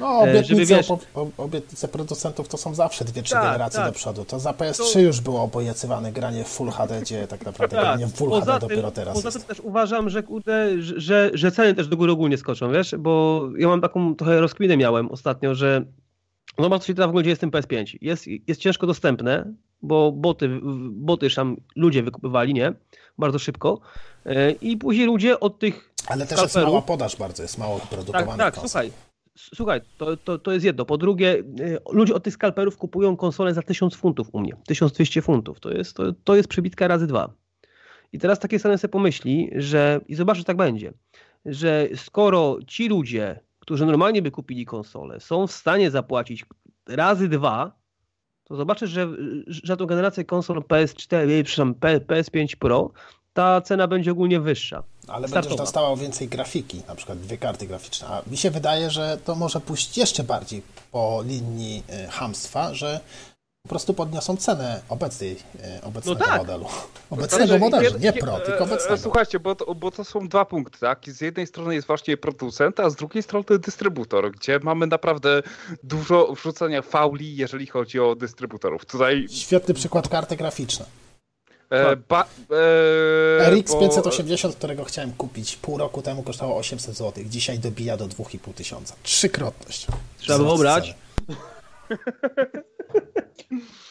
No, 0.00 0.06
E, 0.26 0.26
żeby, 0.26 0.38
obietnice, 0.38 0.74
wiesz- 0.76 0.88
opo- 0.88 0.98
o- 1.14 1.42
obietnice 1.44 1.88
producentów 1.88 2.48
to 2.48 2.56
są 2.58 2.74
zawsze 2.74 3.04
dwie, 3.04 3.22
trzy 3.22 3.34
Tak, 3.34 3.42
generacje 3.44 3.80
tak. 3.80 3.88
do 3.88 3.92
przodu. 3.94 4.24
To 4.24 4.40
za 4.40 4.52
PS3 4.52 5.00
już 5.00 5.20
było 5.20 5.42
obiecywane 5.42 6.12
granie 6.12 6.44
w 6.44 6.48
Full 6.48 6.70
HD, 6.70 7.00
gdzie 7.00 7.26
tak 7.26 7.44
naprawdę 7.46 7.76
Tak, 7.76 7.84
granie 7.84 8.06
w 8.06 8.14
Full 8.14 8.30
poza 8.30 8.40
HD 8.52 8.60
tym- 8.60 8.68
dopiero 8.68 8.90
teraz 8.90 9.14
Poza 9.14 9.28
jest. 9.28 9.38
tym 9.38 9.46
też 9.56 9.60
uważam, 9.64 10.10
że 10.10 10.22
kurde, 10.22 10.82
że- 10.82 11.30
że, 11.34 11.52
ceny 11.52 11.74
też 11.74 11.88
do 11.88 11.96
góry 11.96 12.12
ogólnie 12.12 12.38
skoczą, 12.38 12.72
wiesz, 12.72 12.94
bo 12.98 13.42
ja 13.58 13.68
mam 13.68 13.80
taką 13.80 14.14
trochę 14.14 14.40
rozkminę 14.40 14.76
miałem 14.76 15.10
ostatnio, 15.10 15.54
że 15.54 15.84
zobacz 16.58 16.80
co 16.82 16.86
się 16.86 16.94
teraz 16.94 17.06
w 17.06 17.10
ogóle 17.10 17.24
dzieje 17.24 17.36
z 17.36 17.38
tym 17.38 17.50
PS5. 17.50 17.98
Jest, 18.00 18.24
jest 18.48 18.60
ciężko 18.60 18.86
dostępne, 18.86 19.52
bo 19.82 20.12
boty, 20.12 20.48
boty 20.90 21.26
już 21.26 21.34
tam 21.34 21.56
ludzie 21.76 22.02
wykupywali, 22.02 22.54
nie? 22.54 22.72
Bardzo 23.18 23.38
szybko. 23.38 23.80
E, 24.26 24.50
I 24.50 24.76
później 24.76 25.06
ludzie 25.06 25.40
od 25.40 25.58
tych 25.58 25.94
Ale 26.06 26.26
też 26.26 26.42
jest 26.42 26.56
mała 26.56 26.82
podaż 26.82 27.16
bardzo, 27.16 27.42
jest 27.42 27.58
mało 27.58 27.78
tak, 27.78 27.88
produkowanych 27.88 28.36
tak, 28.36 28.54
konsol. 28.54 28.68
słuchaj. 28.70 29.07
Słuchaj, 29.38 29.80
to, 29.98 30.16
to, 30.16 30.38
to 30.38 30.52
jest 30.52 30.64
jedno. 30.64 30.84
Po 30.84 30.98
drugie, 30.98 31.34
y, 31.60 31.78
ludzie 31.92 32.14
od 32.14 32.22
tych 32.22 32.34
skalperów 32.34 32.76
kupują 32.76 33.16
konsolę 33.16 33.54
za 33.54 33.62
1000 33.62 33.94
funtów 33.94 34.28
u 34.32 34.40
mnie. 34.40 34.56
1200 34.66 35.22
funtów. 35.22 35.60
To 35.60 35.70
jest, 35.70 35.96
to, 35.96 36.12
to 36.24 36.36
jest 36.36 36.48
przebitka 36.48 36.88
razy 36.88 37.06
dwa. 37.06 37.32
I 38.12 38.18
teraz 38.18 38.38
takie 38.38 38.58
strony 38.58 38.78
sobie 38.78 38.92
pomyśli, 38.92 39.50
że 39.56 40.00
i 40.08 40.14
zobacz, 40.14 40.38
że 40.38 40.44
tak 40.44 40.56
będzie, 40.56 40.92
że 41.46 41.88
skoro 41.94 42.58
ci 42.66 42.88
ludzie, 42.88 43.40
którzy 43.58 43.86
normalnie 43.86 44.22
by 44.22 44.30
kupili 44.30 44.66
konsolę, 44.66 45.20
są 45.20 45.46
w 45.46 45.52
stanie 45.52 45.90
zapłacić 45.90 46.46
razy 46.88 47.28
dwa, 47.28 47.78
to 48.44 48.56
zobaczysz, 48.56 48.90
że, 48.90 49.08
że 49.46 49.76
tą 49.76 49.86
generację 49.86 50.24
konsol 50.24 50.58
PS4, 50.58 51.44
przepraszam, 51.44 51.74
P- 51.74 52.00
PS5 52.00 52.56
Pro, 52.56 52.92
ta 53.38 53.60
cena 53.60 53.86
będzie 53.86 54.12
ogólnie 54.12 54.40
wyższa. 54.40 54.82
Ale 55.08 55.28
startowa. 55.28 55.40
będziesz 55.40 55.56
dostawał 55.56 55.96
więcej 55.96 56.28
grafiki, 56.28 56.82
na 56.88 56.94
przykład 56.94 57.18
dwie 57.18 57.38
karty 57.38 57.66
graficzne. 57.66 58.08
A 58.08 58.22
mi 58.30 58.36
się 58.36 58.50
wydaje, 58.50 58.90
że 58.90 59.18
to 59.24 59.34
może 59.34 59.60
pójść 59.60 59.98
jeszcze 59.98 60.24
bardziej 60.24 60.62
po 60.92 61.22
linii 61.26 61.82
y, 62.06 62.08
hamstwa, 62.08 62.74
że 62.74 63.00
po 63.62 63.68
prostu 63.68 63.94
podniosą 63.94 64.36
cenę 64.36 64.80
obecnej, 64.88 65.32
y, 65.32 65.82
obecnego 65.82 66.20
No 66.20 66.26
tak. 66.26 66.38
modelu. 66.38 66.66
Obecnego 67.10 67.46
Znaczy, 67.46 67.60
modelu, 67.60 67.90
jed- 67.90 68.00
nie 68.00 68.12
Pro, 68.12 68.38
e, 68.38 68.40
tylko 68.40 68.60
e, 68.60 68.62
obecnego. 68.62 68.98
Słuchajcie, 68.98 69.40
bo 69.40 69.54
to, 69.54 69.74
bo 69.74 69.90
to 69.90 70.04
są 70.04 70.28
dwa 70.28 70.44
punkty, 70.44 70.78
tak? 70.78 71.00
Z 71.06 71.20
jednej 71.20 71.46
strony 71.46 71.74
jest 71.74 71.86
właśnie 71.86 72.16
producent, 72.16 72.80
a 72.80 72.90
z 72.90 72.96
drugiej 72.96 73.22
strony 73.22 73.58
dystrybutor, 73.58 74.32
gdzie 74.32 74.60
mamy 74.62 74.86
naprawdę 74.86 75.42
dużo 75.82 76.32
wrzucania 76.32 76.82
fauli, 76.82 77.36
jeżeli 77.36 77.66
chodzi 77.66 78.00
o 78.00 78.14
dystrybutorów. 78.14 78.86
Tutaj 78.86 79.26
Świetny 79.30 79.74
przykład 79.74 80.08
karty 80.08 80.36
graficzne. 80.36 80.84
E, 81.70 81.96
ba, 81.96 82.24
e, 83.40 83.50
RX 83.50 83.72
bo- 83.72 83.80
580, 83.80 84.54
którego 84.56 84.84
chciałem 84.84 85.12
kupić 85.12 85.56
pół 85.56 85.78
roku 85.78 86.02
temu, 86.02 86.22
kosztowało 86.22 86.58
800 86.58 86.94
zł. 86.96 87.24
Dzisiaj 87.26 87.58
dobija 87.58 87.96
do 87.96 88.06
2,5 88.06 88.52
tysiąca. 88.54 88.94
Trzykrotność. 89.02 89.86
Trzeba 90.18 90.38
było 90.38 90.58
brać. 90.58 90.94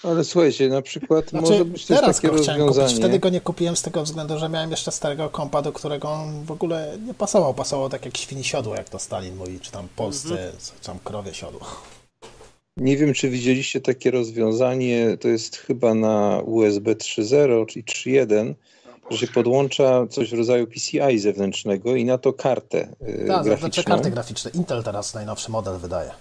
ale 0.04 0.24
słuchajcie, 0.24 0.70
na 0.70 0.82
przykład 0.82 1.30
Znaczy, 1.30 1.52
może 1.52 1.66
być 1.66 1.86
też 1.86 1.99
teraz 1.99 2.16
takie 2.22 2.28
go 2.28 2.41
chciałem 2.44 2.62
kupić. 2.62 2.78
rozwiązanie. 2.78 2.99
Wtedy 2.99 3.20
go 3.20 3.30
nie 3.30 3.41
kupiłem 3.41 3.76
z 3.76 3.82
tego 3.82 4.04
względu, 4.04 4.40
że 4.40 4.49
miałem 4.49 4.72
jeszcze 4.72 4.91
starego 4.91 5.30
kompa, 5.30 5.62
do 5.62 5.72
którego 5.72 6.12
on 6.12 6.45
w 6.45 6.52
ogóle 6.52 6.98
nie 7.08 7.14
pasował. 7.14 7.54
Pasował 7.54 7.90
tak 7.90 8.06
jak 8.06 8.18
świni 8.18 8.44
siodło, 8.44 8.76
jak 8.76 8.90
to 8.90 8.99
Stalin 8.99 9.36
mówi, 9.36 9.60
czy 9.60 9.72
tam 9.72 9.88
Polsce, 9.95 10.30
Mhm. 10.30 10.52
czy 10.82 10.88
tam 10.88 10.99
krowie 11.04 11.34
siodło. 11.34 11.60
Nie 12.78 12.98
wiem, 12.98 13.14
czy 13.14 13.30
widzieliście 13.30 13.82
takie 13.82 14.12
rozwiązanie, 14.12 15.18
to 15.20 15.28
jest 15.28 15.56
chyba 15.58 15.94
na 15.94 16.41
USB 16.45 16.95
3.0 16.95 17.66
czy 17.66 17.80
3.1, 17.80 18.54
że 19.12 19.18
się 19.18 19.28
podłącza 19.28 20.08
coś 20.10 20.30
w 20.30 20.34
rodzaju 20.34 20.68
PCI 20.68 21.20
zewnętrznego 21.20 21.95
i 21.95 22.06
na 22.06 22.18
to 22.18 22.34
kartę 22.34 22.88
y, 23.02 23.26
Tak, 23.28 23.44
znaczy 23.45 23.60
graficzną. 23.60 23.84
karty 23.84 24.11
graficzne. 24.11 24.51
Intel 24.53 24.84
teraz 24.84 25.14
najnowszy 25.14 25.51
model 25.51 25.77
wydaje. 25.77 26.11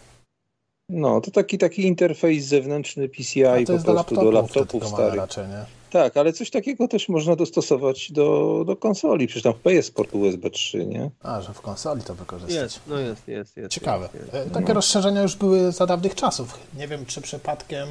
No, 0.89 1.21
to 1.21 1.31
taki, 1.31 1.59
taki 1.59 1.87
interfejs 1.87 2.45
zewnętrzny 2.45 3.09
PCI 3.09 3.45
A 3.45 3.65
to 3.65 3.79
po 3.79 3.85
prostu 3.85 4.15
do 4.15 4.31
laptopów, 4.31 4.89
starych. 4.89 5.15
raczej, 5.15 5.49
nie? 5.49 5.65
Tak, 5.91 6.17
ale 6.17 6.33
coś 6.33 6.51
takiego 6.51 6.89
też 6.89 7.09
można 7.09 7.37
dostosować 7.37 8.13
do, 8.13 8.63
do 8.67 8.77
konsoli. 8.77 9.27
Przecież 9.27 9.43
tam 9.43 9.53
w 9.65 9.71
jest 9.71 9.95
port 9.95 10.15
USB 10.15 10.51
3, 10.51 10.87
nie? 10.87 11.11
A, 11.23 11.41
że 11.41 11.55
w 11.55 11.61
konsoli 11.61 12.03
to 12.03 12.15
wykorzystać. 12.15 12.57
Jest, 12.63 12.81
no 12.87 12.99
jest, 12.99 13.29
jest, 13.29 13.57
jest. 13.57 13.73
Ciekawe. 13.73 14.09
Jest, 14.15 14.35
jest. 14.35 14.47
E, 14.47 14.51
Takie 14.51 14.73
rozszerzenia 14.73 15.23
już 15.23 15.37
były 15.37 15.73
za 15.73 15.87
dawnych 15.87 16.15
czasów. 16.15 16.59
Nie 16.79 16.89
wiem, 16.89 17.07
czy 17.07 17.21
przypadkiem 17.21 17.89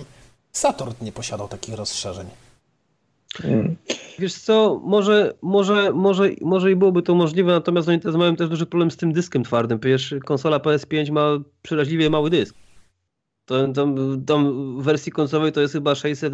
Saturn 0.52 0.94
nie 1.02 1.12
posiadał 1.12 1.48
takich 1.48 1.76
rozszerzeń. 1.76 2.28
Mm. 3.44 3.76
Wiesz 4.20 4.34
co, 4.34 4.82
może, 4.84 5.34
może, 5.42 5.92
może, 5.94 6.30
może 6.42 6.72
i 6.72 6.76
byłoby 6.76 7.02
to 7.02 7.16
możliwe, 7.16 7.52
natomiast 7.52 7.90
oni 7.90 8.00
teraz 8.00 8.16
mają 8.16 8.36
też 8.36 8.50
duży 8.50 8.66
problem 8.66 8.92
z 8.92 8.98
tym 8.98 9.14
dyskiem 9.14 9.44
twardym. 9.44 9.80
Przecież 9.80 10.16
konsola 10.26 10.58
PS5 10.58 11.12
ma 11.12 11.40
przeraźliwie 11.62 12.10
mały 12.10 12.30
dysk. 12.30 12.56
To, 13.46 13.68
tam, 13.68 13.96
tam 14.26 14.76
w 14.82 14.84
wersji 14.84 15.12
końcowej 15.12 15.52
to 15.52 15.62
jest 15.62 15.74
chyba 15.74 15.96
600, 15.96 16.34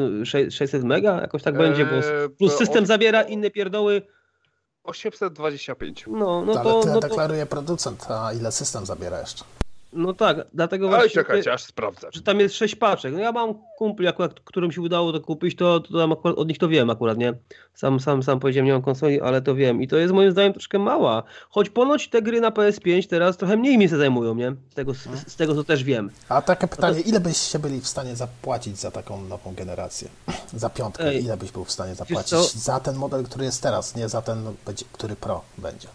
600 0.49 0.83
mega, 0.83 1.21
jakoś 1.21 1.43
tak 1.43 1.57
będzie, 1.57 1.85
bo 1.85 1.95
Eee, 1.95 2.29
plus 2.29 2.51
to 2.51 2.57
system 2.57 2.85
zabiera 2.85 3.21
inne 3.21 3.49
pierdoły. 3.51 4.01
825. 4.83 6.05
No, 6.07 6.45
no 6.45 6.53
Ale 6.53 6.63
to, 6.63 6.81
tyle 6.81 6.93
no, 6.93 6.99
to, 6.99 7.07
deklaruje 7.07 7.45
producent, 7.45 8.11
a 8.11 8.33
ile 8.33 8.51
system 8.51 8.85
zabiera 8.85 9.19
jeszcze? 9.19 9.43
No 9.93 10.13
tak, 10.13 10.37
dlatego 10.53 10.87
Ale 10.87 10.97
właśnie, 10.97 11.13
czekajcie, 11.13 11.53
aż 11.53 11.63
sprawdzę. 11.63 12.07
że 12.11 12.21
tam 12.21 12.39
jest 12.39 12.55
sześć 12.55 12.75
paczek. 12.75 13.13
No 13.13 13.19
ja 13.19 13.31
mam 13.31 13.53
kumpli 13.77 14.07
akurat, 14.07 14.39
którym 14.39 14.71
się 14.71 14.81
udało 14.81 15.11
to 15.13 15.21
kupić, 15.21 15.55
to, 15.55 15.79
to 15.79 15.99
tam 15.99 16.11
akurat, 16.11 16.37
od 16.37 16.47
nich 16.47 16.57
to 16.57 16.67
wiem 16.67 16.89
akurat, 16.89 17.17
nie? 17.17 17.33
Sam, 17.73 17.99
sam, 17.99 18.23
sam 18.23 18.39
powiedziałem, 18.39 18.65
nie 18.65 18.73
mam 18.73 18.81
konsoli, 18.81 19.21
ale 19.21 19.41
to 19.41 19.55
wiem. 19.55 19.81
I 19.81 19.87
to 19.87 19.97
jest 19.97 20.13
moim 20.13 20.31
zdaniem 20.31 20.53
troszkę 20.53 20.79
mała. 20.79 21.23
Choć 21.49 21.69
ponoć 21.69 22.09
te 22.09 22.21
gry 22.21 22.41
na 22.41 22.49
PS5 22.51 23.07
teraz 23.07 23.37
trochę 23.37 23.57
mniej 23.57 23.77
miejsca 23.77 23.97
zajmują, 23.97 24.35
nie? 24.35 24.55
Z 24.71 24.75
tego, 24.75 24.93
z, 24.93 25.07
z 25.27 25.35
tego 25.35 25.55
co 25.55 25.63
też 25.63 25.83
wiem. 25.83 26.09
A 26.29 26.41
takie 26.41 26.67
pytanie, 26.67 26.99
ile 27.01 27.19
byście 27.19 27.59
byli 27.59 27.81
w 27.81 27.87
stanie 27.87 28.15
zapłacić 28.15 28.77
za 28.77 28.91
taką 28.91 29.21
nową 29.23 29.53
generację? 29.55 30.09
Za 30.53 30.69
piątkę, 30.69 31.05
Ej, 31.07 31.23
ile 31.23 31.37
byś 31.37 31.51
był 31.51 31.65
w 31.65 31.71
stanie 31.71 31.95
zapłacić 31.95 32.37
za 32.53 32.79
ten 32.79 32.95
model, 32.95 33.23
który 33.23 33.45
jest 33.45 33.63
teraz, 33.63 33.95
nie 33.95 34.09
za 34.09 34.21
ten, 34.21 34.43
będzie- 34.65 34.85
który 34.91 35.15
Pro 35.15 35.41
będzie? 35.57 35.87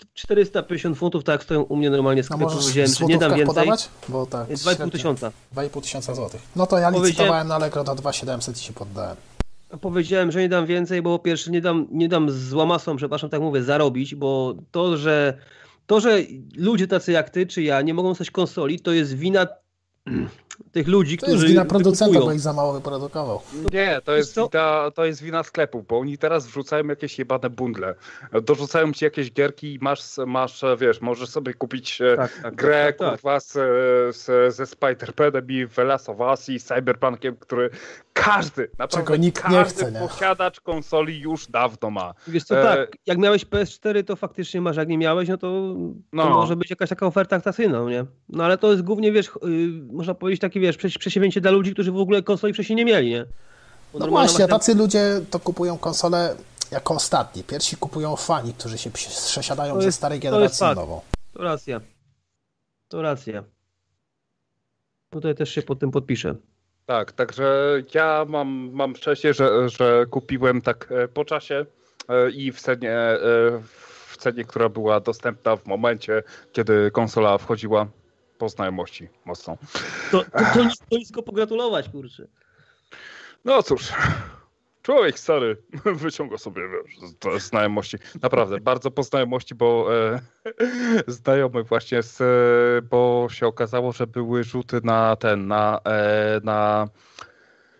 Cz- 0.00 0.06
450 0.14 0.98
funtów, 0.98 1.24
tak 1.24 1.32
jak 1.32 1.42
stoją 1.44 1.62
u 1.62 1.76
mnie 1.76 1.90
normalnie 1.90 2.22
No 2.30 2.36
możesz 2.36 2.58
Powiedziałem, 2.58 2.90
że 2.98 3.04
nie 3.06 3.18
dam 3.18 3.30
więcej. 3.30 3.46
podawać? 3.46 3.88
Bo 4.08 4.26
tak 4.26 4.48
2,5 4.48 4.76
średnio- 4.76 4.90
tysiąca. 4.90 5.32
2,5 5.54 5.80
tysiąca 5.82 6.14
złotych. 6.14 6.40
No 6.56 6.66
to 6.66 6.78
ja 6.78 6.90
licytowałem 6.90 7.48
na 7.48 7.54
Allegro 7.54 7.84
do 7.84 7.94
2700 7.94 8.56
i 8.56 8.60
się 8.64 8.72
poddałem. 8.72 9.16
Powiedziałem, 9.80 10.32
że 10.32 10.40
nie 10.40 10.48
dam 10.48 10.66
więcej, 10.66 11.02
bo 11.02 11.18
po 11.18 11.24
pierwsze 11.24 11.50
nie 11.50 11.60
dam, 11.60 11.86
nie 11.90 12.08
dam 12.08 12.30
z 12.30 12.52
łamasą, 12.52 12.96
przepraszam, 12.96 13.30
tak 13.30 13.40
mówię, 13.40 13.62
zarobić, 13.62 14.14
bo 14.14 14.54
to, 14.70 14.96
że 14.96 15.38
to, 15.86 16.00
że 16.00 16.18
ludzie 16.56 16.86
tacy 16.88 17.12
jak 17.12 17.30
ty 17.30 17.46
czy 17.46 17.62
ja 17.62 17.82
nie 17.82 17.94
mogą 17.94 18.14
stać 18.14 18.30
konsoli, 18.30 18.80
to 18.80 18.92
jest 18.92 19.14
wina 19.16 19.46
tych 20.72 20.88
ludzi, 20.88 21.18
To 21.18 21.26
którzy 21.26 21.42
jest 21.42 21.48
wina 21.48 21.64
producenta, 21.64 22.20
bo 22.20 22.32
ich 22.32 22.40
za 22.40 22.52
mało 22.52 22.72
wyprodukował. 22.72 23.40
Nie, 23.72 24.00
to 24.04 24.16
jest, 24.16 24.36
wina, 24.36 24.90
to 24.94 25.04
jest 25.04 25.22
wina 25.22 25.42
sklepu, 25.42 25.84
bo 25.88 25.98
oni 25.98 26.18
teraz 26.18 26.46
wrzucają 26.46 26.86
jakieś 26.86 27.18
jebane 27.18 27.50
bundle. 27.50 27.94
Dorzucają 28.42 28.92
ci 28.92 29.04
jakieś 29.04 29.32
gierki 29.32 29.74
i 29.74 29.78
masz, 29.80 30.02
masz 30.26 30.64
wiesz, 30.78 31.00
możesz 31.00 31.28
sobie 31.28 31.54
kupić 31.54 32.00
e, 32.00 32.16
Tak, 32.16 32.38
tak, 32.42 32.54
grę 32.54 32.84
tak, 32.86 32.98
tak. 32.98 33.10
kurwa 33.10 33.40
z, 33.40 33.52
z, 34.16 34.54
ze 34.54 34.64
Spider-Manem 34.64 35.50
i 35.50 35.68
The 35.68 35.84
Last 35.84 36.08
of 36.08 36.20
Us 36.20 36.48
i 36.48 36.60
Cyberpunkiem, 36.60 37.36
który 37.36 37.70
każdy, 38.24 38.70
naprawdę 38.78 39.06
Czego 39.06 39.16
nikt 39.16 39.44
nie 39.48 39.56
każdy 39.56 39.74
chce, 39.74 39.92
nie? 39.92 39.98
posiadacz 40.00 40.60
konsoli 40.60 41.20
już 41.20 41.46
dawno 41.46 41.90
ma. 41.90 42.14
Wiesz 42.28 42.44
co, 42.44 42.58
E, 42.58 42.62
tak, 42.62 42.96
jak 43.06 43.18
miałeś 43.18 43.46
PS4, 43.46 44.04
to 44.04 44.16
faktycznie 44.16 44.60
masz, 44.60 44.76
jak 44.76 44.88
nie 44.88 44.98
miałeś, 44.98 45.28
no 45.28 45.36
to, 45.38 45.74
No. 46.12 46.22
to 46.24 46.30
może 46.30 46.56
być 46.56 46.70
jakaś 46.70 46.88
taka 46.88 47.06
oferta 47.06 47.36
aktacyjna, 47.36 47.78
no 47.80 47.90
nie? 47.90 48.04
No 48.28 48.44
ale 48.44 48.58
to 48.58 48.70
jest 48.70 48.82
głównie, 48.82 49.12
wiesz, 49.12 49.30
yy, 49.42 49.48
można 49.92 50.14
powiedzieć 50.14 50.40
takie, 50.40 50.60
wiesz, 50.60 50.76
przesi- 50.78 50.98
przesiewnięcie 50.98 51.40
dla 51.40 51.50
ludzi, 51.50 51.72
którzy 51.72 51.92
w 51.92 51.96
ogóle 51.96 52.22
konsoli 52.22 52.52
wcześniej 52.52 52.76
nie 52.76 52.84
mieli, 52.84 53.10
nie? 53.10 53.24
Bo 53.92 53.98
No 53.98 54.06
właśnie, 54.08 54.48
tacy 54.48 54.74
ludzie 54.74 55.20
to 55.30 55.40
kupują 55.40 55.78
konsole 55.78 56.36
jako 56.70 56.94
ostatni. 56.94 57.44
Pierwsi 57.44 57.76
kupują 57.76 58.16
fani, 58.16 58.54
którzy 58.54 58.78
się 58.78 58.90
przesiadają 58.90 59.74
To 59.74 59.80
ze 59.80 59.86
jest- 59.86 59.98
starej 59.98 60.20
to 60.20 60.26
jest 60.26 60.34
generacji 60.36 60.62
na 60.62 60.68
fakt. 60.68 60.80
nową. 60.80 61.00
To 61.32 61.42
racja. 61.42 61.80
To 62.88 63.02
racja. 63.02 63.44
Tutaj 65.10 65.34
też 65.34 65.50
się 65.50 65.62
pod 65.62 65.78
tym 65.80 65.90
podpiszę. 65.90 66.34
Tak, 66.90 67.12
także 67.12 67.82
ja 67.94 68.26
mam, 68.28 68.70
mam 68.72 68.96
szczęście, 68.96 69.34
że, 69.34 69.68
że 69.68 70.06
kupiłem 70.10 70.62
tak 70.62 70.92
e, 70.92 71.08
po 71.08 71.24
czasie 71.24 71.66
e, 72.08 72.30
i 72.30 72.52
w 72.52 72.60
cenie, 72.60 72.92
e, 72.92 73.18
w 74.06 74.16
cenie, 74.18 74.44
która 74.44 74.68
była 74.68 75.00
dostępna 75.00 75.56
w 75.56 75.66
momencie, 75.66 76.22
kiedy 76.52 76.90
konsola 76.90 77.38
wchodziła 77.38 77.86
po 78.38 78.48
znajomości 78.48 79.08
mocno. 79.24 79.56
To, 80.10 80.24
to, 80.24 80.38
to, 80.38 80.68
to 80.90 80.96
nisko 80.98 81.22
pogratulować, 81.22 81.88
kurczę. 81.88 82.26
No 83.44 83.62
cóż, 83.62 83.92
człowiek 84.82 85.18
stary 85.18 85.56
wyciąga 85.84 86.38
sobie 86.38 86.62
wiesz, 86.68 87.42
znajomości. 87.42 87.96
Naprawdę, 88.22 88.60
bardzo 88.60 88.90
po 88.90 89.02
znajomości, 89.02 89.54
bo 89.54 89.88
e, 89.94 90.20
znajomy 91.06 91.62
właśnie, 91.62 92.02
z, 92.02 92.20
e, 92.20 92.88
bo 92.88 93.28
się 93.30 93.46
okazało, 93.46 93.92
że 93.92 94.06
były 94.06 94.44
rzuty 94.44 94.80
na 94.84 95.16
ten, 95.16 95.46
na, 95.46 95.80
e, 95.84 96.40
na, 96.44 96.88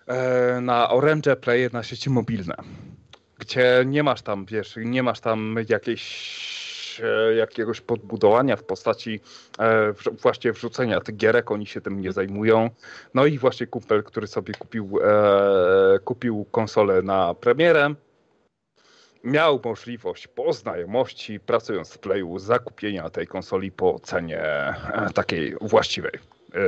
e, 0.07 0.61
na 0.61 0.91
Orange 0.91 1.37
Play 1.37 1.69
na 1.73 1.83
sieci 1.83 2.11
mobilne, 2.11 2.55
gdzie 3.39 3.83
nie 3.87 4.03
masz 4.03 4.23
tam, 4.23 4.45
wiesz, 4.45 4.75
nie 4.77 5.03
masz 5.03 5.21
tam 5.21 5.57
jakiejś 5.69 6.60
e, 7.01 7.35
jakiegoś 7.35 7.81
podbudowania 7.81 8.57
w 8.57 8.65
postaci 8.65 9.21
e, 9.59 9.93
właśnie 10.23 10.53
wrzucenia 10.53 11.01
tych 11.01 11.17
gierek, 11.17 11.51
oni 11.51 11.67
się 11.67 11.81
tym 11.81 12.01
nie 12.01 12.13
zajmują. 12.13 12.71
No 13.15 13.27
i 13.27 13.39
właśnie 13.39 13.67
kumpel, 13.67 14.03
który 14.03 14.27
sobie 14.27 14.55
kupił, 14.55 14.99
e, 15.03 15.99
kupił 15.99 16.47
konsolę 16.51 17.03
na 17.03 17.35
premierę, 17.35 17.95
miał 19.25 19.61
możliwość 19.65 20.29
po 20.29 20.53
znajomości, 20.53 21.41
pracując 21.41 21.93
w 21.93 21.99
Playu, 21.99 22.39
zakupienia 22.39 23.11
tej 23.11 23.27
konsoli 23.27 23.73
po 23.73 23.99
cenie 23.99 24.43
takiej 25.15 25.57
właściwej 25.61 26.13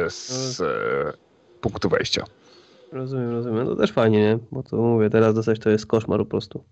z 0.08 0.60
e, 0.60 1.12
punktu 1.60 1.88
wejścia. 1.88 2.24
Rozumiem, 2.92 3.30
rozumiem. 3.30 3.64
No 3.64 3.76
też 3.76 3.92
fajnie, 3.92 4.18
nie? 4.18 4.38
Bo 4.52 4.62
to 4.62 4.76
mówię, 4.76 5.10
teraz 5.10 5.34
dostać 5.34 5.58
to 5.58 5.70
jest 5.70 5.86
koszmar 5.86 6.18
po 6.18 6.26
prostu. 6.26 6.64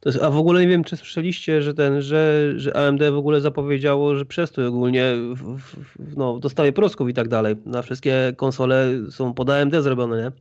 To 0.00 0.08
jest, 0.08 0.22
a 0.22 0.30
w 0.30 0.36
ogóle 0.36 0.60
nie 0.60 0.68
wiem, 0.68 0.84
czy 0.84 0.96
słyszeliście, 0.96 1.62
że 1.62 1.74
ten, 1.74 2.02
że, 2.02 2.52
że 2.56 2.76
AMD 2.76 3.02
w 3.10 3.16
ogóle 3.16 3.40
zapowiedziało, 3.40 4.16
że 4.16 4.24
przestój 4.24 4.66
ogólnie 4.66 5.14
w, 5.34 5.58
w, 5.58 6.16
no, 6.16 6.38
dostawie 6.38 6.72
prosków 6.72 7.08
i 7.08 7.14
tak 7.14 7.28
dalej. 7.28 7.56
Na 7.66 7.82
wszystkie 7.82 8.32
konsole 8.36 8.88
są 9.10 9.34
pod 9.34 9.50
AMD 9.50 9.74
zrobione, 9.82 10.22
nie? 10.22 10.32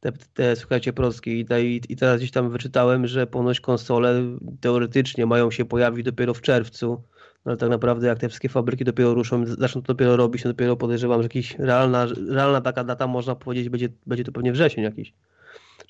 Te, 0.00 0.12
te 0.34 0.56
słuchajcie, 0.56 0.92
proski. 0.92 1.40
I, 1.40 1.44
te- 1.44 1.64
I 1.64 1.96
teraz 1.96 2.18
gdzieś 2.18 2.30
tam 2.30 2.50
wyczytałem, 2.50 3.06
że 3.06 3.26
ponoć 3.26 3.60
konsole 3.60 4.22
teoretycznie 4.60 5.26
mają 5.26 5.50
się 5.50 5.64
pojawić 5.64 6.04
dopiero 6.04 6.34
w 6.34 6.40
czerwcu. 6.40 7.02
No 7.44 7.50
ale 7.50 7.56
tak 7.56 7.70
naprawdę 7.70 8.06
jak 8.06 8.18
te 8.18 8.28
wszystkie 8.28 8.48
fabryki 8.48 8.84
dopiero 8.84 9.14
ruszą, 9.14 9.46
zaczną 9.46 9.82
to 9.82 9.86
dopiero 9.86 10.16
robić, 10.16 10.42
to 10.42 10.48
dopiero 10.48 10.76
podejrzewam, 10.76 11.22
że 11.22 11.28
jakaś 11.34 11.58
realna, 11.58 12.06
realna 12.28 12.60
taka 12.60 12.84
data 12.84 13.06
można 13.06 13.34
powiedzieć, 13.34 13.68
będzie, 13.68 13.88
będzie 14.06 14.24
to 14.24 14.32
pewnie 14.32 14.52
wrzesień 14.52 14.84
jakiś. 14.84 15.12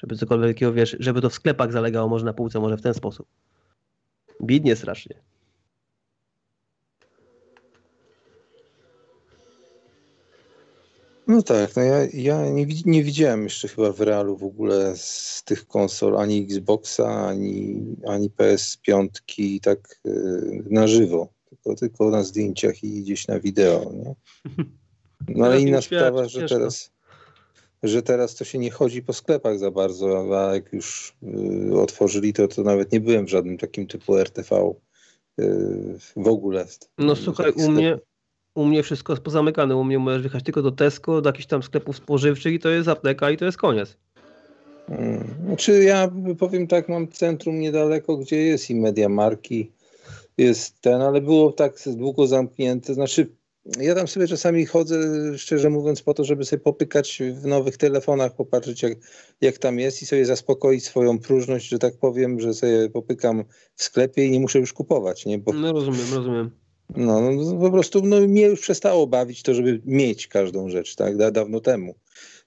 Żeby 0.02 0.16
cokolwiek 0.16 0.56
takiego, 0.56 0.72
wiesz, 0.72 0.96
żeby 1.00 1.20
to 1.20 1.30
w 1.30 1.34
sklepach 1.34 1.72
zalegało 1.72 2.08
może 2.08 2.24
na 2.24 2.32
półce, 2.32 2.60
może 2.60 2.76
w 2.76 2.82
ten 2.82 2.94
sposób. 2.94 3.26
Bidnie 4.42 4.76
strasznie. 4.76 5.14
No 11.26 11.42
tak, 11.42 11.76
no 11.76 11.82
ja, 11.82 11.98
ja 12.12 12.50
nie, 12.50 12.66
nie 12.84 13.04
widziałem 13.04 13.44
jeszcze 13.44 13.68
chyba 13.68 13.92
w 13.92 14.00
realu 14.00 14.36
w 14.36 14.44
ogóle 14.44 14.96
z 14.96 15.42
tych 15.44 15.66
konsol 15.66 16.18
ani 16.18 16.42
Xboxa, 16.42 17.26
ani, 17.26 17.82
ani 18.06 18.30
PS5 18.30 19.08
tak 19.60 20.00
y, 20.06 20.64
na 20.70 20.86
żywo, 20.86 21.28
tylko, 21.48 21.74
tylko 21.74 22.10
na 22.10 22.22
zdjęciach 22.22 22.84
i 22.84 23.02
gdzieś 23.02 23.28
na 23.28 23.40
wideo. 23.40 23.92
Nie? 23.92 24.14
No 25.28 25.44
ale 25.44 25.60
inna 25.60 25.82
świat, 25.82 26.00
sprawa, 26.00 26.28
że 26.28 26.40
ciężko. 26.40 26.56
teraz, 26.56 26.90
że 27.83 28.02
teraz 28.02 28.34
to 28.34 28.44
się 28.44 28.59
nie 28.59 28.70
chodzi 28.70 29.02
po 29.02 29.12
sklepach 29.12 29.59
za 29.59 29.70
bardzo, 29.70 30.39
a 30.39 30.55
jak 30.55 30.73
już 30.73 31.17
y, 31.70 31.81
otworzyli 31.81 32.33
to, 32.33 32.49
to 32.49 32.62
nawet 32.62 32.92
nie 32.92 33.00
byłem 33.00 33.26
w 33.26 33.31
żadnym 33.31 33.59
takim 33.59 33.86
typu 33.86 34.18
RTV 34.18 34.75
y, 35.41 35.99
w 36.17 36.28
ogóle. 36.28 36.67
No 36.99 37.17
słuchaj, 37.17 37.52
u 37.52 37.70
mnie, 37.70 37.99
u 38.55 38.65
mnie 38.65 38.83
wszystko 38.83 39.12
jest 39.12 39.23
pozamykane. 39.23 39.76
U 39.76 39.84
mnie 39.84 39.99
możesz 39.99 40.23
wjechać 40.23 40.44
tylko 40.44 40.62
do 40.62 40.73
Tesco, 40.73 41.20
do 41.20 41.28
jakichś 41.28 41.47
tam 41.47 41.62
sklepów 41.62 41.97
spożywczych 41.97 42.55
i 42.55 42.59
to 42.59 42.68
jest 42.68 42.89
apteka 42.89 43.31
i 43.31 43.36
to 43.36 43.44
jest 43.44 43.59
koniec. 43.59 43.97
Mm, 44.89 45.34
Znaczy 45.47 45.83
ja 45.83 46.10
powiem 46.39 46.67
tak, 46.67 46.89
mam 46.89 47.09
centrum 47.09 47.60
niedaleko, 47.60 48.17
gdzie 48.17 48.36
jest 48.36 48.70
i 48.70 48.75
media 48.75 49.09
marki, 49.09 49.70
jest 50.39 50.81
ten, 50.81 51.02
ale 51.02 51.20
było 51.20 51.52
tak 51.52 51.73
długo 51.86 52.26
zamknięte. 52.26 52.94
Znaczy 52.94 53.26
ja 53.64 53.94
tam 53.94 54.08
sobie 54.08 54.28
czasami 54.28 54.66
chodzę, 54.66 54.98
szczerze 55.39 55.70
mówiąc, 55.70 56.02
po 56.02 56.14
to, 56.14 56.24
żeby 56.24 56.44
sobie 56.44 56.60
popykać 56.60 57.22
w 57.32 57.47
nowych 57.47 57.76
telefonach, 57.76 58.36
popatrzeć 58.36 58.82
jak, 58.82 58.92
jak 59.40 59.58
tam 59.58 59.78
jest 59.78 60.02
i 60.02 60.06
sobie 60.06 60.26
zaspokoić 60.26 60.84
swoją 60.84 61.18
próżność, 61.18 61.68
że 61.68 61.78
tak 61.78 61.97
powiem, 61.98 62.40
że 62.40 62.55
sobie 62.55 62.90
popykam 62.90 63.44
w 63.74 63.82
sklepie 63.82 64.24
i 64.26 64.30
nie 64.30 64.40
muszę 64.40 64.58
już 64.58 64.72
kupować, 64.72 65.26
nie? 65.26 65.39
Bo 65.39 65.52
No 65.52 65.72
rozumiem, 65.72 66.06
rozumiem. 66.14 66.50
no, 66.97 67.20
no 67.20 67.60
po 67.60 67.70
prostu 67.70 68.02
no, 68.06 68.20
mnie 68.20 68.42
już 68.42 68.60
przestało 68.60 69.06
bawić 69.06 69.42
to, 69.42 69.55
żeby 69.55 69.80
mieć 69.84 70.28
każdą 70.28 70.68
rzecz, 70.68 70.94
tak, 70.97 71.16
da, 71.16 71.30
dawno 71.30 71.60
temu. 71.60 71.94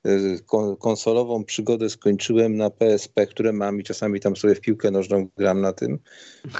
Y, 0.08 0.40
Kon, 0.46 0.76
konsolową 0.76 1.44
przygodę 1.44 1.90
skończyłem 1.90 2.58
na 2.58 2.70
PSP, 2.70 3.28
które 3.28 3.54
mam 3.54 3.80
i 3.80 3.84
czasami 3.84 4.20
tam 4.20 4.36
sobie 4.36 4.56
w 4.56 4.62
piłkę 4.62 4.92
nożną 4.92 5.28
gram 5.38 5.62
na 5.62 5.74
tym. 5.74 6.00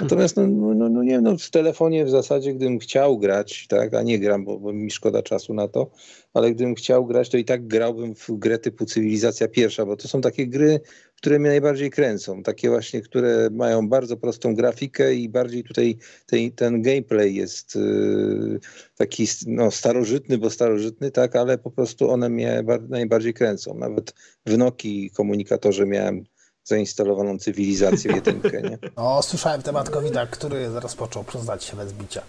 Natomiast 0.00 0.36
no, 0.36 0.46
no, 0.46 0.74
no, 0.74 0.88
no 0.88 1.02
nie 1.02 1.20
no, 1.20 1.38
w 1.38 1.50
telefonie 1.50 2.04
w 2.04 2.10
zasadzie 2.10 2.54
gdybym 2.54 2.78
chciał 2.78 3.18
grać, 3.18 3.66
tak, 3.68 3.94
a 3.94 4.02
nie 4.02 4.18
gram, 4.18 4.44
bo, 4.44 4.58
bo 4.58 4.72
mi 4.72 4.90
szkoda 4.90 5.22
czasu 5.22 5.54
na 5.54 5.68
to, 5.68 5.90
ale 6.34 6.52
gdybym 6.52 6.74
chciał 6.74 7.06
grać, 7.06 7.28
to 7.28 7.36
i 7.36 7.44
tak 7.44 7.66
grałbym 7.66 8.14
w 8.14 8.30
grę 8.30 8.58
typu 8.58 8.84
Cywilizacja 8.84 9.48
Pierwsza, 9.48 9.86
bo 9.86 9.96
to 9.96 10.08
są 10.08 10.20
takie 10.20 10.46
gry, 10.46 10.80
które 11.24 11.38
mnie 11.38 11.48
najbardziej 11.48 11.90
kręcą. 11.90 12.42
Takie 12.42 12.68
właśnie, 12.68 13.02
które 13.02 13.48
mają 13.52 13.88
bardzo 13.88 14.16
prostą 14.16 14.54
grafikę 14.54 15.14
i 15.14 15.28
bardziej 15.28 15.64
tutaj 15.64 15.98
ten, 16.26 16.52
ten 16.52 16.82
gameplay 16.82 17.34
jest 17.34 17.74
yy, 17.74 18.60
taki 18.96 19.26
no, 19.46 19.70
starożytny, 19.70 20.38
bo 20.38 20.50
starożytny, 20.50 21.10
tak, 21.10 21.36
ale 21.36 21.58
po 21.58 21.70
prostu 21.70 22.10
one 22.10 22.28
mnie 22.28 22.62
bar- 22.64 22.88
najbardziej 22.88 23.34
kręcą. 23.34 23.74
Nawet 23.74 24.14
w 24.46 24.58
Nokii 24.58 25.10
komunikatorze 25.10 25.86
miałem 25.86 26.24
zainstalowaną 26.64 27.38
cywilizację 27.38 28.12
jedynkę, 28.14 28.62
nie? 28.62 28.78
No, 28.96 29.22
słyszałem 29.22 29.62
temat 29.62 29.90
covid 29.90 30.14
który 30.30 30.68
rozpoczął 30.68 31.24
przyznać 31.24 31.64
się 31.64 31.76
bez 31.76 31.92
bicia. 31.92 32.22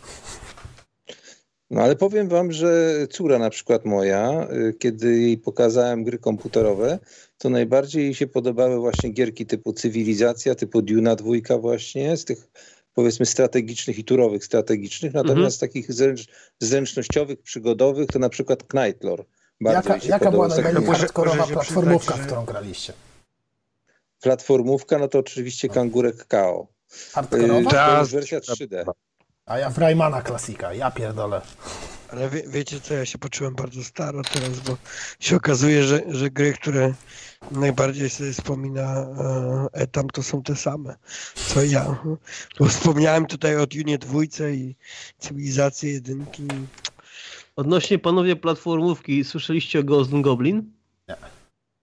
No 1.70 1.82
ale 1.82 1.96
powiem 1.96 2.28
wam, 2.28 2.52
że 2.52 2.94
córa 3.12 3.40
na 3.40 3.50
przykład 3.50 3.86
moja, 3.86 4.48
y, 4.52 4.74
kiedy 4.74 5.20
jej 5.20 5.38
pokazałem 5.38 6.04
gry 6.04 6.18
komputerowe, 6.18 7.00
to 7.38 7.50
najbardziej 7.50 8.04
jej 8.04 8.14
się 8.14 8.28
podobały 8.28 8.80
właśnie 8.80 9.10
gierki 9.10 9.46
typu 9.46 9.74
Cywilizacja, 9.74 10.56
typu 10.56 10.82
Duna 10.82 11.16
dwójka 11.16 11.58
właśnie, 11.58 12.18
z 12.18 12.26
tych 12.26 12.48
powiedzmy 12.94 13.26
strategicznych 13.26 14.00
i 14.00 14.04
turowych 14.04 14.46
strategicznych, 14.46 15.14
natomiast 15.14 15.60
takich 15.60 15.94
zręcz, 15.94 16.28
zręcznościowych, 16.60 17.42
przygodowych 17.42 18.10
to 18.10 18.20
na 18.20 18.30
przykład 18.30 18.64
Knightlore. 18.64 19.24
Bardzo 19.62 19.94
Jaka, 19.94 20.08
jaka 20.08 20.32
była 20.32 20.48
najbardziej 20.48 20.86
hardkorowa 20.86 21.48
platformówka, 21.48 22.14
w 22.14 22.26
którą 22.26 22.46
graliście? 22.46 22.94
Platformówka, 24.22 24.98
no 24.98 25.08
to 25.08 25.20
oczywiście 25.20 25.70
Kangurek 25.70 26.26
KO. 26.26 26.68
Hardkorowa? 27.12 27.72
To 27.72 28.00
jest 28.00 28.12
wersja 28.12 28.40
3D. 28.40 28.86
A 29.46 29.58
ja 29.60 29.70
w 29.70 29.78
Raymana 29.78 30.22
klasika, 30.22 30.74
ja 30.74 30.92
pierdolę. 30.92 31.42
Ale 32.12 32.30
wie, 32.30 32.44
wiecie 32.48 32.82
co, 32.82 32.94
ja 32.94 33.06
się 33.06 33.18
poczułem 33.18 33.56
bardzo 33.56 33.84
staro 33.84 34.22
teraz, 34.34 34.60
bo 34.60 34.78
się 35.20 35.36
okazuje, 35.36 35.84
że, 35.84 36.02
że 36.08 36.30
gry, 36.30 36.54
które 36.54 36.94
najbardziej 37.52 38.10
sobie 38.10 38.34
wspomina 38.34 38.82
e, 38.84 39.68
Etam, 39.74 40.10
to 40.10 40.24
są 40.24 40.44
te 40.44 40.56
same, 40.56 40.96
co 41.36 41.64
ja. 41.64 41.98
Bo 42.60 42.66
wspomniałem 42.66 43.26
tutaj 43.26 43.56
o 43.58 43.66
Junie 43.74 43.98
dwójce 43.98 44.54
i 44.54 44.76
Cywilizacji 45.20 45.94
jedynki. 45.94 46.48
Odnośnie 47.56 48.00
panowie 48.00 48.36
platformówki, 48.36 49.24
słyszeliście 49.24 49.80
o 49.80 49.84
Ghost 49.84 50.12
Goblin? 50.22 50.72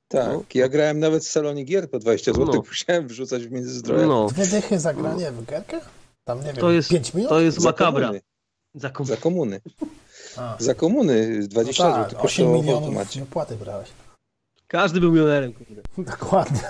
Tak, 0.09 0.55
ja 0.55 0.69
grałem 0.69 0.99
nawet 1.01 1.25
w 1.25 1.29
salonie 1.29 1.65
gier 1.65 1.91
po 1.91 1.99
20 1.99 2.33
zł, 2.33 2.47
No. 2.55 2.63
musiałem 2.69 3.09
wrzucać 3.09 3.47
w 3.47 3.51
międzyzdroje. 3.51 4.07
No, 4.07 4.27
Dwie 4.27 4.47
dychy 4.47 4.81
za 4.81 4.95
granie 4.95 5.33
w 5.33 5.47
gierkę? 5.47 5.81
Tam 6.25 6.39
nie 6.39 6.45
wiem, 6.47 6.57
To 6.57 6.71
jest- 6.71 6.89
5 6.91 7.15
minut? 7.15 7.29
to 7.31 7.41
jest 7.41 7.59
Za 7.61 7.69
makabra. 7.69 8.07
komuny, 8.07 8.21
Za 8.75 8.91
kom... 8.91 9.07
za 9.07 9.17
komuny. 9.17 9.61
A, 10.37 10.57
Za 10.59 10.75
komuny 10.75 11.41
20 11.49 11.89
no 11.89 11.93
tak, 11.95 12.07
8 12.07 12.19
kosztowało 12.21 12.63
w 12.63 12.65
milionów 12.65 13.23
opłaty 13.23 13.57
brałeś. 13.57 13.89
Każdy 14.69 15.01
był 15.01 15.13
milionerem, 15.13 15.53
kurde. 15.53 15.83
Dokładnie. 16.19 16.61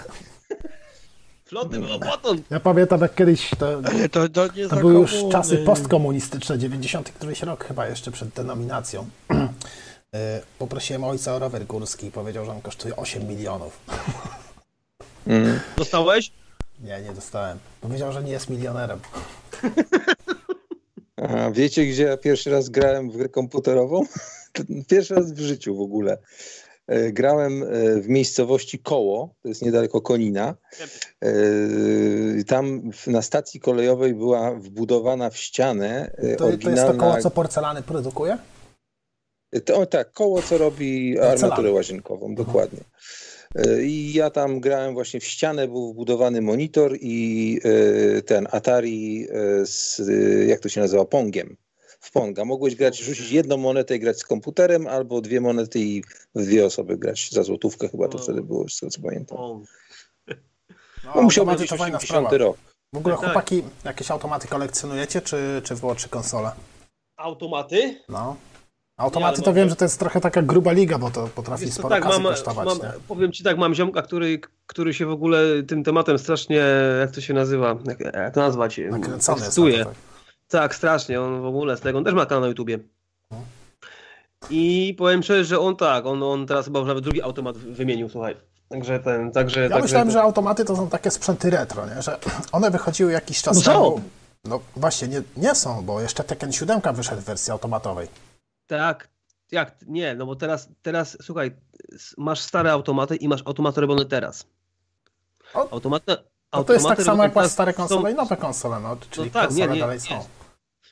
Floty 1.44 1.78
było 1.78 1.98
potąd. 1.98 2.42
Ja 2.50 2.60
pamiętam 2.60 3.00
jak 3.00 3.14
kiedyś 3.14 3.50
to, 3.50 3.82
to, 4.12 4.28
to 4.28 4.46
nie 4.56 4.68
to 4.68 4.76
były 4.76 4.94
już 4.94 5.10
komuny. 5.12 5.32
czasy 5.32 5.56
postkomunistyczne, 5.58 6.58
90 6.58 7.10
któryś 7.10 7.42
rok 7.42 7.64
chyba 7.64 7.86
jeszcze 7.86 8.10
przed 8.10 8.28
denominacją. 8.28 9.06
E, 10.14 10.40
Poprosiłem 10.58 11.04
ojca 11.04 11.34
o 11.34 11.38
rower 11.38 11.66
górski 11.66 12.06
i 12.06 12.10
powiedział, 12.10 12.44
że 12.44 12.50
on 12.52 12.60
kosztuje 12.60 12.96
8 12.96 13.28
milionów. 13.28 13.80
Mm. 15.26 15.60
Dostałeś? 15.76 16.32
Nie, 16.82 17.02
nie 17.02 17.12
dostałem. 17.12 17.58
Powiedział, 17.80 18.12
że 18.12 18.22
nie 18.22 18.32
jest 18.32 18.50
milionerem. 18.50 19.00
Aha, 21.24 21.50
wiecie, 21.50 21.86
gdzie 21.86 22.02
ja 22.02 22.16
pierwszy 22.16 22.50
raz 22.50 22.68
grałem 22.68 23.10
w 23.10 23.16
grę 23.16 23.28
komputerową? 23.28 24.02
Pierwszy 24.90 25.14
raz 25.14 25.32
w 25.32 25.38
życiu 25.38 25.76
w 25.76 25.80
ogóle. 25.80 26.18
E, 26.86 27.12
Grałem 27.12 27.62
e, 27.62 27.66
w 28.00 28.08
miejscowości 28.08 28.78
Koło, 28.78 29.34
to 29.42 29.48
jest 29.48 29.62
niedaleko 29.62 30.00
Konina. 30.00 30.54
E, 31.20 31.30
Tam 32.46 32.90
na 33.06 33.22
stacji 33.22 33.60
kolejowej 33.60 34.14
była 34.14 34.54
wbudowana 34.54 35.30
w 35.30 35.36
ścianę 35.36 36.10
To, 36.16 36.22
to 36.22 36.26
jest 36.28 36.42
oryginalna... 36.42 36.92
to 36.92 36.98
koło, 36.98 37.20
co 37.20 37.30
porcelany 37.30 37.82
produkuje? 37.82 38.38
To, 39.64 39.76
o, 39.76 39.86
tak, 39.86 40.12
koło, 40.12 40.42
co 40.42 40.58
robi 40.58 41.18
armaturę 41.18 41.72
łazienkową, 41.72 42.34
dokładnie. 42.34 42.80
E, 42.80 42.84
I 43.82 44.12
ja 44.12 44.30
tam 44.30 44.60
grałem 44.60 44.94
właśnie 44.94 45.20
w 45.20 45.24
ścianę, 45.24 45.68
był 45.68 45.92
wbudowany 45.92 46.42
monitor 46.42 46.96
i 47.00 47.60
e, 48.18 48.22
ten 48.22 48.48
Atari 48.50 49.26
e, 49.30 49.66
z, 49.66 50.00
e, 50.00 50.44
jak 50.46 50.60
to 50.60 50.68
się 50.68 50.80
nazywa, 50.80 51.04
Pongiem. 51.04 51.56
W 52.00 52.10
Ponga. 52.12 52.44
Mogłeś 52.44 52.74
grać, 52.74 52.98
rzucić 52.98 53.30
jedną 53.30 53.56
monetę 53.56 53.96
i 53.96 54.00
grać 54.00 54.18
z 54.18 54.24
komputerem, 54.24 54.86
albo 54.86 55.20
dwie 55.20 55.40
monety 55.40 55.78
i 55.78 56.02
w 56.34 56.44
dwie 56.44 56.66
osoby 56.66 56.98
grać 56.98 57.30
za 57.32 57.42
złotówkę 57.42 57.88
chyba 57.88 58.08
to 58.08 58.18
wtedy 58.18 58.42
było, 58.42 58.68
z 58.68 58.78
tego 58.80 58.90
co 58.90 59.02
pamiętam. 59.02 59.38
No, 59.38 59.62
No, 61.14 61.22
musiał 61.22 61.46
być 61.46 61.68
to 61.70 61.76
fajna 61.76 61.98
80 61.98 62.28
sprawa. 62.28 62.44
rok. 62.44 62.56
W 62.92 62.96
ogóle 62.96 63.14
Tak. 63.14 63.24
chłopaki, 63.24 63.62
jakieś 63.84 64.10
automaty 64.10 64.48
kolekcjonujecie, 64.48 65.20
czy, 65.20 65.60
czy 65.64 65.74
wyłącznie 65.74 66.08
konsole? 66.08 66.50
automaty? 67.16 67.96
No. 68.08 68.36
Automaty 68.96 69.34
ale 69.36 69.42
to 69.42 69.50
mam- 69.50 69.54
wiem, 69.54 69.68
że 69.68 69.76
to 69.76 69.84
jest 69.84 69.98
trochę 69.98 70.20
taka 70.20 70.42
gruba 70.42 70.72
liga, 70.72 70.98
bo 70.98 71.10
to 71.10 71.28
potrafi 71.34 71.64
Wiesz 71.64 71.74
sporo 71.74 71.88
tak, 71.88 72.02
kasy 72.02 72.20
mam, 72.20 72.32
kosztować, 72.32 72.66
mam, 72.66 72.78
nie? 72.78 72.92
powiem 73.08 73.32
ci 73.32 73.44
tak, 73.44 73.58
mam 73.58 73.74
ziomka, 73.74 74.02
który, 74.02 74.40
który 74.66 74.94
się 74.94 75.06
w 75.06 75.10
ogóle 75.10 75.62
tym 75.62 75.84
tematem 75.84 76.18
strasznie, 76.18 76.62
jak 77.00 77.10
to 77.10 77.20
się 77.20 77.34
nazywa, 77.34 77.76
jak, 77.84 78.00
jak 78.00 78.34
to 78.34 78.40
nazwać? 78.40 78.80
Na 78.90 78.96
Ekscytuje. 79.34 79.78
to, 79.78 79.84
tak. 79.84 79.94
Tak, 80.48 80.74
strasznie, 80.74 81.20
on 81.20 81.42
w 81.42 81.46
ogóle 81.46 81.76
z 81.76 81.80
tego, 81.80 81.98
on 81.98 82.04
też 82.04 82.14
ma 82.14 82.26
kanał 82.26 82.40
na 82.40 82.48
YouTubie. 82.48 82.78
I 84.50 84.94
powiem 84.98 85.22
szczerze, 85.22 85.44
że 85.44 85.60
on 85.60 85.76
tak, 85.76 86.06
on, 86.06 86.22
on 86.22 86.46
teraz 86.46 86.64
chyba 86.64 86.78
już 86.78 86.88
nawet 86.88 87.04
drugi 87.04 87.22
automat 87.22 87.58
wymienił, 87.58 88.08
słuchaj. 88.08 88.36
Także 88.68 89.00
ten, 89.00 89.32
także... 89.32 89.60
Ja 89.60 89.68
także, 89.68 89.82
myślałem, 89.82 90.10
że 90.10 90.22
automaty 90.22 90.64
to 90.64 90.76
są 90.76 90.88
takie 90.88 91.10
sprzęty 91.10 91.50
retro, 91.50 91.86
nie? 91.86 92.02
że 92.02 92.18
one 92.52 92.70
wychodziły 92.70 93.12
jakiś 93.12 93.42
czas 93.42 93.66
No 93.66 93.72
temu. 93.72 94.00
No 94.44 94.60
właśnie, 94.76 95.08
nie, 95.08 95.22
nie 95.36 95.54
są, 95.54 95.82
bo 95.82 96.00
jeszcze 96.00 96.24
Tekken 96.24 96.52
7 96.52 96.80
wyszedł 96.94 97.22
w 97.22 97.24
wersji 97.24 97.52
automatowej. 97.52 98.08
Tak, 98.66 99.08
jak, 99.50 99.74
nie, 99.86 100.14
no 100.14 100.26
bo 100.26 100.36
teraz, 100.36 100.68
teraz, 100.82 101.18
słuchaj, 101.22 101.56
masz 102.18 102.40
stare 102.40 102.72
automaty 102.72 103.16
i 103.16 103.28
masz 103.28 103.42
automaty 103.46 103.80
robione 103.80 104.04
teraz. 104.04 104.46
O, 105.54 105.72
Automaty, 105.72 106.16
No 106.52 106.64
to 106.64 106.72
jest 106.72 106.86
tak 106.86 107.02
samo 107.02 107.22
jak 107.22 107.34
masz 107.34 107.50
stare 107.50 107.72
są- 107.72 107.76
konsole 107.76 108.12
i 108.12 108.14
nowe 108.14 108.36
konsole, 108.36 108.80
no, 108.80 108.96
czyli 109.10 109.30
tak, 109.30 109.42
nie, 109.42 109.48
konsole 109.48 109.74
nie, 109.74 109.80
dalej 109.80 109.96
nie. 109.98 110.00
są. 110.00 110.26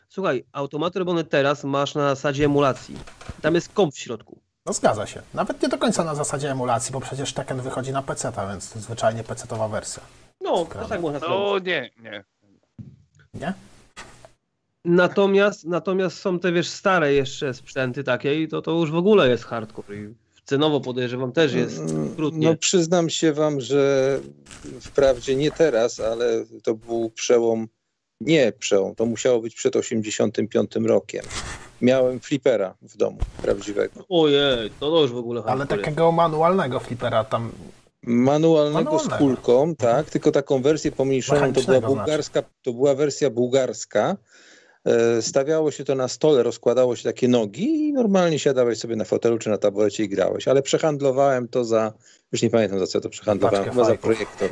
Słuchaj, 0.08 0.44
automaty 0.52 0.98
robione 0.98 1.24
teraz 1.24 1.64
masz 1.64 1.94
na 1.94 2.02
zasadzie 2.14 2.44
emulacji. 2.44 2.96
Tam 3.42 3.54
jest 3.54 3.72
komp 3.72 3.94
w 3.94 3.98
środku. 3.98 4.40
No 4.66 4.72
zgadza 4.72 5.06
się. 5.06 5.22
Nawet 5.34 5.62
nie 5.62 5.68
do 5.68 5.78
końca 5.78 6.04
na 6.04 6.14
zasadzie 6.14 6.50
emulacji, 6.50 6.92
bo 6.92 7.00
przecież 7.00 7.32
Tekken 7.32 7.60
wychodzi 7.60 7.92
na 7.92 8.02
PC, 8.02 8.32
więc 8.48 8.72
to 8.72 8.80
zwyczajnie 8.80 9.24
PC-towa 9.24 9.68
wersja. 9.70 10.02
No, 10.40 10.64
to 10.64 10.88
tak 10.88 11.00
można 11.00 11.18
zrobić. 11.18 11.38
No 11.38 11.58
nie, 11.58 11.90
nie. 12.10 12.24
Nie? 13.34 13.54
Natomiast, 14.84 15.64
natomiast 15.64 16.18
są 16.18 16.38
te, 16.38 16.52
wiesz, 16.52 16.68
stare 16.68 17.14
jeszcze 17.14 17.54
sprzęty 17.54 18.04
takie 18.04 18.42
i 18.42 18.48
to, 18.48 18.62
to 18.62 18.70
już 18.70 18.90
w 18.90 18.94
ogóle 18.96 19.28
jest 19.28 19.44
hardcore. 19.44 19.96
I 19.96 20.14
cenowo 20.44 20.80
podejrzewam 20.80 21.32
też 21.32 21.52
jest 21.52 21.78
Mm, 21.78 22.16
trudnie. 22.16 22.48
No 22.48 22.56
przyznam 22.56 23.10
się 23.10 23.32
wam, 23.32 23.60
że 23.60 24.20
wprawdzie 24.80 25.36
nie 25.36 25.50
teraz, 25.50 26.00
ale 26.00 26.44
to 26.62 26.74
był 26.74 27.10
przełom, 27.10 27.68
nie 28.20 28.52
przełom, 28.58 28.94
to 28.94 29.06
musiało 29.06 29.40
być 29.40 29.54
przed 29.54 29.76
85 29.76 30.70
rokiem. 30.86 31.24
Miałem 31.82 32.20
flipera 32.20 32.74
w 32.82 32.96
domu, 32.96 33.18
prawdziwego. 33.42 34.04
Ojej, 34.08 34.70
to, 34.80 34.90
to 34.90 35.02
już 35.02 35.12
w 35.12 35.16
ogóle 35.16 35.40
Ale 35.40 35.48
hardcore 35.48 35.76
jest. 35.76 35.84
takiego 35.84 36.12
manualnego 36.12 36.80
flipera 36.80 37.24
tam... 37.24 37.52
Manualnego, 38.02 38.84
Manualnego. 38.84 39.14
z 39.16 39.18
kulką, 39.18 39.76
tak, 39.76 40.10
tylko 40.10 40.32
taką 40.32 40.62
wersję 40.62 40.92
pomniejszoną, 40.92 41.40
to 41.40 41.46
była 41.46 41.50
Mechanicznego 41.52 41.80
znaczy. 41.80 41.94
bułgarska, 41.96 42.42
to 42.62 42.72
była 42.72 42.94
wersja 42.94 43.30
bułgarska. 43.30 44.16
E, 44.84 45.22
Stawiało 45.22 45.70
się 45.70 45.84
to 45.84 45.94
na 45.94 46.08
stole, 46.08 46.42
rozkładało 46.42 46.96
się 46.96 47.04
takie 47.04 47.28
nogi 47.28 47.88
i 47.88 47.92
normalnie 47.92 48.38
siadałeś 48.38 48.78
sobie 48.78 48.96
na 48.96 49.04
fotelu 49.04 49.38
czy 49.38 49.50
na 49.50 49.58
taborecie 49.58 50.04
i 50.04 50.08
grałeś. 50.08 50.48
Ale 50.48 50.62
przehandlowałem 50.62 51.48
to 51.48 51.64
za, 51.64 51.92
już 52.32 52.42
nie 52.42 52.50
pamiętam 52.50 52.78
za 52.78 52.86
co 52.86 53.00
to 53.00 53.08
przehandlowałem, 53.08 53.64
Paczkę 53.64 53.74
chyba 53.80 53.84
za 53.84 53.96
projektor. 53.96 54.50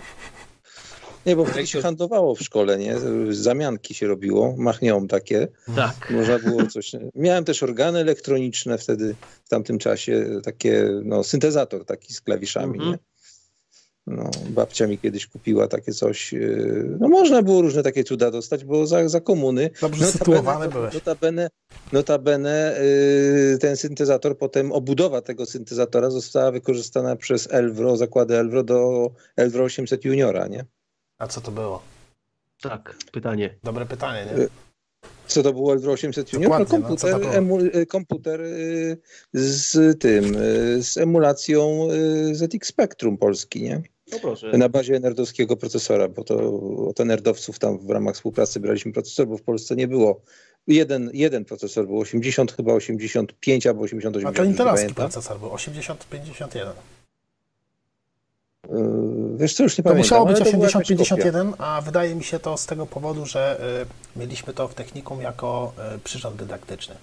Nie, 1.26 1.36
bo 1.36 1.44
wtedy 1.44 1.66
się 1.66 1.82
handlowało 1.82 2.34
w 2.34 2.40
szkole, 2.40 2.78
nie? 2.78 2.97
Zamianki 3.31 3.94
się 3.94 4.07
robiło, 4.07 4.55
machnią 4.58 5.07
takie. 5.07 5.48
Tak. 5.76 6.10
Można 6.10 6.39
było 6.39 6.66
coś. 6.66 6.92
Miałem 7.15 7.44
też 7.44 7.62
organy 7.62 7.98
elektroniczne 7.98 8.78
wtedy, 8.78 9.15
w 9.44 9.48
tamtym 9.48 9.78
czasie, 9.78 10.40
takie, 10.44 10.89
no, 11.05 11.24
syntezator 11.24 11.84
taki 11.84 12.15
z 12.15 12.20
klawiszami, 12.20 12.74
Mhm. 12.74 12.90
nie? 12.92 12.98
No, 14.10 14.30
babcia 14.48 14.86
mi 14.86 14.98
kiedyś 14.98 15.26
kupiła 15.26 15.68
takie 15.68 15.92
coś. 15.92 16.32
yy, 16.32 16.96
No 17.00 17.08
można 17.08 17.42
było 17.42 17.62
różne 17.62 17.82
takie 17.82 18.04
cuda 18.04 18.30
dostać, 18.30 18.64
bo 18.64 18.86
za, 18.86 19.08
za 19.08 19.20
komuny. 19.20 19.70
Dobrze 19.80 20.06
sytuowany 20.06 20.68
byłeś. 20.68 20.94
Notabene, 20.94 21.50
notabene 21.92 22.80
yy, 23.52 23.58
ten 23.58 23.76
syntezator, 23.76 24.38
potem 24.38 24.72
obudowa 24.72 25.22
tego 25.22 25.46
syntezatora 25.46 26.10
została 26.10 26.50
wykorzystana 26.50 27.16
przez 27.16 27.48
Elvro, 27.52 27.96
zakłady 27.96 28.36
Elvro 28.38 28.62
do 28.62 29.10
Elvro 29.36 29.64
800 29.64 30.04
Juniora, 30.04 30.46
nie? 30.46 30.64
A 31.18 31.26
co 31.26 31.40
to 31.40 31.50
było? 31.50 31.82
Tak, 32.60 32.96
pytanie. 33.12 33.54
Dobre 33.64 33.86
pytanie, 33.86 34.26
nie? 34.26 34.42
Y, 34.42 34.48
Co 35.26 35.42
to 35.42 35.52
było 35.52 35.72
Elvro 35.72 35.92
800 35.92 36.32
Junior? 36.32 36.50
No, 36.50 36.58
no, 36.58 36.66
komputer, 36.66 37.20
y, 37.76 37.86
komputer 37.86 38.40
z 39.32 40.00
tym, 40.00 40.24
z 40.82 40.96
emulacją 40.96 41.88
ZX 42.32 42.68
Spectrum 42.68 43.18
Polski, 43.18 43.62
nie? 43.62 43.82
No. 44.52 44.58
Na 44.58 44.68
bazie 44.68 45.00
nerdowskiego 45.00 45.56
procesora, 45.56 46.08
bo 46.08 46.24
to 46.24 46.60
od 46.88 46.98
nerdowców 46.98 47.58
tam 47.58 47.78
w 47.78 47.90
ramach 47.90 48.14
współpracy 48.14 48.60
braliśmy 48.60 48.92
procesor, 48.92 49.26
bo 49.26 49.36
w 49.36 49.42
Polsce 49.42 49.76
nie 49.76 49.88
było. 49.88 50.20
Jeden, 50.66 51.10
jeden 51.14 51.44
procesor 51.44 51.86
był 51.86 51.98
80, 51.98 52.52
chyba 52.52 52.72
85 52.72 53.66
albo 53.66 53.82
88. 53.82 54.28
A 54.28 54.36
to 54.36 54.44
intelowski 54.44 54.94
procesor 54.94 55.38
był, 55.38 55.52
8051. 55.52 56.72
Y, 56.72 56.76
Wiesz 59.36 59.54
co, 59.54 59.62
już 59.62 59.78
nie 59.78 59.84
To 59.84 59.90
pamiętam. 59.90 60.06
musiało 60.06 60.26
być 60.26 60.36
ale 60.36 60.44
to 60.44 60.50
była 60.50 60.66
jakaś 60.66 60.72
kopia. 60.72 61.02
8051, 61.02 61.54
a 61.58 61.80
wydaje 61.80 62.14
mi 62.14 62.24
się 62.24 62.38
to 62.38 62.56
z 62.56 62.66
tego 62.66 62.86
powodu, 62.86 63.26
że 63.26 63.60
y, 64.16 64.18
mieliśmy 64.18 64.52
to 64.54 64.68
w 64.68 64.74
technikum 64.74 65.22
jako 65.22 65.72
y, 65.96 65.98
przyrząd 65.98 66.36
dydaktyczny. 66.36 66.94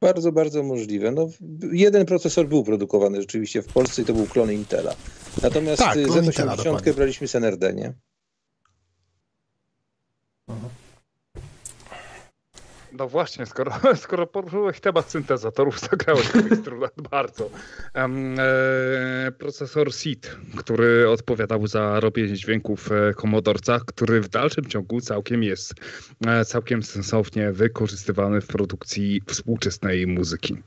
Bardzo, 0.00 0.32
bardzo 0.32 0.62
możliwe. 0.62 1.10
No, 1.12 1.28
jeden 1.72 2.06
procesor 2.06 2.48
był 2.48 2.64
produkowany 2.64 3.20
rzeczywiście 3.20 3.62
w 3.62 3.66
Polsce 3.66 4.02
i 4.02 4.04
to 4.04 4.12
był 4.14 4.26
klon 4.26 4.52
Intela. 4.52 4.94
Natomiast 5.42 5.78
Tak, 5.82 5.96
y, 5.96 6.04
klon 6.04 6.24
Intela, 6.24 6.54
Z80 6.56 6.64
dokładnie. 6.64 6.92
braliśmy 6.92 7.28
z 7.28 7.34
NRD, 7.34 7.74
nie? 7.74 7.92
No 12.98 13.08
właśnie, 13.08 13.46
skoro, 13.46 13.72
skoro 14.04 14.26
poruszyłeś 14.26 14.80
temat 14.80 15.10
syntezatorów, 15.10 15.80
zagrałeś 15.80 16.34
instrument 16.50 16.92
bardzo. 17.10 17.50
Em, 17.94 18.36
e, 18.38 19.32
procesor 19.38 19.94
SID, 19.94 20.36
który 20.56 21.10
odpowiadał 21.10 21.66
za 21.66 22.00
robienie 22.00 22.34
dźwięków 22.34 22.88
w 22.90 23.14
komodorcach, 23.16 23.84
który 23.84 24.20
w 24.20 24.28
dalszym 24.28 24.64
ciągu 24.64 25.00
całkiem 25.00 25.42
jest 25.42 25.74
e, 26.26 26.44
całkiem 26.44 26.82
sensownie 26.82 27.52
wykorzystywany 27.52 28.40
w 28.40 28.46
produkcji 28.46 29.22
współczesnej 29.26 30.06
muzyki. 30.06 30.62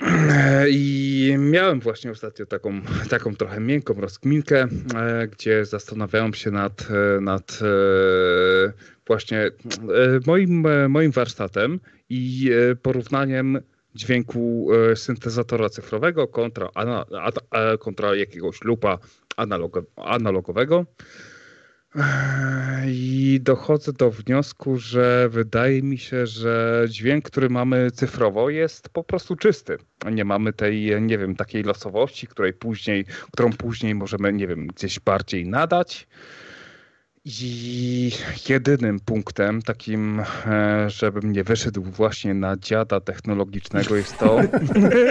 E, 0.00 0.66
I 0.70 1.34
miałem 1.38 1.80
właśnie 1.80 2.10
ostatnio 2.10 2.46
taką, 2.46 2.80
taką 3.08 3.34
trochę 3.36 3.60
miękką 3.60 3.94
rozkminkę, 3.94 4.68
e, 4.94 5.28
gdzie 5.28 5.64
zastanawiałem 5.64 6.34
się 6.34 6.50
nad, 6.50 6.88
e, 6.90 7.20
nad 7.20 7.58
e, 7.62 8.95
właśnie 9.06 9.38
e, 9.38 9.50
moim, 10.26 10.66
e, 10.66 10.88
moim 10.88 11.10
warsztatem 11.10 11.80
i 12.08 12.50
e, 12.52 12.76
porównaniem 12.76 13.60
dźwięku 13.94 14.68
syntezatora 14.94 15.68
cyfrowego 15.68 16.28
kontra, 16.28 16.68
kontra 17.80 18.14
jakiegoś 18.14 18.64
lupa 18.64 18.98
analogo, 19.36 19.82
analogowego. 19.96 20.86
I 22.86 23.40
dochodzę 23.42 23.92
do 23.92 24.10
wniosku, 24.10 24.78
że 24.78 25.28
wydaje 25.28 25.82
mi 25.82 25.98
się, 25.98 26.26
że 26.26 26.84
dźwięk, 26.88 27.24
który 27.24 27.50
mamy 27.50 27.90
cyfrowo 27.90 28.50
jest 28.50 28.88
po 28.88 29.04
prostu 29.04 29.36
czysty. 29.36 29.78
Nie 30.12 30.24
mamy 30.24 30.52
tej, 30.52 31.02
nie 31.02 31.18
wiem, 31.18 31.36
takiej 31.36 31.62
losowości, 31.62 32.26
której 32.26 32.52
później, 32.52 33.04
którą 33.32 33.52
później 33.52 33.94
możemy, 33.94 34.32
nie 34.32 34.46
wiem, 34.46 34.66
gdzieś 34.66 35.00
bardziej 35.00 35.48
nadać. 35.48 36.08
I 37.28 38.12
jedynym 38.48 39.00
punktem 39.00 39.62
takim, 39.62 40.20
e, 40.46 40.90
żebym 40.90 41.32
nie 41.32 41.44
wyszedł 41.44 41.82
właśnie 41.82 42.34
na 42.34 42.56
dziada 42.56 43.00
technologicznego 43.00 43.96
jest 43.96 44.18
to, 44.18 44.40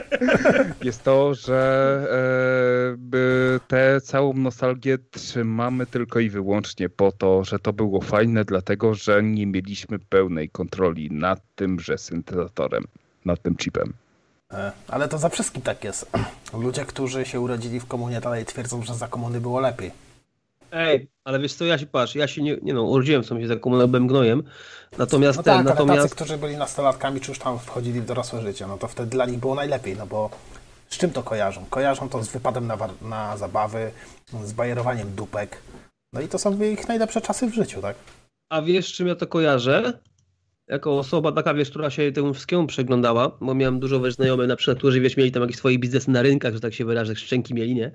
jest 0.84 1.04
to, 1.04 1.34
że 1.34 2.00
e, 3.16 3.60
tę 3.68 4.02
całą 4.02 4.34
nostalgię 4.34 4.98
trzymamy 5.12 5.86
tylko 5.86 6.20
i 6.20 6.30
wyłącznie 6.30 6.90
po 6.90 7.12
to, 7.12 7.44
że 7.44 7.60
to 7.60 7.74
było 7.74 8.02
fajne, 8.02 8.46
dlatego 8.46 8.94
że 8.94 9.24
nie 9.24 9.48
mieliśmy 9.48 10.00
pełnej 10.00 10.50
kontroli 10.50 11.12
nad 11.12 11.42
tymże 11.56 11.98
syntezatorem, 11.98 12.84
nad 13.26 13.42
tym 13.42 13.56
chipem. 13.58 13.94
E, 14.54 14.72
ale 14.88 15.08
to 15.08 15.18
za 15.18 15.30
wszystkim 15.30 15.62
tak 15.62 15.84
jest. 15.84 16.12
Ludzie, 16.54 16.86
którzy 16.86 17.26
się 17.26 17.40
urodzili 17.40 17.80
w 17.80 17.86
komunie 17.86 18.22
dalej 18.22 18.46
twierdzą, 18.46 18.84
że 18.84 18.96
za 18.96 19.08
komuny 19.08 19.42
było 19.42 19.60
lepiej. 19.60 20.05
Ej, 20.72 21.08
ale 21.24 21.40
wiesz 21.40 21.54
co, 21.54 21.66
ja 21.66 21.78
się 21.78 21.86
patrz, 21.86 22.16
ja 22.16 22.28
się 22.28 22.42
nie, 22.42 22.58
nie 22.62 22.74
no, 22.74 22.84
urodziłem 22.84 23.24
w 23.24 23.26
sumie 23.26 23.48
za 23.48 23.56
komunalnym 23.56 24.08
gnojem, 24.08 24.44
natomiast 24.98 25.38
No 25.38 25.44
ten, 25.44 25.58
tak, 25.58 25.66
natomiast... 25.66 26.00
ale 26.00 26.10
tacy, 26.10 26.16
którzy 26.16 26.38
byli 26.38 26.58
nastolatkami, 26.58 27.22
czy 27.22 27.32
już 27.32 27.40
tam 27.40 27.60
wchodzili 27.60 28.02
w 28.02 28.06
dorosłe 28.06 28.42
życie, 28.42 28.68
no 28.68 28.78
to 28.78 28.88
wtedy 28.88 29.10
dla 29.10 29.26
nich 29.26 29.40
było 29.40 29.56
najlepiej, 29.56 29.96
no 29.96 30.08
bo 30.08 30.30
z 30.90 30.98
czym 30.98 31.12
to 31.12 31.24
kojarzą? 31.24 31.66
Kojarzą 31.70 32.10
to 32.10 32.24
z 32.24 32.30
wypadem 32.30 32.68
na, 32.68 32.78
na 33.02 33.38
zabawy, 33.38 33.92
z 34.44 34.54
bajerowaniem 34.54 35.16
dupek, 35.16 35.58
no 36.14 36.22
i 36.22 36.28
to 36.28 36.40
są 36.40 36.62
ich 36.62 36.88
najlepsze 36.88 37.22
czasy 37.22 37.48
w 37.48 37.54
życiu, 37.54 37.82
tak? 37.82 37.96
A 38.50 38.62
wiesz, 38.62 38.94
czym 38.94 39.08
ja 39.08 39.16
to 39.16 39.28
kojarzę? 39.28 40.00
Jako 40.68 41.00
osoba 41.00 41.32
taka, 41.32 41.54
wiesz, 41.54 41.70
która 41.70 41.90
się 41.90 42.12
temu 42.12 42.34
wszystkiemu 42.34 42.68
przeglądała, 42.68 43.38
bo 43.42 43.56
miałem 43.56 43.80
dużo 43.80 44.02
wiesz, 44.02 44.16
znajomych, 44.16 44.48
na 44.48 44.56
przykład, 44.56 44.78
którzy 44.78 45.02
wiesz, 45.02 45.18
mieli 45.18 45.32
tam 45.32 45.42
jakieś 45.42 45.58
swoje 45.58 45.80
biznesy 45.80 46.12
na 46.12 46.22
rynkach, 46.22 46.54
że 46.54 46.60
tak 46.60 46.74
się 46.74 46.86
wyrażę, 46.86 47.16
szczęki 47.16 47.54
mieli, 47.54 47.76
nie? 47.76 47.92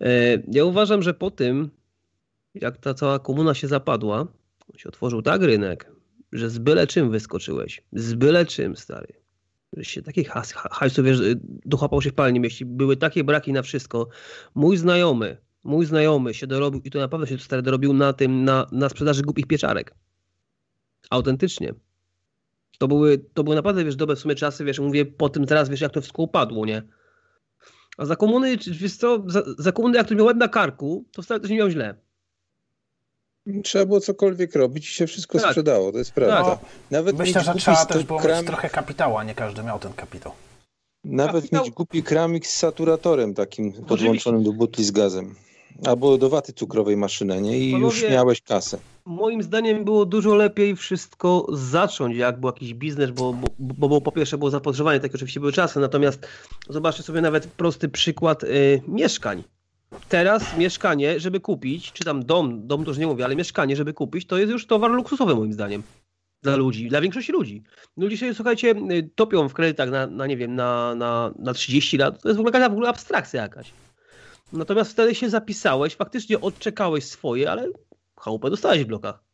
E, 0.00 0.08
ja 0.52 0.64
uważam, 0.64 1.02
że 1.02 1.14
po 1.14 1.30
tym, 1.30 1.70
jak 2.60 2.76
ta 2.76 2.94
cała 2.94 3.18
komuna 3.18 3.54
się 3.54 3.68
zapadła, 3.68 4.26
się 4.76 4.88
otworzył 4.88 5.22
tak 5.22 5.42
rynek, 5.42 5.92
że 6.32 6.50
z 6.50 6.58
byle 6.58 6.86
czym 6.86 7.10
wyskoczyłeś. 7.10 7.82
Z 7.92 8.14
byle 8.14 8.46
czym, 8.46 8.76
stary. 8.76 9.12
Że 9.72 9.84
się 9.84 10.02
takich 10.02 10.28
hajsów, 10.70 11.04
wiesz, 11.04 11.20
dochapał 11.64 12.02
się 12.02 12.10
w 12.10 12.14
palnie 12.14 12.40
mieści. 12.40 12.64
Były 12.64 12.96
takie 12.96 13.24
braki 13.24 13.52
na 13.52 13.62
wszystko. 13.62 14.08
Mój 14.54 14.76
znajomy, 14.76 15.36
mój 15.64 15.86
znajomy 15.86 16.34
się 16.34 16.46
dorobił, 16.46 16.80
i 16.84 16.90
to 16.90 16.98
naprawdę 16.98 17.26
się 17.26 17.38
stary 17.38 17.62
dorobił 17.62 17.92
na 17.92 18.12
tym, 18.12 18.44
na, 18.44 18.66
na 18.72 18.88
sprzedaży 18.88 19.22
głupich 19.22 19.46
pieczarek. 19.46 19.94
Autentycznie. 21.10 21.74
To 22.78 22.88
były, 22.88 23.18
to 23.18 23.44
były 23.44 23.56
naprawdę, 23.56 23.84
wiesz, 23.84 23.96
dobre 23.96 24.16
w 24.16 24.18
sumie 24.18 24.34
czasy, 24.34 24.64
wiesz, 24.64 24.78
mówię 24.78 25.06
po 25.06 25.28
tym 25.28 25.46
teraz, 25.46 25.68
wiesz, 25.68 25.80
jak 25.80 25.92
to 25.92 26.00
wszystko 26.00 26.22
upadło, 26.22 26.66
nie? 26.66 26.82
A 27.96 28.04
za 28.04 28.16
komuny, 28.16 28.56
wiesz 28.56 28.96
co, 28.96 29.24
za, 29.26 29.42
za 29.58 29.72
komuny 29.72 29.98
jak 29.98 30.08
to 30.08 30.14
miał 30.14 30.26
łeb 30.26 30.36
na 30.36 30.48
karku, 30.48 31.04
to 31.12 31.22
wcale 31.22 31.40
też 31.40 31.50
nie 31.50 31.56
miał 31.56 31.70
źle. 31.70 32.05
Trzeba 33.64 33.86
było 33.86 34.00
cokolwiek 34.00 34.54
robić 34.54 34.88
i 34.90 34.92
się 34.92 35.06
wszystko 35.06 35.38
Tak. 35.38 35.48
sprzedało, 35.50 35.92
to 35.92 35.98
jest 35.98 36.12
prawda. 36.12 36.42
No, 36.50 36.58
Nawet 36.90 37.18
Myślę, 37.18 37.40
mieć 37.40 37.46
że 37.46 37.54
trzeba 37.54 37.86
też 37.86 38.04
było 38.04 38.20
kram- 38.20 38.36
mieć 38.38 38.46
trochę 38.46 38.70
kapitału, 38.70 39.16
a 39.16 39.24
nie 39.24 39.34
każdy 39.34 39.62
miał 39.62 39.78
ten 39.78 39.92
kapitał. 39.92 40.32
Nawet 41.04 41.44
Kapitał- 41.44 41.64
mieć 41.64 41.70
głupi 41.74 42.02
kramik 42.02 42.46
z 42.46 42.56
saturatorem 42.56 43.34
takim 43.34 43.72
podłączonym 43.72 44.42
do 44.42 44.52
butli 44.52 44.84
z 44.84 44.90
gazem. 44.90 45.34
Albo 45.86 46.18
do 46.18 46.28
waty 46.28 46.52
cukrowej 46.52 46.96
maszynę, 46.96 47.40
nie? 47.42 47.58
I 47.58 47.70
już 47.70 47.94
Panowie- 48.00 48.10
miałeś 48.14 48.42
kasę. 48.42 48.78
Moim 49.04 49.42
zdaniem 49.42 49.84
było 49.84 50.06
dużo 50.06 50.34
lepiej 50.34 50.76
wszystko 50.76 51.46
zacząć, 51.52 52.16
jak 52.16 52.40
był 52.40 52.48
jakiś 52.48 52.74
biznes, 52.74 53.10
bo, 53.10 53.32
bo, 53.32 53.48
bo, 53.58 53.88
bo 53.88 54.00
po 54.00 54.12
pierwsze 54.12 54.38
było 54.38 54.50
zapotrzebowanie, 54.50 55.00
takie 55.00 55.14
oczywiście 55.14 55.40
były 55.40 55.52
czasy, 55.52 55.80
natomiast 55.80 56.26
zobaczcie 56.68 57.02
sobie 57.02 57.20
nawet 57.20 57.46
prosty 57.46 57.88
przykład 57.88 58.44
y, 58.44 58.82
mieszkań. 58.88 59.44
Teraz 60.08 60.56
mieszkanie, 60.56 61.20
żeby 61.20 61.40
kupić, 61.40 61.92
czy 61.92 62.04
tam 62.04 62.24
dom, 62.24 62.66
dom 62.66 62.84
to 62.84 62.90
już 62.90 62.98
nie 62.98 63.06
mówię, 63.06 63.24
ale 63.24 63.36
mieszkanie, 63.36 63.76
żeby 63.76 63.92
kupić, 63.92 64.26
to 64.26 64.38
jest 64.38 64.52
już 64.52 64.66
towar 64.66 64.90
luksusowy 64.90 65.34
moim 65.34 65.52
zdaniem. 65.52 65.82
Dla 66.42 66.56
ludzi, 66.56 66.88
dla 66.88 67.00
większości 67.00 67.32
ludzi. 67.32 67.62
Ludzie 67.96 68.16
się, 68.16 68.34
słuchajcie, 68.34 68.74
y, 68.90 69.10
topią 69.14 69.48
w 69.48 69.54
kredytach 69.54 69.90
na, 69.90 70.06
na 70.06 70.26
nie 70.26 70.36
wiem, 70.36 70.54
na, 70.54 70.94
na, 70.94 71.32
na 71.38 71.54
30 71.54 71.96
lat. 71.96 72.22
To 72.22 72.28
jest 72.28 72.36
w 72.36 72.40
ogóle 72.40 72.52
jakaś 72.52 72.68
w 72.68 72.72
ogóle 72.72 72.88
abstrakcja 72.88 73.42
jakaś. 73.42 73.72
Natomiast 74.52 74.92
wtedy 74.92 75.14
się 75.14 75.30
zapisałeś, 75.30 75.96
faktycznie 75.96 76.40
odczekałeś 76.40 77.04
swoje, 77.04 77.50
ale 77.50 77.68
chałupę 78.20 78.50
dostałeś 78.50 78.84
w 78.84 78.86
blokach. 78.86 79.25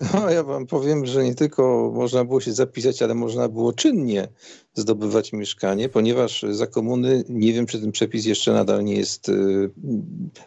No, 0.00 0.30
ja 0.30 0.42
wam 0.42 0.66
powiem, 0.66 1.06
że 1.06 1.24
nie 1.24 1.34
tylko 1.34 1.92
można 1.94 2.24
było 2.24 2.40
się 2.40 2.52
zapisać, 2.52 3.02
ale 3.02 3.14
można 3.14 3.48
było 3.48 3.72
czynnie 3.72 4.28
zdobywać 4.74 5.32
mieszkanie, 5.32 5.88
ponieważ 5.88 6.44
za 6.50 6.66
komuny, 6.66 7.24
nie 7.28 7.52
wiem 7.52 7.66
czy 7.66 7.80
ten 7.80 7.92
przepis 7.92 8.26
jeszcze 8.26 8.52
nadal 8.52 8.84
nie 8.84 8.94
jest 8.94 9.28
y, 9.28 9.70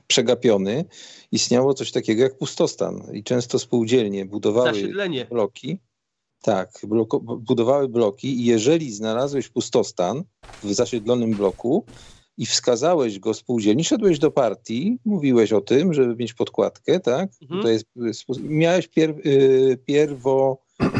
przegapiony, 0.07 0.85
istniało 1.31 1.73
coś 1.73 1.91
takiego 1.91 2.23
jak 2.23 2.37
pustostan 2.37 3.03
i 3.13 3.23
często 3.23 3.59
spółdzielnie 3.59 4.25
budowały 4.25 4.73
Zasiedlenie. 4.73 5.25
bloki. 5.25 5.79
Tak, 6.41 6.79
bloko, 6.83 7.19
budowały 7.19 7.87
bloki 7.89 8.41
i 8.41 8.45
jeżeli 8.45 8.91
znalazłeś 8.93 9.49
pustostan 9.49 10.23
w 10.63 10.73
zasiedlonym 10.73 11.35
bloku 11.35 11.85
i 12.39 12.45
wskazałeś 12.45 13.19
go 13.19 13.33
spółdzielni, 13.33 13.83
szedłeś 13.83 14.19
do 14.19 14.31
partii, 14.31 14.99
mówiłeś 15.05 15.53
o 15.53 15.61
tym, 15.61 15.93
żeby 15.93 16.15
mieć 16.15 16.33
podkładkę, 16.33 16.99
tak? 16.99 17.29
Mhm. 17.41 17.61
To 17.61 17.69
jest, 17.69 17.85
miałeś 18.39 18.87
pier, 18.87 19.09
y, 19.25 19.77
pierwo, 19.85 20.57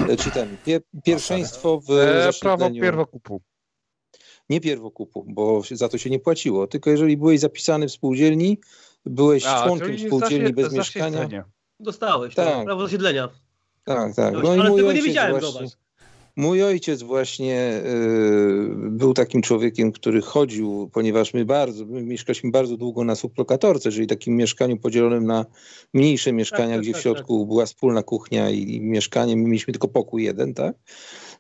e, 0.10 0.18
czy 0.18 0.32
ten, 0.32 0.58
pier, 0.66 0.82
pierwszeństwo 1.04 1.80
w 1.80 1.92
E, 1.92 2.30
prawo 2.42 2.72
pierwokupu. 2.72 3.42
Nie 4.50 4.62
pierwokupu, 4.62 5.26
bo 5.28 5.62
za 5.72 5.90
to 5.90 5.98
się 5.98 6.10
nie 6.10 6.20
płaciło, 6.20 6.68
tylko 6.68 6.90
jeżeli 6.90 7.18
byłeś 7.18 7.40
zapisany 7.40 7.88
w 7.88 7.92
spółdzielni, 7.92 8.60
byłeś 9.06 9.44
członkiem 9.44 9.88
czyli 9.88 10.08
spółdzielni 10.08 10.46
zasie- 10.46 10.56
bez 10.56 10.74
mieszkania. 10.74 11.44
Dostałeś, 11.80 12.36
Tak. 12.36 12.48
tak. 12.48 12.66
prawo 12.66 12.82
zasiedlenia. 12.82 13.30
Tak, 13.84 14.16
tak. 14.16 14.34
No, 14.34 14.56
i 14.56 14.60
ale 14.60 14.70
mój 14.70 14.78
tego 14.80 14.88
nie 14.88 15.00
ojciec 15.00 15.06
wiedziałem, 15.06 15.32
właśnie, 15.32 15.52
zobacz. 15.52 15.72
Mój 16.40 16.64
ojciec 16.64 17.04
właśnie 17.04 17.82
y, 17.86 18.90
był 18.90 19.14
takim 19.14 19.42
człowiekiem, 19.42 19.92
który 19.92 20.22
chodził, 20.22 20.90
ponieważ 20.94 21.34
my 21.34 21.46
bardzo, 21.46 21.86
my 21.86 22.04
mieszkaliśmy 22.04 22.52
bardzo 22.52 22.78
długo 22.78 23.04
na 23.04 23.16
sublokatorce, 23.16 23.92
czyli 23.92 24.08
takim 24.08 24.36
mieszkaniu 24.36 24.78
podzielonym 24.78 25.26
na 25.26 25.46
mniejsze 25.94 26.34
mieszkania, 26.34 26.76
tak, 26.76 26.82
gdzie 26.82 26.92
w 26.92 26.94
tak, 26.94 27.04
środku 27.04 27.46
była 27.46 27.66
wspólna 27.66 28.04
kuchnia 28.04 28.50
i, 28.50 28.76
i 28.76 28.82
mieszkanie, 28.82 29.36
my 29.36 29.44
mieliśmy 29.44 29.74
tylko 29.74 29.88
pokój 29.88 30.24
jeden, 30.24 30.54
tak? 30.54 30.76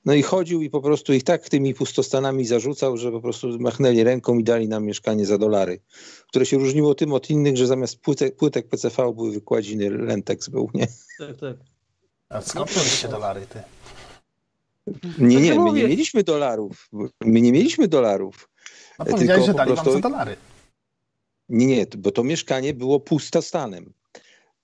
No 0.06 0.14
i 0.14 0.22
chodził 0.22 0.62
i 0.62 0.70
po 0.70 0.82
prostu 0.82 1.14
ich 1.14 1.24
tak 1.24 1.50
tymi 1.50 1.74
pustostanami 1.74 2.46
zarzucał, 2.46 2.98
że 2.98 3.12
po 3.12 3.22
prostu 3.22 3.60
machnęli 3.60 4.04
ręką 4.04 4.38
i 4.38 4.44
dali 4.44 4.68
nam 4.68 4.86
mieszkanie 4.86 5.26
za 5.26 5.38
dolary, 5.38 5.80
które 6.28 6.46
się 6.46 6.58
różniło 6.58 6.96
tym 6.96 7.14
od 7.14 7.30
innych, 7.30 7.58
że 7.58 7.68
zamiast 7.68 8.00
płytek, 8.00 8.36
płytek 8.36 8.68
PCV 8.68 9.14
były 9.14 9.32
wykładziny, 9.32 9.90
Lentex 9.90 10.50
był, 10.50 10.70
nie? 10.74 10.88
Tak, 11.20 11.38
tak. 11.38 11.56
A 12.30 12.42
skąd 12.42 12.70
wzięliście 12.70 13.08
dolary, 13.08 13.42
ty? 13.50 13.79
Nie, 15.20 15.36
Tak 15.36 15.44
nie, 15.44 15.60
my 15.60 15.72
nie 15.74 15.84
mieliśmy 15.88 16.24
dolarów. 16.24 16.90
My 17.26 17.42
nie 17.42 17.52
mieliśmy 17.52 17.88
dolarów. 17.88 18.50
No 19.00 19.06
Tylko 19.06 19.16
powiedziałeś, 19.18 19.46
że 19.46 19.52
po 19.52 19.58
dali 19.58 19.68
wam 19.76 19.84
prostu- 19.84 20.02
za 20.02 20.10
dolary. 20.10 20.36
Nie, 21.50 21.66
nie, 21.68 21.86
bo 21.98 22.12
to 22.12 22.24
mieszkanie 22.24 22.74
było 22.74 23.00
pustostanem. 23.00 23.94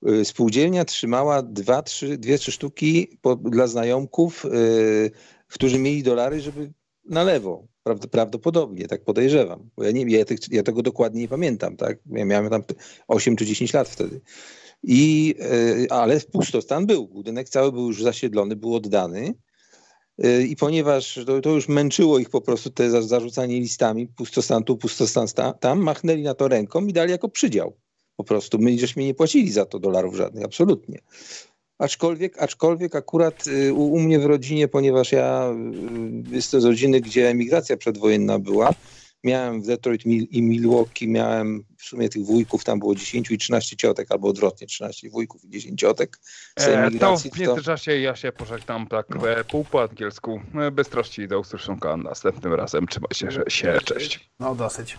Y, 0.10 0.26
Spółdzielnia 0.26 0.86
trzymała 0.86 1.42
dwa, 1.42 1.82
trzy, 1.82 2.18
dwie, 2.18 2.38
trzy 2.38 2.52
sztuki 2.52 3.18
po, 3.22 3.36
dla 3.36 3.68
znajomków, 3.68 4.46
y, 4.46 5.12
którzy 5.48 5.80
mieli 5.80 6.04
dolary, 6.04 6.42
żeby 6.42 6.74
na 7.06 7.24
lewo. 7.24 7.68
Prawd- 7.88 8.08
Prawdopodobnie, 8.08 8.88
tak 8.88 9.04
podejrzewam. 9.04 9.70
Bo 9.78 9.84
ja, 9.84 9.92
nie, 9.92 10.18
ja, 10.18 10.26
tych, 10.26 10.40
ja 10.52 10.64
tego 10.64 10.82
dokładnie 10.82 11.22
nie 11.22 11.28
pamiętam. 11.28 11.78
Tak? 11.78 11.98
Ja 12.12 12.26
miałem 12.26 12.50
tam 12.50 12.64
8 13.08 13.36
czy 13.36 13.46
10 13.46 13.74
lat 13.74 13.90
wtedy. 13.90 14.22
I, 14.84 15.36
y, 15.84 15.88
ale 15.90 16.20
pustostan 16.32 16.86
był. 16.86 17.08
Budynek 17.08 17.50
cały 17.50 17.72
był 17.72 17.88
już 17.88 18.04
zasiedlony, 18.04 18.56
był 18.56 18.76
oddany. 18.76 19.34
Y, 20.26 20.48
I 20.48 20.56
ponieważ 20.56 21.20
to, 21.26 21.42
to 21.42 21.50
już 21.50 21.68
męczyło 21.68 22.20
ich 22.20 22.30
po 22.30 22.42
prostu 22.42 22.70
te 22.70 22.90
za- 22.90 23.02
zarzucanie 23.02 23.60
listami, 23.60 24.08
pustostan 24.08 24.64
tu, 24.64 24.78
pustostan 24.78 25.28
sta- 25.28 25.54
tam, 25.54 25.80
machnęli 25.80 26.24
na 26.24 26.34
to 26.34 26.48
ręką 26.48 26.86
i 26.86 26.94
dali 26.94 27.12
jako 27.12 27.30
przydział. 27.30 27.74
Po 28.16 28.24
prostu 28.24 28.60
my 28.60 28.80
żeśmy 28.80 29.04
nie 29.04 29.14
płacili 29.14 29.52
za 29.52 29.66
to 29.66 29.80
dolarów 29.80 30.16
żadnych, 30.16 30.46
absolutnie. 30.46 31.00
Aczkolwiek, 31.78 32.38
aczkolwiek 32.44 32.96
akurat 32.96 33.48
y, 33.48 33.74
u, 33.74 33.94
u 33.94 34.00
mnie 34.00 34.20
w 34.20 34.26
rodzinie, 34.26 34.68
ponieważ 34.68 35.12
ja 35.12 35.52
y, 36.32 36.36
jestem 36.36 36.62
z 36.62 36.66
rodziny, 36.66 37.02
gdzie 37.02 37.30
emigracja 37.30 37.78
przedwojenna 37.78 38.40
była, 38.40 38.74
miałem 39.26 39.62
w 39.62 39.66
Detroit 39.66 40.06
i 40.06 40.42
Milwaukee, 40.42 41.08
miałem 41.08 41.64
w 41.78 41.84
sumie 41.84 42.10
tych 42.10 42.26
wujków, 42.26 42.64
tam 42.64 42.80
było 42.80 42.96
10 42.96 43.32
i 43.32 43.38
13 43.38 43.76
ciotek, 43.76 44.08
albo 44.12 44.28
odwrotnie, 44.28 44.68
13 44.68 45.10
wujków 45.10 45.44
i 45.44 45.50
10 45.50 45.80
ciotek 45.80 46.20
z 46.60 46.64
E, 46.64 46.92
to 47.00 47.18
w 47.18 47.40
międzyczasie 47.40 48.00
ja 48.00 48.16
się 48.16 48.32
pożegnam 48.32 48.88
tak 48.88 49.08
e, 49.26 49.44
pół 49.44 49.64
po 49.64 49.82
angielsku. 49.82 50.42
E, 50.56 50.72
Bez 50.72 50.90
trości 50.90 51.28
do 51.28 51.40
usłyszonka 51.40 51.98
następnym 51.98 52.54
razem. 52.54 52.88
Trzymaj 52.88 53.14
się, 53.14 53.30
się 53.48 53.80
cześć. 53.86 54.30
No 54.40 54.56
dosyć. 54.56 54.98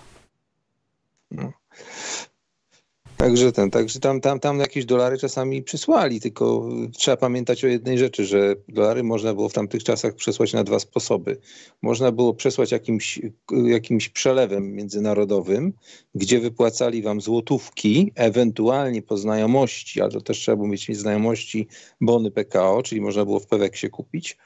Także 3.17 3.53
ten, 3.53 3.71
także 3.71 4.01
tam, 4.01 4.21
tam, 4.21 4.41
tam 4.41 4.61
jakieś 4.61 4.85
dolary 4.85 5.19
czasami 5.19 5.63
przysłali, 5.63 6.21
tylko 6.21 6.69
trzeba 6.93 7.17
pamiętać 7.17 7.65
o 7.65 7.69
jednej 7.69 7.99
rzeczy, 7.99 8.25
że 8.27 8.55
dolary 8.69 9.03
można 9.03 9.35
było 9.35 9.49
w 9.49 9.53
tamtych 9.53 9.85
czasach 9.85 10.15
przesłać 10.15 10.53
na 10.53 10.65
dwa 10.65 10.79
sposoby. 10.79 11.39
Można 11.83 12.13
było 12.13 12.35
przesłać 12.35 12.73
jakimś, 12.73 13.21
jakimś 13.65 14.09
przelewem 14.09 14.73
międzynarodowym, 14.73 15.73
gdzie 16.15 16.41
wypłacali 16.41 17.03
wam 17.03 17.21
złotówki, 17.21 18.13
ewentualnie 18.15 19.03
po 19.03 19.17
znajomości, 19.17 20.01
ale 20.01 20.11
to 20.11 20.21
też 20.21 20.39
trzeba 20.39 20.57
było 20.57 20.69
mieć 20.69 20.97
znajomości 20.97 21.69
bony 22.01 22.31
PKO, 22.31 22.83
czyli 22.83 23.01
można 23.01 23.25
było 23.25 23.41
w 23.41 23.47
Peweksie 23.47 23.91
kupić. 23.91 24.37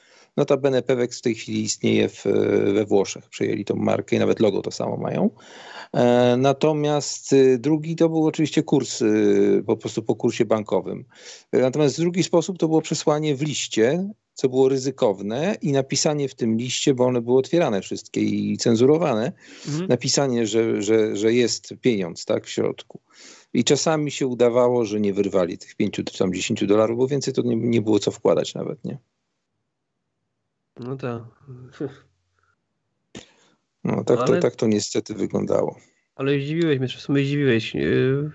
Notabene 0.41 0.83
Pewex 0.83 1.19
w 1.19 1.23
tej 1.23 1.35
chwili 1.35 1.63
istnieje 1.63 2.09
w, 2.09 2.25
we 2.75 2.85
Włoszech. 2.85 3.29
Przejęli 3.29 3.65
tą 3.65 3.77
markę 3.77 4.17
i 4.17 4.19
nawet 4.19 4.41
logo 4.41 4.63
to 4.63 4.71
samo 4.71 4.97
mają. 4.97 5.31
E, 5.93 6.37
natomiast 6.39 7.33
y, 7.33 7.59
drugi 7.59 7.97
to 7.97 8.09
był 8.09 8.27
oczywiście 8.27 8.63
kurs, 8.63 9.03
y, 9.03 9.63
po 9.67 9.77
prostu 9.77 10.03
po 10.03 10.17
kursie 10.17 10.45
bankowym. 10.45 11.05
E, 11.53 11.59
natomiast 11.59 12.01
drugi 12.01 12.23
sposób 12.23 12.59
to 12.59 12.69
było 12.69 12.83
przesłanie 12.83 13.37
w 13.37 13.43
liście, 13.43 14.09
co 14.35 14.49
było 14.49 14.69
ryzykowne 14.69 15.57
i 15.63 15.73
napisanie 15.73 16.29
w 16.29 16.35
tym 16.35 16.57
liście, 16.57 16.95
bo 16.95 17.07
one 17.07 17.21
były 17.21 17.39
otwierane 17.39 17.81
wszystkie 17.81 18.21
i 18.21 18.57
cenzurowane, 18.57 19.33
mhm. 19.67 19.89
napisanie, 19.89 20.47
że, 20.47 20.83
że, 20.83 21.17
że 21.17 21.33
jest 21.33 21.75
pieniądz 21.81 22.25
tak, 22.25 22.47
w 22.47 22.51
środku. 22.51 23.01
I 23.55 23.65
czasami 23.65 24.11
się 24.11 24.27
udawało, 24.27 24.85
że 24.85 25.01
nie 25.01 25.13
wyrwali 25.13 25.59
tych 25.59 25.75
5 25.75 25.95
czy 25.95 26.19
tam 26.19 26.35
10 26.35 26.67
dolarów, 26.67 26.99
bo 26.99 27.07
więcej 27.07 27.35
to 27.35 27.43
nie, 27.43 27.57
nie 27.57 27.83
było 27.83 27.99
co 27.99 28.11
wkładać 28.11 28.55
nawet, 28.55 28.85
nie? 28.85 28.99
No 30.81 30.97
tak. 30.97 31.23
No 33.85 34.05
tak, 34.05 34.19
ale... 34.19 34.27
to, 34.27 34.43
tak 34.43 34.57
to 34.57 34.67
niestety 34.67 35.15
wyglądało. 35.15 35.77
Ale 36.15 36.41
zdziwiłeś 36.41 36.79
mnie, 36.79 36.89
w 36.89 36.93
sumie 36.93 37.25
zdziwiłeś. 37.25 37.75
Yy, 37.75 38.31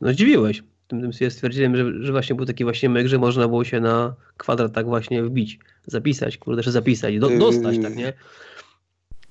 no 0.00 0.12
zdziwiłeś. 0.12 0.62
Tym, 0.88 1.00
tym 1.00 1.12
sobie 1.12 1.30
stwierdziłem, 1.30 1.76
że, 1.76 2.04
że 2.04 2.12
właśnie 2.12 2.34
był 2.34 2.46
taki 2.46 2.64
właśnie 2.64 2.88
myk, 2.88 3.06
że 3.06 3.18
można 3.18 3.48
było 3.48 3.64
się 3.64 3.80
na 3.80 4.14
kwadrat 4.36 4.72
tak 4.72 4.86
właśnie 4.86 5.22
wbić, 5.22 5.58
zapisać, 5.86 6.38
kurde, 6.38 6.62
że 6.62 6.72
zapisać, 6.72 7.18
do, 7.18 7.30
dostać, 7.30 7.78
tak, 7.82 7.96
nie? 7.96 8.12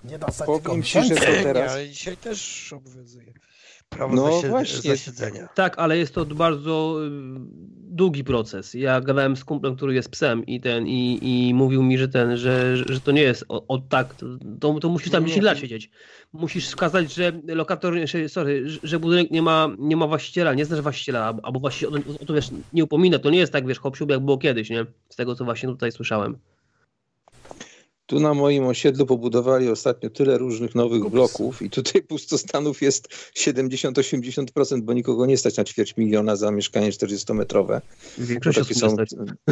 Nie 0.03 0.19
dostać, 0.19 0.48
Powiem 0.64 0.83
ci, 0.83 1.03
że 1.03 1.15
to 1.15 1.22
teraz... 1.22 1.72
Ale 1.72 1.90
dzisiaj 1.90 2.17
też 2.17 2.74
obowiązuje 2.74 3.33
prawo 3.95 4.15
no 4.15 4.41
właśnie. 4.49 4.90
zasiedzenia. 4.90 5.48
Tak, 5.56 5.80
ale 5.80 5.98
jest 5.98 6.14
to 6.15 6.25
bardzo 6.25 6.98
y, 7.06 7.09
długi 7.95 8.24
proces. 8.24 8.74
Ja 8.74 9.01
gadałem 9.01 9.35
z 9.35 9.43
kumplem, 9.43 9.75
który 9.75 9.93
jest 9.93 10.09
psem 10.09 10.45
i 10.45 10.61
ten 10.61 10.88
i, 10.88 11.19
i 11.22 11.53
mówił 11.53 11.83
mi, 11.83 11.98
że 11.98 12.07
ten, 12.07 12.38
że, 12.38 12.77
że 12.77 13.01
to 13.01 13.11
nie 13.11 13.22
jest 13.22 13.45
od 13.48 13.90
tak, 13.90 14.15
to, 14.59 14.80
to 14.80 14.90
musisz 14.90 15.11
tam 15.11 15.25
10 15.25 15.43
lat 15.43 15.57
siedzieć. 15.57 15.90
Musisz 16.33 16.67
wskazać, 16.67 17.14
że 17.14 17.32
lokator, 17.48 17.95
sorry, 18.27 18.65
że 18.83 18.99
budynek 18.99 19.32
nie 19.32 19.41
ma, 19.41 19.69
nie 19.80 19.98
ma 19.98 20.07
właściciela, 20.07 20.53
nie 20.53 20.65
znasz 20.65 20.82
właściciela, 20.82 21.33
albo 21.43 21.59
właściciel 21.59 21.93
o, 21.93 22.22
o 22.22 22.25
to 22.25 22.33
wiesz, 22.33 22.49
nie 22.74 22.83
upomina, 22.83 23.19
to 23.19 23.30
nie 23.30 23.40
jest 23.40 23.53
tak, 23.53 23.67
wiesz, 23.67 23.80
hop 23.80 23.98
jak 24.09 24.19
było 24.19 24.38
kiedyś, 24.38 24.69
nie? 24.69 24.85
Z 25.09 25.15
tego, 25.15 25.35
co 25.35 25.45
właśnie 25.45 25.69
tutaj 25.69 25.91
słyszałem. 25.91 26.38
Tu 28.06 28.19
na 28.19 28.34
moim 28.34 28.67
osiedlu 28.67 29.06
pobudowali 29.06 29.69
ostatnio 29.69 30.09
tyle 30.09 30.38
różnych 30.38 30.75
nowych 30.75 31.01
Ups. 31.01 31.11
bloków 31.11 31.61
i 31.61 31.69
tutaj 31.69 32.01
pustostanów 32.09 32.82
jest 32.82 33.08
70-80%, 33.38 34.82
bo 34.82 34.93
nikogo 34.93 35.25
nie 35.25 35.38
stać 35.38 35.58
na 35.58 35.64
ćwierć 35.64 35.98
miliona 35.98 36.35
za 36.35 36.51
mieszkanie 36.51 36.92
40-metrowe. 36.92 37.82
Takie 38.56 38.75
są, 38.75 38.95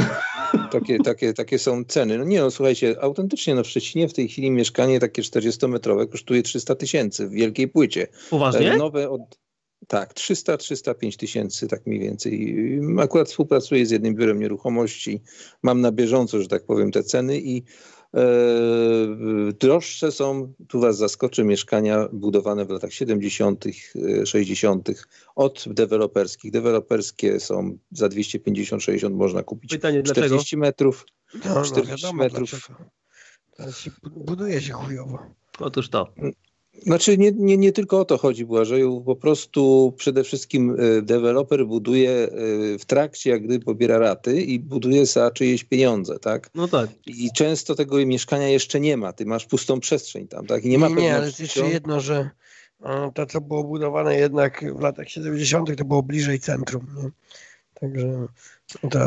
takie, 0.71 0.99
takie, 0.99 1.33
takie 1.33 1.59
są 1.59 1.85
ceny. 1.85 2.17
No 2.17 2.23
nie 2.23 2.39
no, 2.39 2.51
słuchajcie, 2.51 2.95
autentycznie 3.01 3.55
no 3.55 3.63
w 3.63 3.67
Szczecinie 3.67 4.07
w 4.07 4.13
tej 4.13 4.27
chwili 4.27 4.51
mieszkanie 4.51 4.99
takie 4.99 5.21
40-metrowe 5.21 6.09
kosztuje 6.09 6.43
300 6.43 6.75
tysięcy 6.75 7.27
w 7.27 7.31
wielkiej 7.31 7.67
płycie. 7.67 8.07
Poważnie? 8.29 8.77
Nowe 8.77 9.09
od, 9.09 9.21
tak, 9.87 10.13
300-305 10.13 11.17
tysięcy, 11.17 11.67
tak 11.67 11.85
mniej 11.85 11.99
więcej. 11.99 12.55
Akurat 12.99 13.27
współpracuję 13.27 13.85
z 13.85 13.91
jednym 13.91 14.15
biurem 14.15 14.39
nieruchomości, 14.39 15.21
mam 15.63 15.81
na 15.81 15.91
bieżąco, 15.91 16.41
że 16.41 16.47
tak 16.47 16.65
powiem, 16.65 16.91
te 16.91 17.03
ceny 17.03 17.39
i 17.39 17.63
E, 17.63 17.92
droższe 19.59 20.11
są, 20.11 20.53
tu 20.67 20.79
Was 20.79 20.97
zaskoczy, 20.97 21.43
mieszkania 21.43 22.07
budowane 22.13 22.65
w 22.65 22.69
latach 22.69 22.93
70., 22.93 23.65
60. 24.25 24.89
od 25.35 25.65
deweloperskich. 25.67 26.51
Deweloperskie 26.51 27.39
są 27.39 27.77
za 27.91 28.07
250-60 28.07 29.15
można 29.15 29.43
kupić 29.43 29.71
Pytanie, 29.71 30.03
40 30.03 30.39
dlaczego? 30.39 30.61
metrów. 30.61 31.05
No, 31.33 31.63
40 31.63 31.73
no 31.75 31.83
wiadomo, 31.83 32.23
metrów. 32.23 32.69
Teraz 33.57 33.77
się 33.77 33.91
buduje 34.11 34.61
się 34.61 34.73
chujowo. 34.73 35.19
Otóż 35.59 35.89
to. 35.89 36.13
Znaczy 36.81 37.17
nie, 37.17 37.31
nie, 37.31 37.57
nie 37.57 37.71
tylko 37.71 37.99
o 37.99 38.05
to 38.05 38.17
chodzi 38.17 38.45
Błażeju, 38.45 39.01
po 39.01 39.15
prostu 39.15 39.93
przede 39.97 40.23
wszystkim 40.23 40.75
e, 40.79 41.01
deweloper 41.01 41.65
buduje 41.65 42.11
e, 42.11 42.29
w 42.79 42.85
trakcie, 42.85 43.29
jak 43.29 43.43
gdy 43.43 43.59
pobiera 43.59 43.97
raty 43.97 44.41
i 44.41 44.59
buduje 44.59 45.05
za 45.05 45.31
czyjeś 45.31 45.63
pieniądze, 45.63 46.19
tak? 46.19 46.49
No 46.55 46.67
tak. 46.67 46.89
I 47.05 47.31
często 47.35 47.75
tego 47.75 48.05
mieszkania 48.05 48.47
jeszcze 48.47 48.79
nie 48.79 48.97
ma, 48.97 49.13
ty 49.13 49.25
masz 49.25 49.45
pustą 49.45 49.79
przestrzeń 49.79 50.27
tam, 50.27 50.45
tak? 50.45 50.65
I 50.65 50.69
nie 50.69 50.77
ma 50.77 50.87
Nie, 50.87 50.95
nie 50.95 51.15
ale 51.15 51.25
jest 51.25 51.39
jeszcze 51.39 51.69
jedno, 51.69 51.99
że 51.99 52.29
to, 53.13 53.25
co 53.25 53.41
było 53.41 53.63
budowane 53.63 54.15
jednak 54.15 54.65
w 54.77 54.81
latach 54.81 55.09
70., 55.09 55.77
to 55.77 55.85
było 55.85 56.03
bliżej 56.03 56.39
centrum, 56.39 56.87
nie? 56.97 57.09
Także... 57.73 58.27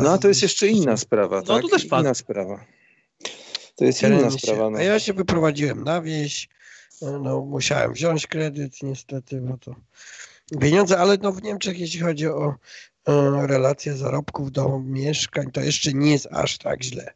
No 0.03 0.17
to 0.17 0.27
jest 0.27 0.41
jeszcze 0.41 0.67
inna 0.67 0.97
sprawa, 0.97 1.35
no, 1.35 1.43
tak? 1.43 1.61
to 1.61 1.67
też 1.67 1.87
fakt. 1.87 2.03
Inna 2.03 2.13
sprawa. 2.13 2.65
To 3.75 3.85
jest 3.85 4.03
inna 4.03 4.31
sprawa. 4.31 4.69
No. 4.69 4.77
A 4.77 4.81
ja 4.81 4.99
się 4.99 5.13
wyprowadziłem 5.13 5.83
na 5.83 6.01
wieś, 6.01 6.49
no, 7.01 7.19
no, 7.19 7.41
musiałem 7.41 7.93
wziąć 7.93 8.27
kredyt 8.27 8.83
niestety, 8.83 9.41
bo 9.41 9.57
to 9.57 9.75
pieniądze, 10.59 10.99
ale 10.99 11.17
no 11.21 11.31
w 11.31 11.43
Niemczech 11.43 11.79
jeśli 11.79 11.99
chodzi 11.99 12.27
o, 12.27 12.55
o 13.05 13.47
relacje 13.47 13.97
zarobków 13.97 14.51
do 14.51 14.79
mieszkań, 14.79 15.51
to 15.51 15.61
jeszcze 15.61 15.93
nie 15.93 16.11
jest 16.11 16.27
aż 16.31 16.57
tak 16.57 16.83
źle 16.83 17.13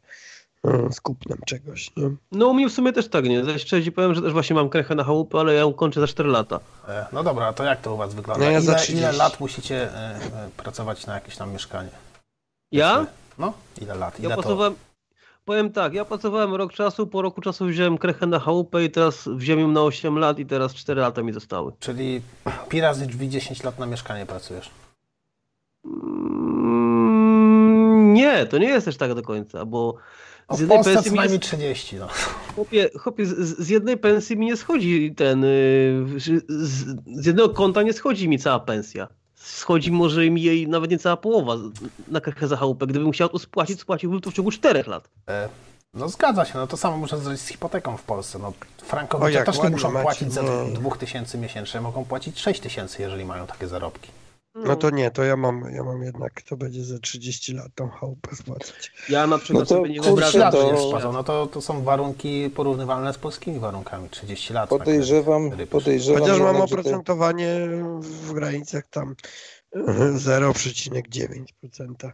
z 0.90 1.00
kupnem 1.00 1.38
czegoś. 1.46 1.96
Nie? 1.96 2.10
No 2.32 2.46
u 2.46 2.54
mnie 2.54 2.68
w 2.68 2.72
sumie 2.72 2.92
też 2.92 3.08
tak, 3.08 3.24
nie? 3.24 3.34
Jeszcze 3.34 3.82
ci 3.82 3.92
powiem, 3.92 4.14
że 4.14 4.22
też 4.22 4.32
właśnie 4.32 4.56
mam 4.56 4.68
krechę 4.68 4.94
na 4.94 5.04
chałupę, 5.04 5.40
ale 5.40 5.54
ja 5.54 5.60
ją 5.60 5.72
kończę 5.72 6.00
za 6.00 6.06
4 6.06 6.28
lata. 6.28 6.60
E, 6.88 7.06
no 7.12 7.22
dobra, 7.22 7.52
to 7.52 7.64
jak 7.64 7.80
to 7.80 7.94
u 7.94 7.96
was 7.96 8.14
wygląda? 8.14 8.44
No 8.44 8.50
ja 8.50 8.58
ile, 8.58 8.86
ile, 8.88 9.12
lat 9.12 9.40
musicie 9.40 9.94
e, 9.94 9.96
e, 9.96 10.50
pracować 10.56 11.06
na 11.06 11.14
jakieś 11.14 11.36
tam 11.36 11.52
mieszkanie? 11.52 11.90
Ja? 12.72 13.06
No, 13.38 13.52
ile 13.80 13.94
lat? 13.94 14.20
Ile 14.20 14.28
ja 14.28 14.34
pracowałem, 14.34 14.74
Powiem 15.44 15.72
tak, 15.72 15.94
ja 15.94 16.04
pracowałem 16.04 16.54
rok 16.54 16.72
czasu, 16.72 17.06
po 17.06 17.22
roku 17.22 17.40
czasu 17.40 17.66
wziąłem 17.66 17.98
krechę 17.98 18.26
na 18.26 18.38
chałupę 18.38 18.84
i 18.84 18.90
teraz 18.90 19.28
wziąłem 19.28 19.60
ją 19.60 19.68
na 19.68 19.82
8 19.82 20.18
lat 20.18 20.38
i 20.38 20.46
teraz 20.46 20.74
4 20.74 21.00
lata 21.00 21.22
mi 21.22 21.32
zostały. 21.32 21.72
Czyli 21.80 22.20
pi 22.68 22.80
razy 22.80 23.06
drzwi 23.06 23.28
10 23.28 23.62
lat 23.62 23.78
na 23.78 23.86
mieszkanie 23.86 24.26
pracujesz? 24.26 24.70
Mm, 25.84 26.94
nie, 28.14 28.46
to 28.46 28.58
nie 28.58 28.68
jest 28.68 28.84
też 28.84 28.96
tak 28.96 29.14
do 29.14 29.22
końca, 29.22 29.64
bo 29.64 29.96
z 30.50 30.60
jednej 30.60 30.78
Polsce 30.78 30.94
pensji 30.94 31.10
co 31.10 31.16
najmniej 31.16 31.40
30. 31.40 31.96
No. 31.96 32.08
Chłopie, 32.54 32.90
chłopie 32.98 33.26
z, 33.26 33.58
z, 33.58 33.68
jednej 33.68 33.96
pensji 33.96 34.36
mi 34.36 34.46
nie 34.46 34.56
schodzi 34.56 35.14
ten, 35.16 35.44
y, 35.44 36.06
z, 36.16 36.44
z 37.06 37.26
jednego 37.26 37.48
konta 37.48 37.82
nie 37.82 37.92
schodzi 37.92 38.28
mi 38.28 38.38
cała 38.38 38.60
pensja 38.60 39.08
schodzi 39.44 39.92
może 39.92 40.30
mi 40.30 40.42
jej 40.42 40.68
nawet 40.68 40.90
niecała 40.90 41.16
połowa 41.16 41.56
na 42.08 42.20
krechę 42.20 42.48
za 42.48 42.56
chałupę. 42.56 42.86
Gdybym 42.86 43.12
chciał 43.12 43.28
to 43.28 43.38
spłacić, 43.38 43.80
spłaciłbym 43.80 44.20
to 44.20 44.30
w 44.30 44.34
ciągu 44.34 44.50
4 44.50 44.84
lat. 44.86 45.08
E, 45.28 45.48
no 45.94 46.08
zgadza 46.08 46.44
się, 46.44 46.52
no 46.54 46.66
to 46.66 46.76
samo 46.76 46.96
muszę 46.96 47.18
zrobić 47.18 47.40
z 47.40 47.48
hipoteką 47.48 47.96
w 47.96 48.02
Polsce. 48.02 48.38
No, 48.38 48.52
Frankowicze 48.82 49.44
też 49.44 49.62
nie 49.62 49.70
muszą 49.70 49.92
płacić 49.92 50.32
za 50.32 50.42
no. 50.42 50.64
2000 50.64 51.38
miesięcznie, 51.38 51.80
mogą 51.80 52.04
płacić 52.04 52.38
6000, 52.40 53.02
jeżeli 53.02 53.24
mają 53.24 53.46
takie 53.46 53.68
zarobki. 53.68 54.10
No 54.54 54.76
to 54.76 54.90
nie, 54.90 55.10
to 55.10 55.24
ja 55.24 55.36
mam, 55.36 55.64
ja 55.74 55.84
mam 55.84 56.02
jednak, 56.02 56.42
to 56.42 56.56
będzie 56.56 56.84
za 56.84 56.98
30 56.98 57.54
lat 57.54 57.68
tą 57.74 57.88
chałupę 57.88 58.36
spłacać. 58.36 58.92
Ja 59.08 59.26
na 59.26 59.38
przykład 59.38 59.70
no 59.70 59.76
sobie 59.76 59.90
nie 59.90 60.00
wyobrażam. 60.00 60.52
To... 60.52 61.12
No 61.12 61.24
to, 61.24 61.46
to 61.46 61.60
są 61.60 61.82
warunki 61.82 62.50
porównywalne 62.50 63.12
z 63.12 63.18
polskimi 63.18 63.58
warunkami, 63.58 64.08
30 64.08 64.52
lat. 64.52 64.70
Podejrzewam, 64.70 65.50
podejrzewam 65.70 66.20
Chociaż 66.20 66.40
mam 66.40 66.56
oprocentowanie 66.56 67.68
w 68.00 68.32
granicach 68.32 68.86
tam 68.86 69.14
0,9%. 69.76 72.12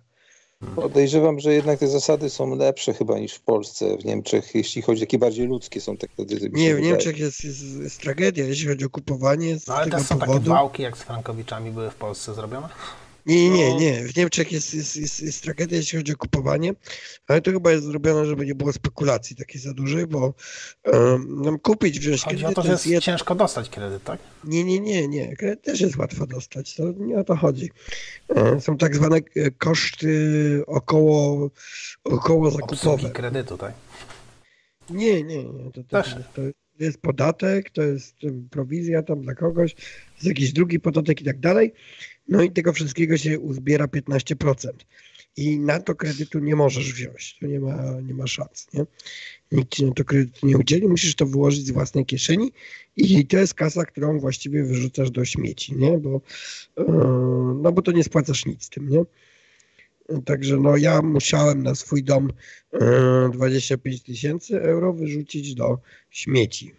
Podejrzewam, 0.76 1.40
że 1.40 1.54
jednak 1.54 1.78
te 1.78 1.88
zasady 1.88 2.30
są 2.30 2.56
lepsze 2.56 2.94
chyba 2.94 3.18
niż 3.18 3.34
w 3.34 3.40
Polsce, 3.40 3.96
w 3.96 4.04
Niemczech, 4.04 4.54
jeśli 4.54 4.82
chodzi, 4.82 5.00
takie 5.00 5.18
bardziej 5.18 5.46
ludzkie 5.46 5.80
są 5.80 5.96
te 5.96 6.08
kredyty. 6.08 6.50
Nie, 6.52 6.74
w 6.74 6.80
Niemczech 6.80 7.18
jest, 7.18 7.44
jest, 7.44 7.62
jest, 7.62 8.00
tragedia, 8.00 8.44
jeśli 8.44 8.68
chodzi 8.68 8.84
o 8.84 8.90
kupowanie. 8.90 9.56
No, 9.68 9.74
ale 9.74 9.90
też 9.90 10.02
są 10.02 10.18
powodu. 10.18 10.38
takie 10.38 10.50
wałki, 10.50 10.82
jak 10.82 10.96
z 10.96 11.02
Frankowiczami 11.02 11.70
były 11.70 11.90
w 11.90 11.94
Polsce 11.94 12.34
zrobione? 12.34 12.68
Nie, 13.28 13.50
nie, 13.50 13.68
no. 13.70 13.80
nie. 13.80 14.02
W 14.02 14.16
Niemczech 14.16 14.52
jest, 14.52 14.74
jest, 14.74 14.96
jest, 14.96 15.20
jest 15.20 15.42
tragedia, 15.42 15.76
jeśli 15.76 15.98
chodzi 15.98 16.12
o 16.12 16.16
kupowanie, 16.16 16.72
ale 17.26 17.40
to 17.40 17.50
chyba 17.50 17.70
jest 17.70 17.84
zrobione, 17.84 18.26
żeby 18.26 18.46
nie 18.46 18.54
było 18.54 18.72
spekulacji 18.72 19.36
takiej 19.36 19.60
za 19.60 19.74
dużej, 19.74 20.06
bo 20.06 20.34
um, 20.84 21.42
nam 21.42 21.58
kupić, 21.58 22.00
wziąć 22.00 22.22
chodzi 22.24 22.36
kredyt... 22.36 22.58
O 22.58 22.62
to, 22.62 22.66
że 22.66 22.72
jest 22.72 22.86
jed... 22.86 23.04
ciężko 23.04 23.34
dostać 23.34 23.70
kredyt, 23.70 24.04
tak? 24.04 24.20
Nie, 24.44 24.64
nie, 24.64 24.80
nie, 24.80 25.08
nie. 25.08 25.36
Kredyt 25.36 25.62
też 25.62 25.80
jest 25.80 25.96
łatwo 25.96 26.26
dostać, 26.26 26.74
to 26.74 26.82
nie 26.96 27.18
o 27.18 27.24
to 27.24 27.36
chodzi. 27.36 27.70
E, 28.28 28.60
są 28.60 28.76
tak 28.76 28.96
zwane 28.96 29.16
e, 29.16 29.50
koszty 29.50 30.62
około, 30.66 31.50
około 32.04 32.50
zakupowe. 32.50 32.90
Obsługi 32.90 33.10
kredytu, 33.14 33.58
tak? 33.58 33.72
Nie, 34.90 35.22
nie, 35.22 35.44
nie. 35.44 35.70
To, 35.72 35.82
to, 35.82 36.02
to, 36.34 36.42
jest 36.78 37.00
podatek, 37.00 37.70
to 37.70 37.82
jest 37.82 38.16
prowizja 38.50 39.02
tam 39.02 39.22
dla 39.22 39.34
kogoś, 39.34 39.74
jest 40.14 40.26
jakiś 40.26 40.52
drugi 40.52 40.80
podatek 40.80 41.20
i 41.20 41.24
tak 41.24 41.40
dalej. 41.40 41.72
No 42.28 42.42
i 42.42 42.50
tego 42.50 42.72
wszystkiego 42.72 43.16
się 43.16 43.38
uzbiera 43.38 43.86
15%. 43.86 44.68
I 45.36 45.58
na 45.60 45.80
to 45.80 45.94
kredytu 45.94 46.38
nie 46.38 46.56
możesz 46.56 46.92
wziąć. 46.92 47.38
To 47.40 47.46
nie 47.46 47.60
ma, 47.60 48.00
nie 48.00 48.14
ma 48.14 48.26
szans, 48.26 48.66
nie? 48.74 48.86
Nikt 49.52 49.70
ci 49.70 49.84
na 49.84 49.92
to 49.92 50.04
kredytu 50.04 50.46
nie 50.46 50.58
udzieli, 50.58 50.88
musisz 50.88 51.14
to 51.14 51.26
wyłożyć 51.26 51.66
z 51.66 51.70
własnej 51.70 52.06
kieszeni 52.06 52.52
i 52.96 53.26
to 53.26 53.36
jest 53.36 53.54
kasa, 53.54 53.84
którą 53.84 54.18
właściwie 54.18 54.64
wyrzucasz 54.64 55.10
do 55.10 55.24
śmieci, 55.24 55.76
nie? 55.76 55.98
Bo, 55.98 56.20
e, 56.76 56.84
no 57.62 57.72
bo 57.72 57.82
to 57.82 57.92
nie 57.92 58.04
spłacasz 58.04 58.46
nic 58.46 58.68
tym, 58.68 58.88
nie? 58.88 59.04
Także 60.24 60.56
no 60.56 60.76
ja 60.76 61.02
musiałem 61.02 61.62
na 61.62 61.74
swój 61.74 62.04
dom 62.04 62.32
e, 62.72 63.30
25 63.32 64.02
tysięcy 64.02 64.62
euro 64.62 64.92
wyrzucić 64.92 65.54
do 65.54 65.78
śmieci. 66.10 66.74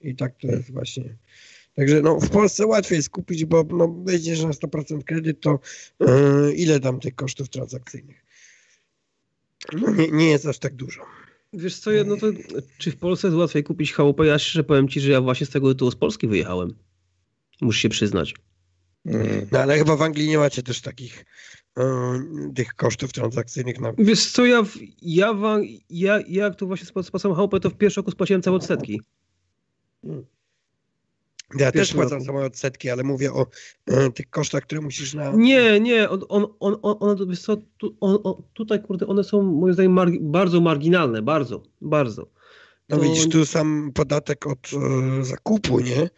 I 0.00 0.16
tak 0.16 0.38
to 0.40 0.46
jest 0.46 0.72
właśnie. 0.72 1.16
Także 1.76 2.02
no 2.02 2.20
w 2.20 2.30
Polsce 2.30 2.66
łatwiej 2.66 2.96
jest 2.96 3.10
kupić, 3.10 3.44
bo 3.44 3.64
no, 3.70 3.88
wejdziesz 4.04 4.42
na 4.42 4.50
100% 4.50 5.04
kredyt, 5.04 5.40
to 5.40 5.58
e, 6.00 6.52
ile 6.52 6.80
tam 6.80 7.00
tych 7.00 7.14
kosztów 7.14 7.48
transakcyjnych? 7.48 8.24
No 9.72 9.90
nie, 9.90 10.10
nie 10.10 10.30
jest 10.30 10.46
aż 10.46 10.58
tak 10.58 10.74
dużo. 10.74 11.02
Wiesz 11.52 11.78
co, 11.78 11.90
no 12.06 12.16
to 12.16 12.26
czy 12.78 12.90
w 12.90 12.96
Polsce 12.96 13.28
jest 13.28 13.38
łatwiej 13.38 13.64
kupić 13.64 13.92
chałupę? 13.92 14.26
Ja 14.26 14.38
szczerze 14.38 14.64
powiem 14.64 14.88
ci, 14.88 15.00
że 15.00 15.12
ja 15.12 15.20
właśnie 15.20 15.46
z 15.46 15.50
tego 15.50 15.68
tytułu 15.68 15.90
z 15.90 15.96
Polski 15.96 16.28
wyjechałem. 16.28 16.74
Muszę 17.60 17.80
się 17.80 17.88
przyznać. 17.88 18.34
Mm. 19.06 19.46
No 19.52 19.58
ale 19.58 19.78
chyba 19.78 19.96
w 19.96 20.02
Anglii 20.02 20.28
nie 20.28 20.38
macie 20.38 20.62
też 20.62 20.80
takich 20.80 21.24
e, 21.78 21.84
tych 22.54 22.74
kosztów 22.74 23.12
transakcyjnych 23.12 23.80
na 23.80 23.92
Wiesz 23.98 24.30
co, 24.32 24.44
ja, 24.44 24.62
w, 24.62 24.78
ja, 25.02 25.34
wa- 25.34 25.60
ja, 25.90 26.20
ja 26.28 26.44
jak 26.44 26.56
to 26.56 26.66
właśnie 26.66 26.86
spła- 26.86 27.02
spłacałem 27.02 27.36
chałupę, 27.36 27.60
to 27.60 27.70
w 27.70 27.76
pierwszym 27.76 28.00
roku 28.00 28.10
spłaciłem 28.10 28.42
całe 28.42 28.56
odsetki. 28.56 29.00
Ja 31.54 31.72
też 31.72 31.74
Pierwszy 31.74 31.94
płacam 31.94 32.24
same 32.24 32.38
odsetki, 32.44 32.90
ale 32.90 33.02
mówię 33.02 33.32
o 33.32 33.46
e, 33.86 34.10
tych 34.12 34.30
kosztach, 34.30 34.62
które 34.62 34.80
musisz 34.80 35.14
na. 35.14 35.32
Nie, 35.32 35.80
nie, 35.80 36.10
on, 36.10 36.20
on, 36.28 36.46
on, 36.60 36.76
on, 36.82 36.96
one, 37.00 37.26
wiesz 37.26 37.40
co, 37.42 37.56
tu, 37.78 37.96
on, 38.00 38.18
on, 38.24 38.42
tutaj 38.52 38.82
kurde, 38.82 39.06
one 39.06 39.24
są 39.24 39.42
moim 39.42 39.74
zdaniem 39.74 39.92
margi- 39.94 40.18
bardzo 40.20 40.60
marginalne, 40.60 41.22
bardzo, 41.22 41.62
bardzo. 41.80 42.26
No 42.88 42.96
To- 42.96 43.02
widzisz, 43.02 43.28
tu 43.28 43.46
sam 43.46 43.90
podatek 43.94 44.46
od 44.46 44.70
e, 45.20 45.24
zakupu, 45.24 45.80
nie? 45.80 46.10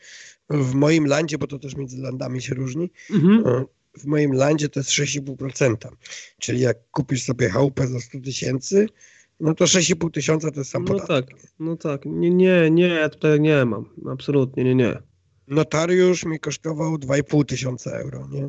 W 0.51 0.75
moim 0.75 1.07
landzie, 1.07 1.39
bo 1.39 1.47
to 1.47 1.59
też 1.59 1.77
między 1.77 1.99
landami 1.99 2.43
się 2.43 2.55
różni, 2.55 2.91
Mhm. 3.11 3.47
e, 3.47 3.65
w 3.99 4.05
moim 4.07 4.33
landzie 4.33 4.69
to 4.69 4.81
jest 4.81 4.91
6,5%. 4.91 5.77
Czyli 6.39 6.61
jak 6.61 6.77
kupisz 6.91 7.23
sobie 7.23 7.49
chałupę 7.51 7.87
za 7.87 8.01
100 8.01 8.21
tysięcy, 8.21 8.87
no 9.41 9.55
to 9.55 9.65
6,5 9.67 10.11
tysiąca 10.11 10.51
to 10.51 10.61
jest 10.61 10.71
sam 10.71 10.85
No 10.85 10.89
podatek. 10.89 11.27
tak, 11.27 11.37
no 11.59 11.77
tak, 11.77 12.03
nie, 12.07 12.31
nie, 12.31 12.71
nie, 12.71 12.87
ja 12.89 13.09
tutaj 13.09 13.41
nie 13.41 13.65
mam, 13.65 13.85
absolutnie, 14.13 14.65
nie, 14.65 14.75
nie. 14.75 15.03
Notariusz 15.51 16.25
mi 16.25 16.41
kosztował 16.41 16.97
2,5 16.97 17.45
tysiąca 17.45 17.91
euro, 17.91 18.29
nie? 18.31 18.49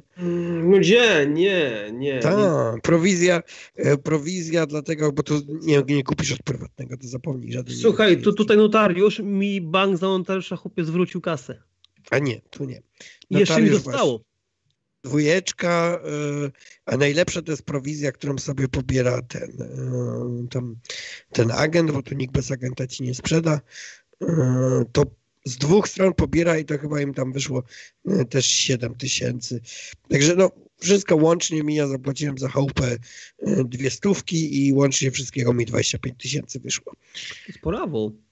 No 0.63 0.77
gdzie, 0.77 1.27
nie, 1.33 1.89
nie. 1.93 2.19
Tak, 2.19 2.35
prowizja, 2.83 3.41
e, 3.75 3.97
prowizja 3.97 4.65
dlatego, 4.65 5.11
bo 5.11 5.23
tu 5.23 5.41
nie, 5.61 5.83
nie 5.87 6.03
kupisz 6.03 6.31
od 6.31 6.43
prywatnego, 6.43 6.97
to 6.97 7.07
zapomnij 7.07 7.51
żaden. 7.51 7.75
Słuchaj, 7.75 8.21
tu, 8.21 8.33
tutaj 8.33 8.57
notariusz, 8.57 9.19
mi 9.19 9.61
bank 9.61 9.97
za 9.97 10.07
notariusza 10.07 10.55
chłopie 10.55 10.83
zwrócił 10.85 11.21
kasę. 11.21 11.63
A 12.09 12.19
nie, 12.19 12.41
tu 12.49 12.65
nie. 12.65 12.81
I 13.29 13.37
jeszcze 13.37 13.61
mi 13.61 13.61
Notariusz 13.69 13.83
dostało. 13.83 14.21
dwójeczka, 15.03 15.99
y, 16.47 16.51
a 16.85 16.97
najlepsza 16.97 17.41
to 17.41 17.51
jest 17.51 17.63
prowizja, 17.63 18.11
którą 18.11 18.37
sobie 18.37 18.67
pobiera 18.67 19.21
ten, 19.21 19.49
y, 20.45 20.47
tam, 20.49 20.75
ten 21.31 21.51
agent, 21.51 21.91
bo 21.91 22.03
tu 22.03 22.15
nikt 22.15 22.33
bez 22.33 22.51
agenta 22.51 22.87
ci 22.87 23.03
nie 23.03 23.15
sprzeda. 23.15 23.61
To 24.91 25.03
z 25.45 25.57
dwóch 25.57 25.89
stron 25.89 26.13
pobiera 26.13 26.57
i 26.57 26.65
to 26.65 26.77
chyba 26.77 27.01
im 27.01 27.13
tam 27.13 27.33
wyszło 27.33 27.63
y, 28.09 28.25
też 28.25 28.45
7 28.45 28.95
tysięcy. 28.95 29.61
Także 30.09 30.35
no, 30.35 30.51
wszystko 30.79 31.15
łącznie 31.15 31.63
mi, 31.63 31.75
ja 31.75 31.87
zapłaciłem 31.87 32.37
za 32.37 32.49
chałupę 32.49 32.93
y, 32.93 32.97
dwie 33.65 33.89
stówki 33.89 34.67
i 34.67 34.73
łącznie 34.73 35.11
wszystkiego 35.11 35.53
mi 35.53 35.65
25 35.65 36.21
tysięcy 36.21 36.59
wyszło. 36.59 36.93
Z. 37.51 38.28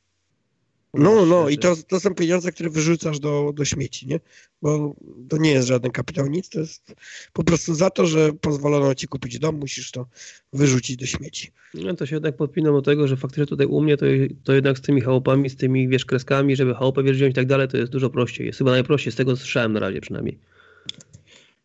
No, 0.93 1.25
no 1.25 1.41
Szczerze. 1.41 1.53
i 1.53 1.57
to, 1.57 1.75
to 1.87 1.99
są 1.99 2.15
pieniądze, 2.15 2.51
które 2.51 2.69
wyrzucasz 2.69 3.19
do, 3.19 3.53
do 3.55 3.65
śmieci, 3.65 4.07
nie? 4.07 4.19
Bo 4.61 4.95
to 5.29 5.37
nie 5.37 5.51
jest 5.51 5.67
żaden 5.67 5.91
kapitał, 5.91 6.27
nic, 6.27 6.49
to 6.49 6.59
jest 6.59 6.95
po 7.33 7.43
prostu 7.43 7.73
za 7.73 7.89
to, 7.89 8.05
że 8.05 8.33
pozwolono 8.33 8.95
ci 8.95 9.07
kupić 9.07 9.39
dom, 9.39 9.55
musisz 9.55 9.91
to 9.91 10.07
wyrzucić 10.53 10.97
do 10.97 11.05
śmieci. 11.05 11.51
No 11.73 11.93
to 11.93 12.05
się 12.05 12.15
jednak 12.15 12.37
podpinam 12.37 12.73
do 12.73 12.81
tego, 12.81 13.07
że 13.07 13.17
faktycznie 13.17 13.45
tutaj 13.45 13.67
u 13.67 13.81
mnie 13.81 13.97
to, 13.97 14.05
to 14.43 14.53
jednak 14.53 14.77
z 14.77 14.81
tymi 14.81 15.01
chałupami, 15.01 15.49
z 15.49 15.55
tymi 15.55 15.87
wiesz 15.87 16.05
kreskami, 16.05 16.55
żeby 16.55 16.75
chałupę 16.75 17.03
wiesz 17.03 17.17
wziąć 17.17 17.31
i 17.31 17.35
tak 17.35 17.45
dalej, 17.45 17.67
to 17.67 17.77
jest 17.77 17.91
dużo 17.91 18.09
prościej. 18.09 18.47
Jest 18.47 18.57
chyba 18.57 18.71
najprościej, 18.71 19.13
z 19.13 19.15
tego 19.15 19.35
słyszałem 19.35 19.73
na 19.73 19.79
razie 19.79 20.01
przynajmniej. 20.01 20.37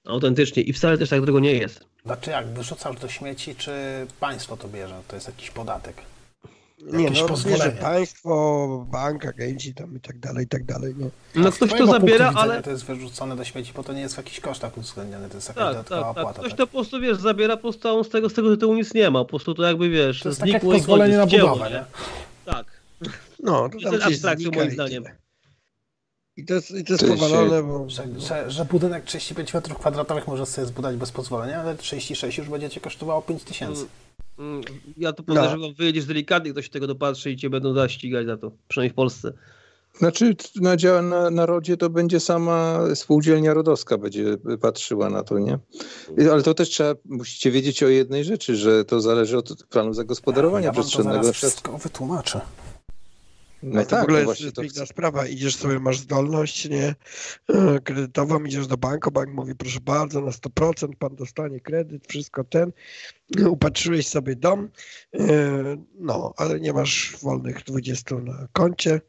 Autentycznie 0.05 0.63
i 0.63 0.73
wcale 0.73 0.99
też 0.99 1.09
tak 1.09 1.21
drogo 1.21 1.41
nie 1.41 1.55
jest. 1.55 1.85
Znaczy 2.05 2.31
jak, 2.31 2.47
wyrzucasz 2.47 3.01
do 3.01 3.09
śmieci, 3.09 3.55
czy 3.55 3.73
państwo 4.21 4.57
to 4.57 4.69
bierze? 4.69 4.95
To 5.09 5.17
jest 5.17 5.27
jakiś 5.27 5.51
podatek. 5.51 5.97
Nie, 6.83 7.11
no 7.11 7.29
pozwolenie. 7.29 7.65
bierze 7.65 7.73
państwo, 7.73 8.87
bank, 8.91 9.27
agenci 9.27 9.75
tam 9.75 9.97
i 9.97 10.01
tak 10.01 10.19
dalej, 10.19 10.45
i 10.45 10.49
tak 10.49 10.65
dalej, 10.65 10.95
nie? 10.99 11.07
No 11.43 11.53
Z 11.53 11.55
ktoś 11.57 11.71
to 11.71 11.77
twojego 11.77 11.93
punktu 11.93 12.07
zabiera, 12.07 12.33
ale... 12.37 12.63
To 12.63 12.71
jest 12.71 12.85
wyrzucone 12.85 13.37
do 13.37 13.45
śmieci, 13.45 13.73
bo 13.77 13.83
to 13.85 13.93
nie 13.93 14.01
jest 14.01 14.15
w 14.15 14.19
jakichś 14.19 14.41
kosztach 14.41 14.79
uwzględnione, 14.79 15.29
to 15.29 15.35
jest 15.37 15.49
jakaś 15.49 15.65
Tak, 15.65 15.73
dodatkowa 15.73 16.01
tak, 16.01 16.15
tak. 16.15 16.19
opłata. 16.25 16.39
Ktoś 16.41 16.53
tak? 16.53 16.59
to 16.59 16.67
po 16.67 16.73
prostu, 16.73 17.01
wiesz, 17.01 17.19
zabiera, 17.19 17.57
po 17.57 17.63
prostu 17.63 18.05
z 18.05 18.09
tego, 18.09 18.29
z 18.29 18.35
tego 18.35 18.51
tytułu 18.51 18.75
nic 18.75 18.95
nie 18.95 19.11
ma. 19.11 19.19
Po 19.19 19.29
prostu 19.29 19.55
to 19.55 19.63
jakby, 19.63 19.91
wiesz, 19.91 20.21
To 20.21 20.29
jest 20.29 20.41
tak 20.41 20.49
jak 20.49 20.61
znikło 20.61 20.75
i 20.75 20.79
pozwolenie 20.79 21.17
na 21.17 21.27
budowę, 21.27 21.71
nie? 21.71 21.85
Tak. 22.45 22.67
No, 23.43 23.69
to 23.69 23.79
to 23.79 23.93
jest 23.93 24.07
ci 24.07 24.13
abstrakcja, 24.13 24.51
moim 24.55 24.69
i 24.69 24.71
zdaniem. 24.71 25.05
I 26.37 26.45
to 26.45 26.55
jest, 26.55 26.71
i 26.71 26.85
to 26.85 26.93
jest 26.93 27.07
To 27.07 27.11
powalone, 27.15 27.63
bo... 27.63 27.89
Że, 27.91 28.05
że, 28.19 28.51
że 28.51 28.65
budynek 28.65 29.05
35 29.05 29.53
m2 29.53 30.23
możesz 30.27 30.49
sobie 30.49 30.67
zbudować 30.67 30.97
bez 30.97 31.13
pozwolenia, 31.13 31.61
ale 31.61 31.77
36 31.77 32.39
już 32.39 32.49
będzie 32.49 32.71
cię 32.71 32.81
kosztowało 32.81 33.23
5 33.23 33.45
tysięcy. 33.45 33.87
Mm, 34.39 34.61
Ja 34.97 35.13
tu 35.13 35.23
podejrzewam, 35.23 35.75
wyjedziesz 35.75 36.05
delikatnie, 36.05 36.51
ktoś 36.53 36.65
się 36.65 36.71
tego 36.71 36.87
dopatrzy 36.87 37.31
i 37.31 37.37
cię 37.37 37.51
będą 37.51 37.75
zaścigać 37.75 38.27
za 38.27 38.37
to. 38.37 38.53
Przynajmniej 38.69 38.93
w 38.93 38.95
Polsce. 38.95 39.33
Znaczy 39.99 40.37
na, 40.61 40.77
dzia- 40.77 41.03
na 41.09 41.31
narodzie 41.31 41.77
to 41.77 41.91
będzie 41.91 42.21
sama 42.21 42.79
spółdzielnia 42.95 43.55
rodowska 43.55 43.99
będzie 43.99 44.37
patrzyła 44.61 45.11
na 45.11 45.23
to, 45.23 45.39
nie? 45.39 45.59
Ale 46.33 46.43
to 46.43 46.55
też 46.55 46.69
trzeba, 46.69 46.95
musicie 47.05 47.51
wiedzieć 47.51 47.83
o 47.83 47.89
jednej 47.89 48.25
rzeczy, 48.25 48.57
że 48.57 48.85
to 48.85 49.01
zależy 49.01 49.39
od 49.39 49.65
planu 49.71 49.95
zagospodarowania 49.95 50.67
ja 50.67 50.73
to 50.73 50.81
przestrzennego. 50.81 51.23
zaraz 51.23 51.37
wszystko 51.37 51.79
wytłumaczę. 51.79 52.41
No 53.63 53.75
No 53.75 53.81
to 53.81 53.87
w 53.87 53.91
tak, 53.91 54.03
ogóle 54.03 54.25
no 54.25 54.31
jest 54.41 54.57
piękna 54.57 54.87
sprawa. 54.87 55.27
Idziesz 55.27 55.57
sobie, 55.57 55.79
masz 55.79 55.99
zdolność 55.99 56.69
nie, 56.69 56.95
e, 57.49 57.81
kredytową, 57.81 58.45
idziesz 58.45 58.67
do 58.67 58.77
banku, 58.77 59.11
bank 59.11 59.35
mówi, 59.35 59.55
proszę 59.55 59.81
bardzo, 59.81 60.21
na 60.21 60.31
100% 60.31 60.97
pan 60.99 61.17
dostanie 61.17 61.61
kredyt, 61.61 62.07
wszystko 62.07 62.45
ten. 62.45 62.73
Upatrzyłeś 63.51 64.09
sobie 64.09 64.37
dom, 64.37 64.69
e, 65.15 65.29
no, 65.95 66.35
ale 66.37 66.61
nie 66.61 66.73
masz 66.73 67.17
wolnych 67.23 67.65
20 67.65 68.17
na 68.17 68.49
koncie. 68.53 69.01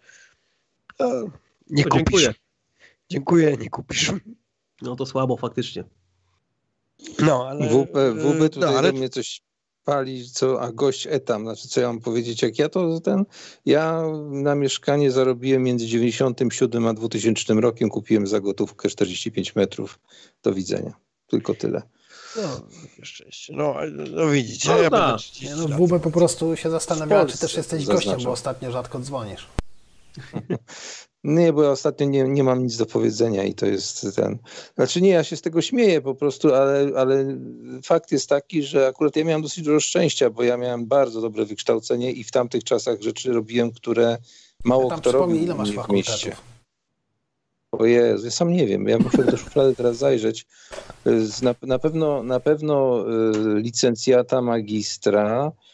E, 1.01 1.23
Nie 1.69 1.83
To 1.83 1.89
kupisz. 1.89 2.05
dziękuję. 2.05 2.33
Dziękuję, 3.09 3.57
nie 3.57 3.69
kupisz. 3.69 4.11
No 4.81 4.95
to 4.95 5.05
słabo 5.05 5.37
faktycznie. 5.37 5.83
No, 7.19 7.47
ale... 7.49 7.69
WP, 7.69 7.93
WB 8.15 8.39
no, 8.39 8.49
tutaj 8.49 8.75
ale 8.75 8.91
do 8.91 8.97
mnie 8.97 9.09
coś 9.09 9.41
pali, 9.83 10.29
co, 10.29 10.61
a 10.61 10.71
gość 10.71 11.07
etam, 11.09 11.43
znaczy 11.43 11.67
co 11.67 11.81
ja 11.81 11.87
mam 11.87 11.99
powiedzieć, 11.99 12.41
jak 12.41 12.59
ja 12.59 12.69
to 12.69 12.99
ten, 12.99 13.25
ja 13.65 14.03
na 14.29 14.55
mieszkanie 14.55 15.11
zarobiłem 15.11 15.63
między 15.63 15.85
97 15.85 16.87
a 16.87 16.93
2000 16.93 17.53
rokiem, 17.53 17.89
kupiłem 17.89 18.27
za 18.27 18.39
gotówkę 18.39 18.89
45 18.89 19.55
metrów, 19.55 19.99
do 20.43 20.53
widzenia, 20.53 20.93
tylko 21.27 21.53
tyle. 21.53 21.81
No, 22.35 22.61
szczęście. 23.03 23.53
No, 23.55 23.75
no 24.11 24.29
widzicie, 24.29 24.69
No 24.69 24.77
ja 24.77 24.89
tak. 24.89 25.01
będę 25.01 25.17
30 25.17 25.45
Nie, 25.47 25.55
no, 25.87 25.99
po 25.99 26.11
prostu 26.11 26.55
się 26.55 26.69
zastanawiała, 26.69 27.25
czy 27.25 27.37
też 27.37 27.57
jesteś 27.57 27.85
gościem, 27.85 27.97
zaznaczam. 27.97 28.25
bo 28.25 28.31
ostatnio 28.31 28.71
rzadko 28.71 28.99
dzwonisz. 28.99 29.47
Nie, 31.23 31.53
bo 31.53 31.63
ja 31.63 31.69
ostatnio 31.69 32.07
nie, 32.07 32.23
nie 32.23 32.43
mam 32.43 32.63
nic 32.63 32.77
do 32.77 32.85
powiedzenia 32.85 33.43
i 33.43 33.53
to 33.53 33.65
jest 33.65 34.15
ten. 34.15 34.37
Znaczy 34.75 35.01
nie, 35.01 35.09
ja 35.09 35.23
się 35.23 35.35
z 35.37 35.41
tego 35.41 35.61
śmieję 35.61 36.01
po 36.01 36.15
prostu, 36.15 36.53
ale, 36.53 36.91
ale 36.97 37.37
fakt 37.83 38.11
jest 38.11 38.29
taki, 38.29 38.63
że 38.63 38.87
akurat 38.87 39.15
ja 39.15 39.23
miałem 39.25 39.41
dosyć 39.41 39.63
dużo 39.63 39.79
szczęścia, 39.79 40.29
bo 40.29 40.43
ja 40.43 40.57
miałem 40.57 40.85
bardzo 40.85 41.21
dobre 41.21 41.45
wykształcenie 41.45 42.11
i 42.11 42.23
w 42.23 42.31
tamtych 42.31 42.63
czasach 42.63 43.01
rzeczy 43.01 43.33
robiłem, 43.33 43.71
które 43.71 44.17
mało 44.63 44.89
Ja 44.91 44.97
kto 44.97 45.11
robił 45.11 45.35
ile 45.35 45.55
masz 45.55 45.71
w 45.71 45.89
mieście. 45.89 46.35
O 47.71 47.85
Jezu, 47.85 48.25
ja 48.25 48.31
sam 48.31 48.53
nie 48.53 48.67
wiem, 48.67 48.87
ja 48.87 48.97
muszę 48.99 49.23
do 49.23 49.37
szuflady 49.37 49.75
teraz 49.75 49.97
zajrzeć. 49.97 50.45
Z- 51.05 51.41
Na, 51.41 51.55
na 51.61 51.79
pewno, 51.79 52.23
na 52.23 52.39
pewno 52.39 53.05
y, 53.57 53.61
licencjata, 53.61 54.41
magistra, 54.41 55.51
y, 55.55 55.72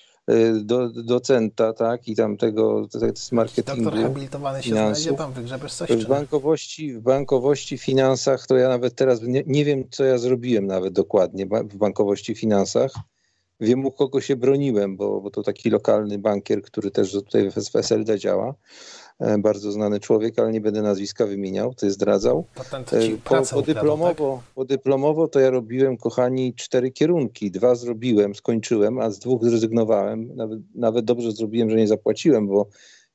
do, 0.62 0.90
docenta, 0.90 1.74
tak, 1.74 2.08
i 2.08 2.16
tam 2.16 2.38
tego 2.38 2.88
z 2.88 2.92
Doktor 2.92 3.14
marketingu. 3.32 3.92
habilitowany 3.92 4.64
się 4.64 4.70
finansów. 4.70 5.04
znajdzie, 5.04 5.18
tam 5.18 5.34
wygrzebiesz 5.34 5.74
coś, 5.74 5.90
W 5.92 6.08
bankowości, 6.08 6.94
w 6.94 7.00
bankowości, 7.02 7.78
finansach, 7.78 8.48
to 8.48 8.58
ja 8.58 8.70
nawet 8.70 8.96
teraz 8.96 9.22
nie, 9.22 9.44
nie 9.48 9.66
wiem, 9.66 9.84
co 9.92 10.04
ja 10.04 10.18
zrobiłem 10.18 10.68
nawet 10.68 10.94
dokładnie 10.94 11.46
w 11.46 11.76
bankowości, 11.78 12.36
finansach. 12.36 12.92
Wiem, 13.62 13.86
u 13.86 13.92
kogo 13.92 14.22
się 14.22 14.36
broniłem, 14.36 14.98
bo, 14.98 15.22
bo 15.22 15.32
to 15.32 15.44
taki 15.44 15.70
lokalny 15.70 16.18
bankier, 16.18 16.62
który 16.62 16.92
też 16.92 17.12
tutaj 17.12 17.52
w 17.52 17.76
SLD 17.76 18.20
działa. 18.20 18.54
E, 19.20 19.38
bardzo 19.38 19.72
znany 19.72 20.00
człowiek, 20.00 20.40
ale 20.40 20.52
nie 20.52 20.62
będę 20.62 20.82
nazwiska 20.82 21.26
wymieniał, 21.26 21.74
ty 21.74 21.92
zdradzał. 21.92 22.46
E, 22.56 22.64
Po, 22.64 22.64
po, 22.64 23.16
ukradł, 23.16 23.62
dyplomowo, 23.62 24.42
tak? 24.44 24.54
po 24.56 24.66
dyplomowo 24.66 25.28
to 25.28 25.40
ja 25.40 25.50
robiłem, 25.50 25.98
kochani, 25.98 26.54
cztery 26.54 26.92
kierunki. 26.92 27.52
Dwa 27.52 27.76
zrobiłem, 27.76 28.36
skończyłem, 28.36 29.00
a 29.00 29.10
z 29.12 29.20
dwóch 29.20 29.44
zrezygnowałem. 29.44 30.36
Nawet, 30.36 30.60
nawet 30.76 31.06
dobrze 31.06 31.32
zrobiłem, 31.32 31.70
że 31.70 31.76
nie 31.76 31.88
zapłaciłem, 31.88 32.48
bo 32.48 32.68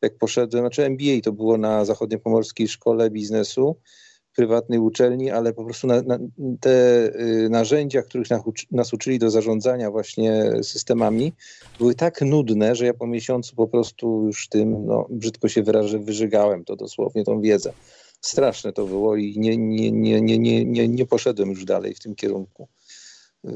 jak 0.03 0.19
poszedłem, 0.19 0.63
znaczy 0.63 0.85
MBA 0.85 1.21
to 1.23 1.33
było 1.33 1.59
na 1.59 1.85
Zachodniopomorskiej 1.85 2.69
Szkole 2.69 3.11
Biznesu, 3.11 3.77
prywatnej 4.35 4.79
uczelni, 4.79 5.31
ale 5.31 5.53
po 5.53 5.65
prostu 5.65 5.87
na, 5.87 6.03
na, 6.03 6.19
te 6.61 6.71
y, 7.21 7.49
narzędzia, 7.51 8.03
których 8.03 8.31
nas, 8.31 8.43
uczy- 8.43 8.67
nas 8.71 8.93
uczyli 8.93 9.19
do 9.19 9.31
zarządzania 9.31 9.91
właśnie 9.91 10.53
systemami, 10.63 11.33
były 11.79 11.95
tak 11.95 12.21
nudne, 12.21 12.75
że 12.75 12.87
ja 12.87 12.95
po 12.95 13.07
miesiącu 13.07 13.57
po 13.57 13.69
prostu 13.69 14.27
już 14.27 14.49
tym, 14.49 14.87
no 14.87 15.07
brzydko 15.11 15.49
się 15.49 15.63
wyrażę, 15.63 15.99
wyżygałem 15.99 16.65
to 16.65 16.77
dosłownie, 16.77 17.25
tą 17.25 17.41
wiedzę. 17.41 17.73
Straszne 18.21 18.73
to 18.73 18.87
było 18.87 19.17
i 19.17 19.35
nie, 19.39 19.57
nie, 19.57 19.93
nie, 19.93 20.21
nie, 20.21 20.39
nie, 20.39 20.65
nie, 20.65 20.89
nie 20.89 21.07
poszedłem 21.07 21.51
już 21.51 21.65
dalej 21.65 21.95
w 21.95 22.01
tym 22.01 22.15
kierunku. 22.15 22.69
Yy, 23.45 23.51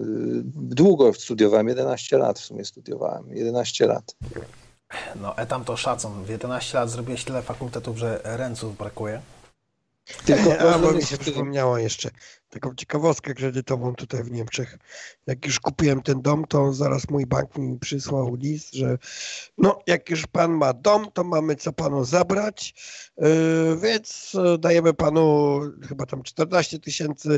Długo 0.55 1.13
studiowałem, 1.13 1.69
11 1.69 2.19
lat 2.19 2.39
w 2.39 2.45
sumie 2.45 2.65
studiowałem, 2.65 3.25
11 3.33 3.87
lat. 3.87 4.17
No, 5.21 5.37
etam 5.37 5.65
to 5.65 5.77
szacun. 5.77 6.25
W 6.25 6.29
11 6.29 6.79
lat 6.79 6.91
zrobiłeś 6.91 7.25
tyle 7.25 7.43
fakultetów, 7.43 7.99
że 7.99 8.21
ręców 8.25 8.77
brakuje. 8.77 9.21
Tylko 10.25 10.59
A, 10.75 10.79
bo 10.79 10.93
mi 10.93 11.03
się 11.03 11.07
w 11.07 11.11
tym- 11.11 11.19
przypomniała 11.19 11.81
jeszcze 11.81 12.11
taką 12.51 12.75
ciekawostkę 12.75 13.35
kredytową 13.35 13.95
tutaj 13.95 14.25
w 14.25 14.31
Niemczech. 14.31 14.79
Jak 15.27 15.47
już 15.47 15.61
kupiłem 15.61 16.03
ten 16.03 16.23
dom, 16.23 16.45
to 16.45 16.73
zaraz 16.73 17.11
mój 17.11 17.27
bank 17.27 17.59
mi 17.59 17.79
przysłał 17.79 18.35
list, 18.35 18.75
że 18.75 18.99
no 19.59 19.79
jak 19.87 20.11
już 20.11 20.27
pan 20.27 20.53
ma 20.53 20.73
dom, 20.73 21.13
to 21.13 21.25
mamy 21.25 21.57
co 21.57 21.73
panu 21.73 22.05
zabrać, 22.05 22.75
yy, 23.17 23.79
więc 23.83 24.35
yy, 24.35 24.59
dajemy 24.59 24.95
panu 24.95 25.61
chyba 25.89 26.07
tam 26.07 26.23
14 26.23 26.79
tysięcy 26.79 27.29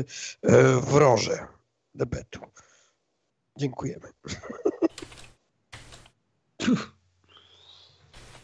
yy, 0.43 0.81
w 0.81 0.93
roże 0.93 1.47
debetu. 1.95 2.39
Dziękujemy. 3.57 4.07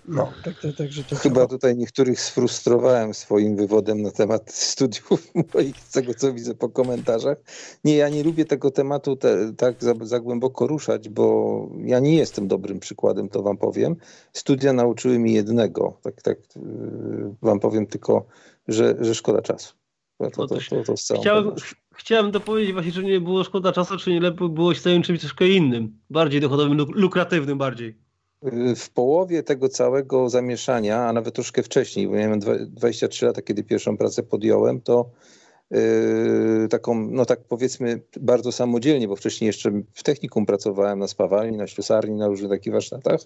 No, 0.08 0.34
tak, 0.44 0.56
tak, 0.62 0.88
to 1.10 1.16
Chyba 1.16 1.48
tutaj 1.48 1.78
niektórych 1.78 2.22
sfrustrowałem 2.22 3.14
swoim 3.14 3.56
wywodem 3.56 4.02
na 4.02 4.12
temat 4.12 4.52
studiów 4.72 5.34
moich, 5.54 5.78
z 5.78 5.92
tego 5.92 6.14
co 6.14 6.34
widzę 6.34 6.56
po 6.56 6.70
komentarzach. 6.70 7.38
Nie, 7.84 7.96
ja 7.96 8.10
nie 8.10 8.24
lubię 8.24 8.46
tego 8.46 8.72
tematu 8.72 9.16
te, 9.16 9.54
tak 9.54 9.76
za, 9.84 9.94
za 10.02 10.20
głęboko 10.20 10.68
ruszać, 10.68 11.10
bo 11.10 11.70
ja 11.86 12.00
nie 12.00 12.16
jestem 12.16 12.48
dobrym 12.48 12.80
przykładem, 12.80 13.30
to 13.30 13.44
wam 13.44 13.58
powiem. 13.58 13.96
Studia 14.34 14.74
nauczyły 14.74 15.20
mi 15.20 15.34
jednego, 15.34 15.98
tak, 16.02 16.22
tak 16.22 16.38
yy, 16.56 17.36
wam 17.42 17.60
powiem 17.60 17.88
tylko, 17.88 18.26
że, 18.68 18.96
że 19.00 19.16
szkoda 19.16 19.42
czasu. 19.42 19.74
To, 20.18 20.30
to, 20.30 20.48
to, 20.48 20.84
to, 20.84 20.94
to 21.08 21.22
Chciałem, 21.22 21.52
chciałem 21.96 22.32
dopowiedzieć 22.32 22.74
właśnie, 22.74 22.92
że 22.92 23.04
nie 23.04 23.22
było 23.22 23.44
szkoda 23.44 23.72
czasu, 23.72 23.98
czy 23.98 24.12
nie 24.12 24.22
lepiej 24.22 24.50
było 24.50 24.74
się 24.74 24.82
zająć 24.82 25.06
czymś 25.06 25.20
troszkę 25.20 25.48
innym. 25.48 26.00
Bardziej 26.10 26.42
dochodowym, 26.42 26.78
luk- 26.78 26.96
lukratywnym 26.96 27.58
bardziej. 27.58 28.07
W 28.76 28.90
połowie 28.90 29.44
tego 29.44 29.70
całego 29.70 30.30
zamieszania, 30.30 31.08
a 31.08 31.14
nawet 31.14 31.36
troszkę 31.36 31.64
wcześniej, 31.64 32.08
bo 32.08 32.14
miałem 32.14 32.40
dwa- 32.40 32.66
23 32.66 33.26
lata, 33.26 33.42
kiedy 33.42 33.64
pierwszą 33.64 33.98
pracę 33.98 34.24
podjąłem, 34.24 34.82
to 34.82 35.10
taką, 36.70 37.08
no 37.12 37.26
tak 37.26 37.40
powiedzmy, 37.44 38.02
bardzo 38.20 38.52
samodzielnie, 38.52 39.08
bo 39.08 39.16
wcześniej 39.16 39.48
jeszcze 39.48 39.72
w 39.94 40.04
technikum 40.04 40.46
pracowałem 40.46 41.00
na 41.00 41.08
spawalni, 41.08 41.58
na 41.58 41.68
ślusarni, 41.68 42.16
na 42.16 42.28
różnych 42.28 42.52
takich 42.52 42.74
warsztatach, 42.74 43.20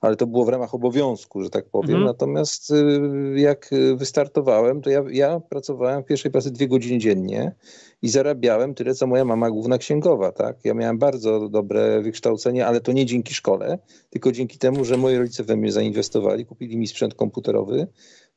ale 0.00 0.16
to 0.16 0.26
było 0.26 0.44
w 0.44 0.48
ramach 0.48 0.74
obowiązku, 0.74 1.42
że 1.42 1.50
tak 1.50 1.64
powiem. 1.68 1.96
Mhm. 1.96 2.04
Natomiast 2.04 2.70
yy, 2.70 3.40
jak 3.40 3.70
wystartowałem, 3.96 4.82
to 4.82 4.90
ja, 4.90 5.04
ja 5.10 5.40
pracowałem 5.40 6.02
w 6.02 6.06
pierwszej 6.06 6.30
pracy 6.30 6.50
dwie 6.50 6.68
godziny 6.68 6.98
dziennie 6.98 7.54
i 8.02 8.08
zarabiałem 8.08 8.74
tyle, 8.74 8.94
co 8.94 9.06
moja 9.06 9.24
mama 9.24 9.50
główna 9.50 9.78
księgowa, 9.78 10.32
tak? 10.32 10.56
Ja 10.64 10.74
miałem 10.74 10.98
bardzo 10.98 11.48
dobre 11.48 12.02
wykształcenie, 12.02 12.66
ale 12.66 12.80
to 12.80 12.92
nie 12.92 13.06
dzięki 13.06 13.34
szkole, 13.34 13.78
tylko 14.10 14.32
dzięki 14.32 14.58
temu, 14.58 14.84
że 14.84 14.96
moi 14.96 15.16
rodzice 15.16 15.44
we 15.44 15.56
mnie 15.56 15.72
zainwestowali, 15.72 16.46
kupili 16.46 16.76
mi 16.76 16.86
sprzęt 16.86 17.14
komputerowy. 17.14 17.86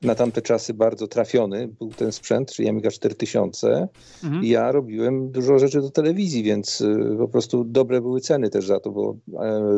Na 0.03 0.15
tamte 0.15 0.41
czasy 0.41 0.73
bardzo 0.73 1.07
trafiony 1.07 1.67
był 1.67 1.89
ten 1.89 2.11
sprzęt, 2.11 2.51
czyli 2.51 2.69
Amiga 2.69 2.91
4000 2.91 3.87
Mhm. 4.23 4.43
ja 4.43 4.71
robiłem 4.71 5.31
dużo 5.31 5.59
rzeczy 5.59 5.81
do 5.81 5.89
telewizji, 5.89 6.43
więc 6.43 6.81
y, 6.81 7.15
po 7.17 7.27
prostu 7.27 7.63
dobre 7.63 8.01
były 8.01 8.21
ceny 8.21 8.49
też 8.49 8.67
za 8.67 8.79
to, 8.79 8.91
bo 8.91 9.15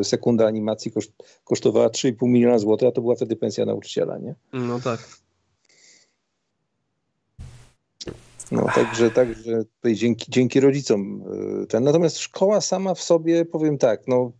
e, 0.00 0.04
sekunda 0.04 0.46
animacji 0.46 0.90
koszt, 0.92 1.12
kosztowała 1.44 1.88
3,5 1.88 2.28
miliona 2.28 2.58
złotych, 2.58 2.88
a 2.88 2.92
to 2.92 3.00
była 3.00 3.14
wtedy 3.14 3.36
pensja 3.36 3.66
nauczyciela, 3.66 4.18
nie? 4.18 4.34
No 4.52 4.80
tak. 4.80 5.08
No, 8.52 8.66
także, 8.74 9.10
także 9.10 9.62
dzięki, 9.94 10.26
dzięki 10.30 10.60
rodzicom 10.60 11.22
y, 11.62 11.66
ten. 11.66 11.84
Natomiast 11.84 12.18
szkoła 12.18 12.60
sama 12.60 12.94
w 12.94 13.02
sobie, 13.02 13.44
powiem 13.44 13.78
tak, 13.78 14.08
no 14.08 14.32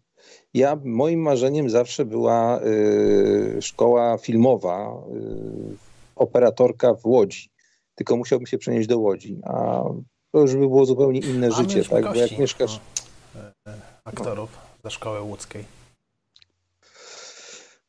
ja, 0.57 0.79
moim 0.85 1.21
marzeniem 1.21 1.71
zawsze 1.71 2.05
była 2.05 2.61
y, 2.63 3.59
szkoła 3.63 4.19
filmowa, 4.19 5.03
y, 5.73 5.77
operatorka 6.17 6.95
w 6.95 7.07
Łodzi. 7.07 7.51
Tylko 7.95 8.17
musiałbym 8.17 8.47
się 8.47 8.59
przenieść 8.59 8.89
do 8.89 8.99
Łodzi, 8.99 9.41
a 9.45 9.83
to 10.33 10.41
już 10.41 10.53
by 10.55 10.61
było 10.61 10.87
zupełnie 10.87 11.21
inne 11.21 11.49
Mamy 11.49 11.63
życie, 11.63 11.85
tak? 11.85 12.05
Bo 12.05 12.15
jak 12.15 12.15
gości, 12.15 12.41
mieszkasz... 12.41 12.81
no, 13.35 13.41
e, 13.73 13.75
aktorów 14.05 14.51
ze 14.85 14.91
szkoły 14.91 15.21
łódzkiej. 15.21 15.65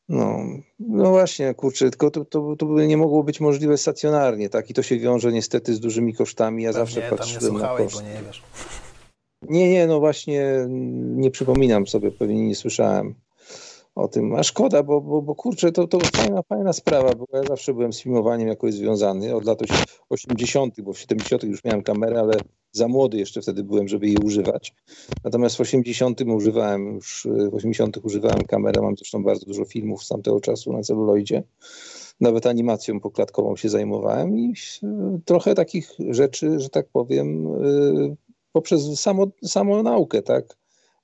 No, 0.08 0.38
no 0.78 1.10
właśnie, 1.10 1.54
kurczę, 1.54 1.90
tylko 1.90 2.10
to, 2.10 2.24
to, 2.24 2.56
to 2.56 2.66
by 2.66 2.86
nie 2.86 2.96
mogło 2.96 3.22
być 3.24 3.40
możliwe 3.40 3.78
stacjonarnie, 3.78 4.48
tak? 4.48 4.70
I 4.70 4.74
to 4.74 4.82
się 4.82 4.98
wiąże 4.98 5.32
niestety 5.32 5.74
z 5.74 5.80
dużymi 5.80 6.14
kosztami. 6.14 6.62
Ja 6.62 6.72
zawsze 6.72 7.00
Pewnie 7.00 7.18
tam 7.18 7.28
nie 7.28 7.34
patrzyłem 7.34 7.58
na 7.58 7.76
koszty. 7.76 8.02
bo 8.02 8.08
nie 8.08 8.22
wiesz. 8.26 8.42
Nie, 9.42 9.70
nie, 9.70 9.86
no 9.86 10.00
właśnie 10.00 10.44
mm, 10.44 11.20
nie 11.20 11.30
przypominam 11.30 11.86
sobie, 11.86 12.10
pewnie 12.10 12.46
nie 12.46 12.54
słyszałem 12.54 13.14
o 13.94 14.08
tym. 14.08 14.34
A 14.34 14.42
szkoda, 14.42 14.82
bo, 14.82 15.00
bo, 15.00 15.22
bo 15.22 15.34
kurczę, 15.34 15.72
to, 15.72 15.88
to 15.88 15.98
fajna, 16.00 16.42
fajna 16.42 16.72
sprawa, 16.72 17.14
bo 17.14 17.26
ja 17.32 17.42
zawsze 17.42 17.74
byłem 17.74 17.92
z 17.92 18.00
filmowaniem 18.00 18.48
jakoś 18.48 18.74
związany 18.74 19.34
od 19.34 19.44
lat 19.44 19.62
oś- 19.62 20.00
80., 20.10 20.80
bo 20.80 20.92
w 20.92 20.98
70. 20.98 21.42
już 21.42 21.64
miałem 21.64 21.82
kamerę, 21.82 22.20
ale 22.20 22.34
za 22.72 22.88
młody 22.88 23.18
jeszcze 23.18 23.42
wtedy 23.42 23.64
byłem, 23.64 23.88
żeby 23.88 24.06
jej 24.06 24.16
używać. 24.16 24.74
Natomiast 25.24 25.56
w 25.56 25.60
80. 25.60 26.20
używałem 26.20 26.94
już, 26.94 27.26
w 27.50 27.54
80. 27.54 27.98
używałem 28.02 28.42
kamerę, 28.42 28.82
mam 28.82 28.96
zresztą 28.96 29.22
bardzo 29.22 29.46
dużo 29.46 29.64
filmów 29.64 30.04
z 30.04 30.08
tamtego 30.08 30.40
czasu 30.40 30.72
na 30.72 30.82
celuloidzie. 30.82 31.42
Nawet 32.20 32.46
animacją 32.46 33.00
poklatkową 33.00 33.56
się 33.56 33.68
zajmowałem 33.68 34.38
i 34.38 34.54
y, 34.82 34.86
trochę 35.24 35.54
takich 35.54 35.90
rzeczy, 36.10 36.60
że 36.60 36.68
tak 36.68 36.88
powiem, 36.88 37.46
y, 37.64 38.16
poprzez 38.52 39.00
samo, 39.00 39.26
samą 39.44 39.82
naukę, 39.82 40.22
tak, 40.22 40.56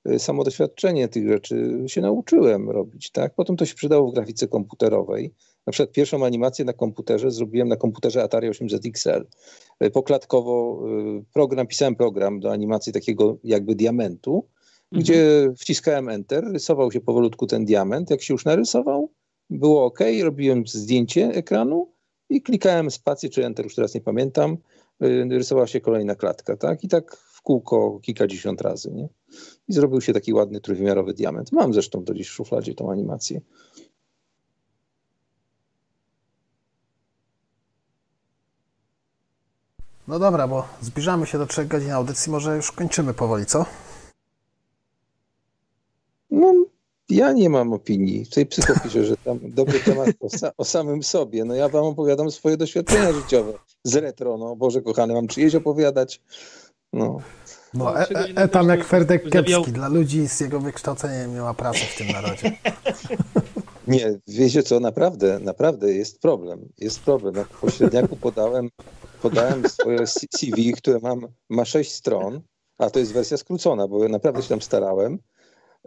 y, 0.09 0.19
samo 0.19 0.43
doświadczenie 0.43 1.07
tych 1.07 1.27
rzeczy 1.27 1.83
się 1.87 2.01
nauczyłem 2.01 2.69
robić, 2.69 3.11
tak. 3.11 3.35
Potem 3.35 3.57
to 3.57 3.65
się 3.65 3.75
przydało 3.75 4.11
w 4.11 4.13
grafice 4.13 4.47
komputerowej. 4.47 5.33
Na 5.67 5.71
przykład 5.71 5.91
pierwszą 5.91 6.25
animację 6.25 6.65
na 6.65 6.73
komputerze 6.73 7.31
zrobiłem 7.31 7.67
na 7.67 7.75
komputerze 7.75 8.23
Atari 8.23 8.49
800 8.49 8.85
XL. 8.85 9.25
Y, 9.83 9.91
Poklatkowo 9.91 10.81
y, 11.19 11.23
program, 11.33 11.67
pisałem 11.67 11.95
program 11.95 12.39
do 12.39 12.51
animacji 12.51 12.93
takiego 12.93 13.37
jakby 13.43 13.75
diamentu, 13.75 14.47
gdzie 14.91 15.51
wciskałem 15.57 16.09
Enter, 16.09 16.43
rysował 16.43 16.91
się 16.91 17.01
powolutku 17.01 17.47
ten 17.47 17.65
diament. 17.65 18.09
Jak 18.09 18.21
się 18.21 18.33
już 18.33 18.45
narysował, 18.45 19.11
było 19.49 19.85
OK, 19.85 19.99
robiłem 20.23 20.67
zdjęcie 20.67 21.27
ekranu 21.27 21.91
i 22.29 22.41
klikałem 22.41 22.91
spację 22.91 23.29
czy 23.29 23.45
Enter, 23.45 23.65
już 23.65 23.75
teraz 23.75 23.95
nie 23.95 24.01
pamiętam, 24.01 24.57
rysowała 25.29 25.67
się 25.67 25.81
kolejna 25.81 26.15
klatka, 26.15 26.57
tak? 26.57 26.83
I 26.83 26.87
tak 26.87 27.17
kółko 27.45 27.99
kilkadziesiąt 28.01 28.61
razy, 28.61 28.91
nie? 28.91 29.09
I 29.67 29.73
zrobił 29.73 30.01
się 30.01 30.13
taki 30.13 30.33
ładny 30.33 30.61
trójwymiarowy 30.61 31.13
diament. 31.13 31.51
Mam 31.51 31.73
zresztą 31.73 32.03
do 32.03 32.13
dziś 32.13 32.27
w 32.27 32.31
szufladzie 32.31 32.75
tą 32.75 32.91
animację. 32.91 33.41
No 40.07 40.19
dobra, 40.19 40.47
bo 40.47 40.67
zbliżamy 40.81 41.25
się 41.25 41.37
do 41.37 41.45
3 41.45 41.65
godzin 41.65 41.91
audycji, 41.91 42.31
może 42.31 42.55
już 42.55 42.71
kończymy 42.71 43.13
powoli, 43.13 43.45
co? 43.45 43.65
No, 46.31 46.53
ja 47.09 47.31
nie 47.31 47.49
mam 47.49 47.73
opinii. 47.73 48.25
Tutaj 48.25 48.45
psycho 48.45 48.73
pisze, 48.83 49.05
że 49.05 49.17
tam 49.17 49.39
dobry 49.43 49.79
temat 49.79 50.09
o, 50.19 50.27
sa- 50.27 50.51
o 50.57 50.65
samym 50.65 51.03
sobie. 51.03 51.45
No 51.45 51.55
ja 51.55 51.69
wam 51.69 51.83
opowiadam 51.85 52.31
swoje 52.31 52.57
doświadczenia 52.57 53.13
życiowe 53.13 53.53
z 53.83 53.95
retro. 53.95 54.37
No 54.37 54.55
Boże 54.55 54.81
kochany, 54.81 55.13
mam 55.13 55.27
czyjeś 55.27 55.55
opowiadać? 55.55 56.21
No. 56.95 57.19
No, 57.73 57.99
e, 57.99 58.09
e, 58.09 58.27
etam 58.35 58.69
jak 58.69 58.83
Ferdek 58.83 59.29
Kiepski. 59.29 59.71
Dla 59.71 59.87
ludzi 59.87 60.27
z 60.27 60.39
jego 60.39 60.59
wykształceniem 60.59 61.33
nie 61.35 61.41
ma 61.41 61.53
pracy 61.53 61.79
w 61.79 61.97
tym 61.97 62.07
narodzie. 62.07 62.51
Nie, 63.87 64.19
wiecie 64.27 64.63
co, 64.63 64.79
naprawdę, 64.79 65.39
naprawdę 65.39 65.93
jest 65.93 66.21
problem. 66.21 66.59
Jest 66.77 66.99
problem. 66.99 67.35
Jak 67.35 67.47
w 67.47 67.59
pośredniaku 67.59 68.15
podałem, 68.15 68.69
podałem 69.21 69.69
swoje 69.69 70.07
CV, 70.07 70.73
które 70.73 70.99
mam, 71.01 71.27
ma 71.49 71.65
sześć 71.65 71.91
stron, 71.91 72.41
a 72.77 72.89
to 72.89 72.99
jest 72.99 73.13
wersja 73.13 73.37
skrócona, 73.37 73.87
bo 73.87 74.03
ja 74.03 74.09
naprawdę 74.09 74.41
się 74.41 74.49
tam 74.49 74.61
starałem. 74.61 75.19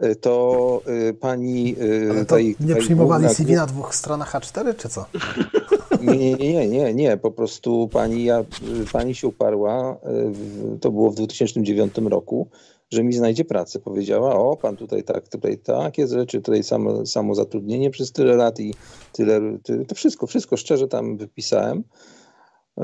y, 0.03 0.15
to 0.15 0.81
y, 1.09 1.13
pani... 1.13 1.75
y, 1.81 2.07
Ale 2.11 2.25
to 2.25 2.35
tej- 2.35 2.55
nie 2.59 2.73
tej 2.73 2.83
przyjmowali 2.83 3.29
CV 3.29 3.53
na 3.55 3.65
dwóch 3.65 3.95
stronach 3.95 4.33
A4, 4.33 4.75
czy 4.75 4.89
co? 4.89 5.05
Nie, 6.01 6.17
nie, 6.35 6.53
nie, 6.53 6.67
nie, 6.67 6.93
nie. 6.93 7.17
Po 7.17 7.31
prostu 7.31 7.87
pani, 7.87 8.23
ja, 8.23 8.45
pani 8.93 9.15
się 9.15 9.27
uparła, 9.27 9.97
w- 10.31 10.79
to 10.79 10.91
było 10.91 11.11
w 11.11 11.15
2009 11.15 11.93
roku, 11.97 12.47
że 12.89 13.03
mi 13.03 13.13
znajdzie 13.13 13.45
pracę. 13.45 13.79
Powiedziała, 13.79 14.35
o, 14.35 14.57
pan 14.57 14.77
tutaj 14.77 15.03
tak, 15.03 15.27
tutaj 15.27 15.57
takie 15.57 16.07
rzeczy, 16.07 16.41
tutaj 16.41 16.63
samo, 16.63 17.05
samo 17.05 17.35
zatrudnienie 17.35 17.89
przez 17.89 18.11
tyle 18.11 18.35
lat 18.35 18.59
i 18.59 18.73
tyle, 19.13 19.57
ty, 19.63 19.85
to 19.85 19.95
wszystko, 19.95 20.27
wszystko 20.27 20.57
szczerze 20.57 20.87
tam 20.87 21.17
wypisałem. 21.17 21.83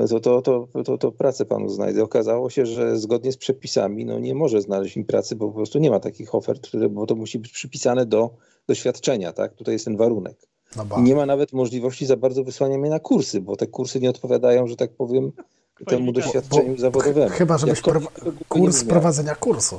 To, 0.08 0.20
to, 0.20 0.42
to, 0.42 0.68
to, 0.84 0.98
to 0.98 1.12
pracę 1.12 1.44
panu 1.44 1.68
znajdę. 1.68 2.02
Okazało 2.02 2.50
się, 2.50 2.66
że 2.66 2.98
zgodnie 2.98 3.32
z 3.32 3.36
przepisami 3.36 4.04
no 4.04 4.18
nie 4.18 4.34
może 4.34 4.60
znaleźć 4.60 4.96
mi 4.96 5.04
pracy, 5.04 5.36
bo 5.36 5.48
po 5.48 5.54
prostu 5.54 5.78
nie 5.78 5.90
ma 5.90 6.00
takich 6.00 6.34
ofert, 6.34 6.70
bo 6.90 7.06
to 7.06 7.14
musi 7.14 7.38
być 7.38 7.52
przypisane 7.52 8.06
do 8.06 8.30
doświadczenia, 8.68 9.32
tak? 9.32 9.54
Tutaj 9.54 9.72
jest 9.74 9.84
ten 9.84 9.96
warunek. 9.96 10.36
No 10.76 11.00
nie 11.00 11.14
ma 11.14 11.26
nawet 11.26 11.52
możliwości 11.52 12.06
za 12.06 12.16
bardzo 12.16 12.44
wysłania 12.44 12.78
mnie 12.78 12.90
na 12.90 13.00
kursy, 13.00 13.40
bo 13.40 13.56
te 13.56 13.66
kursy 13.66 14.00
nie 14.00 14.10
odpowiadają, 14.10 14.66
że 14.66 14.76
tak 14.76 14.92
powiem, 14.92 15.32
temu 15.86 16.12
doświadczeniu 16.12 16.74
Bo- 16.74 16.80
zawodowemu. 16.80 17.30
Chyba, 17.30 17.58
żebyś 17.58 17.80
prowa- 17.82 18.24
nie 18.26 18.32
Kurs 18.48 18.84
prowadzenia 18.84 19.34
kursu. 19.34 19.78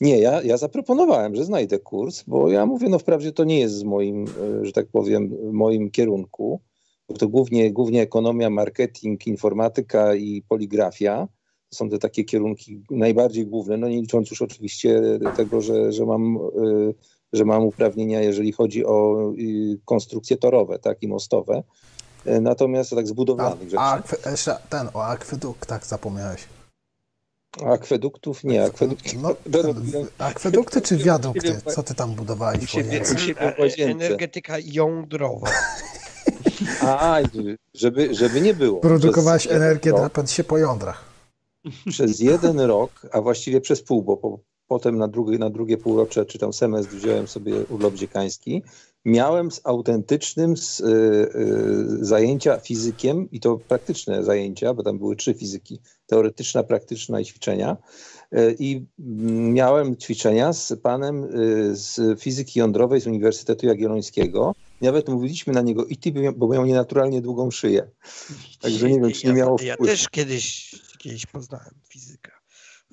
Nie, 0.00 0.18
ja, 0.18 0.42
ja 0.42 0.56
zaproponowałem, 0.56 1.36
że 1.36 1.44
znajdę 1.44 1.78
kurs, 1.78 2.24
bo 2.26 2.50
ja 2.50 2.66
mówię, 2.66 2.88
no 2.88 2.98
wprawdzie 2.98 3.32
to 3.32 3.44
nie 3.44 3.60
jest 3.60 3.74
z 3.74 3.82
moim, 3.82 4.24
e, 4.24 4.64
że 4.66 4.72
tak 4.72 4.86
powiem, 4.86 5.36
moim 5.52 5.90
kierunku. 5.90 6.60
bo 7.08 7.14
To 7.16 7.28
głównie, 7.28 7.72
głównie 7.72 8.02
ekonomia, 8.02 8.50
marketing, 8.50 9.26
informatyka 9.26 10.14
i 10.14 10.42
poligrafia. 10.48 11.28
To 11.68 11.76
są 11.76 11.88
te 11.90 11.98
takie 11.98 12.24
kierunki 12.24 12.82
najbardziej 12.90 13.46
główne, 13.46 13.76
no 13.76 13.88
nie 13.88 14.00
licząc 14.00 14.30
już 14.30 14.42
oczywiście 14.42 15.02
tego, 15.36 15.60
że, 15.60 15.92
że, 15.92 16.06
mam, 16.06 16.36
e, 16.36 16.40
że 17.32 17.44
mam 17.44 17.62
uprawnienia, 17.64 18.20
jeżeli 18.20 18.52
chodzi 18.52 18.86
o 18.86 19.16
y, 19.38 19.78
konstrukcje 19.84 20.36
torowe 20.36 20.78
tak, 20.78 21.02
i 21.02 21.08
mostowe. 21.08 21.62
E, 22.26 22.40
Natomiast 22.40 22.90
tak 22.90 22.98
A, 22.98 23.06
zbudowanych 23.06 23.62
rzeczy. 23.70 23.78
a 23.78 24.02
ten, 24.68 24.88
o 24.94 25.04
akweduktach 25.04 25.86
zapomniałeś. 25.86 26.44
Akweduktów 27.66 28.44
nie, 28.44 28.64
akweduktów. 28.64 29.12
No, 29.22 29.36
akwedukty 30.18 30.80
czy 30.80 30.96
wiadukty? 30.96 31.60
Co 31.74 31.82
ty 31.82 31.94
tam 31.94 32.12
U 32.12 32.14
budowałeś? 32.14 32.70
siebie, 32.70 33.02
u 33.66 33.68
siebie 33.70 33.90
energetyka 33.90 34.54
jądrowa. 34.64 35.48
A, 36.82 37.18
żeby, 37.74 38.14
żeby 38.14 38.40
nie 38.40 38.54
było. 38.54 38.80
Produkowałeś 38.80 39.46
energię, 39.46 39.90
rok- 39.90 40.00
drapąc 40.00 40.32
się 40.32 40.44
po 40.44 40.58
jądrach. 40.58 41.04
Przez 41.88 42.20
jeden 42.20 42.60
rok, 42.60 43.06
a 43.12 43.20
właściwie 43.20 43.60
przez 43.60 43.82
pół, 43.82 44.02
bo 44.02 44.16
po, 44.16 44.38
potem 44.72 44.98
na 44.98 45.08
drugie, 45.08 45.38
na 45.38 45.50
drugie 45.50 45.78
półrocze, 45.78 46.26
czy 46.26 46.38
tam 46.38 46.52
semestr 46.52 46.94
wziąłem 46.94 47.28
sobie 47.28 47.54
urlop 47.70 47.94
dziekański, 47.94 48.62
miałem 49.04 49.50
z 49.50 49.60
autentycznym 49.64 50.56
z, 50.56 50.80
y, 50.80 50.84
y, 50.84 52.04
zajęcia 52.04 52.56
fizykiem 52.56 53.30
i 53.30 53.40
to 53.40 53.58
praktyczne 53.58 54.24
zajęcia, 54.24 54.74
bo 54.74 54.82
tam 54.82 54.98
były 54.98 55.16
trzy 55.16 55.34
fizyki, 55.34 55.80
teoretyczna, 56.06 56.62
praktyczna 56.62 57.20
i 57.20 57.24
ćwiczenia. 57.24 57.76
Y, 58.32 58.56
I 58.58 58.86
miałem 59.58 59.96
ćwiczenia 59.96 60.52
z 60.52 60.72
panem 60.82 61.24
y, 61.24 61.76
z 61.76 62.20
fizyki 62.20 62.58
jądrowej 62.58 63.00
z 63.00 63.06
Uniwersytetu 63.06 63.66
Jagiellońskiego. 63.66 64.54
Nawet 64.80 65.08
mówiliśmy 65.08 65.52
na 65.52 65.60
niego 65.62 65.84
i 65.84 65.96
ty, 65.96 66.12
bo 66.36 66.48
miał 66.48 66.66
nienaturalnie 66.66 67.20
długą 67.20 67.50
szyję. 67.50 67.90
Także 68.60 68.90
nie 68.90 69.00
wiem, 69.00 69.12
czy 69.12 69.26
nie 69.26 69.32
ja, 69.32 69.36
miało 69.38 69.56
Ja 69.62 69.74
wpływu. 69.74 69.92
też 69.92 70.08
kiedyś, 70.08 70.74
kiedyś 70.98 71.26
poznałem 71.26 71.74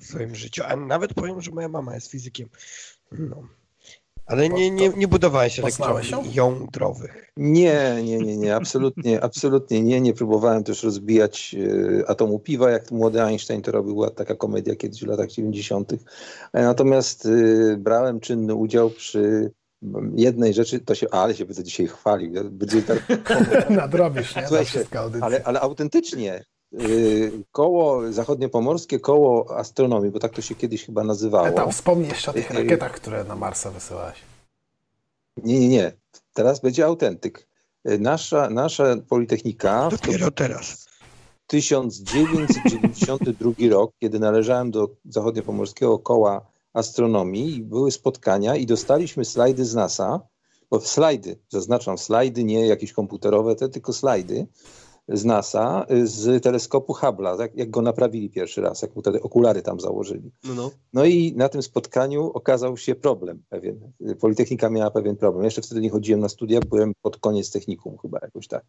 w 0.00 0.04
swoim 0.04 0.34
życiu, 0.34 0.62
a 0.66 0.76
nawet 0.76 1.14
powiem, 1.14 1.42
że 1.42 1.50
moja 1.50 1.68
mama 1.68 1.94
jest 1.94 2.10
fizykiem. 2.10 2.48
No. 3.12 3.42
Ale 4.30 4.48
nie, 4.48 4.70
nie, 4.70 4.88
nie 4.88 5.08
budowałeś 5.08 5.58
elektrowni 5.58 6.10
ją? 6.10 6.24
jądrowych. 6.32 7.32
Nie, 7.36 8.02
nie, 8.04 8.18
nie, 8.18 8.36
nie, 8.36 8.56
absolutnie, 8.56 9.20
absolutnie 9.24 9.82
nie. 9.82 10.00
Nie 10.00 10.14
próbowałem 10.14 10.64
też 10.64 10.82
rozbijać 10.82 11.56
e, 12.00 12.10
atomu 12.10 12.38
piwa, 12.38 12.70
jak 12.70 12.90
młody 12.90 13.22
Einstein 13.22 13.62
to 13.62 13.72
robił, 13.72 13.94
była 13.94 14.10
taka 14.10 14.34
komedia 14.34 14.76
kiedyś 14.76 15.04
w 15.04 15.06
latach 15.06 15.28
90. 15.28 15.92
E, 15.92 15.98
Natomiast 16.52 17.26
e, 17.26 17.76
brałem 17.76 18.20
czynny 18.20 18.54
udział 18.54 18.90
przy 18.90 19.50
jednej 20.14 20.54
rzeczy, 20.54 20.80
to 20.80 20.94
się, 20.94 21.06
ale 21.10 21.34
się 21.34 21.44
będę 21.44 21.64
dzisiaj 21.64 21.86
chwalił, 21.86 22.50
będzie 22.50 22.82
tak, 22.82 23.06
Nadrobisz, 23.70 24.36
nie? 24.36 24.42
Na 24.42 24.48
Słuchajcie, 24.48 24.84
ale, 25.20 25.40
ale 25.44 25.60
autentycznie. 25.60 26.44
Y, 26.72 27.32
Koło 27.52 28.12
zachodniopomorskie, 28.12 29.00
koło 29.00 29.58
astronomii, 29.58 30.10
bo 30.10 30.18
tak 30.18 30.32
to 30.32 30.42
się 30.42 30.54
kiedyś 30.54 30.86
chyba 30.86 31.04
nazywało. 31.04 31.48
E, 31.48 31.52
tam 31.52 31.72
wspomnij 31.72 32.08
jeszcze 32.08 32.30
o 32.30 32.34
tych 32.34 32.50
Ej. 32.50 32.56
rakietach, 32.56 32.92
które 32.92 33.24
na 33.24 33.36
Marsa 33.36 33.70
wysyłałeś. 33.70 34.16
Nie, 35.36 35.60
nie, 35.60 35.68
nie. 35.68 35.92
Teraz 36.34 36.60
będzie 36.60 36.84
autentyk. 36.84 37.48
Y, 37.88 37.98
Nasza, 37.98 38.50
nasza 38.50 38.96
Politechnika 39.08 39.88
Dopiero 39.90 40.30
teraz. 40.30 40.86
1992 41.46 43.52
rok, 43.70 43.92
kiedy 43.98 44.18
należałem 44.18 44.70
do 44.70 44.88
zachodniopomorskiego 45.04 45.98
koła 45.98 46.46
astronomii 46.72 47.56
i 47.56 47.62
były 47.62 47.90
spotkania 47.90 48.56
i 48.56 48.66
dostaliśmy 48.66 49.24
slajdy 49.24 49.64
z 49.64 49.74
NASA, 49.74 50.20
bo 50.70 50.80
slajdy, 50.80 51.38
zaznaczam 51.48 51.98
slajdy, 51.98 52.44
nie 52.44 52.66
jakieś 52.66 52.92
komputerowe, 52.92 53.54
te 53.54 53.68
tylko 53.68 53.92
slajdy 53.92 54.46
z 55.10 55.24
NASA, 55.24 55.86
y, 55.90 56.06
z 56.06 56.42
teleskopu 56.42 56.92
Hubble'a, 56.92 57.38
tak, 57.38 57.56
jak 57.56 57.70
go 57.70 57.82
naprawili 57.82 58.30
pierwszy 58.30 58.60
raz, 58.60 58.82
jak 58.82 58.96
mu 58.96 59.02
te 59.02 59.22
okulary 59.22 59.62
tam 59.62 59.80
założyli. 59.80 60.32
No, 60.44 60.54
no. 60.54 60.70
No 60.92 61.04
i 61.04 61.32
na 61.36 61.48
tym 61.48 61.62
spotkaniu 61.62 62.30
okazał 62.34 62.76
się 62.76 62.94
problem 62.94 63.42
pewien. 63.48 63.92
Politechnika 64.20 64.70
miała 64.70 64.90
pewien 64.90 65.16
problem. 65.16 65.44
Jeszcze 65.44 65.62
wtedy 65.62 65.80
nie 65.80 65.90
chodziłem 65.90 66.20
na 66.20 66.28
studia, 66.28 66.60
byłem 66.60 66.92
pod 67.02 67.16
koniec 67.16 67.50
technikum 67.50 67.98
chyba 67.98 68.18
jakoś 68.22 68.48
tak. 68.48 68.64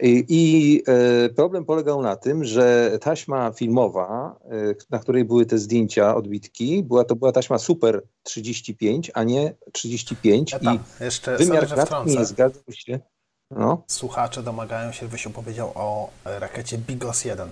I, 0.00 0.24
i 0.28 0.82
e, 0.86 1.28
problem 1.28 1.64
polegał 1.64 2.02
na 2.02 2.16
tym, 2.16 2.44
że 2.44 2.98
taśma 3.00 3.52
filmowa, 3.52 4.38
e, 4.44 4.74
na 4.90 4.98
której 4.98 5.24
były 5.24 5.46
te 5.46 5.58
zdjęcia, 5.58 6.16
odbitki, 6.16 6.82
była, 6.82 7.04
to 7.04 7.16
była 7.16 7.32
taśma 7.32 7.58
Super 7.58 8.02
35, 8.22 9.10
a 9.14 9.24
nie 9.24 9.54
35 9.72 10.52
Ja 10.52 10.58
i 10.58 10.64
tam 10.64 10.78
jeszcze 11.00 11.36
wymiar 11.36 11.66
klatki 11.66 12.18
nie 12.18 12.24
zgadzał 12.24 12.62
się. 12.70 13.00
No, 13.50 13.82
Słuchacze 13.86 14.42
domagają 14.42 14.92
się, 14.92 15.06
żebyś 15.06 15.26
opowiedział 15.26 15.72
o 15.74 16.10
e, 16.24 16.38
rakiecie 16.38 16.78
Bigos 16.78 17.24
1. 17.24 17.48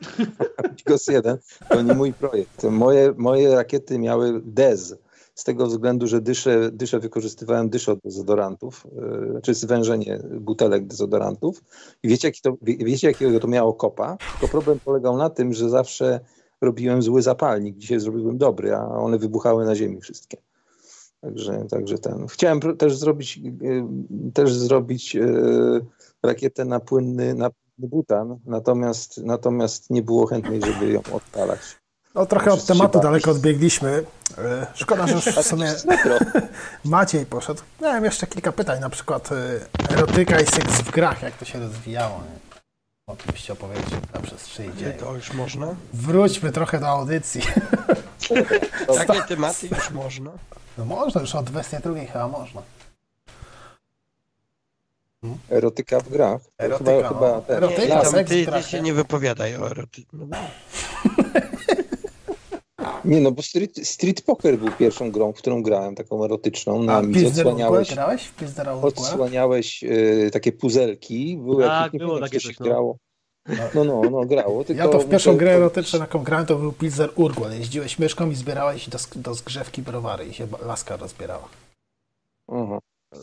Bigos 0.76 1.06
1 1.06 1.38
to 1.68 1.82
nie 1.82 1.94
mój 1.94 2.12
projekt. 2.12 2.62
Moje, 2.62 3.14
moje 3.16 3.54
rakiety 3.54 3.98
miały 3.98 4.40
DEZ, 4.44 4.96
z 5.34 5.44
tego 5.44 5.66
względu, 5.66 6.06
że 6.06 6.20
dyszę, 6.20 6.70
dyszę 6.72 6.98
wykorzystywałem 7.00 7.70
dyszę 7.70 7.92
od 7.92 7.98
dezodorantów, 8.04 8.86
yy, 8.96 9.40
czy 9.42 9.54
zwężenie 9.54 10.18
butelek 10.40 10.86
dezodorantów. 10.86 11.64
I 12.02 12.08
wiecie, 12.08 12.28
jaki 12.28 12.40
to, 12.40 12.56
wie- 12.62 12.76
wiecie, 12.76 13.08
jakiego 13.08 13.40
to 13.40 13.48
miało 13.48 13.74
kopa? 13.74 14.16
Tylko 14.32 14.48
problem 14.48 14.80
polegał 14.80 15.16
na 15.16 15.30
tym, 15.30 15.52
że 15.52 15.70
zawsze 15.70 16.20
robiłem 16.60 17.02
zły 17.02 17.22
zapalnik. 17.22 17.76
Dzisiaj 17.76 18.00
zrobiłem 18.00 18.38
dobry, 18.38 18.74
a 18.74 18.86
one 18.88 19.18
wybuchały 19.18 19.64
na 19.64 19.74
ziemi 19.74 20.00
wszystkie. 20.00 20.36
Także, 21.24 21.64
także 21.70 21.98
ten. 21.98 22.26
Chciałem 22.26 22.60
też 22.60 22.96
zrobić, 22.96 23.36
yy, 23.36 23.84
też 24.34 24.54
zrobić 24.54 25.14
yy, 25.14 25.84
rakietę 26.22 26.64
na 26.64 26.80
płynny, 26.80 27.34
na 27.34 27.50
płynny 27.50 27.88
butan, 27.88 28.38
natomiast, 28.46 29.18
natomiast 29.18 29.90
nie 29.90 30.02
było 30.02 30.26
chętnej, 30.26 30.60
żeby 30.62 30.92
ją 30.92 31.00
odpalać. 31.12 31.60
No 32.14 32.26
trochę 32.26 32.52
od 32.52 32.66
tematu 32.66 33.00
daleko 33.00 33.30
odbiegliśmy. 33.30 34.04
E, 34.38 34.66
Szkoda, 34.74 35.06
że 35.06 35.14
już 35.14 35.24
w 35.24 35.42
sumie 35.42 35.74
Maciej 36.84 37.26
poszedł. 37.26 37.62
Miałem 37.82 38.04
jeszcze 38.04 38.26
kilka 38.26 38.52
pytań, 38.52 38.80
na 38.80 38.90
przykład 38.90 39.30
erotyka 39.90 40.40
i 40.40 40.46
seks 40.46 40.80
w 40.80 40.90
grach, 40.90 41.22
jak 41.22 41.36
to 41.36 41.44
się 41.44 41.60
rozwijało. 41.60 42.16
Nie? 42.16 42.60
Moglibyście 43.08 43.52
opowiedzieć 43.52 43.90
na 44.14 44.20
przestrzeni 44.20 44.68
Nie, 44.68 44.74
dzieje. 44.76 44.92
to 44.92 45.14
już 45.14 45.32
można. 45.32 45.74
Wróćmy 45.92 46.52
trochę 46.52 46.80
do 46.80 46.88
audycji. 46.88 47.40
Takie 49.06 49.22
tematy 49.22 49.68
już 49.68 49.90
można. 49.90 50.30
No 50.78 50.84
można, 50.84 51.20
już 51.20 51.34
od 51.34 51.44
22 51.46 52.00
chyba 52.00 52.28
można. 52.28 52.62
Erotyka 55.50 56.00
w 56.00 56.08
grach. 56.08 56.40
Erotyka, 56.58 56.90
chyba, 56.90 57.02
no. 57.02 57.08
chyba 57.08 57.40
ten, 57.40 57.56
Erotyka, 57.56 58.02
tam 58.02 58.12
seks, 58.12 58.30
ty, 58.30 58.46
ty 58.46 58.62
się 58.62 58.80
nie? 58.80 58.94
wypowiadaj 58.94 59.56
o 59.56 59.70
erotyce. 59.70 60.08
No, 60.12 60.26
Nie, 63.04 63.20
no 63.20 63.32
bo 63.32 63.42
street, 63.42 63.88
street 63.88 64.22
Poker 64.22 64.58
był 64.58 64.70
pierwszą 64.78 65.10
grą, 65.10 65.32
w 65.32 65.36
którą 65.36 65.62
grałem, 65.62 65.94
taką 65.94 66.24
erotyczną. 66.24 66.82
Na 66.82 66.92
A 66.92 66.98
Amidze 66.98 67.26
odsłaniałeś, 67.26 67.94
grałeś 67.94 68.32
w 68.80 68.84
odsłaniałeś 68.84 69.84
e, 69.84 70.30
takie 70.30 70.52
puzelki. 70.52 71.38
Były 71.38 71.64
Tak, 71.64 71.72
jakieś, 71.72 71.92
nie 71.92 71.98
było 71.98 72.10
pamiętam, 72.10 72.30
takie 72.30 72.40
coś, 72.40 72.58
no. 72.58 72.66
grało. 72.66 72.88
No, 72.92 73.13
no, 73.74 74.02
no, 74.10 74.24
grało. 74.24 74.64
Tylko 74.64 74.82
Ja 74.82 74.88
to 74.88 74.98
w 74.98 75.08
pierwszą 75.08 75.32
muszę 75.32 75.38
grę 75.38 75.54
erotyczną, 75.54 76.00
jaką 76.00 76.24
grałem, 76.24 76.46
to 76.46 76.56
był 76.56 76.72
Pilsner 76.72 77.10
Urquell. 77.14 77.58
Jeździłeś 77.58 77.98
myszką 77.98 78.30
i 78.30 78.34
zbierałeś 78.34 78.88
do, 78.88 78.98
do 79.16 79.34
zgrzewki 79.34 79.82
browary 79.82 80.26
i 80.26 80.34
się 80.34 80.46
laska 80.62 80.96
rozbierała. 80.96 81.48
Aha. 82.48 82.78
No 83.12 83.20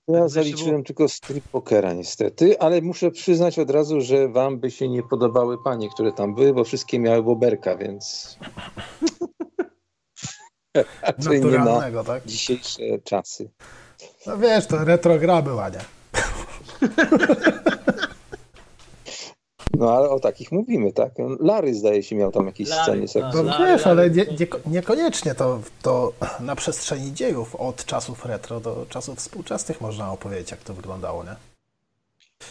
to 0.06 0.12
ja 0.12 0.18
jeszcze 0.18 0.34
zaliczyłem 0.34 0.84
tylko 0.84 1.08
street 1.08 1.44
pokera 1.52 1.92
niestety, 1.92 2.60
ale 2.60 2.80
muszę 2.80 3.10
przyznać 3.10 3.58
od 3.58 3.70
razu, 3.70 4.00
że 4.00 4.28
wam 4.28 4.58
by 4.58 4.70
się 4.70 4.88
nie 4.88 5.02
podobały 5.02 5.62
panie, 5.64 5.90
które 5.90 6.12
tam 6.12 6.34
były, 6.34 6.54
bo 6.54 6.64
wszystkie 6.64 6.98
miały 6.98 7.22
boberka, 7.22 7.76
więc 7.76 8.38
Raczej 11.02 11.40
nie 11.40 11.46
na 11.46 11.58
naturalnego, 11.58 12.04
tak? 12.04 12.26
dzisiejsze 12.26 12.82
czasy. 13.04 13.50
No 14.26 14.38
wiesz, 14.38 14.66
to 14.66 14.84
retro 14.84 15.18
gra 15.18 15.42
była, 15.42 15.68
nie? 15.68 15.78
No 19.78 19.96
ale 19.96 20.10
o 20.10 20.20
takich 20.20 20.52
mówimy, 20.52 20.92
tak? 20.92 21.12
Larry 21.40 21.74
zdaje 21.74 22.02
się 22.02 22.16
miał 22.16 22.32
tam 22.32 22.46
jakieś 22.46 22.68
Larry, 22.68 22.82
sceny 22.82 23.00
tak. 23.02 23.10
seksualne. 23.10 23.56
No 23.58 23.66
wiesz, 23.66 23.86
ale 23.86 24.10
nie, 24.10 24.26
nie, 24.26 24.46
niekoniecznie 24.66 25.34
to, 25.34 25.60
to 25.82 26.12
na 26.40 26.56
przestrzeni 26.56 27.12
dziejów 27.12 27.56
od 27.56 27.84
czasów 27.84 28.24
retro 28.24 28.60
do 28.60 28.86
czasów 28.88 29.18
współczesnych 29.18 29.80
można 29.80 30.12
opowiedzieć, 30.12 30.50
jak 30.50 30.60
to 30.62 30.74
wyglądało, 30.74 31.24
nie? 31.24 31.36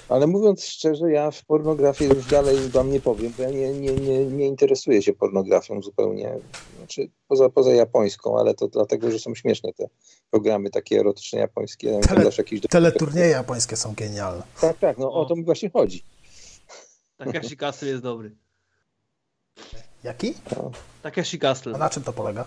Ale 0.10 0.28
mówiąc 0.28 0.66
szczerze, 0.66 1.12
ja 1.12 1.32
w 1.32 1.46
pornografię 1.46 2.06
już 2.06 2.26
dalej 2.26 2.58
wam 2.70 2.92
nie 2.92 3.00
powiem, 3.00 3.34
bo 3.38 3.44
ja 3.44 3.50
nie, 3.50 3.74
nie, 3.74 3.92
nie, 3.94 4.26
nie 4.26 4.48
interesuję 4.48 5.02
się 5.02 5.14
pornografią 5.14 5.82
zupełnie. 5.82 6.38
Znaczy, 6.78 7.10
poza, 7.28 7.50
poza 7.50 7.72
japońską, 7.74 8.40
ale 8.40 8.54
to 8.54 8.68
dlatego, 8.68 9.12
że 9.12 9.20
są 9.20 9.36
śmieszne 9.36 9.74
te 9.74 9.86
programy 10.30 10.70
takie 10.70 11.00
erotyczne 11.00 11.40
japońskie. 11.40 12.00
Tele- 12.00 12.70
Teleturnieje 12.70 13.28
japońskie 13.30 13.76
są 13.76 13.94
genialne. 13.98 14.44
Tak, 14.62 14.78
tak, 14.80 14.98
no 14.98 15.14
o 15.14 15.26
to 15.26 15.36
mi 15.36 15.44
właśnie 15.44 15.70
chodzi. 15.70 16.04
Takashi 17.26 17.58
Castle 17.58 17.88
jest 17.88 18.04
dobry. 18.04 18.36
Jaki? 20.04 20.34
Takashi 21.02 21.38
A 21.38 21.40
Castle. 21.40 21.78
na 21.78 21.90
czym 21.90 22.04
to 22.04 22.14
polega? 22.14 22.46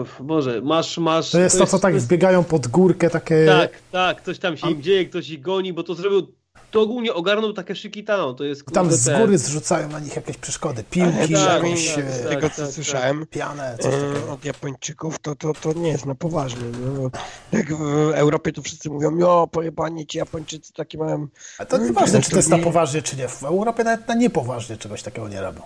Uff, 0.00 0.22
Boże, 0.22 0.60
masz, 0.62 0.98
masz... 0.98 1.30
To 1.30 1.40
jest 1.40 1.58
to, 1.58 1.66
co 1.66 1.78
tak 1.78 2.00
zbiegają 2.00 2.44
pod 2.44 2.66
górkę, 2.66 3.10
takie... 3.10 3.46
Tak, 3.46 3.70
tak, 3.92 4.22
coś 4.22 4.38
tam 4.38 4.56
się 4.56 4.70
im 4.70 4.82
dzieje, 4.82 5.06
ktoś 5.06 5.30
ich 5.30 5.40
goni, 5.40 5.72
bo 5.72 5.82
to 5.82 5.94
zrobił... 5.94 6.34
To 6.70 6.80
ogólnie 6.80 7.14
ogarnął 7.14 7.52
Takeshi 7.52 7.90
Kitano, 7.90 8.34
to 8.34 8.44
jest... 8.44 8.66
Tam 8.72 8.92
z 8.92 9.18
góry 9.20 9.38
zrzucają 9.38 9.88
na 9.88 10.00
nich 10.00 10.16
jakieś 10.16 10.36
przeszkody. 10.36 10.84
Piłki, 10.90 11.18
Tak, 11.18 11.30
jakąś 11.30 11.94
tak, 11.94 12.04
e, 12.04 12.12
z 12.12 12.22
tak. 12.22 12.28
tego 12.28 12.50
co 12.50 12.72
słyszałem 12.72 13.26
pianę, 13.26 13.76
coś 13.80 13.94
e, 13.94 14.00
takiego. 14.00 14.32
od 14.32 14.44
Japończyków, 14.44 15.18
to, 15.18 15.34
to, 15.34 15.52
to 15.52 15.72
nie 15.72 15.88
jest 15.88 16.06
na 16.06 16.14
poważnie. 16.14 16.62
No. 16.62 17.10
Jak 17.52 17.74
w 17.74 18.10
Europie 18.14 18.52
to 18.52 18.62
wszyscy 18.62 18.90
mówią, 18.90 19.16
jo, 19.18 19.48
pojebani 19.52 20.06
ci 20.06 20.18
Japończycy 20.18 20.72
takie 20.72 20.98
mają... 20.98 21.26
Ale 21.58 21.66
to 21.66 21.78
no, 21.78 21.84
nieważne, 21.84 22.22
czy 22.22 22.30
to 22.30 22.36
jest 22.36 22.48
na 22.50 22.58
poważnie, 22.58 23.02
czy 23.02 23.16
nie. 23.16 23.28
W 23.28 23.42
Europie 23.42 23.84
nawet 23.84 24.08
na 24.08 24.14
niepoważnie 24.14 24.76
czegoś 24.76 25.02
takiego 25.02 25.28
nie 25.28 25.40
robią. 25.40 25.62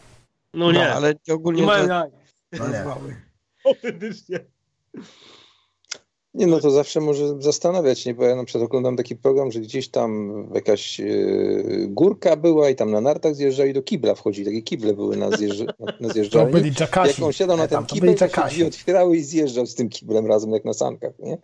No 0.55 0.73
nie, 0.73 0.79
No, 0.79 0.85
ale 0.85 1.15
ogólnie 1.33 1.61
nie 1.61 1.67
mają 1.67 1.89
to. 1.89 2.05
No 2.59 2.69
nie. 2.69 2.85
Autentycznie. 3.67 4.41
Nie, 6.35 6.47
no 6.47 6.61
to 6.61 6.71
zawsze 6.71 7.01
może 7.01 7.43
zastanawiać, 7.43 8.07
nie? 8.07 8.15
Bo 8.15 8.25
ja 8.25 8.37
na 8.37 8.45
przykład 8.45 8.65
oglądam 8.65 8.97
taki 8.97 9.17
program, 9.17 9.53
że 9.53 9.61
gdzieś 9.61 9.89
tam 9.89 10.33
jakaś 10.55 11.01
e, 11.01 11.05
górka 11.89 12.37
była 12.37 12.71
i 12.71 12.75
tam 12.77 12.91
na 12.91 13.01
nartach 13.01 13.35
zjeżdżali 13.35 13.73
do 13.73 13.83
kibla 13.83 14.15
wchodzi. 14.15 14.45
Takie 14.45 14.63
kible 14.63 14.93
były 14.95 15.17
na, 15.17 15.31
zjeżdż, 15.37 15.61
na, 15.61 15.87
na 16.01 16.09
To 16.09 16.15
zjeżdżalni. 16.15 16.53
byli 16.53 16.71
Jackasi. 16.81 17.11
Jak 17.21 17.27
on 17.27 17.33
siadał 17.33 17.57
na 17.57 17.65
E, 17.65 17.69
ten 17.69 17.79
to 17.87 17.95
kibel, 17.95 18.07
byli 18.09 18.19
to 18.19 18.25
Jackasi. 18.25 18.65
otwierały 18.65 19.17
i 19.17 19.23
zjeżdżał 19.23 19.67
z 19.67 19.75
tym 19.75 19.89
kiblem 19.89 20.27
razem 20.27 20.51
jak 20.53 20.65
na 20.65 20.73
sankach, 20.73 21.19
nie? 21.19 21.39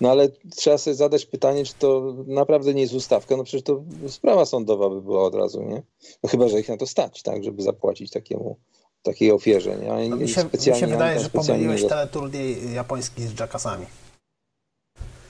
No 0.00 0.10
ale 0.10 0.28
trzeba 0.56 0.78
sobie 0.78 0.94
zadać 0.94 1.26
pytanie, 1.26 1.64
czy 1.64 1.74
to 1.78 2.14
naprawdę 2.26 2.74
nie 2.74 2.82
jest 2.82 2.94
ustawka, 2.94 3.36
no 3.36 3.44
przecież 3.44 3.62
to 3.62 3.84
sprawa 4.08 4.44
sądowa 4.44 4.90
by 4.90 5.02
była 5.02 5.22
od 5.22 5.34
razu, 5.34 5.62
nie? 5.62 5.82
No 6.22 6.28
chyba, 6.28 6.48
że 6.48 6.60
ich 6.60 6.68
na 6.68 6.76
to 6.76 6.86
stać, 6.86 7.22
tak, 7.22 7.44
żeby 7.44 7.62
zapłacić 7.62 8.10
takiemu, 8.10 8.56
takiej 9.02 9.30
ofierze, 9.32 9.76
nie? 9.76 9.92
A 9.92 10.08
No 10.08 10.16
mi 10.16 10.28
się, 10.28 10.44
mi 10.44 10.76
się 10.78 10.86
wydaje, 10.86 11.20
że 11.20 11.30
pomyliłeś 11.30 11.82
nie- 11.82 11.88
teleturniej 11.88 12.74
japoński 12.74 13.22
z 13.22 13.40
Jackasami. 13.40 13.86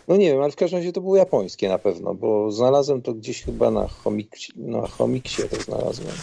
No 0.09 0.17
nie 0.17 0.31
wiem, 0.31 0.43
ale 0.43 0.52
w 0.52 0.57
każdym 0.57 0.78
razie 0.78 0.93
to 0.93 1.01
było 1.01 1.17
japońskie 1.17 1.68
na 1.68 1.78
pewno, 1.78 2.15
bo 2.15 2.52
znalazłem 2.52 3.02
to 3.02 3.15
gdzieś 3.15 3.43
chyba 3.43 3.70
na, 3.70 3.89
chomik, 3.89 4.36
na 4.57 4.86
chomiksie 4.86 5.43
to 5.43 5.62
znalazłem. 5.62 6.15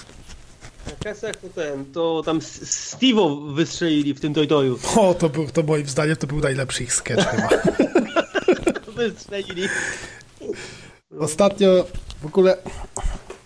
Na 0.86 0.92
Kesach 0.92 1.36
to 1.36 1.50
ten, 1.50 1.86
to 1.86 2.24
tam 2.26 2.40
Steve'o 2.40 3.54
wystrzelili 3.54 4.14
w 4.14 4.20
tym 4.20 4.34
Toytoju. 4.34 4.80
O, 4.98 5.14
to 5.14 5.30
był, 5.30 5.48
to 5.48 5.64
moim 5.64 5.88
zdaniem 5.88 6.16
to 6.16 6.28
był 6.28 6.40
najlepszy 6.40 6.84
ich 6.84 6.94
sketch 6.94 7.26
chyba. 7.32 7.50
Wystrzelili. 8.96 9.68
Ostatnio 11.20 11.86
w 12.22 12.26
ogóle, 12.26 12.58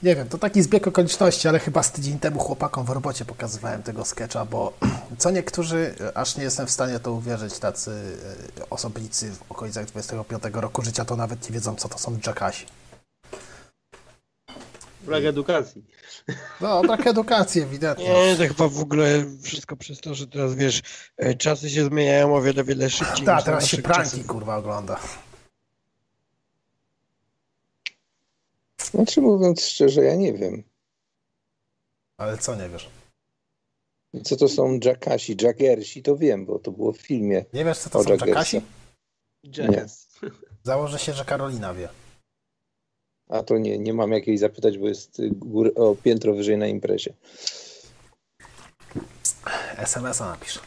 nie 0.04 0.16
wiem, 0.16 0.30
to 0.30 0.38
taki 0.38 0.62
zbieg 0.62 0.88
okoliczności, 0.88 1.48
ale 1.48 1.60
chyba 1.60 1.84
z 1.84 1.92
tydzień 1.92 2.20
temu 2.20 2.40
chłopakom 2.40 2.86
w 2.86 2.90
robocie 2.90 3.26
pokazywałem 3.26 3.84
tego 3.84 4.06
sketcha, 4.06 4.46
bo 4.46 4.74
co 5.18 5.32
niektórzy, 5.32 5.96
aż 6.16 6.38
nie 6.38 6.44
jestem 6.44 6.68
w 6.68 6.72
stanie 6.72 7.00
to 7.00 7.12
uwierzyć, 7.12 7.60
tacy 7.60 7.92
e, 8.60 8.70
osobnicy 8.70 9.32
w 9.32 9.52
okolicach 9.52 9.86
25 9.86 10.44
roku 10.54 10.82
życia, 10.82 11.06
to 11.06 11.16
nawet 11.16 11.50
nie 11.50 11.54
wiedzą, 11.54 11.76
co 11.76 11.90
to 11.90 11.98
są 11.98 12.18
Jackasi. 12.28 12.66
Brak 15.02 15.26
edukacji. 15.26 15.86
No, 16.62 16.82
brak 16.82 17.08
edukacji 17.18 17.62
ewidentnie. 17.62 18.10
Nie, 18.10 18.36
to 18.36 18.54
chyba 18.54 18.68
w 18.68 18.80
ogóle 18.80 19.26
wszystko 19.44 19.76
przez 19.78 20.00
to, 20.00 20.16
że 20.16 20.28
teraz 20.28 20.56
wiesz, 20.56 20.82
e, 21.18 21.36
czasy 21.36 21.70
się 21.70 21.86
zmieniają 21.86 22.36
o 22.36 22.42
wiele, 22.42 22.64
wiele 22.64 22.90
szybciej. 22.90 23.26
Tak, 23.26 23.44
teraz 23.44 23.68
się 23.68 23.78
pranki 23.78 24.12
czasów. 24.12 24.28
kurwa 24.28 24.58
ogląda. 24.58 25.00
Znaczy 28.92 29.22
mówiąc 29.22 29.62
szczerze, 29.66 30.04
ja 30.04 30.16
nie 30.16 30.34
wiem. 30.34 30.64
Ale 32.20 32.38
co 32.38 32.56
nie 32.56 32.70
wiesz? 32.70 32.90
Co 34.24 34.38
to 34.38 34.48
są 34.48 34.80
Jackasi, 34.86 35.38
Jaggersi, 35.42 36.04
to 36.04 36.18
wiem, 36.18 36.46
bo 36.46 36.60
to 36.60 36.72
było 36.72 36.94
w 36.94 36.98
filmie. 36.98 37.46
Nie 37.54 37.66
wiesz, 37.66 37.78
co 37.78 37.90
to 37.90 38.04
są. 38.04 38.10
Jackasi? 38.10 38.62
Jazz. 39.50 40.08
Założę 40.64 41.00
się, 41.00 41.14
że 41.14 41.26
Karolina 41.26 41.74
wie. 41.74 41.90
A 43.30 43.44
to 43.44 43.58
nie, 43.58 43.78
nie 43.78 43.94
mam 43.94 44.12
jak 44.12 44.28
jej 44.28 44.38
zapytać, 44.38 44.78
bo 44.78 44.88
jest 44.88 45.20
y, 45.20 45.30
gór, 45.30 45.74
o 45.76 45.96
piętro 45.96 46.34
wyżej 46.34 46.58
na 46.58 46.68
imprezie. 46.68 47.14
SMS-a 49.78 50.26
napisz. 50.26 50.60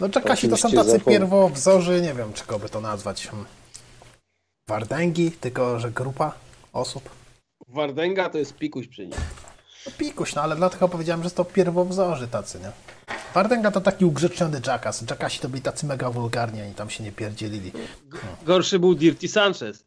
No 0.00 0.08
Jackasi 0.14 0.48
to 0.48 0.56
są 0.56 0.70
tacy 0.70 0.90
zapom- 0.90 1.08
pierwowzorzy, 1.08 2.00
nie 2.00 2.14
wiem, 2.14 2.32
czego 2.32 2.58
by 2.58 2.68
to 2.68 2.80
nazwać. 2.80 3.28
Wardęgi, 4.68 5.30
tylko 5.30 5.80
że 5.80 5.90
grupa 5.90 6.45
osób. 6.76 7.10
Wardęga 7.68 8.30
to 8.30 8.38
jest 8.38 8.54
pikuś 8.54 8.88
przy 8.88 9.06
nim. 9.06 9.18
No 9.86 9.92
pikuś, 9.98 10.34
no 10.34 10.42
ale 10.42 10.56
dlatego 10.56 10.88
powiedziałem, 10.88 11.22
że 11.22 11.30
to 11.30 11.44
pierwowzorzy 11.44 12.28
tacy, 12.28 12.60
nie? 12.60 12.70
Wardęga 13.34 13.70
to 13.70 13.80
taki 13.80 14.04
ugrzeczniony 14.04 14.60
Jackass. 14.66 15.04
Jackasi 15.10 15.40
to 15.40 15.48
byli 15.48 15.62
tacy 15.62 15.86
mega 15.86 16.10
wulgarni, 16.10 16.62
oni 16.62 16.74
tam 16.74 16.90
się 16.90 17.04
nie 17.04 17.12
pierdzielili. 17.12 17.72
Gorszy 18.42 18.78
był 18.78 18.94
Dirty 18.94 19.28
Sanchez. 19.28 19.84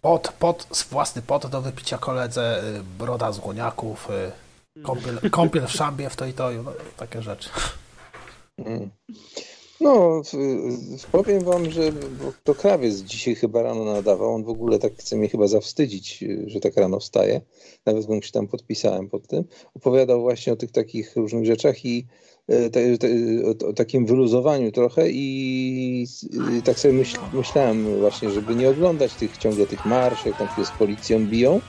Pot, 0.00 0.32
pot, 0.38 0.66
własny 0.90 1.22
pot 1.22 1.46
do 1.46 1.62
wypicia 1.62 1.98
koledze, 1.98 2.62
y, 2.64 2.82
broda 2.98 3.32
z 3.32 3.38
łoniaków, 3.38 4.08
y, 4.76 4.82
kąpiel, 4.82 5.30
kąpiel 5.30 5.66
w 5.66 5.72
szambie 5.72 6.10
w 6.10 6.16
to 6.16 6.26
i 6.26 6.32
to, 6.32 6.50
no, 6.50 6.72
takie 6.96 7.22
rzeczy. 7.22 7.50
Mm. 8.58 8.90
No, 9.84 10.22
powiem 11.12 11.44
wam, 11.44 11.70
że 11.70 11.92
to 12.44 12.54
krawiec 12.54 12.96
dzisiaj 12.96 13.34
chyba 13.34 13.62
rano 13.62 13.84
nadawał. 13.84 14.34
On 14.34 14.44
w 14.44 14.48
ogóle 14.48 14.78
tak 14.78 14.92
chce 14.96 15.16
mnie 15.16 15.28
chyba 15.28 15.46
zawstydzić, 15.46 16.24
że 16.46 16.60
tak 16.60 16.76
rano 16.76 17.00
wstaje. 17.00 17.40
Nawet 17.86 18.08
mu 18.08 18.22
się 18.22 18.32
tam 18.32 18.46
podpisałem 18.46 19.08
pod 19.08 19.26
tym. 19.26 19.44
Opowiadał 19.74 20.20
właśnie 20.20 20.52
o 20.52 20.56
tych 20.56 20.70
takich 20.70 21.16
różnych 21.16 21.46
rzeczach 21.46 21.84
i 21.84 22.06
e, 22.50 22.70
o, 23.68 23.72
takim 23.72 24.06
wyluzowaniu 24.06 24.72
trochę 24.72 25.10
i 25.10 26.06
tak 26.64 26.78
sobie 26.78 26.94
myśl, 26.94 27.18
myślałem 27.32 27.98
właśnie, 27.98 28.30
żeby 28.30 28.54
nie 28.54 28.68
oglądać 28.70 29.14
tych 29.14 29.38
ciągle 29.38 29.66
tych 29.66 29.86
marsz, 29.86 30.26
jak 30.26 30.38
tam 30.38 30.48
się 30.56 30.64
z 30.64 30.70
policją 30.70 31.26
biją, 31.26 31.60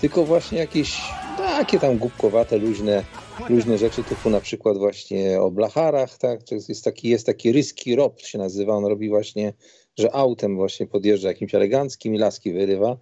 tylko 0.00 0.24
właśnie 0.24 0.58
jakieś 0.58 1.00
takie 1.38 1.78
tam 1.78 1.98
głupkowate, 1.98 2.58
luźne 2.58 3.04
różne 3.48 3.78
rzeczy 3.78 4.04
typu 4.04 4.30
na 4.30 4.40
przykład 4.40 4.78
właśnie 4.78 5.40
o 5.40 5.50
blacharach, 5.50 6.18
tak, 6.18 6.40
jest 6.68 6.84
taki, 6.84 7.08
jest 7.08 7.26
taki 7.26 7.52
ryski 7.52 7.96
rob 7.96 8.20
się 8.20 8.38
nazywa, 8.38 8.74
on 8.74 8.84
robi 8.84 9.08
właśnie, 9.08 9.52
że 9.98 10.14
autem 10.14 10.56
właśnie 10.56 10.86
podjeżdża 10.86 11.28
jakimś 11.28 11.54
eleganckim 11.54 12.14
i 12.14 12.18
laski 12.18 12.52
wyrywa 12.52 12.96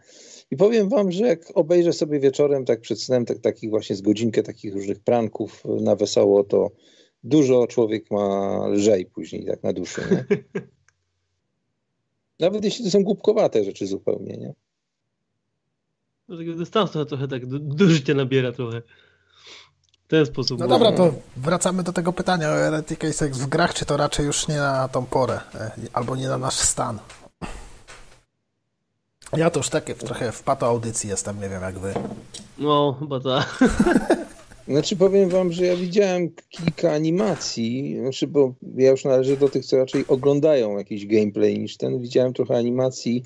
i 0.50 0.56
powiem 0.56 0.88
wam, 0.88 1.12
że 1.12 1.26
jak 1.26 1.40
obejrzę 1.54 1.92
sobie 1.92 2.20
wieczorem 2.20 2.64
tak 2.64 2.80
przed 2.80 3.02
snem 3.02 3.24
tak, 3.24 3.38
takich 3.38 3.70
właśnie 3.70 3.96
z 3.96 4.00
godzinkę 4.00 4.42
takich 4.42 4.74
różnych 4.74 5.00
pranków 5.00 5.62
na 5.64 5.96
wesoło, 5.96 6.44
to 6.44 6.70
dużo 7.24 7.66
człowiek 7.66 8.10
ma 8.10 8.58
lżej 8.68 9.06
później 9.06 9.46
tak 9.46 9.62
na 9.62 9.72
duszy, 9.72 10.00
nie? 10.10 10.24
Nawet 12.40 12.64
jeśli 12.64 12.84
to 12.84 12.90
są 12.90 13.04
głupkowate 13.04 13.64
rzeczy 13.64 13.86
zupełnie, 13.86 14.36
nie? 14.36 14.54
Do 16.28 16.36
takiego 16.36 16.56
dystansu 16.56 17.04
trochę 17.04 17.28
tak 17.28 17.46
do, 17.46 17.58
do 17.58 17.86
życia 17.86 18.14
nabiera 18.14 18.52
trochę. 18.52 18.82
W 20.06 20.08
ten 20.08 20.26
sposób. 20.26 20.60
No 20.60 20.68
dobra, 20.68 20.92
to 20.92 21.12
wracamy 21.36 21.82
do 21.82 21.92
tego 21.92 22.12
pytania 22.12 22.48
o 22.48 22.52
erotykę 22.52 23.08
i 23.08 23.12
seks 23.12 23.38
w 23.38 23.46
grach, 23.46 23.74
czy 23.74 23.84
to 23.84 23.96
raczej 23.96 24.26
już 24.26 24.48
nie 24.48 24.56
na 24.56 24.88
tą 24.88 25.06
porę, 25.06 25.40
e, 25.54 25.70
albo 25.92 26.16
nie 26.16 26.28
na 26.28 26.38
nasz 26.38 26.54
stan. 26.54 26.98
Ja 29.36 29.50
to 29.50 29.60
już 29.60 29.68
takie 29.68 29.94
trochę 29.94 30.32
w 30.32 30.42
pato 30.42 30.66
audycji 30.66 31.10
jestem, 31.10 31.40
nie 31.40 31.48
wiem 31.48 31.62
jak 31.62 31.78
wy. 31.78 31.94
No, 32.58 32.96
chyba 33.00 33.20
tak. 33.20 33.58
Znaczy 34.68 34.96
powiem 34.96 35.28
wam, 35.28 35.52
że 35.52 35.66
ja 35.66 35.76
widziałem 35.76 36.30
kilka 36.48 36.92
animacji, 36.92 37.96
znaczy 38.00 38.26
bo 38.26 38.54
ja 38.76 38.90
już 38.90 39.04
należę 39.04 39.36
do 39.36 39.48
tych, 39.48 39.66
co 39.66 39.76
raczej 39.76 40.04
oglądają 40.08 40.78
jakiś 40.78 41.06
gameplay 41.06 41.58
niż 41.58 41.76
ten. 41.76 42.00
Widziałem 42.00 42.32
trochę 42.32 42.56
animacji 42.56 43.24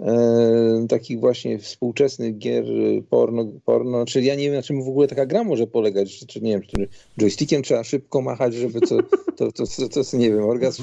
e, 0.00 0.86
takich 0.88 1.20
właśnie 1.20 1.58
współczesnych 1.58 2.38
gier 2.38 2.64
e, 2.64 3.02
porno, 3.10 3.46
porno, 3.64 4.04
czyli 4.04 4.26
ja 4.26 4.34
nie 4.34 4.44
wiem 4.44 4.54
na 4.54 4.62
czym 4.62 4.84
w 4.84 4.88
ogóle 4.88 5.08
taka 5.08 5.26
gra 5.26 5.44
może 5.44 5.66
polegać, 5.66 6.18
czy, 6.18 6.26
czy 6.26 6.40
nie 6.40 6.52
wiem, 6.52 6.62
czy 6.62 6.88
joystickiem 7.20 7.62
trzeba 7.62 7.84
szybko 7.84 8.20
machać, 8.20 8.54
żeby 8.54 8.80
to, 8.80 9.02
to, 9.36 9.52
to, 9.52 9.66
to, 9.66 9.88
to, 9.88 10.04
to 10.04 10.16
nie 10.16 10.30
wiem, 10.30 10.44
orgazm. 10.44 10.82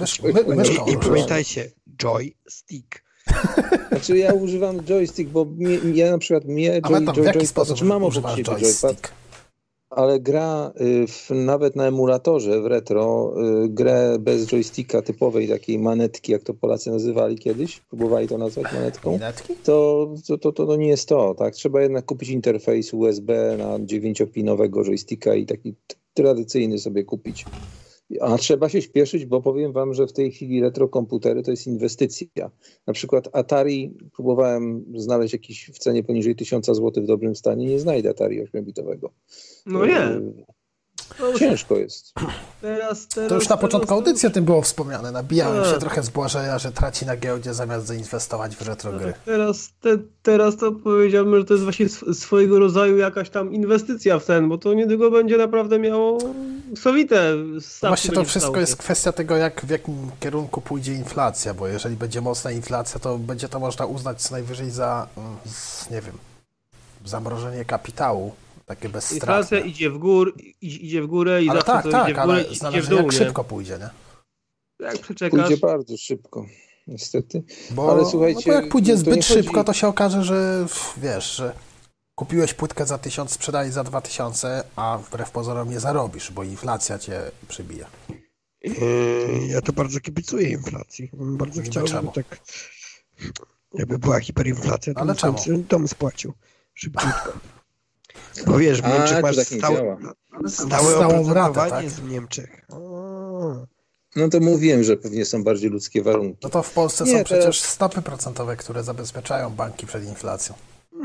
I, 0.88 0.92
I 0.92 0.98
pamiętajcie, 0.98 1.72
joystick. 2.04 3.06
Znaczy 3.90 4.18
ja 4.18 4.34
używam 4.34 4.84
joystick, 4.84 5.30
bo 5.30 5.46
mnie, 5.46 5.80
ja 5.94 6.12
na 6.12 6.18
przykład 6.18 6.46
mnie 6.46 6.80
A 6.84 6.90
tam 6.90 7.04
w 7.06 7.08
jaki 7.08 7.24
joypad, 7.24 7.48
sposób 7.48 7.78
znaczy 7.78 7.86
mam 7.86 8.04
używasz 8.04 8.42
joystick? 8.44 9.12
Ale 9.96 10.20
gra 10.20 10.74
y, 10.82 11.08
w, 11.08 11.30
nawet 11.30 11.76
na 11.76 11.88
emulatorze 11.88 12.62
w 12.62 12.66
retro, 12.66 13.34
y, 13.64 13.70
grę 13.70 14.18
bez 14.20 14.48
joysticka 14.48 15.02
typowej 15.02 15.48
takiej 15.48 15.80
manetki, 15.80 16.32
jak 16.32 16.44
to 16.44 16.54
Polacy 16.54 16.92
nazywali 16.92 17.36
kiedyś, 17.38 17.80
próbowali 17.80 18.28
to 18.28 18.38
nazwać 18.38 18.74
manetką, 18.74 19.20
to, 19.64 20.08
to, 20.28 20.52
to, 20.52 20.52
to 20.52 20.76
nie 20.76 20.88
jest 20.88 21.10
to, 21.10 21.36
tak? 21.36 21.54
Trzeba 21.54 21.82
jednak 21.82 22.06
kupić 22.06 22.30
interfejs 22.30 22.94
USB 22.94 23.58
na 23.58 23.80
9-pinowego 23.80 24.84
joysticka 24.84 25.36
i 25.36 25.46
taki 25.46 25.76
tradycyjny 26.14 26.80
sobie 26.80 27.04
kupić. 27.04 27.46
A 28.22 28.38
trzeba 28.38 28.70
się 28.70 28.82
śpieszyć, 28.82 29.26
bo 29.26 29.42
powiem 29.42 29.72
wam, 29.72 29.94
że 29.94 30.08
w 30.08 30.14
tej 30.14 30.32
chwili 30.32 30.62
retrokomputery 30.62 31.44
to 31.44 31.52
jest 31.52 31.68
inwestycja. 31.68 32.52
Na 32.88 32.94
przykład 32.94 33.30
Atari, 33.34 33.98
próbowałem 34.14 34.86
znaleźć 34.96 35.34
jakiś 35.34 35.72
w 35.74 35.80
cenie 35.80 36.04
poniżej 36.04 36.36
1000 36.36 36.66
zł 36.66 37.04
w 37.04 37.08
dobrym 37.08 37.36
stanie, 37.36 37.66
nie 37.66 37.80
znajdę 37.80 38.10
Atari 38.10 38.44
8-bitowego. 38.44 39.10
No 39.66 39.86
nie. 39.86 40.20
Ciężko 41.40 41.76
jest. 41.76 42.14
Teraz, 42.62 43.08
teraz, 43.08 43.30
To 43.30 43.36
już 43.36 43.44
na 43.44 43.48
teraz 43.50 43.62
początku 43.62 43.88
to- 43.88 43.94
audycji 43.94 44.28
o 44.28 44.32
tym 44.32 44.46
było 44.46 44.62
wspomniane. 44.62 45.12
Nabijałem 45.12 45.64
Tak. 45.64 45.74
się 45.74 45.80
trochę 45.80 46.04
z 46.04 46.10
Błażeja, 46.10 46.60
że 46.60 46.72
traci 46.72 47.06
na 47.06 47.18
giełdzie 47.18 47.54
zamiast 47.54 47.86
zainwestować 47.88 48.56
w 48.56 48.62
retrogry. 48.62 49.06
Tak, 49.14 49.22
Teraz, 49.26 49.70
te, 49.82 49.90
teraz 50.24 50.58
to 50.58 50.72
powiedziałbym, 50.72 51.40
że 51.40 51.46
to 51.46 51.54
jest 51.54 51.64
właśnie 51.64 51.86
sw- 51.86 52.14
swojego 52.14 52.60
rodzaju 52.60 52.98
jakaś 52.98 53.30
tam 53.30 53.54
inwestycja 53.54 54.20
w 54.20 54.26
ten, 54.26 54.50
bo 54.50 54.58
to 54.58 54.74
niedługo 54.74 55.12
będzie 55.12 55.38
naprawdę 55.38 55.80
miało 55.80 56.18
sowite 56.78 57.34
stawki. 57.62 57.88
Właśnie 57.88 58.12
to 58.12 58.24
wszystko 58.24 58.50
stało 58.52 58.58
jest 58.62 58.76
kwestia 58.76 59.12
tego, 59.12 59.36
jak, 59.38 59.66
w 59.66 59.70
jakim 59.70 59.96
kierunku 60.20 60.62
pójdzie 60.62 60.94
inflacja, 60.94 61.54
bo 61.54 61.68
jeżeli 61.68 61.96
będzie 61.96 62.22
mocna 62.22 62.52
inflacja, 62.52 63.00
to 63.00 63.18
będzie 63.18 63.50
to 63.50 63.60
można 63.60 63.86
uznać 63.86 64.22
co 64.22 64.32
najwyżej 64.36 64.72
za, 64.72 65.08
mm, 65.18 65.36
z, 65.46 65.90
nie 65.90 66.02
wiem, 66.02 66.14
zamrożenie 67.06 67.66
kapitału, 67.66 68.34
takie 68.66 68.90
bezstratne. 68.90 69.18
Inflacja 69.18 69.60
idzie 69.60 69.90
w 69.90 69.98
gór, 69.98 70.34
i- 70.62 70.86
idzie 70.86 71.02
w 71.02 71.08
górę 71.08 71.44
i 71.44 71.50
Ale 71.50 71.60
zawsze 71.62 71.74
tak, 71.74 71.84
to 71.84 71.92
tak, 71.92 72.04
idzie 72.10 72.14
w 72.14 72.24
górę 72.26 72.34
ale 72.34 72.42
i 72.44 72.46
idzie 72.48 72.56
w 72.56 72.60
zależy 72.60 72.90
dół, 72.90 72.98
jak 72.98 73.12
nie? 73.12 73.18
szybko 73.18 73.44
pójdzie, 73.44 73.78
nie? 73.80 73.90
Jak 74.86 74.98
przeczekasz, 75.00 75.40
Pójdzie 75.42 75.58
bardzo 75.58 75.98
szybko, 75.98 76.46
niestety. 76.88 77.44
Bo, 77.72 77.92
Ale 77.92 78.06
słuchajcie, 78.06 78.44
no 78.48 78.54
bo 78.54 78.62
jak 78.62 78.72
pójdzie 78.72 78.92
to 78.94 78.98
zbyt 79.00 79.14
chodzi- 79.14 79.28
szybko, 79.28 79.64
to 79.64 79.74
się 79.74 79.88
okaże, 79.88 80.24
że 80.24 80.66
wiesz, 80.98 81.36
że 81.36 81.54
kupiłeś 82.16 82.54
płytkę 82.54 82.86
za 82.86 82.98
1000, 82.98 83.32
sprzedaj 83.32 83.72
za 83.72 83.84
2000, 83.84 84.64
a 84.76 84.98
wbrew 84.98 85.32
pozorom 85.32 85.70
nie 85.70 85.80
zarobisz, 85.80 86.32
bo 86.32 86.44
inflacja 86.44 87.00
cię 87.00 87.22
przybije. 87.48 87.86
Yy, 88.62 89.48
Ja 89.48 89.62
to 89.62 89.74
bardzo 89.74 90.00
kibicuję 90.00 90.50
inflacji. 90.50 91.10
Bardzo 91.14 91.60
Niby 91.62 91.72
chciał, 91.72 91.88
żeby 91.88 92.00
czemu? 92.00 92.12
tak 92.12 92.40
jakby 93.74 94.00
była 94.00 94.20
hiperinflacja, 94.20 94.94
to 94.94 95.00
Ale 95.00 95.14
bym 95.14 95.36
czemu? 95.36 95.64
dom 95.70 95.88
spłacił 95.88 96.34
szybciutko. 96.74 97.34
Bo 98.48 98.58
wiesz, 98.58 98.82
w 98.82 98.88
Niemczech 98.88 99.22
masz 99.22 99.36
tak 99.36 99.52
nie 99.52 99.58
stałe, 99.58 99.98
Stałą 100.48 100.90
ratę, 100.92 101.06
oprocentowanie 101.08 101.70
tak? 101.70 101.86
w 101.86 102.10
Niemczech. 102.12 102.66
A. 102.72 102.76
No 104.16 104.30
to 104.32 104.40
mówiłem, 104.40 104.84
że 104.84 104.98
pewnie 104.98 105.26
są 105.26 105.44
bardziej 105.44 105.70
ludzkie 105.70 106.02
warunki. 106.04 106.40
No 106.44 106.50
to 106.50 106.64
w 106.64 106.74
Polsce 106.74 107.04
Nie, 107.04 107.12
są 107.12 107.24
teraz- 107.24 107.26
przecież 107.44 107.62
stopy 107.62 108.02
procentowe, 108.02 108.56
które 108.58 108.84
zabezpieczają 108.84 109.50
banki 109.50 109.88
przed 109.88 110.04
inflacją. 110.04 110.56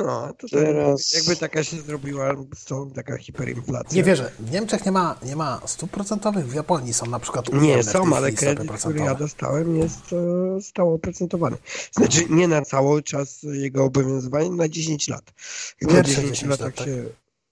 No, 0.06 0.32
to 0.38 0.48
tak, 0.48 0.50
Teraz- 0.50 1.12
jakby 1.12 1.36
taka 1.36 1.64
się 1.64 1.76
zrobiła, 1.76 2.34
to 2.66 2.86
taka 2.94 3.16
hiperinflacja. 3.18 3.96
Nie 3.96 4.04
wierzę, 4.04 4.32
w 4.38 4.50
Niemczech 4.50 4.86
nie 4.86 4.92
ma, 4.92 5.18
nie 5.22 5.36
ma 5.36 5.60
stóp 5.66 5.90
procentowych, 5.90 6.46
w 6.46 6.54
Japonii 6.54 6.94
są 6.94 7.06
na 7.06 7.18
przykład 7.18 7.52
Nie, 7.52 7.82
są, 7.82 8.16
ale 8.16 8.32
kredyt, 8.32 8.72
który 8.72 9.00
ja 9.00 9.14
dostałem 9.14 9.76
jest 9.76 10.12
e, 10.12 10.62
stało 10.62 10.94
oprocentowany. 10.94 11.56
Znaczy 11.92 12.26
nie 12.30 12.48
na 12.48 12.62
cały 12.62 13.02
czas 13.02 13.42
jego 13.42 13.84
obowiązywania, 13.84 14.50
na 14.50 14.68
10 14.68 15.08
lat. 15.08 15.32
Pierwsze 15.78 16.02
10 16.04 16.28
10 16.28 16.50
latach 16.50 16.66
lat, 16.66 16.74
tak? 16.76 16.86
się... 16.86 17.04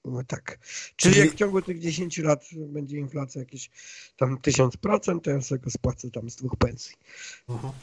No 0.04 0.24
tak. 0.26 0.58
Czyli, 0.96 1.14
Czyli- 1.14 1.26
jak 1.26 1.34
w 1.34 1.38
ciągu 1.38 1.62
tych 1.62 1.78
10 1.78 2.18
lat 2.18 2.44
będzie 2.54 2.98
inflacja 2.98 3.40
jakieś 3.40 3.70
tam 4.16 4.38
1000%, 4.38 5.20
to 5.20 5.30
ja 5.30 5.42
sobie 5.42 5.60
go 5.60 5.70
spłacę 5.70 6.10
tam 6.10 6.30
z 6.30 6.36
dwóch 6.36 6.56
pensji. 6.58 6.96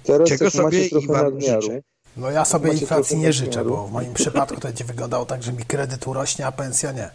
Teraz 0.03 0.29
Czego 0.29 0.45
jak 0.45 0.53
sobie 0.53 0.63
macie 0.63 0.89
trochę 0.89 1.05
Iwan 1.05 1.23
nadmiaru, 1.23 1.61
życzę? 1.61 1.81
No 2.17 2.31
ja 2.31 2.45
sobie 2.45 2.67
Macie 2.67 2.81
inflacji 2.81 3.17
nie 3.17 3.33
życzę, 3.33 3.65
bo 3.65 3.87
w 3.87 3.91
moim 3.91 4.13
przypadku 4.13 4.55
to 4.55 4.67
będzie 4.67 4.83
wyglądało 4.83 5.25
tak, 5.25 5.43
że 5.43 5.53
mi 5.53 5.63
kredyt 5.63 6.07
urośnie, 6.07 6.47
a 6.47 6.51
pensja 6.51 6.91
nie. 6.91 7.09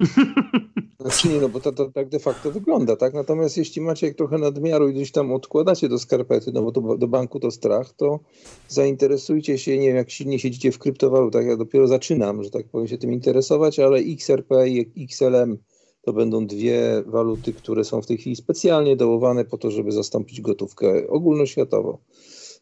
Znaczy 1.00 1.28
nie, 1.28 1.40
no 1.40 1.48
bo 1.48 1.60
to, 1.60 1.72
to 1.72 1.90
tak 1.90 2.08
de 2.08 2.18
facto 2.18 2.50
wygląda, 2.50 2.96
tak? 2.96 3.14
Natomiast 3.14 3.56
jeśli 3.56 3.82
macie 3.82 4.06
jak 4.06 4.16
trochę 4.16 4.38
nadmiaru 4.38 4.88
i 4.88 4.94
gdzieś 4.94 5.12
tam 5.12 5.32
odkładacie 5.32 5.88
do 5.88 5.98
skarpety, 5.98 6.52
no 6.52 6.62
bo 6.62 6.72
to, 6.72 6.96
do 6.98 7.08
banku 7.08 7.40
to 7.40 7.50
strach, 7.50 7.92
to 7.92 8.20
zainteresujcie 8.68 9.58
się, 9.58 9.78
nie 9.78 9.86
wiem, 9.86 9.96
jak 9.96 10.10
silnie 10.10 10.38
siedzicie 10.38 10.72
w 10.72 10.78
kryptowalutach, 10.78 11.46
ja 11.46 11.56
dopiero 11.56 11.86
zaczynam, 11.86 12.42
że 12.42 12.50
tak 12.50 12.68
powiem, 12.68 12.88
się 12.88 12.98
tym 12.98 13.12
interesować, 13.12 13.78
ale 13.78 13.98
XRP 13.98 14.68
i 14.68 15.04
XLM 15.04 15.58
to 16.02 16.12
będą 16.12 16.46
dwie 16.46 17.02
waluty, 17.06 17.52
które 17.52 17.84
są 17.84 18.02
w 18.02 18.06
tej 18.06 18.18
chwili 18.18 18.36
specjalnie 18.36 18.96
dołowane 18.96 19.44
po 19.44 19.58
to, 19.58 19.70
żeby 19.70 19.92
zastąpić 19.92 20.40
gotówkę 20.40 21.08
ogólnoświatowo. 21.08 21.98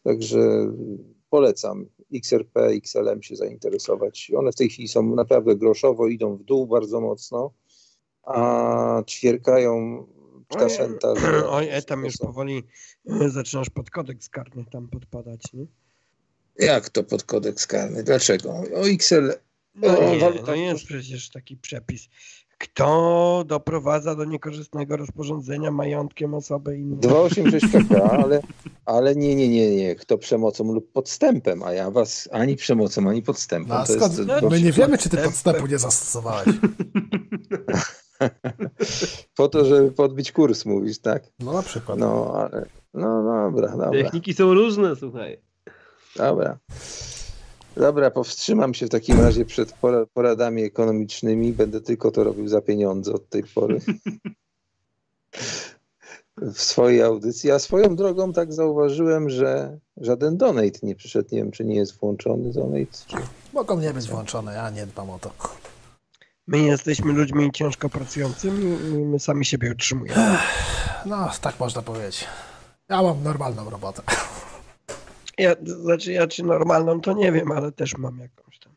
Także 0.03 0.71
polecam 1.37 1.85
XRP, 2.13 2.59
XLM 2.67 3.23
się 3.23 3.35
zainteresować. 3.35 4.31
One 4.35 4.51
w 4.51 4.55
tej 4.55 4.69
chwili 4.69 4.87
są 4.87 5.15
naprawdę 5.15 5.55
groszowo, 5.55 6.07
idą 6.07 6.37
w 6.37 6.43
dół 6.43 6.67
bardzo 6.67 7.01
mocno, 7.01 7.53
a 8.23 9.03
ćwierkają 9.07 10.05
ptaszęta. 10.47 11.15
że- 11.15 11.47
Oj, 11.57 11.67
e, 11.69 11.81
tam 11.81 12.05
już 12.05 12.17
powoli 12.17 12.63
e, 13.21 13.29
zaczynasz 13.29 13.69
pod 13.69 13.89
kodeks 13.89 14.29
karny 14.29 14.65
tam 14.71 14.87
podpadać, 14.87 15.41
nie? 15.53 15.65
Jak 16.59 16.89
to 16.89 17.03
pod 17.03 17.23
kodeks 17.23 17.67
karny? 17.67 18.03
Dlaczego? 18.03 18.49
O 18.51 18.87
XL. 18.89 19.33
No 19.75 19.99
O, 19.99 20.15
nie, 20.15 20.41
no 20.47 20.55
jest 20.55 20.85
przecież 20.85 21.29
taki 21.29 21.57
przepis. 21.57 22.09
Kto 22.63 23.43
doprowadza 23.47 24.15
do 24.15 24.25
niekorzystnego 24.25 24.97
rozporządzenia 24.97 25.71
majątkiem 25.71 26.33
osoby 26.33 26.77
innej? 26.77 26.99
286 26.99 27.73
kk, 27.73 28.03
ale, 28.23 28.41
ale 28.85 29.15
nie, 29.15 29.35
nie, 29.35 29.49
nie, 29.49 29.75
nie. 29.75 29.95
Kto 29.95 30.17
przemocą 30.17 30.73
lub 30.73 30.91
podstępem, 30.91 31.63
a 31.63 31.73
ja 31.73 31.91
was 31.91 32.29
ani 32.31 32.55
przemocą, 32.55 33.09
ani 33.09 33.21
podstępem. 33.21 33.69
No, 33.69 33.75
a 33.75 33.85
to 33.85 33.93
skąd? 33.93 34.17
jest, 34.17 34.27
no, 34.27 34.49
My 34.49 34.61
nie 34.61 34.71
wiemy, 34.71 34.97
czy 34.97 35.09
ty 35.09 35.17
podstępu 35.17 35.67
nie 35.67 35.77
zastosowałeś. 35.77 36.47
po 39.37 39.47
to, 39.47 39.65
żeby 39.65 39.91
podbić 39.91 40.31
kurs, 40.31 40.65
mówisz, 40.65 40.99
tak? 40.99 41.23
No 41.39 41.53
na 41.53 41.63
przykład. 41.63 41.99
No, 41.99 42.33
ale, 42.35 42.65
no 42.93 43.23
dobra, 43.23 43.71
dobra, 43.71 43.91
Techniki 43.91 44.33
są 44.33 44.53
różne, 44.53 44.95
słuchaj. 44.95 45.41
dobra. 46.15 46.57
Dobra, 47.77 48.11
powstrzymam 48.11 48.73
się 48.73 48.85
w 48.85 48.89
takim 48.89 49.21
razie 49.21 49.45
przed 49.45 49.73
pora- 49.81 50.05
poradami 50.13 50.63
ekonomicznymi. 50.63 51.53
Będę 51.53 51.81
tylko 51.81 52.11
to 52.11 52.23
robił 52.23 52.47
za 52.47 52.61
pieniądze 52.61 53.13
od 53.13 53.29
tej 53.29 53.43
pory. 53.43 53.79
W 56.37 56.61
swojej 56.61 57.01
audycji. 57.01 57.51
A 57.51 57.59
swoją 57.59 57.95
drogą 57.95 58.33
tak 58.33 58.53
zauważyłem, 58.53 59.29
że 59.29 59.77
żaden 59.97 60.37
donate 60.37 60.79
nie 60.83 60.95
przyszedł. 60.95 61.29
Nie 61.31 61.37
wiem, 61.37 61.51
czy 61.51 61.65
nie 61.65 61.75
jest 61.75 61.99
włączony 61.99 62.51
donate. 62.53 62.97
Czy... 63.07 63.15
Mogą 63.53 63.79
nie 63.79 63.93
być 63.93 64.09
włączone, 64.09 64.53
ja 64.53 64.69
nie 64.69 64.85
dbam 64.85 65.09
o 65.09 65.19
to. 65.19 65.31
My 66.47 66.59
jesteśmy 66.59 67.13
ludźmi 67.13 67.51
ciężko 67.51 67.89
pracującymi 67.89 68.77
i 68.89 68.93
my 68.93 69.19
sami 69.19 69.45
siebie 69.45 69.71
utrzymujemy. 69.71 70.37
No, 71.05 71.29
tak 71.41 71.59
można 71.59 71.81
powiedzieć. 71.81 72.25
Ja 72.89 73.01
mam 73.01 73.23
normalną 73.23 73.69
robotę. 73.69 74.01
Ja, 75.37 75.55
znaczy 75.65 76.11
ja 76.11 76.27
czy 76.27 76.43
normalną 76.43 77.01
to 77.01 77.13
nie 77.13 77.31
wiem, 77.31 77.51
ale 77.51 77.71
też 77.71 77.97
mam 77.97 78.19
jakąś 78.19 78.59
tam. 78.59 78.73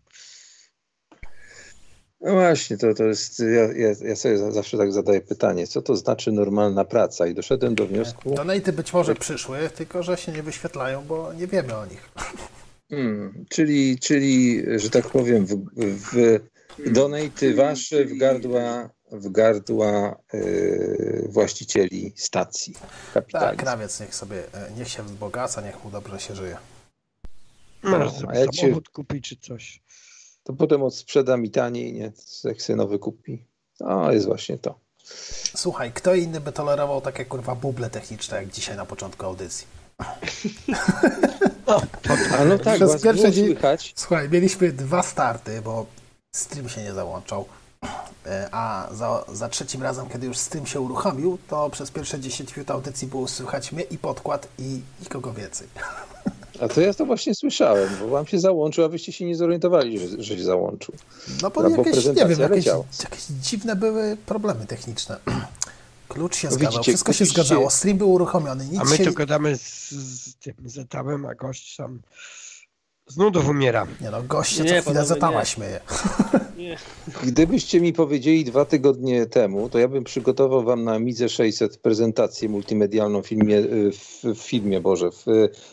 No 2.20 2.32
właśnie, 2.32 2.76
to, 2.76 2.94
to 2.94 3.04
jest. 3.04 3.38
Ja, 3.40 3.86
ja, 3.86 3.94
ja 4.08 4.16
sobie 4.16 4.38
za- 4.38 4.50
zawsze 4.50 4.78
tak 4.78 4.92
zadaję 4.92 5.20
pytanie, 5.20 5.66
co 5.66 5.82
to 5.82 5.96
znaczy 5.96 6.32
normalna 6.32 6.84
praca? 6.84 7.26
I 7.26 7.34
doszedłem 7.34 7.74
do 7.74 7.86
wniosku. 7.86 8.34
Donaty 8.34 8.72
być 8.72 8.92
może 8.92 9.14
przyszły, 9.14 9.58
tylko 9.74 10.02
że 10.02 10.16
się 10.16 10.32
nie 10.32 10.42
wyświetlają, 10.42 11.04
bo 11.04 11.32
nie 11.32 11.46
wiemy 11.46 11.76
o 11.76 11.86
nich. 11.86 12.10
Hmm, 12.90 13.44
czyli, 13.50 13.98
czyli, 13.98 14.62
że 14.76 14.90
tak 14.90 15.08
powiem, 15.08 15.46
w, 15.46 15.56
w 15.76 16.40
donaty 16.92 17.54
wasze 17.54 18.04
w 18.04 18.18
gardła, 18.18 18.90
w 19.20 19.28
gardła 19.28 20.16
yy, 20.32 21.28
właścicieli 21.28 22.12
stacji 22.16 22.74
Tak, 23.32 23.56
krawiec 23.56 24.00
niech 24.00 24.14
sobie, 24.14 24.42
e, 24.54 24.70
niech 24.76 24.88
się 24.88 25.02
wzbogaca, 25.02 25.60
niech 25.60 25.84
mu 25.84 25.90
dobrze 25.90 26.20
się 26.20 26.34
żyje. 26.34 26.56
Możesz 27.82 28.12
a 28.12 28.18
sobie 28.20 28.38
jak 28.40 28.54
się- 28.54 28.80
kupić 28.92 29.28
czy 29.28 29.36
coś. 29.36 29.82
To 30.44 30.52
potem 30.52 30.82
odsprzeda 30.82 31.36
mi 31.36 31.50
taniej, 31.50 31.92
nie? 31.92 32.12
Jak 32.44 32.62
sobie 32.62 32.76
nowy 32.76 32.98
kupi. 32.98 33.44
To 33.78 34.12
jest 34.12 34.26
właśnie 34.26 34.58
to. 34.58 34.78
Słuchaj, 35.56 35.92
kto 35.92 36.14
inny 36.14 36.40
by 36.40 36.52
tolerował 36.52 37.00
takie 37.00 37.24
kurwa 37.24 37.54
buble 37.54 37.90
techniczne, 37.90 38.36
jak 38.36 38.50
dzisiaj 38.52 38.76
na 38.76 38.86
początku 38.86 39.26
audycji? 39.26 39.66
A 42.38 42.44
no 42.44 42.58
tak, 42.58 42.76
Przez 42.76 42.92
was 42.92 43.02
było 43.02 43.30
dzień- 43.30 43.46
słychać. 43.46 43.92
Słuchaj, 43.96 44.28
mieliśmy 44.30 44.72
dwa 44.72 45.02
starty, 45.02 45.62
bo 45.62 45.86
stream 46.32 46.68
się 46.68 46.82
nie 46.82 46.92
załączał. 46.92 47.44
E, 48.26 48.48
A 48.52 48.88
za, 48.94 49.24
za 49.32 49.48
trzecim 49.48 49.82
razem, 49.82 50.06
kiedy 50.08 50.26
już 50.26 50.38
stream 50.38 50.66
się 50.66 50.80
uruchomił, 50.80 51.38
to 51.48 51.70
przez 51.70 51.90
pierwsze 51.90 52.20
10 52.20 52.56
minut 52.56 52.70
audycji 52.70 53.08
było 53.08 53.28
słychać 53.28 53.72
mnie 53.72 53.82
i 53.82 53.98
podkład 53.98 54.48
i 54.58 54.80
nikogo 55.00 55.32
więcej. 55.32 55.68
A 56.60 56.68
to 56.68 56.80
ja 56.80 56.94
to 56.94 57.06
właśnie 57.06 57.34
słyszałem, 57.34 57.88
bo 58.00 58.08
wam 58.08 58.26
się 58.26 58.38
załączył, 58.38 58.84
a 58.84 58.88
wyście 58.88 59.12
się 59.12 59.24
nie 59.24 59.36
zorientowali, 59.36 59.98
że, 59.98 60.22
że 60.22 60.36
się 60.36 60.44
załączył. 60.44 60.94
No 61.42 61.50
bo 61.50 61.62
No, 61.62 61.70
bo 61.70 61.76
jakieś, 61.76 61.86
nie 61.86 61.92
prezentacja 61.92 62.28
wiem, 62.28 62.40
jakieś, 62.40 62.56
leciała. 62.66 62.84
jakieś 63.02 63.24
dziwne 63.26 63.76
były 63.76 64.16
problemy 64.26 64.66
techniczne. 64.66 65.16
Klucz 66.08 66.36
się 66.36 66.48
No 66.48 66.54
zgadzał, 66.54 66.72
widzicie, 66.72 66.92
wszystko 66.92 67.12
się 67.12 67.24
widzicie- 67.24 67.42
zgadzało, 67.42 67.70
stream 67.70 67.98
był 67.98 68.12
uruchomiony, 68.12 68.64
nic 68.66 68.80
A 68.80 68.84
my 68.84 68.96
się... 68.96 69.04
tu 69.04 69.12
gadamy 69.14 69.56
z, 69.58 69.90
z 69.90 70.34
tym 70.34 70.54
zetamem, 70.64 71.26
a 71.26 71.34
gość 71.34 71.76
tam 71.76 71.98
z 73.06 73.16
nudów 73.16 73.48
umiera. 73.48 73.86
Nie 74.00 74.10
no, 74.10 74.22
goście 74.22 74.62
Nie, 74.62 74.82
co 74.82 74.82
chwilę 74.82 75.06
Zetama 75.06 75.44
śmieje. 75.44 75.80
Nie. 76.56 76.76
Gdybyście 77.24 77.80
mi 77.80 77.92
powiedzieli 77.92 78.44
dwa 78.44 78.64
tygodnie 78.64 79.26
temu, 79.26 79.68
to 79.68 79.78
ja 79.78 79.88
bym 79.88 80.04
przygotował 80.04 80.64
wam 80.64 80.84
na 80.84 80.98
Midze 80.98 81.28
600 81.28 81.78
prezentację 81.78 82.48
multimedialną 82.48 83.22
w 83.22 83.26
filmie, 83.26 83.62
w, 83.92 84.24
w 84.34 84.38
filmie 84.38 84.80
Boże, 84.80 85.10
w 85.10 85.26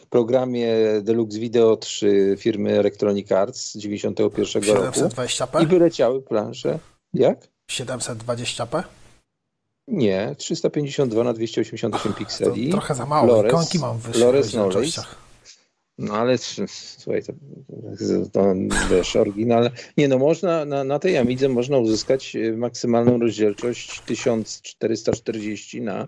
programie 0.10 0.76
Deluxe 1.02 1.40
Video 1.40 1.78
3 1.78 2.36
firmy 2.40 2.80
Electronic 2.80 3.32
Arts 3.32 3.72
z 3.72 3.78
91 3.78 4.64
roku. 4.64 5.00
720p? 5.00 5.64
I 5.64 5.68
wyleciały 5.68 6.22
plansze. 6.22 6.80
Jak? 7.14 7.48
720p? 7.72 8.84
Nie, 9.88 10.36
352 10.38 11.24
na 11.24 11.34
288 11.34 12.14
To 12.14 12.20
pikseli. 12.20 12.70
trochę 12.70 12.96
za 12.96 13.06
mało, 13.06 13.28
Flores, 13.28 13.52
ikonki 13.52 13.80
mam 13.80 13.98
wyższe 13.98 14.20
Flores 14.20 14.46
rozdzielczościach. 14.46 15.23
No 15.98 16.14
ale 16.14 16.38
słuchaj, 16.98 17.24
to, 17.24 17.34
to 18.32 18.56
wiesz, 18.90 19.16
oryginalne. 19.16 19.72
Nie 19.98 20.08
no, 20.08 20.18
można, 20.18 20.66
na, 20.66 20.84
na 20.84 21.00
tej 21.00 21.18
Amidze 21.18 21.50
można 21.50 21.78
uzyskać 21.78 22.36
e, 22.36 22.52
maksymalną 22.52 23.20
rozdzielczość 23.20 24.02
1440 24.02 25.82
na 25.82 26.08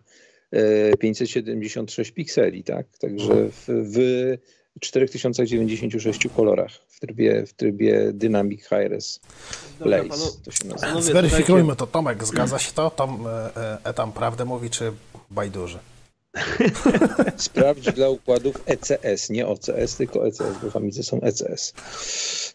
e, 0.51 0.97
576 0.97 2.11
pikseli, 2.11 2.63
tak? 2.63 2.97
Także 2.97 3.49
w, 3.49 3.65
w 3.67 4.37
4096 4.79 6.27
kolorach 6.35 6.71
w 6.71 6.99
trybie, 6.99 7.45
w 7.45 7.53
trybie 7.53 8.11
Dynamic 8.13 8.61
Hi-Res 8.61 9.19
Dobra, 9.79 10.03
Blaze 10.03 10.25
panu- 10.25 10.45
to 10.45 10.51
się 10.51 10.67
nazywa. 10.67 11.01
Zweryfikujmy 11.01 11.75
to. 11.75 11.87
Tomek, 11.87 12.23
zgadza 12.23 12.59
się 12.59 12.71
to? 12.71 12.91
E, 13.25 13.61
e, 13.61 13.77
Etam 13.83 14.11
prawdę 14.11 14.45
mówi, 14.45 14.69
czy 14.69 14.91
bajduży? 15.31 15.79
Sprawdź 17.37 17.91
dla 17.91 18.09
układów 18.09 18.55
ECS, 18.65 19.29
nie 19.29 19.47
OCS, 19.47 19.95
tylko 19.97 20.27
ECS, 20.27 20.43
bo 20.63 20.69
w 20.71 20.75
Amidze 20.75 21.03
są 21.03 21.21
ECS. 21.21 21.73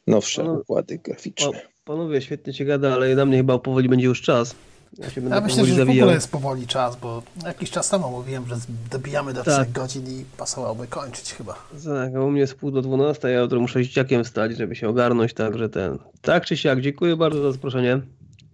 Nowsze 0.07 0.45
No. 0.45 0.53
układy 0.53 0.99
Pa, 0.99 1.03
graficzne. 1.05 1.61
panowie, 1.85 2.21
świetnie 2.23 2.53
się 2.55 2.65
gada, 2.65 2.93
ale 2.95 3.15
na 3.15 3.25
mnie 3.25 3.37
chyba 3.37 3.59
powoli 3.59 3.89
będzie 3.89 4.07
już 4.07 4.23
czas. 4.23 4.55
Ja 4.99 5.11
się 5.11 5.21
będę 5.21 5.37
Ja 5.37 5.43
myślę, 5.43 5.65
że 5.65 5.75
w 5.75 5.77
zawijał. 5.77 6.05
ogóle 6.05 6.15
jest 6.15 6.31
powoli 6.31 6.67
czas, 6.67 6.97
bo 6.97 7.23
jakiś 7.45 7.71
czas 7.71 7.89
temu 7.89 8.11
mówiłem, 8.11 8.49
że 8.49 8.57
dobijamy 8.91 9.33
do 9.35 9.45
Tak. 9.45 9.65
3 9.65 9.73
godzin 9.73 10.21
i 10.21 10.25
pasowałoby 10.37 10.87
kończyć 10.87 11.33
chyba. 11.35 11.55
Tak, 11.85 12.15
a 12.17 12.21
u 12.21 12.31
mnie 12.31 12.41
jest 12.41 12.55
pół 12.55 12.71
do 12.71 12.83
12, 12.83 13.29
ja 13.29 13.41
jutro 13.41 13.61
muszę 13.61 13.79
z 13.85 13.87
dzieciakiem 13.87 14.25
wstać, 14.25 14.57
żeby 14.57 14.77
się 14.77 14.89
ogarnąć, 14.89 15.35
także 15.35 15.69
ten... 15.69 15.99
Tak 16.23 16.45
czy 16.45 16.57
siak, 16.57 16.81
dziękuję 16.81 17.17
bardzo 17.17 17.43
za 17.43 17.53
zaproszenie. 17.53 18.01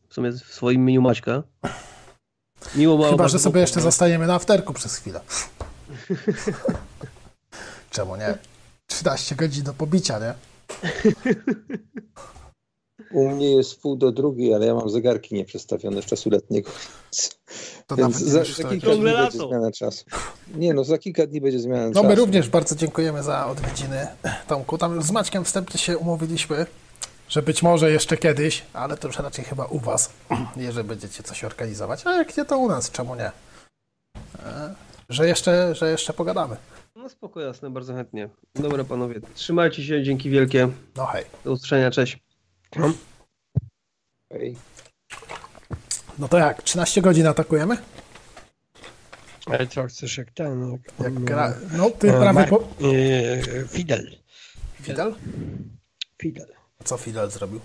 W 0.08 0.14
sumie 0.14 0.32
w 0.32 0.38
swoim 0.38 0.80
imieniu 0.80 1.02
Maćka. 1.02 1.42
Miło 2.74 2.96
było 2.96 3.10
Chyba, 3.10 3.28
że 3.28 3.38
sobie 3.38 3.60
jeszcze 3.60 3.80
zostajemy 3.80 4.26
na 4.26 4.34
afterku 4.34 4.72
przez 4.72 4.96
chwilę. 4.96 5.20
Czemu 7.90 8.16
nie? 8.16 8.38
13 8.86 9.34
godzin 9.34 9.64
do 9.64 9.74
pobicia, 9.74 10.18
nie? 10.18 10.34
U 13.12 13.28
mnie 13.28 13.50
jest 13.56 13.80
pół 13.80 13.96
do 13.96 14.12
drugiej, 14.12 14.54
ale 14.54 14.66
ja 14.66 14.74
mam 14.74 14.90
zegarki 14.90 15.34
nieprzestawione 15.34 16.02
z 16.02 16.04
czasu 16.04 16.30
letniego. 16.30 16.70
To 17.86 17.96
Więc 17.96 18.16
za, 18.16 18.44
za 18.44 18.64
kilka 18.68 18.68
dni 18.90 19.02
będzie 19.02 19.38
zmiana 19.38 19.70
czasu. 19.72 20.04
Nie 20.54 20.74
no, 20.74 20.84
za 20.84 20.98
kilka 20.98 21.26
dni 21.26 21.40
będzie 21.40 21.58
zmiana 21.58 21.86
No 21.86 21.92
czasu. 21.92 22.06
my 22.06 22.14
również 22.14 22.48
bardzo 22.48 22.76
dziękujemy 22.76 23.22
za 23.22 23.46
odwiedziny 23.46 24.06
Tomku. 24.48 24.78
Tam 24.78 25.02
z 25.02 25.10
Maćkiem 25.10 25.44
wstępnie 25.44 25.80
się 25.80 25.98
umówiliśmy, 25.98 26.66
że 27.28 27.42
być 27.42 27.62
może 27.62 27.90
jeszcze 27.90 28.16
kiedyś, 28.16 28.62
ale 28.72 28.96
to 28.96 29.08
już 29.08 29.18
raczej 29.18 29.44
chyba 29.44 29.64
u 29.64 29.78
was, 29.78 30.10
jeżeli 30.56 30.88
będziecie 30.88 31.22
coś 31.22 31.44
organizować. 31.44 32.06
A 32.06 32.12
jak 32.12 32.36
nie, 32.36 32.44
to 32.44 32.58
u 32.58 32.68
nas, 32.68 32.90
czemu 32.90 33.14
nie? 33.14 33.30
E, 34.44 34.74
Że 35.08 35.28
jeszcze, 35.28 35.74
że 35.74 35.90
jeszcze 35.90 36.12
pogadamy. 36.12 36.56
No 36.96 37.08
spoko, 37.08 37.40
jasne, 37.40 37.70
bardzo 37.70 37.94
chętnie. 37.94 38.28
Dobra 38.54 38.84
panowie, 38.84 39.20
trzymajcie 39.34 39.84
się, 39.84 40.02
dzięki 40.02 40.30
wielkie. 40.30 40.68
No 40.96 41.06
hej. 41.06 41.24
Do 41.44 41.52
usłyszenia, 41.52 41.90
cześć. 41.90 42.18
Okej. 44.30 44.56
No 46.18 46.28
to 46.28 46.38
jak, 46.38 46.62
13 46.62 47.02
godzin 47.02 47.26
atakujemy? 47.26 47.76
Ale 49.46 49.66
co 49.66 49.84
chcesz, 49.86 50.18
jak 50.18 50.30
ten... 50.30 50.72
Jak, 50.72 50.80
Jak 51.00 51.24
gra... 51.24 51.54
No 51.72 51.90
ty 51.90 52.10
e, 52.10 52.20
prawie 52.20 52.44
po... 52.46 52.60
e, 52.60 53.68
Fidel. 53.68 54.16
Fidel? 54.82 55.14
Fidel. 56.22 56.55
Co 56.86 56.96
Fidel 56.98 57.30
zrobił? 57.30 57.60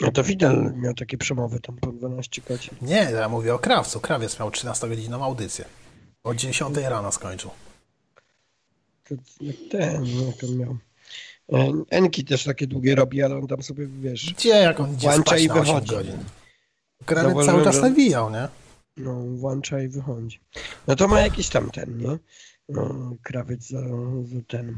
No 0.00 0.12
to 0.12 0.22
Fidel 0.22 0.72
miał 0.76 0.94
takie 0.94 1.18
przemowy 1.18 1.60
tam 1.60 1.76
po 1.76 1.92
12 1.92 2.42
godzin. 2.48 2.74
Nie, 2.82 2.96
ja 2.96 3.28
mówię 3.28 3.54
o 3.54 3.58
Krawcu. 3.58 4.00
Krawiec 4.00 4.38
miał 4.38 4.50
13-godzinną 4.50 5.24
audycję. 5.24 5.64
O 6.24 6.34
10 6.34 6.76
rano 6.76 7.12
skończył. 7.12 7.50
To, 9.04 9.14
jak 9.40 9.56
ten, 9.70 10.04
no, 10.16 10.26
jak 10.26 10.44
on 10.44 10.56
miał. 10.56 10.76
E, 11.52 11.72
Enki 11.90 12.24
też 12.24 12.44
takie 12.44 12.66
długie 12.66 12.94
robi, 12.94 13.22
ale 13.22 13.36
on 13.36 13.46
tam 13.46 13.62
sobie, 13.62 13.86
wiesz, 13.86 14.34
Gdzie, 14.34 14.48
jak 14.48 14.80
on 14.80 14.94
idzie 14.94 15.12
spać 15.12 15.42
i 15.42 15.46
na 15.46 15.54
8 15.54 15.64
wychodzi. 15.64 15.90
godzin? 15.90 16.24
Krawiec 17.04 17.46
cały 17.46 17.64
czas 17.64 17.80
nawijał, 17.82 18.30
nie? 18.30 18.48
no, 18.96 19.14
włącza 19.14 19.80
i 19.82 19.88
wychodzi. 19.88 20.40
No 20.86 20.96
to 20.96 21.08
ma 21.08 21.20
jakiś 21.20 21.48
tam 21.48 21.70
ten, 21.70 21.98
nie? 21.98 22.18
No, 22.68 23.12
krawiec 23.22 23.68
za, 23.68 23.80
za 24.24 24.40
ten. 24.48 24.76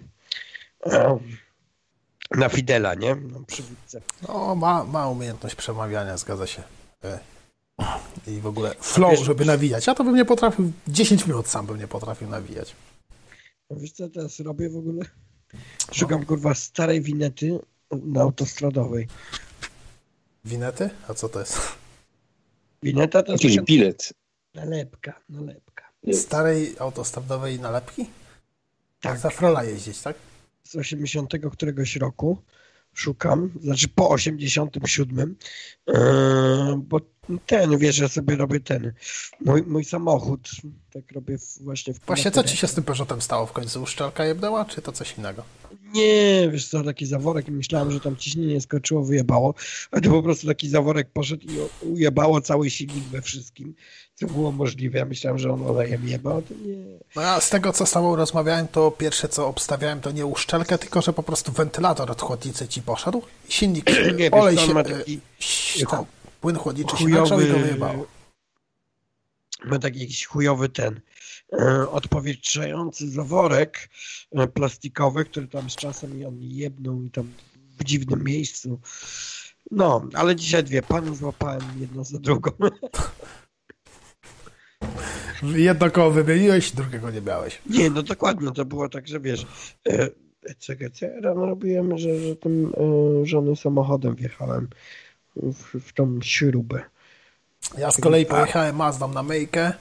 Na 2.31 2.49
Fidela, 2.49 2.95
nie? 2.95 3.15
No, 3.15 3.41
przywódcę. 3.47 4.01
No, 4.29 4.55
ma, 4.55 4.85
ma 4.85 5.09
umiejętność 5.09 5.55
przemawiania, 5.55 6.17
zgadza 6.17 6.47
się. 6.47 6.63
E, 7.05 7.19
I 8.27 8.41
w 8.41 8.47
ogóle 8.47 8.75
flow, 8.81 9.11
Wiesz- 9.11 9.25
żeby 9.27 9.45
nawijać. 9.45 9.87
Ja 9.87 9.95
to 9.95 10.05
bym 10.05 10.15
nie 10.17 10.25
potrafił, 10.25 10.73
10 10.89 11.27
minut 11.27 11.49
sam 11.49 11.67
bym 11.67 11.79
nie 11.79 11.89
potrafił 11.89 12.29
nawijać. 12.29 12.75
No, 13.71 13.77
Wiesz 13.77 13.93
co 13.93 14.09
teraz 14.09 14.41
robię 14.41 14.71
w 14.71 14.77
ogóle? 14.77 15.05
Szukam 15.93 16.27
kurwa 16.27 16.55
starej 16.55 17.01
winety 17.01 17.59
na 17.91 18.21
autostradowej. 18.23 19.09
Winety? 20.45 20.91
A 21.09 21.15
co 21.15 21.29
to 21.29 21.41
jest? 21.41 21.59
Wineta 22.83 23.23
to 23.23 23.33
jest 23.33 23.61
bilet. 23.65 24.13
nalepka, 24.55 25.21
nalepka. 25.29 25.85
Starej 26.13 26.77
autostradowej 26.79 27.61
nalepki? 27.61 28.07
Tak. 29.01 29.19
Za 29.19 29.31
frola 29.31 29.65
jeździć, 29.65 30.01
tak? 30.03 30.17
Z 30.67 30.77
80 30.77 31.33
któregoś 31.53 31.97
roku 31.97 32.43
szukam, 32.95 33.51
znaczy 33.62 33.89
po 33.89 34.11
87, 34.11 35.36
yy, 35.86 35.95
bo 36.77 37.01
ten, 37.47 37.78
wiesz, 37.78 37.99
ja 37.99 38.09
sobie 38.09 38.36
robię 38.36 38.61
ten, 38.61 38.93
mój, 39.41 39.62
mój 39.62 39.85
samochód, 39.85 40.49
tak 40.93 41.12
robię 41.12 41.39
w, 41.39 41.62
właśnie 41.62 41.95
w 41.95 42.01
Właśnie 42.01 42.31
co 42.31 42.45
ci 42.45 42.57
się 42.57 42.67
z 42.67 42.75
tym 42.75 42.85
Peugeotem 42.85 43.23
stało 43.23 43.47
w 43.47 43.53
końcu? 43.53 43.83
Uszczelka 43.83 44.25
jebnęła, 44.25 44.65
czy 44.65 44.83
to 44.83 44.93
coś 44.93 45.19
innego? 45.19 45.45
Nie, 45.97 46.49
wiesz 46.52 46.68
co, 46.68 46.83
taki 46.83 47.07
zaworek 47.07 47.49
i 47.49 47.52
myślałem, 47.52 47.91
że 47.91 48.00
tam 48.00 48.16
ciśnienie 48.16 48.60
skoczyło, 48.60 49.05
wyjebało, 49.05 49.55
a 49.91 50.00
to 50.00 50.10
po 50.10 50.23
prostu 50.23 50.47
taki 50.47 50.68
zaworek 50.68 51.08
poszedł 51.10 51.47
i 51.47 51.86
ujebało 51.86 52.41
cały 52.41 52.70
silnik 52.70 53.05
we 53.05 53.23
wszystkim, 53.23 53.75
co 54.15 54.26
było 54.26 54.52
możliwe. 54.52 54.99
Ja 54.99 55.05
myślałem, 55.05 55.39
że 55.39 55.52
on 55.52 55.62
olejem 55.62 56.08
jebał, 56.08 56.39
a 56.39 56.42
to 56.42 56.55
nie. 56.55 56.76
No 57.16 57.23
ja 57.23 57.41
z 57.41 57.50
tego, 57.50 57.73
co 57.73 57.86
z 57.86 57.91
tobą 57.91 58.16
rozmawiałem, 58.16 58.68
to 58.68 58.91
pierwsze, 58.91 59.28
co 59.28 59.49
obstawiałem, 59.49 60.00
to 60.00 60.10
nie 60.10 60.26
uszczelkę, 60.26 60.78
tylko 60.78 61.02
że 61.02 61.12
po 61.12 61.23
prostu 61.23 61.52
wentylator 61.52 62.10
od 62.10 62.23
chłodnicy 62.23 62.68
ci 62.68 62.83
poszedł 62.83 63.23
silnik, 63.49 63.91
Nie, 64.18 64.31
olej 64.31 64.57
wiesz, 64.57 64.66
się, 64.66 64.78
e, 64.78 64.84
taki 64.84 65.20
płyn 66.41 66.57
chłodniczy 66.57 66.97
się 66.97 67.08
nagrzał 67.08 67.41
i 67.41 67.47
go 67.49 67.58
wyjebało. 67.58 68.16
Ma 69.65 69.78
taki 69.78 70.01
jakiś 70.01 70.26
chujowy 70.26 70.68
ten 70.68 71.01
e, 71.52 71.91
odpowietrzający 71.91 73.10
zaworek 73.10 73.89
e, 74.33 74.47
plastikowy, 74.47 75.25
który 75.25 75.49
tam 75.49 75.70
z 75.70 75.76
czasem 75.76 76.20
i 76.20 76.25
on 76.25 76.36
jebnął 76.41 77.02
i 77.02 77.10
tam 77.10 77.33
w 77.78 77.85
dziwnym 77.85 78.25
miejscu. 78.25 78.81
No, 79.70 80.09
ale 80.15 80.36
dzisiaj 80.36 80.65
dwie 80.65 80.83
pany 80.83 81.17
złapałem 81.17 81.62
jedno 81.81 82.05
za 82.05 82.18
drugą. 82.18 82.51
Jedno 85.43 85.91
koło 85.91 86.10
wymieniłeś, 86.10 86.73
drugiego 86.73 87.10
nie 87.10 87.20
miałeś. 87.20 87.62
Nie, 87.70 87.91
no 87.91 88.02
dokładnie, 88.02 88.52
to 88.52 88.65
było 88.65 88.89
tak, 88.89 89.09
że 89.09 89.20
wiesz, 89.20 89.47
e, 89.89 90.09
CGC 90.59 91.20
rano 91.23 91.47
robiłem, 91.47 91.99
że, 91.99 92.20
że 92.20 92.36
tym 92.36 92.73
e, 93.23 93.26
żony 93.26 93.57
samochodem 93.57 94.15
wjechałem 94.15 94.68
w, 95.36 95.81
w 95.81 95.93
tą 95.93 96.18
śrubę. 96.23 96.83
Ja 97.78 97.91
z 97.91 98.01
kolei 98.01 98.26
pojechałem 98.26 98.76
Mazdą 98.76 99.09
na 99.09 99.23
myjkę 99.23 99.73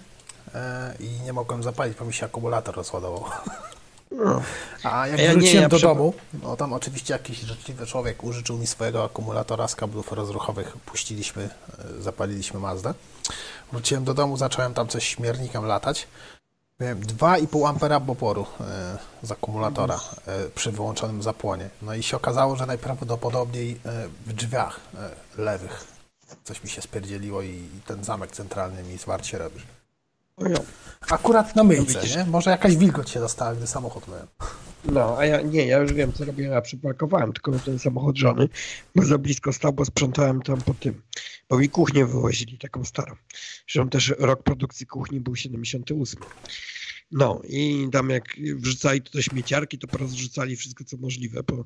e, 0.55 0.93
i 0.99 1.09
nie 1.25 1.33
mogłem 1.33 1.63
zapalić, 1.63 1.97
bo 1.97 2.05
mi 2.05 2.13
się 2.13 2.25
akumulator 2.25 2.75
rozładował. 2.75 3.23
No. 4.11 4.41
A 4.83 5.07
jak 5.07 5.19
Ja 5.19 5.27
nie, 5.27 5.33
wróciłem 5.33 5.63
ja 5.63 5.69
do 5.69 5.79
domu, 5.79 6.13
no 6.43 6.55
tam 6.55 6.73
oczywiście 6.73 7.13
jakiś 7.13 7.39
życzliwy 7.39 7.85
człowiek 7.85 8.23
użyczył 8.23 8.57
mi 8.57 8.67
swojego 8.67 9.03
akumulatora 9.03 9.67
z 9.67 9.75
kablów 9.75 10.11
rozruchowych. 10.11 10.77
Puściliśmy, 10.85 11.43
e, 11.43 12.01
zapaliliśmy 12.01 12.59
Mazdę. 12.59 12.93
Wróciłem 13.71 14.03
do 14.03 14.13
domu, 14.13 14.37
zacząłem 14.37 14.73
tam 14.73 14.87
coś 14.87 15.07
śmiernikiem 15.07 15.65
latać. 15.65 16.07
Miałem 16.79 17.01
2,5 17.01 17.69
ampera 17.69 18.01
oporu 18.07 18.45
e, 18.59 18.97
z 19.23 19.31
akumulatora 19.31 19.99
przy 20.55 20.71
wyłączonym 20.71 21.23
zapłonie. 21.23 21.69
No 21.81 21.93
i 21.93 22.03
się 22.03 22.17
okazało, 22.17 22.55
że 22.55 22.65
najprawdopodobniej 22.65 23.79
w 24.25 24.33
drzwiach 24.33 24.79
lewych 25.37 25.94
coś 26.43 26.64
mi 26.64 26.69
się 26.69 26.81
spierdzieliło 26.81 27.41
i, 27.41 27.49
i 27.49 27.81
ten 27.85 28.03
zamek 28.03 28.31
centralny 28.31 28.83
mi 28.83 28.97
zwarcie 28.97 29.38
robi. 29.38 29.61
O 30.38 30.47
ja. 30.47 30.57
Akurat 31.09 31.55
na 31.55 31.64
myjce, 31.64 31.99
widzisz. 32.01 32.15
nie? 32.15 32.25
Może 32.25 32.49
jakaś 32.49 32.75
wilgoć 32.75 33.09
się 33.09 33.19
dostała, 33.19 33.55
gdy 33.55 33.67
samochód 33.67 34.07
myłem. 34.07 34.27
No, 34.85 35.15
a 35.17 35.25
ja 35.25 35.41
nie, 35.41 35.65
ja 35.65 35.77
już 35.77 35.93
wiem, 35.93 36.14
co 36.14 36.25
robię. 36.25 36.43
Ja 36.43 36.61
przyparkowałem 36.61 37.33
tylko 37.33 37.51
na 37.51 37.59
ten 37.59 37.80
samochód 37.80 38.17
żony, 38.17 38.49
bo 38.95 39.05
za 39.05 39.17
blisko 39.17 39.53
stał, 39.53 39.73
bo 39.73 39.85
sprzątałem 39.85 40.41
tam 40.41 40.61
po 40.61 40.73
tym. 40.73 41.01
Bo 41.49 41.57
mi 41.57 41.69
kuchnię 41.69 42.05
wywozili, 42.05 42.57
taką 42.57 42.85
starą. 42.85 43.15
Zresztą 43.72 43.89
też 43.89 44.14
rok 44.19 44.43
produkcji 44.43 44.88
kuchni 44.88 45.19
był 45.19 45.35
78. 45.35 46.22
No 47.11 47.42
i 47.50 47.88
tam 47.92 48.09
jak 48.09 48.24
wrzucali 48.56 49.01
to 49.01 49.11
do 49.11 49.22
śmieciarki, 49.22 49.80
to 49.80 49.88
porozrzucali 49.88 50.56
wszystko, 50.56 50.84
co 50.84 50.98
możliwe 50.98 51.43
po 51.43 51.66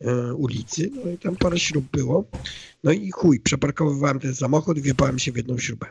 e, 0.00 0.34
ulicy. 0.34 0.90
No 1.04 1.10
i 1.10 1.18
tam 1.18 1.36
parę 1.36 1.58
śrub 1.58 1.84
było. 1.90 2.30
No 2.84 2.92
i 2.92 3.10
chuj, 3.10 3.40
przeparkowywałem 3.40 4.20
ten 4.20 4.34
samochód 4.34 4.78
i 4.78 4.82
wjebałem 4.82 5.18
się 5.18 5.32
w 5.32 5.36
jedną 5.36 5.58
śrubę. 5.58 5.86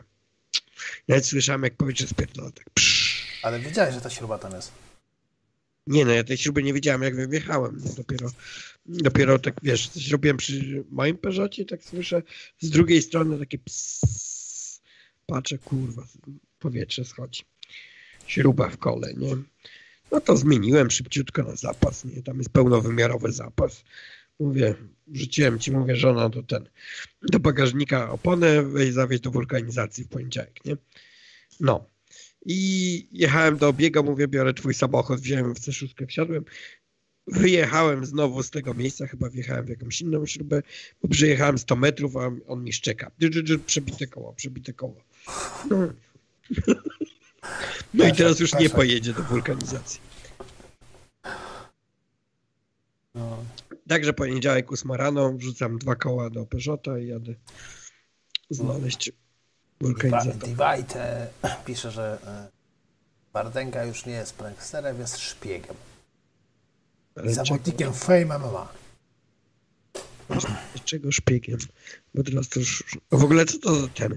Nawet 1.08 1.26
słyszałem, 1.26 1.62
jak 1.62 1.76
powietrze 1.76 2.06
spierdala 2.06 2.50
tak. 2.50 2.70
Psz. 2.70 3.26
Ale 3.42 3.60
wiedziałeś, 3.60 3.94
że 3.94 4.00
ta 4.00 4.10
śruba 4.10 4.38
tam 4.38 4.52
jest. 4.52 4.72
Nie 5.86 6.04
no, 6.04 6.12
ja 6.12 6.24
tej 6.24 6.38
śruby 6.38 6.62
nie 6.62 6.74
wiedziałem, 6.74 7.02
jak 7.02 7.28
wyjechałem. 7.28 7.80
No, 7.84 7.92
dopiero, 7.96 8.30
dopiero 8.86 9.38
tak, 9.38 9.54
wiesz, 9.62 9.88
coś 9.88 10.08
robiłem 10.08 10.36
przy 10.36 10.84
moim 10.90 11.18
Peugeotie, 11.18 11.64
tak 11.64 11.84
słyszę 11.84 12.22
z 12.58 12.70
drugiej 12.70 13.02
strony 13.02 13.38
takie 13.38 13.58
psss. 13.58 14.80
Patrzę, 15.26 15.58
kurwa, 15.58 16.06
powietrze 16.58 17.04
schodzi. 17.04 17.42
Śruba 18.30 18.68
w 18.68 18.78
kole, 18.78 19.14
nie? 19.14 19.36
No 20.12 20.20
to 20.20 20.36
zmieniłem 20.36 20.90
szybciutko 20.90 21.42
na 21.42 21.56
zapas, 21.56 22.04
nie? 22.04 22.22
Tam 22.22 22.38
jest 22.38 22.50
pełnowymiarowy 22.50 23.32
zapas. 23.32 23.84
Mówię, 24.40 24.74
rzuciłem 25.12 25.58
ci, 25.58 25.72
mówię, 25.72 25.96
żona, 25.96 26.28
do 26.28 26.42
ten, 26.42 26.68
do 27.22 27.40
bagażnika 27.40 28.10
oponę, 28.10 28.62
weź 28.62 28.92
zawieź 28.92 29.20
do 29.20 29.30
wulkanizacji 29.30 30.04
w 30.04 30.08
poniedziałek, 30.08 30.64
nie? 30.64 30.76
No. 31.60 31.86
I 32.46 33.08
jechałem 33.12 33.56
do 33.56 33.68
obiega, 33.68 34.02
mówię, 34.02 34.28
biorę 34.28 34.54
twój 34.54 34.74
samochód, 34.74 35.20
wziąłem 35.20 35.54
w 35.54 35.60
C6, 35.60 36.06
wsiadłem, 36.06 36.44
wyjechałem 37.26 38.06
znowu 38.06 38.42
z 38.42 38.50
tego 38.50 38.74
miejsca, 38.74 39.06
chyba 39.06 39.30
wjechałem 39.30 39.66
w 39.66 39.68
jakąś 39.68 40.00
inną 40.00 40.26
śrubę, 40.26 40.62
bo 41.02 41.08
przejechałem 41.08 41.58
100 41.58 41.76
metrów, 41.76 42.16
a 42.16 42.30
on 42.46 42.64
mi 42.64 42.72
szczeka. 42.72 43.10
Przebite 43.66 44.06
koło, 44.06 44.32
przebite 44.32 44.72
koło. 44.72 45.04
No, 45.70 45.92
no 47.94 48.06
i 48.06 48.12
teraz 48.12 48.40
już 48.40 48.52
nie 48.52 48.58
Perfekt. 48.58 48.74
pojedzie 48.74 49.12
do 49.12 49.22
wulkanizacji. 49.22 50.00
No. 53.14 53.44
Także 53.88 54.12
poniedziałek 54.12 54.72
8 54.72 54.92
rano, 54.92 55.32
wrzucam 55.32 55.78
dwa 55.78 55.94
koła 55.94 56.30
do 56.30 56.46
Peugeota 56.46 56.98
i 56.98 57.06
jadę 57.06 57.34
znaleźć 58.50 59.12
wulkanizator. 59.80 60.48
Divite 60.48 61.28
pisze, 61.66 61.90
że 61.90 62.18
e, 62.26 62.48
Bardęga 63.32 63.84
już 63.84 64.06
nie 64.06 64.12
jest 64.12 64.34
pranksterem, 64.34 64.98
jest 65.00 65.18
szpiegiem. 65.18 65.76
Zawodnikiem 67.24 67.92
Fame 67.92 68.38
MMA. 68.38 68.72
czego 70.84 71.12
szpiegiem? 71.12 71.58
Bo 72.14 72.22
teraz 72.22 72.48
to 72.48 72.60
już... 72.60 72.84
W 73.10 73.24
ogóle 73.24 73.46
co 73.46 73.58
to 73.58 73.74
za 73.74 73.88
ten? 73.88 74.16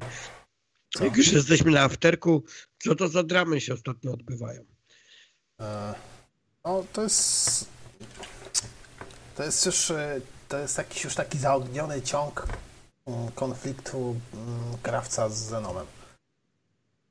Jak 1.01 1.17
już 1.17 1.31
jesteśmy 1.31 1.71
na 1.71 1.81
afterku, 1.81 2.43
co 2.83 2.95
to 2.95 3.07
za 3.07 3.23
dramy 3.23 3.61
się 3.61 3.73
ostatnio 3.73 4.11
odbywają? 4.13 4.61
E, 5.59 5.93
No, 6.65 6.83
to 6.93 7.03
jest. 7.03 7.65
To 9.35 9.43
jest 9.43 9.65
już. 9.65 9.91
e, 9.91 10.21
To 10.47 10.57
jest 10.57 10.77
jakiś 10.77 11.03
już 11.03 11.15
taki 11.15 11.37
zaogniony 11.37 12.01
ciąg 12.01 12.47
mm, 13.07 13.31
konfliktu 13.31 14.15
mm, 14.33 14.77
krawca 14.81 15.29
z 15.29 15.33
Zenomem. 15.37 15.85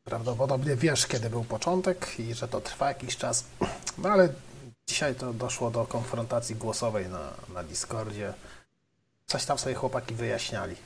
Prawdopodobnie 0.05 0.77
wiesz, 0.77 1.07
kiedy 1.07 1.31
był 1.31 1.45
początek 1.45 2.21
i 2.21 2.35
że 2.35 2.49
to 2.49 2.61
trwa 2.61 2.89
jakiś 2.89 3.17
czas. 3.17 3.45
No 3.99 4.09
ale 4.09 4.35
dzisiaj 4.87 5.15
to 5.15 5.33
doszło 5.33 5.71
do 5.71 5.87
konfrontacji 5.87 6.55
głosowej 6.57 7.09
na, 7.09 7.35
na 7.55 7.65
Discordzie. 7.65 8.35
Coś 9.27 9.45
tam 9.45 9.59
sobie 9.59 9.75
chłopaki 9.75 10.15
wyjaśniali. 10.15 10.77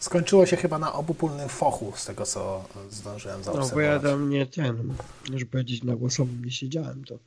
Skończyło 0.00 0.46
się 0.46 0.56
chyba 0.56 0.78
na 0.78 0.92
obopólnym 0.92 1.48
fochu, 1.48 1.92
z 1.96 2.04
tego 2.04 2.26
co 2.26 2.64
zdążyłem 2.90 3.40
No 3.40 3.46
bo 3.46 3.52
zaobserwować. 3.52 4.02
ja 4.04 4.10
tam 4.10 4.30
nie 4.30 4.46
ten, 4.46 4.94
żeby 5.32 5.46
powiedzieć 5.46 5.82
na 5.82 5.96
głosowym 5.96 6.44
nie 6.44 6.50
siedziałem, 6.50 7.04
to 7.04 7.18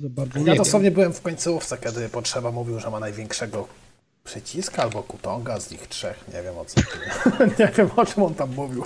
za 0.00 0.08
bardzo 0.08 0.38
nie 0.38 0.44
Ja 0.46 0.52
wiem. 0.52 0.64
dosłownie 0.64 0.90
byłem 0.90 1.12
w 1.12 1.20
końcówce, 1.20 1.78
kiedy 1.78 2.08
Potrzeba 2.08 2.50
mówił, 2.50 2.80
że 2.80 2.90
ma 2.90 3.00
największego 3.00 3.68
przyciska 4.24 4.82
albo 4.82 5.02
kutonga 5.02 5.60
z 5.60 5.70
nich 5.70 5.86
trzech. 5.86 6.24
Nie 6.34 6.42
wiem 6.42 6.58
o 6.58 6.64
co. 6.64 6.80
nie 7.58 7.72
wiem 7.76 7.90
o 7.96 8.06
czym 8.06 8.22
on 8.22 8.34
tam 8.34 8.50
mówił. 8.54 8.84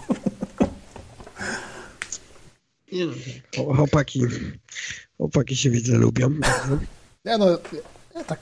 Nie 2.93 3.07
no. 3.07 3.13
Chł- 3.57 3.77
Chłopaki, 3.77 4.21
chłopaki 5.17 5.57
się 5.57 5.71
widzę 5.71 5.93
lubią. 5.93 6.31
Nie 7.25 7.39
no, 7.39 7.47
ja 8.15 8.25
tak. 8.25 8.39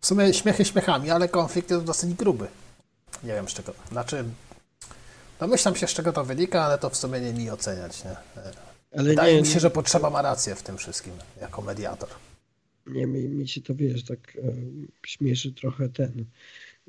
W 0.00 0.06
sumie 0.06 0.34
śmiechy 0.34 0.64
śmiechami, 0.64 1.10
ale 1.10 1.28
konflikt 1.28 1.70
jest 1.70 1.84
dosyć 1.84 2.14
gruby. 2.14 2.46
Nie 3.22 3.32
wiem 3.32 3.48
z 3.48 3.54
czego. 3.54 3.74
Znaczy. 3.90 4.24
Domyślam 5.40 5.76
się 5.76 5.86
z 5.86 5.90
czego 5.90 6.12
to 6.12 6.24
wynika, 6.24 6.62
ale 6.62 6.78
to 6.78 6.90
w 6.90 6.96
sumie 6.96 7.20
nie 7.20 7.32
mi 7.32 7.50
oceniać. 7.50 8.04
Nie? 8.04 8.16
Ale 8.92 9.08
Wydaje 9.10 9.34
nie, 9.34 9.40
mi 9.42 9.46
się, 9.48 9.60
że 9.60 9.70
Potrzeba 9.70 10.10
ma 10.10 10.22
rację 10.22 10.54
w 10.54 10.62
tym 10.62 10.76
wszystkim, 10.78 11.12
jako 11.40 11.62
mediator. 11.62 12.08
nie 12.86 13.06
mi, 13.06 13.28
mi 13.28 13.48
się 13.48 13.60
to 13.60 13.74
wiesz, 13.74 14.04
tak 14.04 14.18
e, 14.36 14.40
śmieszy 15.06 15.52
trochę 15.52 15.88
ten 15.88 16.24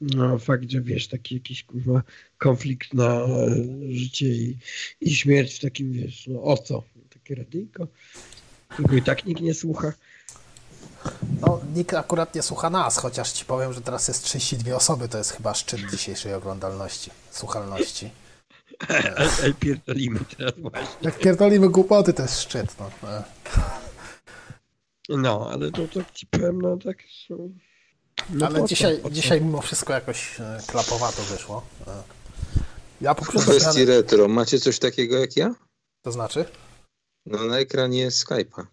no, 0.02 0.40
fakt, 0.40 0.70
że 0.72 0.82
wiesz, 0.82 1.08
taki 1.08 1.36
jakiś 1.36 1.64
kurwa 1.64 2.04
konflikt 2.38 2.94
na 2.94 3.22
e, 3.22 3.56
życie 3.90 4.28
i, 4.28 4.58
i 5.02 5.16
śmierć 5.16 5.54
w 5.56 5.60
takim 5.62 5.92
wiesz, 5.92 6.28
no 6.28 6.44
o 6.44 6.58
co? 6.58 6.84
Takie 7.10 7.36
radyjko, 7.36 7.88
którego 8.68 8.96
i 8.96 9.02
tak 9.02 9.26
nikt 9.26 9.42
nie 9.42 9.54
słucha. 9.54 9.94
No, 11.42 11.60
nikt 11.76 11.94
akurat 11.94 12.36
nie 12.36 12.42
słucha 12.42 12.70
nas, 12.70 12.98
chociaż 12.98 13.32
ci 13.32 13.46
powiem, 13.46 13.74
że 13.74 13.82
teraz 13.82 14.08
jest 14.08 14.24
32 14.24 14.76
osoby, 14.76 15.10
to 15.10 15.18
jest 15.18 15.32
chyba 15.32 15.54
szczyt 15.54 15.82
dzisiejszej 15.92 16.34
oglądalności, 16.34 17.12
słuchalności. 17.32 18.12
Ale, 19.18 19.54
pierdolimy 19.60 20.20
teraz 20.38 20.54
właśnie. 20.58 20.98
Jak 21.02 21.20
pierdolimy 21.20 21.70
głupoty, 21.70 22.14
to 22.14 22.22
jest 22.22 22.42
szczyt. 22.42 22.76
No. 22.80 22.90
No, 25.10 25.50
ale 25.52 25.72
to 25.72 25.88
tak 25.94 26.12
ci 26.12 26.28
powiem, 26.28 26.62
no 26.62 26.78
tak... 26.78 26.98
No 28.30 28.48
Ale 28.48 28.60
po 28.60 28.68
dzisiaj, 28.68 28.98
po 28.98 29.10
dzisiaj 29.10 29.42
mimo 29.42 29.62
wszystko 29.62 29.94
jakoś 29.94 30.40
e, 30.40 30.60
klapowato 30.68 31.22
wyszło. 31.22 31.66
E, 31.88 32.04
Ja 33.02 33.14
W 33.14 33.18
poprzez 33.18 33.44
kwestii 33.44 33.86
retro, 33.86 34.28
macie 34.28 34.60
coś 34.60 34.80
takiego 34.80 35.18
jak 35.18 35.38
ja? 35.38 35.56
to 36.02 36.12
znaczy? 36.12 36.46
No 37.26 37.44
na 37.46 37.60
ekranie 37.60 38.10
Skype'a. 38.10 38.66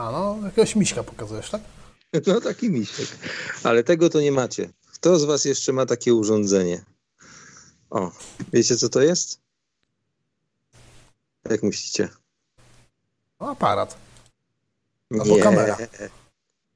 A 0.00 0.10
no, 0.12 0.38
jakiegoś 0.44 0.76
miśka 0.76 1.02
pokazujesz, 1.02 1.50
tak? 1.50 1.62
No 2.26 2.40
taki 2.40 2.70
misiek. 2.70 3.08
Ale 3.62 3.84
tego 3.84 4.10
to 4.10 4.20
nie 4.20 4.32
macie. 4.32 4.70
Kto 4.92 5.18
z 5.18 5.24
was 5.24 5.44
jeszcze 5.44 5.72
ma 5.72 5.86
takie 5.86 6.14
urządzenie? 6.14 6.84
O, 7.90 8.12
wiecie 8.52 8.76
co 8.76 8.88
to 8.88 9.02
jest? 9.02 9.40
Jak 11.50 11.62
myślicie? 11.62 12.08
No, 13.40 13.50
aparat. 13.50 13.96
Albo 15.20 15.36
kamera. 15.36 15.76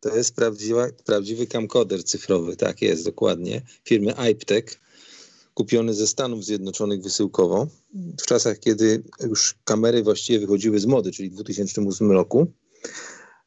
To 0.01 0.17
jest 0.17 0.35
prawdziwa, 0.35 0.87
prawdziwy 1.05 1.47
camcorder 1.47 2.05
cyfrowy, 2.05 2.57
tak 2.57 2.83
jest, 2.83 3.05
dokładnie. 3.05 3.63
Firmy 3.85 4.15
iPtech, 4.31 4.81
kupiony 5.55 5.95
ze 5.95 6.07
Stanów 6.07 6.45
Zjednoczonych 6.45 7.03
wysyłkowo. 7.03 7.67
W 8.21 8.27
czasach, 8.27 8.59
kiedy 8.59 9.03
już 9.21 9.55
kamery 9.65 10.03
właściwie 10.03 10.39
wychodziły 10.41 10.81
z 10.81 10.87
mody, 10.87 11.13
czyli 11.13 11.31
w 11.31 11.35
2008 11.35 12.13
roku. 12.13 12.53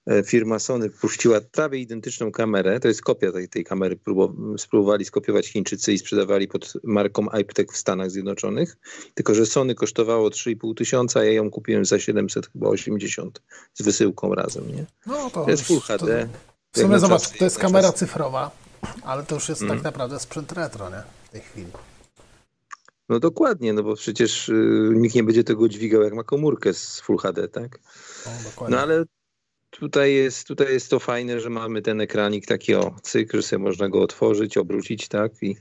E, 0.07 0.23
Firma 0.23 0.59
Sony 0.59 0.89
puściła 0.89 1.41
prawie 1.41 1.79
identyczną 1.79 2.31
kamerę. 2.31 2.79
To 2.79 2.87
jest 2.87 3.01
kopia 3.01 3.31
tej, 3.31 3.49
tej 3.49 3.63
kamery. 3.63 3.95
Próbow- 3.95 4.57
spróbowali 4.57 5.05
skopiować 5.05 5.47
Chińczycy 5.47 5.93
i 5.93 5.97
sprzedawali 5.97 6.47
pod 6.47 6.73
marką 6.83 7.27
iPtech 7.39 7.67
w 7.71 7.77
Stanach 7.77 8.11
Zjednoczonych. 8.11 8.77
Tylko, 9.13 9.35
że 9.35 9.45
Sony 9.45 9.75
kosztowało 9.75 10.29
3,5 10.29 10.75
tysiąca, 10.75 11.19
a 11.19 11.23
ja 11.23 11.31
ją 11.31 11.49
kupiłem 11.51 11.85
za 11.85 11.99
700 11.99 12.47
chyba 12.47 12.67
80 12.67 13.41
z 13.73 13.81
wysyłką 13.81 14.35
razem, 14.35 14.67
nie? 14.75 14.85
No 15.05 15.29
to 15.29 15.45
To 15.45 15.51
jest 15.51 15.63
Full 15.67 15.79
HD. 15.79 16.27
To, 16.71 16.79
w 16.79 16.83
sumie 16.83 16.99
zobacz, 16.99 17.29
to 17.29 17.43
jest 17.43 17.57
kamera 17.59 17.87
czasy. 17.91 18.05
cyfrowa, 18.05 18.51
ale 19.03 19.23
to 19.23 19.35
już 19.35 19.49
jest 19.49 19.61
Mhm. 19.61 19.79
tak 19.79 19.85
naprawdę 19.85 20.19
sprzęt 20.19 20.51
retro, 20.51 20.89
nie? 20.89 21.03
W 21.23 21.29
tej 21.29 21.41
chwili. 21.41 21.67
No 23.09 23.19
dokładnie, 23.19 23.73
no 23.73 23.83
bo 23.83 23.95
przecież 23.95 24.49
y, 24.49 24.91
nikt 24.95 25.15
nie 25.15 25.23
będzie 25.23 25.43
tego 25.43 25.69
dźwigał 25.69 26.01
jak 26.01 26.13
ma 26.13 26.23
komórkę 26.23 26.73
z 26.73 26.99
Full 27.01 27.17
HD, 27.17 27.47
tak? 27.47 27.79
No, 28.25 28.31
dokładnie. 28.43 28.75
No 28.75 28.81
ale 28.81 29.03
tutaj 29.79 30.13
jest, 30.13 30.47
tutaj 30.47 30.73
jest 30.73 30.89
to 30.89 30.99
fajne, 30.99 31.39
że 31.39 31.49
mamy 31.49 31.81
ten 31.81 32.01
ekranik 32.01 32.45
taki 32.45 32.75
o 32.75 32.95
cykl, 33.01 33.41
można 33.59 33.89
go 33.89 34.01
otworzyć, 34.01 34.57
obrócić, 34.57 35.07
tak? 35.07 35.31
I 35.41 35.55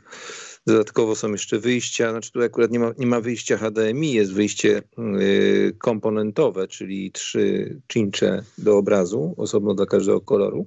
dodatkowo 0.66 1.16
są 1.16 1.32
jeszcze 1.32 1.58
wyjścia, 1.58 2.10
znaczy 2.10 2.32
tu 2.32 2.42
akurat 2.42 2.70
nie 2.70 2.78
ma, 2.78 2.92
nie 2.98 3.06
ma 3.06 3.20
wyjścia 3.20 3.56
HDMI, 3.56 4.12
jest 4.12 4.32
wyjście 4.32 4.82
y, 4.98 5.76
komponentowe, 5.78 6.68
czyli 6.68 7.12
trzy 7.12 7.76
cincze 7.92 8.44
do 8.58 8.78
obrazu, 8.78 9.34
osobno 9.36 9.74
dla 9.74 9.86
każdego 9.86 10.20
koloru. 10.20 10.66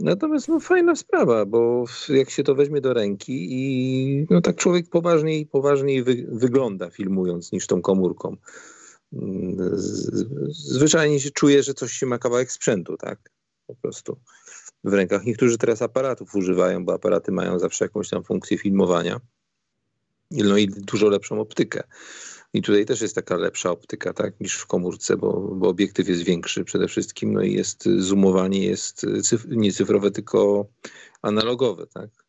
Natomiast 0.00 0.48
no, 0.48 0.60
fajna 0.60 0.96
sprawa, 0.96 1.46
bo 1.46 1.84
jak 2.08 2.30
się 2.30 2.42
to 2.42 2.54
weźmie 2.54 2.80
do 2.80 2.92
ręki 2.92 3.46
i 3.50 4.26
no, 4.30 4.40
tak 4.40 4.56
człowiek 4.56 4.90
poważniej, 4.90 5.46
poważniej 5.46 6.02
wy, 6.02 6.26
wygląda 6.28 6.90
filmując 6.90 7.52
niż 7.52 7.66
tą 7.66 7.82
komórką. 7.82 8.36
Zwyczajnie 10.48 11.20
się 11.20 11.30
czuje, 11.30 11.62
że 11.62 11.74
coś 11.74 11.92
się 11.92 12.06
ma 12.06 12.18
kawałek 12.18 12.52
sprzętu, 12.52 12.96
tak? 12.96 13.30
Po 13.66 13.74
prostu 13.74 14.18
w 14.84 14.92
rękach. 14.92 15.24
Niektórzy 15.24 15.58
teraz 15.58 15.82
aparatów 15.82 16.34
używają, 16.34 16.84
bo 16.84 16.94
aparaty 16.94 17.32
mają 17.32 17.58
zawsze 17.58 17.84
jakąś 17.84 18.08
tam 18.08 18.24
funkcję 18.24 18.58
filmowania. 18.58 19.20
No 20.30 20.56
i 20.56 20.68
dużo 20.68 21.08
lepszą 21.08 21.40
optykę. 21.40 21.82
I 22.52 22.62
tutaj 22.62 22.86
też 22.86 23.00
jest 23.00 23.14
taka 23.14 23.36
lepsza 23.36 23.70
optyka, 23.70 24.12
tak, 24.12 24.40
niż 24.40 24.54
w 24.54 24.66
komórce, 24.66 25.16
bo, 25.16 25.32
bo 25.40 25.68
obiektyw 25.68 26.08
jest 26.08 26.22
większy 26.22 26.64
przede 26.64 26.88
wszystkim, 26.88 27.32
no 27.32 27.42
i 27.42 27.52
jest 27.52 27.84
zoomowanie 27.98 28.66
jest 28.66 29.06
cyf 29.22 29.44
nie 29.48 29.72
cyfrowe, 29.72 30.10
tylko 30.10 30.66
analogowe, 31.22 31.86
tak. 31.86 32.27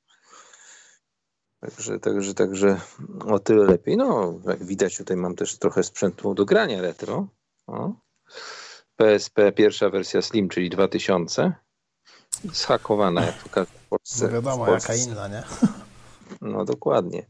Także, 1.59 1.99
także, 1.99 2.33
także 2.33 2.81
o 3.25 3.39
tyle 3.39 3.65
lepiej. 3.65 3.97
No, 3.97 4.39
jak 4.45 4.63
widać, 4.63 4.97
tutaj 4.97 5.17
mam 5.17 5.35
też 5.35 5.57
trochę 5.57 5.83
sprzętu 5.83 6.33
do 6.33 6.45
grania 6.45 6.81
retro. 6.81 7.27
O. 7.67 7.93
PSP 8.95 9.51
pierwsza 9.51 9.89
wersja 9.89 10.21
Slim, 10.21 10.49
czyli 10.49 10.69
2000. 10.69 11.53
Zhakowana, 12.53 13.25
jak 13.25 13.43
to 13.43 13.49
każdy 13.49 13.77
w 13.77 13.87
Polsce. 13.89 14.25
No 14.25 14.33
wiadomo, 14.33 14.65
Polsce. 14.65 14.93
jaka 14.93 15.05
inna, 15.11 15.27
nie? 15.27 15.43
No 16.41 16.65
dokładnie. 16.65 17.25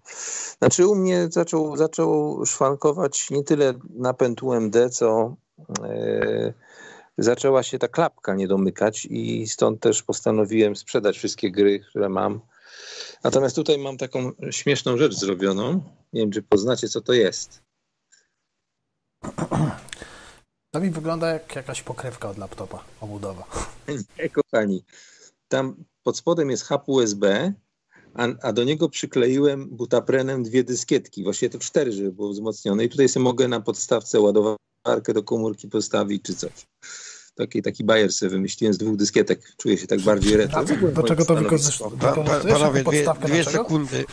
Znaczy 0.58 0.88
u 0.88 0.96
mnie 0.96 1.28
zaczął, 1.32 1.78
zaczął 1.78 2.46
szwankować 2.46 3.30
nie 3.30 3.44
tyle 3.44 3.74
napęd 3.90 4.44
UMD, 4.44 4.76
co 4.92 5.36
e, 5.84 6.54
zaczęła 7.18 7.64
się 7.64 7.80
ta 7.80 7.88
klapka 7.88 8.36
nie 8.36 8.48
domykać 8.48 9.06
i 9.06 9.48
stąd 9.48 9.80
też 9.82 10.04
postanowiłem 10.04 10.76
sprzedać 10.76 11.18
wszystkie 11.18 11.52
gry, 11.52 11.80
które 11.80 12.10
mam. 12.10 12.42
Natomiast 13.24 13.56
tutaj 13.56 13.78
mam 13.78 13.98
taką 13.98 14.32
śmieszną 14.52 14.98
rzecz 14.98 15.14
zrobioną. 15.14 15.82
Nie 16.14 16.22
wiem, 16.22 16.32
czy 16.32 16.42
poznacie, 16.42 16.90
co 16.90 17.02
to 17.02 17.14
jest. 17.14 17.62
To 20.72 20.80
mi 20.80 20.90
wygląda 20.90 21.30
jak 21.30 21.56
jakaś 21.56 21.82
pokrywka 21.82 22.30
od 22.30 22.38
laptopa, 22.38 22.84
obudowa. 23.02 23.44
Nie, 24.20 24.30
kochani. 24.30 24.84
Tam 25.48 25.84
pod 26.04 26.18
spodem 26.18 26.50
jest 26.50 26.68
hub 26.68 26.82
USB, 26.88 27.54
a, 28.14 28.28
a, 28.42 28.54
do 28.54 28.64
niego 28.64 28.90
przykleiłem 28.90 29.70
butaprenem 29.70 30.44
dwie 30.44 30.64
dyskietki, 30.64 31.24
właściwie 31.24 31.50
to 31.50 31.60
cztery, 31.60 31.92
żeby 31.92 32.12
było 32.12 32.30
wzmocnione 32.30 32.86
i 32.86 32.90
tutaj 32.90 33.10
sobie 33.10 33.24
mogę 33.24 33.48
na 33.48 33.62
podstawce 33.62 34.20
ładowarkę 34.20 35.14
do 35.14 35.24
komórki 35.24 35.68
postawić 35.68 36.24
czy 36.24 36.36
coś. 36.36 36.52
Taki, 37.40 37.62
taki 37.62 37.84
bajer 37.84 38.14
sobie 38.14 38.30
wymyśliłem 38.30 38.74
z 38.74 38.78
dwóch 38.78 38.96
dyskietek. 38.96 39.40
Czuję 39.58 39.78
się 39.78 39.88
tak 39.88 40.02
bardziej 40.02 40.38
retro. 40.38 40.64
Do 40.94 41.04
czego 41.04 41.26
to 41.26 41.36
wykorzystujesz? 41.36 41.94
Pa, 42.00 42.14
pa, 42.14 42.40
panowie, 42.40 42.84
dwie, 42.84 43.06
dwie 43.26 43.44
sekundy. 43.44 44.06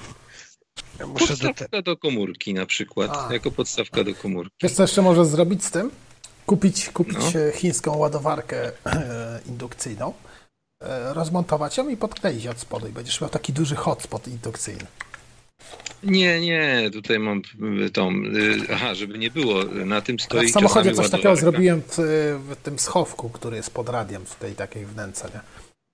Ja 0.98 1.06
muszę 1.06 1.26
do 1.26 1.36
te... 1.36 1.46
Podstawka 1.48 1.82
do 1.82 1.96
komórki 1.96 2.54
na 2.54 2.66
przykład, 2.66 3.10
A. 3.10 3.32
jako 3.32 3.50
podstawka 3.50 4.04
do 4.04 4.14
komórki. 4.14 4.56
Wiesz 4.62 4.72
co 4.72 4.82
jeszcze 4.82 5.02
możesz 5.02 5.26
zrobić 5.26 5.64
z 5.64 5.70
tym? 5.70 5.90
Kupić, 6.46 6.88
kupić 6.88 7.34
No. 7.34 7.40
e, 7.40 7.52
chińską 7.52 7.96
ładowarkę 7.96 8.72
e, 8.86 9.40
indukcyjną, 9.46 10.12
e, 10.82 11.14
rozmontować 11.14 11.76
ją 11.76 11.88
i 11.88 11.96
podkleić 11.96 12.46
od 12.46 12.60
spodu 12.60 12.88
i 12.88 12.92
będziesz 12.92 13.20
miał 13.20 13.30
taki 13.30 13.52
duży 13.52 13.76
hotspot 13.76 14.28
indukcyjny. 14.28 14.86
Nie, 16.02 16.40
nie, 16.40 16.90
tutaj 16.92 17.18
mam 17.18 17.42
y, 17.86 17.90
tą, 17.90 18.10
y, 18.10 18.74
aha, 18.74 18.94
żeby 18.94 19.18
nie 19.18 19.30
było, 19.30 19.64
na 19.64 20.00
tym 20.00 20.18
stoi 20.18 20.46
w 20.46 20.50
samochodzie 20.50 20.94
coś 20.94 21.10
takiego 21.10 21.28
ładowarka. 21.28 21.50
zrobiłem 21.50 21.82
w, 21.88 21.96
w 22.50 22.56
tym 22.62 22.78
schowku, 22.78 23.28
który 23.28 23.56
jest 23.56 23.70
pod 23.70 23.88
radiem 23.88 24.26
w 24.26 24.34
tej 24.34 24.54
takiej 24.54 24.86
wnęce, 24.86 25.28
nie? 25.34 25.40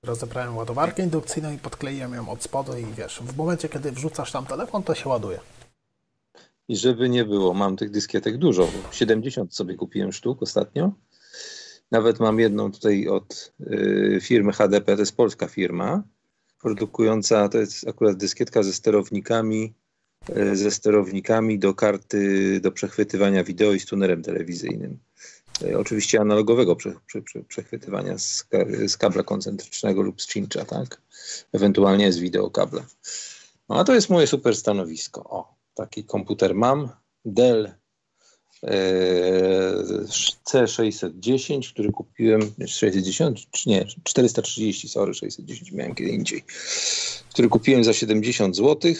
Rozebrałem 0.04 0.56
ładowarkę 0.56 1.02
indukcyjną 1.02 1.52
i 1.52 1.58
podkleiłem 1.58 2.14
ją 2.14 2.28
od 2.28 2.42
spodu 2.42 2.76
i 2.76 2.84
wiesz, 2.96 3.20
w 3.22 3.36
momencie, 3.36 3.68
kiedy 3.68 3.92
wrzucasz 3.92 4.32
tam 4.32 4.46
telefon, 4.46 4.82
to 4.82 4.94
się 4.94 5.08
ładuje. 5.08 5.40
I 6.68 6.76
żeby 6.76 7.08
nie 7.08 7.24
było, 7.24 7.54
mam 7.54 7.76
tych 7.76 7.90
dyskietek 7.90 8.38
dużo. 8.38 8.68
70 8.90 9.54
sobie 9.54 9.74
kupiłem 9.74 10.12
sztuk 10.12 10.42
ostatnio. 10.42 10.92
Nawet 11.90 12.20
mam 12.20 12.40
jedną 12.40 12.72
tutaj 12.72 13.08
od 13.08 13.52
y, 13.60 14.18
firmy 14.22 14.52
HDP, 14.52 14.94
to 14.94 15.02
jest 15.02 15.16
polska 15.16 15.48
firma, 15.48 16.02
produkująca, 16.62 17.48
to 17.48 17.58
jest 17.58 17.88
akurat 17.88 18.16
dyskietka 18.16 18.62
ze 18.62 18.72
sterownikami, 18.72 19.74
y, 20.36 20.56
ze 20.56 20.70
sterownikami 20.70 21.58
do 21.58 21.74
karty 21.74 22.60
do 22.60 22.72
przechwytywania 22.72 23.44
wideo 23.44 23.72
i 23.72 23.80
z 23.80 23.86
tunerem 23.86 24.22
telewizyjnym. 24.22 24.98
Y, 25.62 25.78
oczywiście 25.78 26.20
analogowego 26.20 26.76
prze, 26.76 26.94
prze, 27.06 27.22
prze, 27.22 27.44
przechwytywania 27.44 28.18
z, 28.18 28.48
z 28.86 28.96
kabla 28.96 29.22
koncentrycznego 29.22 30.02
lub 30.02 30.22
z 30.22 30.26
cincha, 30.26 30.64
tak? 30.64 31.00
Ewentualnie 31.52 32.12
z 32.12 32.18
wideokabla. 32.18 32.84
No 33.68 33.78
a 33.78 33.84
to 33.84 33.94
jest 33.94 34.10
moje 34.10 34.26
super 34.26 34.56
stanowisko. 34.56 35.24
O, 35.24 35.54
taki 35.74 36.04
komputer 36.04 36.54
mam. 36.54 36.88
Dell 37.24 37.66
e, 37.66 37.81
C610, 40.44 41.72
który 41.72 41.92
kupiłem, 41.92 42.40
610, 42.66 43.48
czy 43.50 43.68
nie, 43.68 43.86
430, 44.04 44.88
sorry, 44.88 45.14
610 45.14 45.72
miałem 45.72 45.94
kiedy 45.94 46.10
indziej, 46.10 46.44
który 47.32 47.48
kupiłem 47.48 47.84
za 47.84 47.92
70 47.92 48.56
zł. 48.56 48.94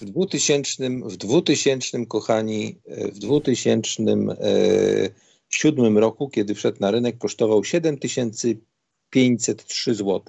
W 0.00 0.04
2000, 0.04 0.90
w 0.90 1.16
2000, 1.16 2.06
kochani, 2.06 2.78
e, 2.86 3.08
w 3.08 3.18
2007 3.18 5.98
roku, 5.98 6.28
kiedy 6.28 6.54
wszedł 6.54 6.76
na 6.80 6.90
rynek, 6.90 7.18
kosztował 7.18 7.64
7503 7.64 9.94
zł 9.94 10.22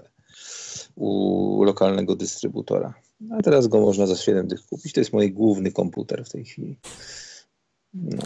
u 0.96 1.64
lokalnego 1.64 2.16
dystrybutora. 2.16 2.94
A 3.32 3.44
teraz 3.44 3.68
go 3.68 3.82
można 3.82 4.08
za 4.08 4.16
7 4.16 4.48
dych 4.48 4.66
kupić. 4.66 4.94
To 4.94 5.02
jest 5.02 5.14
mój 5.14 5.32
główny 5.32 5.72
komputer 5.72 6.26
w 6.26 6.30
tej 6.30 6.46
chwili. 6.46 6.78
No. 7.94 8.24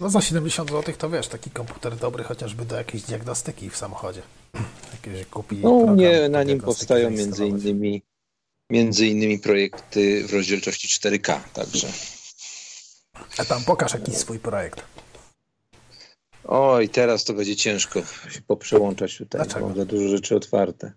No 0.00 0.10
za 0.10 0.20
70 0.20 0.70
zł 0.70 0.94
to 0.98 1.10
wiesz, 1.10 1.28
taki 1.28 1.50
komputer 1.50 1.96
dobry 1.96 2.24
chociażby 2.24 2.64
do 2.64 2.76
jakiejś 2.76 3.02
diagnostyki 3.02 3.70
w 3.70 3.76
samochodzie. 3.76 4.22
Jakieś 4.92 5.26
kupi 5.26 5.56
No, 5.56 5.70
u 5.70 5.90
mnie 5.90 6.28
na 6.28 6.42
nim 6.42 6.60
powstają 6.60 7.10
między 7.10 7.46
innymi, 7.46 8.02
między 8.70 9.06
innymi 9.06 9.38
projekty 9.38 10.26
w 10.26 10.32
rozdzielczości 10.32 10.88
4K, 11.00 11.38
także. 11.52 11.88
A 13.38 13.44
tam 13.44 13.64
pokaż 13.64 13.94
jakiś 13.94 14.16
swój 14.16 14.38
projekt. 14.38 14.82
Oj, 16.44 16.88
teraz 16.88 17.24
to 17.24 17.32
będzie 17.32 17.56
ciężko 17.56 18.02
się 18.30 18.42
poprzełączać 18.46 19.18
tutaj, 19.18 19.40
Dlaczego? 19.40 19.66
mam 19.66 19.76
za 19.76 19.84
dużo 19.84 20.08
rzeczy 20.08 20.36
otwarte. 20.36 20.92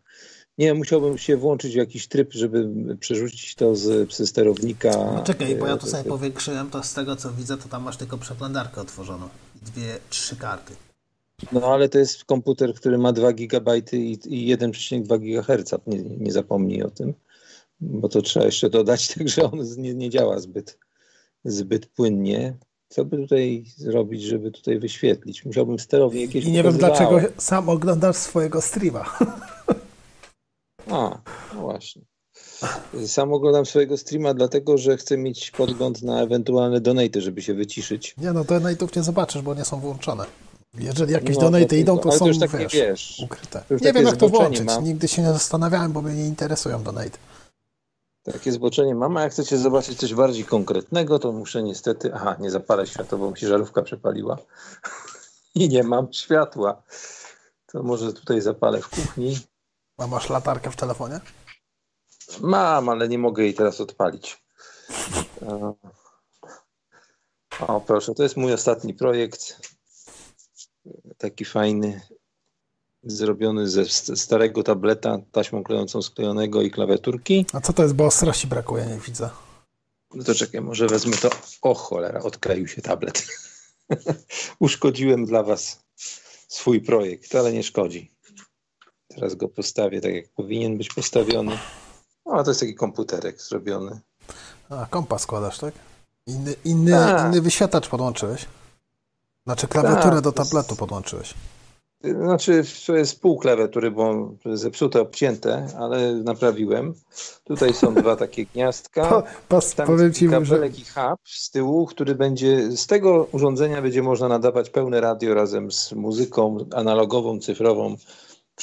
Nie, 0.59 0.73
musiałbym 0.73 1.17
się 1.17 1.37
włączyć 1.37 1.73
w 1.73 1.75
jakiś 1.75 2.07
tryb, 2.07 2.33
żeby 2.33 2.69
przerzucić 2.99 3.55
to 3.55 3.75
z, 3.75 4.13
ze 4.13 4.27
sterownika. 4.27 4.89
No 5.15 5.23
czekaj, 5.23 5.55
bo 5.55 5.67
ja 5.67 5.77
tu 5.77 5.87
e, 5.87 5.89
sobie 5.89 6.03
powiększyłem, 6.03 6.69
to 6.69 6.83
z 6.83 6.93
tego 6.93 7.15
co 7.15 7.31
widzę, 7.31 7.57
to 7.57 7.69
tam 7.69 7.83
masz 7.83 7.97
tylko 7.97 8.17
przeglądarkę 8.17 8.81
otworzoną. 8.81 9.29
Dwie, 9.61 9.97
trzy 10.09 10.35
karty. 10.35 10.73
No 11.51 11.61
ale 11.73 11.89
to 11.89 11.99
jest 11.99 12.25
komputer, 12.25 12.73
który 12.73 12.97
ma 12.97 13.13
2 13.13 13.33
GB 13.33 13.77
i, 13.77 14.19
i 14.25 14.57
1,2 14.57 15.19
GHz. 15.19 15.73
Nie, 15.87 16.01
nie 16.03 16.31
zapomnij 16.31 16.83
o 16.83 16.89
tym, 16.89 17.13
bo 17.81 18.09
to 18.09 18.21
trzeba 18.21 18.45
jeszcze 18.45 18.69
dodać, 18.69 19.07
także 19.15 19.51
on 19.51 19.65
z- 19.65 19.77
nie, 19.77 19.93
nie 19.93 20.09
działa 20.09 20.39
zbyt, 20.39 20.77
zbyt 21.45 21.85
płynnie. 21.85 22.53
Co 22.89 23.05
by 23.05 23.17
tutaj 23.17 23.65
zrobić, 23.77 24.21
żeby 24.23 24.51
tutaj 24.51 24.79
wyświetlić? 24.79 25.45
Musiałbym 25.45 25.79
sterownie 25.79 26.21
jakieś 26.21 26.45
I 26.45 26.51
nie 26.51 26.63
wiem 26.63 26.73
pokazywało. 26.77 27.11
dlaczego 27.19 27.41
sam 27.41 27.69
oglądasz 27.69 28.15
swojego 28.15 28.61
streama. 28.61 29.05
A, 30.91 31.21
no 31.55 31.61
właśnie. 31.61 32.01
Sam 33.07 33.33
oglądam 33.33 33.65
swojego 33.65 33.97
streama, 33.97 34.33
dlatego 34.33 34.77
że 34.77 34.97
chcę 34.97 35.17
mieć 35.17 35.51
podgląd 35.51 36.01
na 36.01 36.21
ewentualne 36.21 36.81
donaty, 36.81 37.21
żeby 37.21 37.41
się 37.41 37.53
wyciszyć. 37.53 38.15
Nie 38.17 38.31
no, 38.33 38.43
donate'ów 38.43 38.95
nie 38.97 39.03
zobaczysz, 39.03 39.41
bo 39.41 39.53
nie 39.55 39.65
są 39.65 39.79
włączone. 39.79 40.25
Jeżeli 40.73 41.13
jakieś 41.13 41.35
No, 41.35 41.41
donaty 41.41 41.65
to- 41.65 41.75
idą, 41.75 41.97
to 41.97 42.11
są, 42.11 42.27
już 42.27 42.39
tak 42.39 42.53
nie 42.53 42.59
wiesz, 42.59 42.73
wiesz. 42.73 43.21
ukryte. 43.25 43.63
Nie 43.81 43.93
wiem, 43.93 44.05
jak 44.05 44.17
to 44.17 44.29
włączyć. 44.29 44.65
mam. 44.65 44.83
Nigdy 44.83 45.07
się 45.07 45.21
nie 45.21 45.27
zastanawiałem, 45.27 45.91
bo 45.91 46.01
mnie 46.01 46.13
nie 46.15 46.27
interesują 46.27 46.83
donate. 46.83 47.17
Takie 48.23 48.51
zboczenie 48.51 48.95
mam, 48.95 49.17
a 49.17 49.21
jak 49.21 49.31
chcecie 49.31 49.57
zobaczyć 49.57 49.99
coś 49.99 50.13
bardziej 50.13 50.45
konkretnego, 50.45 51.19
to 51.19 51.31
muszę 51.31 51.63
niestety... 51.63 52.11
Aha, 52.13 52.35
nie 52.39 52.51
zapalę 52.51 52.87
światła, 52.87 53.17
bo 53.17 53.31
mi 53.31 53.37
się 53.37 53.47
żarówka 53.47 53.81
przepaliła. 53.81 54.37
I 55.55 55.69
nie 55.69 55.83
mam 55.83 56.13
światła. 56.13 56.83
To 57.65 57.83
może 57.83 58.13
tutaj 58.13 58.41
zapalę 58.41 58.81
w 58.81 58.89
kuchni. 58.89 59.37
A 59.99 60.07
masz 60.07 60.29
latarkę 60.29 60.71
w 60.71 60.75
telefonie? 60.75 61.19
Mam, 62.41 62.89
ale 62.89 63.07
nie 63.09 63.17
mogę 63.17 63.43
jej 63.43 63.53
teraz 63.53 63.81
odpalić. 63.81 64.43
E, 65.41 65.73
O, 67.67 67.81
proszę, 67.81 68.13
to 68.15 68.23
jest 68.23 68.37
mój 68.37 68.53
ostatni 68.53 68.93
projekt. 68.93 69.61
taki 71.17 71.45
fajny, 71.45 72.01
zrobiony 73.03 73.69
ze 73.69 73.85
st- 73.85 74.19
starego 74.19 74.63
tableta, 74.63 75.17
taśmą 75.31 75.63
klejącą 75.63 76.01
sklejonego 76.01 76.61
i 76.61 76.71
klawiaturki. 76.71 77.45
A 77.53 77.61
co 77.61 77.73
to 77.73 77.83
jest, 77.83 77.95
bo 77.95 78.05
ostrości 78.05 78.47
brakuje, 78.47 78.85
nie 78.85 78.97
widzę. 78.97 79.29
No 80.13 80.23
to 80.23 80.35
czekaj, 80.35 80.61
może 80.61 80.87
wezmę 80.87 81.17
to. 81.17 81.29
O 81.61 81.73
cholera, 81.75 82.21
odkleił 82.21 82.67
się 82.67 82.81
tablet. 82.81 83.27
Uszkodziłem 84.59 85.25
dla 85.25 85.43
was 85.43 85.83
swój 86.47 86.81
projekt, 86.81 87.35
ale 87.35 87.53
nie 87.53 87.63
szkodzi. 87.63 88.15
Teraz 89.15 89.35
go 89.35 89.47
postawię 89.49 90.01
tak, 90.01 90.13
jak 90.13 90.29
powinien 90.29 90.77
być 90.77 90.89
postawiony. 90.93 91.57
O, 92.25 92.43
to 92.43 92.51
jest 92.51 92.59
taki 92.59 92.75
komputerek 92.75 93.41
zrobiony. 93.41 93.99
A, 94.69 94.85
kompas 94.89 95.21
składasz, 95.21 95.59
tak? 95.59 95.73
Inny, 96.27 96.55
inny, 96.65 96.91
Tak. 96.91 97.25
inny 97.27 97.41
wyświetlacz 97.41 97.89
podłączyłeś. 97.89 98.45
Znaczy 99.45 99.67
klawiaturę 99.67 100.15
Tak, 100.15 100.21
do 100.23 100.31
to 100.31 100.41
jest- 100.41 100.51
tabletu 100.51 100.75
podłączyłeś. 100.75 101.33
Znaczy, 102.03 102.63
to 102.87 102.95
jest 102.95 103.21
pół 103.21 103.37
klawiatury, 103.39 103.91
bo 103.91 104.31
zepsute, 104.53 105.01
obcięte, 105.01 105.67
ale 105.79 106.13
naprawiłem. 106.15 106.93
Tutaj 107.43 107.73
są 107.73 107.93
dwa 107.93 108.15
takie 108.15 108.45
gniazdka. 108.45 109.05
Po, 109.09 109.23
pas, 109.47 109.75
Tam 109.75 109.87
powiem 109.87 110.13
ci, 110.13 110.25
że 110.25 110.31
kabelek 110.31 110.79
i 110.79 110.83
hub 110.85 111.19
z 111.25 111.51
tyłu, 111.51 111.85
który 111.85 112.15
będzie, 112.15 112.71
z 112.77 112.87
tego 112.87 113.27
urządzenia 113.31 113.81
będzie 113.81 114.03
można 114.03 114.27
nadawać 114.27 114.69
pełne 114.69 115.01
radio 115.01 115.33
razem 115.33 115.71
z 115.71 115.91
muzyką 115.93 116.57
analogową, 116.75 117.39
cyfrową. 117.39 117.95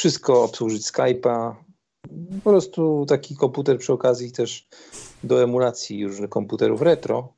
Wszystko 0.00 0.42
obsłużyć 0.44 0.82
Skype'a. 0.86 1.54
Po 2.44 2.50
prostu 2.50 3.06
taki 3.08 3.36
komputer 3.36 3.78
przy 3.78 3.92
okazji 3.92 4.32
też 4.32 4.68
do 5.24 5.42
emulacji 5.42 6.06
różnych 6.06 6.30
komputerów 6.30 6.82
retro 6.82 7.28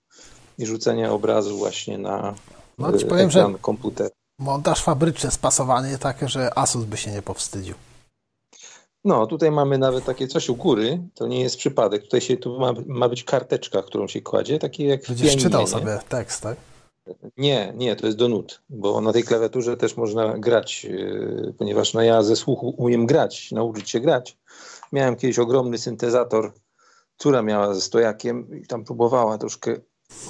i 0.59 0.67
rzucenia 0.67 1.12
obrazu 1.12 1.59
właśnie 1.59 1.99
na 1.99 2.35
No, 2.78 2.99
ci 2.99 3.05
e, 3.05 3.09
powiem, 3.09 3.31
że- 3.31 3.41
ekran 3.41 3.59
komputera. 3.59 4.11
montaż 4.39 4.83
fabryczny, 4.83 5.31
spasowanie 5.31 5.99
takie, 5.99 6.28
że 6.28 6.59
Asus 6.59 6.85
by 6.85 6.97
się 6.97 7.11
nie 7.11 7.23
powstydził. 7.23 7.75
No, 9.05 9.27
tutaj 9.27 9.51
mamy 9.51 9.78
nawet 9.78 10.05
takie 10.05 10.28
coś 10.28 10.49
u 10.49 10.57
góry, 10.57 11.03
to 11.15 11.27
nie 11.27 11.41
jest 11.41 11.57
przypadek. 11.57 12.03
Tutaj 12.03 12.20
się, 12.20 12.37
tu 12.37 12.59
ma, 12.61 12.73
ma 12.87 13.09
być 13.09 13.25
karteczka, 13.25 13.83
którą 13.83 14.07
się 14.09 14.23
kładzie, 14.23 14.59
takie 14.59 14.87
jak 14.87 15.07
Będziesz 15.09 15.27
pianinie, 15.27 15.43
czytał 15.43 15.61
nie? 15.61 15.67
sobie 15.67 15.99
tekst, 16.09 16.41
tak? 16.43 16.57
Nie, 17.37 17.73
nie, 17.77 17.97
to 17.97 18.07
jest 18.07 18.19
do 18.19 18.28
nut, 18.28 18.62
bo 18.69 19.01
na 19.01 19.12
tej 19.12 19.25
klawiaturze 19.25 19.77
też 19.77 19.97
można 19.97 20.39
grać, 20.39 20.85
yy, 20.85 21.55
ponieważ 21.59 21.95
no 21.95 22.03
ja 22.03 22.23
ze 22.23 22.37
słuchu 22.37 22.75
umiem 22.77 23.07
grać, 23.07 23.53
nauczyć 23.53 23.91
się 23.91 24.01
grać. 24.01 24.37
Miałem 24.93 25.17
kiedyś 25.17 25.39
ogromny 25.39 25.78
syntezator, 25.78 26.53
która 27.19 27.43
miała 27.43 27.75
ze 27.75 27.81
stojakiem 27.81 28.62
i 28.62 28.67
tam 28.67 28.85
próbowała 28.85 29.39
troszkę 29.39 29.77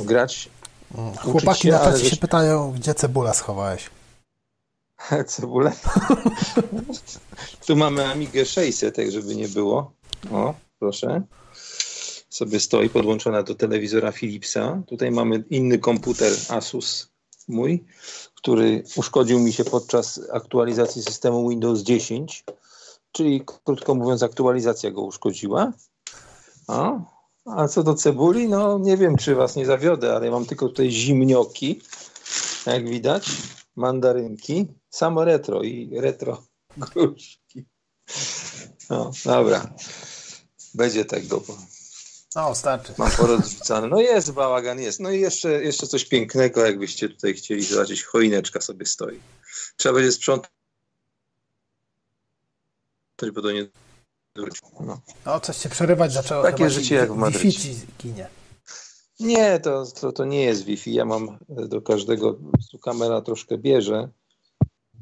grać. 0.00 0.50
Mm. 0.98 1.16
Chłopaki 1.16 1.62
się, 1.62 1.70
na 1.70 1.78
czacie 1.78 2.10
się 2.10 2.16
pytają, 2.16 2.72
gdzie 2.72 2.94
cebula 2.94 3.34
schowałeś. 3.34 3.90
Cebulę. 5.26 5.72
tu 7.66 7.76
mamy 7.76 8.06
Amigę 8.06 8.44
600, 8.44 8.96
tak 8.96 9.10
żeby 9.10 9.36
nie 9.36 9.48
było. 9.48 9.92
O, 10.32 10.54
proszę. 10.78 11.22
Sobie 12.38 12.60
stoi 12.60 12.90
podłączona 12.90 13.42
do 13.42 13.54
telewizora 13.54 14.12
Philipsa. 14.12 14.82
Tutaj 14.86 15.10
mamy 15.10 15.44
inny 15.50 15.78
komputer 15.78 16.32
Asus 16.48 17.08
mój, 17.48 17.84
który 18.34 18.84
uszkodził 18.96 19.38
mi 19.40 19.52
się 19.52 19.64
podczas 19.64 20.20
aktualizacji 20.32 21.02
systemu 21.02 21.48
Windows 21.48 21.80
10, 21.80 22.44
czyli 23.12 23.44
krótko 23.64 23.94
mówiąc 23.94 24.22
aktualizacja 24.22 24.90
go 24.90 25.02
uszkodziła. 25.02 25.72
O, 26.68 27.00
a 27.46 27.68
co 27.68 27.82
do 27.82 27.94
cebuli, 27.94 28.48
no 28.48 28.78
nie 28.78 28.96
wiem 28.96 29.16
czy 29.16 29.34
was 29.34 29.56
nie 29.56 29.66
zawiodę, 29.66 30.16
ale 30.16 30.30
mam 30.30 30.46
tylko 30.46 30.68
tutaj 30.68 30.90
zimnioki, 30.90 31.80
jak 32.66 32.88
widać, 32.88 33.28
mandarynki, 33.76 34.66
samo 34.90 35.24
retro 35.24 35.62
i 35.62 36.00
retro 36.00 36.42
gruszki. 36.76 37.64
No, 38.90 39.10
dobra. 39.24 39.74
Będzie 40.74 41.04
tego, 41.04 41.40
bo 41.40 41.77
No, 42.36 42.54
starczy. 42.54 42.92
mam 42.98 43.10
porozrzucane. 43.10 43.88
No 43.88 44.00
jest 44.00 44.32
bałagan, 44.32 44.80
jest. 44.80 45.00
No 45.00 45.10
i 45.10 45.20
jeszcze, 45.20 45.64
jeszcze 45.64 45.86
coś 45.86 46.04
pięknego, 46.04 46.66
jakbyście 46.66 47.08
tutaj 47.08 47.34
chcieli 47.34 47.62
zobaczyć. 47.62 48.04
Choineczka 48.04 48.60
sobie 48.60 48.86
stoi. 48.86 49.20
Trzeba 49.76 49.94
będzie 49.94 50.12
sprzątać, 50.12 50.50
bo 53.34 53.42
to 53.42 53.52
nie. 53.52 53.66
No. 54.80 55.00
No, 55.26 55.40
coś 55.40 55.56
cię 55.56 55.68
przerywać 55.68 56.12
zaczęło. 56.12 56.42
Takie 56.42 56.70
życie 56.70 56.94
jak 56.94 57.12
w 57.12 57.16
Madrycie. 57.16 57.70
Ginie. 57.98 58.28
Nie, 59.20 59.60
to, 59.60 59.86
to, 59.86 60.12
to 60.12 60.24
nie 60.24 60.44
jest 60.44 60.64
Wi-Fi. 60.64 60.94
Ja 60.94 61.04
mam 61.04 61.38
do 61.48 61.82
każdego, 61.82 62.38
kamera 62.82 63.20
troszkę 63.20 63.58
bierze. 63.58 64.08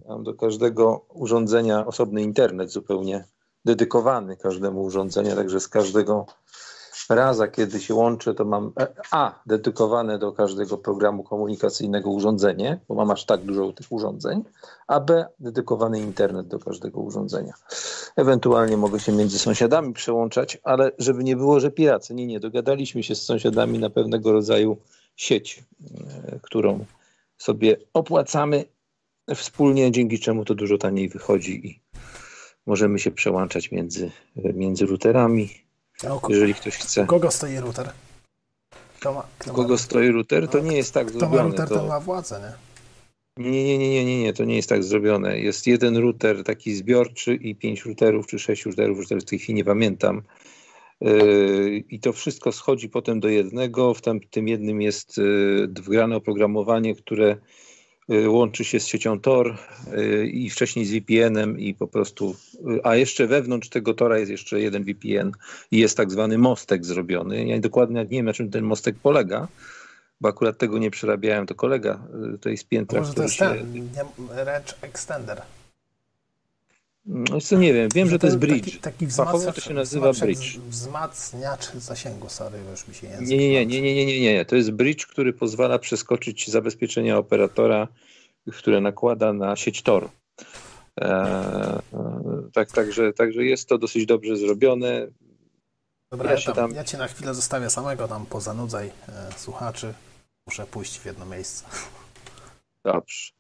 Mam 0.09 0.25
do 0.25 0.35
każdego 0.35 1.07
urządzenia 1.09 1.87
osobny 1.87 2.23
internet 2.23 2.71
zupełnie 2.71 3.25
dedykowany 3.65 4.37
każdemu 4.37 4.83
urządzeniu, 4.83 5.37
także 5.37 5.61
z 5.61 5.69
każdego 5.69 6.27
raza, 7.11 7.49
kiedy 7.49 7.81
się 7.81 7.95
łączę, 7.95 8.35
to 8.35 8.45
mam 8.45 8.73
e, 8.81 8.87
A, 9.11 9.41
dedykowane 9.47 10.19
do 10.19 10.33
każdego 10.33 10.79
programu 10.79 11.23
komunikacyjnego 11.25 12.11
urządzenie, 12.11 12.81
bo 12.89 12.95
mam 12.95 13.11
aż 13.11 13.25
tak 13.25 13.41
dużo 13.41 13.73
tych 13.73 13.93
urządzeń, 13.93 14.45
a 14.87 15.01
B, 15.01 15.27
dedykowany 15.41 16.01
internet 16.01 16.49
do 16.49 16.59
każdego 16.59 17.01
urządzenia. 17.01 17.53
Ewentualnie 18.17 18.77
mogę 18.77 19.01
się 19.01 19.13
między 19.13 19.39
sąsiadami 19.39 19.93
przełączać, 19.93 20.59
ale 20.63 20.93
żeby 20.99 21.25
nie 21.25 21.37
było, 21.37 21.61
że 21.61 21.71
piracy. 21.71 22.15
Nie, 22.15 22.27
nie, 22.27 22.41
dogadaliśmy 22.41 23.03
się 23.03 23.15
z 23.15 23.23
sąsiadami 23.23 23.79
na 23.79 23.91
pewnego 23.91 24.33
rodzaju 24.33 24.77
sieć, 25.17 25.65
e, 26.27 26.39
którą 26.43 26.85
sobie 27.39 27.77
opłacamy 27.95 28.65
wspólnie, 29.35 29.93
dzięki 29.93 30.19
czemu 30.19 30.45
to 30.45 30.55
dużo 30.55 30.79
taniej 30.79 31.09
wychodzi 31.09 31.67
i 31.67 31.81
możemy 32.67 32.99
się 32.99 33.11
przełączać 33.11 33.73
między, 33.73 34.11
między 34.37 34.87
routerami, 34.87 35.66
No, 36.05 36.21
jeżeli 36.29 36.55
ktoś 36.55 36.77
chce. 36.77 37.07
kogo 37.07 37.31
stoi 37.31 37.57
router? 37.61 37.91
Kto 39.01 39.13
ma, 39.15 39.27
kto 39.39 39.53
kogo 39.53 39.79
stoi 39.79 40.09
router, 40.11 40.49
to 40.49 40.59
No, 40.59 40.65
nie 40.71 40.77
jest 40.77 40.95
tak 40.95 41.07
kto 41.07 41.15
ma 41.15 41.21
zrobione. 41.21 41.49
router, 41.49 41.69
ten 41.69 41.79
To... 41.79 41.87
ma 41.87 42.01
władzę, 42.01 42.41
nie? 42.41 42.67
Nie, 43.51 43.65
nie, 43.65 43.79
nie, 43.79 43.89
nie, 43.91 44.05
nie, 44.05 44.21
nie, 44.23 44.33
to 44.33 44.45
nie 44.45 44.57
jest 44.57 44.69
tak 44.69 44.85
zrobione. 44.85 45.39
Jest 45.39 45.67
jeden 45.67 45.97
router 45.97 46.45
taki 46.45 46.75
zbiorczy 46.75 47.35
i 47.35 47.55
pięć 47.57 47.85
routerów, 47.85 48.27
czy 48.27 48.39
sześć 48.39 48.65
routerów, 48.65 48.99
już 48.99 49.09
teraz 49.09 49.25
w 49.25 49.27
tej 49.27 49.39
chwili 49.39 49.55
nie 49.57 49.65
pamiętam. 49.65 50.23
Yy, 51.01 51.85
I 51.91 52.01
to 52.01 52.13
wszystko 52.13 52.53
schodzi 52.53 52.89
potem 52.89 53.21
do 53.21 53.29
jednego. 53.29 53.95
W 53.95 54.01
tym, 54.03 54.21
tym 54.31 54.49
jednym 54.49 54.83
jest 54.83 55.17
yy, 55.19 55.69
wgrane 55.69 56.17
oprogramowanie, 56.17 56.95
które 56.95 57.37
łączy 58.09 58.65
się 58.65 58.81
z 58.81 58.87
siecią 58.87 59.21
Tor 59.21 59.59
yy, 59.93 60.27
i 60.27 60.51
wcześniej 60.51 60.87
z 60.87 60.91
VPN-em 60.93 61.59
i 61.59 61.75
po 61.75 61.89
prostu, 61.89 62.37
yy, 62.65 62.81
a 62.85 62.97
jeszcze 62.97 63.27
wewnątrz 63.27 63.69
tego 63.69 63.95
Tora 63.95 64.19
jest 64.19 64.31
jeszcze 64.31 64.61
jeden 64.61 64.85
VPN 64.85 65.33
i 65.71 65.79
jest 65.79 65.97
tak 65.97 66.11
zwany 66.11 66.39
mostek 66.39 66.85
zrobiony. 66.85 67.47
Ja 67.47 67.61
dokładnie 67.61 68.01
nie 68.01 68.07
wiem, 68.09 68.27
na 68.27 68.33
czym 68.33 68.51
ten 68.51 68.65
mostek 68.65 68.97
polega, 69.03 69.49
bo 70.21 70.29
akurat 70.29 70.59
tego 70.59 70.79
nie 70.79 70.91
przerabiałem, 70.91 71.47
to 71.47 71.55
kolega 71.55 72.01
tutaj 72.33 72.57
z 72.57 72.65
piętra, 72.65 73.01
Może 73.01 73.15
to 73.15 73.23
jest 73.23 73.35
się... 73.35 73.45
ten, 73.45 73.89
Range 74.29 74.75
Extender. 74.83 75.43
No, 77.07 77.41
co 77.41 77.57
nie 77.57 77.73
wiem, 77.73 77.89
wiem, 77.95 78.09
że 78.09 78.19
to 78.19 78.27
jest 78.27 78.39
bridge. 78.39 78.65
Taki, 78.65 78.79
taki 78.79 79.07
Fachowo 79.07 79.39
wzmacniacz, 79.39 79.55
to 79.65 79.69
się 79.69 79.75
nazywa 79.75 80.13
bridge. 80.13 80.59
Wzmacniacz 80.59 81.73
zasięgu, 81.73 82.29
sorry, 82.29 82.59
już 82.71 82.89
mi 82.89 82.95
się 82.95 83.07
język 83.07 83.29
Nie, 83.29 83.37
nie, 83.37 83.67
nie, 83.67 83.67
nie, 83.67 83.83
nie, 83.83 83.95
nie, 83.95 84.07
nie, 84.07 84.21
nie. 84.21 84.45
To 84.45 84.57
jest 84.57 84.71
bridge, 84.71 85.07
który 85.07 85.33
pozwala 85.33 85.79
przeskoczyć 85.79 86.49
zabezpieczenia 86.49 87.19
operatora, 87.19 87.89
które 88.53 88.81
nakłada 88.81 89.33
na 89.33 89.57
sieć 89.57 89.83
Tor. 89.83 90.09
E, 91.01 91.05
e, 91.05 91.83
tak, 92.53 92.71
także, 92.71 93.13
także 93.13 93.45
jest 93.45 93.69
to 93.69 93.79
dosyć 93.79 94.07
dobrze 94.07 94.37
zrobione. 94.37 95.07
Dobra, 96.11 96.33
Ja 96.33 96.41
tam, 96.41 96.55
tam- 96.55 96.73
ja 96.75 96.85
cię 96.85 96.99
na 96.99 97.09
chwilę 97.09 97.35
zostawię 97.35 97.71
samego, 97.71 98.09
tam 98.09 98.27
pozanudzaj 98.27 98.87
e, 99.09 99.33
słuchaczy. 99.37 99.95
Muszę 100.47 100.67
pójść 100.67 100.99
w 100.99 101.07
jedno 101.07 101.27
miejsce. 101.27 101.65
Dobrze. 102.85 103.36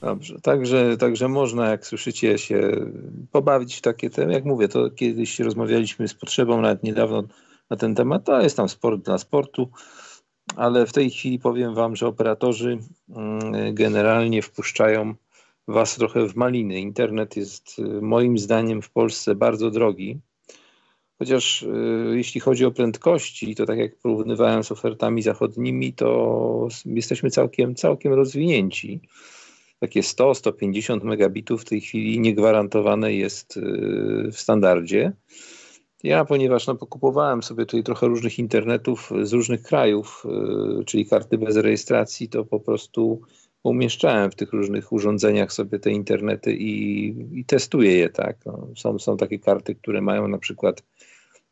Dobrze. 0.00 0.40
Także, 0.40 0.96
także 0.96 1.28
można, 1.28 1.70
jak 1.70 1.86
słyszycie, 1.86 2.38
się 2.38 2.70
pobawić 3.32 3.76
w 3.76 3.80
takie 3.80 4.10
te, 4.10 4.32
jak 4.32 4.44
mówię, 4.44 4.68
to 4.68 4.90
kiedyś 4.90 5.38
rozmawialiśmy 5.38 6.08
z 6.08 6.14
potrzebą, 6.14 6.60
nawet 6.60 6.82
niedawno 6.82 7.22
na 7.70 7.76
ten 7.76 7.94
temat, 7.94 8.24
to 8.24 8.40
jest 8.40 8.56
tam 8.56 8.68
sport 8.68 9.04
dla 9.04 9.18
sportu, 9.18 9.70
ale 10.56 10.86
w 10.86 10.92
tej 10.92 11.10
chwili 11.10 11.38
powiem 11.38 11.74
wam, 11.74 11.96
że 11.96 12.06
operatorzy 12.06 12.78
mm, 13.08 13.74
generalnie 13.74 14.42
wpuszczają 14.42 15.14
was 15.68 15.96
trochę 15.96 16.28
w 16.28 16.36
maliny. 16.36 16.80
Internet 16.80 17.36
jest 17.36 17.78
y, 17.78 17.82
moim 18.02 18.38
zdaniem 18.38 18.82
w 18.82 18.90
Polsce 18.90 19.34
bardzo 19.34 19.70
drogi. 19.70 20.20
Chociaż 21.18 21.62
y, 21.62 22.12
jeśli 22.14 22.40
chodzi 22.40 22.64
o 22.64 22.70
prędkości, 22.70 23.54
to 23.54 23.66
tak 23.66 23.78
jak 23.78 23.96
porównywałem 23.96 24.64
z 24.64 24.72
ofertami 24.72 25.22
zachodnimi, 25.22 25.92
to 25.92 26.68
jesteśmy 26.84 27.30
całkiem, 27.30 27.74
całkiem 27.74 28.12
rozwinięci. 28.12 29.00
Takie 29.80 30.00
100-150 30.00 31.04
megabitów 31.04 31.62
w 31.62 31.64
tej 31.64 31.80
chwili 31.80 32.20
niegwarantowane 32.20 33.12
jest 33.12 33.56
y, 33.56 33.60
w 34.32 34.40
standardzie. 34.40 35.12
Ja, 36.02 36.24
ponieważ 36.24 36.66
no, 36.66 36.74
pokupowałem 36.74 37.42
sobie 37.42 37.66
tutaj 37.66 37.82
trochę 37.82 38.06
różnych 38.06 38.38
internetów 38.38 39.10
z 39.22 39.32
różnych 39.32 39.62
krajów, 39.62 40.26
y, 40.80 40.84
czyli 40.84 41.06
karty 41.06 41.38
bez 41.38 41.56
rejestracji, 41.56 42.28
to 42.28 42.44
po 42.44 42.60
prostu 42.60 43.20
umieszczałem 43.62 44.30
w 44.30 44.34
tych 44.34 44.52
różnych 44.52 44.92
urządzeniach 44.92 45.52
sobie 45.52 45.78
te 45.78 45.90
internety 45.90 46.54
i, 46.54 47.06
i 47.40 47.44
testuję 47.44 47.96
je, 47.96 48.08
tak. 48.08 48.36
No, 48.46 48.68
są, 48.76 48.98
są 48.98 49.16
takie 49.16 49.38
karty, 49.38 49.74
które 49.74 50.00
mają 50.00 50.28
na 50.28 50.38
przykład 50.38 50.82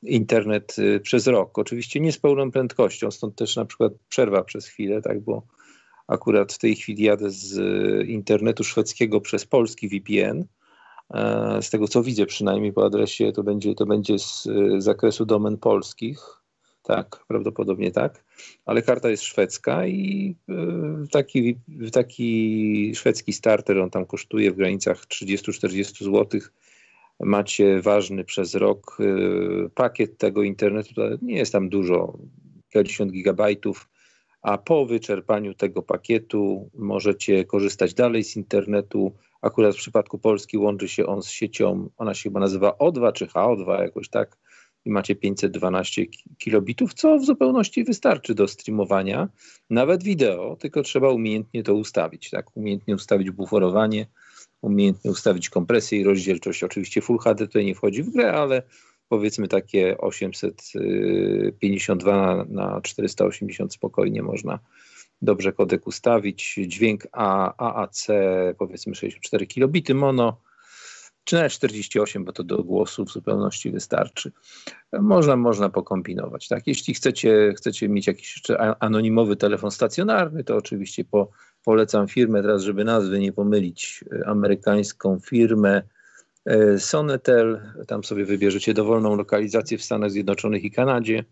internet 0.03 0.77
y, 0.79 1.01
przez 1.01 1.27
rok. 1.27 1.59
Oczywiście 1.59 2.01
nie 2.01 2.13
z 2.13 2.19
pełną 2.19 2.51
prędkością, 2.51 3.11
stąd 3.11 3.37
też 3.37 3.57
na 3.57 3.65
przykład 3.65 3.93
przerwa 4.09 4.45
przez 4.45 4.67
chwilę, 4.67 5.03
tak, 5.03 5.21
bo 5.21 5.43
akurat 6.09 6.53
w 6.53 6.59
tej 6.59 6.77
chwili 6.77 7.05
jadę 7.05 7.31
z 7.31 7.59
y, 7.59 8.07
internetu 8.07 8.65
szwedzkiego 8.65 9.21
przez 9.21 9.47
polski 9.47 9.89
VPN. 9.89 10.45
E, 11.15 11.63
z 11.63 11.71
tego 11.71 11.89
co 11.89 12.03
widzę 12.03 12.27
przynajmniej 12.27 12.73
po 12.73 12.87
adresie, 12.87 13.33
to 13.33 13.43
będzie, 13.43 13.75
to 13.75 13.87
będzie 13.87 14.19
z 14.19 14.47
y, 14.47 14.81
zakresu 14.81 15.27
domen 15.27 15.59
polskich. 15.59 16.19
Tak, 16.83 17.25
prawdopodobnie 17.29 17.91
tak. 17.91 18.25
Ale 18.67 18.83
karta 18.83 19.11
jest 19.11 19.23
szwedzka 19.23 19.87
i 19.87 20.37
taki, 21.11 21.57
taki 21.93 22.93
szwedzki 22.95 23.33
starter, 23.33 23.79
on 23.79 23.91
tam 23.91 24.07
kosztuje 24.07 24.53
w 24.53 24.57
granicach 24.57 25.07
30-40 25.07 26.05
złotych 26.05 26.53
macie 27.21 27.81
ważny 27.83 28.25
przez 28.25 28.55
rok 28.55 28.99
pakiet 29.75 30.19
tego 30.19 30.43
internetu, 30.43 30.95
to 30.95 31.03
nie 31.23 31.37
jest 31.37 31.53
tam 31.53 31.69
dużo, 31.69 32.19
kilkadziesiąt 32.69 33.13
gigabajtów, 33.13 33.89
a 34.43 34.59
po 34.59 34.87
wyczerpaniu 34.87 35.55
tego 35.55 35.83
pakietu 35.83 36.71
możecie 36.75 37.45
korzystać 37.45 37.95
dalej 37.95 38.25
z 38.25 38.37
internetu. 38.37 39.13
Akurat 39.43 39.75
w 39.75 39.79
przypadku 39.79 40.19
Polski 40.19 40.59
łączy 40.59 40.89
się 40.89 41.07
on 41.07 41.23
z 41.23 41.29
siecią, 41.29 41.91
ona 41.97 42.15
się 42.15 42.23
chyba 42.23 42.41
nazywa 42.41 42.71
O2 42.71 43.13
czy 43.13 43.27
HO2 43.27 43.81
jakoś 43.81 44.09
tak 44.09 44.37
i 44.85 44.91
macie 44.91 45.15
512 45.15 46.07
kilobitów, 46.39 46.95
co 46.95 47.19
w 47.19 47.25
zupełności 47.25 47.85
wystarczy 47.85 48.35
do 48.35 48.49
streamowania, 48.49 49.29
nawet 49.71 50.03
wideo, 50.03 50.57
tylko 50.57 50.83
trzeba 50.83 51.11
umiejętnie 51.11 51.63
to 51.63 51.75
ustawić, 51.75 52.31
tak, 52.31 52.57
umiejętnie 52.57 52.95
ustawić 52.95 53.31
buforowanie, 53.31 54.07
umiejętnie 54.63 55.11
ustawić 55.11 55.51
kompresję 55.51 56.01
i 56.01 56.05
rozdzielczość. 56.05 56.65
Oczywiście 56.65 57.01
Full 57.01 57.19
HD 57.19 57.47
tutaj 57.47 57.65
nie 57.65 57.75
wchodzi 57.75 58.03
w 58.03 58.11
grę, 58.11 58.33
ale 58.33 58.63
powiedzmy 59.09 59.49
takie 59.49 59.99
852 59.99 62.45
na 62.49 62.81
480 62.81 63.73
spokojnie 63.73 64.23
można 64.23 64.59
dobrze 65.23 65.53
kodek 65.53 65.87
ustawić. 65.87 66.61
Dźwięk 66.67 67.07
A, 67.13 67.55
AAC 67.57 68.07
powiedzmy 68.59 68.95
64 68.95 69.47
kilobity 69.47 69.95
mono, 69.95 70.41
czy 71.25 71.37
nawet 71.37 71.53
48, 71.53 72.25
bo 72.25 72.33
to 72.33 72.45
do 72.45 72.65
głosu 72.65 73.05
w 73.05 73.11
zupełności 73.11 73.71
wystarczy. 73.71 74.33
Można, 75.01 75.37
można 75.37 75.69
pokombinować. 75.69 76.49
Tak? 76.49 76.67
Jeśli 76.67 76.95
chcecie, 76.95 77.53
chcecie 77.57 77.89
mieć 77.89 78.07
jakiś 78.07 78.37
jeszcze 78.37 78.83
anonimowy 78.83 79.37
telefon 79.37 79.71
stacjonarny, 79.71 80.45
to 80.45 80.57
oczywiście 80.57 81.05
po 81.05 81.31
polecam 81.65 82.09
firmę 82.09 82.43
teraz, 82.43 82.63
żeby 82.63 82.85
nazwy 82.85 83.19
nie 83.19 83.33
pomylić, 83.33 84.05
e, 84.13 84.27
amerykańską 84.27 85.21
firmę 85.21 85.83
Sonetel. 86.79 87.61
Tam 87.87 88.05
sobie 88.05 88.25
wybierzecie 88.25 88.75
dowolną 88.75 89.17
lokalizację 89.17 89.79
w 89.79 89.83
Stanach 89.83 90.11
Zjednoczonych 90.11 90.65
i 90.65 90.71
Kanadzie. 90.71 91.25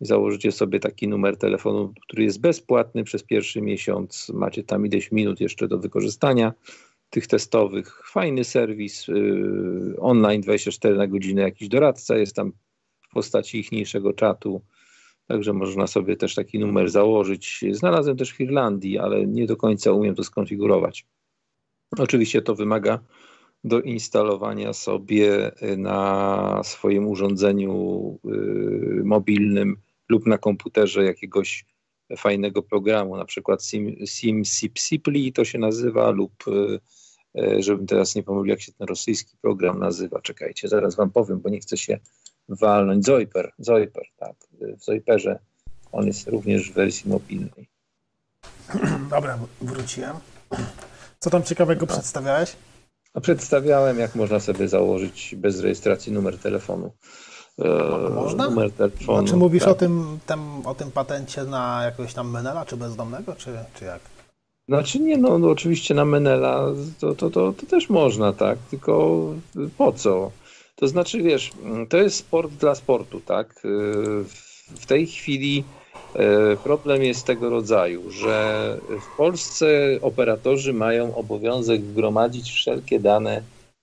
Założycie 0.00 0.52
sobie 0.52 0.80
taki 0.80 1.08
numer 1.08 1.36
telefonu, 1.36 1.92
który 2.02 2.24
jest 2.24 2.40
bezpłatny 2.40 3.04
przez 3.04 3.22
pierwszy 3.22 3.62
miesiąc. 3.62 4.28
Macie 4.34 4.64
tam 4.64 4.86
ileś 4.86 5.12
minut 5.12 5.40
jeszcze 5.40 5.68
do 5.68 5.78
wykorzystania 5.78 6.52
tych 7.10 7.26
testowych. 7.26 8.02
Fajny 8.04 8.44
serwis, 8.44 9.08
yy, 9.08 9.94
online 9.98 10.40
24 10.40 10.96
na 10.96 11.06
godzinę, 11.06 11.42
jakiś 11.42 11.68
doradca 11.68 12.16
jest 12.16 12.36
tam 12.36 12.52
w 13.00 13.14
postaci 13.14 13.58
ichniejszego 13.58 14.12
czatu. 14.12 14.62
Także 15.26 15.52
można 15.52 15.86
sobie 15.86 16.16
też 16.16 16.34
taki 16.34 16.58
numer 16.58 16.90
założyć. 16.90 17.64
Znalazłem 17.70 18.16
też 18.16 18.32
w 18.32 18.40
Irlandii, 18.40 18.98
ale 18.98 19.26
nie 19.26 19.46
do 19.46 19.56
końca 19.56 19.92
umiem 19.92 20.14
to 20.14 20.24
skonfigurować. 20.24 21.06
Oczywiście 21.98 22.42
to 22.42 22.54
wymaga 22.54 22.98
doinstalowania 23.64 24.72
sobie 24.72 25.50
na 25.76 26.60
swoim 26.64 27.06
urządzeniu 27.06 28.18
y, 28.24 29.04
mobilnym 29.04 29.76
lub 30.08 30.26
na 30.26 30.38
komputerze 30.38 31.04
jakiegoś 31.04 31.64
fajnego 32.16 32.62
programu, 32.62 33.16
na 33.16 33.24
przykład 33.24 33.64
Sim, 33.64 34.06
Sim 34.06 34.44
Sipsipli 34.44 35.32
to 35.32 35.44
się 35.44 35.58
nazywa, 35.58 36.10
lub 36.10 36.32
y, 36.48 36.80
y, 37.40 37.62
żebym 37.62 37.86
teraz 37.86 38.14
nie 38.14 38.22
pomylił, 38.22 38.50
jak 38.50 38.60
się 38.60 38.72
ten 38.72 38.86
rosyjski 38.88 39.36
program 39.42 39.78
nazywa. 39.78 40.20
Czekajcie, 40.20 40.68
zaraz 40.68 40.96
wam 40.96 41.10
powiem, 41.10 41.40
bo 41.40 41.48
nie 41.48 41.60
chcę 41.60 41.76
się 41.76 41.98
walnąć. 42.48 43.04
Zoiper, 43.04 43.52
Zoiper, 43.58 44.04
tak. 44.16 44.36
W 44.78 44.84
Zoiperze 44.84 45.38
on 45.92 46.06
jest 46.06 46.28
również 46.28 46.70
w 46.70 46.74
wersji 46.74 47.10
mobilnej. 47.10 47.68
Dobra, 49.10 49.38
wróciłem. 49.60 50.16
Co 51.18 51.30
tam 51.30 51.42
ciekawego 51.42 51.86
no. 51.86 51.92
przedstawiałeś? 51.92 52.56
A 53.14 53.20
przedstawiałem, 53.20 53.98
jak 53.98 54.14
można 54.14 54.40
sobie 54.40 54.68
założyć 54.68 55.34
bez 55.38 55.60
rejestracji 55.60 56.12
numer 56.12 56.38
telefonu. 56.38 56.92
E, 57.58 58.10
można? 58.10 58.48
Numer 58.48 58.72
telefonu. 58.72 59.18
A 59.18 59.28
czy 59.28 59.36
mówisz 59.36 59.62
tak. 59.62 59.72
o, 59.72 59.74
tym, 59.74 60.18
tem, 60.26 60.66
o 60.66 60.74
tym 60.74 60.90
patencie 60.90 61.44
na 61.44 61.82
jakiegoś 61.84 62.14
tam 62.14 62.30
Menela, 62.30 62.66
czy 62.66 62.76
bezdomnego, 62.76 63.34
czy, 63.34 63.50
czy 63.74 63.84
jak? 63.84 64.00
Znaczy 64.68 65.00
nie, 65.00 65.18
no, 65.18 65.38
no 65.38 65.48
oczywiście 65.48 65.94
na 65.94 66.04
Menela 66.04 66.66
to, 67.00 67.14
to, 67.14 67.30
to, 67.30 67.52
to 67.52 67.66
też 67.66 67.90
można, 67.90 68.32
tak, 68.32 68.58
tylko 68.70 69.24
po 69.78 69.92
co? 69.92 70.30
To 70.76 70.88
znaczy, 70.88 71.22
wiesz, 71.22 71.50
to 71.88 71.96
jest 71.96 72.16
sport 72.16 72.52
dla 72.52 72.74
sportu, 72.74 73.20
tak? 73.20 73.54
W 74.80 74.86
tej 74.86 75.06
chwili 75.06 75.64
e, 75.68 75.81
problem 76.64 77.02
jest 77.02 77.26
tego 77.26 77.50
rodzaju, 77.50 78.10
że 78.10 78.78
w 78.88 79.16
Polsce 79.16 79.98
operatorzy 80.00 80.72
mają 80.72 81.14
obowiązek 81.14 81.92
gromadzić 81.92 82.50
wszelkie 82.50 83.00
dane 83.00 83.42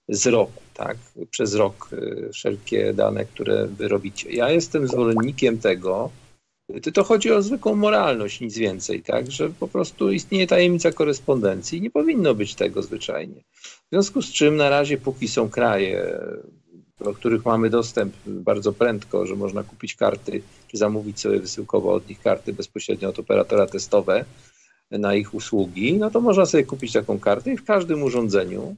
z 0.09 0.27
roku, 0.27 0.61
tak? 0.73 0.97
Przez 1.29 1.55
rok 1.55 1.89
e, 1.93 2.29
wszelkie 2.29 2.93
dane, 2.93 3.25
które 3.25 3.67
wy 3.67 3.87
robicie. 3.87 4.31
Ja 4.31 4.49
jestem 4.49 4.87
zwolennikiem 4.87 5.57
tego, 5.57 6.09
to 6.93 7.03
chodzi 7.03 7.31
o 7.31 7.41
zwykłą 7.41 7.75
moralność, 7.75 8.41
nic 8.41 8.57
więcej, 8.57 9.03
tak? 9.03 9.31
Że 9.31 9.49
po 9.49 9.67
prostu 9.67 10.11
istnieje 10.11 10.47
tajemnica 10.47 10.91
korespondencji. 10.91 11.81
Nie 11.81 11.91
powinno 11.91 12.33
być 12.33 12.55
tego 12.55 12.81
zwyczajnie. 12.81 13.43
W 13.53 13.89
związku 13.91 14.21
z 14.21 14.31
czym 14.31 14.55
na 14.55 14.69
razie, 14.69 14.97
póki 14.97 15.27
są 15.27 15.49
kraje, 15.49 16.19
do 16.99 17.13
których 17.13 17.45
mamy 17.45 17.69
dostęp 17.69 18.13
bardzo 18.25 18.73
prędko, 18.73 19.25
że 19.25 19.35
można 19.35 19.63
kupić 19.63 19.95
karty, 19.95 20.41
czy 20.67 20.77
zamówić 20.77 21.19
sobie 21.19 21.39
wysyłkowo 21.39 21.93
od 21.93 22.09
nich 22.09 22.21
karty 22.21 22.53
bezpośrednio 22.53 23.09
od 23.09 23.19
operatora 23.19 23.67
testowe 23.67 24.25
na 24.91 25.15
ich 25.15 25.33
usługi, 25.33 25.93
no 25.93 26.11
to 26.11 26.21
można 26.21 26.45
sobie 26.45 26.63
kupić 26.63 26.93
taką 26.93 27.19
kartę 27.19 27.53
i 27.53 27.57
w 27.57 27.65
każdym 27.65 28.03
urządzeniu, 28.03 28.75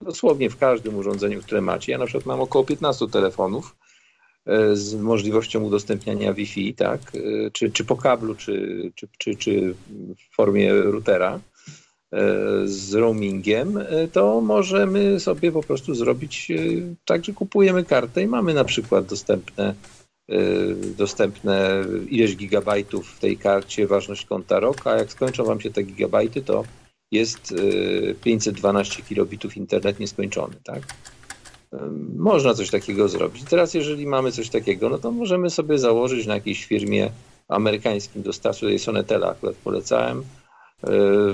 dosłownie 0.00 0.50
w 0.50 0.56
każdym 0.56 0.96
urządzeniu, 0.96 1.42
które 1.42 1.60
macie, 1.60 1.92
ja 1.92 1.98
na 1.98 2.06
przykład 2.06 2.26
mam 2.26 2.40
około 2.40 2.64
15 2.64 3.08
telefonów 3.08 3.76
e, 4.46 4.76
z 4.76 4.94
możliwością 4.94 5.62
udostępniania 5.62 6.34
Wi-Fi, 6.34 6.74
tak, 6.74 7.00
e, 7.14 7.50
czy, 7.50 7.70
czy 7.70 7.84
po 7.84 7.96
kablu, 7.96 8.34
czy, 8.34 8.92
czy, 8.94 9.08
czy, 9.18 9.36
czy 9.36 9.74
w 10.30 10.34
formie 10.34 10.74
routera, 10.74 11.40
z 12.64 12.94
roamingiem, 12.94 13.78
e, 13.78 14.08
to 14.08 14.40
możemy 14.40 15.20
sobie 15.20 15.52
po 15.52 15.62
prostu 15.62 15.94
zrobić 15.94 16.50
e, 16.50 16.56
tak, 17.04 17.24
że 17.24 17.32
kupujemy 17.32 17.84
kartę 17.84 18.22
i 18.22 18.26
mamy 18.26 18.54
na 18.54 18.64
przykład 18.64 19.06
dostępne, 19.06 19.74
dostępne 20.98 21.84
ileś 22.08 22.36
gigabajtów 22.36 23.08
w 23.08 23.18
tej 23.18 23.36
karcie, 23.36 23.86
ważność 23.86 24.26
konta 24.26 24.60
rok, 24.60 24.86
a 24.86 24.96
jak 24.96 25.12
skończą 25.12 25.44
Wam 25.44 25.60
się 25.60 25.70
te 25.70 25.82
gigabajty, 25.82 26.42
to 26.42 26.64
jest 27.12 27.54
512 28.22 29.02
kilobitów 29.02 29.56
internet 29.56 30.00
nieskończony, 30.00 30.54
tak? 30.64 30.82
Można 32.16 32.54
coś 32.54 32.70
takiego 32.70 33.08
zrobić. 33.08 33.44
Teraz 33.44 33.74
jeżeli 33.74 34.06
mamy 34.06 34.32
coś 34.32 34.48
takiego, 34.48 34.88
no 34.88 34.98
to 34.98 35.10
możemy 35.10 35.50
sobie 35.50 35.78
założyć 35.78 36.26
na 36.26 36.34
jakiejś 36.34 36.64
firmie 36.64 37.10
amerykańskim 37.48 38.22
dostawcy, 38.22 38.60
tutaj 38.60 38.78
Sonetela 38.78 39.28
akurat 39.30 39.56
polecałem, 39.56 40.22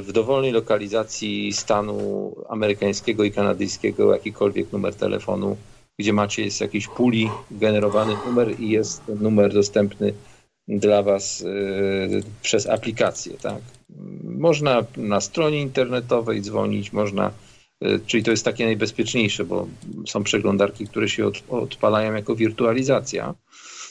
w 0.01 0.13
dowolnej 0.13 0.53
lokalizacji 0.53 1.53
stanu 1.53 2.35
amerykańskiego 2.49 3.25
i 3.25 3.31
kanadyjskiego 3.31 4.13
jakikolwiek 4.13 4.73
numer 4.73 4.95
telefonu, 4.95 5.57
gdzie 5.99 6.13
macie 6.13 6.45
jest 6.45 6.61
jakiś 6.61 6.89
puli 6.89 7.31
generowany 7.51 8.17
numer 8.27 8.61
i 8.61 8.71
jest 8.71 9.03
numer 9.21 9.55
dostępny 9.55 10.13
dla 10.69 11.03
Was 11.03 11.41
y, 11.41 12.23
przez 12.43 12.67
aplikację. 12.67 13.37
Tak? 13.43 13.63
Można 14.25 14.85
na 14.97 15.21
stronie 15.21 15.63
internetowej 15.63 16.43
dzwonić, 16.43 16.93
można, 16.93 17.31
y, 17.85 18.01
czyli 18.07 18.23
to 18.23 18.31
jest 18.31 18.45
takie 18.45 18.65
najbezpieczniejsze, 18.65 19.45
bo 19.45 19.67
są 20.07 20.23
przeglądarki, 20.23 20.87
które 20.87 21.09
się 21.09 21.31
odpalają 21.49 22.15
jako 22.15 22.35
wirtualizacja 22.35 23.35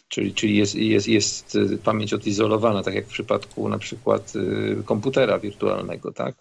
czyli, 0.08 0.34
czyli 0.34 0.58
jest, 0.58 0.76
jest, 0.76 1.08
jest 1.08 1.56
y, 1.56 1.78
pamięć 1.78 2.14
odizolowana, 2.14 2.84
tak 2.84 2.94
jak 2.94 3.06
w 3.06 3.14
przypadku 3.14 3.70
na 3.70 3.78
przykład 3.78 4.34
y, 4.36 4.84
komputera 4.86 5.40
wirtualnego, 5.40 6.12
tak? 6.12 6.36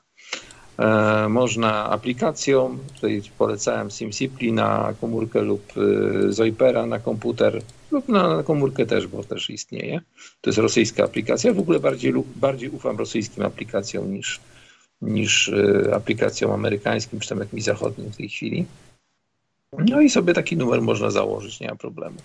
E, 0.78 1.28
można 1.28 1.91
aplikacją, 1.91 2.78
tutaj 2.94 3.23
polecałem 3.39 3.91
SimSimpli 3.91 4.52
na 4.52 4.94
komórkę 5.01 5.43
lub 5.43 5.76
y, 5.76 6.33
Zoipera 6.33 6.86
na 6.86 6.99
komputer 6.99 7.62
lub 7.91 8.09
na 8.09 8.43
komórkę 8.43 8.86
też, 8.86 9.07
bo 9.07 9.25
też 9.25 9.51
istnieje. 9.51 10.01
To 10.41 10.51
jest 10.51 10.59
rosyjska 10.59 11.05
aplikacja. 11.05 11.55
W 11.55 11.59
ogóle 11.59 11.81
bardziej, 11.81 12.12
bardziej 12.36 12.70
ufam 12.70 12.99
rosyjskim 12.99 13.44
aplikacjom 13.44 14.15
niż, 14.15 14.41
niż 15.02 15.52
aplikacjom 15.93 16.51
amerykańskim, 16.51 17.20
czy 17.20 17.28
tam 17.28 17.39
jakimś 17.39 17.62
zachodnim 17.62 18.12
w 18.12 18.17
tej 18.17 18.28
chwili. 18.28 18.67
No 19.78 20.01
i 20.01 20.10
sobie 20.10 20.34
taki 20.34 20.57
numer 20.57 20.83
można 20.83 21.10
założyć, 21.10 21.60
nie 21.60 21.68
ma 21.68 21.76
problemu. 21.76 22.17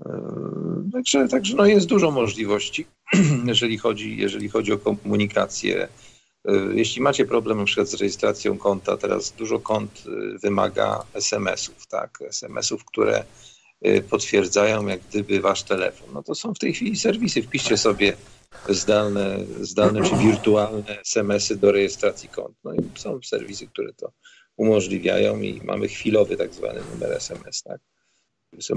E, 0.00 0.46
Także, 0.92 1.28
także 1.28 1.56
no 1.56 1.66
jest 1.66 1.86
dużo 1.86 2.10
możliwości, 2.10 2.86
jeżeli 3.46 3.78
chodzi, 3.78 4.16
jeżeli 4.16 4.48
chodzi 4.48 4.72
o 4.72 4.78
komunikację. 4.78 5.88
E, 6.44 6.52
Jeśli 6.74 7.02
macie 7.02 7.24
problem 7.24 7.58
na 7.58 7.64
przykład 7.64 7.88
z 7.88 7.94
rejestracją 7.94 8.58
konta, 8.58 8.96
teraz 8.96 9.32
dużo 9.32 9.58
kont 9.58 10.04
e, 10.06 10.38
wymaga 10.38 11.04
SMS-ów, 11.14 11.86
tak? 11.86 12.18
SMS-ów, 12.22 12.84
które 12.84 13.24
potwierdzają 14.10 14.86
jak 14.86 15.00
gdyby 15.00 15.40
wasz 15.40 15.62
telefon. 15.62 16.08
No 16.14 16.22
to 16.22 16.34
są 16.34 16.54
w 16.54 16.58
tej 16.58 16.74
chwili 16.74 16.96
serwisy. 16.96 17.42
Wpiszcie 17.42 17.76
sobie 17.76 18.16
zdalne, 18.68 19.38
zdalne 19.60 20.02
czy 20.02 20.16
wirtualne 20.16 21.00
SMS-y 21.00 21.56
do 21.56 21.72
rejestracji 21.72 22.28
kont. 22.28 22.56
No 22.64 22.74
i 22.74 22.78
są 22.94 23.18
serwisy, 23.22 23.66
które 23.66 23.92
to 23.92 24.12
umożliwiają 24.56 25.40
i 25.40 25.60
mamy 25.64 25.88
chwilowy 25.88 26.36
tak 26.36 26.54
zwany 26.54 26.80
numer 26.94 27.12
SMS, 27.12 27.62
tak? 27.62 27.80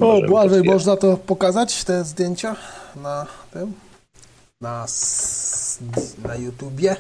O, 0.02 0.22
Błażej, 0.28 0.64
można 0.64 0.98
to 0.98 1.18
pokazać, 1.18 1.84
te 1.84 2.04
zdjęcia 2.04 2.56
na 2.96 3.28
tym? 3.54 3.74
Na, 4.62 4.86
na 6.28 6.36
YouTubie? 6.36 6.96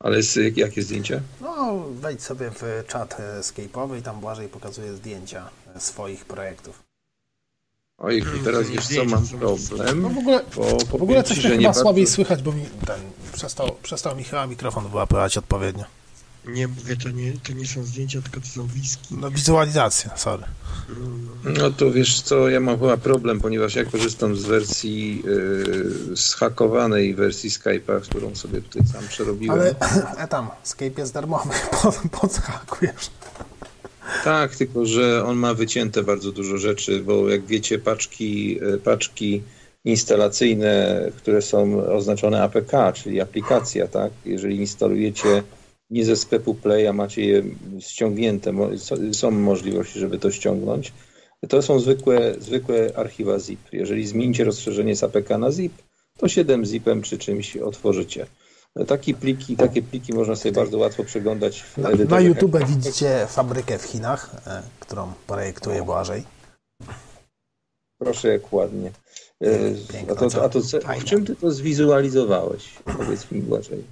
Ale 0.00 0.22
z, 0.22 0.56
jakie 0.56 0.82
zdjęcia? 0.82 1.20
No, 1.40 1.84
wejdź 1.90 2.22
sobie 2.22 2.50
w 2.50 2.84
czat 2.86 3.20
e, 3.20 3.40
Skype'owy 3.40 3.98
i 3.98 4.02
tam 4.02 4.20
Błażej 4.20 4.48
pokazuje 4.48 4.94
zdjęcia 4.94 5.50
swoich 5.78 6.24
projektów. 6.24 6.82
Oj, 7.98 8.22
teraz 8.44 8.68
wiesz 8.68 8.88
co, 8.88 9.04
mam 9.04 9.26
problem. 9.28 10.02
No 10.02 10.08
w 10.08 10.18
ogóle, 10.18 10.40
Bo 10.56 10.98
w 10.98 11.02
ogóle 11.02 11.22
coś 11.22 11.38
ci, 11.38 11.48
mnie 11.48 11.56
chyba 11.56 11.68
nie 11.68 11.74
słabiej 11.74 12.04
bardzo- 12.04 12.14
słychać, 12.14 12.42
bo 12.42 12.52
mi 12.52 12.64
ten 12.86 13.00
przestał, 13.32 13.70
przestał 13.82 14.16
mi 14.16 14.24
chyba 14.24 14.46
mikrofon 14.46 14.88
wyłapywać 14.88 15.38
odpowiednio. 15.38 15.84
Nie 16.46 16.68
mówię, 16.68 16.96
to 16.96 17.10
nie, 17.10 17.32
to 17.32 17.52
nie 17.52 17.66
są 17.66 17.84
zdjęcia, 17.84 18.22
tylko 18.22 18.40
to 18.40 18.46
są 18.46 18.66
wizki. 18.66 19.14
No 19.14 19.30
wizualizacja, 19.30 20.16
sorry. 20.16 20.44
No 21.44 21.70
to 21.70 21.90
wiesz 21.90 22.20
co, 22.20 22.48
ja 22.48 22.60
mam 22.60 22.78
chyba 22.78 22.96
problem, 22.96 23.40
ponieważ 23.40 23.74
ja 23.74 23.84
korzystam 23.84 24.36
z 24.36 24.44
wersji 24.44 25.22
yy, 25.24 26.16
zhakowanej 26.16 27.14
wersji 27.14 27.50
Skype'a, 27.50 28.00
którą 28.00 28.34
sobie 28.34 28.62
tutaj 28.62 28.82
sam 28.92 29.08
przerobiłem. 29.08 29.58
Ale 29.60 29.74
e, 30.24 30.28
tam, 30.28 30.48
Skype 30.62 31.00
jest 31.00 31.14
darmowy, 31.14 31.50
po, 31.82 31.92
po? 31.92 32.28
Tak, 34.24 34.56
tylko 34.56 34.86
że 34.86 35.24
on 35.24 35.36
ma 35.36 35.54
wycięte 35.54 36.02
bardzo 36.02 36.32
dużo 36.32 36.58
rzeczy, 36.58 37.00
bo 37.00 37.28
jak 37.28 37.46
wiecie, 37.46 37.78
paczki, 37.78 38.58
e, 38.74 38.78
paczki 38.78 39.42
instalacyjne, 39.84 41.04
które 41.16 41.42
są 41.42 41.86
oznaczone 41.86 42.42
APK, 42.42 42.72
czyli 42.94 43.20
aplikacja, 43.20 43.88
tak? 43.88 44.12
Jeżeli 44.24 44.56
instalujecie 44.56 45.42
nie 45.90 46.04
ze 46.04 46.16
sklepu 46.16 46.54
Play, 46.54 46.86
a 46.86 46.92
macie 46.92 47.24
je 47.24 47.42
ściągnięte, 47.80 48.52
są- 49.12 49.30
możliwości, 49.30 49.98
żeby 49.98 50.18
to 50.18 50.30
ściągnąć, 50.30 50.92
to 51.48 51.62
są 51.62 51.80
zwykłe, 51.80 52.34
zwykłe 52.38 52.92
archiwa 52.96 53.38
zip. 53.38 53.60
Jeżeli 53.72 54.06
zmienicie 54.06 54.44
rozszerzenie 54.44 54.96
z 54.96 55.04
APK 55.04 55.38
na 55.38 55.52
zip, 55.52 55.72
to 56.18 56.28
7 56.28 56.64
zipem 56.64 57.02
czy 57.02 57.18
czymś 57.18 57.56
otworzycie. 57.56 58.26
Takie 58.86 59.14
pliki, 59.14 59.56
takie 59.56 59.82
pliki 59.82 60.12
można 60.14 60.36
sobie 60.36 60.52
bardzo 60.52 60.78
łatwo 60.78 61.04
przeglądać 61.04 61.62
w 61.62 61.78
Na, 61.78 61.90
na 61.90 62.20
YouTube 62.20 62.64
widzicie 62.66 63.26
fabrykę 63.28 63.78
w 63.78 63.82
Chinach, 63.82 64.42
e, 64.46 64.62
którą 64.80 65.12
projektuje 65.26 65.82
Błażej. 65.82 66.24
Proszę, 67.98 68.28
jak 68.28 68.52
ładnie. 68.52 68.90
E, 69.40 69.48
Piękna, 69.92 70.14
A 70.14 70.16
to, 70.30 70.44
a 70.44 70.48
to 70.48 70.60
w 71.00 71.04
czym 71.04 71.26
ty 71.26 71.36
to 71.36 71.50
zwizualizowałeś? 71.50 72.74
Powiedz 72.98 73.30
mi 73.30 73.42
Błażej. 73.42 73.84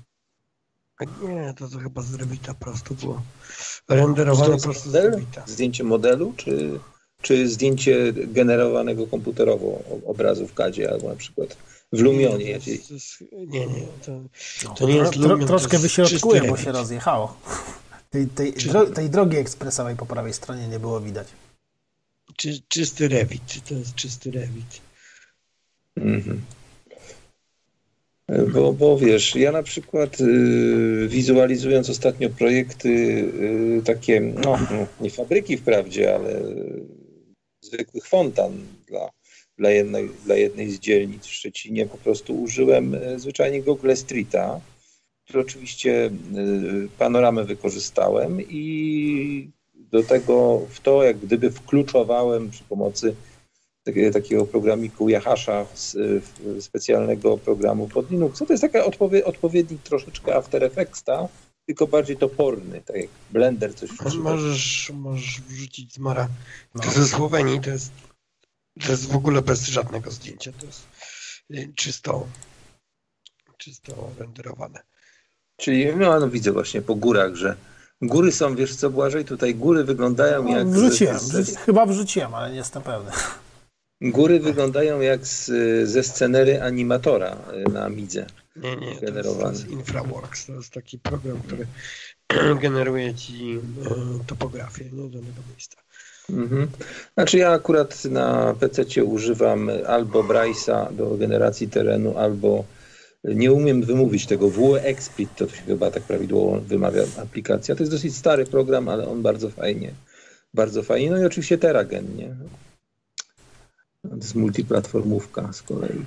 Nie, 1.23 1.55
to, 1.57 1.69
to 1.69 1.79
chyba 1.79 2.03
z 2.03 2.15
Revita 2.15 2.55
prosto 2.55 2.95
było. 2.95 3.23
Renderowane 3.89 4.53
jest 4.53 4.65
prosto 4.65 4.91
z? 4.91 4.95
Revita. 4.95 5.45
Zdjęcie 5.47 5.85
modelu, 5.85 6.35
czy, 6.37 6.81
czy 7.23 7.49
zdjęcie 7.49 8.13
generowanego 8.13 9.07
komputerowo 9.07 9.83
obrazu 10.07 10.47
w 10.49 10.55
CADzie, 10.55 10.91
albo 10.93 11.09
na 11.09 11.17
przykład 11.17 11.57
w 11.93 12.01
Lumionie? 12.01 12.45
Nie, 12.45 12.51
Ja 12.51 12.59
to 12.59 12.65
ci- 12.65 12.71
jest- 12.71 12.89
to 12.89 12.95
jest- 12.95 13.21
nie, 13.33 13.67
nie, 13.67 13.83
to, 14.07 14.13
No, 14.65 14.75
to 14.75 14.87
nie 14.89 14.97
jest 14.97 15.17
Lumion, 15.17 15.47
troszkę 15.49 15.79
wyśrodkuje, 15.79 16.43
bo 16.43 16.57
się 16.57 16.73
rozjechało. 16.73 17.37
Tej, 18.11 18.27
tej, 18.27 18.53
dro, 18.53 18.87
tej 18.87 19.11
drogi 19.11 19.37
ekspresowej 19.37 19.97
po 19.97 20.07
prawej 20.07 20.33
stronie 20.33 20.69
nie 20.69 20.81
było 20.81 21.01
widać. 21.01 21.29
Czy, 22.37 22.61
czysty 22.69 23.09
Revit, 23.09 23.69
to 23.69 23.75
jest 23.75 23.95
czysty 23.95 24.31
Revit. 24.31 24.81
Mhm. 25.97 26.43
Bo, 28.53 28.73
bo 28.73 28.99
wiesz, 28.99 29.35
ja 29.35 29.53
na 29.53 29.63
przykład 29.63 30.21
y, 30.21 31.09
wizualizując 31.09 31.91
ostatnio 31.91 32.31
projekty 32.31 32.89
y, 32.89 33.83
takie, 33.85 34.21
no 34.21 34.59
nie 35.01 35.11
fabryki 35.11 35.57
wprawdzie, 35.57 36.15
ale 36.15 36.43
zwykłych 37.61 38.07
fontan 38.07 38.53
dla, 38.87 39.11
dla, 39.59 39.71
jednej, 39.71 40.11
dla 40.25 40.37
jednej 40.37 40.71
z 40.71 40.79
dzielnic 40.79 41.27
w 41.27 41.33
Szczecinie 41.33 41.87
po 41.87 41.99
prostu 41.99 42.43
użyłem 42.43 42.95
y, 42.95 43.19
zwyczajnie 43.21 43.63
Google 43.63 43.95
Streeta, 43.95 44.61
który 45.25 45.41
oczywiście 45.41 46.07
y, 46.07 46.89
panoramę 46.99 47.45
wykorzystałem 47.45 48.43
i 48.51 49.51
do 49.75 50.03
tego 50.03 50.67
w 50.71 50.81
to 50.81 51.05
jak 51.05 51.19
gdyby 51.19 51.51
wkluczowałem 51.51 52.51
przy 52.51 52.65
pomocy 52.65 53.15
takiego, 53.89 54.13
takiego 54.13 54.47
programiku 54.47 55.09
y, 55.09 56.63
specjalnego 56.63 57.39
programu 57.39 57.89
pod 57.89 58.11
Linux. 58.11 58.39
To 58.39 58.53
jest 58.53 58.63
taka 58.63 58.85
odpowie, 58.85 59.25
odpowiednik 59.25 59.83
troszeczkę 59.83 60.37
After 60.37 60.65
Effectsa, 60.65 61.29
tylko 61.67 61.87
bardziej 61.87 62.17
toporny, 62.17 62.81
tak 62.87 62.97
jak 62.97 63.09
Blender 63.31 63.75
coś. 63.75 63.91
Możesz, 64.15 64.93
możesz 64.95 65.41
wrzucić 65.41 65.95
z 65.95 65.99
Mara. 65.99 66.29
No. 66.75 66.83
To 66.83 66.91
ze 66.91 67.07
Słowenii 67.07 67.61
to 67.61 67.71
jest, 67.71 67.93
to 68.87 68.93
jest 68.93 69.13
w 69.13 69.17
ogóle 69.17 69.43
bez 69.43 69.69
żadnego 69.69 70.11
zdjęcia. 70.11 70.53
To 70.53 70.67
jest 70.67 70.87
y, 71.51 71.73
czysto, 71.75 72.27
czysto 73.57 74.11
renderowane. 74.19 74.81
Czyli 75.57 75.97
no, 75.97 76.21
no 76.21 76.29
widzę 76.29 76.53
właśnie 76.53 76.83
po 76.83 76.95
górach, 76.95 77.35
że 77.35 77.57
góry 78.03 78.33
są, 78.33 78.57
wiesz 78.57 78.77
co 78.77 78.91
Błażej, 78.91 79.25
tutaj 79.25 79.55
góry 79.55 79.85
wyglądają 79.85 80.43
No, 80.43 80.59
jak... 80.59 80.69
wrzuciłem, 80.69 81.19
chyba 81.67 81.87
wrzuciłem, 81.87 82.35
ale 82.35 82.51
nie 82.51 82.57
jestem 82.57 82.83
pewny. 82.83 83.11
Góry 84.01 84.41
wyglądają 84.41 85.01
jak 85.01 85.27
z, 85.27 85.51
ze 85.89 86.03
scenery 86.03 86.63
animatora 86.63 87.37
y, 87.67 87.71
na 87.71 87.85
Amidze. 87.85 88.27
Nie, 88.57 88.77
nie, 88.77 88.87
jest, 88.87 89.01
to 89.41 89.51
jest 89.51 89.69
InfraWorks. 89.69 90.47
To 90.47 90.53
jest 90.53 90.73
taki 90.73 90.99
program, 90.99 91.41
który 91.47 91.67
generuje 92.63 93.15
ci 93.15 93.59
y, 94.23 94.27
topografię 94.27 94.85
nie, 94.85 95.11
danego 95.11 95.43
miejsca. 95.51 95.79
Mhm. 96.31 96.69
Znaczy 97.15 97.39
ja 97.39 97.51
akurat 97.51 98.05
na 98.05 98.55
PC 98.61 99.05
używam 99.05 99.71
albo 99.87 100.23
Bryce'a 100.23 100.95
do 100.95 101.17
generacji 101.17 101.69
terenu, 101.69 102.19
albo 102.19 102.65
nie 103.25 103.53
umiem 103.53 103.83
wymówić 103.83 104.27
tego 104.27 104.51
WXPlit, 104.51 105.37
to 105.37 105.49
się 105.49 105.63
chyba 105.63 105.91
tak 105.91 106.03
prawidłowo 106.03 106.61
wymawia 106.61 107.03
aplikacja. 107.23 107.75
To 107.75 107.83
jest 107.83 107.93
dosyć 107.93 108.17
stary 108.17 108.47
program, 108.47 108.89
ale 108.89 109.09
on 109.09 109.23
bardzo 109.23 109.51
fajnie, 109.51 109.95
bardzo 110.55 110.83
fajnie. 110.83 111.11
No 111.11 111.19
i 111.19 111.25
oczywiście 111.25 111.59
Teragen, 111.59 112.17
nie? 112.17 112.35
To 114.11 114.17
jest 114.17 114.35
multiplatformówka 114.35 115.53
z 115.53 115.63
kolei. 115.63 116.05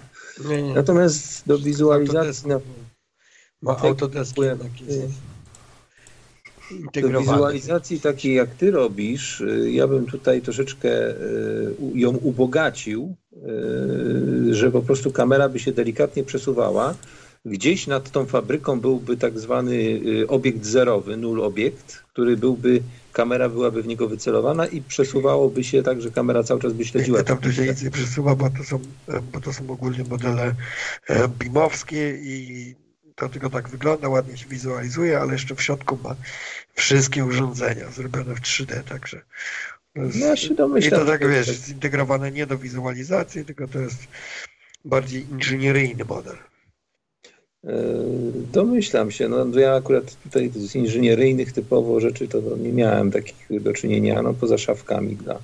Nie, 0.50 0.62
nie. 0.64 0.74
Natomiast 0.74 1.44
do 1.48 1.58
wizualizacji 1.58 2.18
Autodesk, 2.18 2.46
na 2.46 2.60
Ma 3.62 3.78
Autodesk 3.78 4.36
byłem- 4.36 4.50
jednak 4.50 4.82
jest 4.82 5.08
Do 7.12 7.20
wizualizacji 7.20 8.00
takiej 8.00 8.36
jak 8.36 8.50
ty 8.56 8.72
robisz, 8.72 9.42
y, 9.42 9.72
ja 9.72 9.88
bym 9.88 10.06
tutaj 10.06 10.42
troszeczkę 10.42 11.10
y, 11.10 11.16
ją 11.96 12.10
ubogacił, 12.10 13.16
y, 14.50 14.56
że 14.56 14.72
po 14.72 14.82
prostu 14.82 15.12
kamera 15.12 15.50
by 15.50 15.60
się 15.60 15.72
delikatnie 15.72 16.24
przesuwała. 16.24 16.96
Gdzieś 17.45 17.88
nad 17.88 18.11
tą 18.11 18.26
fabryką 18.26 18.80
byłby 18.80 19.18
tak 19.18 19.40
zwany 19.40 19.74
y, 19.74 20.28
obiekt 20.28 20.66
zerowy, 20.66 21.18
nul 21.18 21.44
obiekt, 21.44 22.03
który 22.14 22.38
byłby, 22.38 22.82
kamera 23.14 23.50
byłaby 23.50 23.84
w 23.84 23.88
niego 23.88 24.08
wycelowana 24.08 24.66
i 24.68 24.82
przesuwałoby 24.82 25.64
się 25.64 25.84
tak, 25.84 26.02
że 26.02 26.11
kamera 26.11 26.44
cały 26.44 26.61
czas 26.61 26.74
by 26.74 26.86
śledziła. 26.86 27.24
Tam 27.24 27.38
to 27.38 27.52
się 27.52 27.61
nic 27.61 27.84
nie 27.84 27.92
przesuwa, 27.92 28.36
bo 28.36 28.50
to 28.50 28.64
są, 28.64 28.80
bo 29.34 29.42
to 29.42 29.53
są 29.53 29.70
ogólnie 29.70 30.03
modele 30.10 30.56
e, 31.08 31.28
BIM-owskie 31.28 32.18
i 32.22 32.76
to 33.16 33.30
tylko 33.30 33.50
tak 33.50 33.70
wygląda, 33.70 34.10
ładnie 34.10 34.38
się 34.38 34.48
wizualizuje, 34.48 35.20
ale 35.20 35.34
jeszcze 35.34 35.56
w 35.56 35.61
środku 35.61 35.98
ma 36.03 36.16
wszystkie 36.74 37.26
urządzenia 37.26 37.92
zrobione 37.92 38.36
w 38.36 38.42
3D, 38.42 38.84
także 38.84 39.22
jest, 39.95 40.20
No 40.20 40.26
ja 40.26 40.36
się 40.36 40.53
i 40.53 40.56
domyślam. 40.56 41.00
to 41.02 41.06
tak 41.08 41.30
wiesz, 41.30 41.48
zintegrowane 41.48 42.32
nie 42.32 42.45
do 42.48 42.58
wizualizacji, 42.58 43.45
tylko 43.45 43.68
to 43.68 43.80
jest 43.80 44.08
bardziej 44.86 45.30
inżynieryjny 45.32 46.06
model. 46.06 46.38
E, 47.64 47.83
Domyślam 48.53 49.11
się. 49.11 49.30
No, 49.30 49.59
ja 49.59 49.75
akurat 49.75 50.15
tutaj 50.23 50.51
z 50.56 50.75
inżynieryjnych 50.75 51.51
typowo 51.53 51.99
rzeczy 51.99 52.27
to 52.27 52.57
nie 52.57 52.73
miałem 52.73 53.11
takich 53.11 53.61
do 53.61 53.73
czynienia, 53.73 54.22
no 54.22 54.33
poza 54.33 54.57
szafkami 54.57 55.15
dla 55.15 55.40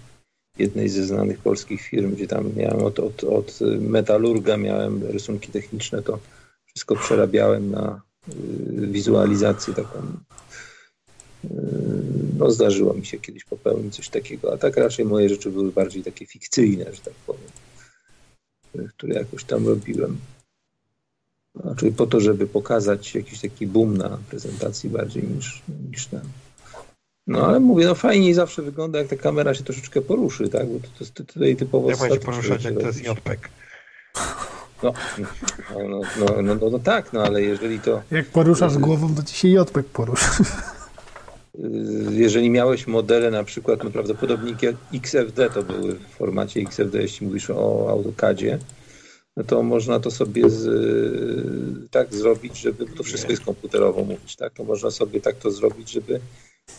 jednej 0.58 0.90
ze 0.90 1.06
znanych 1.06 1.40
polskich 1.40 1.82
firm, 1.82 2.16
gdzie 2.16 2.28
tam 2.28 2.52
miałem 2.56 2.84
od, 2.84 3.00
od, 3.00 3.24
od 3.24 3.60
metalurga, 3.80 4.58
miałem 4.58 5.04
rysunki 5.04 5.52
techniczne, 5.52 6.04
to 6.04 6.20
wszystko 6.66 6.96
przerabiałem 6.96 7.72
na 7.72 8.02
y, 8.30 8.88
wizualizację 8.88 9.74
taką. 9.74 10.00
y, 11.46 11.48
No, 12.38 12.52
zdarzyło 12.52 12.94
mi 12.94 13.06
się 13.06 13.18
kiedyś 13.20 13.44
popełnić 13.44 13.96
coś 13.96 14.10
takiego, 14.10 14.54
a 14.54 14.58
tak 14.58 14.78
raczej 14.78 15.06
moje 15.06 15.30
rzeczy 15.30 15.52
były 15.52 15.72
bardziej 15.72 16.04
takie 16.04 16.26
fikcyjne, 16.26 16.86
że 16.94 17.02
tak 17.02 17.14
powiem, 17.14 17.50
które 18.90 19.16
jakoś 19.16 19.44
tam 19.44 19.68
robiłem. 19.68 20.18
Znaczy 21.62 21.92
po 21.92 22.08
to, 22.08 22.20
żeby 22.20 22.48
pokazać 22.48 23.16
jakiś 23.16 23.42
taki 23.42 23.68
boom 23.68 23.98
na 23.98 24.18
prezentacji 24.30 24.90
bardziej 24.90 25.24
niż, 25.24 25.62
niż 25.92 26.08
ten. 26.08 26.22
No 27.28 27.48
ale 27.48 27.60
mówię, 27.60 27.86
no 27.86 27.96
fajniej 27.96 28.34
zawsze 28.34 28.62
wygląda, 28.62 29.00
jak 29.00 29.08
ta 29.08 29.16
kamera 29.16 29.54
się 29.54 29.64
troszeczkę 29.64 30.02
poruszy, 30.02 30.50
tak? 30.50 30.68
Bo 30.68 30.80
to, 30.80 30.88
to 30.88 31.00
jest 31.00 31.14
tutaj 31.14 31.56
typowo 31.56 31.90
Jak 31.90 32.00
ma 32.00 32.06
się 32.06 32.12
statyczne 32.16 32.34
poruszać, 32.34 32.64
jak 32.64 32.74
to 32.74 32.88
jest. 32.88 33.06
JPEG? 33.06 33.50
No, 34.84 34.94
no, 35.74 35.90
no, 35.90 36.02
no, 36.20 36.42
no, 36.42 36.56
no, 36.56 36.70
no 36.70 36.80
tak, 36.80 37.14
no 37.14 37.24
ale 37.24 37.42
jeżeli 37.42 37.80
to, 37.80 38.02
Jak 38.12 38.26
poruszasz 38.26 38.78
głową, 38.78 39.16
to 39.16 39.24
ci 39.24 39.36
się 39.36 39.48
JPEG 39.48 39.86
poruszy. 39.86 40.44
y, 41.60 41.70
jeżeli 42.12 42.50
miałeś 42.50 42.88
modele 42.88 43.32
na 43.32 43.44
przykład, 43.44 43.84
no 43.84 43.92
prawdopodobnie 43.92 44.56
XFD 44.94 45.50
to 45.50 45.64
były 45.64 45.96
w 45.96 46.16
formacie 46.18 46.60
XFD, 46.60 47.02
jeśli 47.02 47.28
mówisz 47.28 47.50
o 47.50 47.88
AutoCADzie, 47.90 48.58
no 49.38 49.44
to 49.44 49.64
można 49.64 50.00
to 50.00 50.12
sobie 50.12 50.50
z, 50.50 50.68
tak 51.92 52.14
zrobić, 52.14 52.58
żeby, 52.60 52.86
to 52.86 53.04
wszystko 53.04 53.32
jest 53.32 53.44
komputerowo 53.46 54.04
mówić, 54.04 54.36
tak, 54.36 54.54
to 54.54 54.64
można 54.64 54.92
sobie 54.92 55.22
tak 55.22 55.36
to 55.36 55.52
zrobić, 55.52 55.92
żeby, 55.92 56.20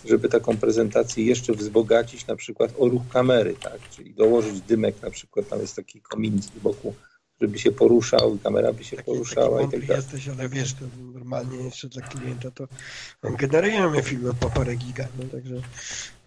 żeby 0.05 0.29
taką 0.29 0.57
prezentację 0.57 1.25
jeszcze 1.25 1.53
wzbogacić 1.53 2.27
na 2.27 2.37
przykład 2.37 2.73
o 2.79 2.89
ruch 2.89 3.03
kamery, 3.13 3.55
tak, 3.63 3.79
czyli 3.91 4.15
dołożyć 4.15 4.61
dymek 4.61 5.03
na 5.03 5.11
przykład, 5.11 5.49
tam 5.49 5.61
jest 5.61 5.77
taki 5.77 6.01
komin 6.01 6.43
z 6.43 6.49
boku, 6.63 6.95
żeby 7.41 7.59
się 7.59 7.73
poruszał 7.73 8.35
i 8.37 8.39
kamera 8.39 8.73
by 8.73 8.85
się 8.85 8.97
Taki, 8.97 9.07
taki 9.07 9.11
poruszała 9.19 9.63
i 9.63 9.69
tak 9.71 9.81
dalej. 9.87 9.97
jesteś, 9.97 10.29
ale 10.29 10.49
wiesz, 10.49 10.75
to 10.75 10.85
normalnie 11.15 11.59
jeszcze 11.65 11.89
dla 11.89 12.03
klienta 12.03 12.51
to 12.51 12.69
generujemy 13.39 14.03
filmy 14.03 14.31
po 14.41 14.51
parę 14.51 14.77
giga, 14.77 15.09
no 15.19 15.25
także 15.33 15.55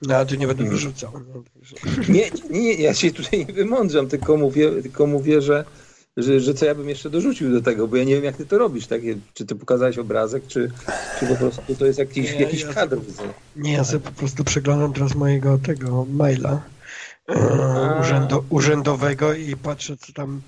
no 0.02 0.16
ale 0.16 0.26
tu 0.26 0.36
nie 0.36 0.48
będę 0.48 0.64
Mhm. 0.64 0.80
wyrzucał. 0.80 1.12
No, 1.34 1.44
także. 1.54 1.76
Nie, 2.14 2.30
nie, 2.50 2.60
nie, 2.62 2.74
ja 2.74 2.94
się 2.94 3.12
tutaj 3.12 3.46
nie 3.48 3.54
wymądrzam, 3.54 4.08
tylko 4.08 4.38
mówię, 4.38 4.72
tylko 4.82 5.08
mówię 5.08 5.42
że, 5.42 5.66
że, 6.18 6.40
że 6.40 6.54
co 6.54 6.66
ja 6.66 6.76
bym 6.76 6.90
jeszcze 6.90 7.10
dorzucił 7.10 7.52
do 7.52 7.62
tego, 7.62 7.88
bo 7.88 7.96
ja 7.96 8.04
nie 8.04 8.16
wiem, 8.16 8.24
jak 8.24 8.38
ty 8.38 8.46
to 8.46 8.58
robisz, 8.58 8.88
tak? 8.88 9.02
Czy 9.34 9.46
ty 9.46 9.56
pokazałeś 9.56 9.98
obrazek, 9.98 10.48
czy, 10.48 10.72
czy 11.20 11.26
po 11.26 11.36
prostu 11.36 11.76
to 11.80 11.86
jest 11.86 12.00
jakiś, 12.00 12.34
Nie, 12.34 12.42
jakiś 12.42 12.62
ja 12.62 12.74
kadr. 12.74 12.98
Nie, 13.56 13.74
ja 13.74 13.84
sobie 13.84 14.00
po 14.00 14.12
prostu 14.12 14.44
przeglądam 14.44 14.94
teraz 14.94 15.16
mojego 15.16 15.58
tego 15.58 16.06
maila 16.10 16.62
e, 17.30 18.02
urzędowego 18.50 19.34
i 19.34 19.56
patrzę, 19.56 19.98
co 19.98 20.14
tam, 20.14 20.42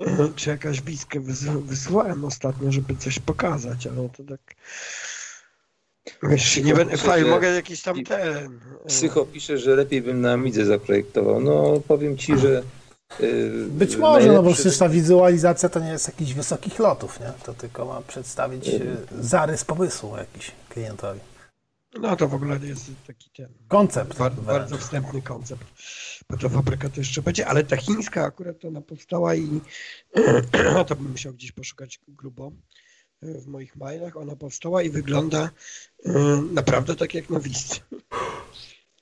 e, 0.00 0.28
czy 0.36 0.50
jakaś 0.50 0.82
wys- 0.82 1.60
wysłałem 1.62 2.24
ostatnio, 2.24 2.72
żeby 2.72 2.96
coś 2.96 3.18
pokazać, 3.18 3.86
ale 3.86 4.08
to 4.16 4.24
tak... 4.24 4.40
Wiesz, 6.22 6.56
nie 6.56 6.74
będę, 6.74 6.96
fajnie, 6.96 7.30
mogę 7.30 7.48
jakiś 7.48 7.82
tam 7.82 8.04
ten... 8.04 8.20
e, 8.84 8.88
Psycho 8.88 9.26
pisze, 9.26 9.58
że 9.58 9.76
lepiej 9.76 10.02
bym 10.02 10.20
na 10.20 10.32
Amidze 10.32 10.64
zaprojektował. 10.64 11.40
No, 11.40 11.80
powiem 11.88 12.16
ci, 12.16 12.38
że 12.38 12.62
Być 13.68 13.96
może, 13.96 14.32
no 14.32 14.42
bo 14.42 14.52
przecież 14.52 14.78
ta 14.78 14.88
wizualizacja 14.88 15.68
to 15.68 15.80
nie 15.80 15.88
jest 15.88 16.08
jakichś 16.08 16.32
wysokich 16.32 16.78
lotów, 16.78 17.20
nie? 17.20 17.32
To 17.44 17.54
tylko 17.54 17.84
ma 17.84 18.00
przedstawić 18.00 18.68
e, 18.68 18.80
zarys 19.20 19.64
pomysłu 19.64 20.16
jakiś 20.16 20.52
klientowi. 20.68 21.20
No 22.00 22.16
to 22.16 22.28
w 22.28 22.34
ogóle 22.34 22.58
jest 22.62 22.90
taki 23.06 23.30
ten... 23.30 23.48
Koncept. 23.68 24.18
Bar, 24.18 24.32
bardzo 24.32 24.78
wstępny 24.78 25.22
koncept. 25.22 25.64
Bo 26.30 26.36
to 26.36 26.48
fabryka 26.48 26.88
to 26.88 27.00
jeszcze 27.00 27.22
będzie, 27.22 27.46
ale 27.46 27.64
ta 27.64 27.76
chińska 27.76 28.24
akurat 28.24 28.64
ona 28.64 28.80
powstała 28.80 29.34
i 29.34 29.60
to 30.88 30.96
bym 30.96 31.10
musiał 31.10 31.32
gdzieś 31.32 31.52
poszukać 31.52 32.00
grubo 32.08 32.52
e, 33.22 33.40
w 33.40 33.46
moich 33.46 33.76
mailach. 33.76 34.16
Ona 34.16 34.36
powstała 34.36 34.82
i 34.82 34.90
wygląda 34.90 35.50
naprawdę 36.52 36.96
tak 36.96 37.14
jak 37.14 37.30
na 37.30 37.40
wizji. 37.40 37.80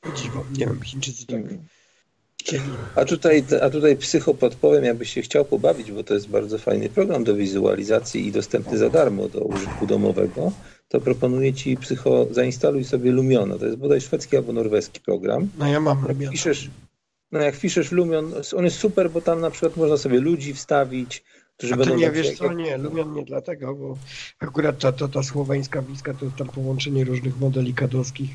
O 0.03 0.13
Dziwo, 0.13 0.45
nie 0.59 0.67
wiem, 0.67 0.83
Chińczycy 0.83 1.27
tak 1.27 1.41
chcieli. 1.45 1.59
A 2.95 3.05
tutaj, 3.05 3.45
a 3.63 3.71
tutaj 3.71 3.97
psycho 3.97 4.35
podpowiem, 4.35 4.85
jakbyś 4.85 5.11
się 5.13 5.23
chciał 5.23 5.45
pobawić, 5.45 5.93
bo 5.93 6.05
to 6.05 6.15
jest 6.15 6.29
bardzo 6.29 6.59
fajny 6.59 6.89
program 6.89 7.25
do 7.25 7.35
wizualizacji 7.35 8.27
i 8.27 8.33
dostępny 8.33 8.79
za 8.79 8.91
darmo 8.91 9.29
do 9.29 9.41
użytku 9.41 9.87
domowego, 9.87 10.53
to 10.89 11.01
proponuję 11.01 11.55
ci 11.55 11.77
psycho, 11.77 12.27
zainstaluj 12.31 12.85
sobie 12.85 13.13
Lumiona. 13.13 13.59
To 13.59 13.67
jest 13.67 13.79
bodaj 13.79 14.01
szwedzki 14.01 14.37
albo 14.37 14.53
norweski 14.53 15.01
program. 15.01 15.49
No 15.59 15.67
ja 15.67 15.81
mam 15.81 16.09
lubię. 16.09 16.29
Piszesz, 16.29 16.71
no 17.33 17.41
jak 17.41 17.59
piszesz 17.59 17.93
Lumion, 17.93 18.33
on 18.57 18.65
jest 18.65 18.79
super, 18.79 19.11
bo 19.11 19.21
tam 19.21 19.41
na 19.41 19.51
przykład 19.51 19.77
można 19.77 19.97
sobie 19.97 20.21
ludzi 20.21 20.55
wstawić, 20.55 21.25
którzy 21.57 21.75
A 21.75 21.77
będą 21.77 21.97
nie 21.97 22.11
wiesz 22.11 22.39
co, 22.39 22.53
nie, 22.53 22.79
Lumion 22.79 23.15
nie 23.15 23.25
dlatego, 23.25 23.75
bo 23.75 23.97
akurat 24.39 24.79
ta, 24.79 24.93
ta, 24.93 25.09
ta 25.09 25.23
słoweńska 25.23 25.83
wizka 25.83 26.15
to 26.15 26.25
jest 26.25 26.37
tam 26.37 26.49
połączenie 26.49 27.05
różnych 27.05 27.41
modeli 27.41 27.75
kadowskich 27.75 28.31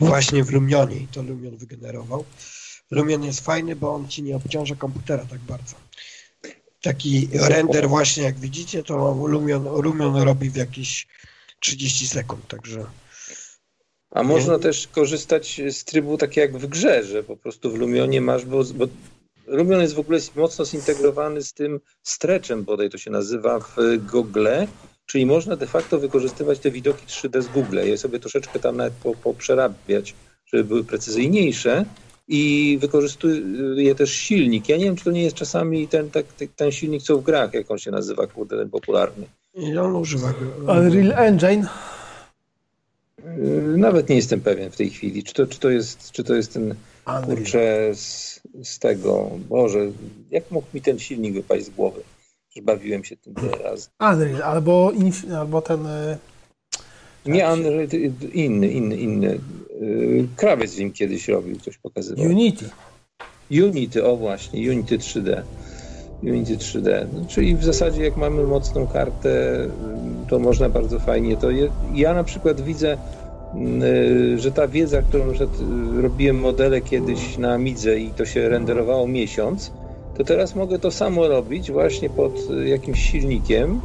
właśnie 0.00 0.44
w 0.44 0.52
Lumionie 0.52 0.96
i 0.96 1.06
to 1.06 1.22
Lumion 1.22 1.56
wygenerował. 1.56 2.24
Lumion 2.90 3.24
jest 3.24 3.40
fajny, 3.40 3.76
bo 3.76 3.94
on 3.94 4.08
ci 4.08 4.22
nie 4.22 4.36
obciąża 4.36 4.74
komputera 4.74 5.24
tak 5.30 5.40
bardzo. 5.40 5.76
Taki 6.82 7.28
render 7.32 7.88
właśnie 7.88 8.22
jak 8.22 8.38
widzicie, 8.38 8.82
to 8.82 9.26
Lumion, 9.28 9.64
Lumion 9.64 10.16
robi 10.16 10.50
w 10.50 10.56
jakieś 10.56 11.06
30 11.60 12.06
sekund, 12.06 12.48
także 12.48 12.86
A 14.10 14.22
można 14.22 14.58
też 14.58 14.88
korzystać 14.88 15.60
z 15.70 15.84
trybu 15.84 16.18
tak 16.18 16.36
jak 16.36 16.58
w 16.58 16.66
grze, 16.66 17.04
że 17.04 17.22
po 17.22 17.36
prostu 17.36 17.70
w 17.70 17.74
Lumionie 17.74 18.20
masz, 18.20 18.44
bo, 18.44 18.64
bo 18.64 18.86
Lumion 19.46 19.80
jest 19.80 19.94
w 19.94 19.98
ogóle 19.98 20.18
mocno 20.36 20.64
zintegrowany 20.64 21.42
z 21.42 21.52
tym 21.52 21.80
stretchem, 22.02 22.64
bodaj 22.64 22.90
to 22.90 22.98
się 22.98 23.10
nazywa 23.10 23.60
w 23.60 23.76
Google, 24.10 24.48
czyli 25.06 25.26
można 25.26 25.56
de 25.56 25.66
facto 25.66 25.98
wykorzystywać 25.98 26.58
te 26.58 26.70
widoki 26.70 27.06
3D 27.06 27.42
z 27.42 27.48
Google, 27.48 27.78
je 27.78 27.98
sobie 27.98 28.20
troszeczkę 28.20 28.58
tam 28.58 28.76
nawet 28.76 28.94
po- 28.94 29.14
poprzerabiać, 29.14 30.14
żeby 30.46 30.64
były 30.64 30.84
precyzyjniejsze 30.84 31.84
i 32.28 32.78
wykorzystuje 32.80 33.94
też 33.94 34.12
silnik. 34.12 34.68
Ja 34.68 34.76
nie 34.76 34.84
wiem, 34.84 34.96
czy 34.96 35.04
to 35.04 35.10
nie 35.10 35.22
jest 35.22 35.36
czasami 35.36 35.88
ten, 35.88 36.10
tak, 36.10 36.26
ten 36.56 36.72
silnik, 36.72 37.02
co 37.02 37.18
w 37.18 37.22
grach, 37.22 37.54
jak 37.54 37.70
on 37.70 37.78
się 37.78 37.90
nazywa, 37.90 38.26
kurde, 38.26 38.58
ten 38.58 38.70
popularny. 38.70 39.26
i 39.54 39.78
on 39.78 39.96
używa 39.96 40.32
go. 40.32 40.72
Unreal 40.72 41.12
Engine. 41.26 41.66
Yy, 43.24 43.76
Nawet 43.78 44.08
nie 44.08 44.16
jestem 44.16 44.40
pewien 44.40 44.70
w 44.70 44.76
tej 44.76 44.90
chwili, 44.90 45.24
czy 45.24 45.34
to, 45.34 45.46
czy 45.46 45.60
to, 45.60 45.70
jest, 45.70 46.12
czy 46.12 46.24
to 46.24 46.34
jest 46.34 46.52
ten 46.52 46.74
kurczę 47.24 47.90
z, 47.94 48.40
z 48.64 48.78
tego, 48.78 49.30
Boże, 49.48 49.78
jak 50.30 50.50
mógł 50.50 50.66
mi 50.74 50.82
ten 50.82 50.98
silnik 50.98 51.34
wypaść 51.34 51.64
z 51.64 51.70
głowy? 51.70 52.00
Że 52.56 52.62
bawiłem 52.62 53.04
się 53.04 53.16
tym 53.16 53.34
tyle 53.34 53.52
razy. 53.64 53.88
Unreal, 54.00 54.42
albo, 54.42 54.90
inf- 54.90 55.34
albo 55.34 55.62
ten... 55.62 55.78
y, 57.28 57.30
Nie, 57.30 57.48
Unreal, 57.52 57.88
ty- 57.88 58.12
inny, 58.34 58.68
inny, 58.68 58.96
inny. 58.96 59.38
Yy, 59.80 60.26
Krawiec 60.36 60.70
z 60.70 60.78
nim 60.78 60.92
kiedyś 60.92 61.28
robił, 61.28 61.56
coś 61.60 61.78
pokazywał. 61.78 62.24
Unity. 62.26 62.64
Unity, 63.50 64.04
o 64.04 64.16
właśnie, 64.16 64.70
Unity 64.70 64.98
3D. 64.98 65.42
Unity 66.22 66.56
3D. 66.56 67.06
No, 67.12 67.20
czyli 67.28 67.56
w 67.56 67.64
zasadzie 67.64 68.04
jak 68.04 68.16
mamy 68.16 68.42
mocną 68.42 68.86
kartę, 68.86 69.64
y, 69.64 69.68
to 70.30 70.38
można 70.38 70.68
bardzo 70.68 70.98
fajnie 70.98 71.36
to. 71.36 71.50
Je, 71.50 71.68
ja 71.94 72.14
na 72.14 72.24
przykład 72.24 72.60
widzę, 72.60 72.96
y, 73.82 74.38
że 74.38 74.52
ta 74.52 74.68
wiedza, 74.68 75.02
którą 75.02 75.30
y, 75.30 75.36
robiłem 76.02 76.36
modele 76.40 76.80
kiedyś 76.80 77.38
na 77.38 77.52
Amidze 77.54 77.98
i 78.00 78.10
to 78.10 78.24
się 78.24 78.48
renderowało 78.48 79.08
miesiąc, 79.08 79.72
to 80.16 80.24
teraz 80.24 80.54
mogę 80.54 80.78
to 80.78 80.90
samo 80.90 81.28
robić 81.28 81.70
właśnie 81.70 82.10
pod 82.10 82.32
y, 82.50 82.68
jakimś 82.68 83.10
silnikiem. 83.10 83.80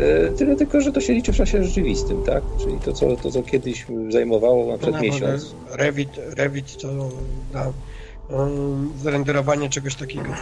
Y, 0.00 0.32
Tyle 0.38 0.56
tylko, 0.56 0.80
że 0.80 0.92
to 0.92 1.00
się 1.00 1.12
liczy 1.12 1.32
w 1.32 1.36
czasie 1.36 1.64
rzeczywistym, 1.64 2.22
tak? 2.24 2.42
Czyli 2.60 2.78
to, 2.84 2.92
co, 2.92 3.16
to, 3.16 3.30
co 3.30 3.42
kiedyś 3.42 3.86
zajmowało 4.08 4.72
na 4.72 4.78
przykład 4.78 5.02
No, 5.02 5.08
miesiąc. 5.12 5.54
Revit, 5.70 6.10
Revit 6.36 6.76
to 6.82 7.10
na 7.52 7.72
um, 8.28 8.92
zrenderowanie 9.02 9.68
czegoś 9.70 9.94
takiego, 9.94 10.34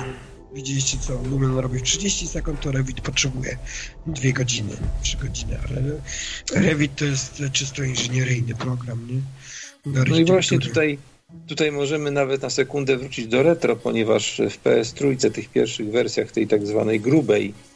widzieliście 0.54 0.98
co 0.98 1.12
Lumion 1.30 1.58
robi 1.58 1.78
w 1.78 1.82
30 1.82 2.28
sekund, 2.28 2.60
to 2.60 2.72
Revit 2.72 3.00
potrzebuje 3.00 3.58
2 4.06 4.32
godziny, 4.32 4.72
3 5.02 5.16
godziny, 5.16 5.58
ale 5.68 5.82
Revit 6.66 6.96
to 6.96 7.04
jest 7.04 7.42
czysto 7.52 7.82
inżynieryjny 7.82 8.54
program, 8.54 9.06
nie? 9.10 9.20
No 9.86 10.16
i 10.16 10.24
właśnie 10.24 10.58
tutaj, 10.58 10.98
tutaj 11.46 11.72
możemy 11.72 12.10
nawet 12.10 12.42
na 12.42 12.50
sekundę 12.50 12.96
wrócić 12.96 13.26
do 13.26 13.42
retro, 13.42 13.76
ponieważ 13.76 14.40
w 14.50 14.58
PS 14.58 14.92
trójce, 14.92 15.30
tych 15.30 15.48
pierwszych 15.48 15.90
wersjach 15.90 16.32
tej 16.32 16.46
tak 16.46 16.66
zwanej 16.66 17.00
grubej 17.00 17.48
e, 17.48 17.69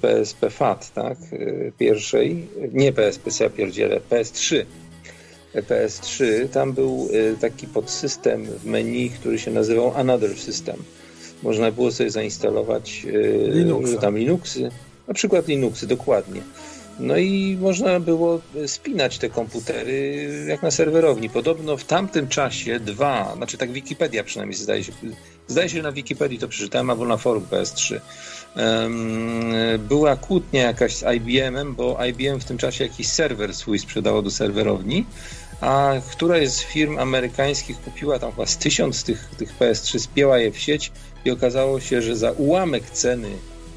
PSP 0.00 0.50
FAT, 0.50 0.92
tak, 0.94 1.18
e, 1.32 1.72
pierwszej, 1.78 2.48
nie 2.72 2.92
PSP, 2.92 3.30
ja 3.40 3.50
pierdzielę, 3.50 4.00
PS3, 4.10 4.64
E, 5.54 5.62
PS3, 5.62 6.48
tam 6.48 6.72
był 6.72 7.08
e, 7.12 7.36
taki 7.36 7.66
podsystem 7.66 8.44
w 8.44 8.64
menu, 8.64 9.10
który 9.10 9.38
się 9.38 9.50
nazywał 9.50 9.92
Another 9.96 10.38
System. 10.38 10.76
Można 11.42 11.72
było 11.72 11.92
sobie 11.92 12.10
zainstalować 12.10 13.06
e, 13.08 13.52
Linuxa. 13.52 13.80
różne 13.80 14.00
tam 14.00 14.18
Linuxy, 14.18 14.70
na 15.08 15.14
przykład 15.14 15.48
Linuxy, 15.48 15.86
dokładnie. 15.86 16.40
No 17.00 17.16
i 17.16 17.58
można 17.60 18.00
było 18.00 18.40
spinać 18.66 19.18
te 19.18 19.28
komputery 19.28 20.44
jak 20.48 20.62
na 20.62 20.70
serwerowni. 20.70 21.30
Podobno 21.30 21.76
w 21.76 21.84
tamtym 21.84 22.28
czasie 22.28 22.80
dwa, 22.80 23.34
znaczy 23.36 23.58
tak 23.58 23.72
Wikipedia 23.72 24.24
przynajmniej 24.24 24.58
zdaje 24.58 24.84
się, 24.84 24.92
zdaje 25.48 25.68
się, 25.68 25.76
że 25.76 25.82
na 25.82 25.92
Wikipedii 25.92 26.38
to 26.38 26.48
przeczytałem, 26.48 26.90
albo 26.90 27.04
na 27.04 27.16
forum 27.16 27.46
PS3. 27.50 28.00
Była 29.78 30.16
kłótnia 30.16 30.62
jakaś 30.62 30.96
z 30.96 31.04
IBM-em, 31.16 31.74
bo 31.74 32.04
IBM 32.04 32.40
w 32.40 32.44
tym 32.44 32.58
czasie 32.58 32.84
jakiś 32.84 33.08
serwer 33.08 33.54
swój 33.54 33.78
sprzedało 33.78 34.22
do 34.22 34.30
serwerowni, 34.30 35.06
a 35.60 35.92
któraś 36.10 36.48
z 36.48 36.60
firm 36.60 36.98
amerykańskich 36.98 37.80
kupiła 37.80 38.18
tam 38.18 38.30
chyba 38.30 38.46
z 38.46 38.58
tysiąc 38.58 39.04
tych, 39.04 39.30
tych 39.38 39.58
PS3, 39.58 39.98
spięła 39.98 40.38
je 40.38 40.52
w 40.52 40.58
sieć 40.58 40.92
i 41.24 41.30
okazało 41.30 41.80
się, 41.80 42.02
że 42.02 42.16
za 42.16 42.32
ułamek 42.32 42.90
ceny 42.90 43.28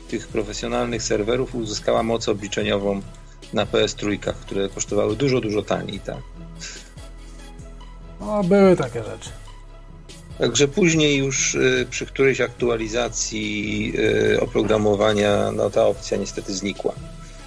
tych 0.09 0.27
profesjonalnych 0.27 1.03
serwerów 1.03 1.55
uzyskała 1.55 2.03
moc 2.03 2.29
obliczeniową 2.29 3.01
na 3.53 3.65
PS3, 3.65 4.33
które 4.41 4.69
kosztowały 4.69 5.15
dużo, 5.15 5.41
dużo 5.41 5.61
taniej. 5.61 5.99
Tak? 5.99 6.17
No, 8.19 8.43
były 8.43 8.75
takie 8.75 9.03
rzeczy. 9.03 9.29
Także 10.37 10.67
później 10.67 11.17
już 11.17 11.55
y, 11.55 11.87
przy 11.89 12.05
którejś 12.05 12.41
aktualizacji 12.41 13.93
y, 14.33 14.41
oprogramowania 14.41 15.51
no, 15.51 15.69
ta 15.69 15.85
opcja 15.85 16.17
niestety 16.17 16.53
znikła. 16.53 16.93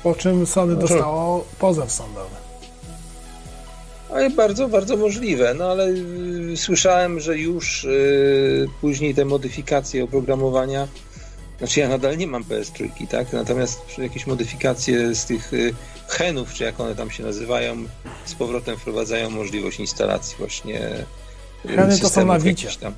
Po 0.02 0.14
czym 0.14 0.46
Sony 0.46 0.74
no, 0.74 0.80
dostało 0.80 1.46
pozew 1.58 1.92
sądowy. 1.92 2.36
Ale 4.10 4.30
bardzo, 4.30 4.68
bardzo 4.68 4.96
możliwe, 4.96 5.54
no 5.54 5.70
ale 5.70 5.88
y, 5.88 6.56
słyszałem, 6.56 7.20
że 7.20 7.38
już 7.38 7.86
później 8.80 9.14
te 9.14 9.24
modyfikacje 9.24 10.04
oprogramowania 10.04 10.88
znaczy 11.58 11.80
ja 11.80 11.88
nadal 11.88 12.16
nie 12.16 12.26
mam 12.26 12.44
PS3, 12.44 13.06
tak? 13.10 13.32
Natomiast 13.32 13.98
jakieś 13.98 14.26
modyfikacje 14.26 15.14
z 15.14 15.24
tych 15.24 15.52
henów, 16.08 16.54
czy 16.54 16.64
jak 16.64 16.80
one 16.80 16.94
tam 16.94 17.10
się 17.10 17.22
nazywają, 17.22 17.76
z 18.24 18.34
powrotem 18.34 18.76
wprowadzają 18.76 19.30
możliwość 19.30 19.80
instalacji 19.80 20.36
właśnie 20.38 21.06
y, 21.64 21.68
Heny 21.68 21.98
to 21.98 22.08
są 22.08 22.26
nawicie. 22.26 22.68
Tam. 22.80 22.92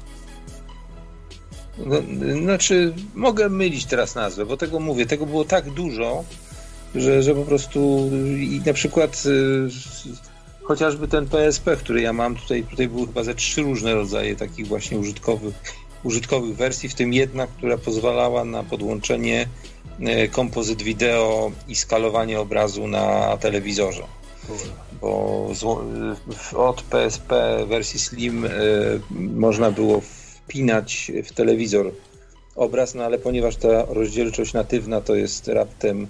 No, 1.79 1.97
znaczy, 2.43 2.95
mogę 3.15 3.49
mylić 3.49 3.85
teraz 3.85 4.15
nazwę, 4.15 4.47
bo 4.47 4.57
tego 4.57 4.81
mówię, 4.81 5.07
tego 5.07 5.27
było 5.27 5.45
tak 5.45 5.71
dużo, 5.71 6.25
że, 6.95 7.23
że 7.23 7.35
po 7.35 7.43
prostu 7.43 8.11
i 8.39 8.61
na 8.67 8.73
przykład 8.73 9.23
y, 9.27 9.69
chociażby 10.63 11.09
ten 11.09 11.27
PSP, 11.27 11.77
który 11.77 12.03
ja 12.03 12.13
mam, 12.13 12.37
tutaj, 12.37 12.63
tutaj 12.63 12.89
były 12.89 13.07
chyba 13.07 13.25
ze 13.25 13.35
trzy 13.35 13.63
różne 13.63 13.95
rodzaje 13.95 14.37
takich 14.37 14.67
właśnie 14.67 14.99
użytkowych 14.99 15.55
użytkowych 16.05 16.57
wersji, 16.57 16.89
w 16.89 16.95
tym 16.95 17.13
jedna, 17.13 17.47
która 17.47 17.79
pozwalała 17.79 18.45
na 18.45 18.63
podłączenie 18.63 19.49
e, 20.01 20.29
kompozyt 20.29 20.83
wideo 20.83 21.53
i 21.69 21.77
skalowanie 21.77 22.41
obrazu 22.41 22.87
na 22.87 23.37
telewizorze. 23.37 24.03
Bo 25.01 25.51
od 26.57 26.83
PSP 26.83 27.33
wersji 27.69 28.01
Slim 28.01 28.45
e, 28.45 28.51
można 29.11 29.71
było 29.71 30.01
wpinać 30.01 31.13
w 31.25 31.33
telewizor 31.33 31.93
obraz, 32.57 32.95
no 32.95 33.05
ale 33.05 33.19
ponieważ 33.19 33.57
ta 33.57 33.85
rozdzielczość 33.89 34.53
natywna 34.53 35.01
to 35.01 35.15
jest 35.15 35.49
raptem 35.49 36.07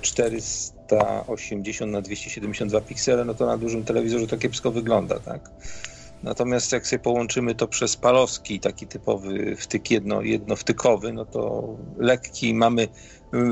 480 0.00 1.88
e, 1.88 1.92
na 1.92 2.00
272 2.00 2.80
piksele, 2.80 3.24
no 3.24 3.34
to 3.34 3.46
na 3.46 3.58
dużym 3.58 3.84
telewizorze 3.84 4.26
to 4.26 4.38
kiepsko 4.38 4.70
wygląda, 4.70 5.20
tak? 5.20 5.50
Natomiast 6.22 6.72
jak 6.72 6.86
sobie 6.86 7.00
połączymy 7.00 7.54
to 7.54 7.68
przez 7.68 7.96
palowski, 7.96 8.60
taki 8.60 8.86
typowy 8.86 9.56
wtyk 9.56 9.90
jedno, 9.90 10.22
jednowtykowy, 10.22 11.12
no 11.12 11.24
to 11.24 11.68
lekki 11.98 12.54
mamy 12.54 12.88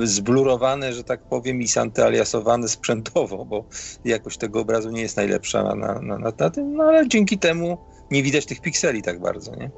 zblurowane, 0.04 0.92
że 0.92 1.04
tak 1.04 1.22
powiem, 1.22 1.62
i 1.62 1.68
santyaliasowane 1.68 2.68
sprzętowo, 2.68 3.44
bo 3.44 3.64
jakość 4.04 4.38
tego 4.38 4.60
obrazu 4.60 4.90
nie 4.90 5.02
jest 5.02 5.16
najlepsza 5.16 5.62
na, 5.62 5.74
na, 5.74 6.18
na, 6.18 6.32
na 6.38 6.50
tym, 6.50 6.76
no 6.76 6.84
ale 6.84 7.08
dzięki 7.08 7.38
temu 7.38 7.78
nie 8.10 8.22
widać 8.22 8.46
tych 8.46 8.60
pikseli 8.60 9.02
tak 9.02 9.20
bardzo, 9.20 9.56
nie? 9.56 9.70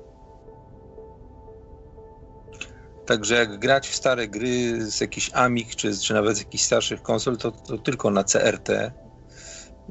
Także 3.06 3.34
jak 3.34 3.58
grać 3.58 3.88
w 3.88 3.94
stare 3.94 4.28
gry 4.28 4.86
z 4.90 5.00
jakichś 5.00 5.30
Amig, 5.34 5.74
czy, 5.74 5.98
czy 5.98 6.14
nawet 6.14 6.36
z 6.36 6.38
jakichś 6.38 6.64
starszych 6.64 7.02
konsol, 7.02 7.36
to, 7.36 7.50
to 7.50 7.78
tylko 7.78 8.10
na 8.10 8.24
CRT, 8.24 8.70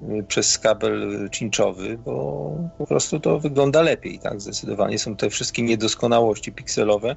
Y, 0.03 0.23
przez 0.23 0.59
kabel 0.59 1.29
cinczowy, 1.31 1.97
bo 1.97 2.51
po 2.77 2.87
prostu 2.87 3.19
to 3.19 3.39
wygląda 3.39 3.81
lepiej, 3.81 4.19
tak, 4.19 4.41
zdecydowanie. 4.41 4.99
Są 4.99 5.15
te 5.15 5.29
wszystkie 5.29 5.61
niedoskonałości 5.61 6.51
pikselowe 6.51 7.15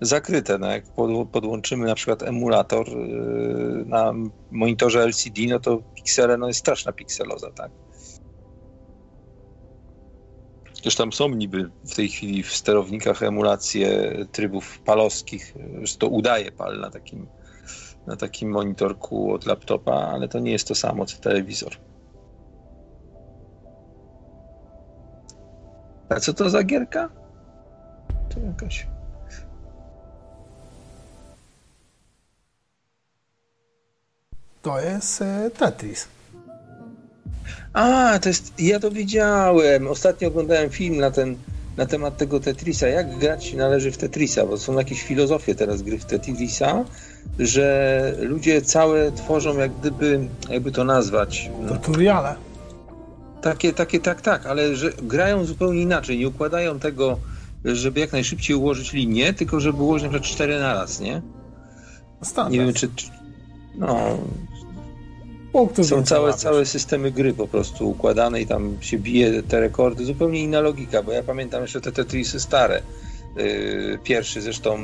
zakryte, 0.00 0.58
no 0.58 0.66
jak 0.66 0.84
podłączymy 1.32 1.86
na 1.86 1.94
przykład 1.94 2.22
emulator 2.22 2.88
y, 2.88 3.84
na 3.86 4.12
monitorze 4.50 5.02
LCD, 5.02 5.40
no 5.48 5.60
to 5.60 5.82
piksele, 5.94 6.36
no 6.36 6.48
jest 6.48 6.60
straszna 6.60 6.92
pikseloza, 6.92 7.50
tak. 7.50 7.70
Też 10.82 10.96
tam 10.96 11.12
są 11.12 11.28
niby 11.28 11.70
w 11.84 11.94
tej 11.94 12.08
chwili 12.08 12.42
w 12.42 12.52
sterownikach 12.52 13.22
emulacje 13.22 14.12
trybów 14.32 14.80
palowskich, 14.80 15.54
że 15.82 15.96
to 15.96 16.08
udaje 16.08 16.52
pal 16.52 16.80
na 16.80 16.90
takim, 16.90 17.26
na 18.06 18.16
takim 18.16 18.50
monitorku 18.50 19.32
od 19.32 19.46
laptopa, 19.46 19.92
ale 19.92 20.28
to 20.28 20.38
nie 20.38 20.52
jest 20.52 20.68
to 20.68 20.74
samo 20.74 21.06
co 21.06 21.20
telewizor. 21.20 21.72
A 26.08 26.20
co 26.20 26.34
to 26.34 26.50
za 26.50 26.62
gierka? 26.62 27.08
To 28.34 28.40
jakaś. 28.40 28.95
To 34.66 34.80
jest 34.80 35.22
e, 35.22 35.50
Tetris. 35.50 36.08
A, 37.72 38.18
to 38.18 38.28
jest. 38.28 38.52
Ja 38.58 38.80
to 38.80 38.90
widziałem. 38.90 39.88
Ostatnio 39.88 40.28
oglądałem 40.28 40.70
film 40.70 40.96
na 40.96 41.10
ten 41.10 41.36
na 41.76 41.86
temat 41.86 42.16
tego 42.16 42.40
Tetrisa. 42.40 42.88
Jak 42.88 43.18
grać 43.18 43.54
należy 43.54 43.92
w 43.92 43.96
Tetrisa? 43.96 44.46
Bo 44.46 44.58
są 44.58 44.78
jakieś 44.78 45.02
filozofie 45.02 45.54
teraz 45.54 45.82
gry 45.82 45.98
w 45.98 46.04
Tetrisa, 46.04 46.84
że 47.38 48.14
ludzie 48.18 48.62
całe 48.62 49.12
tworzą 49.12 49.58
jak 49.58 49.72
gdyby, 49.80 50.28
jakby 50.50 50.72
to 50.72 50.84
nazwać. 50.84 51.50
Tutoriale. 51.68 52.34
Takie, 53.42 53.72
takie, 53.72 54.00
tak, 54.00 54.20
tak, 54.20 54.46
ale 54.46 54.76
że 54.76 54.92
grają 55.02 55.44
zupełnie 55.44 55.82
inaczej. 55.82 56.18
Nie 56.18 56.28
układają 56.28 56.78
tego, 56.80 57.18
żeby 57.64 58.00
jak 58.00 58.12
najszybciej 58.12 58.56
ułożyć 58.56 58.92
linię, 58.92 59.34
tylko 59.34 59.60
żeby 59.60 59.82
ułożyć 59.82 60.04
na 60.04 60.10
przykład 60.10 60.32
cztery 60.32 60.60
na 60.60 60.74
raz, 60.74 61.00
nie? 61.00 61.22
Standard. 62.22 62.52
Nie 62.52 62.58
wiem, 62.58 62.74
czy. 62.74 62.88
czy 62.88 63.16
no. 63.78 64.18
Są 65.82 66.02
całe, 66.04 66.34
całe 66.34 66.66
systemy 66.66 67.10
gry 67.10 67.34
po 67.34 67.48
prostu 67.48 67.90
układane 67.90 68.40
i 68.40 68.46
tam 68.46 68.76
się 68.80 68.98
bije 68.98 69.42
te 69.42 69.60
rekordy. 69.60 70.04
Zupełnie 70.04 70.42
inna 70.42 70.60
logika, 70.60 71.02
bo 71.02 71.12
ja 71.12 71.22
pamiętam 71.22 71.62
jeszcze 71.62 71.80
te 71.80 71.92
Tetrisy 71.92 72.40
stare. 72.40 72.82
Yy, 73.36 73.98
pierwszy 74.04 74.40
zresztą 74.40 74.78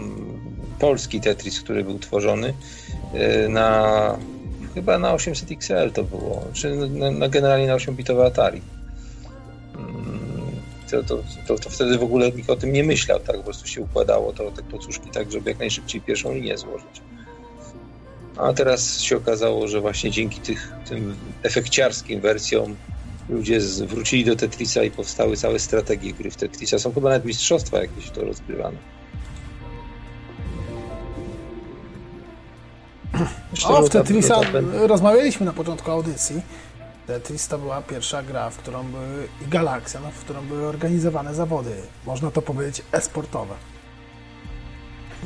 polski 0.78 1.20
Tetris, 1.20 1.60
który 1.60 1.84
był 1.84 1.98
tworzony 1.98 2.54
yy, 3.14 3.48
na 3.48 4.18
chyba 4.74 4.98
na 4.98 5.12
800 5.12 5.50
XL 5.52 5.90
to 5.92 6.04
było, 6.04 6.44
czy 6.52 6.76
na, 6.76 7.10
na 7.10 7.28
generalnie 7.28 7.66
na 7.66 7.76
8-bitowe 7.76 8.26
Atari. 8.26 8.60
Mm, 9.74 10.56
to, 10.90 11.02
to, 11.02 11.22
to, 11.46 11.58
to, 11.58 11.70
wtedy 11.70 11.98
w 11.98 12.02
ogóle 12.02 12.32
nikt 12.32 12.50
o 12.50 12.56
tym 12.56 12.72
nie 12.72 12.84
myślał, 12.84 13.20
tak 13.20 13.36
po 13.36 13.42
prostu 13.42 13.66
się 13.66 13.80
układało 13.80 14.32
to, 14.32 14.50
te 14.50 14.62
pocuszki 14.62 15.10
tak, 15.10 15.32
żeby 15.32 15.50
jak 15.50 15.58
najszybciej 15.58 16.00
pierwszą 16.00 16.34
linię 16.34 16.58
złożyć. 16.58 17.02
A 18.36 18.52
teraz 18.52 19.00
się 19.00 19.16
okazało, 19.16 19.68
że 19.68 19.80
właśnie 19.80 20.10
dzięki 20.10 20.40
tych, 20.40 20.72
tym 20.88 21.16
efekciarskim 21.42 22.20
wersjom 22.20 22.76
ludzie 23.28 23.60
wrócili 23.86 24.24
do 24.24 24.36
Tetrisa 24.36 24.82
i 24.82 24.90
powstały 24.90 25.36
całe 25.36 25.58
strategie 25.58 26.12
gry 26.12 26.30
w 26.30 26.36
Tetrisa. 26.36 26.78
Są 26.78 26.92
chyba 26.92 27.08
nawet 27.08 27.24
mistrzostwa 27.24 27.78
jakieś 27.78 28.10
to 28.10 28.24
rozgrywane. 28.24 28.76
o, 33.64 33.82
w 33.82 33.90
Tetrisa 33.90 34.40
rozmawialiśmy 34.72 35.46
na 35.46 35.52
początku 35.52 35.90
audycji. 35.90 36.42
Tetris 37.06 37.48
to 37.48 37.58
była 37.58 37.82
pierwsza 37.82 38.22
gra, 38.22 38.50
w 38.50 38.56
którą 38.56 38.84
były 38.84 39.28
i 39.46 39.48
Galaxia, 39.48 40.00
no, 40.00 40.10
w 40.10 40.18
którą 40.24 40.46
były 40.46 40.66
organizowane 40.66 41.34
zawody. 41.34 41.70
Można 42.06 42.30
to 42.30 42.42
powiedzieć 42.42 42.82
e-sportowe. 42.92 43.54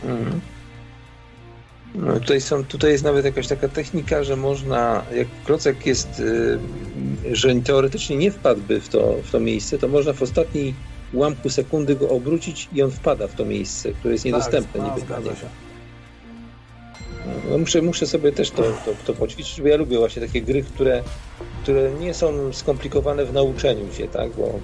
Mm. 0.05 0.41
No, 1.95 2.21
tutaj, 2.21 2.41
są, 2.41 2.65
tutaj 2.65 2.91
jest 2.91 3.05
nawet 3.05 3.25
jakaś 3.25 3.47
taka 3.47 3.69
technika, 3.69 4.25
że 4.25 4.37
można, 4.37 5.05
jak 5.15 5.29
klocek 5.45 5.87
jest, 5.87 6.21
y, 6.21 6.59
że 7.33 7.55
teoretycznie 7.55 8.17
nie 8.17 8.31
wpadłby 8.31 8.81
w 8.81 8.89
to, 8.89 9.15
w 9.23 9.31
to 9.31 9.41
miejsce, 9.41 9.79
to 9.79 9.89
można 9.89 10.13
w 10.13 10.23
ostatniej 10.23 10.75
ułamku 11.13 11.51
sekundy 11.51 11.97
go 11.97 12.09
obrócić 12.09 12.69
i 12.73 12.83
on 12.83 12.91
wpada 12.91 13.29
w 13.29 13.35
to 13.35 13.45
miejsce, 13.45 13.93
które 13.93 14.15
jest 14.15 14.25
tak, 14.25 14.33
niedostępne 14.33 14.81
tak, 14.81 14.95
niby 14.95 15.07
dla 15.07 15.19
niego. 15.19 15.31
No 17.51 17.59
muszę, 17.59 17.83
muszę 17.83 18.07
sobie 18.07 18.33
też 18.33 18.51
to, 18.51 18.63
to, 18.63 18.93
to 19.07 19.15
poćwiczyć, 19.15 19.61
bo 19.61 19.69
ja 19.69 19.77
lubię 19.77 19.99
właśnie 19.99 20.23
takie 20.23 20.43
gry, 20.43 20.63
które, 20.63 21.03
które 21.63 21.91
nie 22.01 22.15
są 22.15 22.53
skomplikowane 22.53 23.25
w 23.25 23.33
nauczeniu 23.33 23.93
się, 23.93 24.09
tak, 24.09 24.31
bo 24.33 24.61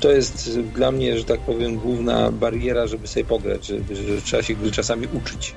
to 0.00 0.10
jest 0.10 0.60
dla 0.60 0.92
mnie, 0.92 1.18
że 1.18 1.24
tak 1.24 1.40
powiem, 1.40 1.76
główna 1.76 2.32
bariera, 2.32 2.86
żeby 2.86 3.06
sobie 3.06 3.24
pograć, 3.24 3.66
że, 3.66 3.76
że 3.76 4.22
trzeba 4.22 4.42
się 4.42 4.54
gry 4.54 4.70
czasami 4.70 5.06
uczyć. 5.12 5.54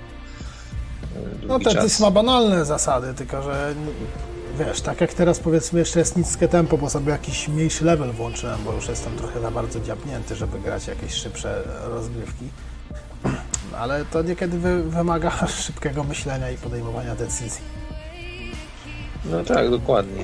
No 1.47 1.59
ten 1.59 1.73
czas. 1.73 1.83
Tys 1.83 1.99
ma 1.99 2.11
banalne 2.11 2.65
zasady, 2.65 3.13
tylko 3.13 3.43
że 3.43 3.75
wiesz, 4.59 4.81
tak 4.81 5.01
jak 5.01 5.13
teraz 5.13 5.39
powiedzmy 5.39 5.79
jeszcze 5.79 5.99
jest 5.99 6.17
niskie 6.17 6.47
tempo, 6.47 6.77
bo 6.77 6.89
sobie 6.89 7.11
jakiś 7.11 7.47
mniejszy 7.47 7.85
level 7.85 8.11
włączyłem, 8.11 8.59
bo 8.65 8.73
już 8.73 8.87
jestem 8.87 9.15
trochę 9.15 9.41
za 9.41 9.51
bardzo 9.51 9.79
dziabnięty, 9.79 10.35
żeby 10.35 10.59
grać 10.59 10.87
jakieś 10.87 11.13
szybsze 11.13 11.63
rozgrywki. 11.83 12.45
Ale 13.77 14.05
to 14.05 14.21
niekiedy 14.21 14.57
wy, 14.57 14.83
wymaga 14.83 15.31
szybkiego 15.65 16.03
myślenia 16.03 16.51
i 16.51 16.57
podejmowania 16.57 17.15
decyzji. 17.15 17.61
No 19.25 19.43
tak, 19.43 19.69
dokładnie. 19.69 20.23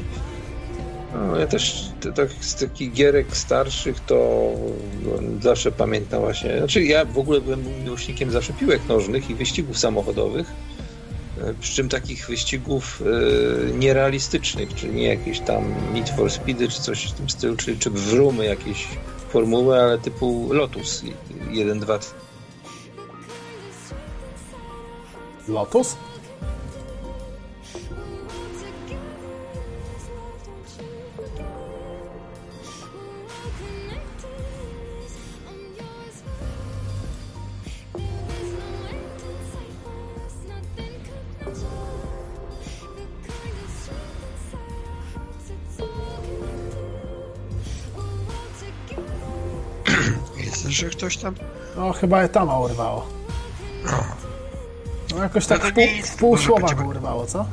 No, 1.14 1.38
ja 1.38 1.48
też 1.48 1.86
tak 2.16 2.30
z 2.40 2.56
takich 2.56 2.94
gierek 2.94 3.38
starszych 3.38 4.00
to 4.00 4.52
no, 5.04 5.12
zawsze 5.42 5.72
pamiętam 5.72 6.22
właśnie. 6.22 6.58
Znaczy 6.58 6.84
ja 6.84 7.06
w 7.06 7.18
ogóle 7.18 7.42
byłem 7.42 7.84
miłośnikiem 7.84 8.32
zawsze 8.32 8.54
piłek 8.54 8.82
nożnych 8.90 9.30
i 9.30 9.36
wyścigów 9.36 9.78
samochodowych. 9.78 10.48
e, 11.42 11.54
Przy 11.54 11.76
czym 11.76 11.90
takich 11.90 12.28
wyścigów 12.28 13.02
e, 13.72 13.74
nierealistycznych, 13.78 14.76
czyli 14.76 14.94
nie 14.94 15.08
jakieś 15.08 15.40
tam 15.40 15.76
Need 15.94 16.10
for 16.10 16.32
Speedy 16.32 16.68
czy 16.68 16.82
coś 16.82 17.06
w 17.06 17.14
tym 17.14 17.30
stylu, 17.30 17.56
czy, 17.56 17.78
czy 17.78 17.90
wrumy 17.90 18.46
jakieś 18.46 18.88
formuły, 19.30 19.82
ale 19.82 19.98
typu 19.98 20.54
Lotus 20.54 21.04
1, 21.52 21.80
2, 21.80 22.00
Lotus? 25.48 25.96
Ktoś 51.00 51.18
tam? 51.18 51.36
No 51.76 51.94
chyba 51.94 52.22
Etama 52.22 52.60
urwało. 52.60 53.08
No 55.12 55.24
jakoś 55.24 55.46
tak 55.46 55.64
No 55.64 55.70
w 55.70 55.74
pół, 55.74 55.84
nic, 55.84 56.08
w 56.10 56.16
pół 56.16 56.38
słowa 56.38 56.60
będziemy- 56.68 56.84
go 56.84 56.90
urwało, 56.90 57.26
co? 57.26 57.46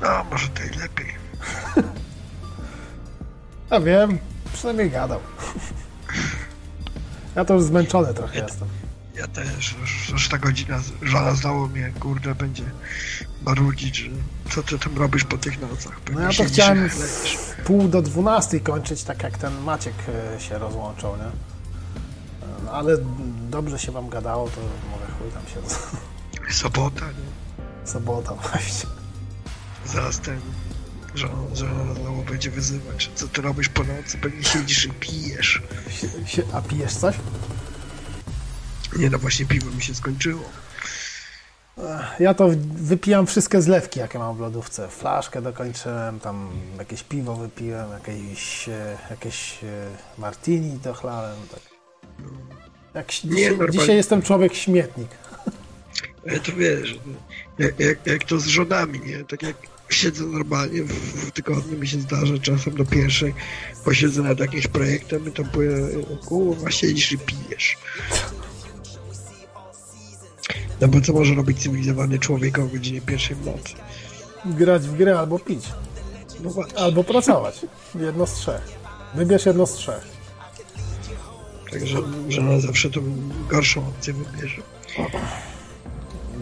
No, 0.00 0.24
może 0.30 0.48
to 0.48 0.62
i 0.62 0.78
lepiej. 0.78 1.06
Ja 3.70 3.80
wiem, 3.80 4.18
przynajmniej 4.52 4.90
gadał. 4.90 5.20
Ja 7.36 7.44
to 7.44 7.54
już 7.54 7.62
zmęczony 7.62 8.14
trochę 8.14 8.38
jestem. 8.38 8.68
Ja 9.16 9.26
też, 9.26 9.74
już, 9.80 10.08
już 10.10 10.28
ta 10.28 10.38
godzina, 10.38 10.80
żona 11.02 11.34
znowu 11.34 11.68
mnie, 11.68 11.92
kurde, 12.00 12.34
będzie 12.34 12.64
marudzić, 13.42 13.96
że 13.98 14.10
co 14.54 14.62
ty 14.62 14.78
tam 14.78 14.98
robisz 14.98 15.24
po 15.24 15.38
tych 15.38 15.60
nocach? 15.60 15.92
No 15.92 16.00
Pewnie 16.04 16.22
ja 16.22 16.32
to 16.32 16.44
chciałem 16.44 16.88
w 16.88 17.56
pół 17.64 17.88
do 17.88 18.02
dwunastej 18.02 18.60
kończyć, 18.60 19.04
tak 19.04 19.22
jak 19.22 19.38
ten 19.38 19.60
Maciek 19.60 19.94
e, 20.36 20.40
się 20.40 20.58
rozłączał, 20.58 21.16
nie? 21.16 21.55
No, 22.64 22.70
ale 22.70 22.96
dobrze 23.50 23.78
się 23.78 23.92
wam 23.92 24.08
gadało, 24.08 24.48
to 24.48 24.60
mogę 24.90 25.06
chuj 25.18 25.30
tam 25.30 25.42
się... 25.46 25.74
Sobota, 26.54 27.06
nie? 27.06 27.88
Sobota 27.88 28.34
właśnie. 28.34 28.90
Zaraz 29.86 30.20
ten, 30.20 30.40
żona, 31.14 31.34
żona 31.54 31.94
znowu 31.94 32.22
będzie 32.22 32.50
wyzywać, 32.50 33.10
co 33.14 33.28
ty 33.28 33.42
robisz 33.42 33.68
po 33.68 33.84
nocy, 33.84 34.18
pewnie 34.18 34.44
siedzisz 34.44 34.84
i 34.86 34.90
pijesz. 34.90 35.62
Sie- 35.90 36.26
sie- 36.26 36.42
A 36.52 36.60
pijesz 36.60 36.94
coś? 36.94 37.16
Nie 38.96 39.10
no, 39.10 39.18
właśnie 39.18 39.46
piwo 39.46 39.70
mi 39.70 39.82
się 39.82 39.94
skończyło. 39.94 40.42
Ja 42.20 42.34
to 42.34 42.48
wypijam 42.74 43.26
wszystkie 43.26 43.62
zlewki, 43.62 44.00
jakie 44.00 44.18
mam 44.18 44.36
w 44.36 44.40
lodówce. 44.40 44.88
Flaszkę 44.88 45.42
dokończyłem, 45.42 46.20
tam 46.20 46.50
jakieś 46.78 47.02
piwo 47.02 47.36
wypiłem, 47.36 47.90
jakieś, 47.92 48.68
e, 48.68 48.96
jakieś 49.10 49.64
e, 49.64 49.66
martini 50.18 50.78
dochlałem. 50.78 51.36
Tak. 51.50 51.75
Jak, 52.94 53.24
Nie, 53.24 53.50
dzisiaj, 53.70 53.96
jestem 53.96 54.22
człowiek 54.22 54.54
śmietnik. 54.54 55.08
Ale 56.28 56.40
to 56.40 56.52
wiesz, 56.52 56.98
jak, 57.58 57.80
jak, 57.80 58.06
jak 58.06 58.24
to 58.24 58.40
z 58.40 58.46
żonami, 58.46 59.00
nie? 59.00 59.24
Tak 59.24 59.42
jak 59.42 59.56
siedzę 59.88 60.24
normalnie, 60.24 60.82
w, 60.82 60.92
w 60.92 61.30
tygodniu 61.30 61.78
mi 61.78 61.88
się 61.88 62.00
zdarza 62.00 62.38
czasem 62.38 62.74
do 62.74 62.84
pierwszej, 62.84 63.34
posiedzę 63.84 64.22
nad 64.22 64.40
jakimś 64.40 64.66
projektem 64.66 65.28
i 65.28 65.32
tam 65.32 65.46
powiem, 65.46 66.04
kurwa, 66.26 66.70
siedzisz 66.70 67.12
i 67.12 67.18
pijesz. 67.18 67.76
No 70.80 70.88
bo 70.88 71.00
co 71.00 71.12
może 71.12 71.34
robić 71.34 71.62
cywilizowany 71.62 72.18
człowiek 72.18 72.58
o 72.58 72.66
godzinie 72.66 73.00
pierwszej 73.00 73.36
w 73.36 73.46
nocy? 73.46 73.74
Grać 74.44 74.82
w 74.82 74.96
grę 74.96 75.18
albo 75.18 75.38
pić. 75.38 75.64
No 76.40 76.50
Albo 76.76 77.04
pracować. 77.04 77.66
Jedno 77.94 78.26
z 78.26 78.34
trzech. 78.34 78.68
Wybierz 79.14 79.46
jedno 79.46 79.66
z 79.66 79.72
trzech. 79.72 80.15
Także 81.80 81.96
żona 82.28 82.60
zawsze 82.60 82.90
tą 82.90 83.00
gorszą 83.48 83.88
opcję 83.88 84.12
wybierze. 84.12 84.62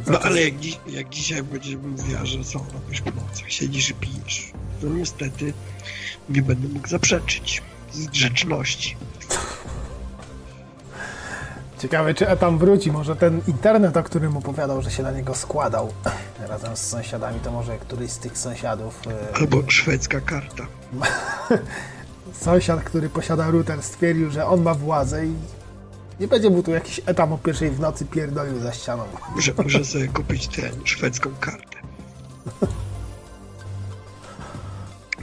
No 0.07 0.19
ale 0.21 0.43
jak, 0.43 0.59
dziś, 0.59 0.79
jak 0.87 1.09
dzisiaj 1.09 1.43
będziesz 1.43 1.77
mówiła, 1.77 2.25
że 2.25 2.45
co 2.45 2.59
robisz 2.75 3.01
po 3.01 3.11
nocach, 3.11 3.51
siedzisz 3.51 3.91
i 3.91 3.95
pijesz, 3.95 4.53
to 4.81 4.87
niestety 4.87 5.53
nie 6.29 6.43
będę 6.43 6.69
mógł 6.69 6.89
zaprzeczyć 6.89 7.63
z 7.93 8.07
grzeczności. 8.07 8.97
Ciekawe, 11.79 12.15
czy 12.15 12.29
Etam 12.29 12.59
wróci. 12.59 12.93
Może 12.93 13.17
ten 13.17 13.41
internet, 13.49 13.97
o 13.97 14.03
którym 14.03 14.37
opowiadał, 14.37 14.83
że 14.83 14.91
się 14.91 15.03
na 15.03 15.11
niego 15.11 15.35
składał 15.35 15.93
razem 16.49 16.77
z 16.77 16.81
sąsiadami, 16.81 17.41
to 17.41 17.51
może 17.53 17.79
któryś 17.79 18.11
z 18.11 18.19
tych 18.19 18.39
sąsiadów, 18.39 19.01
e, 19.33 19.37
Albo 19.37 19.71
szwedzka 19.71 20.21
karta. 20.21 20.67
sąsiad, 22.41 22.85
który 22.85 23.09
posiada 23.09 23.51
router, 23.51 23.83
stwierdził, 23.83 24.31
że 24.31 24.47
on 24.47 24.63
ma 24.63 24.75
władzę 24.75 25.27
i 25.27 25.35
nie 26.21 26.29
będzie 26.29 26.51
mu 26.51 26.63
tu 26.63 26.71
jakiś 26.71 27.01
Etam 27.07 27.33
o 27.33 27.39
pierwszej 27.39 27.71
w 27.71 27.81
nocy 27.81 28.05
pierdolił 28.05 28.61
za 28.61 28.73
ścianą. 28.73 29.05
Muszę, 29.35 29.53
muszę 29.63 29.85
sobie 29.85 30.09
kupić 30.09 30.49
tę 30.49 30.63
szwedzką 30.85 31.31
kartę. 31.41 31.79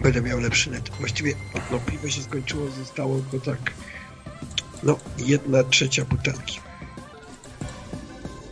Będę 0.04 0.22
miał 0.22 0.40
lepszy 0.40 0.72
net. 0.72 0.90
Właściwie 1.00 1.34
no, 1.72 1.80
piwo 1.80 2.10
się 2.10 2.22
skończyło, 2.22 2.70
zostało 2.70 3.16
go 3.32 3.40
tak 3.40 3.72
no 4.84 4.98
jedna 5.18 5.64
trzecia 5.64 6.06
butelki 6.06 6.60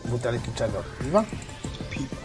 Butelki 0.05 0.51
czego? 0.55 0.83
Piwa? 1.03 1.23
piwa. 1.91 2.19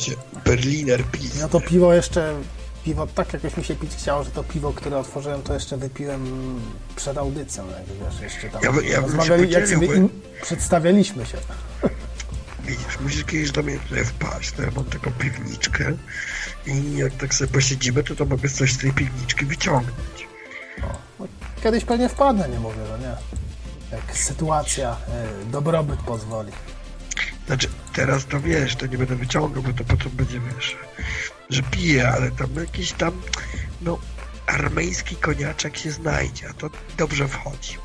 Cię, 0.00 0.12
Berliner 0.44 1.04
Pilsner. 1.04 1.42
No 1.42 1.48
to 1.48 1.60
piwo 1.60 1.94
jeszcze, 1.94 2.34
piwo 2.84 3.06
tak 3.06 3.32
jakoś 3.32 3.56
mi 3.56 3.64
się 3.64 3.74
pić 3.76 3.94
chciało, 3.94 4.24
że 4.24 4.30
to 4.30 4.44
piwo, 4.44 4.72
które 4.72 4.98
otworzyłem, 4.98 5.42
to 5.42 5.54
jeszcze 5.54 5.76
wypiłem 5.76 6.60
przed 6.96 7.18
audycją, 7.18 7.64
jak 7.70 8.10
wiesz, 8.12 8.20
jeszcze 8.20 8.48
tam 8.50 8.62
Ja 8.62 8.90
ja 8.92 9.00
rozmawiali, 9.00 9.50
jak 9.50 9.68
sobie 9.68 9.86
bo- 9.86 9.94
im, 9.94 10.08
przedstawialiśmy 10.42 11.26
się. 11.26 11.38
Widzisz, 12.64 13.00
musisz 13.00 13.24
kiedyś 13.24 13.50
do 13.50 13.62
mnie 13.62 13.78
tutaj 13.78 14.04
wpaść, 14.04 14.52
to 14.52 14.62
ja 14.62 14.70
mam 14.76 14.84
taką 14.84 15.10
piwniczkę 15.10 15.92
i 16.66 16.96
jak 16.96 17.12
tak 17.12 17.34
sobie 17.34 17.52
posiedzimy, 17.52 18.04
to 18.04 18.14
to 18.16 18.24
mogę 18.24 18.48
coś 18.48 18.72
z 18.72 18.78
tej 18.78 18.92
piwniczki 18.92 19.44
wyciągnąć. 19.46 20.28
No, 20.80 20.88
Kiedyś 21.62 21.84
pewnie 21.84 22.08
wpadnę, 22.08 22.48
nie 22.48 22.58
mówię, 22.60 22.86
że 22.86 22.98
nie. 22.98 23.16
Jak 23.96 24.16
sytuacja, 24.16 24.96
y, 25.42 25.46
dobrobyt 25.50 26.00
pozwoli. 26.00 26.52
Znaczy, 27.46 27.68
teraz 27.92 28.26
to 28.26 28.40
wiesz, 28.40 28.76
to 28.76 28.86
nie 28.86 28.98
będę 28.98 29.16
wyciągał, 29.16 29.62
bo 29.62 29.72
to 29.72 29.84
potem 29.84 30.12
będzie, 30.12 30.40
wiesz, 30.40 30.76
że 31.50 31.62
piję, 31.62 32.08
ale 32.08 32.30
tam 32.30 32.54
jakiś 32.54 32.92
tam, 32.92 33.22
no, 33.80 33.98
armeński 34.46 35.16
koniaczek 35.16 35.76
się 35.76 35.90
znajdzie, 35.92 36.48
a 36.50 36.52
to 36.52 36.70
dobrze 36.96 37.28
wchodzi. 37.28 37.78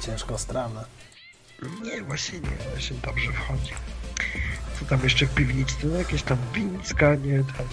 Ciężko 0.00 0.38
strawne. 0.38 0.84
Nie, 1.82 2.02
właśnie 2.02 2.40
nie, 2.40 2.56
właśnie 2.70 2.96
dobrze 2.96 3.32
wchodzi. 3.32 3.72
Co 4.80 4.84
tam 4.84 5.00
jeszcze 5.04 5.26
w 5.26 5.34
piwniczce? 5.34 5.86
No, 5.86 5.98
jakieś 5.98 6.22
tam 6.22 6.38
wińska, 6.54 7.14
nie, 7.14 7.38
tam. 7.38 7.66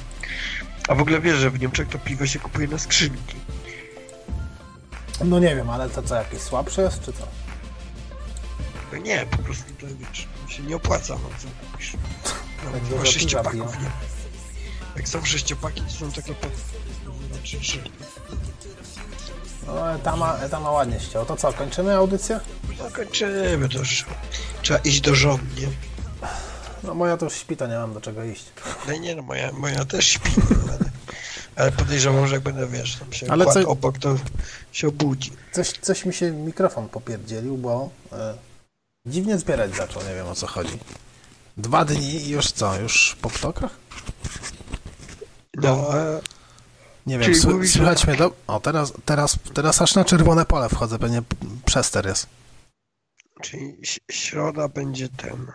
A 0.88 0.96
w 0.96 1.02
ogóle 1.02 1.22
wiesz, 1.22 1.38
że 1.38 1.50
w 1.52 1.60
Niemczech 1.60 1.88
to 1.88 2.00
piwo 2.00 2.28
się 2.28 2.40
kupuje 2.40 2.68
na 2.68 2.78
skrzynki. 2.78 3.36
No 5.24 5.40
nie 5.40 5.56
wiem, 5.56 5.70
ale 5.70 5.90
to 5.90 6.04
co, 6.04 6.16
jakieś 6.16 6.40
słabsze 6.42 6.82
jest, 6.82 7.06
czy 7.06 7.14
co? 7.14 7.28
No 8.92 8.98
nie, 8.98 9.26
po 9.26 9.38
prostu 9.38 9.74
to 9.74 9.88
wiesz, 9.88 10.28
się 10.48 10.64
nie 10.64 10.76
opłaca, 10.76 11.14
no 11.14 11.30
co 11.38 11.48
kupisz. 11.72 11.94
No, 12.66 12.72
Tak 12.72 12.82
chyba 12.84 12.98
dużo 12.98 13.12
sześciopaków 13.12 13.54
piwa 13.54 13.84
nie. 13.84 14.21
Jak 14.96 15.08
są 15.08 15.26
sześciopaki, 15.26 15.82
to 15.82 15.90
są 15.92 16.12
takie 16.12 16.36
trzy. 17.62 17.80
No, 19.68 19.94
etama, 19.96 20.38
etama 20.38 20.72
ładnie 20.72 21.00
ściął. 21.00 21.26
To 21.26 21.38
co, 21.38 21.54
kończymy 21.54 21.96
audycję? 21.96 22.40
No 22.80 22.92
kończymy, 22.92 23.70
to 23.70 23.78
już 23.80 24.06
trzeba 24.62 24.80
iść 24.80 25.02
do 25.02 25.16
żon, 25.16 25.40
nie? 25.60 25.68
No 26.84 26.94
moja 26.94 27.18
to 27.18 27.26
już 27.26 27.34
śpi, 27.34 27.58
to 27.58 27.68
nie 27.68 27.76
mam 27.78 27.94
do 27.94 28.02
czego 28.02 28.24
iść. 28.24 28.46
No 28.88 28.94
nie, 28.94 29.16
no 29.16 29.22
moja, 29.22 29.52
moja 29.52 29.86
też 29.86 30.06
śpi, 30.08 30.32
ale, 30.70 30.90
ale 31.56 31.72
podejrzewam, 31.72 32.28
że 32.28 32.34
jak 32.36 32.44
będę, 32.44 32.68
wiesz, 32.68 32.96
tam 32.96 33.14
się 33.14 33.32
Ale 33.32 33.46
co- 33.46 33.70
obok, 33.70 33.98
to 33.98 34.16
się 34.72 34.88
obudzi. 34.88 35.32
Coś, 35.52 35.72
coś 35.82 36.06
mi 36.06 36.14
się 36.14 36.32
mikrofon 36.32 36.90
popierdzielił, 36.90 37.58
bo 37.58 37.90
e, 38.12 38.34
dziwnie 39.06 39.38
zbierać 39.38 39.76
zaczął, 39.76 40.04
nie 40.04 40.16
wiem 40.16 40.28
o 40.28 40.36
co 40.36 40.48
chodzi. 40.48 40.78
Dwa 41.58 41.86
dni 41.86 42.16
i 42.16 42.30
już 42.30 42.52
co? 42.52 42.80
Już 42.80 43.18
po 43.22 43.30
ptokach? 43.30 43.72
No, 45.58 46.00
e, 46.00 46.22
Nie 47.06 47.20
wiem, 47.20 47.32
sły- 47.34 47.54
mówisz, 47.54 47.74
słychać 47.74 48.00
tak. 48.00 48.08
mnie 48.08 48.18
do... 48.18 48.34
O, 48.48 48.60
teraz, 48.60 48.94
teraz, 49.06 49.38
teraz 49.54 49.82
aż 49.82 49.96
na 49.96 50.06
czerwone 50.06 50.46
pole 50.46 50.70
wchodzę, 50.70 51.00
pewnie 51.00 51.22
przester 51.66 52.06
jest. 52.06 52.28
czyli 53.42 53.78
środa 54.12 54.68
będzie 54.68 55.10
ten. 55.10 55.48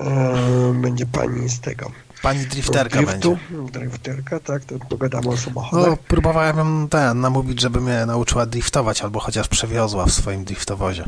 E, 0.00 0.74
będzie 0.82 1.06
pani 1.06 1.48
z 1.48 1.60
tego. 1.60 1.92
Pani 2.22 2.46
drifterka 2.46 3.02
driftu, 3.02 3.38
będzie. 3.50 3.72
Drifterka, 3.80 4.40
tak, 4.40 4.64
to 4.64 4.78
pogadamy 4.78 5.28
o 5.28 5.36
samochodach. 5.36 5.90
No, 5.90 5.96
próbowałem 5.96 6.56
ją 6.58 6.88
ten, 6.88 7.20
namówić, 7.20 7.60
żeby 7.60 7.80
mnie 7.80 8.06
nauczyła 8.06 8.46
driftować, 8.46 9.02
albo 9.02 9.20
chociaż 9.20 9.48
przewiozła 9.48 10.06
w 10.06 10.12
swoim 10.12 10.44
driftowozie. 10.44 11.04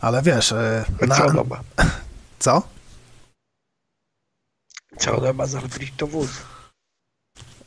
Ale 0.00 0.22
wiesz, 0.22 0.48
Co 1.00 1.06
na... 1.06 1.24
ona 1.26 1.44
ma? 1.44 1.60
Co? 2.38 2.62
Co 4.98 5.16
ona 5.16 5.32
ma 5.32 5.46
za 5.46 5.60
driftowóz? 5.60 6.30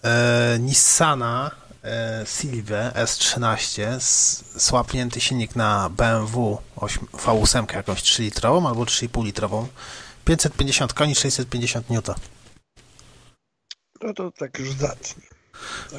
E, 0.03 0.57
Nissana 0.59 1.51
e, 1.83 2.25
Silve 2.25 2.91
S13, 2.95 3.81
s- 3.83 4.43
słapnięty 4.57 5.21
silnik 5.21 5.55
na 5.55 5.89
BMW 5.89 6.57
8, 6.75 7.05
V8 7.13 7.75
jakąś 7.75 8.01
3-litrową 8.03 8.67
albo 8.67 8.83
3,5 8.83 9.25
litrową. 9.25 9.67
550 10.25 10.93
koni, 10.93 11.15
650 11.15 11.85
N. 11.91 12.01
No 14.01 14.13
to 14.13 14.31
tak 14.31 14.59
już 14.59 14.71
zacnie. 14.71 15.23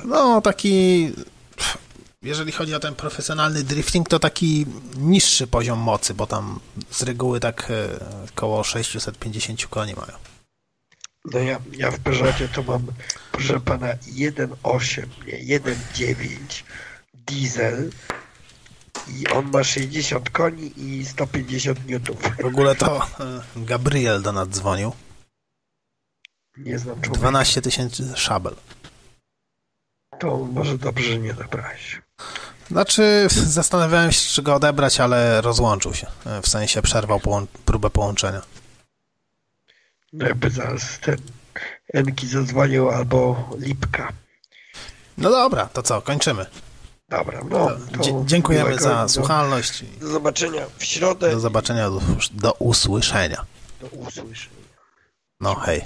No, 0.05 0.41
taki. 0.41 1.13
Jeżeli 2.23 2.53
chodzi 2.53 2.75
o 2.75 2.81
ten 2.81 2.95
profesjonalny 2.95 3.63
drifting, 3.65 4.09
to 4.09 4.19
taki 4.19 4.67
niższy 4.97 5.47
poziom 5.47 5.79
mocy, 5.79 6.15
bo 6.15 6.27
tam 6.27 6.61
z 6.91 7.03
reguły 7.03 7.41
tak 7.41 7.71
e, 7.71 7.89
koło 8.35 8.65
650 8.65 9.67
koni 9.67 9.95
mają. 9.95 10.13
No 11.25 11.39
ja, 11.39 11.61
ja 11.73 11.91
w 11.91 11.99
Peugeotie 12.01 12.49
to 12.49 12.63
mam, 12.63 12.87
proszę 13.33 13.61
pana, 13.61 13.87
1.8, 13.87 15.07
nie, 15.27 15.59
1.9 15.61 16.63
diesel 17.15 17.91
i 19.09 19.29
on 19.29 19.51
ma 19.51 19.65
60 19.65 20.31
koni 20.31 20.73
i 20.77 21.07
150 21.07 21.87
newtów. 21.87 22.17
W 22.43 22.45
ogóle 22.45 22.75
to 22.75 23.07
e, 23.21 23.41
Gabriel 23.57 24.23
do 24.23 24.33
nas 24.33 24.49
dzwonił. 24.49 24.93
Nie 26.57 26.79
znam 26.79 26.95
człowieka. 27.01 27.19
12 27.19 27.63
tysięcy 27.63 28.13
szabel. 28.17 28.57
To 30.19 30.37
może 30.53 30.79
dobrze, 30.79 31.05
że 31.09 31.19
nie 31.19 31.35
zabrałeś. 31.35 32.03
Znaczy, 32.71 33.29
zastanawiałem 33.31 34.13
się, 34.13 34.21
czy 34.31 34.43
go 34.43 34.55
odebrać, 34.55 35.01
ale 35.01 35.41
rozłączył 35.41 35.95
się. 35.95 36.07
E, 36.27 36.43
W 36.43 36.49
sensie 36.49 36.83
przerwał 36.83 37.19
połą- 37.19 37.47
próbę 37.65 37.91
połączenia. 37.91 38.43
Jakby 40.13 40.51
zaraz 40.51 40.99
ten 40.99 41.17
Enki 41.95 42.27
zadzwonił 42.29 42.91
albo 42.91 43.49
Lipka. 43.59 44.13
No 45.19 45.31
dobra, 45.31 45.67
to 45.67 45.83
co, 45.83 46.03
kończymy. 46.03 46.47
Dobra, 47.09 47.41
no. 47.51 47.71
Dziękujemy 48.25 48.71
miłego- 48.71 48.83
za 48.85 49.09
słuchalność. 49.09 49.85
Do 50.01 50.07
zobaczenia 50.09 50.67
w 50.79 50.85
środę. 50.85 51.31
Do 51.31 51.41
zobaczenia, 51.41 51.91
do, 51.91 52.01
do 52.33 52.53
usłyszenia. 52.53 53.45
Do 53.81 53.87
usłyszenia. 53.87 54.57
No 55.41 55.55
hej. 55.55 55.83